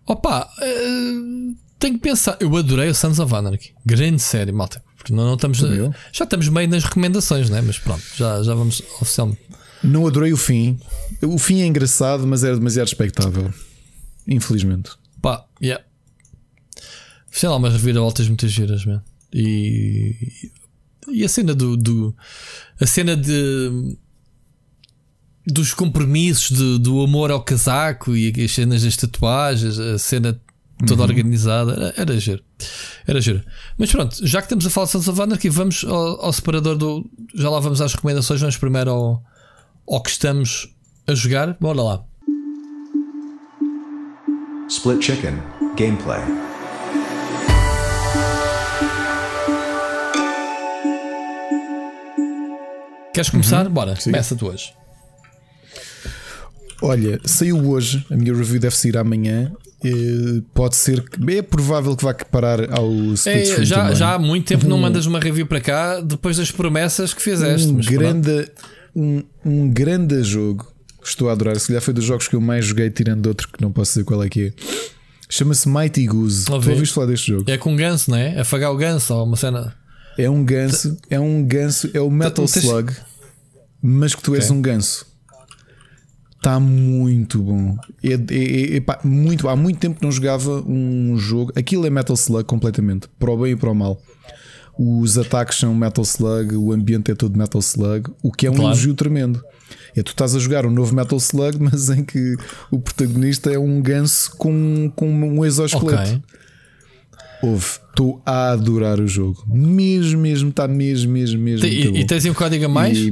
Opa, 0.06 0.46
uh, 0.60 1.56
tenho 1.80 1.94
que 1.94 2.00
pensar. 2.00 2.36
Eu 2.40 2.56
adorei 2.56 2.88
o 2.88 2.94
Sons 2.94 3.18
of 3.18 3.34
Anarchy, 3.34 3.74
grande 3.84 4.22
série, 4.22 4.52
malta. 4.52 4.82
Porque 4.96 5.12
não, 5.12 5.24
não 5.24 5.34
estamos, 5.34 5.58
já 6.12 6.24
estamos 6.24 6.48
meio 6.48 6.68
nas 6.68 6.84
recomendações, 6.84 7.48
né? 7.48 7.62
mas 7.62 7.78
pronto, 7.78 8.02
já, 8.14 8.42
já 8.42 8.54
vamos 8.54 8.82
oficialmente. 9.00 9.40
Não 9.82 10.06
adorei 10.06 10.32
o 10.32 10.36
fim. 10.36 10.78
O 11.22 11.38
fim 11.38 11.62
é 11.62 11.66
engraçado, 11.66 12.26
mas 12.26 12.44
era 12.44 12.54
demasiado 12.54 12.86
expectável. 12.86 13.52
Infelizmente. 14.28 14.90
Pá, 15.22 15.44
yeah. 15.60 15.82
Sei 17.30 17.48
lá, 17.48 17.58
mas 17.58 17.72
reviravoltas 17.72 18.28
muitas 18.28 18.52
giras, 18.52 18.84
man. 18.84 19.02
E 19.32 20.50
e 21.08 21.24
a 21.24 21.28
cena 21.28 21.54
do, 21.54 21.76
do 21.76 22.14
a 22.80 22.86
cena 22.86 23.16
de 23.16 23.96
dos 25.46 25.72
compromissos 25.72 26.56
de, 26.56 26.78
do 26.78 27.02
amor 27.02 27.30
ao 27.30 27.42
casaco 27.42 28.14
e 28.14 28.32
as 28.44 28.52
cenas 28.52 28.82
das 28.82 28.96
tatuagens, 28.96 29.78
a 29.78 29.98
cena 29.98 30.40
toda 30.86 31.02
uhum. 31.02 31.08
organizada, 31.08 31.72
era, 31.72 31.94
era 31.96 32.20
giro. 32.20 32.42
Era 33.06 33.20
giro. 33.20 33.42
Mas 33.78 33.90
pronto, 33.90 34.26
já 34.26 34.40
que 34.40 34.46
estamos 34.46 34.66
a 34.66 34.70
falar 34.70 34.86
de 34.86 34.92
Sons 34.92 35.06
of 35.06 35.20
Anarchy, 35.20 35.48
vamos 35.48 35.84
ao, 35.84 36.24
ao, 36.24 36.32
separador 36.32 36.76
do. 36.76 37.08
Já 37.34 37.50
lá 37.50 37.60
vamos 37.60 37.80
às 37.80 37.94
recomendações, 37.94 38.40
vamos 38.40 38.56
primeiro 38.56 38.90
ao, 38.90 39.22
ao 39.88 40.02
que 40.02 40.10
estamos 40.10 40.68
a 41.06 41.14
jogar. 41.14 41.56
Bora 41.60 41.82
lá. 41.82 42.04
Split 44.68 45.02
Chicken 45.02 45.34
Gameplay. 45.76 46.20
Queres 53.12 53.30
começar? 53.30 53.66
Uhum. 53.66 53.72
Bora, 53.72 53.96
Sim. 53.96 54.12
começa 54.12 54.36
tu 54.36 54.46
hoje. 54.46 54.72
Olha, 56.82 57.20
saiu 57.26 57.68
hoje, 57.68 58.06
a 58.10 58.16
minha 58.16 58.34
review 58.34 58.58
deve 58.58 58.74
sair 58.74 58.96
amanhã. 58.96 59.52
Pode 60.52 60.76
ser 60.76 61.02
que 61.08 61.38
é 61.38 61.42
provável 61.42 61.96
que 61.96 62.04
vá 62.04 62.12
parar 62.12 62.70
ao 62.72 62.90
é, 63.26 63.64
já, 63.64 63.94
já 63.94 64.14
há 64.14 64.18
muito 64.18 64.46
tempo 64.46 64.68
não 64.68 64.76
mandas 64.76 65.06
uma 65.06 65.18
review 65.18 65.46
para 65.46 65.60
cá 65.60 66.00
depois 66.00 66.36
das 66.36 66.50
promessas 66.50 67.14
que 67.14 67.22
fizeste. 67.22 67.68
Um, 67.68 67.76
grande, 67.76 68.50
um, 68.94 69.22
um 69.44 69.70
grande 69.70 70.22
jogo. 70.22 70.70
Estou 71.02 71.30
a 71.30 71.32
adorar. 71.32 71.58
Se 71.58 71.68
calhar 71.68 71.82
foi 71.82 71.94
dos 71.94 72.04
jogos 72.04 72.28
que 72.28 72.36
eu 72.36 72.40
mais 72.42 72.66
joguei, 72.66 72.90
tirando 72.90 73.26
outro 73.26 73.48
que 73.48 73.60
não 73.62 73.72
posso 73.72 73.92
dizer 73.92 74.04
qual 74.04 74.22
é 74.22 74.28
que 74.28 74.48
é. 74.48 74.52
Chama-se 75.30 75.68
Mighty 75.68 76.06
Goose. 76.06 76.44
Tu 76.44 76.52
ouviste 76.52 76.94
falar 76.94 77.06
deste 77.06 77.28
jogo? 77.28 77.50
É 77.50 77.56
com 77.56 77.74
ganso, 77.74 78.10
não 78.10 78.18
é? 78.18 78.38
Afagar 78.38 78.70
o 78.72 78.76
ganso 78.76 79.14
ou 79.14 79.24
uma 79.24 79.36
cena. 79.36 79.74
É 80.18 80.28
um 80.28 80.44
ganso, 80.44 80.98
é 81.08 81.18
um 81.18 81.42
ganso, 81.42 81.88
é 81.94 82.00
o 82.00 82.10
Metal 82.10 82.44
Slug, 82.44 82.92
mas 83.80 84.14
que 84.14 84.22
tu 84.22 84.34
és 84.34 84.50
um 84.50 84.60
ganso. 84.60 85.06
Está 86.40 86.58
muito 86.58 87.42
bom. 87.42 87.76
É, 88.02 88.14
é, 88.14 88.76
é, 88.76 88.80
pá, 88.80 88.98
muito, 89.04 89.46
há 89.46 89.54
muito 89.54 89.78
tempo 89.78 89.96
que 89.98 90.02
não 90.02 90.10
jogava 90.10 90.64
um 90.66 91.14
jogo. 91.18 91.52
Aquilo 91.54 91.86
é 91.86 91.90
Metal 91.90 92.16
Slug 92.16 92.44
completamente, 92.44 93.08
para 93.18 93.30
o 93.30 93.36
bem 93.36 93.52
e 93.52 93.56
para 93.56 93.70
o 93.70 93.74
mal. 93.74 94.00
Os 94.78 95.18
ataques 95.18 95.58
são 95.58 95.74
Metal 95.74 96.02
Slug, 96.02 96.56
o 96.56 96.72
ambiente 96.72 97.10
é 97.10 97.14
todo 97.14 97.36
Metal 97.36 97.60
Slug, 97.60 98.10
o 98.22 98.32
que 98.32 98.46
é 98.46 98.50
um 98.50 98.54
claro. 98.54 98.68
elogio 98.68 98.94
tremendo. 98.94 99.44
É 99.94 100.02
tu 100.02 100.12
estás 100.12 100.34
a 100.34 100.38
jogar 100.38 100.64
um 100.64 100.70
novo 100.70 100.94
Metal 100.94 101.18
Slug, 101.18 101.58
mas 101.60 101.90
em 101.90 102.02
que 102.02 102.36
o 102.70 102.78
protagonista 102.78 103.50
é 103.50 103.58
um 103.58 103.82
ganso 103.82 104.34
com, 104.38 104.90
com 104.96 105.10
um 105.10 105.44
exoesqueleto. 105.44 106.02
Okay. 106.02 106.22
Houve, 107.42 107.66
estou 107.90 108.22
a 108.24 108.52
adorar 108.52 108.98
o 108.98 109.06
jogo. 109.06 109.44
Mesmo, 109.46 110.22
mesmo, 110.22 110.48
está 110.48 110.66
mesmo, 110.66 111.12
mesmo, 111.12 111.38
mesmo. 111.38 111.66
E, 111.66 112.00
e 112.00 112.06
tens 112.06 112.24
um 112.24 112.32
código 112.32 112.64
a 112.64 112.68
mais? 112.68 112.96
E, 112.96 113.10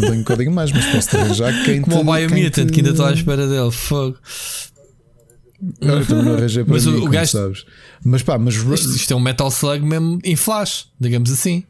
não 0.00 0.10
tenho 0.10 0.24
código 0.24 0.50
a 0.50 0.54
mais, 0.54 0.72
mas 0.72 0.86
posso 0.86 1.16
arranjar 1.16 1.64
quem 1.64 1.82
Como 1.82 1.96
te, 1.96 2.02
o 2.02 2.12
Biomutant, 2.12 2.66
te... 2.66 2.72
que 2.72 2.80
ainda 2.80 2.90
estou 2.90 3.06
à 3.06 3.12
espera 3.12 3.46
dele. 3.46 3.70
Fogo. 3.70 4.16
Eu 5.80 6.06
também 6.06 6.24
não 6.24 6.34
arranjei 6.34 6.64
para 6.64 6.72
mas 6.72 6.86
mim, 6.86 6.94
o, 6.94 7.08
gajo, 7.10 7.32
sabes. 7.32 7.64
Mas 8.02 8.22
pá, 8.22 8.38
mas 8.38 8.54
isto, 8.54 8.96
isto, 8.96 9.12
é 9.12 9.16
um 9.16 9.20
Metal 9.20 9.48
Slug 9.48 9.84
mesmo 9.84 10.18
em 10.24 10.34
flash, 10.34 10.86
digamos 10.98 11.30
assim. 11.30 11.64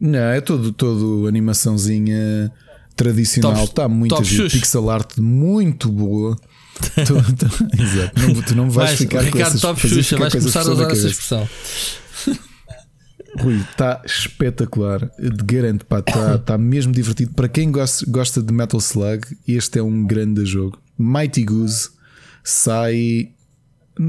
Não, 0.00 0.18
é 0.18 0.40
todo, 0.40 0.72
todo 0.72 1.26
animaçãozinha 1.28 2.50
tradicional. 2.96 3.64
Está 3.64 3.88
muito 3.88 4.22
pixel 4.22 4.90
art 4.90 5.18
muito 5.18 5.90
boa 5.90 6.36
tu, 7.06 7.14
tu, 7.36 7.82
exato. 7.82 8.20
Não, 8.20 8.42
tu 8.42 8.54
não 8.54 8.70
vais, 8.70 8.90
vais 8.90 8.98
ficar 8.98 9.20
Ricardo 9.20 9.32
com 9.32 9.48
essas, 9.48 9.60
Top 9.60 9.80
Xuxa, 9.80 10.16
vais 10.16 10.32
começar 10.32 10.60
a 10.60 10.70
usar 10.70 10.90
essa 10.90 11.08
expressão. 11.08 11.48
Rui, 13.38 13.60
está 13.70 14.02
espetacular. 14.04 15.10
Garanto, 15.44 15.82
está 15.82 16.38
tá 16.38 16.58
mesmo 16.58 16.92
divertido. 16.92 17.32
Para 17.34 17.48
quem 17.48 17.70
gosta, 17.70 18.42
de 18.42 18.52
Metal 18.52 18.80
Slug, 18.80 19.26
este 19.46 19.78
é 19.78 19.82
um 19.82 20.04
grande 20.04 20.44
jogo. 20.44 20.78
Mighty 20.98 21.44
Goose 21.44 21.90
sai. 22.42 23.30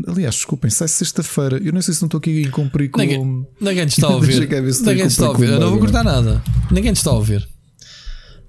Aliás, 0.08 0.36
desculpem, 0.36 0.70
sai 0.72 0.88
sexta-feira. 0.88 1.58
Eu 1.64 1.74
não 1.74 1.82
sei 1.82 1.94
se 1.94 2.02
não 2.02 2.08
estou 2.08 2.18
aqui 2.18 2.44
em 2.44 2.50
cumprir 2.50 2.90
com. 2.90 3.00
Ninguém, 3.00 3.48
ninguém 3.60 3.86
te 3.86 3.92
está 3.92 4.08
a 4.08 4.12
ouvir. 4.16 4.40
Ninguém 4.40 4.64
te 4.64 5.06
está 5.06 5.26
a 5.26 5.30
ouvir. 5.30 5.50
Eu 5.50 5.60
não 5.60 5.70
vou 5.70 5.80
cortar 5.80 6.04
nada. 6.04 6.42
Ninguém 6.72 6.94
te 6.94 6.98
está 6.98 7.12
a 7.12 7.16
ouvir. 7.16 7.48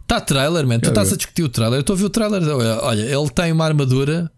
Está 0.02 0.20
trailer, 0.20 0.66
man. 0.66 0.78
Tu 0.78 0.88
estás 0.88 1.12
a 1.12 1.16
discutir 1.16 1.42
o 1.42 1.48
trailer. 1.48 1.78
Eu 1.78 1.80
estou 1.80 1.94
a 1.94 1.98
ver 1.98 2.04
o 2.04 2.10
trailer. 2.10 2.42
Olha, 2.82 3.02
ele 3.02 3.30
tem 3.30 3.50
uma 3.50 3.64
armadura, 3.64 4.30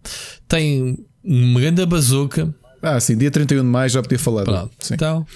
tem 0.48 0.98
uma 1.22 1.60
grande 1.60 1.84
bazuca. 1.84 2.54
Ah, 2.80 3.00
sim, 3.00 3.16
dia 3.16 3.30
31 3.30 3.62
de 3.62 3.66
maio 3.66 3.88
já 3.88 4.02
podia 4.02 4.18
falar. 4.18 4.44
Pronto, 4.44 4.72
então. 4.92 5.26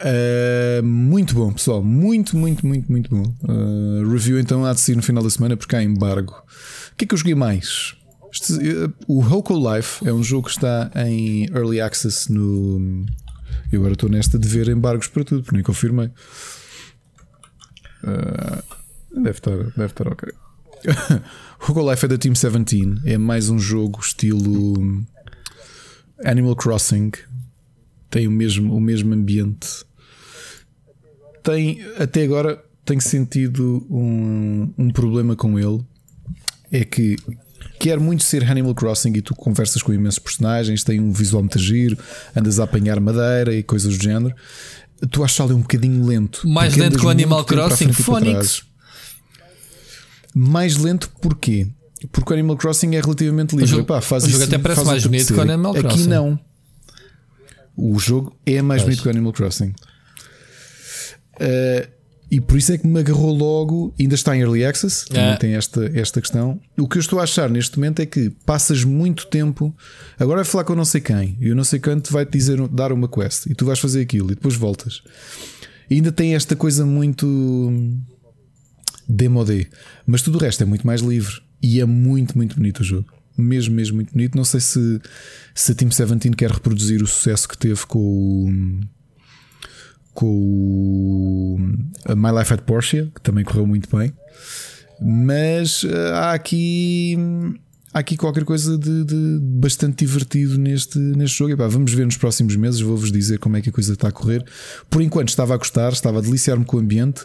Uh, 0.00 0.82
muito 0.82 1.34
bom, 1.34 1.52
pessoal. 1.52 1.82
Muito, 1.82 2.36
muito, 2.36 2.66
muito, 2.66 2.90
muito 2.90 3.10
bom. 3.10 3.34
Uh, 3.42 4.08
review 4.10 4.38
então 4.38 4.64
há 4.64 4.72
de 4.72 4.80
ser 4.80 4.96
no 4.96 5.02
final 5.02 5.22
da 5.22 5.30
semana 5.30 5.56
porque 5.56 5.74
há 5.74 5.82
embargo. 5.82 6.32
O 6.92 6.96
que 6.96 7.04
é 7.04 7.08
que 7.08 7.14
eu 7.14 7.18
joguei 7.18 7.34
mais? 7.34 7.96
Este, 8.32 8.52
uh, 8.52 8.92
o 9.06 9.20
Hoco 9.20 9.54
Life 9.54 10.06
é 10.06 10.12
um 10.12 10.22
jogo 10.22 10.48
que 10.48 10.54
está 10.54 10.90
em 11.06 11.46
Early 11.46 11.80
Access 11.80 12.30
no. 12.30 13.06
Eu 13.72 13.80
agora 13.80 13.94
estou 13.94 14.10
nesta 14.10 14.38
de 14.38 14.46
ver 14.46 14.68
embargos 14.68 15.08
para 15.08 15.24
tudo, 15.24 15.42
porque 15.42 15.56
nem 15.56 15.64
confirmei. 15.64 16.10
Deve 19.12 19.30
estar, 19.30 19.56
deve 19.56 19.86
estar 19.86 20.08
ok. 20.08 20.32
Hugo 21.68 21.90
Life 21.90 22.04
é 22.04 22.08
da 22.08 22.18
Team 22.18 22.34
17. 22.34 23.00
É 23.06 23.18
mais 23.18 23.48
um 23.48 23.58
jogo 23.58 23.98
estilo 24.00 25.04
Animal 26.24 26.54
Crossing. 26.54 27.10
Tem 28.10 28.26
o 28.26 28.30
mesmo, 28.30 28.74
o 28.74 28.80
mesmo 28.80 29.12
ambiente. 29.12 29.84
Tem, 31.42 31.80
até 31.98 32.24
agora, 32.24 32.62
tenho 32.84 33.00
sentido 33.00 33.86
um, 33.90 34.72
um 34.78 34.90
problema 34.90 35.36
com 35.36 35.58
ele. 35.58 35.84
É 36.70 36.84
que 36.84 37.16
quer 37.78 37.98
muito 38.00 38.22
ser 38.22 38.48
Animal 38.50 38.74
Crossing 38.74 39.12
e 39.16 39.22
tu 39.22 39.34
conversas 39.34 39.82
com 39.82 39.92
imensos 39.92 40.18
personagens, 40.18 40.82
tem 40.82 41.00
um 41.00 41.12
visual 41.12 41.42
muito 41.42 41.58
giro, 41.58 41.96
andas 42.34 42.58
a 42.58 42.64
apanhar 42.64 42.98
madeira 43.00 43.54
e 43.54 43.62
coisas 43.62 43.96
do 43.96 44.02
género. 44.02 44.34
Tu 45.10 45.22
achas 45.22 45.40
ali 45.40 45.52
um 45.52 45.60
bocadinho 45.60 46.04
lento. 46.04 46.48
Mais 46.48 46.74
lento 46.74 46.98
que 46.98 47.06
o 47.06 47.08
Animal 47.08 47.44
Crossing? 47.44 47.92
Phonics. 47.92 48.62
Mais 50.34 50.76
lento 50.76 51.10
porquê? 51.20 51.68
Porque 52.12 52.32
o 52.32 52.34
Animal 52.34 52.56
Crossing 52.56 52.94
é 52.94 53.00
relativamente 53.00 53.52
livre. 53.52 53.64
O 53.64 53.68
jogo, 53.68 53.82
Epá, 53.82 54.00
faz 54.00 54.24
o 54.24 54.26
jogo 54.28 54.42
isso, 54.42 54.54
até 54.54 54.62
parece 54.62 54.84
mais 54.84 55.04
bonito 55.04 55.32
que 55.32 55.38
o 55.38 55.42
Animal 55.42 55.74
Crossing. 55.74 56.00
Aqui 56.00 56.08
não. 56.08 56.38
O 57.76 57.98
jogo 57.98 58.36
é 58.46 58.62
mais 58.62 58.82
bonito 58.82 59.02
que 59.02 59.08
o 59.08 59.10
Animal 59.10 59.32
Crossing. 59.32 59.74
Uh, 61.40 61.96
e 62.30 62.40
por 62.40 62.58
isso 62.58 62.72
é 62.72 62.78
que 62.78 62.86
me 62.86 62.98
agarrou 62.98 63.32
logo. 63.32 63.94
Ainda 63.98 64.14
está 64.14 64.36
em 64.36 64.40
early 64.40 64.64
access, 64.64 65.06
também 65.06 65.32
é. 65.32 65.36
tem 65.36 65.54
esta, 65.54 65.84
esta 65.94 66.20
questão. 66.20 66.60
O 66.76 66.88
que 66.88 66.96
eu 66.96 67.00
estou 67.00 67.20
a 67.20 67.22
achar 67.22 67.48
neste 67.48 67.78
momento 67.78 68.00
é 68.00 68.06
que 68.06 68.30
passas 68.44 68.82
muito 68.82 69.26
tempo. 69.26 69.74
Agora 70.18 70.42
vai 70.42 70.44
falar 70.44 70.64
com 70.64 70.72
eu 70.72 70.76
não 70.76 70.84
sei 70.84 71.00
quem, 71.00 71.36
e 71.40 71.48
eu 71.48 71.54
não 71.54 71.64
sei 71.64 71.78
quanto 71.78 72.12
vai 72.12 72.26
te 72.26 72.32
dizer 72.32 72.66
dar 72.68 72.92
uma 72.92 73.08
quest, 73.08 73.46
e 73.46 73.54
tu 73.54 73.64
vais 73.64 73.78
fazer 73.78 74.00
aquilo, 74.00 74.32
e 74.32 74.34
depois 74.34 74.56
voltas. 74.56 75.02
E 75.88 75.94
ainda 75.94 76.10
tem 76.10 76.34
esta 76.34 76.56
coisa 76.56 76.84
muito 76.84 77.80
demodé, 79.08 79.66
mas 80.04 80.20
tudo 80.20 80.36
o 80.36 80.40
resto 80.40 80.62
é 80.62 80.66
muito 80.66 80.84
mais 80.84 81.00
livre 81.00 81.40
e 81.62 81.80
é 81.80 81.84
muito, 81.84 82.36
muito 82.36 82.56
bonito 82.56 82.80
o 82.80 82.84
jogo. 82.84 83.15
Mesmo, 83.36 83.74
mesmo 83.74 83.96
muito 83.96 84.12
bonito. 84.12 84.36
Não 84.36 84.44
sei 84.44 84.60
se, 84.60 85.00
se 85.54 85.72
a 85.72 85.74
Team 85.74 85.88
17 85.88 86.30
quer 86.30 86.50
reproduzir 86.50 87.02
o 87.02 87.06
sucesso 87.06 87.48
que 87.48 87.56
teve 87.56 87.84
com 87.86 87.98
o 87.98 88.80
com 90.14 90.26
o 90.26 91.58
My 92.16 92.36
Life 92.38 92.52
at 92.52 92.62
Porsche, 92.62 93.12
que 93.14 93.20
também 93.20 93.44
correu 93.44 93.66
muito 93.66 93.94
bem. 93.94 94.14
Mas 94.98 95.84
eh, 95.84 96.10
há 96.14 96.32
aqui 96.32 97.18
há 97.92 97.98
aqui 97.98 98.16
qualquer 98.16 98.44
coisa 98.44 98.76
de, 98.78 99.04
de 99.04 99.38
bastante 99.40 100.04
divertido 100.04 100.58
neste, 100.58 100.98
neste 100.98 101.38
jogo. 101.38 101.52
E 101.52 101.56
pá, 101.56 101.68
vamos 101.68 101.92
ver 101.92 102.06
nos 102.06 102.16
próximos 102.16 102.56
meses. 102.56 102.80
Vou-vos 102.80 103.12
dizer 103.12 103.38
como 103.38 103.56
é 103.56 103.60
que 103.60 103.68
a 103.68 103.72
coisa 103.72 103.92
está 103.92 104.08
a 104.08 104.12
correr. 104.12 104.44
Por 104.88 105.02
enquanto 105.02 105.28
estava 105.28 105.54
a 105.54 105.56
gostar, 105.58 105.92
estava 105.92 106.18
a 106.18 106.22
deliciar-me 106.22 106.64
com 106.64 106.78
o 106.78 106.80
ambiente. 106.80 107.24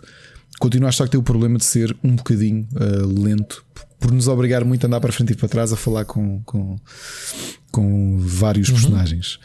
Continuo 0.60 0.86
a 0.86 0.90
achar 0.90 1.06
que 1.06 1.12
tem 1.12 1.20
o 1.20 1.24
problema 1.24 1.58
de 1.58 1.66
ser 1.66 1.96
um 2.04 2.16
bocadinho 2.16 2.68
uh, 2.76 3.22
lento, 3.22 3.66
por 4.02 4.12
nos 4.12 4.28
obrigar 4.28 4.66
muito 4.66 4.84
a 4.84 4.88
andar 4.88 5.00
para 5.00 5.14
frente 5.14 5.32
e 5.32 5.36
para 5.36 5.48
trás 5.48 5.72
a 5.72 5.78
falar 5.78 6.04
com, 6.04 6.42
com, 6.44 6.76
com 7.72 8.18
vários 8.20 8.68
uhum. 8.68 8.74
personagens. 8.74 9.40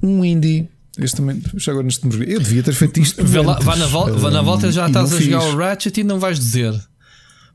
Um 0.00 0.24
indie 0.24 0.68
este 0.98 1.16
também, 1.16 1.42
já 1.56 1.72
agora 1.72 1.86
neste 1.86 2.04
Eu 2.06 2.38
devia 2.38 2.62
ter 2.62 2.74
feito 2.74 3.00
isto. 3.00 3.24
Vê 3.24 3.40
lá, 3.40 3.58
vá, 3.58 3.76
na 3.76 3.86
volta, 3.86 4.12
vá 4.12 4.30
na 4.30 4.42
volta 4.42 4.70
já 4.70 4.86
estás 4.86 5.12
a 5.14 5.20
jogar 5.20 5.42
o 5.44 5.56
Ratchet 5.56 6.00
e 6.00 6.04
não 6.04 6.18
vais 6.18 6.38
dizer. 6.38 6.78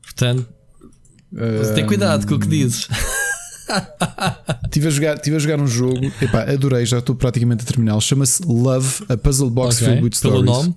Portanto, 0.02 0.48
uh, 1.32 1.74
tem 1.74 1.86
cuidado 1.86 2.26
com 2.26 2.34
o 2.34 2.38
que 2.38 2.48
dizes. 2.48 2.88
Estive 4.64 4.88
a, 4.88 4.90
jogar, 4.90 5.18
tive 5.18 5.36
a 5.36 5.38
jogar 5.38 5.60
um 5.60 5.66
jogo, 5.66 6.04
epá, 6.20 6.42
adorei, 6.50 6.84
já 6.84 6.98
estou 6.98 7.14
praticamente 7.14 7.62
a 7.62 7.66
terminar. 7.66 8.00
Chama-se 8.00 8.42
Love, 8.44 9.04
a 9.08 9.16
Puzzle 9.16 9.50
Box 9.50 9.76
okay, 9.76 9.86
Filled 9.86 10.04
with 10.04 10.16
Stories. 10.16 10.44
Nome. 10.44 10.74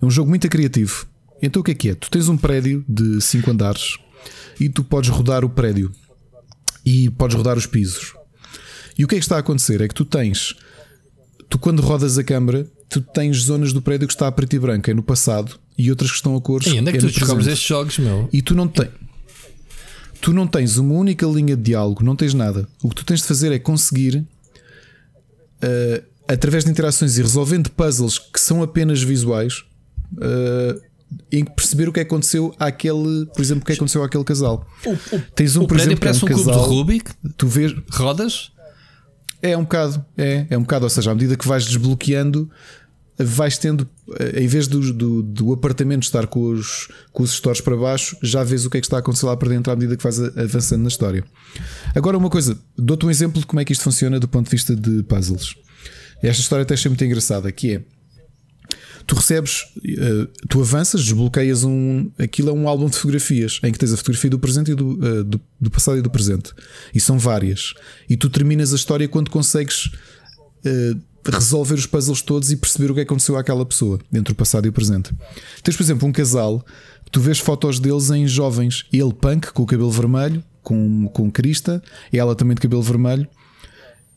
É 0.00 0.06
um 0.06 0.10
jogo 0.10 0.28
muito 0.28 0.48
criativo. 0.48 1.06
Então 1.42 1.60
o 1.60 1.64
que 1.64 1.72
é 1.72 1.74
que 1.74 1.88
é? 1.90 1.94
Tu 1.94 2.08
tens 2.08 2.28
um 2.28 2.36
prédio 2.36 2.84
de 2.88 3.20
5 3.20 3.50
andares 3.50 3.98
e 4.58 4.68
tu 4.68 4.84
podes 4.84 5.10
rodar 5.10 5.44
o 5.44 5.50
prédio 5.50 5.92
e 6.84 7.10
podes 7.10 7.36
rodar 7.36 7.56
os 7.56 7.66
pisos. 7.66 8.14
E 8.96 9.04
o 9.04 9.08
que 9.08 9.16
é 9.16 9.18
que 9.18 9.24
está 9.24 9.36
a 9.36 9.40
acontecer? 9.40 9.80
É 9.80 9.88
que 9.88 9.94
tu 9.94 10.04
tens 10.04 10.54
tu 11.54 11.58
quando 11.58 11.80
rodas 11.80 12.18
a 12.18 12.24
câmara, 12.24 12.66
tu 12.88 13.00
tens 13.00 13.36
zonas 13.42 13.72
do 13.72 13.80
prédio 13.80 14.08
que 14.08 14.14
está 14.14 14.26
a 14.26 14.32
preto 14.32 14.56
e 14.56 14.58
branco, 14.58 14.90
é 14.90 14.94
no 14.94 15.02
passado, 15.02 15.58
e 15.78 15.88
outras 15.88 16.10
que 16.10 16.16
estão 16.16 16.34
a 16.36 16.40
cores. 16.40 16.66
E 16.66 16.80
onde 16.80 16.88
é 16.88 16.92
que 16.92 16.98
é 16.98 17.00
tu 17.00 17.06
descobres 17.06 17.46
estes 17.46 17.66
jogos, 17.66 17.98
meu? 17.98 18.28
E 18.32 18.42
tu 18.42 18.54
não 18.54 18.66
tens. 18.66 18.90
Tu 20.20 20.32
não 20.32 20.46
tens 20.46 20.78
uma 20.78 20.94
única 20.94 21.26
linha 21.26 21.56
de 21.56 21.62
diálogo, 21.62 22.02
não 22.02 22.16
tens 22.16 22.34
nada. 22.34 22.66
O 22.82 22.88
que 22.88 22.96
tu 22.96 23.04
tens 23.04 23.20
de 23.20 23.26
fazer 23.26 23.52
é 23.52 23.58
conseguir, 23.58 24.16
uh, 24.16 26.04
através 26.26 26.64
de 26.64 26.70
interações 26.70 27.18
e 27.18 27.22
resolvendo 27.22 27.70
puzzles 27.70 28.18
que 28.18 28.40
são 28.40 28.62
apenas 28.62 29.02
visuais, 29.02 29.64
uh, 30.14 30.80
em 31.30 31.44
perceber 31.44 31.88
o 31.88 31.92
que 31.92 32.00
aconteceu 32.00 32.54
àquele, 32.58 33.26
por 33.26 33.42
exemplo, 33.42 33.62
o 33.62 33.66
que 33.66 33.72
aconteceu 33.72 34.02
àquele 34.02 34.24
casal. 34.24 34.66
O, 34.84 35.16
o, 35.16 35.20
Tens 35.34 35.56
um, 35.56 35.64
o 35.64 35.66
por 35.66 35.78
exemplo, 35.78 36.00
parece 36.00 36.24
um, 36.24 36.26
um 36.26 36.30
casal, 36.30 36.44
cubo 36.44 36.60
de 36.60 36.68
Rubik. 36.68 37.10
Tu 37.36 37.48
vês 37.48 37.74
rodas 37.90 38.52
é 39.42 39.56
um 39.56 39.62
bocado, 39.62 40.04
é, 40.16 40.46
é 40.48 40.58
um 40.58 40.62
bocado. 40.62 40.84
Ou 40.86 40.90
seja, 40.90 41.10
à 41.10 41.14
medida 41.14 41.36
que 41.36 41.46
vais 41.46 41.66
desbloqueando, 41.66 42.50
vais 43.18 43.58
tendo, 43.58 43.86
eh, 44.18 44.42
em 44.42 44.46
vez 44.46 44.66
do, 44.66 44.92
do, 44.92 45.22
do, 45.22 45.52
apartamento 45.52 46.02
estar 46.02 46.26
com 46.26 46.50
os, 46.50 46.88
com 47.12 47.22
os 47.22 47.32
stores 47.32 47.60
para 47.60 47.76
baixo, 47.76 48.16
já 48.22 48.42
vês 48.42 48.64
o 48.64 48.70
que 48.70 48.78
é 48.78 48.80
que 48.80 48.86
está 48.86 48.96
a 48.96 49.00
acontecer 49.00 49.26
lá 49.26 49.36
para 49.36 49.50
dentro 49.50 49.72
à 49.72 49.76
medida 49.76 49.96
que 49.96 50.02
vais 50.02 50.18
avançando 50.18 50.82
na 50.82 50.88
história. 50.88 51.22
Agora, 51.94 52.16
uma 52.16 52.30
coisa, 52.30 52.58
dou-te 52.76 53.04
um 53.06 53.10
exemplo 53.10 53.40
de 53.40 53.46
como 53.46 53.60
é 53.60 53.64
que 53.64 53.72
isto 53.72 53.84
funciona 53.84 54.18
do 54.18 54.26
ponto 54.26 54.46
de 54.46 54.50
vista 54.50 54.74
de 54.74 55.02
puzzles. 55.02 55.54
Esta 56.22 56.40
história 56.40 56.62
até 56.62 56.74
achei 56.74 56.88
muito 56.88 57.04
engraçada, 57.04 57.52
que 57.52 57.74
é 57.74 57.82
tu 59.06 59.14
recebes, 59.14 59.64
eh, 59.84 60.28
tu 60.48 60.60
avanças, 60.60 61.02
desbloqueias 61.04 61.64
um. 61.64 62.10
Aquilo 62.18 62.50
é 62.50 62.52
um 62.52 62.68
álbum 62.68 62.86
de 62.86 62.96
fotografias 62.96 63.60
em 63.62 63.72
que 63.72 63.78
tens 63.78 63.92
a 63.92 63.96
fotografia 63.96 64.30
do 64.30 64.38
presente 64.38 64.70
e 64.70 64.74
do, 64.74 64.98
eh, 65.04 65.22
do, 65.22 65.40
do 65.60 65.70
passado 65.70 65.98
e 65.98 66.02
do 66.02 66.10
presente. 66.10 66.52
E 66.94 67.00
são 67.00 67.18
várias. 67.18 67.74
E 68.08 68.16
tu 68.16 68.30
terminas 68.30 68.72
a 68.72 68.76
história 68.76 69.08
quando 69.08 69.30
consegues 69.30 69.86
uh, 69.86 71.00
resolver 71.30 71.74
os 71.74 71.86
puzzles 71.86 72.22
todos 72.22 72.50
e 72.50 72.56
perceber 72.56 72.90
o 72.90 72.94
que 72.94 73.00
aconteceu 73.00 73.36
àquela 73.36 73.64
pessoa 73.64 73.98
entre 74.12 74.32
o 74.32 74.36
passado 74.36 74.66
e 74.66 74.68
o 74.68 74.72
presente. 74.72 75.10
Tens, 75.62 75.76
por 75.76 75.82
exemplo, 75.82 76.08
um 76.08 76.12
casal 76.12 76.64
que 77.04 77.10
tu 77.10 77.20
vês 77.20 77.38
fotos 77.38 77.78
deles 77.78 78.10
em 78.10 78.26
jovens. 78.26 78.84
Ele 78.92 79.12
punk, 79.12 79.52
com 79.52 79.62
o 79.62 79.66
cabelo 79.66 79.90
vermelho, 79.90 80.42
com, 80.62 81.08
com 81.08 81.30
crista, 81.30 81.82
ela 82.12 82.34
também 82.34 82.54
de 82.54 82.60
cabelo 82.60 82.82
vermelho 82.82 83.28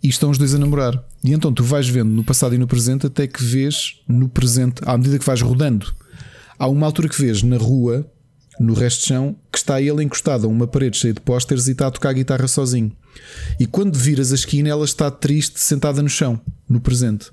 e 0.01 0.07
estão 0.07 0.29
os 0.29 0.37
dois 0.37 0.53
a 0.53 0.57
namorar. 0.57 1.01
E 1.23 1.33
então 1.33 1.53
tu 1.53 1.63
vais 1.63 1.87
vendo 1.87 2.09
no 2.09 2.23
passado 2.23 2.55
e 2.55 2.57
no 2.57 2.67
presente 2.67 3.07
até 3.07 3.27
que 3.27 3.43
vês 3.43 4.01
no 4.07 4.29
presente, 4.29 4.81
à 4.85 4.97
medida 4.97 5.19
que 5.19 5.25
vais 5.25 5.41
rodando. 5.41 5.93
Há 6.57 6.67
uma 6.67 6.85
altura 6.85 7.09
que 7.09 7.19
vês 7.21 7.43
na 7.43 7.57
rua, 7.57 8.05
no 8.59 8.73
resto 8.73 9.01
de 9.01 9.07
chão, 9.07 9.35
que 9.51 9.57
está 9.57 9.81
ele 9.81 10.03
encostado 10.03 10.45
a 10.45 10.49
uma 10.49 10.67
parede 10.67 10.97
cheia 10.97 11.13
de 11.13 11.21
pósteres 11.21 11.67
e 11.67 11.71
está 11.71 11.87
a 11.87 11.91
tocar 11.91 12.09
a 12.09 12.13
guitarra 12.13 12.47
sozinho. 12.47 12.91
E 13.59 13.65
quando 13.65 13.97
viras 13.97 14.31
a 14.31 14.35
esquina, 14.35 14.69
ela 14.69 14.85
está 14.85 15.09
triste, 15.11 15.59
sentada 15.59 16.01
no 16.01 16.09
chão, 16.09 16.39
no 16.67 16.79
presente. 16.79 17.31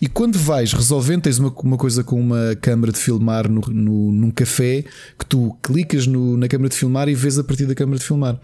E 0.00 0.08
quando 0.08 0.38
vais 0.38 0.72
resolvendo, 0.72 1.22
tens 1.22 1.38
uma, 1.38 1.54
uma 1.62 1.76
coisa 1.76 2.02
com 2.02 2.20
uma 2.20 2.56
câmara 2.60 2.92
de 2.92 2.98
filmar 2.98 3.48
no, 3.48 3.60
no, 3.60 4.12
num 4.12 4.30
café 4.30 4.84
que 5.18 5.26
tu 5.26 5.56
clicas 5.62 6.06
no, 6.06 6.36
na 6.36 6.48
câmara 6.48 6.68
de 6.68 6.76
filmar 6.76 7.08
e 7.08 7.14
vês 7.14 7.38
a 7.38 7.44
partir 7.44 7.66
da 7.66 7.74
câmara 7.74 7.98
de 7.98 8.04
filmar 8.04 8.38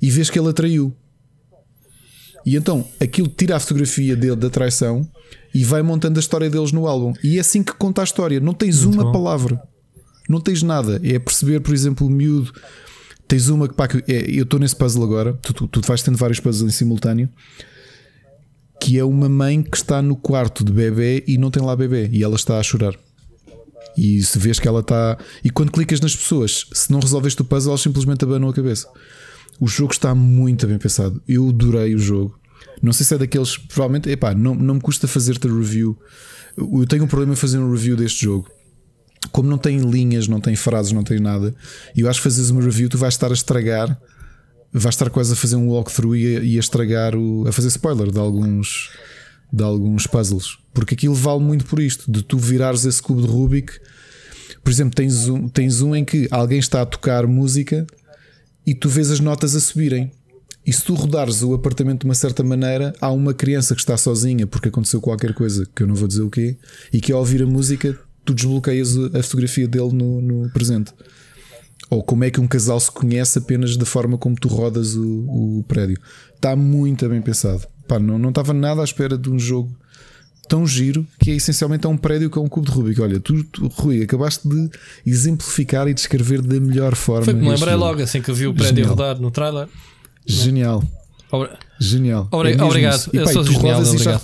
e 0.00 0.10
vês 0.10 0.30
que 0.30 0.38
ele 0.38 0.48
atraiu. 0.48 0.94
E 2.44 2.56
então 2.56 2.86
aquilo 3.00 3.28
tira 3.28 3.56
a 3.56 3.60
fotografia 3.60 4.14
dele 4.14 4.36
da 4.36 4.50
traição 4.50 5.08
e 5.54 5.64
vai 5.64 5.82
montando 5.82 6.18
a 6.18 6.20
história 6.20 6.50
deles 6.50 6.72
no 6.72 6.86
álbum. 6.86 7.12
E 7.22 7.38
é 7.38 7.40
assim 7.40 7.62
que 7.62 7.72
conta 7.72 8.00
a 8.00 8.04
história. 8.04 8.40
Não 8.40 8.52
tens 8.52 8.84
Muito 8.84 8.96
uma 8.96 9.04
bom. 9.04 9.12
palavra, 9.12 9.62
não 10.28 10.40
tens 10.40 10.62
nada. 10.62 11.00
É 11.02 11.18
perceber, 11.18 11.60
por 11.60 11.72
exemplo, 11.72 12.06
o 12.06 12.10
miúdo. 12.10 12.52
Tens 13.26 13.48
uma 13.48 13.68
que, 13.68 13.74
pá, 13.74 13.88
que 13.88 13.98
é, 14.12 14.30
eu 14.30 14.42
estou 14.42 14.60
nesse 14.60 14.76
puzzle 14.76 15.02
agora. 15.04 15.32
Tu, 15.34 15.52
tu, 15.54 15.68
tu 15.68 15.80
vais 15.82 16.02
tendo 16.02 16.18
vários 16.18 16.40
puzzles 16.40 16.74
em 16.74 16.76
simultâneo. 16.76 17.28
Que 18.80 18.98
é 18.98 19.04
uma 19.04 19.28
mãe 19.28 19.62
que 19.62 19.76
está 19.76 20.02
no 20.02 20.16
quarto 20.16 20.64
de 20.64 20.72
bebê 20.72 21.24
e 21.26 21.38
não 21.38 21.50
tem 21.50 21.62
lá 21.62 21.74
bebê. 21.74 22.08
E 22.12 22.22
ela 22.22 22.36
está 22.36 22.58
a 22.58 22.62
chorar. 22.62 22.94
E 23.96 24.22
se 24.22 24.38
vês 24.38 24.58
que 24.58 24.68
ela 24.68 24.80
está. 24.80 25.16
E 25.42 25.50
quando 25.50 25.70
clicas 25.70 26.00
nas 26.00 26.14
pessoas, 26.14 26.66
se 26.72 26.90
não 26.90 26.98
resolveste 26.98 27.40
o 27.40 27.44
puzzle, 27.44 27.70
elas 27.70 27.80
simplesmente 27.80 28.24
abanam 28.24 28.48
a 28.48 28.52
cabeça. 28.52 28.88
O 29.60 29.66
jogo 29.66 29.92
está 29.92 30.14
muito 30.14 30.66
bem 30.66 30.78
pensado. 30.78 31.22
Eu 31.28 31.48
adorei 31.48 31.94
o 31.94 31.98
jogo. 31.98 32.38
Não 32.82 32.92
sei 32.92 33.06
se 33.06 33.14
é 33.14 33.18
daqueles. 33.18 33.56
Provavelmente, 33.56 34.10
epá, 34.10 34.34
não, 34.34 34.54
não 34.54 34.74
me 34.74 34.80
custa 34.80 35.06
fazer-te 35.06 35.48
review. 35.48 35.98
Eu 36.56 36.86
tenho 36.86 37.04
um 37.04 37.08
problema 37.08 37.32
em 37.32 37.36
fazer 37.36 37.58
um 37.58 37.70
review 37.70 37.96
deste 37.96 38.24
jogo. 38.24 38.48
Como 39.32 39.48
não 39.48 39.58
tem 39.58 39.78
linhas, 39.78 40.28
não 40.28 40.40
tem 40.40 40.54
frases, 40.54 40.92
não 40.92 41.02
tem 41.02 41.18
nada, 41.18 41.54
eu 41.96 42.08
acho 42.08 42.20
que 42.20 42.24
fazes 42.24 42.50
uma 42.50 42.60
review, 42.60 42.90
tu 42.90 42.98
vais 42.98 43.14
estar 43.14 43.30
a 43.30 43.34
estragar, 43.34 43.98
vais 44.70 44.94
estar 44.94 45.08
quase 45.08 45.32
a 45.32 45.36
fazer 45.36 45.56
um 45.56 45.70
walkthrough 45.70 46.14
e 46.14 46.36
a, 46.36 46.40
e 46.40 46.56
a 46.56 46.60
estragar, 46.60 47.16
o, 47.16 47.48
a 47.48 47.52
fazer 47.52 47.68
spoiler 47.68 48.10
de 48.10 48.18
alguns, 48.18 48.90
de 49.52 49.62
alguns 49.62 50.06
puzzles. 50.06 50.58
Porque 50.74 50.94
aquilo 50.94 51.14
vale 51.14 51.40
muito 51.40 51.64
por 51.64 51.80
isto, 51.80 52.10
de 52.10 52.22
tu 52.22 52.36
virares 52.36 52.84
esse 52.84 53.00
cubo 53.00 53.22
de 53.22 53.28
Rubik. 53.28 53.72
Por 54.62 54.70
exemplo, 54.70 54.94
tens 54.94 55.26
um, 55.26 55.48
tens 55.48 55.80
um 55.80 55.96
em 55.96 56.04
que 56.04 56.28
alguém 56.30 56.58
está 56.58 56.82
a 56.82 56.86
tocar 56.86 57.26
música 57.26 57.86
e 58.66 58.74
tu 58.74 58.88
vês 58.88 59.10
as 59.10 59.20
notas 59.20 59.54
a 59.54 59.60
subirem. 59.60 60.10
E 60.66 60.72
se 60.72 60.82
tu 60.82 60.94
rodares 60.94 61.42
o 61.42 61.52
apartamento 61.52 62.00
de 62.00 62.06
uma 62.06 62.14
certa 62.14 62.42
maneira, 62.42 62.94
há 63.00 63.10
uma 63.10 63.34
criança 63.34 63.74
que 63.74 63.80
está 63.80 63.96
sozinha 63.96 64.46
porque 64.46 64.68
aconteceu 64.68 65.00
qualquer 65.00 65.34
coisa, 65.34 65.68
que 65.74 65.82
eu 65.82 65.86
não 65.86 65.94
vou 65.94 66.08
dizer 66.08 66.22
o 66.22 66.30
quê, 66.30 66.56
e 66.92 67.00
que 67.00 67.12
ao 67.12 67.20
ouvir 67.20 67.42
a 67.42 67.46
música 67.46 67.98
tu 68.24 68.32
desbloqueias 68.32 68.96
a 68.96 69.22
fotografia 69.22 69.68
dele 69.68 69.92
no, 69.92 70.22
no 70.22 70.50
presente. 70.50 70.92
Ou 71.90 72.02
como 72.02 72.24
é 72.24 72.30
que 72.30 72.40
um 72.40 72.48
casal 72.48 72.80
se 72.80 72.90
conhece 72.90 73.38
apenas 73.38 73.76
da 73.76 73.84
forma 73.84 74.16
como 74.16 74.36
tu 74.36 74.48
rodas 74.48 74.96
o, 74.96 75.58
o 75.58 75.64
prédio. 75.68 76.00
Está 76.34 76.56
muito 76.56 77.06
bem 77.08 77.20
pensado. 77.20 77.66
Pá, 77.86 77.98
não, 77.98 78.18
não 78.18 78.30
estava 78.30 78.54
nada 78.54 78.80
à 78.80 78.84
espera 78.84 79.18
de 79.18 79.28
um 79.28 79.38
jogo 79.38 79.76
tão 80.48 80.66
giro 80.66 81.06
que 81.18 81.30
é 81.30 81.34
essencialmente 81.34 81.86
é 81.86 81.88
um 81.88 81.96
prédio 81.96 82.30
com 82.30 82.40
um 82.40 82.48
cubo 82.48 82.66
de 82.66 82.72
Rubik. 82.72 83.00
Olha, 83.00 83.20
tu, 83.20 83.42
tu 83.44 83.66
Rui, 83.68 84.02
acabaste 84.02 84.48
de 84.48 84.70
exemplificar 85.06 85.88
e 85.88 85.94
descrever 85.94 86.42
da 86.42 86.58
melhor 86.60 86.94
forma. 86.94 87.24
Foi 87.24 87.34
que 87.34 87.40
me 87.40 87.48
lembrei 87.48 87.74
logo 87.74 88.02
assim 88.02 88.20
que 88.20 88.30
eu 88.30 88.34
vi 88.34 88.46
o 88.46 88.54
prédio 88.54 88.76
Genial. 88.76 88.90
rodar 88.90 89.20
no 89.20 89.30
trailer. 89.30 89.68
Genial. 90.26 90.82
Genial. 91.80 92.28
Obri 92.30 92.52
é 92.52 92.62
obrigado. 92.62 93.10
E, 93.12 93.18
pá, 93.18 93.32
sou 93.32 93.44
genial, 93.44 93.82
obrigado. 93.82 94.22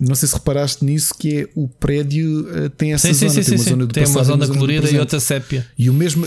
Não 0.00 0.14
sei 0.14 0.28
se 0.28 0.34
reparaste 0.34 0.84
nisso 0.84 1.14
que 1.18 1.40
é 1.40 1.48
o 1.54 1.68
prédio 1.68 2.48
uh, 2.48 2.70
tem 2.70 2.94
essa 2.94 3.08
sim, 3.08 3.28
zona, 3.28 3.30
sim, 3.30 3.42
sim, 3.42 3.50
tem 3.50 3.56
uma 3.56 3.64
zona, 3.64 3.86
tem 3.88 4.06
uma 4.06 4.24
zona 4.24 4.48
colorida 4.48 4.90
e 4.90 4.98
outra 4.98 5.20
sépia. 5.20 5.66
E 5.78 5.90
o 5.90 5.94
mesmo 5.94 6.26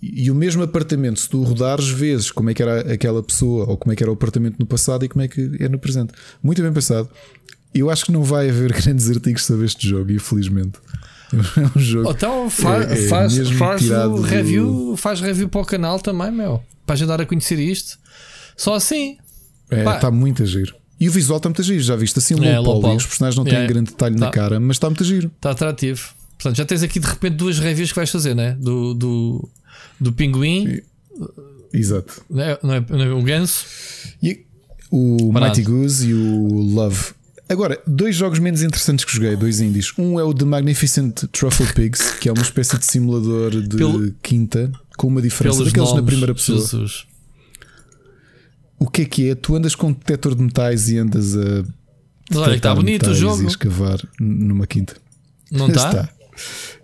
e 0.00 0.30
o 0.30 0.34
mesmo 0.34 0.62
apartamento, 0.62 1.18
se 1.18 1.28
tu 1.28 1.42
rodares, 1.42 1.88
vezes 1.88 2.30
como 2.30 2.50
é 2.50 2.54
que 2.54 2.62
era 2.62 2.92
aquela 2.92 3.22
pessoa 3.22 3.68
ou 3.68 3.76
como 3.76 3.92
é 3.92 3.96
que 3.96 4.02
era 4.02 4.10
o 4.10 4.14
apartamento 4.14 4.56
no 4.58 4.66
passado 4.66 5.04
e 5.04 5.08
como 5.08 5.22
é 5.22 5.28
que 5.28 5.50
é 5.58 5.68
no 5.68 5.78
presente. 5.78 6.12
Muito 6.42 6.62
bem 6.62 6.72
pensado. 6.72 7.08
Eu 7.74 7.90
acho 7.90 8.04
que 8.04 8.12
não 8.12 8.22
vai 8.22 8.48
haver 8.48 8.72
grandes 8.80 9.10
artigos 9.10 9.44
sobre 9.44 9.66
este 9.66 9.88
jogo, 9.88 10.12
infelizmente. 10.12 10.78
É 11.32 11.78
um 11.78 11.80
jogo. 11.80 12.10
Então 12.10 12.48
fa 12.48 12.84
é, 12.84 12.92
é 12.92 13.08
faz, 13.08 13.36
faz 13.50 13.82
review, 14.24 14.66
do... 14.66 14.96
faz 14.96 15.20
review 15.20 15.48
para 15.48 15.60
o 15.60 15.64
canal 15.64 15.98
também, 15.98 16.30
meu. 16.30 16.62
Para 16.86 16.94
ajudar 16.94 17.20
a 17.20 17.26
conhecer 17.26 17.58
isto. 17.58 17.98
Só 18.56 18.74
assim. 18.74 19.18
É, 19.70 19.84
está 19.84 20.10
muito 20.10 20.42
a 20.42 20.46
giro. 20.46 20.74
E 21.00 21.08
o 21.08 21.12
visual 21.12 21.36
está 21.36 21.48
muito 21.48 21.60
a 21.60 21.64
giro, 21.64 21.80
já 21.80 21.94
viste 21.94 22.18
assim, 22.18 22.34
é, 22.44 22.58
low 22.58 22.80
poly, 22.80 22.96
os 22.96 23.06
personagens 23.06 23.36
não 23.36 23.44
têm 23.44 23.66
grande 23.66 23.90
detalhe 23.90 24.16
tá. 24.16 24.26
na 24.26 24.30
cara, 24.32 24.58
mas 24.58 24.76
está 24.76 24.88
muito 24.88 25.02
a 25.02 25.06
giro. 25.06 25.30
Está 25.36 25.50
atrativo. 25.50 26.08
Portanto, 26.36 26.56
já 26.56 26.64
tens 26.64 26.82
aqui 26.82 26.98
de 26.98 27.06
repente 27.06 27.36
duas 27.36 27.58
reviews 27.58 27.90
que 27.90 27.96
vais 27.96 28.10
fazer, 28.10 28.34
né? 28.34 28.56
Do, 28.58 28.94
do, 28.94 29.48
do 30.00 30.12
pinguim. 30.12 30.80
Exato. 31.72 32.24
Não 32.30 32.42
é, 32.42 32.58
não 32.62 32.74
é, 32.74 32.84
não 32.88 33.02
é 33.02 33.12
o 33.12 33.22
ganso. 33.22 33.64
E 34.22 34.44
o 34.90 35.32
Parado. 35.32 35.56
Mighty 35.56 35.70
Goose 35.70 36.08
e 36.08 36.14
o 36.14 36.48
Love. 36.48 37.12
Agora, 37.48 37.80
dois 37.86 38.14
jogos 38.14 38.38
menos 38.38 38.62
interessantes 38.62 39.04
que 39.04 39.12
joguei, 39.12 39.34
dois 39.34 39.60
indies. 39.60 39.92
Um 39.98 40.20
é 40.20 40.24
o 40.24 40.34
The 40.34 40.44
Magnificent 40.44 41.24
Truffle 41.32 41.66
Pigs, 41.72 42.12
que 42.20 42.28
é 42.28 42.32
uma 42.32 42.42
espécie 42.42 42.76
de 42.78 42.84
simulador 42.84 43.50
de 43.62 43.76
Pelo, 43.76 44.12
quinta, 44.22 44.70
com 44.98 45.06
uma 45.06 45.22
diferença 45.22 45.64
daqueles 45.64 45.94
na 45.94 46.02
primeira 46.02 46.34
pessoa. 46.34 46.58
Jesus. 46.58 47.06
O 48.78 48.86
que 48.86 49.02
é 49.02 49.04
que 49.06 49.30
é? 49.30 49.34
Tu 49.34 49.56
andas 49.56 49.74
com 49.74 49.88
um 49.88 49.92
detector 49.92 50.34
de 50.34 50.42
metais 50.42 50.88
e 50.90 50.98
andas 50.98 51.36
a. 51.36 51.64
olha, 52.34 52.54
está 52.54 52.74
bonito 52.74 53.08
o 53.08 53.14
jogo. 53.14 53.42
E 53.42 53.46
escavar 53.46 53.98
numa 54.20 54.66
quinta. 54.66 54.94
Não 55.50 55.68
está? 55.68 55.88
está. 55.88 56.17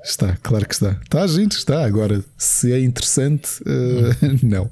Está, 0.02 0.36
claro 0.42 0.66
que 0.66 0.74
está. 0.74 0.98
Está, 1.02 1.26
gente, 1.26 1.56
está. 1.56 1.84
Agora, 1.84 2.24
se 2.36 2.72
é 2.72 2.80
interessante, 2.80 3.62
uh, 3.62 4.38
não. 4.42 4.70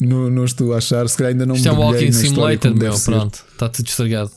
não. 0.00 0.30
Não 0.30 0.44
estou 0.44 0.74
a 0.74 0.78
achar. 0.78 1.08
Se 1.08 1.16
calhar 1.16 1.32
ainda 1.32 1.46
não 1.46 1.54
Isto 1.54 1.64
me 1.64 1.74
é 1.74 1.78
um 1.78 1.80
walking 1.80 2.12
simulator, 2.12 2.74
meu. 2.74 2.98
Pronto, 3.00 3.44
está 3.52 3.68
tudo 3.68 3.86
estragado. 3.86 4.30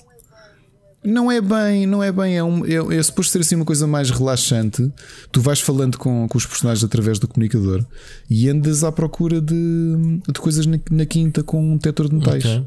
Não 1.04 1.32
é 1.32 1.40
bem, 1.40 1.86
não 1.86 2.04
é 2.04 2.12
bem. 2.12 2.38
É, 2.38 2.44
um, 2.44 2.66
é, 2.66 2.98
é 2.98 3.04
suposto 3.04 3.32
ser 3.32 3.40
assim 3.40 3.56
uma 3.56 3.66
coisa 3.66 3.88
mais 3.88 4.10
relaxante. 4.10 4.92
Tu 5.32 5.42
vais 5.42 5.62
falando 5.62 5.98
com, 5.98 6.28
com 6.28 6.38
os 6.38 6.46
personagens 6.46 6.84
através 6.84 7.18
do 7.20 7.28
comunicador 7.28 7.86
e 8.30 8.50
andas 8.50 8.84
à 8.84 8.92
procura 8.92 9.40
de, 9.40 10.20
de 10.28 10.40
coisas 10.40 10.66
na, 10.66 10.78
na 10.92 11.06
quinta 11.06 11.42
com 11.42 11.74
um 11.74 11.76
detector 11.76 12.10
de 12.10 12.16
metais. 12.16 12.44
Okay. 12.44 12.66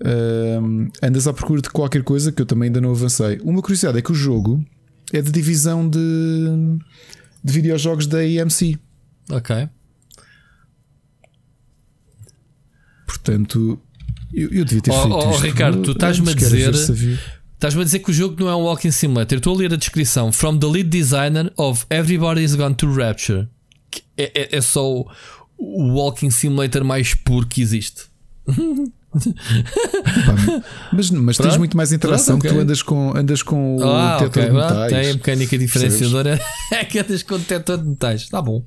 Uh, 0.00 0.90
andas 1.00 1.28
à 1.28 1.32
procura 1.32 1.62
de 1.62 1.70
qualquer 1.70 2.02
coisa 2.02 2.32
que 2.32 2.42
eu 2.42 2.46
também 2.46 2.66
ainda 2.66 2.80
não 2.80 2.90
avancei. 2.90 3.38
Uma 3.44 3.62
curiosidade 3.62 3.98
é 3.98 4.02
que 4.02 4.10
o 4.10 4.14
jogo 4.14 4.64
é 5.14 5.22
de 5.22 5.30
divisão 5.30 5.88
de, 5.88 5.98
de 7.42 7.52
videojogos 7.52 8.06
da 8.06 8.24
EMC. 8.24 8.78
Ok. 9.30 9.68
Portanto, 13.06 13.80
eu, 14.32 14.50
eu 14.50 14.64
devia 14.64 14.82
ter 14.82 14.90
oh, 14.90 15.02
feito 15.02 15.16
oh, 15.16 15.30
isto. 15.30 15.42
Ricardo, 15.42 15.82
tu 15.82 15.92
estás-me 15.92 16.30
a 16.30 16.34
dizer. 16.34 16.74
Estás-me 16.74 17.80
a 17.80 17.84
dizer 17.84 18.00
que 18.00 18.10
o 18.10 18.14
jogo 18.14 18.36
não 18.38 18.48
é 18.50 18.56
um 18.56 18.62
walking 18.62 18.90
simulator. 18.90 19.38
Estou 19.38 19.54
a 19.54 19.58
ler 19.58 19.72
a 19.72 19.76
descrição. 19.76 20.32
From 20.32 20.58
the 20.58 20.66
lead 20.66 20.90
designer 20.90 21.52
of 21.56 21.86
Everybody's 21.88 22.54
Gone 22.54 22.74
to 22.74 22.92
Rapture. 22.92 23.48
É, 24.16 24.54
é, 24.54 24.56
é 24.56 24.60
só 24.60 24.84
o, 24.86 25.08
o 25.56 25.94
walking 25.94 26.30
simulator 26.30 26.84
mais 26.84 27.14
puro 27.14 27.46
que 27.46 27.62
existe. 27.62 28.02
mas 30.92 31.10
mas 31.10 31.36
tens 31.36 31.56
muito 31.56 31.76
mais 31.76 31.92
interação 31.92 32.38
Pronto, 32.38 32.40
okay. 32.40 32.50
que 32.50 32.56
tu 32.56 32.62
andas 32.62 32.82
com, 32.82 33.16
andas 33.16 33.42
com 33.42 33.76
o 33.76 33.84
ah, 33.84 34.18
detector 34.18 34.42
okay. 34.42 34.52
de 34.52 34.52
metais. 34.52 34.92
Tem 34.92 35.10
a 35.10 35.14
mecânica 35.14 35.58
diferenciadora 35.58 36.40
é 36.72 36.84
que 36.84 36.98
andas 36.98 37.22
com 37.22 37.34
o 37.34 37.38
detector 37.38 37.78
de 37.78 37.88
metais. 37.88 38.22
Está 38.22 38.42
bom. 38.42 38.64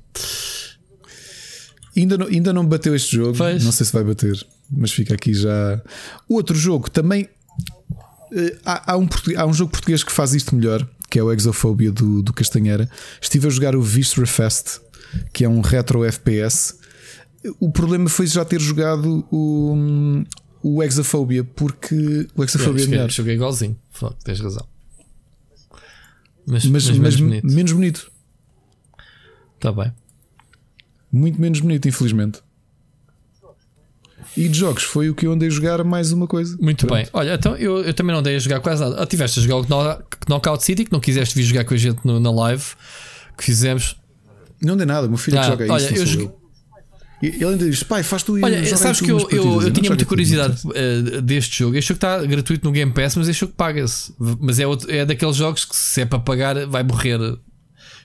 Ainda 1.95 2.17
não, 2.17 2.27
ainda 2.27 2.53
não 2.53 2.65
bateu 2.65 2.95
este 2.95 3.15
jogo. 3.15 3.35
Faz. 3.35 3.63
Não 3.63 3.71
sei 3.71 3.85
se 3.85 3.93
vai 3.93 4.03
bater, 4.03 4.37
mas 4.71 4.91
fica 4.91 5.13
aqui 5.13 5.33
já. 5.33 5.81
Outro 6.29 6.55
jogo 6.55 6.89
também. 6.89 7.27
Eh, 8.33 8.57
há, 8.65 8.93
há, 8.93 8.97
um, 8.97 9.07
há 9.35 9.45
um 9.45 9.53
jogo 9.53 9.71
português 9.71 10.03
que 10.03 10.11
faz 10.11 10.33
isto 10.33 10.55
melhor, 10.55 10.87
que 11.09 11.17
é 11.17 11.23
o 11.23 11.31
Exofobia 11.31 11.91
do, 11.91 12.21
do 12.21 12.31
Castanheira. 12.33 12.89
Estive 13.21 13.47
a 13.47 13.49
jogar 13.49 13.75
o 13.75 13.81
Viscera 13.81 14.27
Fest, 14.27 14.79
que 15.33 15.43
é 15.43 15.49
um 15.49 15.61
retro 15.61 16.05
FPS 16.05 16.75
o 17.59 17.71
problema 17.71 18.09
foi 18.09 18.27
já 18.27 18.43
ter 18.43 18.59
jogado 18.59 19.25
o, 19.31 20.23
o 20.63 20.83
Exaphobia, 20.83 21.43
porque 21.43 22.27
o 22.35 22.43
Exaphobia 22.43 22.83
é 22.83 22.87
melhor. 22.87 23.09
Joguei 23.09 23.35
igualzinho, 23.35 23.77
tens 24.23 24.39
razão. 24.39 24.65
Mas, 26.45 26.65
mas, 26.65 26.89
mas, 26.89 26.97
mas 26.97 26.97
menos, 26.97 27.19
bonito. 27.19 27.55
menos 27.55 27.71
bonito. 27.73 28.11
Está 29.55 29.71
bem. 29.71 29.91
Muito 31.11 31.41
menos 31.41 31.59
bonito, 31.59 31.87
infelizmente. 31.87 32.41
E 34.35 34.47
de 34.47 34.57
jogos 34.57 34.83
foi 34.83 35.09
o 35.09 35.15
que 35.15 35.25
eu 35.25 35.31
andei 35.31 35.47
a 35.47 35.51
jogar 35.51 35.83
mais 35.83 36.11
uma 36.11 36.27
coisa. 36.27 36.55
Muito 36.59 36.85
Pronto. 36.85 36.99
bem. 36.99 37.09
Olha, 37.11 37.33
então 37.33 37.55
eu, 37.55 37.83
eu 37.83 37.93
também 37.93 38.13
não 38.13 38.19
andei 38.19 38.35
a 38.35 38.39
jogar 38.39 38.59
quase 38.59 38.81
nada. 38.81 39.01
Ah, 39.01 39.05
tiveste 39.05 39.39
a 39.39 39.43
jogar 39.43 39.55
o 39.57 40.03
Knockout 40.29 40.63
City 40.63 40.85
que 40.85 40.91
não 40.91 40.99
quiseste 40.99 41.35
vir 41.35 41.43
jogar 41.43 41.65
com 41.65 41.73
a 41.73 41.77
gente 41.77 41.99
no, 42.05 42.19
na 42.19 42.31
live 42.31 42.63
que 43.35 43.43
fizemos. 43.43 43.95
Não 44.61 44.77
dei 44.77 44.85
nada, 44.85 45.07
meu 45.07 45.17
filho 45.17 45.39
ah, 45.39 45.41
que 45.41 45.47
joga 45.47 45.73
olha, 45.73 45.93
isso. 45.93 46.19
Eu, 46.19 46.39
ele 47.21 47.45
ainda 47.45 47.69
diz: 47.69 47.83
pai, 47.83 48.03
faz 48.03 48.23
tu 48.23 48.33
Olha, 48.33 48.77
sabes 48.77 49.01
que 49.01 49.11
eu, 49.11 49.27
eu, 49.31 49.61
eu 49.63 49.71
tinha 49.71 49.89
muita 49.89 50.05
curiosidade 50.05 50.61
uh, 50.65 51.21
deste 51.21 51.59
jogo. 51.59 51.75
Este 51.75 51.89
jogo 51.89 51.97
está 51.97 52.23
gratuito 52.25 52.65
no 52.65 52.71
Game 52.71 52.91
Pass, 52.91 53.15
mas 53.15 53.27
este 53.27 53.41
jogo 53.41 53.53
paga-se. 53.53 54.13
Mas 54.39 54.59
é, 54.59 54.67
outro, 54.67 54.91
é 54.91 55.05
daqueles 55.05 55.35
jogos 55.35 55.65
que, 55.65 55.75
se 55.75 56.01
é 56.01 56.05
para 56.05 56.19
pagar, 56.19 56.67
vai 56.67 56.83
morrer. 56.83 57.19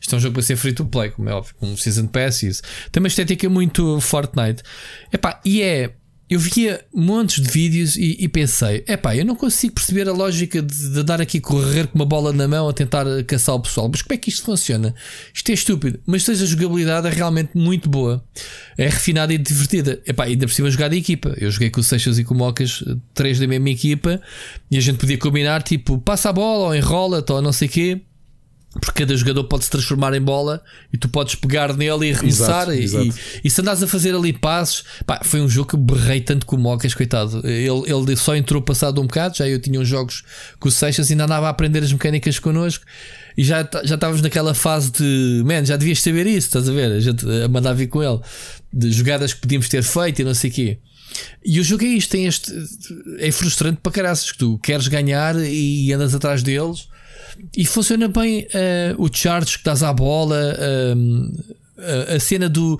Isto 0.00 0.14
é 0.14 0.18
um 0.18 0.20
jogo 0.20 0.34
para 0.34 0.42
ser 0.42 0.56
free 0.56 0.72
to 0.72 0.84
play, 0.86 1.10
como 1.10 1.28
é 1.28 1.32
óbvio, 1.32 1.54
com 1.56 1.76
Season 1.76 2.06
Pass 2.06 2.42
e 2.42 2.48
isso. 2.48 2.62
Tem 2.90 3.00
uma 3.00 3.06
estética 3.06 3.48
muito 3.48 4.00
Fortnite. 4.00 4.62
Epá, 5.12 5.40
e 5.44 5.62
é 5.62 5.94
eu 6.32 6.38
via 6.38 6.82
montes 6.94 7.42
de 7.42 7.50
vídeos 7.50 7.96
e, 7.96 8.16
e 8.18 8.26
pensei: 8.26 8.82
é 8.86 8.96
pá, 8.96 9.14
eu 9.14 9.24
não 9.24 9.36
consigo 9.36 9.74
perceber 9.74 10.08
a 10.08 10.12
lógica 10.12 10.62
de, 10.62 10.90
de, 10.90 11.02
dar 11.02 11.20
aqui 11.20 11.38
correr 11.38 11.86
com 11.86 11.98
uma 11.98 12.06
bola 12.06 12.32
na 12.32 12.48
mão 12.48 12.68
a 12.68 12.72
tentar 12.72 13.04
caçar 13.26 13.54
o 13.54 13.60
pessoal. 13.60 13.88
Mas 13.90 14.00
como 14.00 14.14
é 14.14 14.16
que 14.16 14.30
isto 14.30 14.42
funciona? 14.42 14.94
Isto 15.34 15.50
é 15.50 15.52
estúpido. 15.52 16.00
Mas 16.06 16.26
a 16.28 16.34
jogabilidade 16.34 17.06
é 17.06 17.10
realmente 17.10 17.50
muito 17.54 17.88
boa, 17.88 18.24
é 18.78 18.88
refinada 18.88 19.34
e 19.34 19.38
divertida. 19.38 20.00
É 20.06 20.12
pá, 20.12 20.24
ainda 20.24 20.46
por 20.46 20.54
cima 20.54 20.70
jogar 20.70 20.88
de 20.88 20.96
equipa. 20.96 21.34
Eu 21.38 21.50
joguei 21.50 21.68
com 21.68 21.80
o 21.80 21.84
Seixas 21.84 22.18
e 22.18 22.24
com 22.24 22.32
o 22.32 22.38
Mocas, 22.38 22.82
três 23.12 23.38
da 23.38 23.46
mesma 23.46 23.68
equipa, 23.68 24.20
e 24.70 24.78
a 24.78 24.80
gente 24.80 24.98
podia 24.98 25.18
combinar 25.18 25.62
tipo, 25.62 25.98
passa 25.98 26.30
a 26.30 26.32
bola 26.32 26.68
ou 26.68 26.74
enrola-te 26.74 27.30
ou 27.30 27.42
não 27.42 27.52
sei 27.52 27.68
o 27.68 27.70
quê 27.70 28.00
porque 28.80 29.02
cada 29.02 29.14
jogador 29.14 29.44
pode 29.44 29.64
se 29.64 29.70
transformar 29.70 30.14
em 30.14 30.20
bola 30.20 30.62
e 30.92 30.96
tu 30.96 31.08
podes 31.08 31.34
pegar 31.34 31.76
nele 31.76 32.08
e 32.08 32.14
arremessar. 32.14 32.70
Exato, 32.70 32.72
e, 32.72 32.82
exato. 32.82 33.20
E, 33.44 33.46
e, 33.46 33.50
se 33.50 33.60
andas 33.60 33.82
a 33.82 33.86
fazer 33.86 34.14
ali 34.14 34.32
passos, 34.32 34.84
pá, 35.04 35.20
foi 35.22 35.40
um 35.40 35.48
jogo 35.48 35.70
que 35.70 35.76
berrei 35.76 36.20
tanto 36.20 36.46
com 36.46 36.56
o 36.56 36.58
Mocas, 36.58 36.94
coitado. 36.94 37.46
Ele, 37.46 37.82
ele 37.86 38.16
só 38.16 38.34
entrou 38.34 38.62
passado 38.62 39.00
um 39.00 39.06
bocado, 39.06 39.36
já 39.36 39.46
eu 39.46 39.60
tinha 39.60 39.78
uns 39.78 39.88
jogos 39.88 40.22
com 40.58 40.68
o 40.68 40.72
Seixas 40.72 41.10
e 41.10 41.12
ainda 41.12 41.24
andava 41.24 41.46
a 41.48 41.50
aprender 41.50 41.82
as 41.82 41.92
mecânicas 41.92 42.38
connosco. 42.38 42.84
E 43.36 43.44
já, 43.44 43.68
já 43.84 43.94
estávamos 43.94 44.22
naquela 44.22 44.54
fase 44.54 44.90
de, 44.92 45.42
man, 45.44 45.64
já 45.64 45.76
devias 45.76 46.00
saber 46.00 46.26
isso, 46.26 46.48
estás 46.48 46.68
a 46.68 46.72
ver? 46.72 46.92
A 46.92 47.00
gente 47.00 47.26
a 47.44 47.48
mandar 47.48 47.72
vir 47.74 47.88
com 47.88 48.02
ele, 48.02 48.20
de 48.72 48.90
jogadas 48.90 49.34
que 49.34 49.40
podíamos 49.40 49.68
ter 49.68 49.82
feito 49.82 50.20
e 50.20 50.24
não 50.24 50.34
sei 50.34 50.50
o 50.50 50.52
quê. 50.52 50.78
E 51.44 51.60
o 51.60 51.64
jogo 51.64 51.84
é 51.84 51.88
isto, 51.88 52.10
tem 52.10 52.26
este. 52.26 52.50
É 53.18 53.30
frustrante 53.30 53.80
para 53.82 53.92
caraças 53.92 54.32
que 54.32 54.38
tu 54.38 54.58
queres 54.58 54.88
ganhar 54.88 55.36
e 55.38 55.92
andas 55.92 56.14
atrás 56.14 56.42
deles 56.42 56.88
e 57.56 57.64
funciona 57.66 58.08
bem 58.08 58.46
uh, 58.46 59.02
o 59.02 59.08
charge 59.12 59.58
que 59.58 59.64
dás 59.64 59.82
à 59.82 59.92
bola, 59.92 60.56
uh, 60.56 62.14
a 62.14 62.20
cena 62.20 62.48
do. 62.48 62.78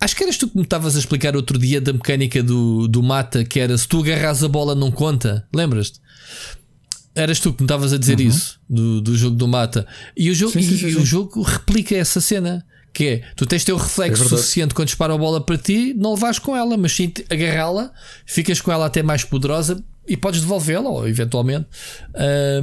Acho 0.00 0.16
que 0.16 0.24
eras 0.24 0.36
tu 0.36 0.48
que 0.48 0.56
me 0.56 0.62
estavas 0.62 0.96
a 0.96 0.98
explicar 0.98 1.36
outro 1.36 1.58
dia 1.58 1.80
da 1.80 1.92
mecânica 1.92 2.42
do, 2.42 2.88
do 2.88 3.02
mata, 3.02 3.44
que 3.44 3.60
era 3.60 3.76
se 3.76 3.86
tu 3.86 4.00
agarras 4.00 4.42
a 4.42 4.48
bola 4.48 4.74
não 4.74 4.90
conta. 4.90 5.46
Lembras-te? 5.54 6.00
Eras 7.14 7.38
tu 7.38 7.52
que 7.52 7.62
me 7.62 7.66
estavas 7.66 7.92
a 7.92 7.98
dizer 7.98 8.18
uhum. 8.18 8.26
isso 8.26 8.58
do, 8.68 9.00
do 9.00 9.16
jogo 9.16 9.36
do 9.36 9.46
mata. 9.46 9.86
E 10.16 10.30
o 10.30 10.34
jogo, 10.34 10.52
sim, 10.52 10.62
sim, 10.62 10.76
sim, 10.76 10.88
e, 10.88 10.96
o 10.96 11.04
jogo 11.04 11.42
replica 11.42 11.94
essa 11.94 12.20
cena. 12.20 12.64
Que 12.92 13.04
é, 13.06 13.22
tu 13.34 13.46
tens 13.46 13.66
o 13.68 13.76
reflexo 13.76 14.22
é 14.22 14.28
suficiente 14.28 14.74
quando 14.74 14.88
dispara 14.88 15.14
a 15.14 15.16
bola 15.16 15.40
para 15.40 15.56
ti, 15.56 15.94
não 15.94 16.12
levas 16.12 16.38
com 16.38 16.54
ela, 16.54 16.76
mas 16.76 16.92
sim 16.92 17.10
agarrá-la, 17.30 17.90
ficas 18.26 18.60
com 18.60 18.70
ela 18.70 18.84
até 18.84 19.02
mais 19.02 19.24
poderosa 19.24 19.82
e 20.06 20.14
podes 20.14 20.42
devolvê-la, 20.42 20.90
ou 20.90 21.08
eventualmente. 21.08 21.66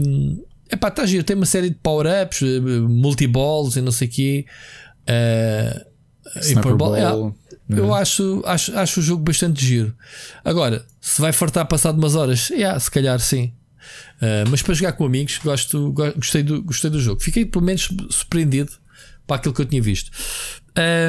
Um, 0.03 0.43
é 0.69 0.75
pá, 0.75 0.89
está 0.89 1.05
giro. 1.05 1.23
Tem 1.23 1.35
uma 1.35 1.45
série 1.45 1.69
de 1.69 1.75
power-ups, 1.75 2.41
eh, 2.41 2.59
multiballs 2.87 3.75
e 3.75 3.81
não 3.81 3.91
sei 3.91 4.07
o 4.07 4.11
quê. 4.11 4.45
Uh, 5.01 5.89
Ball, 6.77 6.95
é, 6.95 7.03
eu 7.69 7.93
acho, 7.93 8.43
acho, 8.45 8.77
acho 8.77 8.99
o 8.99 9.03
jogo 9.03 9.23
bastante 9.23 9.63
giro. 9.65 9.95
Agora, 10.43 10.85
se 11.01 11.21
vai 11.21 11.31
fartar 11.31 11.65
passado 11.67 11.97
umas 11.97 12.15
horas, 12.15 12.49
yeah, 12.49 12.79
se 12.79 12.89
calhar 12.91 13.19
sim. 13.19 13.53
Uh, 14.21 14.47
mas 14.49 14.61
para 14.61 14.73
jogar 14.73 14.93
com 14.93 15.05
amigos, 15.05 15.39
gosto, 15.43 15.91
gostei, 15.91 16.43
do, 16.43 16.61
gostei 16.61 16.89
do 16.89 16.99
jogo. 16.99 17.21
Fiquei 17.21 17.45
pelo 17.45 17.65
menos 17.65 17.89
surpreendido 18.09 18.71
para 19.25 19.37
aquilo 19.37 19.53
que 19.53 19.61
eu 19.61 19.65
tinha 19.65 19.81
visto. 19.81 20.11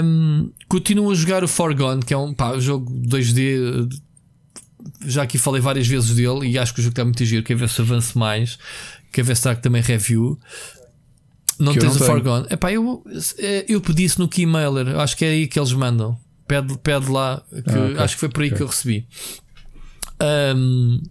Um, 0.05 0.51
continuo 0.69 1.11
a 1.11 1.15
jogar 1.15 1.45
o 1.45 1.49
Forgone, 1.49 2.03
que 2.03 2.15
é 2.15 2.17
um 2.17 2.33
pá, 2.33 2.59
jogo 2.59 2.93
2D. 3.07 3.89
Já 5.05 5.25
aqui 5.25 5.37
falei 5.37 5.61
várias 5.61 5.87
vezes 5.87 6.15
dele 6.15 6.49
e 6.49 6.59
acho 6.59 6.73
que 6.73 6.81
o 6.81 6.83
jogo 6.83 6.93
está 6.93 7.05
muito 7.05 7.25
giro. 7.25 7.43
Quer 7.43 7.57
ver 7.57 7.69
se 7.69 7.81
avance 7.81 8.17
mais, 8.17 8.59
ver 9.17 9.37
se 9.37 9.41
está 9.41 9.55
também 9.55 9.83
review. 9.83 10.39
Não 11.59 11.75
que 11.75 11.79
tens 11.79 11.97
o 11.97 11.99
Forgone. 11.99 12.47
Epá, 12.49 12.73
eu, 12.73 13.05
eh, 13.39 13.67
eu 13.69 13.81
pedi 13.81 14.05
isso 14.05 14.21
no 14.21 14.29
Keymailer, 14.29 14.97
acho 14.99 15.17
que 15.17 15.25
é 15.25 15.29
aí 15.29 15.47
que 15.47 15.59
eles 15.59 15.73
mandam. 15.73 16.19
Pede, 16.49 16.77
pede 16.79 17.11
lá, 17.11 17.43
que 17.51 17.71
ah, 17.71 17.85
okay. 17.85 17.99
acho 17.99 18.15
que 18.15 18.21
foi 18.21 18.29
por 18.29 18.43
aí 18.43 18.49
okay. 18.49 18.57
que 18.57 18.63
eu 18.63 18.67
recebi. 18.67 19.07
Um, 20.57 21.03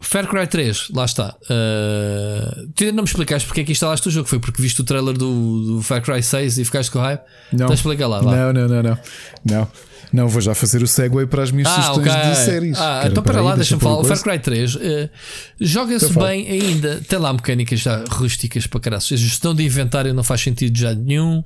Far 0.00 0.26
Cry 0.26 0.46
3, 0.46 0.88
lá 0.94 1.04
está. 1.04 1.34
Uh, 1.42 2.68
tu 2.74 2.82
ainda 2.82 2.96
não 2.96 3.02
me 3.02 3.08
explicaste 3.08 3.46
porque 3.46 3.62
é 3.62 3.64
que 3.64 3.72
instalaste 3.72 4.06
o 4.08 4.10
jogo? 4.10 4.28
Foi 4.28 4.38
porque 4.38 4.60
viste 4.60 4.80
o 4.80 4.84
trailer 4.84 5.16
do, 5.16 5.76
do 5.76 5.82
Far 5.82 6.02
Cry 6.02 6.22
6 6.22 6.58
e 6.58 6.64
ficaste 6.64 6.90
com 6.90 7.00
hype? 7.00 7.20
Não. 7.52 7.64
Então 7.64 7.74
explica 7.74 8.06
lá, 8.06 8.22
Não, 8.22 8.52
não, 8.52 8.68
não, 8.68 8.82
não. 8.82 8.98
Não. 9.44 9.68
Não, 10.12 10.28
vou 10.28 10.40
já 10.40 10.54
fazer 10.54 10.82
o 10.82 10.86
segue 10.86 11.26
para 11.26 11.42
as 11.42 11.50
minhas 11.50 11.68
ah, 11.68 11.82
sugestões 11.82 12.14
okay. 12.14 12.30
de 12.30 12.36
séries. 12.36 12.78
Ah, 12.78 13.02
então 13.06 13.22
para 13.22 13.42
lá, 13.42 13.56
deixa-me 13.56 13.80
falar. 13.80 13.98
O 13.98 14.04
Far 14.04 14.22
Cry 14.22 14.38
3 14.38 14.74
uh, 14.76 14.80
joga-se 15.60 16.06
então 16.10 16.22
bem 16.22 16.48
ainda. 16.48 17.02
Tem 17.08 17.18
lá 17.18 17.32
mecânicas 17.32 17.80
já 17.80 18.04
rústicas 18.08 18.66
para 18.66 18.80
caralho. 18.80 19.02
A 19.02 19.16
gestão 19.16 19.54
de 19.54 19.64
inventário 19.64 20.14
não 20.14 20.22
faz 20.22 20.40
sentido 20.40 20.76
já 20.78 20.94
nenhum. 20.94 21.42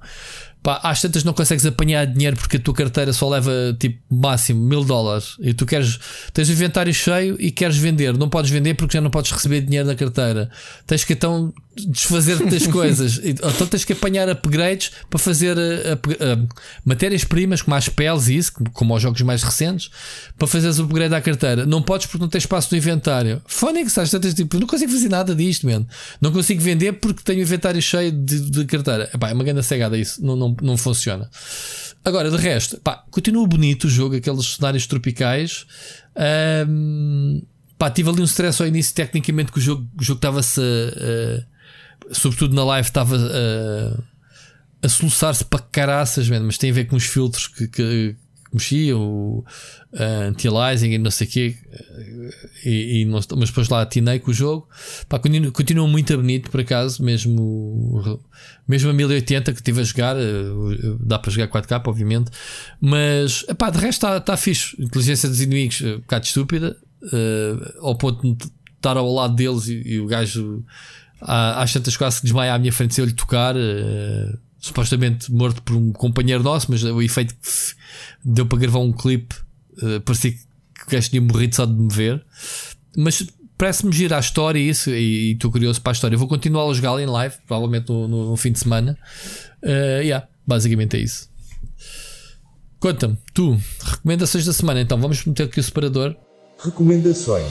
Pá, 0.62 0.80
às 0.82 1.00
tantas 1.00 1.24
não 1.24 1.32
consegues 1.32 1.64
apanhar 1.64 2.06
dinheiro 2.06 2.36
porque 2.36 2.56
a 2.56 2.60
tua 2.60 2.74
carteira 2.74 3.12
só 3.12 3.28
leva 3.28 3.50
tipo 3.78 3.98
máximo 4.10 4.62
mil 4.62 4.84
dólares 4.84 5.36
e 5.40 5.54
tu 5.54 5.64
queres 5.64 5.98
tens 6.34 6.48
o 6.48 6.52
inventário 6.52 6.92
cheio 6.92 7.36
e 7.40 7.50
queres 7.50 7.76
vender, 7.76 8.16
não 8.16 8.28
podes 8.28 8.50
vender 8.50 8.74
porque 8.74 8.96
já 8.96 9.00
não 9.00 9.10
podes 9.10 9.30
receber 9.30 9.62
dinheiro 9.62 9.86
na 9.86 9.94
carteira. 9.94 10.50
Tens 10.86 11.04
que 11.04 11.14
então 11.14 11.52
desfazer-te 11.88 12.44
das 12.46 12.66
coisas, 12.68 13.20
então 13.22 13.66
tens 13.66 13.84
que 13.84 13.92
apanhar 13.92 14.28
upgrades 14.28 14.90
para 15.08 15.18
fazer 15.18 15.56
uh, 15.56 15.60
uh, 15.60 16.48
matérias-primas, 16.84 17.62
como 17.62 17.74
as 17.76 17.88
peles 17.88 18.28
e 18.28 18.36
isso, 18.36 18.52
como 18.72 18.92
aos 18.92 19.02
jogos 19.02 19.22
mais 19.22 19.42
recentes, 19.42 19.90
para 20.36 20.46
fazeres 20.46 20.78
o 20.78 20.84
upgrade 20.84 21.14
à 21.14 21.20
carteira. 21.20 21.64
Não 21.64 21.82
podes 21.82 22.06
porque 22.06 22.22
não 22.22 22.28
tens 22.28 22.42
espaço 22.42 22.68
no 22.72 22.78
inventário. 22.78 23.40
Fónix, 23.46 23.96
às 23.98 24.10
tantas 24.10 24.34
tipo, 24.34 24.58
não 24.58 24.66
consigo 24.66 24.92
fazer 24.92 25.08
nada 25.08 25.34
disto, 25.34 25.66
man. 25.66 25.86
Não 26.20 26.32
consigo 26.32 26.60
vender 26.60 26.94
porque 26.94 27.22
tenho 27.22 27.38
o 27.38 27.42
inventário 27.42 27.80
cheio 27.80 28.12
de, 28.12 28.40
de 28.40 28.64
carteira. 28.64 29.08
Epá, 29.14 29.30
é 29.30 29.32
uma 29.32 29.44
grande 29.44 29.62
cegada 29.62 29.96
isso. 29.96 30.24
Não, 30.24 30.36
não 30.36 30.49
não, 30.50 30.70
não 30.70 30.76
funciona. 30.76 31.30
Agora, 32.04 32.30
de 32.30 32.36
resto, 32.36 32.78
pá, 32.80 33.04
continua 33.10 33.46
bonito 33.46 33.84
o 33.84 33.90
jogo, 33.90 34.16
aqueles 34.16 34.54
cenários 34.54 34.86
tropicais. 34.86 35.66
Um, 36.68 37.42
pá, 37.76 37.90
tive 37.90 38.08
ali 38.08 38.20
um 38.20 38.24
stress 38.24 38.60
ao 38.62 38.68
início, 38.68 38.94
tecnicamente, 38.94 39.52
que 39.52 39.58
o 39.58 39.60
jogo, 39.60 39.86
o 39.98 40.02
estava-se, 40.02 40.60
uh, 40.60 41.44
sobretudo 42.14 42.54
na 42.54 42.64
live, 42.64 42.88
estava 42.88 43.16
uh, 43.16 44.02
a 44.82 44.88
soluçar-se 44.88 45.44
para 45.44 45.60
caraças, 45.60 46.28
mesmo, 46.28 46.46
mas 46.46 46.58
tem 46.58 46.70
a 46.70 46.74
ver 46.74 46.86
com 46.86 46.96
os 46.96 47.04
filtros 47.04 47.46
que, 47.46 47.68
que, 47.68 48.16
mexia, 48.52 48.96
o 48.96 49.44
uh, 49.92 50.28
anti-aliasing 50.28 50.90
e 50.90 50.98
não 50.98 51.10
sei 51.10 51.26
o 51.26 51.30
quê, 51.30 51.56
e, 52.64 53.00
e 53.00 53.04
não, 53.04 53.20
mas 53.36 53.48
depois 53.48 53.68
lá 53.68 53.82
atinei 53.82 54.18
com 54.18 54.30
o 54.30 54.34
jogo. 54.34 54.68
Pá, 55.08 55.18
continua, 55.18 55.50
continua 55.52 55.86
muito 55.86 56.16
bonito 56.16 56.50
por 56.50 56.60
acaso, 56.60 57.02
mesmo, 57.02 58.02
mesmo 58.66 58.90
a 58.90 58.92
1080 58.92 59.52
que 59.52 59.58
estive 59.58 59.80
a 59.80 59.84
jogar, 59.84 60.16
uh, 60.16 60.98
dá 61.00 61.18
para 61.18 61.30
jogar 61.30 61.48
4K, 61.48 61.82
obviamente, 61.86 62.30
mas 62.80 63.44
pá, 63.56 63.70
de 63.70 63.78
resto 63.78 64.06
está 64.06 64.20
tá 64.20 64.36
fixe. 64.36 64.76
Inteligência 64.82 65.28
dos 65.28 65.40
inimigos, 65.40 65.80
um 65.80 65.98
bocado 65.98 66.26
estúpida, 66.26 66.76
uh, 67.04 67.86
ao 67.86 67.96
ponto 67.96 68.34
de 68.34 68.50
estar 68.76 68.96
ao 68.96 69.12
lado 69.12 69.34
deles 69.34 69.68
e, 69.68 69.82
e 69.86 70.00
o 70.00 70.06
gajo 70.06 70.64
às 71.20 71.72
tantas 71.72 71.96
quase 71.96 72.22
desmaia 72.22 72.54
à 72.54 72.58
minha 72.58 72.72
frente 72.72 72.94
se 72.94 73.00
eu 73.00 73.04
lhe 73.04 73.12
tocar. 73.12 73.54
Uh, 73.54 74.38
supostamente 74.60 75.32
morto 75.32 75.62
por 75.62 75.74
um 75.74 75.90
companheiro 75.90 76.42
nosso, 76.42 76.70
mas 76.70 76.84
o 76.84 77.00
efeito 77.00 77.34
que 77.34 77.74
deu 78.24 78.46
para 78.46 78.58
gravar 78.58 78.80
um 78.80 78.92
clipe, 78.92 79.34
uh, 79.82 80.00
parecia 80.00 80.32
que 80.32 80.38
o 80.86 80.90
gajo 80.90 81.10
tinha 81.10 81.20
morrido 81.20 81.54
só 81.54 81.66
de 81.66 81.72
me 81.72 81.92
ver. 81.92 82.24
Mas 82.96 83.26
parece-me 83.56 83.92
girar 83.92 84.18
a 84.18 84.20
história 84.20 84.58
e 84.58 84.68
isso, 84.68 84.90
e 84.90 85.32
estou 85.32 85.50
curioso 85.50 85.80
para 85.80 85.92
a 85.92 85.94
história. 85.94 86.14
Eu 86.14 86.18
vou 86.18 86.28
continuar 86.28 86.68
a 86.68 86.72
jogá-la 86.72 87.02
em 87.02 87.06
live, 87.06 87.34
provavelmente 87.46 87.90
no, 87.90 88.08
no, 88.08 88.30
no, 88.30 88.36
fim 88.36 88.52
de 88.52 88.58
semana. 88.58 88.98
Uh, 89.62 90.02
yeah, 90.02 90.26
basicamente 90.46 90.96
é 90.96 91.00
isso. 91.00 91.28
Conta-me, 92.78 93.18
tu, 93.34 93.60
recomendações 93.84 94.46
da 94.46 94.54
semana, 94.54 94.80
então 94.80 94.98
vamos 94.98 95.24
meter 95.26 95.42
aqui 95.42 95.60
o 95.60 95.62
separador. 95.62 96.16
Recomendações. 96.58 97.46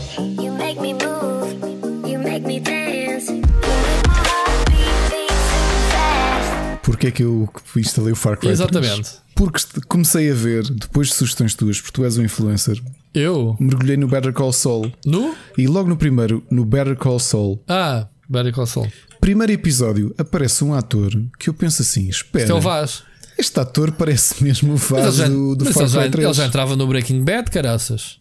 Porque 6.89 7.05
é 7.05 7.11
que 7.11 7.21
eu 7.21 7.47
instalei 7.77 8.11
o 8.11 8.15
Far 8.15 8.35
Cry 8.35 8.49
Exatamente. 8.49 8.95
3? 8.95 9.21
Porque 9.35 9.61
comecei 9.87 10.31
a 10.31 10.33
ver, 10.33 10.63
depois 10.63 11.09
de 11.09 11.13
sugestões 11.13 11.53
tuas, 11.53 11.79
porque 11.79 11.93
tu 11.93 12.03
és 12.03 12.17
um 12.17 12.23
influencer. 12.23 12.81
Eu? 13.13 13.55
Mergulhei 13.59 13.95
no 13.95 14.07
Better 14.07 14.33
Call 14.33 14.51
Saul. 14.51 14.91
No? 15.05 15.35
E 15.55 15.67
logo 15.67 15.87
no 15.87 15.95
primeiro, 15.95 16.43
no 16.49 16.65
Better 16.65 16.95
Call 16.95 17.19
Saul. 17.19 17.63
Ah, 17.67 18.07
Better 18.27 18.51
Call 18.51 18.65
Saul. 18.65 18.91
Primeiro 19.21 19.53
episódio, 19.53 20.15
aparece 20.17 20.63
um 20.63 20.73
ator 20.73 21.11
que 21.37 21.47
eu 21.47 21.53
penso 21.53 21.83
assim: 21.83 22.09
espera. 22.09 22.45
Este 22.45 22.51
é 22.51 22.55
o 22.55 22.61
Vaz. 22.61 23.03
Este 23.37 23.59
ator 23.59 23.91
parece 23.91 24.43
mesmo 24.43 24.73
o 24.73 24.75
Vaz 24.75 25.15
já, 25.17 25.27
do, 25.27 25.55
do 25.55 25.65
Far 25.65 25.87
Cry 25.87 26.09
3. 26.09 26.25
Ele 26.25 26.33
já 26.33 26.47
entrava 26.47 26.75
no 26.75 26.87
Breaking 26.87 27.23
Bad, 27.23 27.51
caraças. 27.51 28.19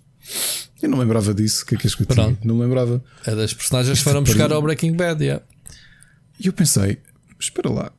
Eu 0.83 0.91
não 0.91 0.99
lembrava 0.99 1.33
disso. 1.33 1.63
O 1.65 1.67
que 1.67 1.75
é 1.75 1.79
que 1.79 1.87
és 1.87 1.95
que 1.95 2.03
eu? 2.03 2.37
Não 2.45 2.59
lembrava. 2.59 3.03
É 3.25 3.35
das 3.35 3.55
personagens 3.55 3.97
que 3.97 4.05
foram 4.05 4.23
buscar 4.23 4.53
ao 4.53 4.61
Breaking 4.61 4.93
Bad, 4.93 5.25
yeah. 5.25 5.43
E 6.39 6.49
eu 6.49 6.53
pensei: 6.53 6.99
espera 7.41 7.71
lá, 7.71 7.93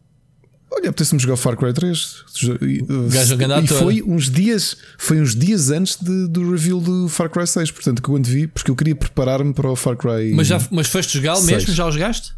Olha, 0.72 0.89
apetece-me 0.89 1.19
jogar 1.19 1.35
Far 1.35 1.57
Cry 1.57 1.73
3. 1.73 2.15
e 2.61 3.67
foi 3.67 4.03
uns 4.03 4.30
dias, 4.30 4.77
foi 4.98 5.19
uns 5.19 5.35
dias 5.35 5.72
antes 5.72 5.98
de, 5.99 6.27
do 6.27 6.51
reveal 6.51 6.80
do 6.80 7.09
Far 7.09 7.30
Cry 7.30 7.48
6. 7.48 7.72
Portanto, 7.72 8.01
quando 8.01 8.27
vi, 8.27 8.48
porque 8.48 8.69
eu 8.69 8.75
queria 8.75 8.95
preparar-me 8.95 9.53
para 9.53 9.69
o 9.69 9.75
Far 9.75 9.98
Cry. 9.98 10.31
Mas, 10.33 10.48
já, 10.48 10.61
mas 10.69 10.88
foste 10.88 11.17
jogá-lo 11.17 11.41
mesmo? 11.43 11.73
Já 11.73 11.85
o 11.85 11.91
jogaste? 11.91 12.33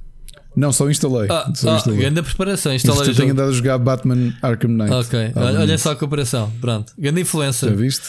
Não, 0.55 0.71
só 0.71 0.89
instalei. 0.89 1.27
Ah, 1.29 1.51
só 1.55 1.75
instalei. 1.75 1.99
Ah, 1.99 2.01
grande 2.01 2.21
preparação. 2.21 2.73
Instalei 2.73 3.09
eu 3.09 3.15
tenho 3.15 3.31
andado 3.31 3.49
a 3.49 3.53
jogar 3.53 3.77
Batman 3.77 4.33
Arkham 4.41 4.71
Knight. 4.71 4.93
Ok, 4.93 5.31
olha 5.35 5.77
só 5.77 5.91
a 5.91 5.95
comparação. 5.95 6.51
Pronto, 6.59 6.93
grande 6.97 7.21
influência. 7.21 7.69
Já 7.69 7.75
viste? 7.75 8.03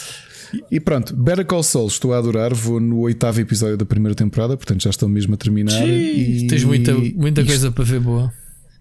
E 0.69 0.79
pronto, 0.79 1.15
Better 1.15 1.45
Call 1.45 1.63
Saul, 1.63 1.87
estou 1.87 2.13
a 2.13 2.17
adorar. 2.17 2.53
Vou 2.53 2.79
no 2.79 2.99
oitavo 2.99 3.39
episódio 3.39 3.77
da 3.77 3.85
primeira 3.85 4.13
temporada, 4.13 4.55
portanto 4.55 4.83
já 4.83 4.89
estou 4.89 5.09
mesmo 5.09 5.33
a 5.33 5.37
terminar. 5.37 5.87
e... 5.87 6.47
Tens 6.47 6.63
muita, 6.63 6.93
muita 6.93 7.43
coisa 7.43 7.71
para 7.71 7.83
ver 7.83 7.99
boa. 7.99 8.31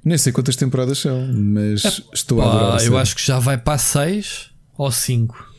Nem 0.05 0.19
sei 0.19 0.33
quantas 0.33 0.57
temporadas 0.57 0.99
são, 0.99 1.27
mas 1.33 1.85
é, 1.85 2.03
estou 2.13 2.41
a 2.41 2.49
adorar. 2.49 2.85
eu 2.85 2.99
acho 2.99 3.15
que 3.15 3.25
já 3.25 3.39
vai 3.39 3.57
para 3.57 3.79
6 3.79 4.51
ou 4.77 4.91
5. 4.91 5.53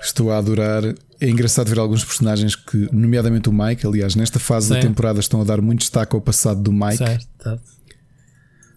Estou 0.00 0.30
a 0.30 0.38
adorar. 0.38 0.84
É 1.20 1.28
engraçado 1.28 1.68
ver 1.68 1.78
alguns 1.78 2.04
personagens 2.04 2.54
que, 2.54 2.88
nomeadamente 2.92 3.48
o 3.48 3.52
Mike, 3.52 3.86
aliás, 3.86 4.14
nesta 4.14 4.38
fase 4.38 4.68
Sim. 4.68 4.74
da 4.74 4.80
temporada 4.80 5.18
estão 5.18 5.40
a 5.40 5.44
dar 5.44 5.60
muito 5.60 5.80
destaque 5.80 6.14
ao 6.14 6.20
passado 6.20 6.62
do 6.62 6.72
Mike. 6.72 6.98
Certo. 6.98 7.60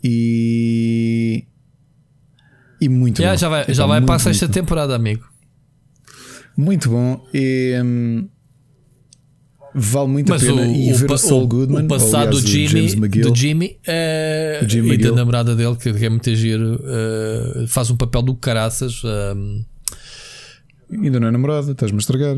E. 0.04 1.46
E 2.80 2.88
muito 2.88 3.20
yeah, 3.20 3.36
bom. 3.36 3.42
Já 3.42 3.50
vai, 3.50 3.74
já 3.74 3.86
vai 3.86 4.02
para 4.02 4.16
a 4.16 4.20
sexta 4.20 4.48
temporada, 4.48 4.96
amigo. 4.96 5.28
Muito 6.56 6.90
bom. 6.90 7.24
E, 7.34 7.80
hum, 7.84 8.30
vale 9.74 10.08
muito 10.08 10.30
Mas 10.30 10.44
a 10.44 10.46
pena. 10.48 10.62
O, 10.62 10.76
e 10.76 10.94
ver 10.94 11.10
o, 11.10 11.14
o 11.14 11.18
Saul 11.18 11.48
Goodman, 11.48 11.86
o 11.86 11.88
passado 11.88 12.28
aliás, 12.28 12.44
do 12.44 12.48
Jimmy, 12.48 12.96
do 12.96 13.36
Jimmy, 13.36 13.78
uh, 13.88 14.70
Jimmy 14.70 14.94
e 14.94 14.98
da 14.98 15.12
namorada 15.12 15.56
dele, 15.56 15.76
que 15.76 15.90
é 15.90 16.10
muito 16.10 16.36
giro, 16.36 16.76
uh, 16.76 17.68
faz 17.68 17.90
um 17.90 17.98
papel 17.98 18.22
do 18.22 18.36
caraças. 18.36 19.02
Um... 19.04 19.64
Ainda 20.92 21.20
não 21.20 21.28
é 21.28 21.32
namorada, 21.32 21.72
estás-me 21.72 21.98
a 21.98 22.00
estragar. 22.00 22.38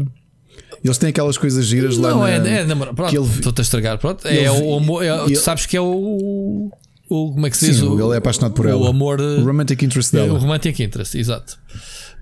Eles 0.84 0.98
têm 0.98 1.10
aquelas 1.10 1.38
coisas 1.38 1.66
giras 1.66 1.98
não, 1.98 2.04
lá. 2.04 2.10
Não, 2.12 2.28
é, 2.28 2.60
é 2.62 2.64
namorada. 2.64 2.96
Pronto, 2.96 3.16
ele... 3.16 3.26
estou-te 3.26 3.60
a 3.60 3.62
estragar. 3.62 3.98
Pronto, 3.98 4.28
é 4.28 4.36
ele... 4.36 4.50
o 4.50 4.76
amor. 4.76 5.04
É, 5.04 5.10
ele... 5.10 5.34
Tu 5.34 5.40
sabes 5.40 5.66
que 5.66 5.76
é 5.76 5.82
o. 5.82 6.72
o 7.10 7.32
como 7.34 7.48
é 7.48 7.50
que 7.50 7.58
se 7.58 7.68
diz? 7.68 7.78
Sim, 7.78 7.88
o, 7.88 8.06
ele 8.06 8.16
é 8.16 8.18
apaixonado 8.18 8.54
por 8.54 8.66
o 8.66 8.70
ela. 8.70 8.90
Amor, 8.90 9.20
o 9.20 9.44
romantic 9.44 9.82
interest 9.84 10.14
dela. 10.14 10.28
É, 10.28 10.32
o 10.32 10.38
romantic 10.38 10.80
interest, 10.80 11.18
exato. 11.18 11.58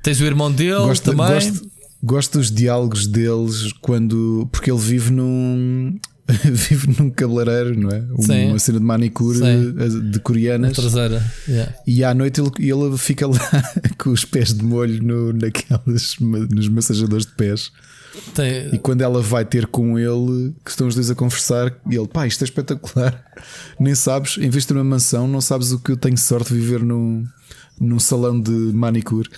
Tens 0.02 0.20
o 0.20 0.26
irmão 0.26 0.52
dele 0.52 0.76
gosto, 0.76 1.04
também. 1.04 1.28
Gosto, 1.28 1.70
Gosto 2.04 2.38
dos 2.38 2.52
diálogos 2.52 3.08
deles 3.08 3.74
quando. 3.82 4.48
Porque 4.52 4.72
ele 4.72 4.80
vive 4.80 5.12
num. 5.12 6.00
vive 6.44 6.94
num 7.00 7.10
cabeleireiro, 7.10 7.80
não 7.80 7.90
é? 7.90 8.04
Sim. 8.20 8.50
Uma 8.50 8.60
cena 8.60 8.80
de 8.80 8.86
manicure 8.86 9.38
Sim. 9.38 9.76
Eh, 9.78 10.12
de 10.12 10.20
coreanas. 10.20 10.76
traseira. 10.76 11.26
Yeah. 11.48 11.74
E 11.88 12.04
à 12.04 12.14
noite 12.14 12.42
ele, 12.42 12.52
ele 12.60 12.98
fica 12.98 13.26
lá 13.26 13.40
com 13.98 14.10
os 14.10 14.26
pés 14.26 14.54
de 14.54 14.64
molho 14.64 15.02
no, 15.02 15.32
naquelas, 15.32 16.18
nos 16.20 16.68
massajadores 16.68 17.26
de 17.26 17.32
pés. 17.32 17.72
Tem... 18.34 18.74
E 18.74 18.78
quando 18.78 19.02
ela 19.02 19.22
vai 19.22 19.46
ter 19.46 19.68
com 19.68 19.98
ele, 19.98 20.54
que 20.64 20.72
estão 20.72 20.88
os 20.88 20.96
dois 20.96 21.10
a 21.10 21.16
conversar, 21.16 21.74
e 21.90 21.96
ele, 21.96 22.08
pá, 22.08 22.28
isto 22.28 22.44
é 22.44 22.46
espetacular. 22.46 23.24
Nem 23.80 23.96
sabes, 23.96 24.38
em 24.38 24.50
vez 24.50 24.64
de 24.64 24.68
ter 24.68 24.74
uma 24.74 24.84
mansão, 24.84 25.28
não 25.28 25.42
sabes 25.42 25.72
o 25.72 25.80
que 25.80 25.92
eu 25.92 25.98
tenho 25.98 26.18
sorte 26.18 26.54
de 26.54 26.60
viver 26.60 26.84
num, 26.84 27.24
num 27.80 28.00
salão 28.00 28.40
de 28.40 28.52
manicure. 28.52 29.30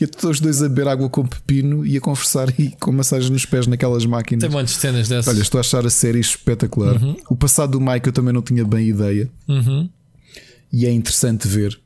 E 0.00 0.06
todos 0.06 0.36
os 0.36 0.40
dois 0.40 0.62
a 0.62 0.68
beber 0.68 0.88
água 0.88 1.08
com 1.08 1.26
pepino 1.26 1.84
e 1.86 1.96
a 1.96 2.00
conversar 2.00 2.48
e 2.58 2.70
com 2.80 2.92
massagem 2.92 3.30
nos 3.30 3.44
pés 3.46 3.66
naquelas 3.66 4.04
máquinas. 4.06 4.50
Tem 4.50 4.64
de 4.64 4.70
cenas 4.70 5.08
dessas. 5.08 5.32
Olha, 5.32 5.42
estou 5.42 5.58
a 5.58 5.60
achar 5.60 5.86
a 5.86 5.90
série 5.90 6.20
espetacular. 6.20 7.02
Uhum. 7.02 7.16
O 7.30 7.36
passado 7.36 7.72
do 7.72 7.80
Mike 7.80 8.08
eu 8.08 8.12
também 8.12 8.32
não 8.32 8.42
tinha 8.42 8.64
bem 8.64 8.88
ideia. 8.88 9.28
Uhum. 9.48 9.88
E 10.72 10.86
é 10.86 10.90
interessante 10.92 11.46
ver. 11.48 11.78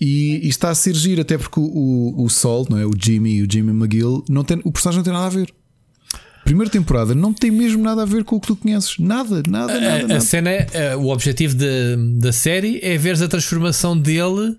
E, 0.00 0.40
e 0.44 0.48
está 0.48 0.70
a 0.70 0.74
ser 0.74 0.94
giro, 0.94 1.22
até 1.22 1.38
porque 1.38 1.58
o, 1.58 1.62
o, 1.64 2.24
o 2.24 2.28
Sol, 2.28 2.66
não 2.68 2.78
é? 2.78 2.84
o 2.84 2.90
Jimmy 2.98 3.36
e 3.36 3.42
o 3.42 3.48
Jimmy 3.50 3.70
McGill, 3.70 4.24
não 4.28 4.44
tem, 4.44 4.60
o 4.64 4.70
personagem 4.70 4.98
não 4.98 5.04
tem 5.04 5.12
nada 5.12 5.26
a 5.26 5.30
ver. 5.30 5.52
Primeira 6.44 6.70
temporada 6.70 7.12
não 7.14 7.32
tem 7.32 7.50
mesmo 7.50 7.82
nada 7.82 8.02
a 8.02 8.04
ver 8.04 8.22
com 8.22 8.36
o 8.36 8.40
que 8.40 8.46
tu 8.46 8.54
conheces. 8.54 8.98
Nada, 9.00 9.42
nada, 9.48 9.80
nada. 9.80 9.94
A, 9.94 9.98
nada. 10.02 10.16
a 10.16 10.20
cena 10.20 10.50
é, 10.50 10.66
eh, 10.72 10.96
o 10.96 11.08
objetivo 11.08 11.56
de- 11.56 11.96
da 12.20 12.32
série 12.32 12.78
é 12.84 12.96
ver 12.96 13.20
a 13.20 13.26
transformação 13.26 13.98
dele 13.98 14.56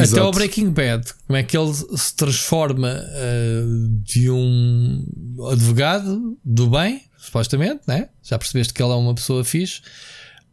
até 0.00 0.02
Exato. 0.02 0.22
ao 0.22 0.32
Breaking 0.32 0.70
Bad. 0.70 1.04
Como 1.26 1.36
é 1.36 1.42
que 1.42 1.56
ele 1.56 1.72
se 1.72 2.16
transforma 2.16 2.88
eh, 3.12 3.62
de 4.02 4.30
um 4.30 5.04
advogado 5.50 6.36
do 6.44 6.68
bem, 6.68 7.02
supostamente, 7.16 7.82
né? 7.86 8.08
já 8.22 8.38
percebeste 8.38 8.72
que 8.74 8.82
ele 8.82 8.92
é 8.92 8.96
uma 8.96 9.14
pessoa 9.14 9.44
fixe, 9.44 9.80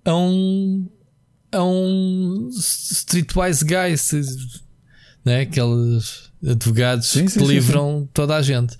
a 0.06 0.16
um, 0.16 0.88
a 1.52 1.64
um 1.64 2.50
streetwise 2.60 3.66
guy, 3.66 3.98
se- 3.98 4.22
né? 5.26 5.42
aqueles 5.42 6.32
advogados 6.46 7.08
Sim, 7.08 7.28
sim, 7.28 7.40
que 7.40 7.46
sim, 7.46 7.52
livram 7.52 8.08
toda 8.14 8.36
a 8.36 8.42
gente. 8.42 8.76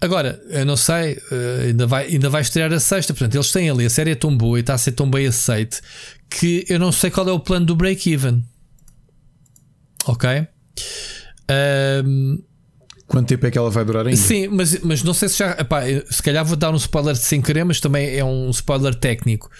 Agora, 0.00 0.42
eu 0.48 0.66
não 0.66 0.76
sei, 0.76 1.16
eh, 1.30 1.66
ainda, 1.68 1.86
vai, 1.86 2.06
ainda 2.08 2.28
vai 2.28 2.42
estrear 2.42 2.72
a 2.72 2.80
sexta. 2.80 3.14
Portanto, 3.14 3.36
eles 3.36 3.52
têm 3.52 3.70
ali, 3.70 3.86
a 3.86 3.90
série 3.90 4.10
é 4.10 4.14
tão 4.16 4.36
boa 4.36 4.58
e 4.58 4.60
está 4.60 4.74
a 4.74 4.78
ser 4.78 4.92
tão 4.92 5.08
bem 5.08 5.26
aceite 5.28 5.80
que 6.28 6.64
eu 6.68 6.78
não 6.80 6.90
sei 6.90 7.08
qual 7.10 7.28
é 7.28 7.32
o 7.32 7.38
plano 7.38 7.66
do 7.66 7.76
break-even. 7.76 8.44
Ok? 10.06 10.28
Ahm, 11.48 12.38
Quanto 13.06 13.28
tempo 13.28 13.46
é 13.46 13.50
que 13.50 13.58
ela 13.58 13.68
vai 13.70 13.84
durar 13.84 14.06
ainda? 14.06 14.16
sim, 14.16 14.48
mas, 14.48 14.78
mas 14.80 15.02
não 15.02 15.12
sei 15.12 15.28
se 15.28 15.38
já. 15.38 15.50
epá, 15.58 15.82
se 16.08 16.22
calhar 16.22 16.44
vou 16.44 16.56
dar 16.56 16.70
um 16.72 16.76
spoiler 16.76 17.14
sem 17.16 17.42
querer, 17.42 17.62
mas 17.64 17.78
também 17.78 18.16
é 18.16 18.24
um 18.24 18.48
spoiler 18.50 18.94
técnico. 18.94 19.50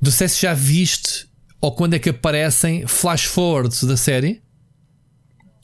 Não 0.00 0.10
sei 0.10 0.26
se 0.26 0.40
já 0.40 0.54
viste 0.54 1.26
ou 1.60 1.74
quando 1.74 1.94
é 1.94 1.98
que 1.98 2.08
aparecem 2.08 2.86
flash 2.86 3.24
forwards 3.24 3.84
da 3.84 3.96
série. 3.96 4.42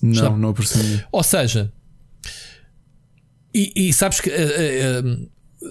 Não, 0.02 0.12
Já- 0.14 0.30
não 0.30 0.50
apercebi. 0.50 1.02
Ou 1.10 1.22
seja, 1.22 1.72
e, 3.54 3.72
e 3.88 3.92
sabes 3.92 4.20
que 4.20 4.28
eh, 4.30 5.00
eh, 5.00 5.02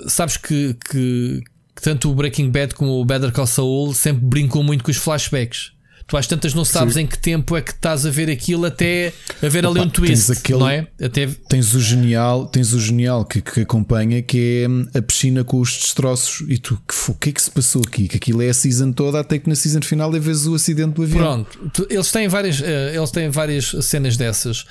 sabes 0.07 0.37
que, 0.37 0.73
que- 0.89 1.41
que 1.75 1.81
tanto 1.81 2.09
o 2.09 2.15
Breaking 2.15 2.49
Bad 2.49 2.73
como 2.75 2.93
o 2.99 3.05
Better 3.05 3.31
Call 3.31 3.45
Saul 3.45 3.93
sempre 3.93 4.25
brincam 4.25 4.63
muito 4.63 4.83
com 4.83 4.89
os 4.91 4.97
flashbacks. 4.97 5.71
Tu 6.05 6.17
às 6.17 6.27
tantas 6.27 6.53
não 6.53 6.65
sabes 6.65 6.95
Sim. 6.95 7.01
em 7.01 7.07
que 7.07 7.17
tempo 7.17 7.55
é 7.55 7.61
que 7.61 7.71
estás 7.71 8.05
a 8.05 8.09
ver 8.11 8.29
aquilo 8.29 8.65
até 8.65 9.13
haver 9.41 9.65
ali 9.65 9.79
Opa, 9.79 9.87
um 9.87 9.89
twist, 9.89 10.27
tens 10.27 10.37
aquele- 10.37 10.59
não 10.59 10.67
é? 10.69 10.87
Até 11.01 11.27
Tens 11.47 11.73
o 11.73 11.79
genial, 11.79 12.45
tens 12.47 12.73
o 12.73 12.79
genial 12.79 13.23
que, 13.25 13.41
que 13.41 13.61
acompanha, 13.61 14.21
que 14.21 14.63
é 14.63 14.69
hum, 14.69 14.85
a 14.93 15.01
piscina 15.01 15.43
com 15.45 15.59
os 15.61 15.71
destroços. 15.71 16.45
E 16.49 16.57
tu, 16.57 16.75
que, 16.87 17.11
o 17.11 17.15
que 17.15 17.29
é 17.29 17.31
que 17.31 17.41
se 17.41 17.49
passou 17.49 17.81
aqui? 17.87 18.07
Que 18.09 18.17
aquilo 18.17 18.41
é 18.41 18.49
a 18.49 18.53
season 18.53 18.91
toda, 18.91 19.19
até 19.21 19.39
que 19.39 19.47
na 19.49 19.55
season 19.55 19.81
final 19.81 20.13
é 20.13 20.19
vez 20.19 20.45
o 20.45 20.53
acidente 20.55 20.93
do 20.95 21.03
avião. 21.03 21.45
Pronto, 21.45 21.87
eles 21.89 22.11
têm 22.11 22.27
várias, 22.27 22.61
eh, 22.61 22.95
eles 22.95 23.09
têm 23.09 23.29
várias 23.29 23.69
cenas 23.81 24.17
dessas. 24.17 24.65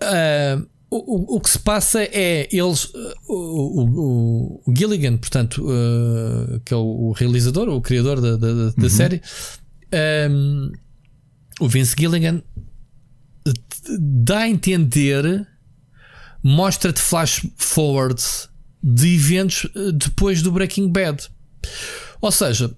Ah, 0.00 0.60
o, 0.90 1.36
o- 1.36 1.40
que 1.40 1.50
se 1.50 1.58
passa 1.58 2.00
é 2.02 2.48
eles, 2.52 2.90
eh, 2.94 3.14
o, 3.28 3.82
o- 3.82 4.62
o 4.66 4.74
Gilligan, 4.76 5.16
portanto, 5.16 5.66
eh, 5.70 6.60
que 6.64 6.72
é 6.72 6.76
o, 6.76 7.12
realizador, 7.12 7.68
o 7.68 7.80
criador 7.80 8.20
da, 8.20 8.36
da- 8.36 8.52
da- 8.52 8.70
da 8.76 8.90
série, 8.90 9.20
ehm, 9.92 10.70
o 11.60 11.68
Vince 11.68 11.94
Gilligan 11.98 12.42
eh, 13.46 13.52
dá 13.98 14.40
a 14.40 14.48
entender, 14.48 15.46
mostra-te 16.42 17.00
flash 17.00 17.46
forwards 17.56 18.48
de 18.82 19.14
eventos 19.16 19.66
eh, 19.74 19.92
depois 19.92 20.42
do 20.42 20.52
Breaking 20.52 20.88
Bad. 20.90 21.28
Ou 22.20 22.30
seja, 22.32 22.74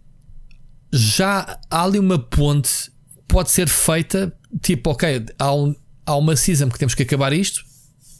já 0.92 1.58
há 1.70 1.82
ali 1.84 1.98
uma 1.98 2.18
ponte 2.18 2.90
pode 3.26 3.50
ser 3.50 3.68
feita 3.68 4.32
tipo, 4.62 4.90
ok, 4.90 5.26
há, 5.38 5.54
um- 5.54 5.74
há 6.06 6.16
uma 6.16 6.34
season 6.36 6.68
que 6.70 6.78
temos 6.78 6.94
que 6.94 7.02
acabar 7.02 7.32
isto 7.32 7.62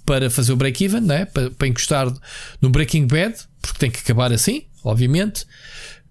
para 0.05 0.31
fazer 0.31 0.53
o 0.53 0.57
break-even, 0.57 1.01
né? 1.03 1.25
para, 1.27 1.51
para 1.51 1.69
encostar 1.69 2.07
no 2.63 2.71
Breaking 2.71 3.07
Bad, 3.07 3.35
porque 3.61 3.79
tem 3.79 3.91
que 3.91 3.99
acabar 4.01 4.33
assim, 4.33 4.67
obviamente. 4.85 5.45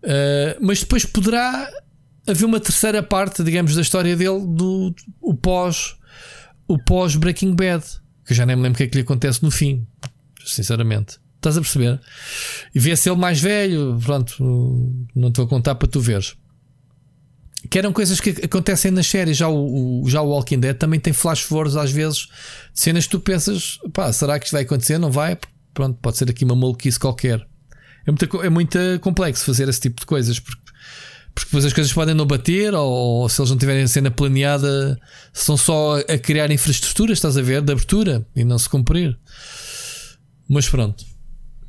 Uh, 0.03 0.57
mas 0.61 0.81
depois 0.81 1.03
poderá 1.05 1.67
haver 2.27 2.45
uma 2.45 2.59
terceira 2.59 3.01
parte, 3.03 3.43
digamos, 3.43 3.75
da 3.75 3.81
história 3.81 4.15
dele 4.15 4.45
do 4.45 4.93
o 5.21 5.33
pós 5.33 5.95
o 6.67 6.77
pós 6.77 7.15
Breaking 7.15 7.55
Bad, 7.55 7.83
que 8.25 8.33
eu 8.33 8.35
já 8.35 8.45
nem 8.45 8.55
me 8.55 8.61
lembro 8.63 8.75
o 8.75 8.77
que 8.77 8.83
é 8.83 8.87
que 8.87 8.95
lhe 8.97 9.01
acontece 9.03 9.41
no 9.43 9.49
fim, 9.49 9.87
sinceramente. 10.45 11.17
Estás 11.37 11.55
a 11.57 11.61
perceber? 11.61 11.99
E 12.75 12.79
vê-se 12.79 13.09
ele 13.09 13.17
mais 13.19 13.39
velho, 13.39 13.97
pronto, 14.03 14.35
não 15.15 15.29
estou 15.29 15.45
a 15.45 15.47
contar 15.47 15.75
para 15.75 15.87
tu 15.87 15.99
veres. 16.01 16.35
Que 17.71 17.77
eram 17.77 17.91
coisas 17.93 18.19
que 18.19 18.29
acontecem 18.43 18.91
nas 18.91 19.07
séries. 19.07 19.37
Já 19.37 19.47
o, 19.47 20.03
o- 20.03 20.09
já 20.09 20.21
o 20.21 20.29
Walking 20.29 20.59
Dead 20.59 20.75
também 20.77 20.99
tem 20.99 21.13
flash 21.13 21.41
forwards 21.41 21.75
às 21.75 21.91
vezes 21.91 22.19
de 22.73 22.79
cenas 22.79 23.05
que 23.05 23.11
tu 23.11 23.19
pensas, 23.19 23.79
pá, 23.93 24.11
será 24.11 24.37
que 24.39 24.45
isto 24.45 24.53
vai 24.53 24.63
acontecer? 24.63 24.97
Não 24.97 25.11
vai? 25.11 25.37
Pronto, 25.73 25.97
pode 26.01 26.17
ser 26.17 26.29
aqui 26.29 26.43
uma 26.43 26.55
maluquice 26.55 26.99
qualquer. 26.99 27.45
É 28.05 28.11
muito, 28.11 28.41
é 28.43 28.49
muito 28.49 28.77
complexo 29.01 29.45
fazer 29.45 29.67
esse 29.69 29.79
tipo 29.81 29.99
de 29.99 30.05
coisas 30.05 30.39
porque, 30.39 30.66
porque 31.37 31.49
depois 31.49 31.65
as 31.65 31.73
coisas 31.73 31.93
podem 31.93 32.15
não 32.15 32.25
bater 32.25 32.73
ou, 32.73 32.91
ou 32.91 33.29
se 33.29 33.39
eles 33.39 33.51
não 33.51 33.57
tiverem 33.59 33.83
a 33.83 33.87
cena 33.87 34.09
planeada, 34.09 34.99
são 35.31 35.55
só 35.55 35.99
a 35.99 36.17
criar 36.17 36.49
infraestruturas, 36.49 37.19
estás 37.19 37.37
a 37.37 37.43
ver, 37.43 37.61
de 37.61 37.71
abertura 37.71 38.25
e 38.35 38.43
não 38.43 38.57
se 38.57 38.67
cumprir. 38.67 39.15
Mas 40.49 40.67
pronto, 40.67 41.05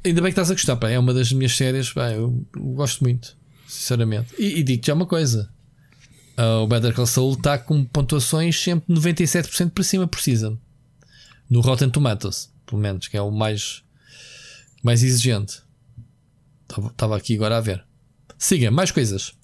ainda 0.02 0.22
bem 0.22 0.30
que 0.32 0.40
estás 0.40 0.50
a 0.50 0.55
gostar, 0.55 0.76
pá. 0.76 0.88
É 0.88 0.98
uma 0.98 1.12
das 1.12 1.30
minhas 1.34 1.55
séries, 1.55 1.92
pá, 1.92 2.12
eu, 2.12 2.47
gosto 2.56 3.05
muito, 3.05 3.36
sinceramente. 3.66 4.34
E, 4.38 4.60
e 4.60 4.62
digo-te 4.62 4.86
já 4.86 4.94
uma 4.94 5.05
coisa: 5.05 5.50
Ah, 6.34 6.60
o 6.60 6.66
Better 6.66 6.94
Call 6.94 7.06
Saul 7.06 7.34
está 7.34 7.58
com 7.58 7.84
pontuações 7.84 8.58
sempre 8.58 8.94
97% 8.94 9.70
para 9.70 9.84
cima 9.84 10.08
season 10.18 10.56
no 11.50 11.60
Rotten 11.60 11.90
Tomatoes, 11.90 12.50
pelo 12.64 12.80
menos, 12.80 13.06
que 13.06 13.18
é 13.18 13.20
o 13.20 13.30
mais, 13.30 13.82
mais 14.82 15.02
exigente. 15.02 15.60
Estava 16.90 17.18
aqui 17.18 17.34
agora 17.34 17.58
a 17.58 17.60
ver. 17.60 17.84
Siga, 18.38 18.70
mais 18.70 18.90
coisas. 18.90 19.36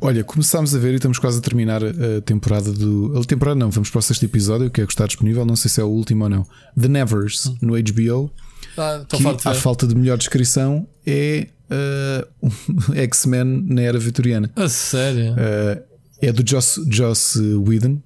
Olha, 0.00 0.22
começámos 0.22 0.74
a 0.74 0.78
ver 0.78 0.92
e 0.92 0.96
estamos 0.96 1.18
quase 1.18 1.38
a 1.38 1.40
terminar 1.40 1.82
a 1.82 2.20
temporada 2.20 2.70
do. 2.70 3.18
A 3.18 3.24
temporada 3.24 3.58
não, 3.58 3.70
vamos 3.70 3.88
para 3.88 3.98
o 3.98 4.02
sexto 4.02 4.24
episódio, 4.24 4.70
que 4.70 4.80
é 4.80 4.86
que 4.86 4.92
está 4.92 5.06
disponível, 5.06 5.44
não 5.46 5.56
sei 5.56 5.70
se 5.70 5.80
é 5.80 5.84
o 5.84 5.88
último 5.88 6.24
ou 6.24 6.30
não. 6.30 6.46
The 6.78 6.88
Nevers, 6.88 7.52
no 7.62 7.72
HBO. 7.72 8.30
Ah, 8.76 9.04
que, 9.08 9.48
à 9.48 9.52
ver. 9.52 9.60
falta 9.60 9.86
de 9.86 9.94
melhor 9.94 10.18
descrição, 10.18 10.86
é 11.06 11.48
uh, 11.70 12.28
um 12.42 12.92
X-Men 12.94 13.64
na 13.68 13.82
era 13.82 13.98
vitoriana. 13.98 14.50
A 14.54 14.68
sério. 14.68 15.32
Uh, 15.32 15.82
é 16.20 16.30
do 16.30 16.48
Joss, 16.48 16.84
Joss 16.90 17.38
Whedon. 17.38 18.02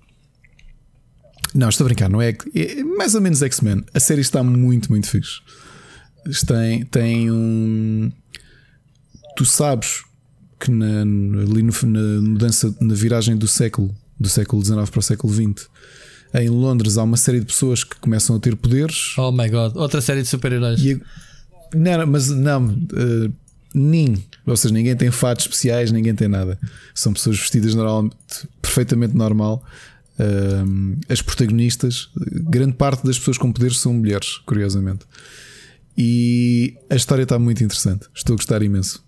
Não, 1.52 1.68
estou 1.68 1.84
a 1.84 1.88
brincar, 1.88 2.08
não 2.08 2.22
é, 2.22 2.36
é 2.54 2.84
mais 2.84 3.16
ou 3.16 3.20
menos 3.20 3.42
X-Men. 3.42 3.84
A 3.92 3.98
série 3.98 4.20
está 4.20 4.44
muito, 4.44 4.90
muito 4.90 5.08
fixe. 5.08 5.40
Tem, 6.46 6.84
tem 6.84 7.30
um. 7.32 8.12
Tu 9.36 9.44
sabes 9.44 10.04
que 10.60 10.70
na, 10.70 11.00
ali 11.02 11.62
no, 11.62 11.72
na 11.86 12.20
mudança, 12.20 12.74
na 12.80 12.94
viragem 12.94 13.36
do 13.36 13.48
século, 13.48 13.94
do 14.18 14.28
século 14.28 14.62
XIX 14.62 14.90
para 14.90 15.00
o 15.00 15.02
século 15.02 15.32
XX, 15.32 15.68
em 16.34 16.48
Londres 16.48 16.98
há 16.98 17.02
uma 17.02 17.16
série 17.16 17.40
de 17.40 17.46
pessoas 17.46 17.82
que 17.82 17.96
começam 17.96 18.36
a 18.36 18.38
ter 18.38 18.54
poderes 18.54 19.14
Oh 19.18 19.32
my 19.32 19.48
god, 19.48 19.74
outra 19.76 20.00
série 20.00 20.22
de 20.22 20.28
super-heróis. 20.28 20.80
não, 21.74 22.06
mas 22.06 22.28
não, 22.28 22.78
eh, 22.94 23.30
nem, 23.74 24.24
ou 24.46 24.56
seja, 24.56 24.72
ninguém 24.74 24.94
tem 24.96 25.10
fatos 25.10 25.44
especiais, 25.44 25.90
ninguém 25.90 26.14
tem 26.14 26.28
nada. 26.28 26.58
São 26.94 27.12
pessoas 27.12 27.38
vestidas 27.38 27.74
normalmente, 27.74 28.16
perfeitamente 28.60 29.16
normal. 29.16 29.64
Ahm, 30.18 30.96
as 31.08 31.22
protagonistas, 31.22 32.10
grande 32.16 32.74
parte 32.74 33.04
das 33.06 33.18
pessoas 33.18 33.38
com 33.38 33.50
poderes 33.50 33.78
são 33.78 33.94
mulheres, 33.94 34.38
curiosamente. 34.44 35.06
E 35.96 36.74
a 36.90 36.96
história 36.96 37.22
está 37.22 37.38
muito 37.38 37.62
interessante. 37.64 38.06
Estou 38.14 38.34
a 38.34 38.36
gostar 38.36 38.62
imenso. 38.62 39.02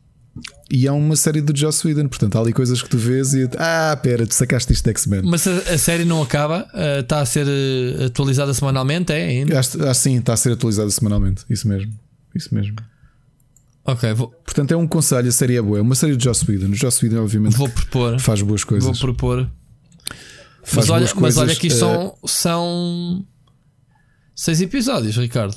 E 0.70 0.89
há 0.89 0.93
uma 0.93 1.15
série 1.15 1.43
do 1.43 1.57
Joss 1.57 1.86
Whedon, 1.86 2.09
portanto, 2.09 2.36
há 2.36 2.41
ali 2.41 2.52
coisas 2.52 2.81
que 2.81 2.89
tu 2.89 2.97
vês 2.97 3.35
e 3.35 3.49
ah, 3.59 3.99
pera, 4.02 4.27
tu 4.27 4.33
sacaste 4.33 4.73
isto 4.73 4.85
de 4.85 4.91
X-Men. 4.91 5.23
Mas 5.25 5.47
a, 5.47 5.75
a 5.75 5.78
série 5.78 6.05
não 6.05 6.23
acaba, 6.23 6.67
ah, 6.73 7.01
está 7.01 7.20
a 7.20 7.27
ser 7.27 7.47
eh, 7.47 8.07
atualizada 8.07 8.55
semanalmente, 8.55 9.12
é 9.12 9.27
ainda? 9.27 9.59
Acho, 9.59 9.83
acho 9.86 10.01
sim, 10.01 10.17
está 10.19 10.33
a 10.33 10.36
ser 10.36 10.52
atualizada 10.52 10.91
semanalmente. 10.91 11.44
Isso 11.51 11.69
mesmo. 11.69 11.93
Isso 12.35 12.55
mesmo. 12.55 12.77
Ok, 13.85 14.12
vou, 14.15 14.28
Portanto, 14.28 14.73
é 14.73 14.77
um 14.77 14.86
conselho, 14.86 15.28
a 15.28 15.33
série 15.33 15.57
é 15.57 15.62
boa. 15.62 15.78
É 15.78 15.83
uma 15.83 15.94
série 15.94 16.17
do 16.17 16.23
Joss 16.23 16.51
Whedon. 16.51 16.70
O 16.70 16.75
Joss 16.75 17.05
Whedon, 17.05 17.23
obviamente, 17.23 17.57
vou 17.57 17.69
propor. 17.69 18.19
faz 18.19 18.41
boas 18.41 18.65
coisas. 18.65 18.89
Vou 18.89 18.99
propor. 18.99 19.51
Faz 20.62 20.77
Mas 20.77 20.89
olha, 20.89 21.07
boas 21.07 21.15
mas 21.15 21.36
olha 21.36 21.47
coisas, 21.47 21.59
que 21.59 21.67
eh, 21.67 21.70
são, 21.70 22.17
são 22.25 23.27
seis 24.35 24.61
episódios, 24.61 25.17
Ricardo. 25.17 25.57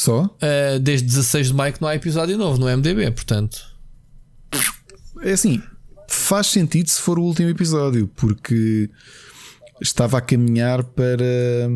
Só? 0.00 0.34
Eh, 0.40 0.78
desde 0.78 1.06
16 1.08 1.48
de 1.48 1.52
maio 1.54 1.74
que 1.74 1.82
não 1.82 1.88
há 1.88 1.94
episódio 1.94 2.38
novo 2.38 2.58
no 2.58 2.66
MDB, 2.74 3.10
portanto. 3.10 3.60
É 5.22 5.32
assim, 5.32 5.62
faz 6.08 6.46
sentido 6.46 6.88
se 6.88 6.98
for 7.02 7.18
o 7.18 7.22
último 7.22 7.50
episódio, 7.50 8.08
porque 8.16 8.88
estava 9.78 10.16
a 10.16 10.20
caminhar 10.22 10.82
para. 10.84 11.68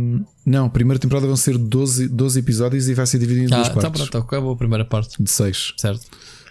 Não, 0.47 0.65
a 0.67 0.70
primeira 0.70 0.99
temporada 0.99 1.27
vão 1.27 1.36
ser 1.36 1.59
12, 1.59 2.09
12 2.09 2.39
episódios 2.39 2.89
e 2.89 2.94
vai 2.94 3.07
ser 3.07 3.19
dividido 3.19 3.43
em 3.51 3.53
Ah, 3.53 3.57
duas 3.57 3.69
então 3.69 3.83
partes. 3.83 4.09
pronto, 4.09 4.25
acabou 4.27 4.53
a 4.53 4.57
primeira 4.57 4.85
parte, 4.86 5.23
De 5.23 5.31
6. 5.31 5.75
certo? 5.77 6.07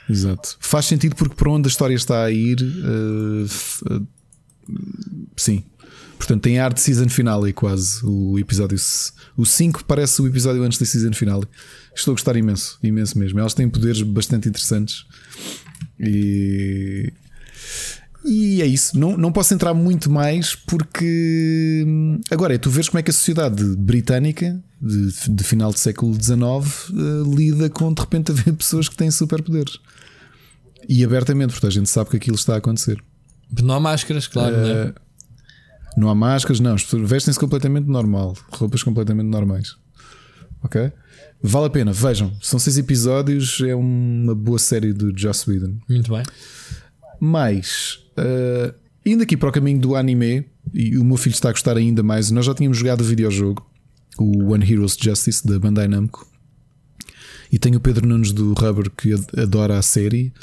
Exato. 0.08 0.58
Faz 0.60 0.86
sentido 0.86 1.16
porque 1.16 1.34
para 1.34 1.50
onde 1.50 1.68
a 1.68 1.70
história 1.72 1.96
está 1.96 2.24
a 2.24 2.30
ir. 2.30 2.58
eh, 2.62 4.00
sim. 5.36 5.64
Portanto, 6.24 6.44
tem 6.44 6.58
ar 6.58 6.74
de 6.74 6.80
season 6.80 7.10
finale 7.10 7.52
quase. 7.52 8.00
O 8.06 8.40
episódio. 8.40 8.78
O 9.36 9.46
5 9.46 9.84
parece 9.84 10.22
o 10.22 10.28
episódio 10.28 10.64
antes 10.64 10.80
da 10.80 10.86
season 10.86 11.12
finale. 11.12 11.44
Estou 11.94 12.14
a 12.14 12.16
gostar 12.16 12.38
imenso, 12.38 12.80
imenso 12.82 13.20
mesmo. 13.20 13.42
Elas 13.42 13.54
têm 13.54 13.70
poderes 13.70 14.02
bastante 14.02 14.48
interessantes. 14.48 15.06
E. 16.00 17.12
E 18.24 18.62
é 18.62 18.66
isso. 18.66 18.98
Não, 18.98 19.18
não 19.18 19.34
posso 19.34 19.54
entrar 19.54 19.74
muito 19.74 20.10
mais 20.10 20.56
porque. 20.56 21.86
Agora 22.32 22.56
é 22.56 22.58
tu 22.58 22.70
vês 22.70 22.88
como 22.88 23.00
é 23.00 23.04
que 23.04 23.12
a 23.12 23.14
sociedade 23.14 23.62
britânica 23.76 24.64
de, 24.82 25.30
de 25.30 25.44
final 25.44 25.74
do 25.74 25.78
século 25.78 26.14
XIX 26.14 26.90
eh, 26.90 27.36
lida 27.36 27.70
com 27.70 27.94
de 27.94 28.00
repente 28.00 28.32
haver 28.32 28.54
pessoas 28.56 28.88
que 28.88 28.96
têm 28.96 29.12
superpoderes. 29.12 29.78
E 30.88 31.04
abertamente, 31.04 31.52
porque 31.52 31.68
a 31.68 31.70
gente 31.70 31.90
sabe 31.90 32.12
que 32.12 32.16
aquilo 32.16 32.38
está 32.38 32.54
a 32.54 32.58
acontecer. 32.60 33.04
Não 33.62 33.76
há 33.76 33.80
máscaras, 33.80 34.26
claro, 34.26 34.56
né? 34.56 34.94
Não 35.96 36.10
há 36.10 36.16
máscaras, 36.16 36.60
não. 36.60 36.74
As 36.74 36.84
pessoas 36.84 37.08
vestem-se 37.10 37.40
completamente 37.40 37.88
normal. 37.88 38.36
Roupas 38.52 38.82
completamente 38.84 39.28
normais. 39.28 39.76
Ok? 40.64 40.92
Vale 41.42 41.66
a 41.66 41.70
pena, 41.70 41.92
vejam. 41.92 42.32
São 42.42 42.58
seis 42.60 42.78
episódios. 42.78 43.60
É 43.62 43.76
uma 43.76 44.34
boa 44.34 44.58
série 44.60 44.94
do 44.94 45.16
Joss 45.18 45.50
Whedon. 45.50 45.76
Muito 45.90 46.12
bem. 46.12 46.24
Mas, 47.20 48.00
eh, 48.18 48.74
indo 49.06 49.24
aqui 49.24 49.38
para 49.38 49.50
o 49.50 49.52
caminho 49.52 49.80
do 49.80 49.96
anime, 49.96 50.46
e 50.74 50.98
o 50.98 51.04
meu 51.04 51.18
filho 51.18 51.34
está 51.34 51.50
a 51.50 51.52
gostar 51.52 51.78
ainda 51.78 52.02
mais, 52.04 52.32
nós 52.32 52.46
já 52.46 52.54
tínhamos 52.54 52.78
jogado 52.78 53.02
o 53.02 53.04
videojogo, 53.04 53.66
o 54.18 54.52
One 54.52 54.70
Heroes 54.70 54.98
Justice 55.00 55.46
da 55.46 55.60
Bandai 55.60 55.88
Namco, 55.88 56.28
e 57.52 57.60
tenho 57.60 57.78
o 57.78 57.82
Pedro 57.82 58.08
Nunes 58.08 58.32
do 58.32 58.54
Rubber 58.54 58.90
que 58.90 59.14
ad- 59.14 59.28
adora 59.38 59.78
a 59.78 59.82
série. 59.82 60.34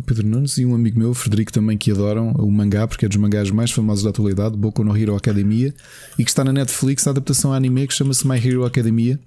O 0.00 0.02
Pedro 0.02 0.26
Nunes 0.26 0.56
e 0.56 0.64
um 0.64 0.74
amigo 0.74 0.98
meu, 0.98 1.12
Frederico, 1.12 1.52
também 1.52 1.76
que 1.76 1.90
adoram 1.90 2.30
o 2.32 2.50
mangá, 2.50 2.88
porque 2.88 3.04
é 3.04 3.08
dos 3.08 3.18
mangás 3.18 3.50
mais 3.50 3.70
famosos 3.70 4.02
da 4.02 4.08
atualidade, 4.08 4.56
Boku 4.56 4.82
no 4.82 4.96
Hero 4.96 5.14
Academia, 5.14 5.74
e 6.18 6.24
que 6.24 6.30
está 6.30 6.42
na 6.42 6.54
Netflix 6.54 7.06
a 7.06 7.10
adaptação 7.10 7.52
a 7.52 7.56
anime 7.56 7.86
que 7.86 7.92
chama-se 7.92 8.26
My 8.26 8.38
Hero 8.38 8.64
Academia, 8.64 9.20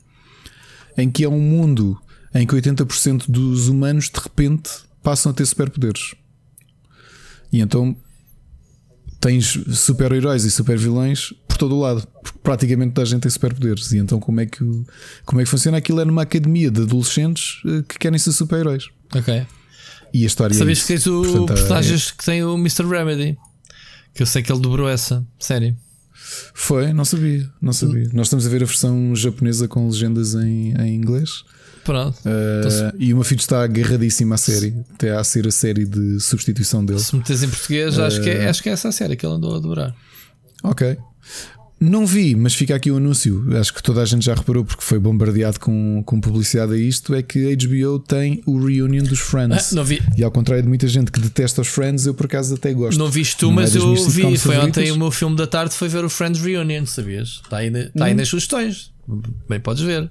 em 0.97 1.11
que 1.11 1.23
é 1.23 1.29
um 1.29 1.39
mundo 1.39 1.95
em 2.33 2.47
que 2.47 2.55
80% 2.55 3.25
dos 3.29 3.67
humanos 3.67 4.09
de 4.09 4.19
repente 4.19 4.71
passam 5.03 5.31
a 5.31 5.35
ter 5.35 5.45
superpoderes. 5.45 6.15
E 7.51 7.61
então 7.61 7.95
tens 9.21 9.55
super-heróis 9.73 10.43
e 10.43 10.49
super-vilões 10.49 11.35
por 11.47 11.55
todo 11.55 11.75
o 11.75 11.81
lado, 11.81 12.07
porque 12.23 12.39
praticamente 12.41 12.93
toda 12.93 13.05
a 13.05 13.09
gente 13.11 13.21
tem 13.21 13.29
superpoderes. 13.29 13.91
E 13.91 13.99
então 13.99 14.19
como 14.19 14.41
é 14.41 14.47
que 14.47 14.57
como 15.23 15.39
é 15.39 15.43
que 15.43 15.49
funciona 15.51 15.77
aquilo 15.77 15.99
é 15.99 16.05
numa 16.05 16.23
academia 16.23 16.71
de 16.71 16.81
adolescentes 16.81 17.61
eh, 17.63 17.83
que 17.87 17.99
querem 17.99 18.17
ser 18.17 18.31
super-heróis. 18.31 18.89
Ok. 19.13 19.45
E 20.13 20.23
a 20.23 20.27
história 20.27 20.53
é 20.53 20.57
Sabias 20.57 20.81
que 20.81 20.87
tens 20.87 21.07
o 21.07 21.21
Portanto, 21.23 21.43
é- 21.43 21.55
personagens 21.55 22.11
que 22.11 22.23
tem 22.25 22.43
o 22.43 22.53
Mr. 22.55 22.85
Remedy? 22.87 23.37
Que 24.13 24.21
eu 24.21 24.27
sei 24.27 24.43
que 24.43 24.51
ele 24.51 24.61
dobrou 24.61 24.87
essa 24.87 25.25
série. 25.39 25.75
Foi, 26.53 26.93
não 26.93 27.03
sabia, 27.03 27.49
não 27.61 27.73
sabia. 27.73 28.07
Nós 28.13 28.27
estamos 28.27 28.45
a 28.45 28.49
ver 28.49 28.61
a 28.63 28.65
versão 28.65 29.15
japonesa 29.15 29.67
com 29.67 29.87
legendas 29.87 30.35
em, 30.35 30.73
em 30.79 30.95
inglês. 30.95 31.43
Pronto. 31.83 32.17
Eh, 32.25 32.61
Então, 32.65 32.93
e 32.99 33.11
o 33.13 33.17
meu 33.17 33.23
filho 33.25 33.39
está 33.39 33.63
agarradíssimo 33.63 34.33
à 34.33 34.37
série, 34.37 34.73
até 34.93 35.11
a 35.15 35.23
ser 35.23 35.45
a 35.47 35.51
série 35.51 35.85
de 35.85 36.19
substituição 36.19 36.85
dele. 36.85 36.99
Se 36.99 37.15
metes 37.15 37.43
em 37.43 37.49
português, 37.49 37.99
acho, 37.99 38.21
que 38.21 38.29
Eh, 38.29 38.43
é, 38.45 38.49
acho 38.49 38.63
que 38.63 38.69
é 38.69 38.71
essa 38.71 38.87
a 38.89 38.91
série 38.91 39.15
que 39.17 39.25
ele 39.25 39.33
andou 39.35 39.55
a 39.55 39.59
dobrar. 39.59 39.93
Ok. 40.63 40.95
Não 41.83 42.05
vi, 42.05 42.35
mas 42.35 42.53
fica 42.55 42.75
aqui 42.75 42.89
o 42.89 42.97
anúncio. 42.97 43.45
Acho 43.59 43.73
que 43.73 43.83
toda 43.83 44.01
a 44.01 44.05
gente 44.05 44.23
já 44.25 44.33
reparou 44.33 44.63
porque 44.63 44.83
foi 44.83 44.97
bombardeado 44.99 45.59
com, 45.59 46.01
com 46.05 46.21
publicidade 46.21 46.73
a 46.73 46.77
isto. 46.77 47.13
É 47.13 47.21
que 47.21 47.51
a 47.51 47.55
HBO 47.55 47.99
tem 47.99 48.41
o 48.45 48.57
reunion 48.65 49.03
dos 49.03 49.19
Friends. 49.19 49.73
Ah, 49.73 49.75
não 49.75 49.83
vi. 49.83 50.01
E 50.17 50.23
ao 50.23 50.31
contrário 50.31 50.63
de 50.63 50.69
muita 50.69 50.87
gente 50.87 51.11
que 51.11 51.19
detesta 51.19 51.61
os 51.61 51.67
Friends, 51.67 52.05
eu 52.05 52.13
por 52.13 52.25
acaso 52.25 52.55
até 52.55 52.73
gosto. 52.73 52.97
Não 52.97 53.09
viste 53.09 53.37
tu, 53.37 53.47
Não 53.51 53.53
é 53.59 53.63
mas 53.63 53.75
eu 53.75 53.95
vi. 54.09 54.37
Foi 54.37 54.57
ontem 54.57 54.91
o 54.91 54.97
meu 54.97 55.11
filme 55.11 55.35
da 55.35 55.45
tarde, 55.45 55.73
foi 55.75 55.89
ver 55.89 56.05
o 56.05 56.09
Friends 56.09 56.41
Reunion, 56.41 56.85
sabias? 56.85 57.41
Está 57.43 57.57
aí, 57.57 57.67
está 57.67 57.89
Hum. 57.95 58.03
aí 58.03 58.13
nas 58.13 58.27
sugestões. 58.29 58.91
Bem, 59.49 59.59
podes 59.59 59.83
ver. 59.83 60.09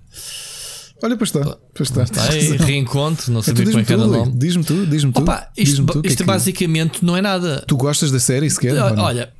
Olha, 1.03 1.17
pois 1.17 1.31
está. 1.31 1.57
Pois 1.75 1.89
está. 1.89 2.03
Está 2.05 2.29
aí, 2.31 2.57
reencontro, 2.59 3.33
não 3.33 3.41
Então 3.41 3.55
sabia 3.57 3.65
como 3.73 3.81
é 3.81 3.85
que 3.85 3.93
era 3.93 4.03
o 4.03 4.07
nome. 4.07 4.33
diz-me 4.37 4.63
tu, 4.63 4.87
diz-me 4.87 5.13
tu. 5.13 5.21
Opa, 5.23 5.51
isto, 5.57 5.85
que 5.85 5.99
é 5.99 6.01
isto 6.11 6.19
que- 6.19 6.25
basicamente 6.25 7.05
não 7.05 7.17
é 7.17 7.23
nada. 7.23 7.65
Tu 7.67 7.77
gostas 7.77 8.13
da 8.13 8.21
série 8.21 8.49
sequer? 8.49 8.75
ou 8.81 8.95
não? 8.95 9.03
Olha, 9.03 9.33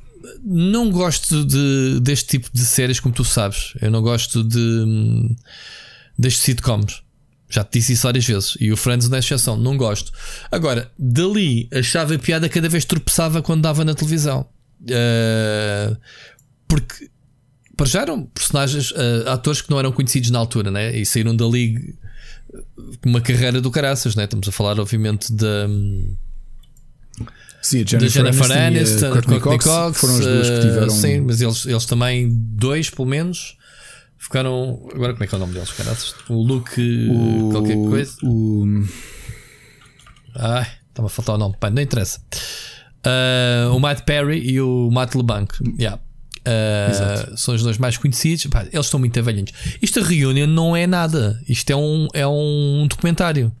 não 0.43 0.89
gosto 0.89 1.45
de, 1.45 1.99
deste 2.01 2.29
tipo 2.29 2.49
de 2.51 2.65
séries, 2.65 2.99
como 2.99 3.13
tu 3.13 3.23
sabes. 3.23 3.73
Eu 3.81 3.91
não 3.91 4.01
gosto 4.01 4.43
de 4.43 5.35
sitcoms. 6.29 7.01
Já 7.49 7.63
te 7.63 7.79
disse 7.79 7.93
isso 7.93 8.03
várias 8.03 8.25
vezes. 8.25 8.57
E 8.59 8.71
o 8.71 8.77
Friends 8.77 9.07
não 9.07 9.15
é 9.15 9.19
exceção. 9.19 9.55
Não 9.55 9.77
gosto. 9.77 10.11
Agora, 10.51 10.91
dali 10.97 11.69
achava 11.71 12.17
piada 12.17 12.49
cada 12.49 12.67
vez 12.67 12.83
tropeçava 12.83 13.41
quando 13.41 13.61
dava 13.61 13.85
na 13.85 13.93
televisão. 13.93 14.47
Eh, 14.87 15.95
porque 16.67 17.09
para 17.75 17.85
já 17.85 18.01
eram 18.01 18.25
personagens, 18.25 18.91
eh, 18.95 19.29
atores 19.29 19.61
que 19.61 19.69
não 19.69 19.79
eram 19.79 19.91
conhecidos 19.91 20.29
na 20.31 20.39
altura, 20.39 20.71
né? 20.71 20.97
E 20.97 21.05
saíram 21.05 21.35
dali 21.35 21.95
com 23.01 23.09
uma 23.09 23.21
carreira 23.21 23.61
do 23.61 23.71
caraças, 23.71 24.15
né? 24.15 24.23
Estamos 24.23 24.47
a 24.47 24.51
falar, 24.51 24.79
obviamente, 24.79 25.31
da. 25.33 25.67
hum, 25.67 26.15
Sim, 27.63 27.81
a 27.81 27.85
Jennifer, 27.85 28.09
Jennifer 28.09 28.51
Aniston, 28.51 29.05
e 29.05 29.07
a 29.07 29.11
Courtney 29.13 29.39
Courtney 29.39 29.57
Cox, 29.57 29.65
Cox, 29.65 30.01
foram 30.01 30.17
as 30.19 30.25
duas 30.25 30.47
que 30.49 30.55
eh, 30.55 30.59
tiveram. 30.61 30.89
sim, 30.89 31.19
mas 31.21 31.41
eles, 31.41 31.65
eles 31.65 31.85
também, 31.85 32.29
dois 32.29 32.89
pelo 32.89 33.07
menos, 33.07 33.57
ficaram. 34.17 34.85
Agora 34.93 35.13
como 35.13 35.23
é 35.23 35.27
que 35.27 35.33
é 35.33 35.37
o 35.37 35.39
nome 35.39 35.53
deles? 35.53 35.69
O 36.29 36.43
Luke 36.43 37.07
o, 37.09 37.49
qualquer 37.51 37.75
coisa. 37.77 38.11
o- 38.21 38.83
Ai, 40.35 40.67
estava 40.89 41.07
a 41.07 41.09
faltar 41.09 41.35
o 41.35 41.37
nome, 41.37 41.55
pá, 41.59 41.69
não 41.69 41.81
interessa. 41.81 42.19
Ah, 43.05 43.69
o 43.73 43.79
Matt 43.79 44.01
Perry 44.01 44.39
e 44.39 44.59
o 44.61 44.89
Matt 44.91 45.15
LeBlanc. 45.15 45.53
Yeah. 45.79 45.99
Ah, 46.45 47.31
são 47.37 47.53
os 47.55 47.63
dois 47.63 47.77
mais 47.77 47.97
conhecidos. 47.97 48.45
Pá, 48.47 48.65
eles 48.71 48.85
estão 48.85 48.99
muito 48.99 49.21
velhinhos. 49.23 49.51
Isto 49.81 49.99
a 49.99 50.03
reunião 50.03 50.47
não 50.47 50.75
é 50.75 50.85
nada. 50.87 51.39
Isto 51.47 51.71
é 51.71 51.75
um, 51.75 52.07
é 52.13 52.27
um 52.27 52.87
documentário. 52.89 53.51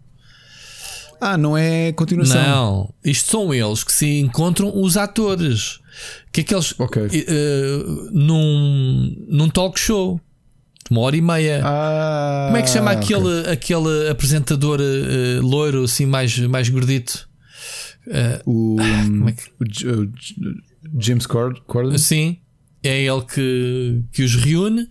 Ah, 1.23 1.37
não 1.37 1.57
é 1.57 1.91
continuação. 1.93 2.41
Não, 2.43 2.93
isto 3.03 3.29
são 3.29 3.53
eles 3.53 3.83
que 3.83 3.91
se 3.91 4.19
encontram 4.19 4.71
os 4.81 4.97
atores. 4.97 5.79
Que 6.31 6.41
é 6.41 6.43
que 6.43 6.53
eles 6.53 6.73
Ok. 6.79 7.01
eh, 7.13 7.83
num, 8.11 9.15
num 9.29 9.47
talk 9.49 9.79
show 9.79 10.19
uma 10.91 11.01
hora 11.01 11.15
e 11.15 11.21
meia. 11.21 11.61
Ah, 11.63 12.45
Como 12.47 12.57
é 12.57 12.61
que 12.61 12.69
chama 12.69 12.91
aquele, 12.91 13.49
aquele 13.49 14.09
apresentador 14.09 14.79
eh, 14.81 15.39
loiro 15.41 15.83
assim 15.83 16.05
mais, 16.05 16.37
mais 16.39 16.67
gordito? 16.69 17.27
O, 18.45 18.75
como 19.05 19.29
é 19.29 19.31
que- 19.31 19.87
o 19.87 20.11
James 20.99 21.25
Cord 21.25 21.61
Corden? 21.67 21.97
Sim, 21.97 22.37
é 22.83 23.01
ele 23.03 23.21
que, 23.21 24.03
que 24.11 24.23
os 24.23 24.35
reúne. 24.35 24.87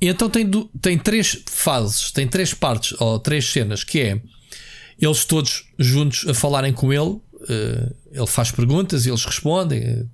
E 0.00 0.08
então 0.08 0.28
tem, 0.28 0.50
tem 0.80 0.98
três 0.98 1.42
fases, 1.46 2.10
tem 2.10 2.26
três 2.26 2.52
partes 2.52 3.00
ou 3.00 3.18
três 3.20 3.44
cenas 3.46 3.84
que 3.84 4.00
é 4.00 4.20
eles 5.00 5.24
todos 5.24 5.66
juntos 5.78 6.26
a 6.28 6.34
falarem 6.34 6.72
com 6.72 6.92
ele. 6.92 7.20
eh, 7.48 7.92
ele 8.12 8.26
faz 8.26 8.50
perguntas 8.50 9.06
e 9.06 9.10
eles 9.10 9.24
respondem. 9.24 10.08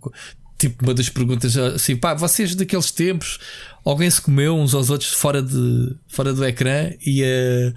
Tipo, 0.61 0.85
uma 0.85 0.93
das 0.93 1.09
perguntas 1.09 1.57
assim, 1.57 1.97
pá, 1.97 2.13
vocês 2.13 2.55
daqueles 2.55 2.91
tempos, 2.91 3.39
alguém 3.83 4.11
se 4.11 4.21
comeu 4.21 4.55
uns 4.55 4.75
aos 4.75 4.91
outros 4.91 5.11
fora, 5.11 5.41
de, 5.41 5.97
fora 6.07 6.35
do 6.35 6.45
ecrã 6.45 6.91
e 7.01 7.25
a 7.25 7.73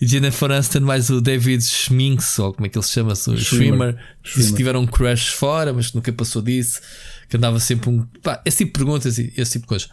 Jennifer 0.00 0.50
Aniston 0.50 0.80
mais 0.80 1.10
o 1.10 1.20
David 1.20 1.62
Schminks, 1.62 2.38
ou 2.38 2.54
como 2.54 2.64
é 2.64 2.70
que 2.70 2.78
ele 2.78 2.84
se 2.86 2.92
chama? 2.92 3.12
O 3.12 3.36
Schwimmer. 3.36 3.98
Disse 4.34 4.50
que 4.50 4.56
tiveram 4.56 4.80
um 4.80 4.86
crush 4.86 5.28
fora, 5.28 5.74
mas 5.74 5.92
nunca 5.92 6.10
passou 6.10 6.40
disso, 6.40 6.80
que 7.28 7.36
andava 7.36 7.60
sempre 7.60 7.90
um. 7.90 8.06
Pá, 8.22 8.40
esse 8.46 8.64
tipo 8.64 8.72
de 8.72 8.78
perguntas 8.78 9.18
e 9.18 9.30
esse 9.36 9.52
tipo 9.52 9.64
de 9.64 9.68
coisas. 9.68 9.90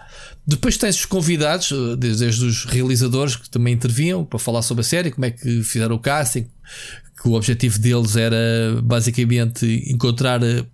Depois 0.48 0.78
tens 0.78 0.96
os 0.96 1.06
convidados, 1.06 1.74
eh, 1.74 1.98
desde, 1.98 2.24
desde 2.24 2.46
os 2.46 2.64
realizadores 2.64 3.36
que 3.36 3.50
também 3.50 3.74
intervinham 3.74 4.24
para 4.24 4.40
falar 4.40 4.62
sobre 4.62 4.80
a 4.80 4.86
série, 4.86 5.12
como 5.12 5.26
é 5.26 5.32
que 5.32 5.62
fizeram 5.62 5.98
o 5.98 6.00
casting, 6.00 6.48
que 7.22 7.28
o 7.28 7.34
objetivo 7.34 7.78
deles 7.80 8.16
era 8.16 8.82
basicamente 8.82 9.66
encontrar 9.92 10.42
eh, 10.42 10.66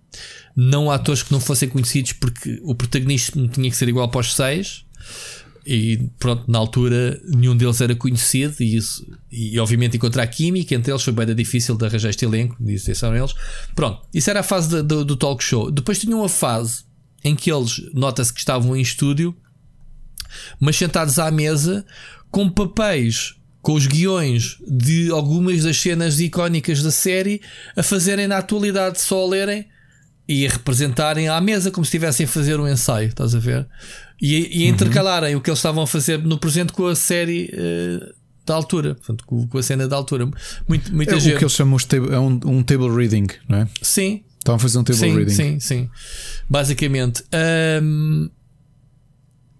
não 0.56 0.90
atores 0.90 1.22
que 1.22 1.30
não 1.32 1.38
fossem 1.40 1.68
conhecidos 1.68 2.12
porque 2.14 2.58
o 2.62 2.74
protagonista 2.74 3.38
tinha 3.48 3.70
que 3.70 3.76
ser 3.76 3.88
igual 3.88 4.08
para 4.08 4.20
os 4.22 4.34
seis. 4.34 4.84
E 5.68 6.08
pronto, 6.20 6.48
na 6.48 6.58
altura 6.58 7.20
nenhum 7.24 7.56
deles 7.56 7.80
era 7.80 7.92
conhecido 7.96 8.54
e, 8.60 8.76
isso, 8.76 9.04
e 9.32 9.58
obviamente 9.58 9.96
encontrar 9.96 10.24
química 10.28 10.72
entre 10.76 10.92
eles 10.92 11.02
foi 11.02 11.12
bem 11.12 11.34
difícil 11.34 11.76
de 11.76 11.84
arranjar 11.84 12.10
este 12.10 12.24
elenco, 12.24 12.56
disseram 12.60 13.16
eles. 13.16 13.34
Pronto, 13.74 14.00
isso 14.14 14.30
era 14.30 14.40
a 14.40 14.42
fase 14.44 14.68
da- 14.70 14.82
do, 14.82 15.04
do 15.04 15.16
talk 15.16 15.42
show. 15.42 15.68
Depois 15.72 15.98
tinha 15.98 16.16
uma 16.16 16.28
fase 16.28 16.84
em 17.24 17.34
que 17.34 17.50
eles, 17.50 17.82
nota-se 17.92 18.32
que 18.32 18.38
estavam 18.38 18.76
em 18.76 18.80
estúdio, 18.80 19.36
mas 20.60 20.76
sentados 20.76 21.18
à 21.18 21.30
mesa 21.32 21.84
com 22.30 22.48
papéis, 22.48 23.34
com 23.60 23.72
os 23.74 23.88
guiões 23.88 24.58
de 24.68 25.10
algumas 25.10 25.64
das 25.64 25.76
cenas 25.80 26.20
icónicas 26.20 26.80
da 26.80 26.92
série 26.92 27.40
a 27.76 27.82
fazerem 27.82 28.28
na 28.28 28.38
atualidade, 28.38 29.00
só 29.00 29.24
a 29.24 29.28
lerem 29.28 29.66
e 30.28 30.46
a 30.46 30.50
representarem 30.50 31.28
à 31.28 31.40
mesa 31.40 31.70
como 31.70 31.84
se 31.84 31.88
estivessem 31.88 32.26
a 32.26 32.28
fazer 32.28 32.58
um 32.58 32.66
ensaio, 32.66 33.08
estás 33.08 33.34
a 33.34 33.38
ver? 33.38 33.66
E, 34.20 34.62
e 34.62 34.66
a 34.66 34.68
intercalarem 34.68 35.36
o 35.36 35.40
que 35.40 35.50
eles 35.50 35.58
estavam 35.58 35.84
a 35.84 35.86
fazer 35.86 36.18
no 36.18 36.38
presente 36.38 36.72
com 36.72 36.86
a 36.86 36.96
série 36.96 37.50
uh, 37.52 38.14
da 38.44 38.54
altura, 38.54 38.94
portanto, 38.94 39.24
com, 39.26 39.46
com, 39.46 39.58
a 39.58 39.62
cena 39.62 39.86
da 39.86 39.96
altura. 39.96 40.28
Muito, 40.66 40.94
muita 40.94 41.16
é 41.16 41.20
gente. 41.20 41.34
o 41.34 41.38
que 41.38 41.44
eles 41.44 41.52
chamam 41.52 41.76
de 41.76 41.96
é 41.96 42.18
um, 42.18 42.40
um, 42.44 42.62
table 42.62 42.88
reading, 42.88 43.26
não 43.48 43.58
é? 43.58 43.68
Sim. 43.82 44.24
Estavam 44.38 44.56
a 44.56 44.58
fazer 44.58 44.78
um 44.78 44.84
table 44.84 45.00
sim, 45.00 45.16
reading. 45.16 45.34
Sim, 45.34 45.60
sim. 45.60 45.90
Basicamente. 46.48 47.24
Um, 47.82 48.30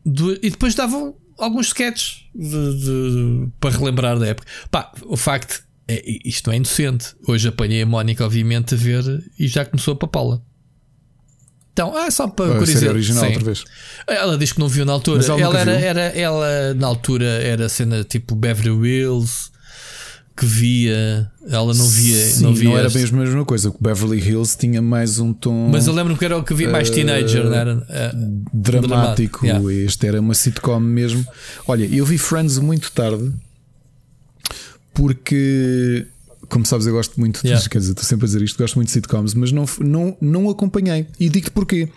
do, 0.04 0.34
e 0.34 0.50
depois 0.50 0.74
davam 0.74 1.16
alguns 1.38 1.66
sketches 1.66 2.24
de, 2.34 2.80
de, 2.80 3.48
para 3.60 3.76
relembrar 3.76 4.18
da 4.18 4.28
época. 4.28 4.48
Pá, 4.70 4.92
o 5.04 5.16
facto 5.16 5.66
é, 5.88 6.02
isto 6.24 6.50
é 6.50 6.56
inocente. 6.56 7.14
Hoje 7.26 7.48
apanhei 7.48 7.82
a 7.82 7.86
Mónica, 7.86 8.24
obviamente, 8.24 8.74
a 8.74 8.76
ver 8.76 9.24
e 9.38 9.46
já 9.46 9.64
começou 9.64 9.94
a 9.94 9.96
papá-la. 9.96 10.40
Então, 11.76 11.94
ah, 11.94 12.10
só 12.10 12.26
para 12.26 12.46
a 12.46 12.56
curiosidade. 12.56 12.88
original 12.88 13.24
Sim. 13.24 13.30
outra 13.32 13.44
vez. 13.44 13.64
Ela 14.06 14.38
diz 14.38 14.50
que 14.50 14.58
não 14.58 14.66
viu 14.66 14.86
na 14.86 14.94
altura. 14.94 15.22
Ela, 15.22 15.38
ela 15.38 15.60
era, 15.60 15.72
era, 15.72 16.00
ela 16.18 16.72
na 16.72 16.86
altura 16.86 17.26
era 17.26 17.68
cena 17.68 18.02
tipo 18.02 18.34
Beverly 18.34 18.70
Hills 18.70 19.50
que 20.34 20.46
via. 20.46 21.30
Ela 21.46 21.74
não 21.74 21.84
via. 21.84 22.16
Sim, 22.16 22.44
não, 22.44 22.55
via 22.55 22.70
não 22.70 22.78
era 22.78 22.88
bem 22.88 23.05
a 23.05 23.12
mesma 23.12 23.44
coisa. 23.44 23.68
O 23.68 23.76
Beverly 23.78 24.18
Hills 24.26 24.56
tinha 24.56 24.80
mais 24.80 25.18
um 25.18 25.34
tom. 25.34 25.68
Mas 25.70 25.86
eu 25.86 25.92
lembro 25.92 26.16
que 26.16 26.24
era 26.24 26.38
o 26.38 26.42
que 26.42 26.55
via 26.55 26.70
mais 26.70 26.88
uh, 26.88 26.92
teenager, 26.94 27.44
não 27.44 27.55
era? 27.55 27.74
Uh, 27.76 28.42
dramático. 28.55 29.44
Yeah. 29.44 29.72
Este 29.74 30.06
era 30.06 30.18
uma 30.18 30.32
sitcom 30.32 30.80
mesmo. 30.80 31.26
Olha, 31.68 31.84
eu 31.84 32.06
vi 32.06 32.16
Friends 32.16 32.56
muito 32.58 32.90
tarde 32.90 33.34
porque 34.94 36.06
como 36.49 36.65
sabes, 36.65 36.86
eu 36.86 36.92
gosto 36.92 37.18
muito 37.18 37.41
yeah. 37.44 37.62
de, 37.62 37.68
quer 37.68 37.78
dizer, 37.78 37.92
estou 37.92 38.05
sempre 38.05 38.25
a 38.25 38.28
dizer 38.28 38.42
isto, 38.42 38.58
gosto 38.58 38.76
muito 38.76 38.89
de 38.89 38.92
sitcoms, 38.92 39.34
mas 39.34 39.52
não, 39.52 39.65
não, 39.81 40.16
não 40.20 40.50
acompanhei. 40.50 41.07
E 41.18 41.28
digo-te 41.28 41.50
porquê. 41.50 41.89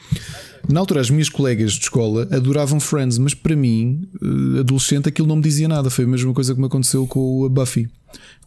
Na 0.67 0.79
altura, 0.79 1.01
as 1.01 1.09
minhas 1.09 1.29
colegas 1.29 1.73
de 1.73 1.81
escola 1.81 2.27
adoravam 2.31 2.79
Friends, 2.79 3.17
mas 3.17 3.33
para 3.33 3.55
mim, 3.55 4.07
eh, 4.21 4.59
adolescente, 4.59 5.07
aquilo 5.07 5.27
não 5.27 5.37
me 5.37 5.41
dizia 5.41 5.67
nada. 5.67 5.89
Foi 5.89 6.05
a 6.05 6.07
mesma 6.07 6.33
coisa 6.33 6.53
que 6.53 6.59
me 6.59 6.65
aconteceu 6.65 7.07
com 7.07 7.45
a 7.45 7.49
Buffy. 7.49 7.89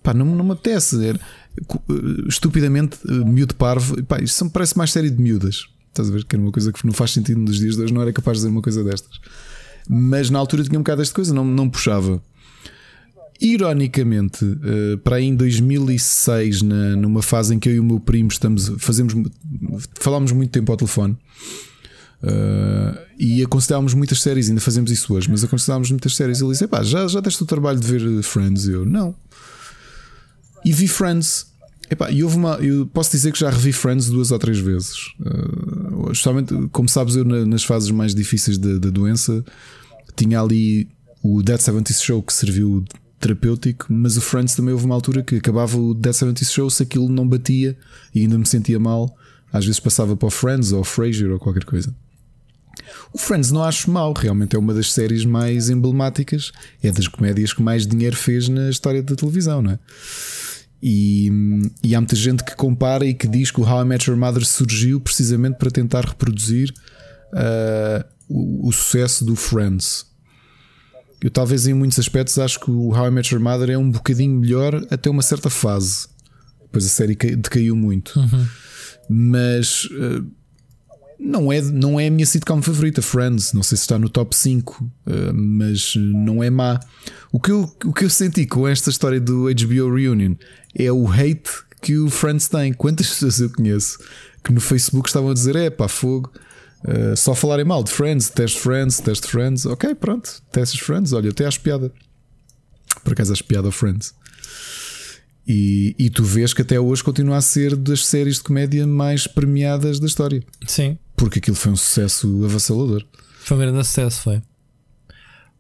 Pá, 0.03 0.13
não, 0.13 0.27
não 0.27 0.45
me 0.45 0.53
apetece. 0.53 1.05
Era, 1.05 1.19
eh, 1.19 1.95
estupidamente, 2.29 2.99
eh, 3.09 3.13
miúdo 3.13 3.55
parvo. 3.55 4.03
Pá, 4.05 4.21
isto 4.21 4.49
parece 4.51 4.77
mais 4.77 4.93
série 4.93 5.11
de 5.11 5.21
miúdas. 5.21 5.67
Estás 5.89 6.09
a 6.09 6.13
ver? 6.13 6.25
Que 6.25 6.37
era 6.37 6.43
uma 6.43 6.53
coisa 6.53 6.73
que 6.73 6.87
não 6.87 6.93
faz 6.93 7.13
sentido 7.13 7.41
nos 7.41 7.59
dias 7.59 7.77
de 7.77 7.83
hoje, 7.83 7.93
não 7.93 8.03
era 8.03 8.13
capaz 8.13 8.39
de 8.39 8.41
dizer 8.41 8.51
uma 8.51 8.63
coisa 8.63 8.83
destas. 8.85 9.21
Mas 9.89 10.31
na 10.31 10.39
altura 10.39 10.65
tinha 10.65 10.79
um 10.79 10.83
bocado 10.83 11.01
desta 11.01 11.15
coisa, 11.15 11.35
não, 11.35 11.45
não 11.45 11.69
puxava. 11.69 12.23
Ironicamente, 13.45 14.45
uh, 14.45 14.99
para 15.03 15.17
aí 15.17 15.25
em 15.25 15.35
2006, 15.35 16.63
na, 16.63 16.95
numa 16.95 17.23
fase 17.23 17.53
em 17.53 17.59
que 17.59 17.69
eu 17.69 17.75
e 17.75 17.81
o 17.81 17.85
meu 17.85 17.99
primo 17.99 18.29
estamos, 18.29 18.71
fazemos, 18.79 19.15
falámos 19.99 20.31
muito 20.31 20.53
tempo 20.53 20.71
ao 20.71 20.79
telefone 20.79 21.19
uh, 22.23 22.99
e 23.19 23.43
aconselhávamos 23.43 23.95
muitas 23.95 24.23
séries, 24.23 24.49
ainda 24.49 24.61
fazemos 24.61 24.93
isso 24.93 25.13
hoje, 25.13 25.29
mas 25.29 25.43
aconselhávamos 25.43 25.91
muitas 25.91 26.15
séries. 26.15 26.41
Ele 26.41 26.53
disse: 26.53 26.69
já, 26.85 27.09
já 27.09 27.19
deste 27.19 27.43
o 27.43 27.47
trabalho 27.47 27.81
de 27.81 27.87
ver 27.87 28.23
Friends? 28.23 28.69
Eu, 28.69 28.87
não. 28.87 29.13
E 30.65 30.73
vi 30.73 30.87
Friends. 30.87 31.51
Epá, 31.91 32.13
e 32.13 32.23
houve 32.23 32.37
uma, 32.37 32.55
eu 32.55 32.87
posso 32.87 33.11
dizer 33.11 33.33
que 33.33 33.41
já 33.41 33.51
revi 33.51 33.73
Friends 33.73 34.07
duas 34.07 34.31
ou 34.31 34.39
três 34.39 34.61
vezes. 34.61 35.13
Uh, 35.19 36.15
justamente, 36.15 36.55
como 36.71 36.89
sabes, 36.89 37.17
eu 37.17 37.25
nas 37.25 37.65
fases 37.65 37.91
mais 37.91 38.15
difíceis 38.15 38.57
da, 38.57 38.79
da 38.79 38.89
doença 38.89 39.45
tinha 40.15 40.41
ali 40.41 40.89
o 41.23 41.43
Dead 41.43 41.61
70 41.61 41.93
Show 41.95 42.23
que 42.23 42.33
serviu 42.33 42.85
terapêutico, 43.23 43.87
mas 43.89 44.17
o 44.17 44.21
Friends 44.21 44.55
também 44.55 44.73
houve 44.73 44.85
uma 44.85 44.95
altura 44.95 45.23
que 45.23 45.37
acabava 45.37 45.79
o 45.79 45.95
Dead 45.95 46.13
70 46.13 46.45
Show, 46.45 46.69
se 46.69 46.83
aquilo 46.83 47.09
não 47.09 47.27
batia 47.27 47.77
e 48.15 48.21
ainda 48.21 48.37
me 48.37 48.45
sentia 48.45 48.79
mal, 48.79 49.17
às 49.53 49.65
vezes 49.65 49.79
passava 49.79 50.17
para 50.17 50.27
o 50.27 50.31
Friends 50.31 50.73
ou 50.73 50.83
Frasier 50.83 51.31
ou 51.31 51.39
qualquer 51.39 51.65
coisa. 51.65 51.95
O 53.13 53.19
Friends 53.19 53.53
não 53.53 53.63
acho 53.63 53.91
mal, 53.91 54.13
realmente 54.13 54.57
é 54.57 54.59
uma 54.59 54.75
das 54.75 54.93
séries 54.93 55.25
mais 55.25 55.71
emblemáticas, 55.71 56.51
é 56.83 56.91
das 56.91 57.07
comédias 57.07 57.53
que 57.53 57.63
mais 57.63 57.87
dinheiro 57.87 58.17
fez 58.17 58.49
na 58.49 58.69
história 58.69 59.03
da 59.03 59.15
televisão, 59.15 59.63
não 59.63 59.71
é? 59.71 59.79
E, 60.83 61.31
e 61.85 61.95
há 61.95 62.01
muita 62.01 62.17
gente 62.17 62.43
que 62.43 62.57
compara 62.57 63.07
e 63.07 63.15
que 63.15 63.29
diz 63.29 63.53
que 63.53 63.61
o 63.61 63.65
How 63.65 63.83
I 63.83 63.85
Met 63.85 64.11
Your 64.11 64.19
Mother 64.19 64.45
surgiu 64.45 65.01
precisamente 65.01 65.57
para 65.57 65.71
tentar 65.71 66.05
reproduzir 66.05 66.75
uh, 67.33 68.05
o, 68.29 68.69
o 68.69 68.73
sucesso 68.73 69.25
do 69.25 69.37
Friends. 69.37 70.12
Eu 71.23 71.31
talvez 71.31 71.67
em 71.69 71.75
muitos 71.75 71.99
aspectos 72.01 72.37
acho 72.39 72.59
que 72.59 72.71
o 72.71 72.89
How 72.89 73.07
I 73.07 73.11
Met 73.13 73.33
Your 73.33 73.43
Mother 73.43 73.71
é 73.71 73.79
um 73.79 73.91
bocadinho 73.91 74.35
melhor 74.41 74.85
até 74.91 75.09
uma 75.09 75.23
certa 75.23 75.49
fase. 75.49 76.09
Depois 76.63 76.85
a 76.85 76.89
série 76.89 77.15
decaiu 77.15 77.77
muito. 77.77 78.19
Uhum. 78.19 78.47
Mas 79.09 79.85
uh, 79.85 80.27
não, 81.19 81.53
é, 81.53 81.61
não 81.63 82.01
é 82.01 82.09
a 82.09 82.11
minha 82.11 82.27
sitcom 82.27 82.61
favorita, 82.61 83.01
Friends. 83.01 83.53
Não 83.53 83.63
sei 83.63 83.77
se 83.77 83.83
está 83.83 83.99
no 83.99 84.09
top 84.09 84.35
5, 84.35 84.83
uh, 84.83 84.91
eh, 85.07 85.33
mas 85.33 85.95
não 85.97 86.43
é 86.43 86.51
má. 86.51 86.81
O 87.31 87.39
que, 87.39 87.53
eu, 87.53 87.73
o 87.85 87.93
que 87.93 88.05
eu 88.05 88.11
senti 88.11 88.45
com 88.45 88.67
esta 88.67 88.91
história 88.91 89.21
do 89.21 89.45
HBO 89.45 89.95
Reunion 89.95 90.35
é 90.75 90.91
o 90.91 91.07
hate 91.07 91.51
que 91.81 91.97
o 91.99 92.11
Friends 92.11 92.49
tem. 92.49 92.73
Quantas 92.73 93.07
pessoas 93.11 93.39
eu 93.39 93.51
conheço 93.51 93.99
que 94.43 94.53
no 94.53 94.61
Facebook 94.61 95.09
estavam 95.09 95.31
a 95.31 95.35
dizer: 95.35 95.55
é 95.55 95.71
pá, 95.71 95.87
fogo 95.87 96.33
Uh, 96.85 97.17
só 97.17 97.35
falarem 97.35 97.65
mal 97.65 97.83
de 97.83 97.91
Friends, 97.91 98.29
teste 98.29 98.59
Friends, 98.59 98.99
teste 98.99 99.29
Friends, 99.29 99.67
ok, 99.67 99.95
pronto, 99.95 100.43
testes 100.51 100.81
Friends, 100.81 101.13
olha, 101.13 101.27
eu 101.27 101.31
até 101.31 101.47
acho 101.47 101.61
piada. 101.61 101.93
Por 103.05 103.13
acaso 103.13 103.33
acho 103.33 103.45
piada 103.45 103.71
Friends. 103.71 104.15
E, 105.47 105.95
e 105.99 106.11
tu 106.11 106.23
vês 106.23 106.55
que 106.55 106.63
até 106.63 106.79
hoje 106.79 107.03
continua 107.03 107.37
a 107.37 107.41
ser 107.41 107.75
das 107.75 108.07
séries 108.07 108.37
de 108.37 108.43
comédia 108.43 108.87
mais 108.87 109.27
premiadas 109.27 109.99
da 109.99 110.07
história. 110.07 110.43
Sim. 110.67 110.99
Porque 111.17 111.39
aquilo 111.39 111.57
foi 111.57 111.73
um 111.73 111.77
sucesso 111.77 112.45
avassalador. 112.45 113.05
Foi 113.41 113.57
um 113.57 113.61
grande 113.61 113.85
sucesso, 113.85 114.23
foi. 114.23 114.43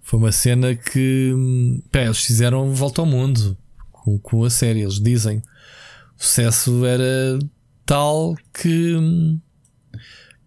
Foi 0.00 0.18
uma 0.18 0.32
cena 0.32 0.74
que 0.74 1.34
pá, 1.90 2.00
eles 2.00 2.24
fizeram 2.24 2.72
volta 2.72 3.00
ao 3.00 3.06
mundo 3.06 3.56
com, 3.90 4.18
com 4.18 4.44
a 4.44 4.50
série. 4.50 4.82
Eles 4.82 5.00
dizem 5.00 5.38
o 5.38 6.24
sucesso 6.24 6.84
era 6.84 7.38
tal 7.84 8.36
que 8.52 8.96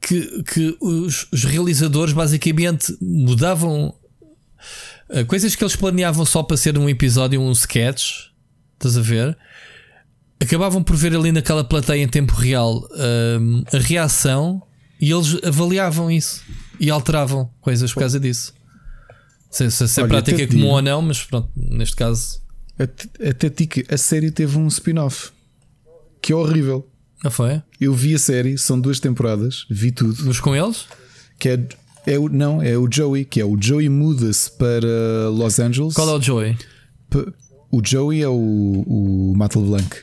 que, 0.06 0.44
que 0.44 0.78
os, 0.80 1.28
os 1.32 1.44
realizadores 1.44 2.14
basicamente 2.14 2.96
mudavam 3.02 3.92
uh, 5.10 5.26
coisas 5.26 5.56
que 5.56 5.64
eles 5.64 5.76
planeavam 5.76 6.24
só 6.24 6.44
para 6.44 6.56
ser 6.56 6.78
um 6.78 6.88
episódio, 6.88 7.42
um 7.42 7.52
sketch. 7.52 8.28
Estás 8.76 8.98
a 8.98 9.02
ver? 9.02 9.36
Acabavam 10.40 10.84
por 10.84 10.96
ver 10.96 11.16
ali 11.16 11.32
naquela 11.32 11.64
plateia 11.64 12.04
em 12.04 12.08
tempo 12.08 12.34
real 12.34 12.88
uh, 12.92 13.76
a 13.76 13.80
reação 13.80 14.62
e 15.02 15.10
eles 15.12 15.44
avaliavam 15.44 16.12
isso 16.12 16.44
e 16.80 16.92
alteravam 16.92 17.50
coisas 17.60 17.92
por 17.92 18.02
causa 18.02 18.20
disso. 18.20 18.54
Se, 19.50 19.72
se, 19.72 19.88
se 19.88 20.02
a 20.02 20.08
prática 20.08 20.44
é 20.44 20.46
comum 20.46 20.68
ou 20.68 20.82
não, 20.84 21.02
mas 21.02 21.24
pronto, 21.24 21.50
neste 21.56 21.96
caso. 21.96 22.42
Até, 22.78 23.30
até 23.30 23.50
que 23.50 23.86
a 23.90 23.98
série 23.98 24.30
teve 24.30 24.56
um 24.58 24.68
spin-off 24.68 25.32
que 26.22 26.32
é 26.32 26.36
horrível. 26.36 26.88
Foi? 27.30 27.62
Eu 27.80 27.94
vi 27.94 28.16
a 28.16 28.20
série, 28.20 28.58
são 28.58 28.80
duas 28.80 29.00
temporadas, 29.00 29.66
vi 29.70 29.92
tudo. 29.92 30.16
Mas 30.26 30.40
com 30.40 30.56
eles? 30.56 30.86
Que 31.40 31.50
é, 31.50 31.68
é 32.08 32.20
o, 32.20 32.30
não, 32.30 32.62
é 32.62 32.78
o 32.78 32.88
Joey, 32.92 33.26
que 33.26 33.40
é 33.40 33.46
o 33.46 33.58
Joey 33.60 33.90
muda-se 33.90 34.52
para 34.52 35.30
Los 35.30 35.60
Angeles. 35.60 35.94
Qual 35.94 36.10
é 36.10 36.14
o 36.14 36.22
Joey? 36.22 36.58
O 37.72 37.82
Joey 37.84 38.22
é 38.22 38.30
o, 38.30 38.34
o 38.88 39.34
Matt 39.36 39.56
LeBlanc, 39.56 39.96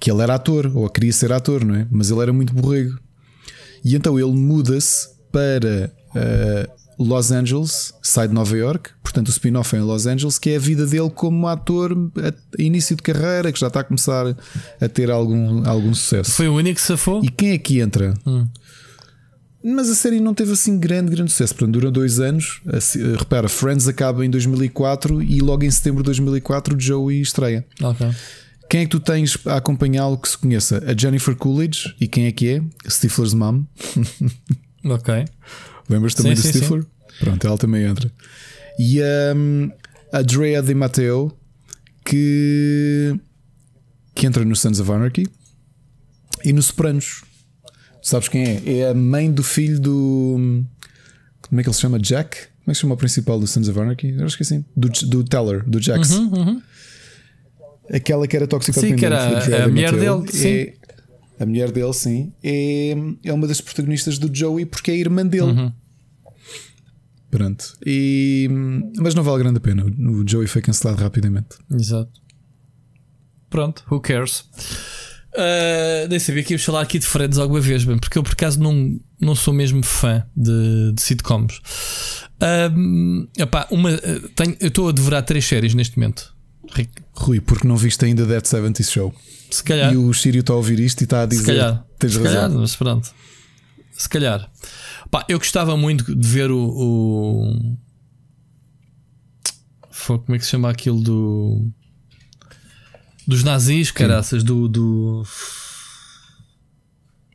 que 0.00 0.10
ele 0.10 0.22
era 0.22 0.34
ator, 0.34 0.70
ou 0.74 0.88
queria 0.90 1.12
ser 1.12 1.32
ator, 1.32 1.64
não 1.64 1.74
é? 1.74 1.86
Mas 1.90 2.10
ele 2.10 2.20
era 2.20 2.32
muito 2.32 2.52
borrego. 2.52 2.98
E 3.84 3.94
então 3.94 4.18
ele 4.18 4.32
muda-se 4.32 5.08
para 5.30 5.92
uh, 6.10 6.83
Los 6.98 7.30
Angeles, 7.30 7.94
sai 8.02 8.28
de 8.28 8.34
Nova 8.34 8.56
York, 8.56 8.90
portanto 9.02 9.28
o 9.28 9.30
spin-off 9.30 9.74
é 9.74 9.78
em 9.78 9.82
Los 9.82 10.06
Angeles, 10.06 10.38
que 10.38 10.50
é 10.50 10.56
a 10.56 10.58
vida 10.60 10.86
dele 10.86 11.10
como 11.10 11.46
ator 11.48 11.92
a 11.92 12.62
início 12.62 12.96
de 12.96 13.02
carreira, 13.02 13.52
que 13.52 13.58
já 13.58 13.68
está 13.68 13.80
a 13.80 13.84
começar 13.84 14.36
a 14.80 14.88
ter 14.88 15.10
algum, 15.10 15.68
algum 15.68 15.94
sucesso. 15.94 16.32
Foi 16.32 16.48
o 16.48 16.54
único 16.54 16.76
que 16.76 16.86
safou? 16.86 17.24
E 17.24 17.28
quem 17.28 17.50
é 17.50 17.58
que 17.58 17.80
entra? 17.80 18.14
Hum. 18.26 18.46
Mas 19.66 19.88
a 19.88 19.94
série 19.94 20.20
não 20.20 20.34
teve 20.34 20.52
assim 20.52 20.78
grande, 20.78 21.10
grande 21.10 21.30
sucesso. 21.30 21.54
Portanto, 21.54 21.72
dura 21.72 21.90
dois 21.90 22.20
anos. 22.20 22.60
Repara, 23.18 23.48
Friends 23.48 23.88
acaba 23.88 24.24
em 24.24 24.28
2004 24.28 25.22
e 25.22 25.40
logo 25.40 25.64
em 25.64 25.70
setembro 25.70 26.02
de 26.02 26.08
2004 26.08 26.76
o 26.76 26.80
Joey 26.80 27.22
estreia. 27.22 27.64
Okay. 27.82 28.10
Quem 28.68 28.82
é 28.82 28.84
que 28.84 28.90
tu 28.90 29.00
tens 29.00 29.38
a 29.46 29.56
acompanhá-lo 29.56 30.18
que 30.18 30.28
se 30.28 30.36
conheça? 30.36 30.82
A 30.86 30.94
Jennifer 30.94 31.34
Coolidge. 31.34 31.94
E 31.98 32.06
quem 32.06 32.26
é 32.26 32.32
que 32.32 32.48
é? 32.48 32.62
Stifler's 32.90 33.32
mom. 33.32 33.64
ok. 34.84 35.24
Lembras 35.88 36.14
também 36.14 36.34
sim, 36.36 36.50
do 36.50 36.58
Stifler? 36.58 36.84
Pronto, 37.18 37.46
ela 37.46 37.58
também 37.58 37.84
entra. 37.84 38.10
E 38.78 39.00
um, 39.36 39.70
a 40.12 40.22
Drea 40.22 40.62
Di 40.62 40.74
Matteo, 40.74 41.32
que, 42.04 43.14
que 44.14 44.26
entra 44.26 44.44
no 44.44 44.56
Sons 44.56 44.80
of 44.80 44.90
Anarchy 44.90 45.26
e 46.44 46.52
no 46.52 46.62
Sopranos. 46.62 47.22
Sabes 48.02 48.28
quem 48.28 48.44
é? 48.44 48.78
É 48.78 48.88
a 48.90 48.94
mãe 48.94 49.32
do 49.32 49.42
filho 49.42 49.80
do. 49.80 50.64
Como 51.42 51.60
é 51.60 51.62
que 51.62 51.68
ele 51.68 51.74
se 51.74 51.80
chama? 51.80 51.98
Jack? 51.98 52.36
Como 52.36 52.48
é 52.66 52.70
que 52.70 52.74
se 52.74 52.80
chama 52.80 52.94
o 52.94 52.98
principal 52.98 53.38
do 53.40 53.46
Sons 53.46 53.68
of 53.68 53.78
Anarchy? 53.78 54.14
Eu 54.18 54.26
acho 54.26 54.36
que 54.36 54.44
sim. 54.44 54.64
Do, 54.76 54.88
do 54.88 55.24
Teller, 55.24 55.62
do 55.68 55.80
Jax. 55.80 56.10
Uhum, 56.10 56.32
uhum. 56.34 56.62
Aquela 57.90 58.26
que 58.26 58.36
era 58.36 58.46
toxicodependente. 58.46 59.00
Sim, 59.00 59.00
que 59.00 59.52
era 59.52 59.62
a, 59.62 59.66
a 59.66 59.68
mulher 59.68 59.92
dele. 59.92 60.32
Sim. 60.32 60.72
A 61.38 61.46
mulher 61.46 61.72
dele, 61.72 61.92
sim, 61.92 62.32
é, 62.42 62.94
é 63.24 63.32
uma 63.32 63.46
das 63.46 63.60
protagonistas 63.60 64.18
do 64.18 64.34
Joey 64.34 64.66
porque 64.66 64.90
é 64.90 64.94
a 64.94 64.98
irmã 64.98 65.26
dele. 65.26 65.50
Uhum. 65.50 65.72
Pronto. 67.30 67.76
E, 67.84 68.48
mas 68.96 69.14
não 69.14 69.24
vale 69.24 69.42
grande 69.42 69.58
a 69.58 69.60
pena. 69.60 69.84
O 69.84 70.24
Joey 70.26 70.46
foi 70.46 70.62
cancelado 70.62 71.02
rapidamente. 71.02 71.56
Exato. 71.72 72.12
Pronto, 73.50 73.84
who 73.90 74.00
cares? 74.00 74.44
Uh, 75.34 76.06
nem 76.08 76.18
sabia 76.20 76.44
que 76.44 76.52
íamos 76.52 76.64
falar 76.64 76.82
aqui 76.82 76.98
de 76.98 77.06
Friends 77.06 77.38
alguma 77.38 77.60
vez, 77.60 77.84
bem, 77.84 77.98
porque 77.98 78.16
eu 78.16 78.22
por 78.22 78.32
acaso 78.32 78.60
não, 78.60 79.00
não 79.20 79.34
sou 79.34 79.52
mesmo 79.52 79.82
fã 79.82 80.24
de, 80.36 80.92
de 80.92 81.02
sitcoms. 81.02 81.60
Um, 82.76 83.26
epá, 83.36 83.66
uma, 83.70 83.90
tenho, 84.36 84.56
eu 84.60 84.68
estou 84.68 84.88
a 84.88 84.92
devorar 84.92 85.24
três 85.24 85.44
séries 85.44 85.74
neste 85.74 85.98
momento. 85.98 86.33
Rui, 87.16 87.40
porque 87.40 87.66
não 87.68 87.76
viste 87.76 88.04
ainda 88.04 88.26
Dead 88.26 88.44
70 88.44 88.82
Show? 88.82 89.14
Se 89.50 89.62
calhar. 89.62 89.92
E 89.92 89.96
o 89.96 90.12
Sírio 90.12 90.40
está 90.40 90.52
a 90.52 90.56
ouvir 90.56 90.80
isto 90.80 91.00
e 91.02 91.04
está 91.04 91.22
a 91.22 91.26
dizer: 91.26 91.42
Se 91.42 91.46
calhar. 91.46 91.86
Tens 91.98 92.12
Se 92.12 92.18
razão. 92.18 92.32
calhar, 92.34 92.50
mas 92.50 92.76
pronto. 92.76 93.14
Se 93.96 94.08
calhar. 94.08 94.50
Pá, 95.10 95.24
eu 95.28 95.38
gostava 95.38 95.76
muito 95.76 96.14
de 96.14 96.26
ver 96.28 96.50
o. 96.50 96.58
o... 96.58 97.76
Foi, 99.90 100.18
como 100.18 100.34
é 100.34 100.38
que 100.38 100.44
se 100.44 100.50
chama 100.50 100.68
aquilo 100.70 101.00
do. 101.00 101.70
Dos 103.26 103.42
nazis, 103.44 103.90
caraças, 103.90 104.42
do. 104.42 104.66
do... 104.68 105.24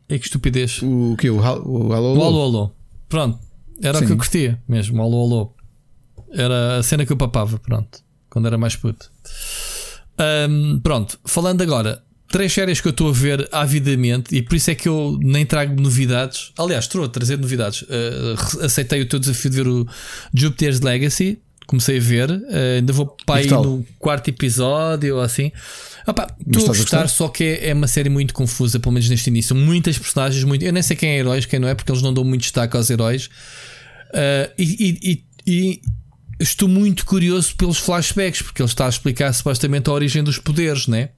É 0.10 0.18
que 0.20 0.26
estupidez. 0.26 0.82
O 0.84 1.16
que? 1.18 1.30
O, 1.30 1.40
Hal- 1.40 1.64
o 1.66 1.94
Alô 1.94 2.10
O 2.18 2.22
Alô? 2.22 2.24
alô 2.26 2.42
alô. 2.44 2.72
Pronto. 3.08 3.40
Era 3.82 3.98
o 3.98 4.02
Sim. 4.02 4.08
que 4.08 4.12
eu 4.12 4.18
curtia 4.18 4.62
mesmo. 4.68 5.00
o 5.02 5.04
Alô 5.06 5.22
alô. 5.24 5.56
Era 6.32 6.78
a 6.78 6.84
cena 6.84 7.06
que 7.06 7.14
eu 7.14 7.18
papava. 7.18 7.58
Pronto. 7.60 8.04
Quando 8.40 8.46
era 8.48 8.58
mais 8.58 8.74
puto. 8.78 9.12
Ahm, 10.18 10.80
pronto. 10.82 11.20
Falando 11.26 11.62
agora. 11.62 12.02
Três 12.32 12.54
séries 12.54 12.80
que 12.80 12.88
eu 12.88 12.92
estou 12.92 13.10
a 13.10 13.12
ver 13.12 13.50
avidamente 13.52 14.36
e 14.36 14.42
por 14.44 14.56
isso 14.56 14.70
é 14.70 14.76
que 14.76 14.88
eu 14.88 15.18
nem 15.20 15.46
trago 15.48 15.82
novidades. 15.82 16.52
Aliás, 16.60 16.86
estou 16.86 17.04
a 17.04 17.10
trazer 17.10 17.38
novidades. 17.40 17.84
Ah, 17.90 18.66
aceitei 18.66 19.02
o 19.02 19.06
teu 19.08 19.18
desafio 19.20 19.50
de 19.50 19.58
ver 19.58 19.68
o 19.68 19.88
Jupiter's 20.34 20.80
Legacy. 20.80 21.40
Comecei 21.66 21.98
a 21.98 22.02
ver. 22.02 22.32
Ah, 22.32 22.76
ainda 22.78 22.94
vou 22.94 23.08
para 23.26 23.40
aí 23.42 23.48
no 23.64 23.84
quarto 23.98 24.30
episódio 24.30 25.16
ou 25.16 25.22
assim. 25.22 25.52
Opa, 26.08 26.28
Estou 26.40 26.66
a 26.66 26.68
gostar, 26.68 27.10
só 27.10 27.28
que 27.30 27.44
é, 27.44 27.70
é 27.70 27.74
uma 27.74 27.88
série 27.88 28.10
muito 28.10 28.34
confusa, 28.34 28.80
pelo 28.80 28.94
menos 28.94 29.10
neste 29.10 29.28
início. 29.30 29.56
Muitas 29.56 29.98
personagens, 29.98 30.44
muito, 30.44 30.64
eu 30.64 30.72
nem 30.72 30.84
sei 30.84 30.96
quem 30.96 31.10
é 31.10 31.18
heróis, 31.18 31.46
quem 31.48 31.60
não 31.60 31.68
é, 31.68 31.74
porque 31.74 31.92
eles 31.92 32.02
não 32.04 32.14
dão 32.14 32.24
muito 32.24 32.42
destaque 32.42 32.78
aos 32.78 32.90
heróis. 32.92 33.28
E, 34.58 34.64
e- 34.64 35.12
e- 35.12 35.24
e 35.52 35.82
estou 36.40 36.68
muito 36.68 37.06
curioso 37.06 37.56
pelos 37.56 37.78
flashbacks, 37.78 38.42
porque 38.42 38.62
ele 38.62 38.70
está 38.70 38.86
a 38.86 38.90
explicar 38.90 39.34
supostamente 39.34 39.90
a 39.90 39.94
origem 39.94 40.24
dos 40.24 40.38
poderes, 40.38 40.88
né? 40.88 41.10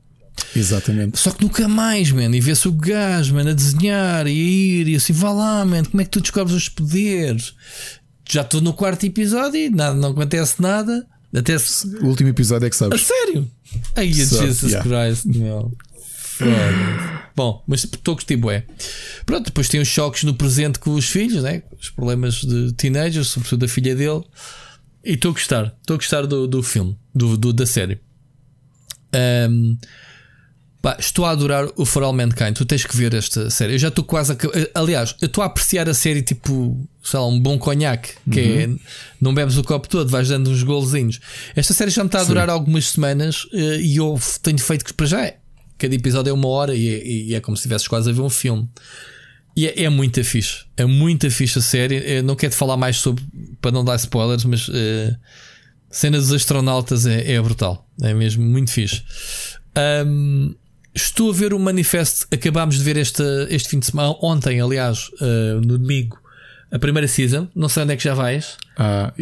Exatamente. 0.55 1.19
Só 1.19 1.31
que 1.31 1.43
nunca 1.43 1.67
mais, 1.67 2.11
man. 2.11 2.35
E 2.35 2.39
vê-se 2.39 2.67
o 2.67 2.71
gajo, 2.71 3.33
man, 3.35 3.49
a 3.49 3.53
desenhar 3.53 4.25
e 4.27 4.29
a 4.29 4.33
ir 4.33 4.87
e 4.87 4.95
assim, 4.95 5.13
vá 5.13 5.31
lá, 5.31 5.63
man, 5.65 5.83
como 5.83 6.01
é 6.01 6.05
que 6.05 6.11
tu 6.11 6.21
descobres 6.21 6.55
os 6.55 6.69
poderes? 6.69 7.53
Já 8.29 8.41
estou 8.41 8.61
no 8.61 8.73
quarto 8.73 9.05
episódio 9.05 9.59
e 9.59 9.69
nada, 9.69 9.93
não 9.95 10.11
acontece 10.11 10.61
nada. 10.61 11.05
Até 11.33 11.57
se 11.57 11.85
O 11.97 12.07
último 12.07 12.29
episódio 12.29 12.65
é 12.65 12.69
que 12.69 12.75
a 12.75 12.79
sabes. 12.79 13.01
sério? 13.03 13.49
Ai, 13.95 14.11
Só, 14.13 14.41
Jesus 14.41 14.71
yeah. 14.73 14.83
Christ, 14.83 15.25
meu. 15.25 15.71
Foda-se. 16.41 17.21
Bom, 17.35 17.63
mas 17.67 17.83
estou 17.83 18.13
a 18.13 18.15
curtir 18.15 18.35
bué. 18.35 18.65
Pronto, 19.25 19.45
depois 19.45 19.69
tem 19.69 19.79
os 19.79 19.87
choques 19.87 20.23
no 20.23 20.33
presente 20.33 20.79
com 20.79 20.91
os 20.91 21.07
filhos, 21.07 21.43
né? 21.43 21.63
os 21.79 21.89
problemas 21.89 22.35
de 22.41 22.73
teenagers, 22.73 23.27
sobretudo 23.27 23.61
da 23.61 23.67
filha 23.67 23.95
dele. 23.95 24.23
E 25.03 25.13
estou 25.13 25.31
a 25.31 25.33
gostar, 25.33 25.75
estou 25.81 25.95
a 25.95 25.97
gostar 25.97 26.25
do, 26.27 26.47
do 26.47 26.61
filme, 26.63 26.95
do, 27.13 27.35
do- 27.37 27.53
da 27.53 27.65
série. 27.65 27.99
Ahm, 29.13 29.75
pá, 30.81 30.95
estou 30.99 31.25
a 31.25 31.31
adorar 31.31 31.67
o 31.75 31.85
For 31.85 32.03
All 32.03 32.13
Mankind. 32.13 32.55
Tu 32.55 32.65
tens 32.65 32.85
que 32.85 32.95
ver 32.95 33.13
esta 33.13 33.49
série. 33.49 33.73
Eu 33.73 33.79
já 33.79 33.87
estou 33.89 34.03
quase 34.03 34.31
a. 34.33 34.37
Aliás, 34.79 35.15
eu 35.21 35.25
estou 35.25 35.43
a 35.43 35.47
apreciar 35.47 35.89
a 35.89 35.93
série 35.93 36.21
tipo, 36.21 36.87
sei 37.03 37.19
lá, 37.19 37.27
um 37.27 37.39
bom 37.39 37.57
conhaque, 37.57 38.13
que 38.31 38.39
é 38.39 38.69
não 39.19 39.33
bebes 39.33 39.57
o 39.57 39.63
copo 39.63 39.89
todo, 39.89 40.09
vais 40.09 40.29
dando 40.29 40.49
uns 40.49 40.63
golzinhos. 40.63 41.19
Esta 41.55 41.73
série 41.73 41.91
já 41.91 42.03
me 42.03 42.07
está 42.07 42.19
a 42.19 42.23
durar 42.23 42.49
algumas 42.49 42.87
semanas 42.89 43.47
eh, 43.53 43.81
e 43.81 43.97
eu 43.97 44.17
tenho 44.43 44.59
feito 44.59 44.85
que 44.85 44.93
para 44.93 45.05
já 45.07 45.25
é. 45.25 45.37
Cada 45.77 45.95
episódio 45.95 46.29
é 46.29 46.33
uma 46.33 46.47
hora 46.47 46.75
e 46.75 46.87
é, 46.87 47.07
e 47.07 47.35
é 47.35 47.39
como 47.39 47.57
se 47.57 47.61
estivesses 47.61 47.87
quase 47.87 48.09
a 48.09 48.13
ver 48.13 48.21
um 48.21 48.29
filme. 48.29 48.69
E 49.61 49.67
é, 49.67 49.83
é 49.83 49.89
muito 49.89 50.23
fixe. 50.23 50.65
É 50.75 50.85
muito 50.85 51.29
fixe 51.29 51.59
a 51.59 51.61
série. 51.61 51.97
Eu 52.17 52.23
não 52.23 52.35
quero 52.35 52.51
falar 52.53 52.77
mais 52.77 52.97
sobre 52.97 53.23
para 53.61 53.71
não 53.71 53.85
dar 53.85 53.95
spoilers, 53.95 54.43
mas 54.43 54.67
eh, 54.73 55.15
cena 55.91 56.17
dos 56.17 56.31
astronautas 56.33 57.05
é, 57.05 57.33
é 57.33 57.41
brutal. 57.41 57.87
É 58.01 58.11
mesmo 58.13 58.43
muito 58.43 58.71
fixe. 58.71 59.03
Ahm, 59.75 60.55
estou 60.95 61.29
a 61.29 61.33
ver 61.33 61.53
o 61.53 61.59
manifesto. 61.59 62.25
Acabámos 62.33 62.77
de 62.77 62.83
ver 62.83 62.97
este, 62.97 63.21
este 63.49 63.69
fim 63.69 63.79
de 63.79 63.85
semana, 63.85 64.15
ontem, 64.21 64.59
aliás, 64.59 65.09
eh, 65.21 65.59
no 65.63 65.77
domingo, 65.77 66.17
a 66.71 66.79
primeira 66.79 67.07
season. 67.07 67.47
Não 67.55 67.69
sei 67.69 67.83
onde 67.83 67.93
é 67.93 67.97
que 67.97 68.03
já 68.03 68.15
vais. 68.15 68.57
Ah, 68.77 69.13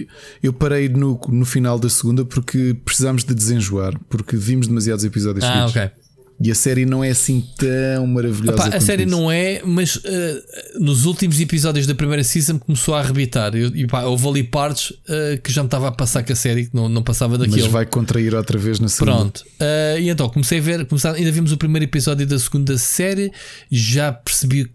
eu 0.42 0.54
parei 0.54 0.88
no, 0.88 1.20
no 1.28 1.46
final 1.46 1.78
da 1.78 1.90
segunda 1.90 2.24
porque 2.24 2.78
precisámos 2.86 3.26
de 3.26 3.34
desenjoar, 3.34 4.00
porque 4.08 4.38
vimos 4.38 4.68
demasiados 4.68 5.04
episódios 5.04 5.44
Ah, 5.44 5.68
seguidos. 5.68 5.76
ok. 5.76 5.99
E 6.42 6.50
a 6.50 6.56
série 6.56 6.86
não 6.86 7.04
é 7.04 7.10
assim 7.10 7.46
tão 7.58 8.08
maravilhosa. 8.08 8.68
Epá, 8.68 8.78
a 8.78 8.80
série 8.80 9.04
isso. 9.04 9.12
não 9.12 9.30
é, 9.30 9.62
mas 9.66 10.00
eh, 10.06 10.44
nos 10.80 11.06
últimos 11.06 11.40
episódios 11.42 11.86
da 11.86 11.94
primeira 11.94 12.24
season 12.24 12.58
começou 12.58 12.96
a 12.96 13.02
arrebitar. 13.02 13.54
Eu, 13.56 13.76
e 13.76 13.86
pá, 13.86 14.04
houve 14.04 14.26
ali 14.26 14.44
partes 14.44 14.94
eh, 15.10 15.40
que 15.44 15.52
já 15.52 15.62
me 15.62 15.68
estava 15.68 15.90
a 15.90 15.92
passar 15.92 16.24
com 16.24 16.32
a 16.32 16.36
série, 16.36 16.68
que 16.68 16.76
não, 16.76 16.88
não 16.88 17.04
passava 17.04 17.38
daquilo. 17.38 17.58
Mas 17.58 17.68
vai 17.68 17.86
contrair 17.86 18.34
outra 18.34 18.58
vez 18.58 18.80
na 18.80 18.88
segunda. 18.88 19.18
Pronto. 19.18 19.46
Eh, 19.60 19.98
e 20.02 20.10
então 20.10 20.30
comecei 20.30 20.60
a 20.60 20.62
ver, 20.62 20.86
começar, 20.86 21.14
ainda 21.14 21.32
vimos 21.32 21.52
o 21.52 21.58
primeiro 21.58 21.84
episódio 21.84 22.26
da 22.26 22.40
segunda 22.40 22.78
série, 22.78 23.32
já 23.70 24.14
percebi 24.14 24.72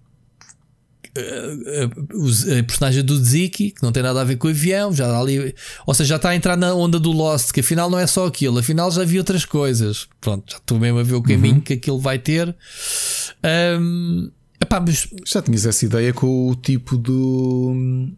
a 1.16 2.62
personagem 2.64 3.04
do 3.04 3.16
Ziki, 3.22 3.70
que 3.70 3.82
não 3.82 3.92
tem 3.92 4.02
nada 4.02 4.20
a 4.20 4.24
ver 4.24 4.36
com 4.36 4.48
o 4.48 4.50
avião, 4.50 4.92
já 4.92 5.06
dá 5.06 5.18
ali, 5.18 5.54
ou 5.86 5.94
seja, 5.94 6.08
já 6.10 6.16
está 6.16 6.30
a 6.30 6.36
entrar 6.36 6.56
na 6.56 6.74
onda 6.74 6.98
do 6.98 7.12
Lost, 7.12 7.52
que 7.52 7.60
afinal 7.60 7.88
não 7.88 7.98
é 7.98 8.06
só 8.06 8.26
aquilo, 8.26 8.58
afinal 8.58 8.90
já 8.90 9.04
vi 9.04 9.18
outras 9.18 9.44
coisas. 9.44 10.08
Pronto, 10.20 10.44
já 10.52 10.56
estou 10.58 10.78
mesmo 10.78 10.98
a 10.98 11.02
ver 11.02 11.14
o 11.14 11.22
caminho 11.22 11.60
que 11.60 11.74
aquilo 11.74 11.98
vai 12.00 12.18
ter. 12.18 12.54
Ahm, 13.42 14.30
epá, 14.60 14.80
mas 14.80 15.08
Já 15.26 15.42
tinhas 15.42 15.66
essa 15.66 15.84
ideia 15.84 16.12
com 16.12 16.48
o 16.50 16.54
tipo 16.54 16.96
do. 16.96 18.08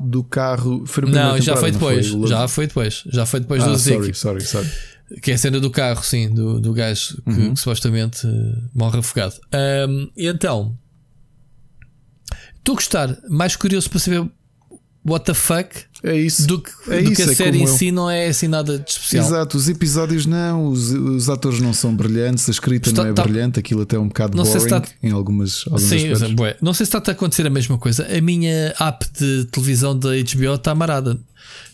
do 0.00 0.24
carro. 0.24 0.84
Foi 0.86 1.04
não, 1.08 1.40
já 1.40 1.56
foi 1.56 1.70
depois, 1.70 2.12
O- 2.12 2.26
já 2.26 2.48
foi 2.48 2.66
depois, 2.66 3.04
já 3.06 3.26
foi 3.26 3.40
depois 3.40 3.62
ah, 3.62 3.66
do 3.68 3.78
sorry, 3.78 4.06
Ziki. 4.06 4.18
sorry, 4.18 4.40
sorry. 4.42 4.68
Que 5.22 5.32
é 5.32 5.34
a 5.34 5.38
cena 5.38 5.60
do 5.60 5.70
carro, 5.70 6.02
sim, 6.02 6.32
do, 6.32 6.58
do 6.58 6.72
gajo 6.72 7.20
que, 7.22 7.30
Uhum. 7.30 7.52
que 7.54 7.60
supostamente 7.60 8.26
eh, 8.26 8.30
morre 8.74 8.98
afogado. 9.00 9.34
Ahm, 9.52 10.08
e 10.16 10.26
então, 10.26 10.74
estou 12.62 12.72
a 12.72 12.76
gostar, 12.76 13.18
mais 13.28 13.56
curioso 13.56 13.90
para 13.90 13.98
saber 13.98 14.28
what 15.04 15.24
the 15.24 15.34
fuck 15.34 15.68
É 16.04 16.16
isso. 16.16 16.46
do 16.46 16.60
que, 16.60 16.70
é 16.88 17.02
do 17.02 17.12
isso, 17.12 17.16
que 17.16 17.22
a 17.22 17.32
é 17.32 17.34
série 17.34 17.60
em 17.60 17.66
si 17.66 17.90
não 17.90 18.08
é 18.08 18.28
assim 18.28 18.46
nada 18.46 18.78
de 18.78 18.88
especial. 18.88 19.24
Exato, 19.26 19.56
os 19.56 19.68
episódios 19.68 20.26
não, 20.26 20.68
os, 20.68 20.90
os 20.92 21.28
atores 21.28 21.58
não 21.60 21.72
são 21.74 21.94
brilhantes, 21.94 22.48
a 22.48 22.52
escrita 22.52 22.88
Está- 22.88 23.02
não 23.02 23.10
é 23.10 23.12
tá- 23.12 23.22
brilhante, 23.24 23.58
aquilo 23.58 23.82
até 23.82 23.96
é 23.96 23.98
um 23.98 24.06
bocado 24.06 24.36
Não 24.36 24.44
sei 24.44 24.60
se 24.60 24.68
boring 24.68 24.82
está- 24.82 24.94
em 25.02 25.10
algumas, 25.10 25.64
algumas 25.66 25.82
Sim, 25.82 26.34
bué. 26.36 26.56
não 26.62 26.72
sei 26.72 26.86
se 26.86 26.96
está 26.96 27.10
a 27.10 27.12
acontecer 27.14 27.44
a 27.46 27.50
mesma 27.50 27.76
coisa. 27.78 28.06
A 28.16 28.20
minha 28.20 28.72
app 28.78 29.06
de 29.18 29.44
televisão 29.46 29.98
da 29.98 30.10
HBO 30.10 30.54
está 30.54 30.70
amarada. 30.70 31.18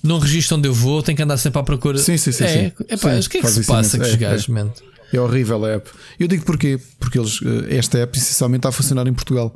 Não 0.02 0.18
registro 0.18 0.56
onde 0.56 0.66
eu 0.68 0.72
vou, 0.72 1.02
tenho 1.02 1.16
que 1.16 1.22
andar 1.22 1.36
sempre 1.36 1.60
à 1.60 1.62
procura. 1.62 1.98
Sim, 1.98 2.16
sim, 2.16 2.32
sim, 2.32 2.44
É, 2.44 2.48
sim. 2.48 2.64
epá, 2.88 2.96
Sim, 2.96 3.06
mas 3.16 3.26
o 3.26 3.30
que 3.30 3.38
é 3.38 3.40
que 3.42 3.48
se 3.48 3.64
passa 3.64 3.98
com 3.98 4.04
os 4.04 4.14
É, 4.14 4.16
gajos, 4.16 4.48
é. 4.48 5.16
É 5.16 5.20
horrível 5.20 5.64
a 5.64 5.70
app. 5.70 5.90
Eu 6.18 6.28
digo 6.28 6.44
porquê? 6.44 6.78
Porque 6.98 7.18
eles, 7.18 7.40
eh, 7.42 7.76
esta 7.76 7.98
app 7.98 8.16
essencialmente 8.18 8.60
está 8.60 8.68
a 8.70 8.72
funcionar 8.72 9.06
em 9.06 9.12
Portugal. 9.14 9.54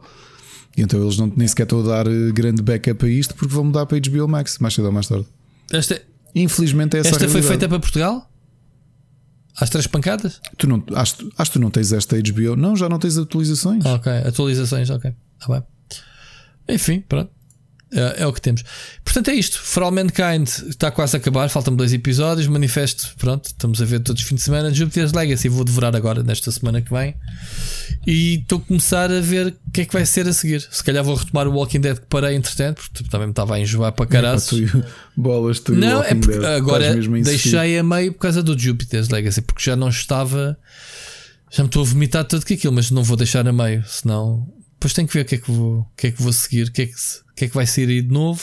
E 0.76 0.82
então 0.82 1.02
eles 1.02 1.18
não, 1.18 1.32
nem 1.36 1.46
sequer 1.46 1.64
estão 1.64 1.80
a 1.80 1.82
dar 1.82 2.06
eh, 2.06 2.32
grande 2.32 2.62
backup 2.62 3.04
a 3.04 3.08
isto 3.08 3.34
porque 3.34 3.54
vão 3.54 3.64
mudar 3.64 3.86
para 3.86 3.98
HBO 3.98 4.26
Max 4.26 4.58
mais 4.58 4.74
cedo 4.74 4.86
ou 4.86 4.92
mais 4.92 5.06
tarde. 5.06 5.26
Esta, 5.70 6.00
Infelizmente 6.34 6.96
é 6.96 7.00
essa 7.00 7.10
a 7.10 7.12
esta 7.12 7.28
foi 7.28 7.42
feita 7.42 7.68
para 7.68 7.78
Portugal? 7.78 8.28
Às 9.58 9.68
três 9.68 9.86
pancadas? 9.86 10.40
Tu 10.56 10.66
não, 10.66 10.82
acho, 10.94 11.30
acho 11.36 11.50
que 11.50 11.58
tu 11.58 11.60
não 11.60 11.70
tens 11.70 11.92
esta 11.92 12.16
HBO? 12.16 12.56
Não, 12.56 12.74
já 12.74 12.88
não 12.88 12.98
tens 12.98 13.18
atualizações. 13.18 13.84
Ok, 13.84 14.10
atualizações, 14.10 14.88
ok. 14.88 15.12
Tá 15.38 15.46
bem. 15.48 15.62
Enfim, 16.74 17.00
pronto. 17.06 17.30
É, 17.92 18.22
é 18.22 18.26
o 18.26 18.32
que 18.32 18.40
temos. 18.40 18.64
Portanto, 19.04 19.28
é 19.28 19.34
isto. 19.34 19.58
For 19.60 19.82
All 19.82 19.92
Mankind 19.92 20.48
está 20.68 20.90
quase 20.90 21.16
a 21.16 21.18
acabar. 21.18 21.48
Faltam-me 21.48 21.76
dois 21.76 21.92
episódios. 21.92 22.46
Manifesto, 22.48 23.14
pronto. 23.18 23.46
Estamos 23.46 23.80
a 23.82 23.84
ver 23.84 24.00
todos 24.00 24.22
os 24.22 24.28
fins 24.28 24.36
de 24.36 24.42
semana. 24.42 24.72
Jupiter's 24.72 25.12
Legacy 25.12 25.48
vou 25.48 25.64
devorar 25.64 25.94
agora, 25.94 26.22
nesta 26.22 26.50
semana 26.50 26.80
que 26.80 26.90
vem. 26.92 27.14
E 28.06 28.36
estou 28.40 28.58
a 28.58 28.60
começar 28.62 29.10
a 29.12 29.20
ver 29.20 29.48
o 29.48 29.70
que 29.72 29.82
é 29.82 29.84
que 29.84 29.92
vai 29.92 30.06
ser 30.06 30.26
a 30.26 30.32
seguir. 30.32 30.66
Se 30.70 30.82
calhar 30.82 31.04
vou 31.04 31.14
retomar 31.14 31.46
o 31.46 31.52
Walking 31.52 31.80
Dead 31.80 31.98
que 31.98 32.06
parei 32.06 32.34
entretanto, 32.34 32.82
porque 32.92 33.10
também 33.10 33.26
me 33.26 33.32
estava 33.32 33.54
a 33.56 33.60
enjoar 33.60 33.92
para 33.92 34.06
caralho. 34.06 34.40
bolas, 35.16 35.60
tu 35.60 35.74
Não, 35.74 36.02
é 36.02 36.14
porque 36.14 36.38
Dead. 36.38 36.44
agora 36.44 36.94
deixei 37.22 37.78
a 37.78 37.82
meio 37.82 38.12
por 38.12 38.20
causa 38.20 38.42
do 38.42 38.58
Jupiter's 38.58 39.08
Legacy, 39.10 39.42
porque 39.42 39.62
já 39.62 39.76
não 39.76 39.88
estava. 39.90 40.56
Já 41.50 41.62
me 41.62 41.68
estou 41.68 41.82
a 41.82 41.84
vomitar 41.84 42.24
tudo 42.24 42.46
que 42.46 42.54
aquilo, 42.54 42.72
mas 42.72 42.90
não 42.90 43.02
vou 43.04 43.16
deixar 43.16 43.46
a 43.46 43.52
meio, 43.52 43.84
senão. 43.86 44.48
Depois 44.82 44.94
tenho 44.94 45.06
que 45.06 45.14
ver 45.14 45.20
o 45.20 45.24
que 45.24 45.34
é 45.36 45.38
que 45.38 45.48
vou, 45.48 45.78
o 45.78 45.86
que 45.96 46.06
é 46.08 46.10
que 46.10 46.20
vou 46.20 46.32
seguir, 46.32 46.66
o 46.66 46.72
que 46.72 46.82
é 46.82 46.86
que, 46.86 46.92
o 46.92 47.34
que, 47.36 47.44
é 47.44 47.48
que 47.48 47.54
vai 47.54 47.64
sair 47.64 47.88
aí 47.88 48.02
de 48.02 48.12
novo, 48.12 48.42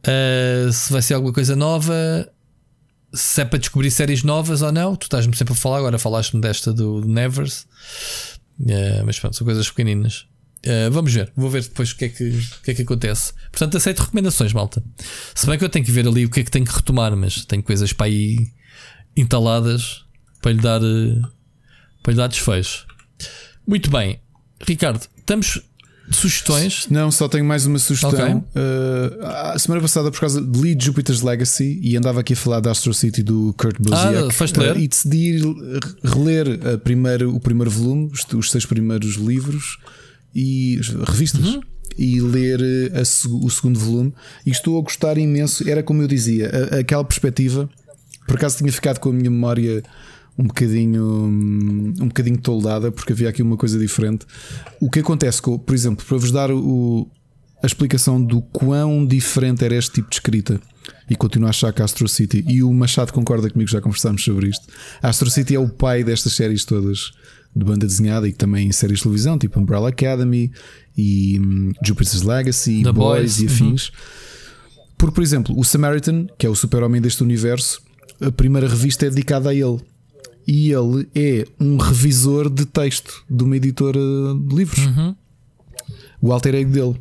uh, 0.00 0.72
se 0.72 0.90
vai 0.90 1.02
ser 1.02 1.12
alguma 1.12 1.34
coisa 1.34 1.54
nova, 1.54 2.32
se 3.12 3.42
é 3.42 3.44
para 3.44 3.58
descobrir 3.58 3.90
séries 3.90 4.22
novas 4.22 4.62
ou 4.62 4.72
não. 4.72 4.96
Tu 4.96 5.04
estás-me 5.04 5.36
sempre 5.36 5.52
a 5.52 5.56
falar, 5.56 5.76
agora 5.76 5.98
falaste-me 5.98 6.40
desta 6.40 6.72
do, 6.72 7.02
do 7.02 7.06
Nevers. 7.06 7.66
Uh, 8.58 9.04
mas 9.04 9.20
pronto, 9.20 9.36
são 9.36 9.44
coisas 9.44 9.68
pequeninas. 9.68 10.26
Uh, 10.64 10.90
vamos 10.90 11.12
ver, 11.12 11.30
vou 11.36 11.50
ver 11.50 11.64
depois 11.64 11.90
o 11.90 11.96
que, 11.96 12.06
é 12.06 12.08
que, 12.08 12.24
o 12.24 12.62
que 12.62 12.70
é 12.70 12.74
que 12.74 12.80
acontece. 12.80 13.34
Portanto, 13.50 13.76
aceito 13.76 13.98
recomendações, 13.98 14.54
malta. 14.54 14.82
Se 15.34 15.46
bem 15.46 15.58
que 15.58 15.64
eu 15.66 15.68
tenho 15.68 15.84
que 15.84 15.92
ver 15.92 16.08
ali 16.08 16.24
o 16.24 16.30
que 16.30 16.40
é 16.40 16.44
que 16.44 16.50
tenho 16.50 16.64
que 16.64 16.74
retomar, 16.74 17.14
mas 17.14 17.44
tenho 17.44 17.62
coisas 17.62 17.92
para 17.92 18.06
aí 18.06 18.38
entaladas 19.14 20.06
para 20.40 20.52
lhe 20.52 20.62
dar, 20.62 20.80
para 22.02 22.12
lhe 22.12 22.16
dar 22.16 22.28
desfecho. 22.28 22.86
Muito 23.66 23.90
bem, 23.90 24.18
Ricardo, 24.64 25.06
estamos 25.18 25.62
sugestões? 26.10 26.86
Não, 26.88 27.10
só 27.10 27.28
tenho 27.28 27.44
mais 27.44 27.66
uma 27.66 27.78
sugestão. 27.78 28.10
Okay. 28.10 28.34
Uh, 28.34 29.26
a 29.52 29.58
semana 29.58 29.80
passada, 29.82 30.10
por 30.10 30.20
causa 30.20 30.40
de 30.40 30.58
Lead 30.58 30.84
Jupiter's 30.84 31.22
Legacy, 31.22 31.80
e 31.82 31.96
andava 31.96 32.20
aqui 32.20 32.32
a 32.32 32.36
falar 32.36 32.60
da 32.60 32.70
Astro 32.70 32.94
City 32.94 33.22
do 33.22 33.54
Kurt 33.58 33.76
Busiek, 33.80 34.28
ah, 34.28 34.30
foste 34.30 34.58
ler? 34.58 34.76
Uh, 34.76 34.80
e 34.80 34.88
decidi 34.88 35.40
reler 36.04 36.60
a 36.74 36.78
primeiro, 36.78 37.34
o 37.34 37.40
primeiro 37.40 37.70
volume, 37.70 38.10
os, 38.12 38.24
os 38.34 38.50
seis 38.50 38.64
primeiros 38.64 39.16
livros 39.16 39.78
e 40.34 40.80
revistas. 41.06 41.54
Uhum. 41.54 41.60
E 41.98 42.20
ler 42.20 42.60
a, 42.94 43.00
o 43.00 43.50
segundo 43.50 43.78
volume, 43.78 44.12
e 44.44 44.50
estou 44.50 44.78
a 44.78 44.82
gostar 44.82 45.16
imenso. 45.16 45.68
Era 45.68 45.82
como 45.82 46.02
eu 46.02 46.08
dizia, 46.08 46.50
a, 46.72 46.80
aquela 46.80 47.02
perspectiva. 47.02 47.70
Por 48.26 48.36
acaso 48.36 48.58
tinha 48.58 48.72
ficado 48.72 48.98
com 48.98 49.08
a 49.08 49.12
minha 49.12 49.30
memória 49.30 49.82
um 50.38 50.44
bocadinho 50.44 51.04
um 51.04 52.08
bocadinho 52.08 52.38
toldada 52.38 52.92
porque 52.92 53.12
havia 53.12 53.28
aqui 53.28 53.42
uma 53.42 53.56
coisa 53.56 53.78
diferente. 53.78 54.26
O 54.80 54.90
que 54.90 55.00
acontece 55.00 55.40
com, 55.40 55.58
por 55.58 55.74
exemplo, 55.74 56.04
para 56.04 56.18
vos 56.18 56.30
dar 56.30 56.50
o, 56.50 57.08
a 57.62 57.66
explicação 57.66 58.22
do 58.22 58.42
quão 58.42 59.06
diferente 59.06 59.64
era 59.64 59.74
este 59.74 59.92
tipo 59.92 60.10
de 60.10 60.16
escrita 60.16 60.60
e 61.08 61.16
continuo 61.16 61.46
a 61.46 61.50
achar 61.50 61.72
que 61.72 61.82
a 61.82 61.84
Astro 61.84 62.08
City 62.08 62.44
e 62.46 62.62
o 62.62 62.72
Machado 62.72 63.12
concorda 63.12 63.50
comigo, 63.50 63.70
já 63.70 63.80
conversámos 63.80 64.22
sobre 64.22 64.48
isto. 64.48 64.66
Astro 65.02 65.30
City 65.30 65.54
é 65.54 65.58
o 65.58 65.68
pai 65.68 66.04
destas 66.04 66.34
séries 66.34 66.64
todas 66.64 67.12
de 67.54 67.64
banda 67.64 67.86
desenhada 67.86 68.28
e 68.28 68.32
também 68.32 68.68
em 68.68 68.72
séries 68.72 68.98
de 68.98 69.04
televisão, 69.04 69.38
tipo 69.38 69.58
Umbrella 69.58 69.88
Academy 69.88 70.52
e 70.96 71.40
um, 71.40 71.72
Jupiter's 71.82 72.22
Legacy, 72.22 72.82
The 72.82 72.92
Boys, 72.92 73.38
Boys 73.38 73.40
e 73.40 73.46
afins. 73.46 73.88
Uhum. 73.88 73.94
Porque, 74.98 75.14
por 75.14 75.22
exemplo, 75.22 75.58
o 75.58 75.64
Samaritan, 75.64 76.26
que 76.38 76.46
é 76.46 76.50
o 76.50 76.54
super-homem 76.54 77.00
deste 77.00 77.22
universo, 77.22 77.80
a 78.20 78.30
primeira 78.30 78.68
revista 78.68 79.06
é 79.06 79.10
dedicada 79.10 79.50
a 79.50 79.54
ele 79.54 79.80
e 80.46 80.70
ele 80.70 81.08
é 81.14 81.46
um 81.58 81.76
revisor 81.76 82.48
de 82.48 82.64
texto 82.64 83.24
de 83.28 83.42
uma 83.42 83.56
editora 83.56 83.98
de 83.98 84.54
livros. 84.54 84.86
Uhum. 84.86 85.14
O 86.22 86.32
alter 86.32 86.54
ego 86.54 86.70
dele. 86.70 87.00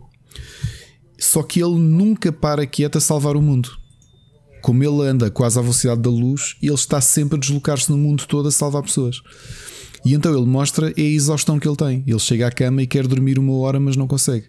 Só 1.17 1.43
que 1.43 1.61
ele 1.63 1.75
nunca 1.75 2.31
para 2.31 2.65
quieto 2.65 2.97
a 2.97 3.01
salvar 3.01 3.35
o 3.35 3.41
mundo. 3.41 3.69
Como 4.61 4.83
ele 4.83 5.07
anda 5.07 5.29
quase 5.29 5.59
à 5.59 5.61
velocidade 5.61 6.01
da 6.01 6.09
luz, 6.09 6.55
ele 6.61 6.73
está 6.73 6.99
sempre 6.99 7.37
a 7.37 7.39
deslocar-se 7.39 7.91
no 7.91 7.97
mundo 7.97 8.25
todo 8.27 8.47
a 8.47 8.51
salvar 8.51 8.81
pessoas. 8.81 9.21
E 10.03 10.13
então 10.13 10.35
ele 10.35 10.45
mostra 10.45 10.93
a 10.95 11.01
exaustão 11.01 11.59
que 11.59 11.67
ele 11.67 11.75
tem. 11.75 12.03
Ele 12.05 12.19
chega 12.19 12.47
à 12.47 12.51
cama 12.51 12.81
e 12.81 12.87
quer 12.87 13.07
dormir 13.07 13.37
uma 13.37 13.53
hora, 13.53 13.79
mas 13.79 13.95
não 13.95 14.07
consegue. 14.07 14.45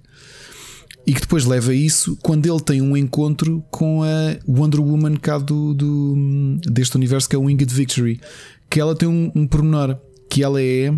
E 1.07 1.15
que 1.15 1.21
depois 1.21 1.45
leva 1.45 1.71
a 1.71 1.75
isso 1.75 2.19
quando 2.21 2.47
ele 2.47 2.61
tem 2.61 2.83
um 2.83 2.97
encontro 2.97 3.65
com 3.71 4.03
a 4.03 4.37
Wonder 4.47 4.81
Woman 4.81 5.17
cá 5.17 5.39
do, 5.39 5.73
do 5.73 6.59
deste 6.67 6.97
universo 6.97 7.29
que 7.29 7.37
é 7.37 7.39
o 7.39 7.45
Winged 7.45 7.73
Victory, 7.73 8.21
que 8.69 8.81
ela 8.81 8.95
tem 8.95 9.09
um, 9.09 9.31
um 9.35 9.47
pormenor 9.47 9.99
que 10.29 10.43
ela 10.43 10.63
é. 10.63 10.93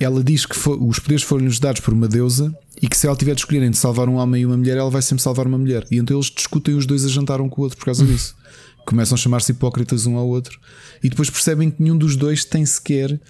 Ela 0.00 0.22
diz 0.22 0.46
que 0.46 0.56
for, 0.56 0.82
os 0.82 0.98
poderes 0.98 1.22
foram-lhes 1.22 1.60
dados 1.60 1.80
por 1.80 1.94
uma 1.94 2.08
deusa 2.08 2.52
e 2.80 2.88
que 2.88 2.96
se 2.96 3.06
ela 3.06 3.16
tiver 3.16 3.34
de 3.34 3.40
escolher 3.42 3.62
entre 3.62 3.78
salvar 3.78 4.08
um 4.08 4.16
homem 4.16 4.42
e 4.42 4.46
uma 4.46 4.56
mulher, 4.56 4.76
ela 4.76 4.90
vai 4.90 5.02
sempre 5.02 5.22
salvar 5.22 5.46
uma 5.46 5.58
mulher. 5.58 5.86
E 5.90 5.98
então 5.98 6.16
eles 6.16 6.30
discutem 6.30 6.74
os 6.74 6.86
dois 6.86 7.04
a 7.04 7.08
jantar 7.08 7.40
um 7.40 7.48
com 7.48 7.60
o 7.60 7.64
outro 7.64 7.78
por 7.78 7.84
causa 7.84 8.04
disso. 8.06 8.34
Começam 8.84 9.14
a 9.14 9.18
chamar-se 9.18 9.52
hipócritas 9.52 10.06
um 10.06 10.16
ao 10.16 10.26
outro 10.26 10.58
e 11.02 11.08
depois 11.08 11.30
percebem 11.30 11.70
que 11.70 11.80
nenhum 11.80 11.96
dos 11.96 12.16
dois 12.16 12.44
tem 12.44 12.66
sequer 12.66 13.20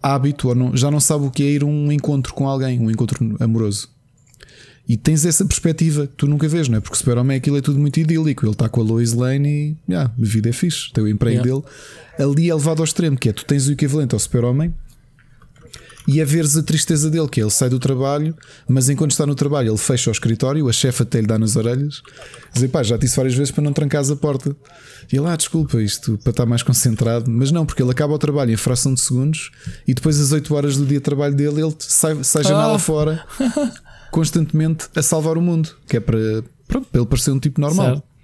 hábito 0.00 0.48
ou 0.48 0.54
não, 0.54 0.76
já 0.76 0.88
não 0.88 1.00
sabe 1.00 1.24
o 1.24 1.30
que 1.30 1.42
é 1.42 1.46
ir 1.46 1.62
a 1.62 1.66
um 1.66 1.90
encontro 1.90 2.32
com 2.32 2.46
alguém, 2.46 2.78
um 2.78 2.88
encontro 2.88 3.36
amoroso. 3.40 3.95
E 4.88 4.96
tens 4.96 5.24
essa 5.24 5.44
perspectiva 5.44 6.06
que 6.06 6.12
tu 6.16 6.28
nunca 6.28 6.46
vês, 6.46 6.68
não 6.68 6.78
é? 6.78 6.80
Porque 6.80 6.96
Super-Homem 6.96 7.36
aquilo 7.36 7.56
é 7.56 7.60
tudo 7.60 7.78
muito 7.78 7.98
idílico. 7.98 8.44
Ele 8.44 8.52
está 8.52 8.68
com 8.68 8.80
a 8.80 8.84
Lois 8.84 9.12
Lane 9.12 9.76
e 9.88 9.92
yeah, 9.92 10.12
a 10.16 10.24
vida 10.24 10.48
é 10.48 10.52
fixe, 10.52 10.92
tem 10.92 11.02
o 11.02 11.08
emprego 11.08 11.44
yeah. 11.44 11.52
dele. 11.52 12.30
Ali 12.30 12.50
é 12.50 12.54
levado 12.54 12.78
ao 12.78 12.84
extremo, 12.84 13.16
que 13.16 13.28
é 13.28 13.32
tu 13.32 13.44
tens 13.44 13.66
o 13.66 13.72
equivalente 13.72 14.14
ao 14.14 14.18
Super-Homem 14.18 14.72
e 16.06 16.20
a 16.20 16.24
veres 16.24 16.56
a 16.56 16.62
tristeza 16.62 17.10
dele, 17.10 17.28
que 17.28 17.40
é 17.40 17.42
ele 17.42 17.50
sai 17.50 17.68
do 17.68 17.78
trabalho, 17.78 18.34
mas 18.68 18.88
enquanto 18.88 19.10
está 19.10 19.26
no 19.26 19.34
trabalho, 19.34 19.70
ele 19.70 19.78
fecha 19.78 20.08
o 20.08 20.12
escritório, 20.12 20.68
a 20.68 20.72
chefe 20.72 21.02
até 21.02 21.20
lhe 21.20 21.26
dá 21.26 21.38
nas 21.38 21.56
orelhas, 21.56 22.00
dizer 22.54 22.68
pá, 22.68 22.82
já 22.82 22.96
disse 22.96 23.16
várias 23.16 23.34
vezes 23.34 23.50
para 23.50 23.64
não 23.64 23.72
trancares 23.72 24.10
a 24.10 24.16
porta. 24.16 24.54
E 25.12 25.16
ele, 25.16 25.26
ah, 25.26 25.36
desculpa, 25.36 25.80
isto 25.82 26.18
para 26.18 26.30
estar 26.30 26.46
mais 26.46 26.62
concentrado, 26.62 27.30
mas 27.30 27.50
não, 27.50 27.66
porque 27.66 27.82
ele 27.82 27.90
acaba 27.90 28.14
o 28.14 28.18
trabalho 28.18 28.52
em 28.52 28.56
fração 28.56 28.94
de 28.94 29.00
segundos 29.00 29.50
e 29.86 29.94
depois, 29.94 30.20
às 30.20 30.32
8 30.32 30.54
horas 30.54 30.76
do 30.76 30.86
dia 30.86 30.98
de 30.98 31.04
trabalho 31.04 31.34
dele, 31.34 31.60
ele 31.60 31.74
sai, 31.78 32.22
sai 32.22 32.44
janela 32.44 32.76
ah. 32.76 32.78
fora 32.78 33.24
constantemente 34.10 34.88
a 34.94 35.02
salvar 35.02 35.36
o 35.36 35.42
mundo, 35.42 35.76
que 35.88 35.96
é 35.96 36.00
para, 36.00 36.18
pronto, 36.66 36.88
para 36.88 37.00
ele 37.00 37.08
parecer 37.08 37.30
um 37.30 37.38
tipo 37.38 37.60
normal. 37.60 37.86
Certo. 37.86 38.16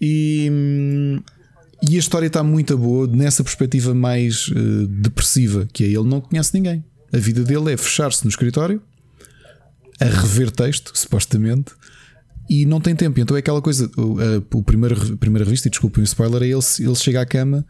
E, 0.00 0.50
e 1.82 1.96
a 1.96 1.98
história 1.98 2.26
está 2.26 2.42
muito 2.42 2.76
boa 2.76 3.06
nessa 3.06 3.42
perspectiva 3.42 3.94
mais 3.94 4.48
uh, 4.48 4.86
depressiva, 4.86 5.68
que 5.72 5.84
é 5.84 5.86
ele 5.88 6.04
não 6.04 6.20
conhece 6.20 6.54
ninguém. 6.54 6.84
A 7.12 7.18
vida 7.18 7.42
dele 7.42 7.72
é 7.72 7.76
fechar-se 7.76 8.24
no 8.24 8.30
escritório, 8.30 8.82
a 10.00 10.04
rever 10.04 10.50
texto, 10.50 10.92
supostamente, 10.94 11.72
e 12.48 12.64
não 12.64 12.80
tem 12.80 12.94
tempo. 12.94 13.18
Então 13.18 13.36
é 13.36 13.40
aquela 13.40 13.60
coisa: 13.60 13.90
o, 13.96 14.18
a, 14.20 14.56
o 14.56 14.62
primeiro, 14.62 15.14
a 15.14 15.16
primeira 15.16 15.44
revista, 15.44 15.68
e 15.68 15.70
desculpem 15.70 16.02
o 16.02 16.04
spoiler, 16.04 16.42
é 16.42 16.46
ele, 16.46 16.60
ele 16.78 16.94
chega 16.94 17.20
à 17.20 17.26
cama, 17.26 17.66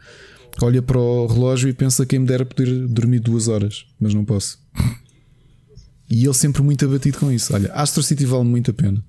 olha 0.61 0.83
para 0.83 0.99
o 0.99 1.27
relógio 1.27 1.69
e 1.69 1.73
pensa 1.73 2.05
quem 2.05 2.19
me 2.19 2.27
dera 2.27 2.45
poder 2.45 2.87
dormir 2.89 3.21
duas 3.21 3.49
horas, 3.49 3.87
mas 4.01 4.13
não 4.13 4.25
posso. 4.25 4.59
E 6.11 6.25
ele 6.25 6.35
sempre 6.35 6.63
muito 6.63 6.85
abatido 6.85 7.19
com 7.19 7.31
isso. 7.31 7.55
Olha, 7.55 7.71
Astro 7.73 8.03
City 8.03 8.25
vale 8.25 8.45
muito 8.45 8.71
a 8.71 8.75
pena. 8.75 9.05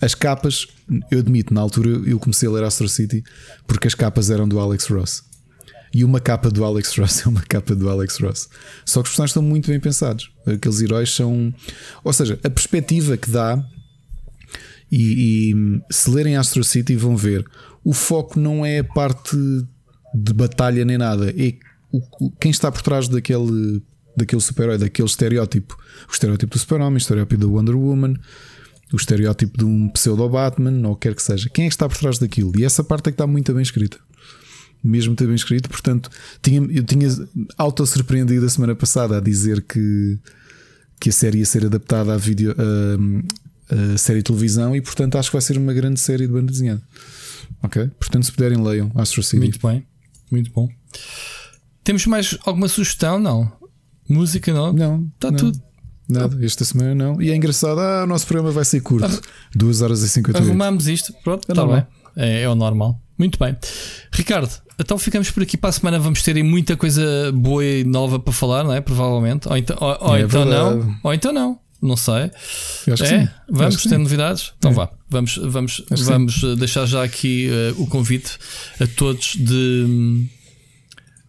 As 0.00 0.14
capas, 0.14 0.66
eu 1.10 1.20
admito, 1.20 1.54
na 1.54 1.60
altura 1.60 1.90
eu 2.04 2.18
comecei 2.18 2.48
a 2.48 2.52
ler 2.52 2.64
Astro 2.64 2.88
City 2.88 3.22
porque 3.66 3.86
as 3.86 3.94
capas 3.94 4.28
eram 4.28 4.48
do 4.48 4.58
Alex 4.58 4.86
Ross. 4.86 5.22
E 5.94 6.04
uma 6.04 6.20
capa 6.20 6.50
do 6.50 6.64
Alex 6.64 6.94
Ross 6.98 7.24
é 7.24 7.28
uma 7.28 7.42
capa 7.42 7.74
do 7.74 7.88
Alex 7.88 8.18
Ross. 8.18 8.48
Só 8.84 9.02
que 9.02 9.08
os 9.08 9.12
personagens 9.12 9.30
estão 9.30 9.42
muito 9.42 9.68
bem 9.68 9.78
pensados. 9.78 10.30
Aqueles 10.46 10.80
heróis 10.80 11.10
são. 11.10 11.54
Ou 12.02 12.12
seja, 12.12 12.38
a 12.42 12.50
perspectiva 12.50 13.16
que 13.16 13.30
dá. 13.30 13.62
E, 14.90 15.52
e 15.52 15.92
se 15.92 16.10
lerem 16.10 16.36
Astro 16.36 16.64
City 16.64 16.96
vão 16.96 17.16
ver. 17.16 17.46
O 17.84 17.92
foco 17.92 18.38
não 18.38 18.64
é 18.64 18.80
a 18.80 18.84
parte 18.84 19.36
de 20.14 20.32
batalha 20.32 20.84
nem 20.84 20.98
nada. 20.98 21.30
É 21.30 21.54
o, 21.92 22.30
quem 22.32 22.50
está 22.50 22.70
por 22.70 22.82
trás 22.82 23.08
daquele 23.08 23.82
daquele 24.16 24.40
super-herói, 24.40 24.78
daquele 24.78 25.08
estereótipo. 25.08 25.76
O 26.08 26.12
estereótipo 26.12 26.54
do 26.54 26.58
super-homem, 26.58 26.94
o 26.94 26.98
estereótipo 26.98 27.40
da 27.40 27.46
Wonder 27.46 27.76
Woman, 27.76 28.14
o 28.92 28.96
estereótipo 28.96 29.58
de 29.58 29.64
um 29.64 29.88
pseudo-Batman, 29.88 30.86
ou 30.88 30.96
quer 30.96 31.14
que 31.14 31.22
seja. 31.22 31.48
Quem 31.48 31.66
é 31.66 31.68
que 31.68 31.74
está 31.74 31.88
por 31.88 31.96
trás 31.96 32.18
daquilo? 32.18 32.52
E 32.58 32.64
essa 32.64 32.84
parte 32.84 33.08
é 33.08 33.12
que 33.12 33.14
está 33.14 33.26
muito 33.26 33.52
bem 33.52 33.62
escrita. 33.62 33.98
Mesmo 34.84 35.10
muito 35.10 35.24
bem 35.24 35.34
escrito, 35.34 35.68
portanto, 35.68 36.10
tinha, 36.42 36.60
eu 36.70 36.82
tinha 36.82 37.08
auto-surpreendido 37.56 38.44
a 38.44 38.48
semana 38.48 38.74
passada 38.74 39.18
a 39.18 39.20
dizer 39.20 39.62
que, 39.62 40.18
que 41.00 41.08
a 41.08 41.12
série 41.12 41.38
ia 41.38 41.46
ser 41.46 41.64
adaptada 41.64 42.12
à 42.12 42.16
a, 42.16 43.94
a 43.94 43.98
série 43.98 44.18
de 44.18 44.24
televisão 44.24 44.74
e, 44.74 44.80
portanto, 44.80 45.16
acho 45.16 45.30
que 45.30 45.36
vai 45.36 45.42
ser 45.42 45.56
uma 45.56 45.72
grande 45.72 46.00
série 46.00 46.26
de 46.26 46.32
banda 46.32 46.50
desenhada. 46.50 46.82
Ok? 47.62 47.88
Portanto, 47.98 48.24
se 48.24 48.32
puderem, 48.32 48.60
leiam 48.60 48.90
Astro 48.96 49.22
City. 49.22 49.38
Muito 49.38 49.64
bem, 49.64 49.86
muito 50.30 50.50
bom. 50.50 50.68
Temos 51.84 52.04
mais 52.06 52.36
alguma 52.44 52.66
sugestão? 52.66 53.20
Não. 53.20 53.52
Música 54.12 54.52
não? 54.52 54.72
Não. 54.72 55.10
Está 55.14 55.32
tudo. 55.32 55.60
Nada, 56.08 56.44
esta 56.44 56.64
semana 56.64 56.94
não. 56.94 57.22
E 57.22 57.30
é 57.30 57.36
engraçado, 57.36 57.80
ah, 57.80 58.02
o 58.04 58.06
nosso 58.06 58.26
programa 58.26 58.50
vai 58.50 58.64
ser 58.64 58.80
curto. 58.80 59.06
Ah, 59.06 59.28
2 59.54 59.82
horas 59.82 60.02
e 60.02 60.08
50 60.08 60.40
minutos. 60.40 60.50
Arrumamos 60.50 60.88
isto, 60.88 61.14
pronto, 61.24 61.46
está 61.48 61.66
bem. 61.66 61.86
É, 62.16 62.42
é, 62.42 62.48
o 62.48 62.54
normal. 62.54 63.00
Muito 63.16 63.38
bem. 63.38 63.56
Ricardo, 64.10 64.50
então 64.78 64.98
ficamos 64.98 65.30
por 65.30 65.42
aqui 65.42 65.56
para 65.56 65.70
a 65.70 65.72
semana. 65.72 65.98
Vamos 65.98 66.22
ter 66.22 66.42
muita 66.42 66.76
coisa 66.76 67.32
boa 67.32 67.64
e 67.64 67.84
nova 67.84 68.18
para 68.18 68.32
falar, 68.32 68.64
não 68.64 68.74
é? 68.74 68.80
Provavelmente. 68.80 69.48
Ou 69.48 69.56
então, 69.56 69.76
ou, 69.80 70.08
ou 70.08 70.16
é 70.16 70.22
então 70.22 70.44
não. 70.44 70.96
Ou 71.02 71.14
então 71.14 71.32
não. 71.32 71.58
Não 71.80 71.96
sei. 71.96 72.14
é? 72.14 73.30
Vamos 73.50 73.82
ter 73.82 73.98
novidades? 73.98 74.52
Então 74.58 74.70
é. 74.70 74.74
vá. 74.74 74.90
Vamos, 75.10 75.36
vamos, 75.36 75.84
vamos 75.90 76.42
eh, 76.42 76.54
deixar 76.54 76.86
já 76.86 77.02
aqui 77.02 77.50
uh, 77.50 77.82
o 77.82 77.86
convite 77.88 78.38
a 78.80 78.86
todos 78.86 79.34
de, 79.34 80.26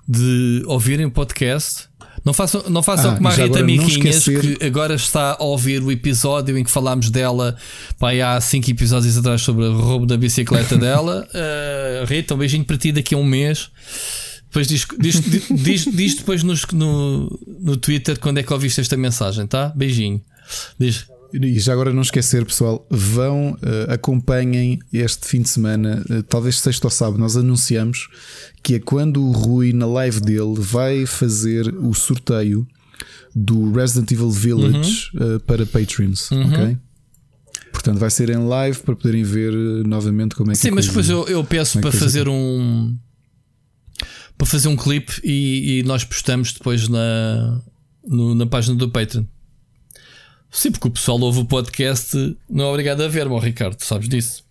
de 0.07 0.63
ouvirem 0.67 1.07
o 1.07 1.11
podcast 1.11 1.89
não 2.23 2.33
façam, 2.33 2.63
não 2.69 2.81
façam 2.81 3.11
ah, 3.11 3.15
como 3.15 3.27
a 3.27 3.31
Rita 3.31 3.61
Miquinhas, 3.61 4.23
que 4.23 4.57
agora 4.65 4.95
está 4.95 5.35
a 5.37 5.43
ouvir 5.43 5.83
o 5.83 5.91
episódio 5.91 6.57
em 6.57 6.63
que 6.63 6.71
falámos 6.71 7.09
dela 7.09 7.55
pá, 7.99 8.11
há 8.13 8.39
5 8.39 8.69
episódios 8.69 9.17
atrás 9.17 9.41
sobre 9.41 9.65
o 9.65 9.79
roubo 9.79 10.05
da 10.05 10.15
bicicleta 10.15 10.77
dela. 10.77 11.27
Uh, 11.33 12.05
Rita, 12.07 12.33
um 12.33 12.37
beijinho 12.37 12.63
para 12.63 12.77
ti 12.77 12.91
daqui 12.91 13.13
a 13.13 13.17
um 13.17 13.25
mês. 13.25 13.69
Depois 14.43 14.67
diz, 14.67 14.85
diz, 14.99 15.21
diz, 15.49 15.85
diz 15.91 16.15
depois 16.15 16.43
nos, 16.43 16.65
no, 16.67 17.39
no 17.59 17.75
Twitter 17.75 18.19
quando 18.19 18.37
é 18.37 18.43
que 18.43 18.53
ouviste 18.53 18.79
esta 18.79 18.95
mensagem, 18.95 19.47
tá? 19.47 19.73
Beijinho. 19.75 20.21
Diz. 20.79 21.07
E 21.33 21.59
já 21.59 21.73
agora 21.73 21.91
não 21.91 22.03
esquecer, 22.03 22.45
pessoal, 22.45 22.85
vão, 22.91 23.53
uh, 23.53 23.91
acompanhem 23.91 24.77
este 24.91 25.27
fim 25.27 25.41
de 25.41 25.49
semana, 25.49 26.03
uh, 26.09 26.21
talvez 26.23 26.59
sexta 26.59 26.85
ou 26.85 26.91
sábado, 26.91 27.17
nós 27.17 27.35
anunciamos 27.35 28.07
que 28.61 28.75
é 28.75 28.79
quando 28.79 29.25
o 29.25 29.31
Rui, 29.31 29.73
na 29.73 29.87
live 29.87 30.21
dele, 30.21 30.53
vai 30.57 31.07
fazer 31.07 31.73
o 31.75 31.93
sorteio 31.93 32.67
do 33.35 33.71
Resident 33.71 34.11
Evil 34.11 34.29
Village 34.29 35.09
uhum. 35.15 35.35
uh, 35.35 35.39
para 35.39 35.65
Patreons, 35.65 36.29
uhum. 36.29 36.53
ok? 36.53 36.77
Portanto, 37.71 37.97
vai 37.97 38.11
ser 38.11 38.29
em 38.29 38.47
live 38.47 38.79
para 38.81 38.95
poderem 38.95 39.23
ver 39.23 39.51
novamente 39.85 40.35
como 40.35 40.51
é 40.51 40.53
que 40.53 40.59
Sim, 40.59 40.71
mas 40.71 40.85
depois 40.85 41.09
eu, 41.09 41.27
eu 41.27 41.43
peço 41.43 41.79
é 41.79 41.81
para 41.81 41.91
fazer 41.91 42.29
um 42.29 42.95
para 44.37 44.47
fazer 44.47 44.67
um 44.67 44.75
clipe 44.75 45.19
e, 45.23 45.79
e 45.79 45.83
nós 45.83 46.03
postamos 46.03 46.53
depois 46.53 46.87
na, 46.87 47.61
no, 48.05 48.35
na 48.35 48.45
página 48.45 48.75
do 48.75 48.89
Patreon. 48.89 49.25
Sim, 50.53 50.71
porque 50.71 50.87
o 50.87 50.91
pessoal 50.91 51.19
ouve 51.19 51.39
o 51.39 51.45
podcast, 51.45 52.15
não 52.47 52.65
é 52.65 52.67
obrigado 52.67 53.01
a 53.01 53.07
ver, 53.07 53.27
meu 53.27 53.39
Ricardo, 53.39 53.75
tu 53.75 53.83
sabes 53.83 54.07
disso. 54.07 54.45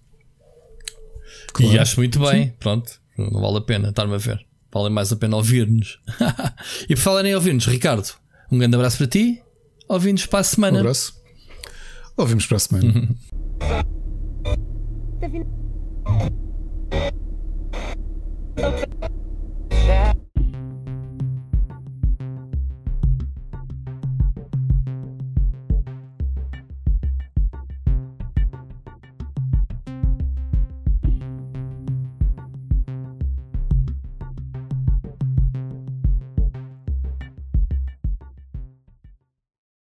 Claro. 1.52 1.72
E 1.72 1.78
acho 1.78 1.96
muito 1.96 2.18
bem, 2.18 2.46
Sim. 2.46 2.52
pronto, 2.58 3.00
não 3.16 3.40
vale 3.40 3.58
a 3.58 3.60
pena 3.60 3.90
estar-me 3.90 4.14
a 4.14 4.18
ver. 4.18 4.44
Vale 4.72 4.90
mais 4.90 5.12
a 5.12 5.16
pena 5.16 5.36
ouvir-nos. 5.36 6.00
e 6.90 6.96
por 6.96 7.00
falar 7.00 7.24
em 7.24 7.34
ouvir-nos, 7.36 7.66
Ricardo, 7.66 8.08
um 8.50 8.58
grande 8.58 8.74
abraço 8.74 8.98
para 8.98 9.06
ti. 9.06 9.40
Ouvimos 9.88 10.26
para 10.26 10.40
a 10.40 10.44
semana. 10.44 10.78
Um 10.78 10.80
abraço. 10.80 11.14
Ouvimos 12.16 12.46
para 12.46 12.56
a 12.56 12.60
semana. 12.60 13.08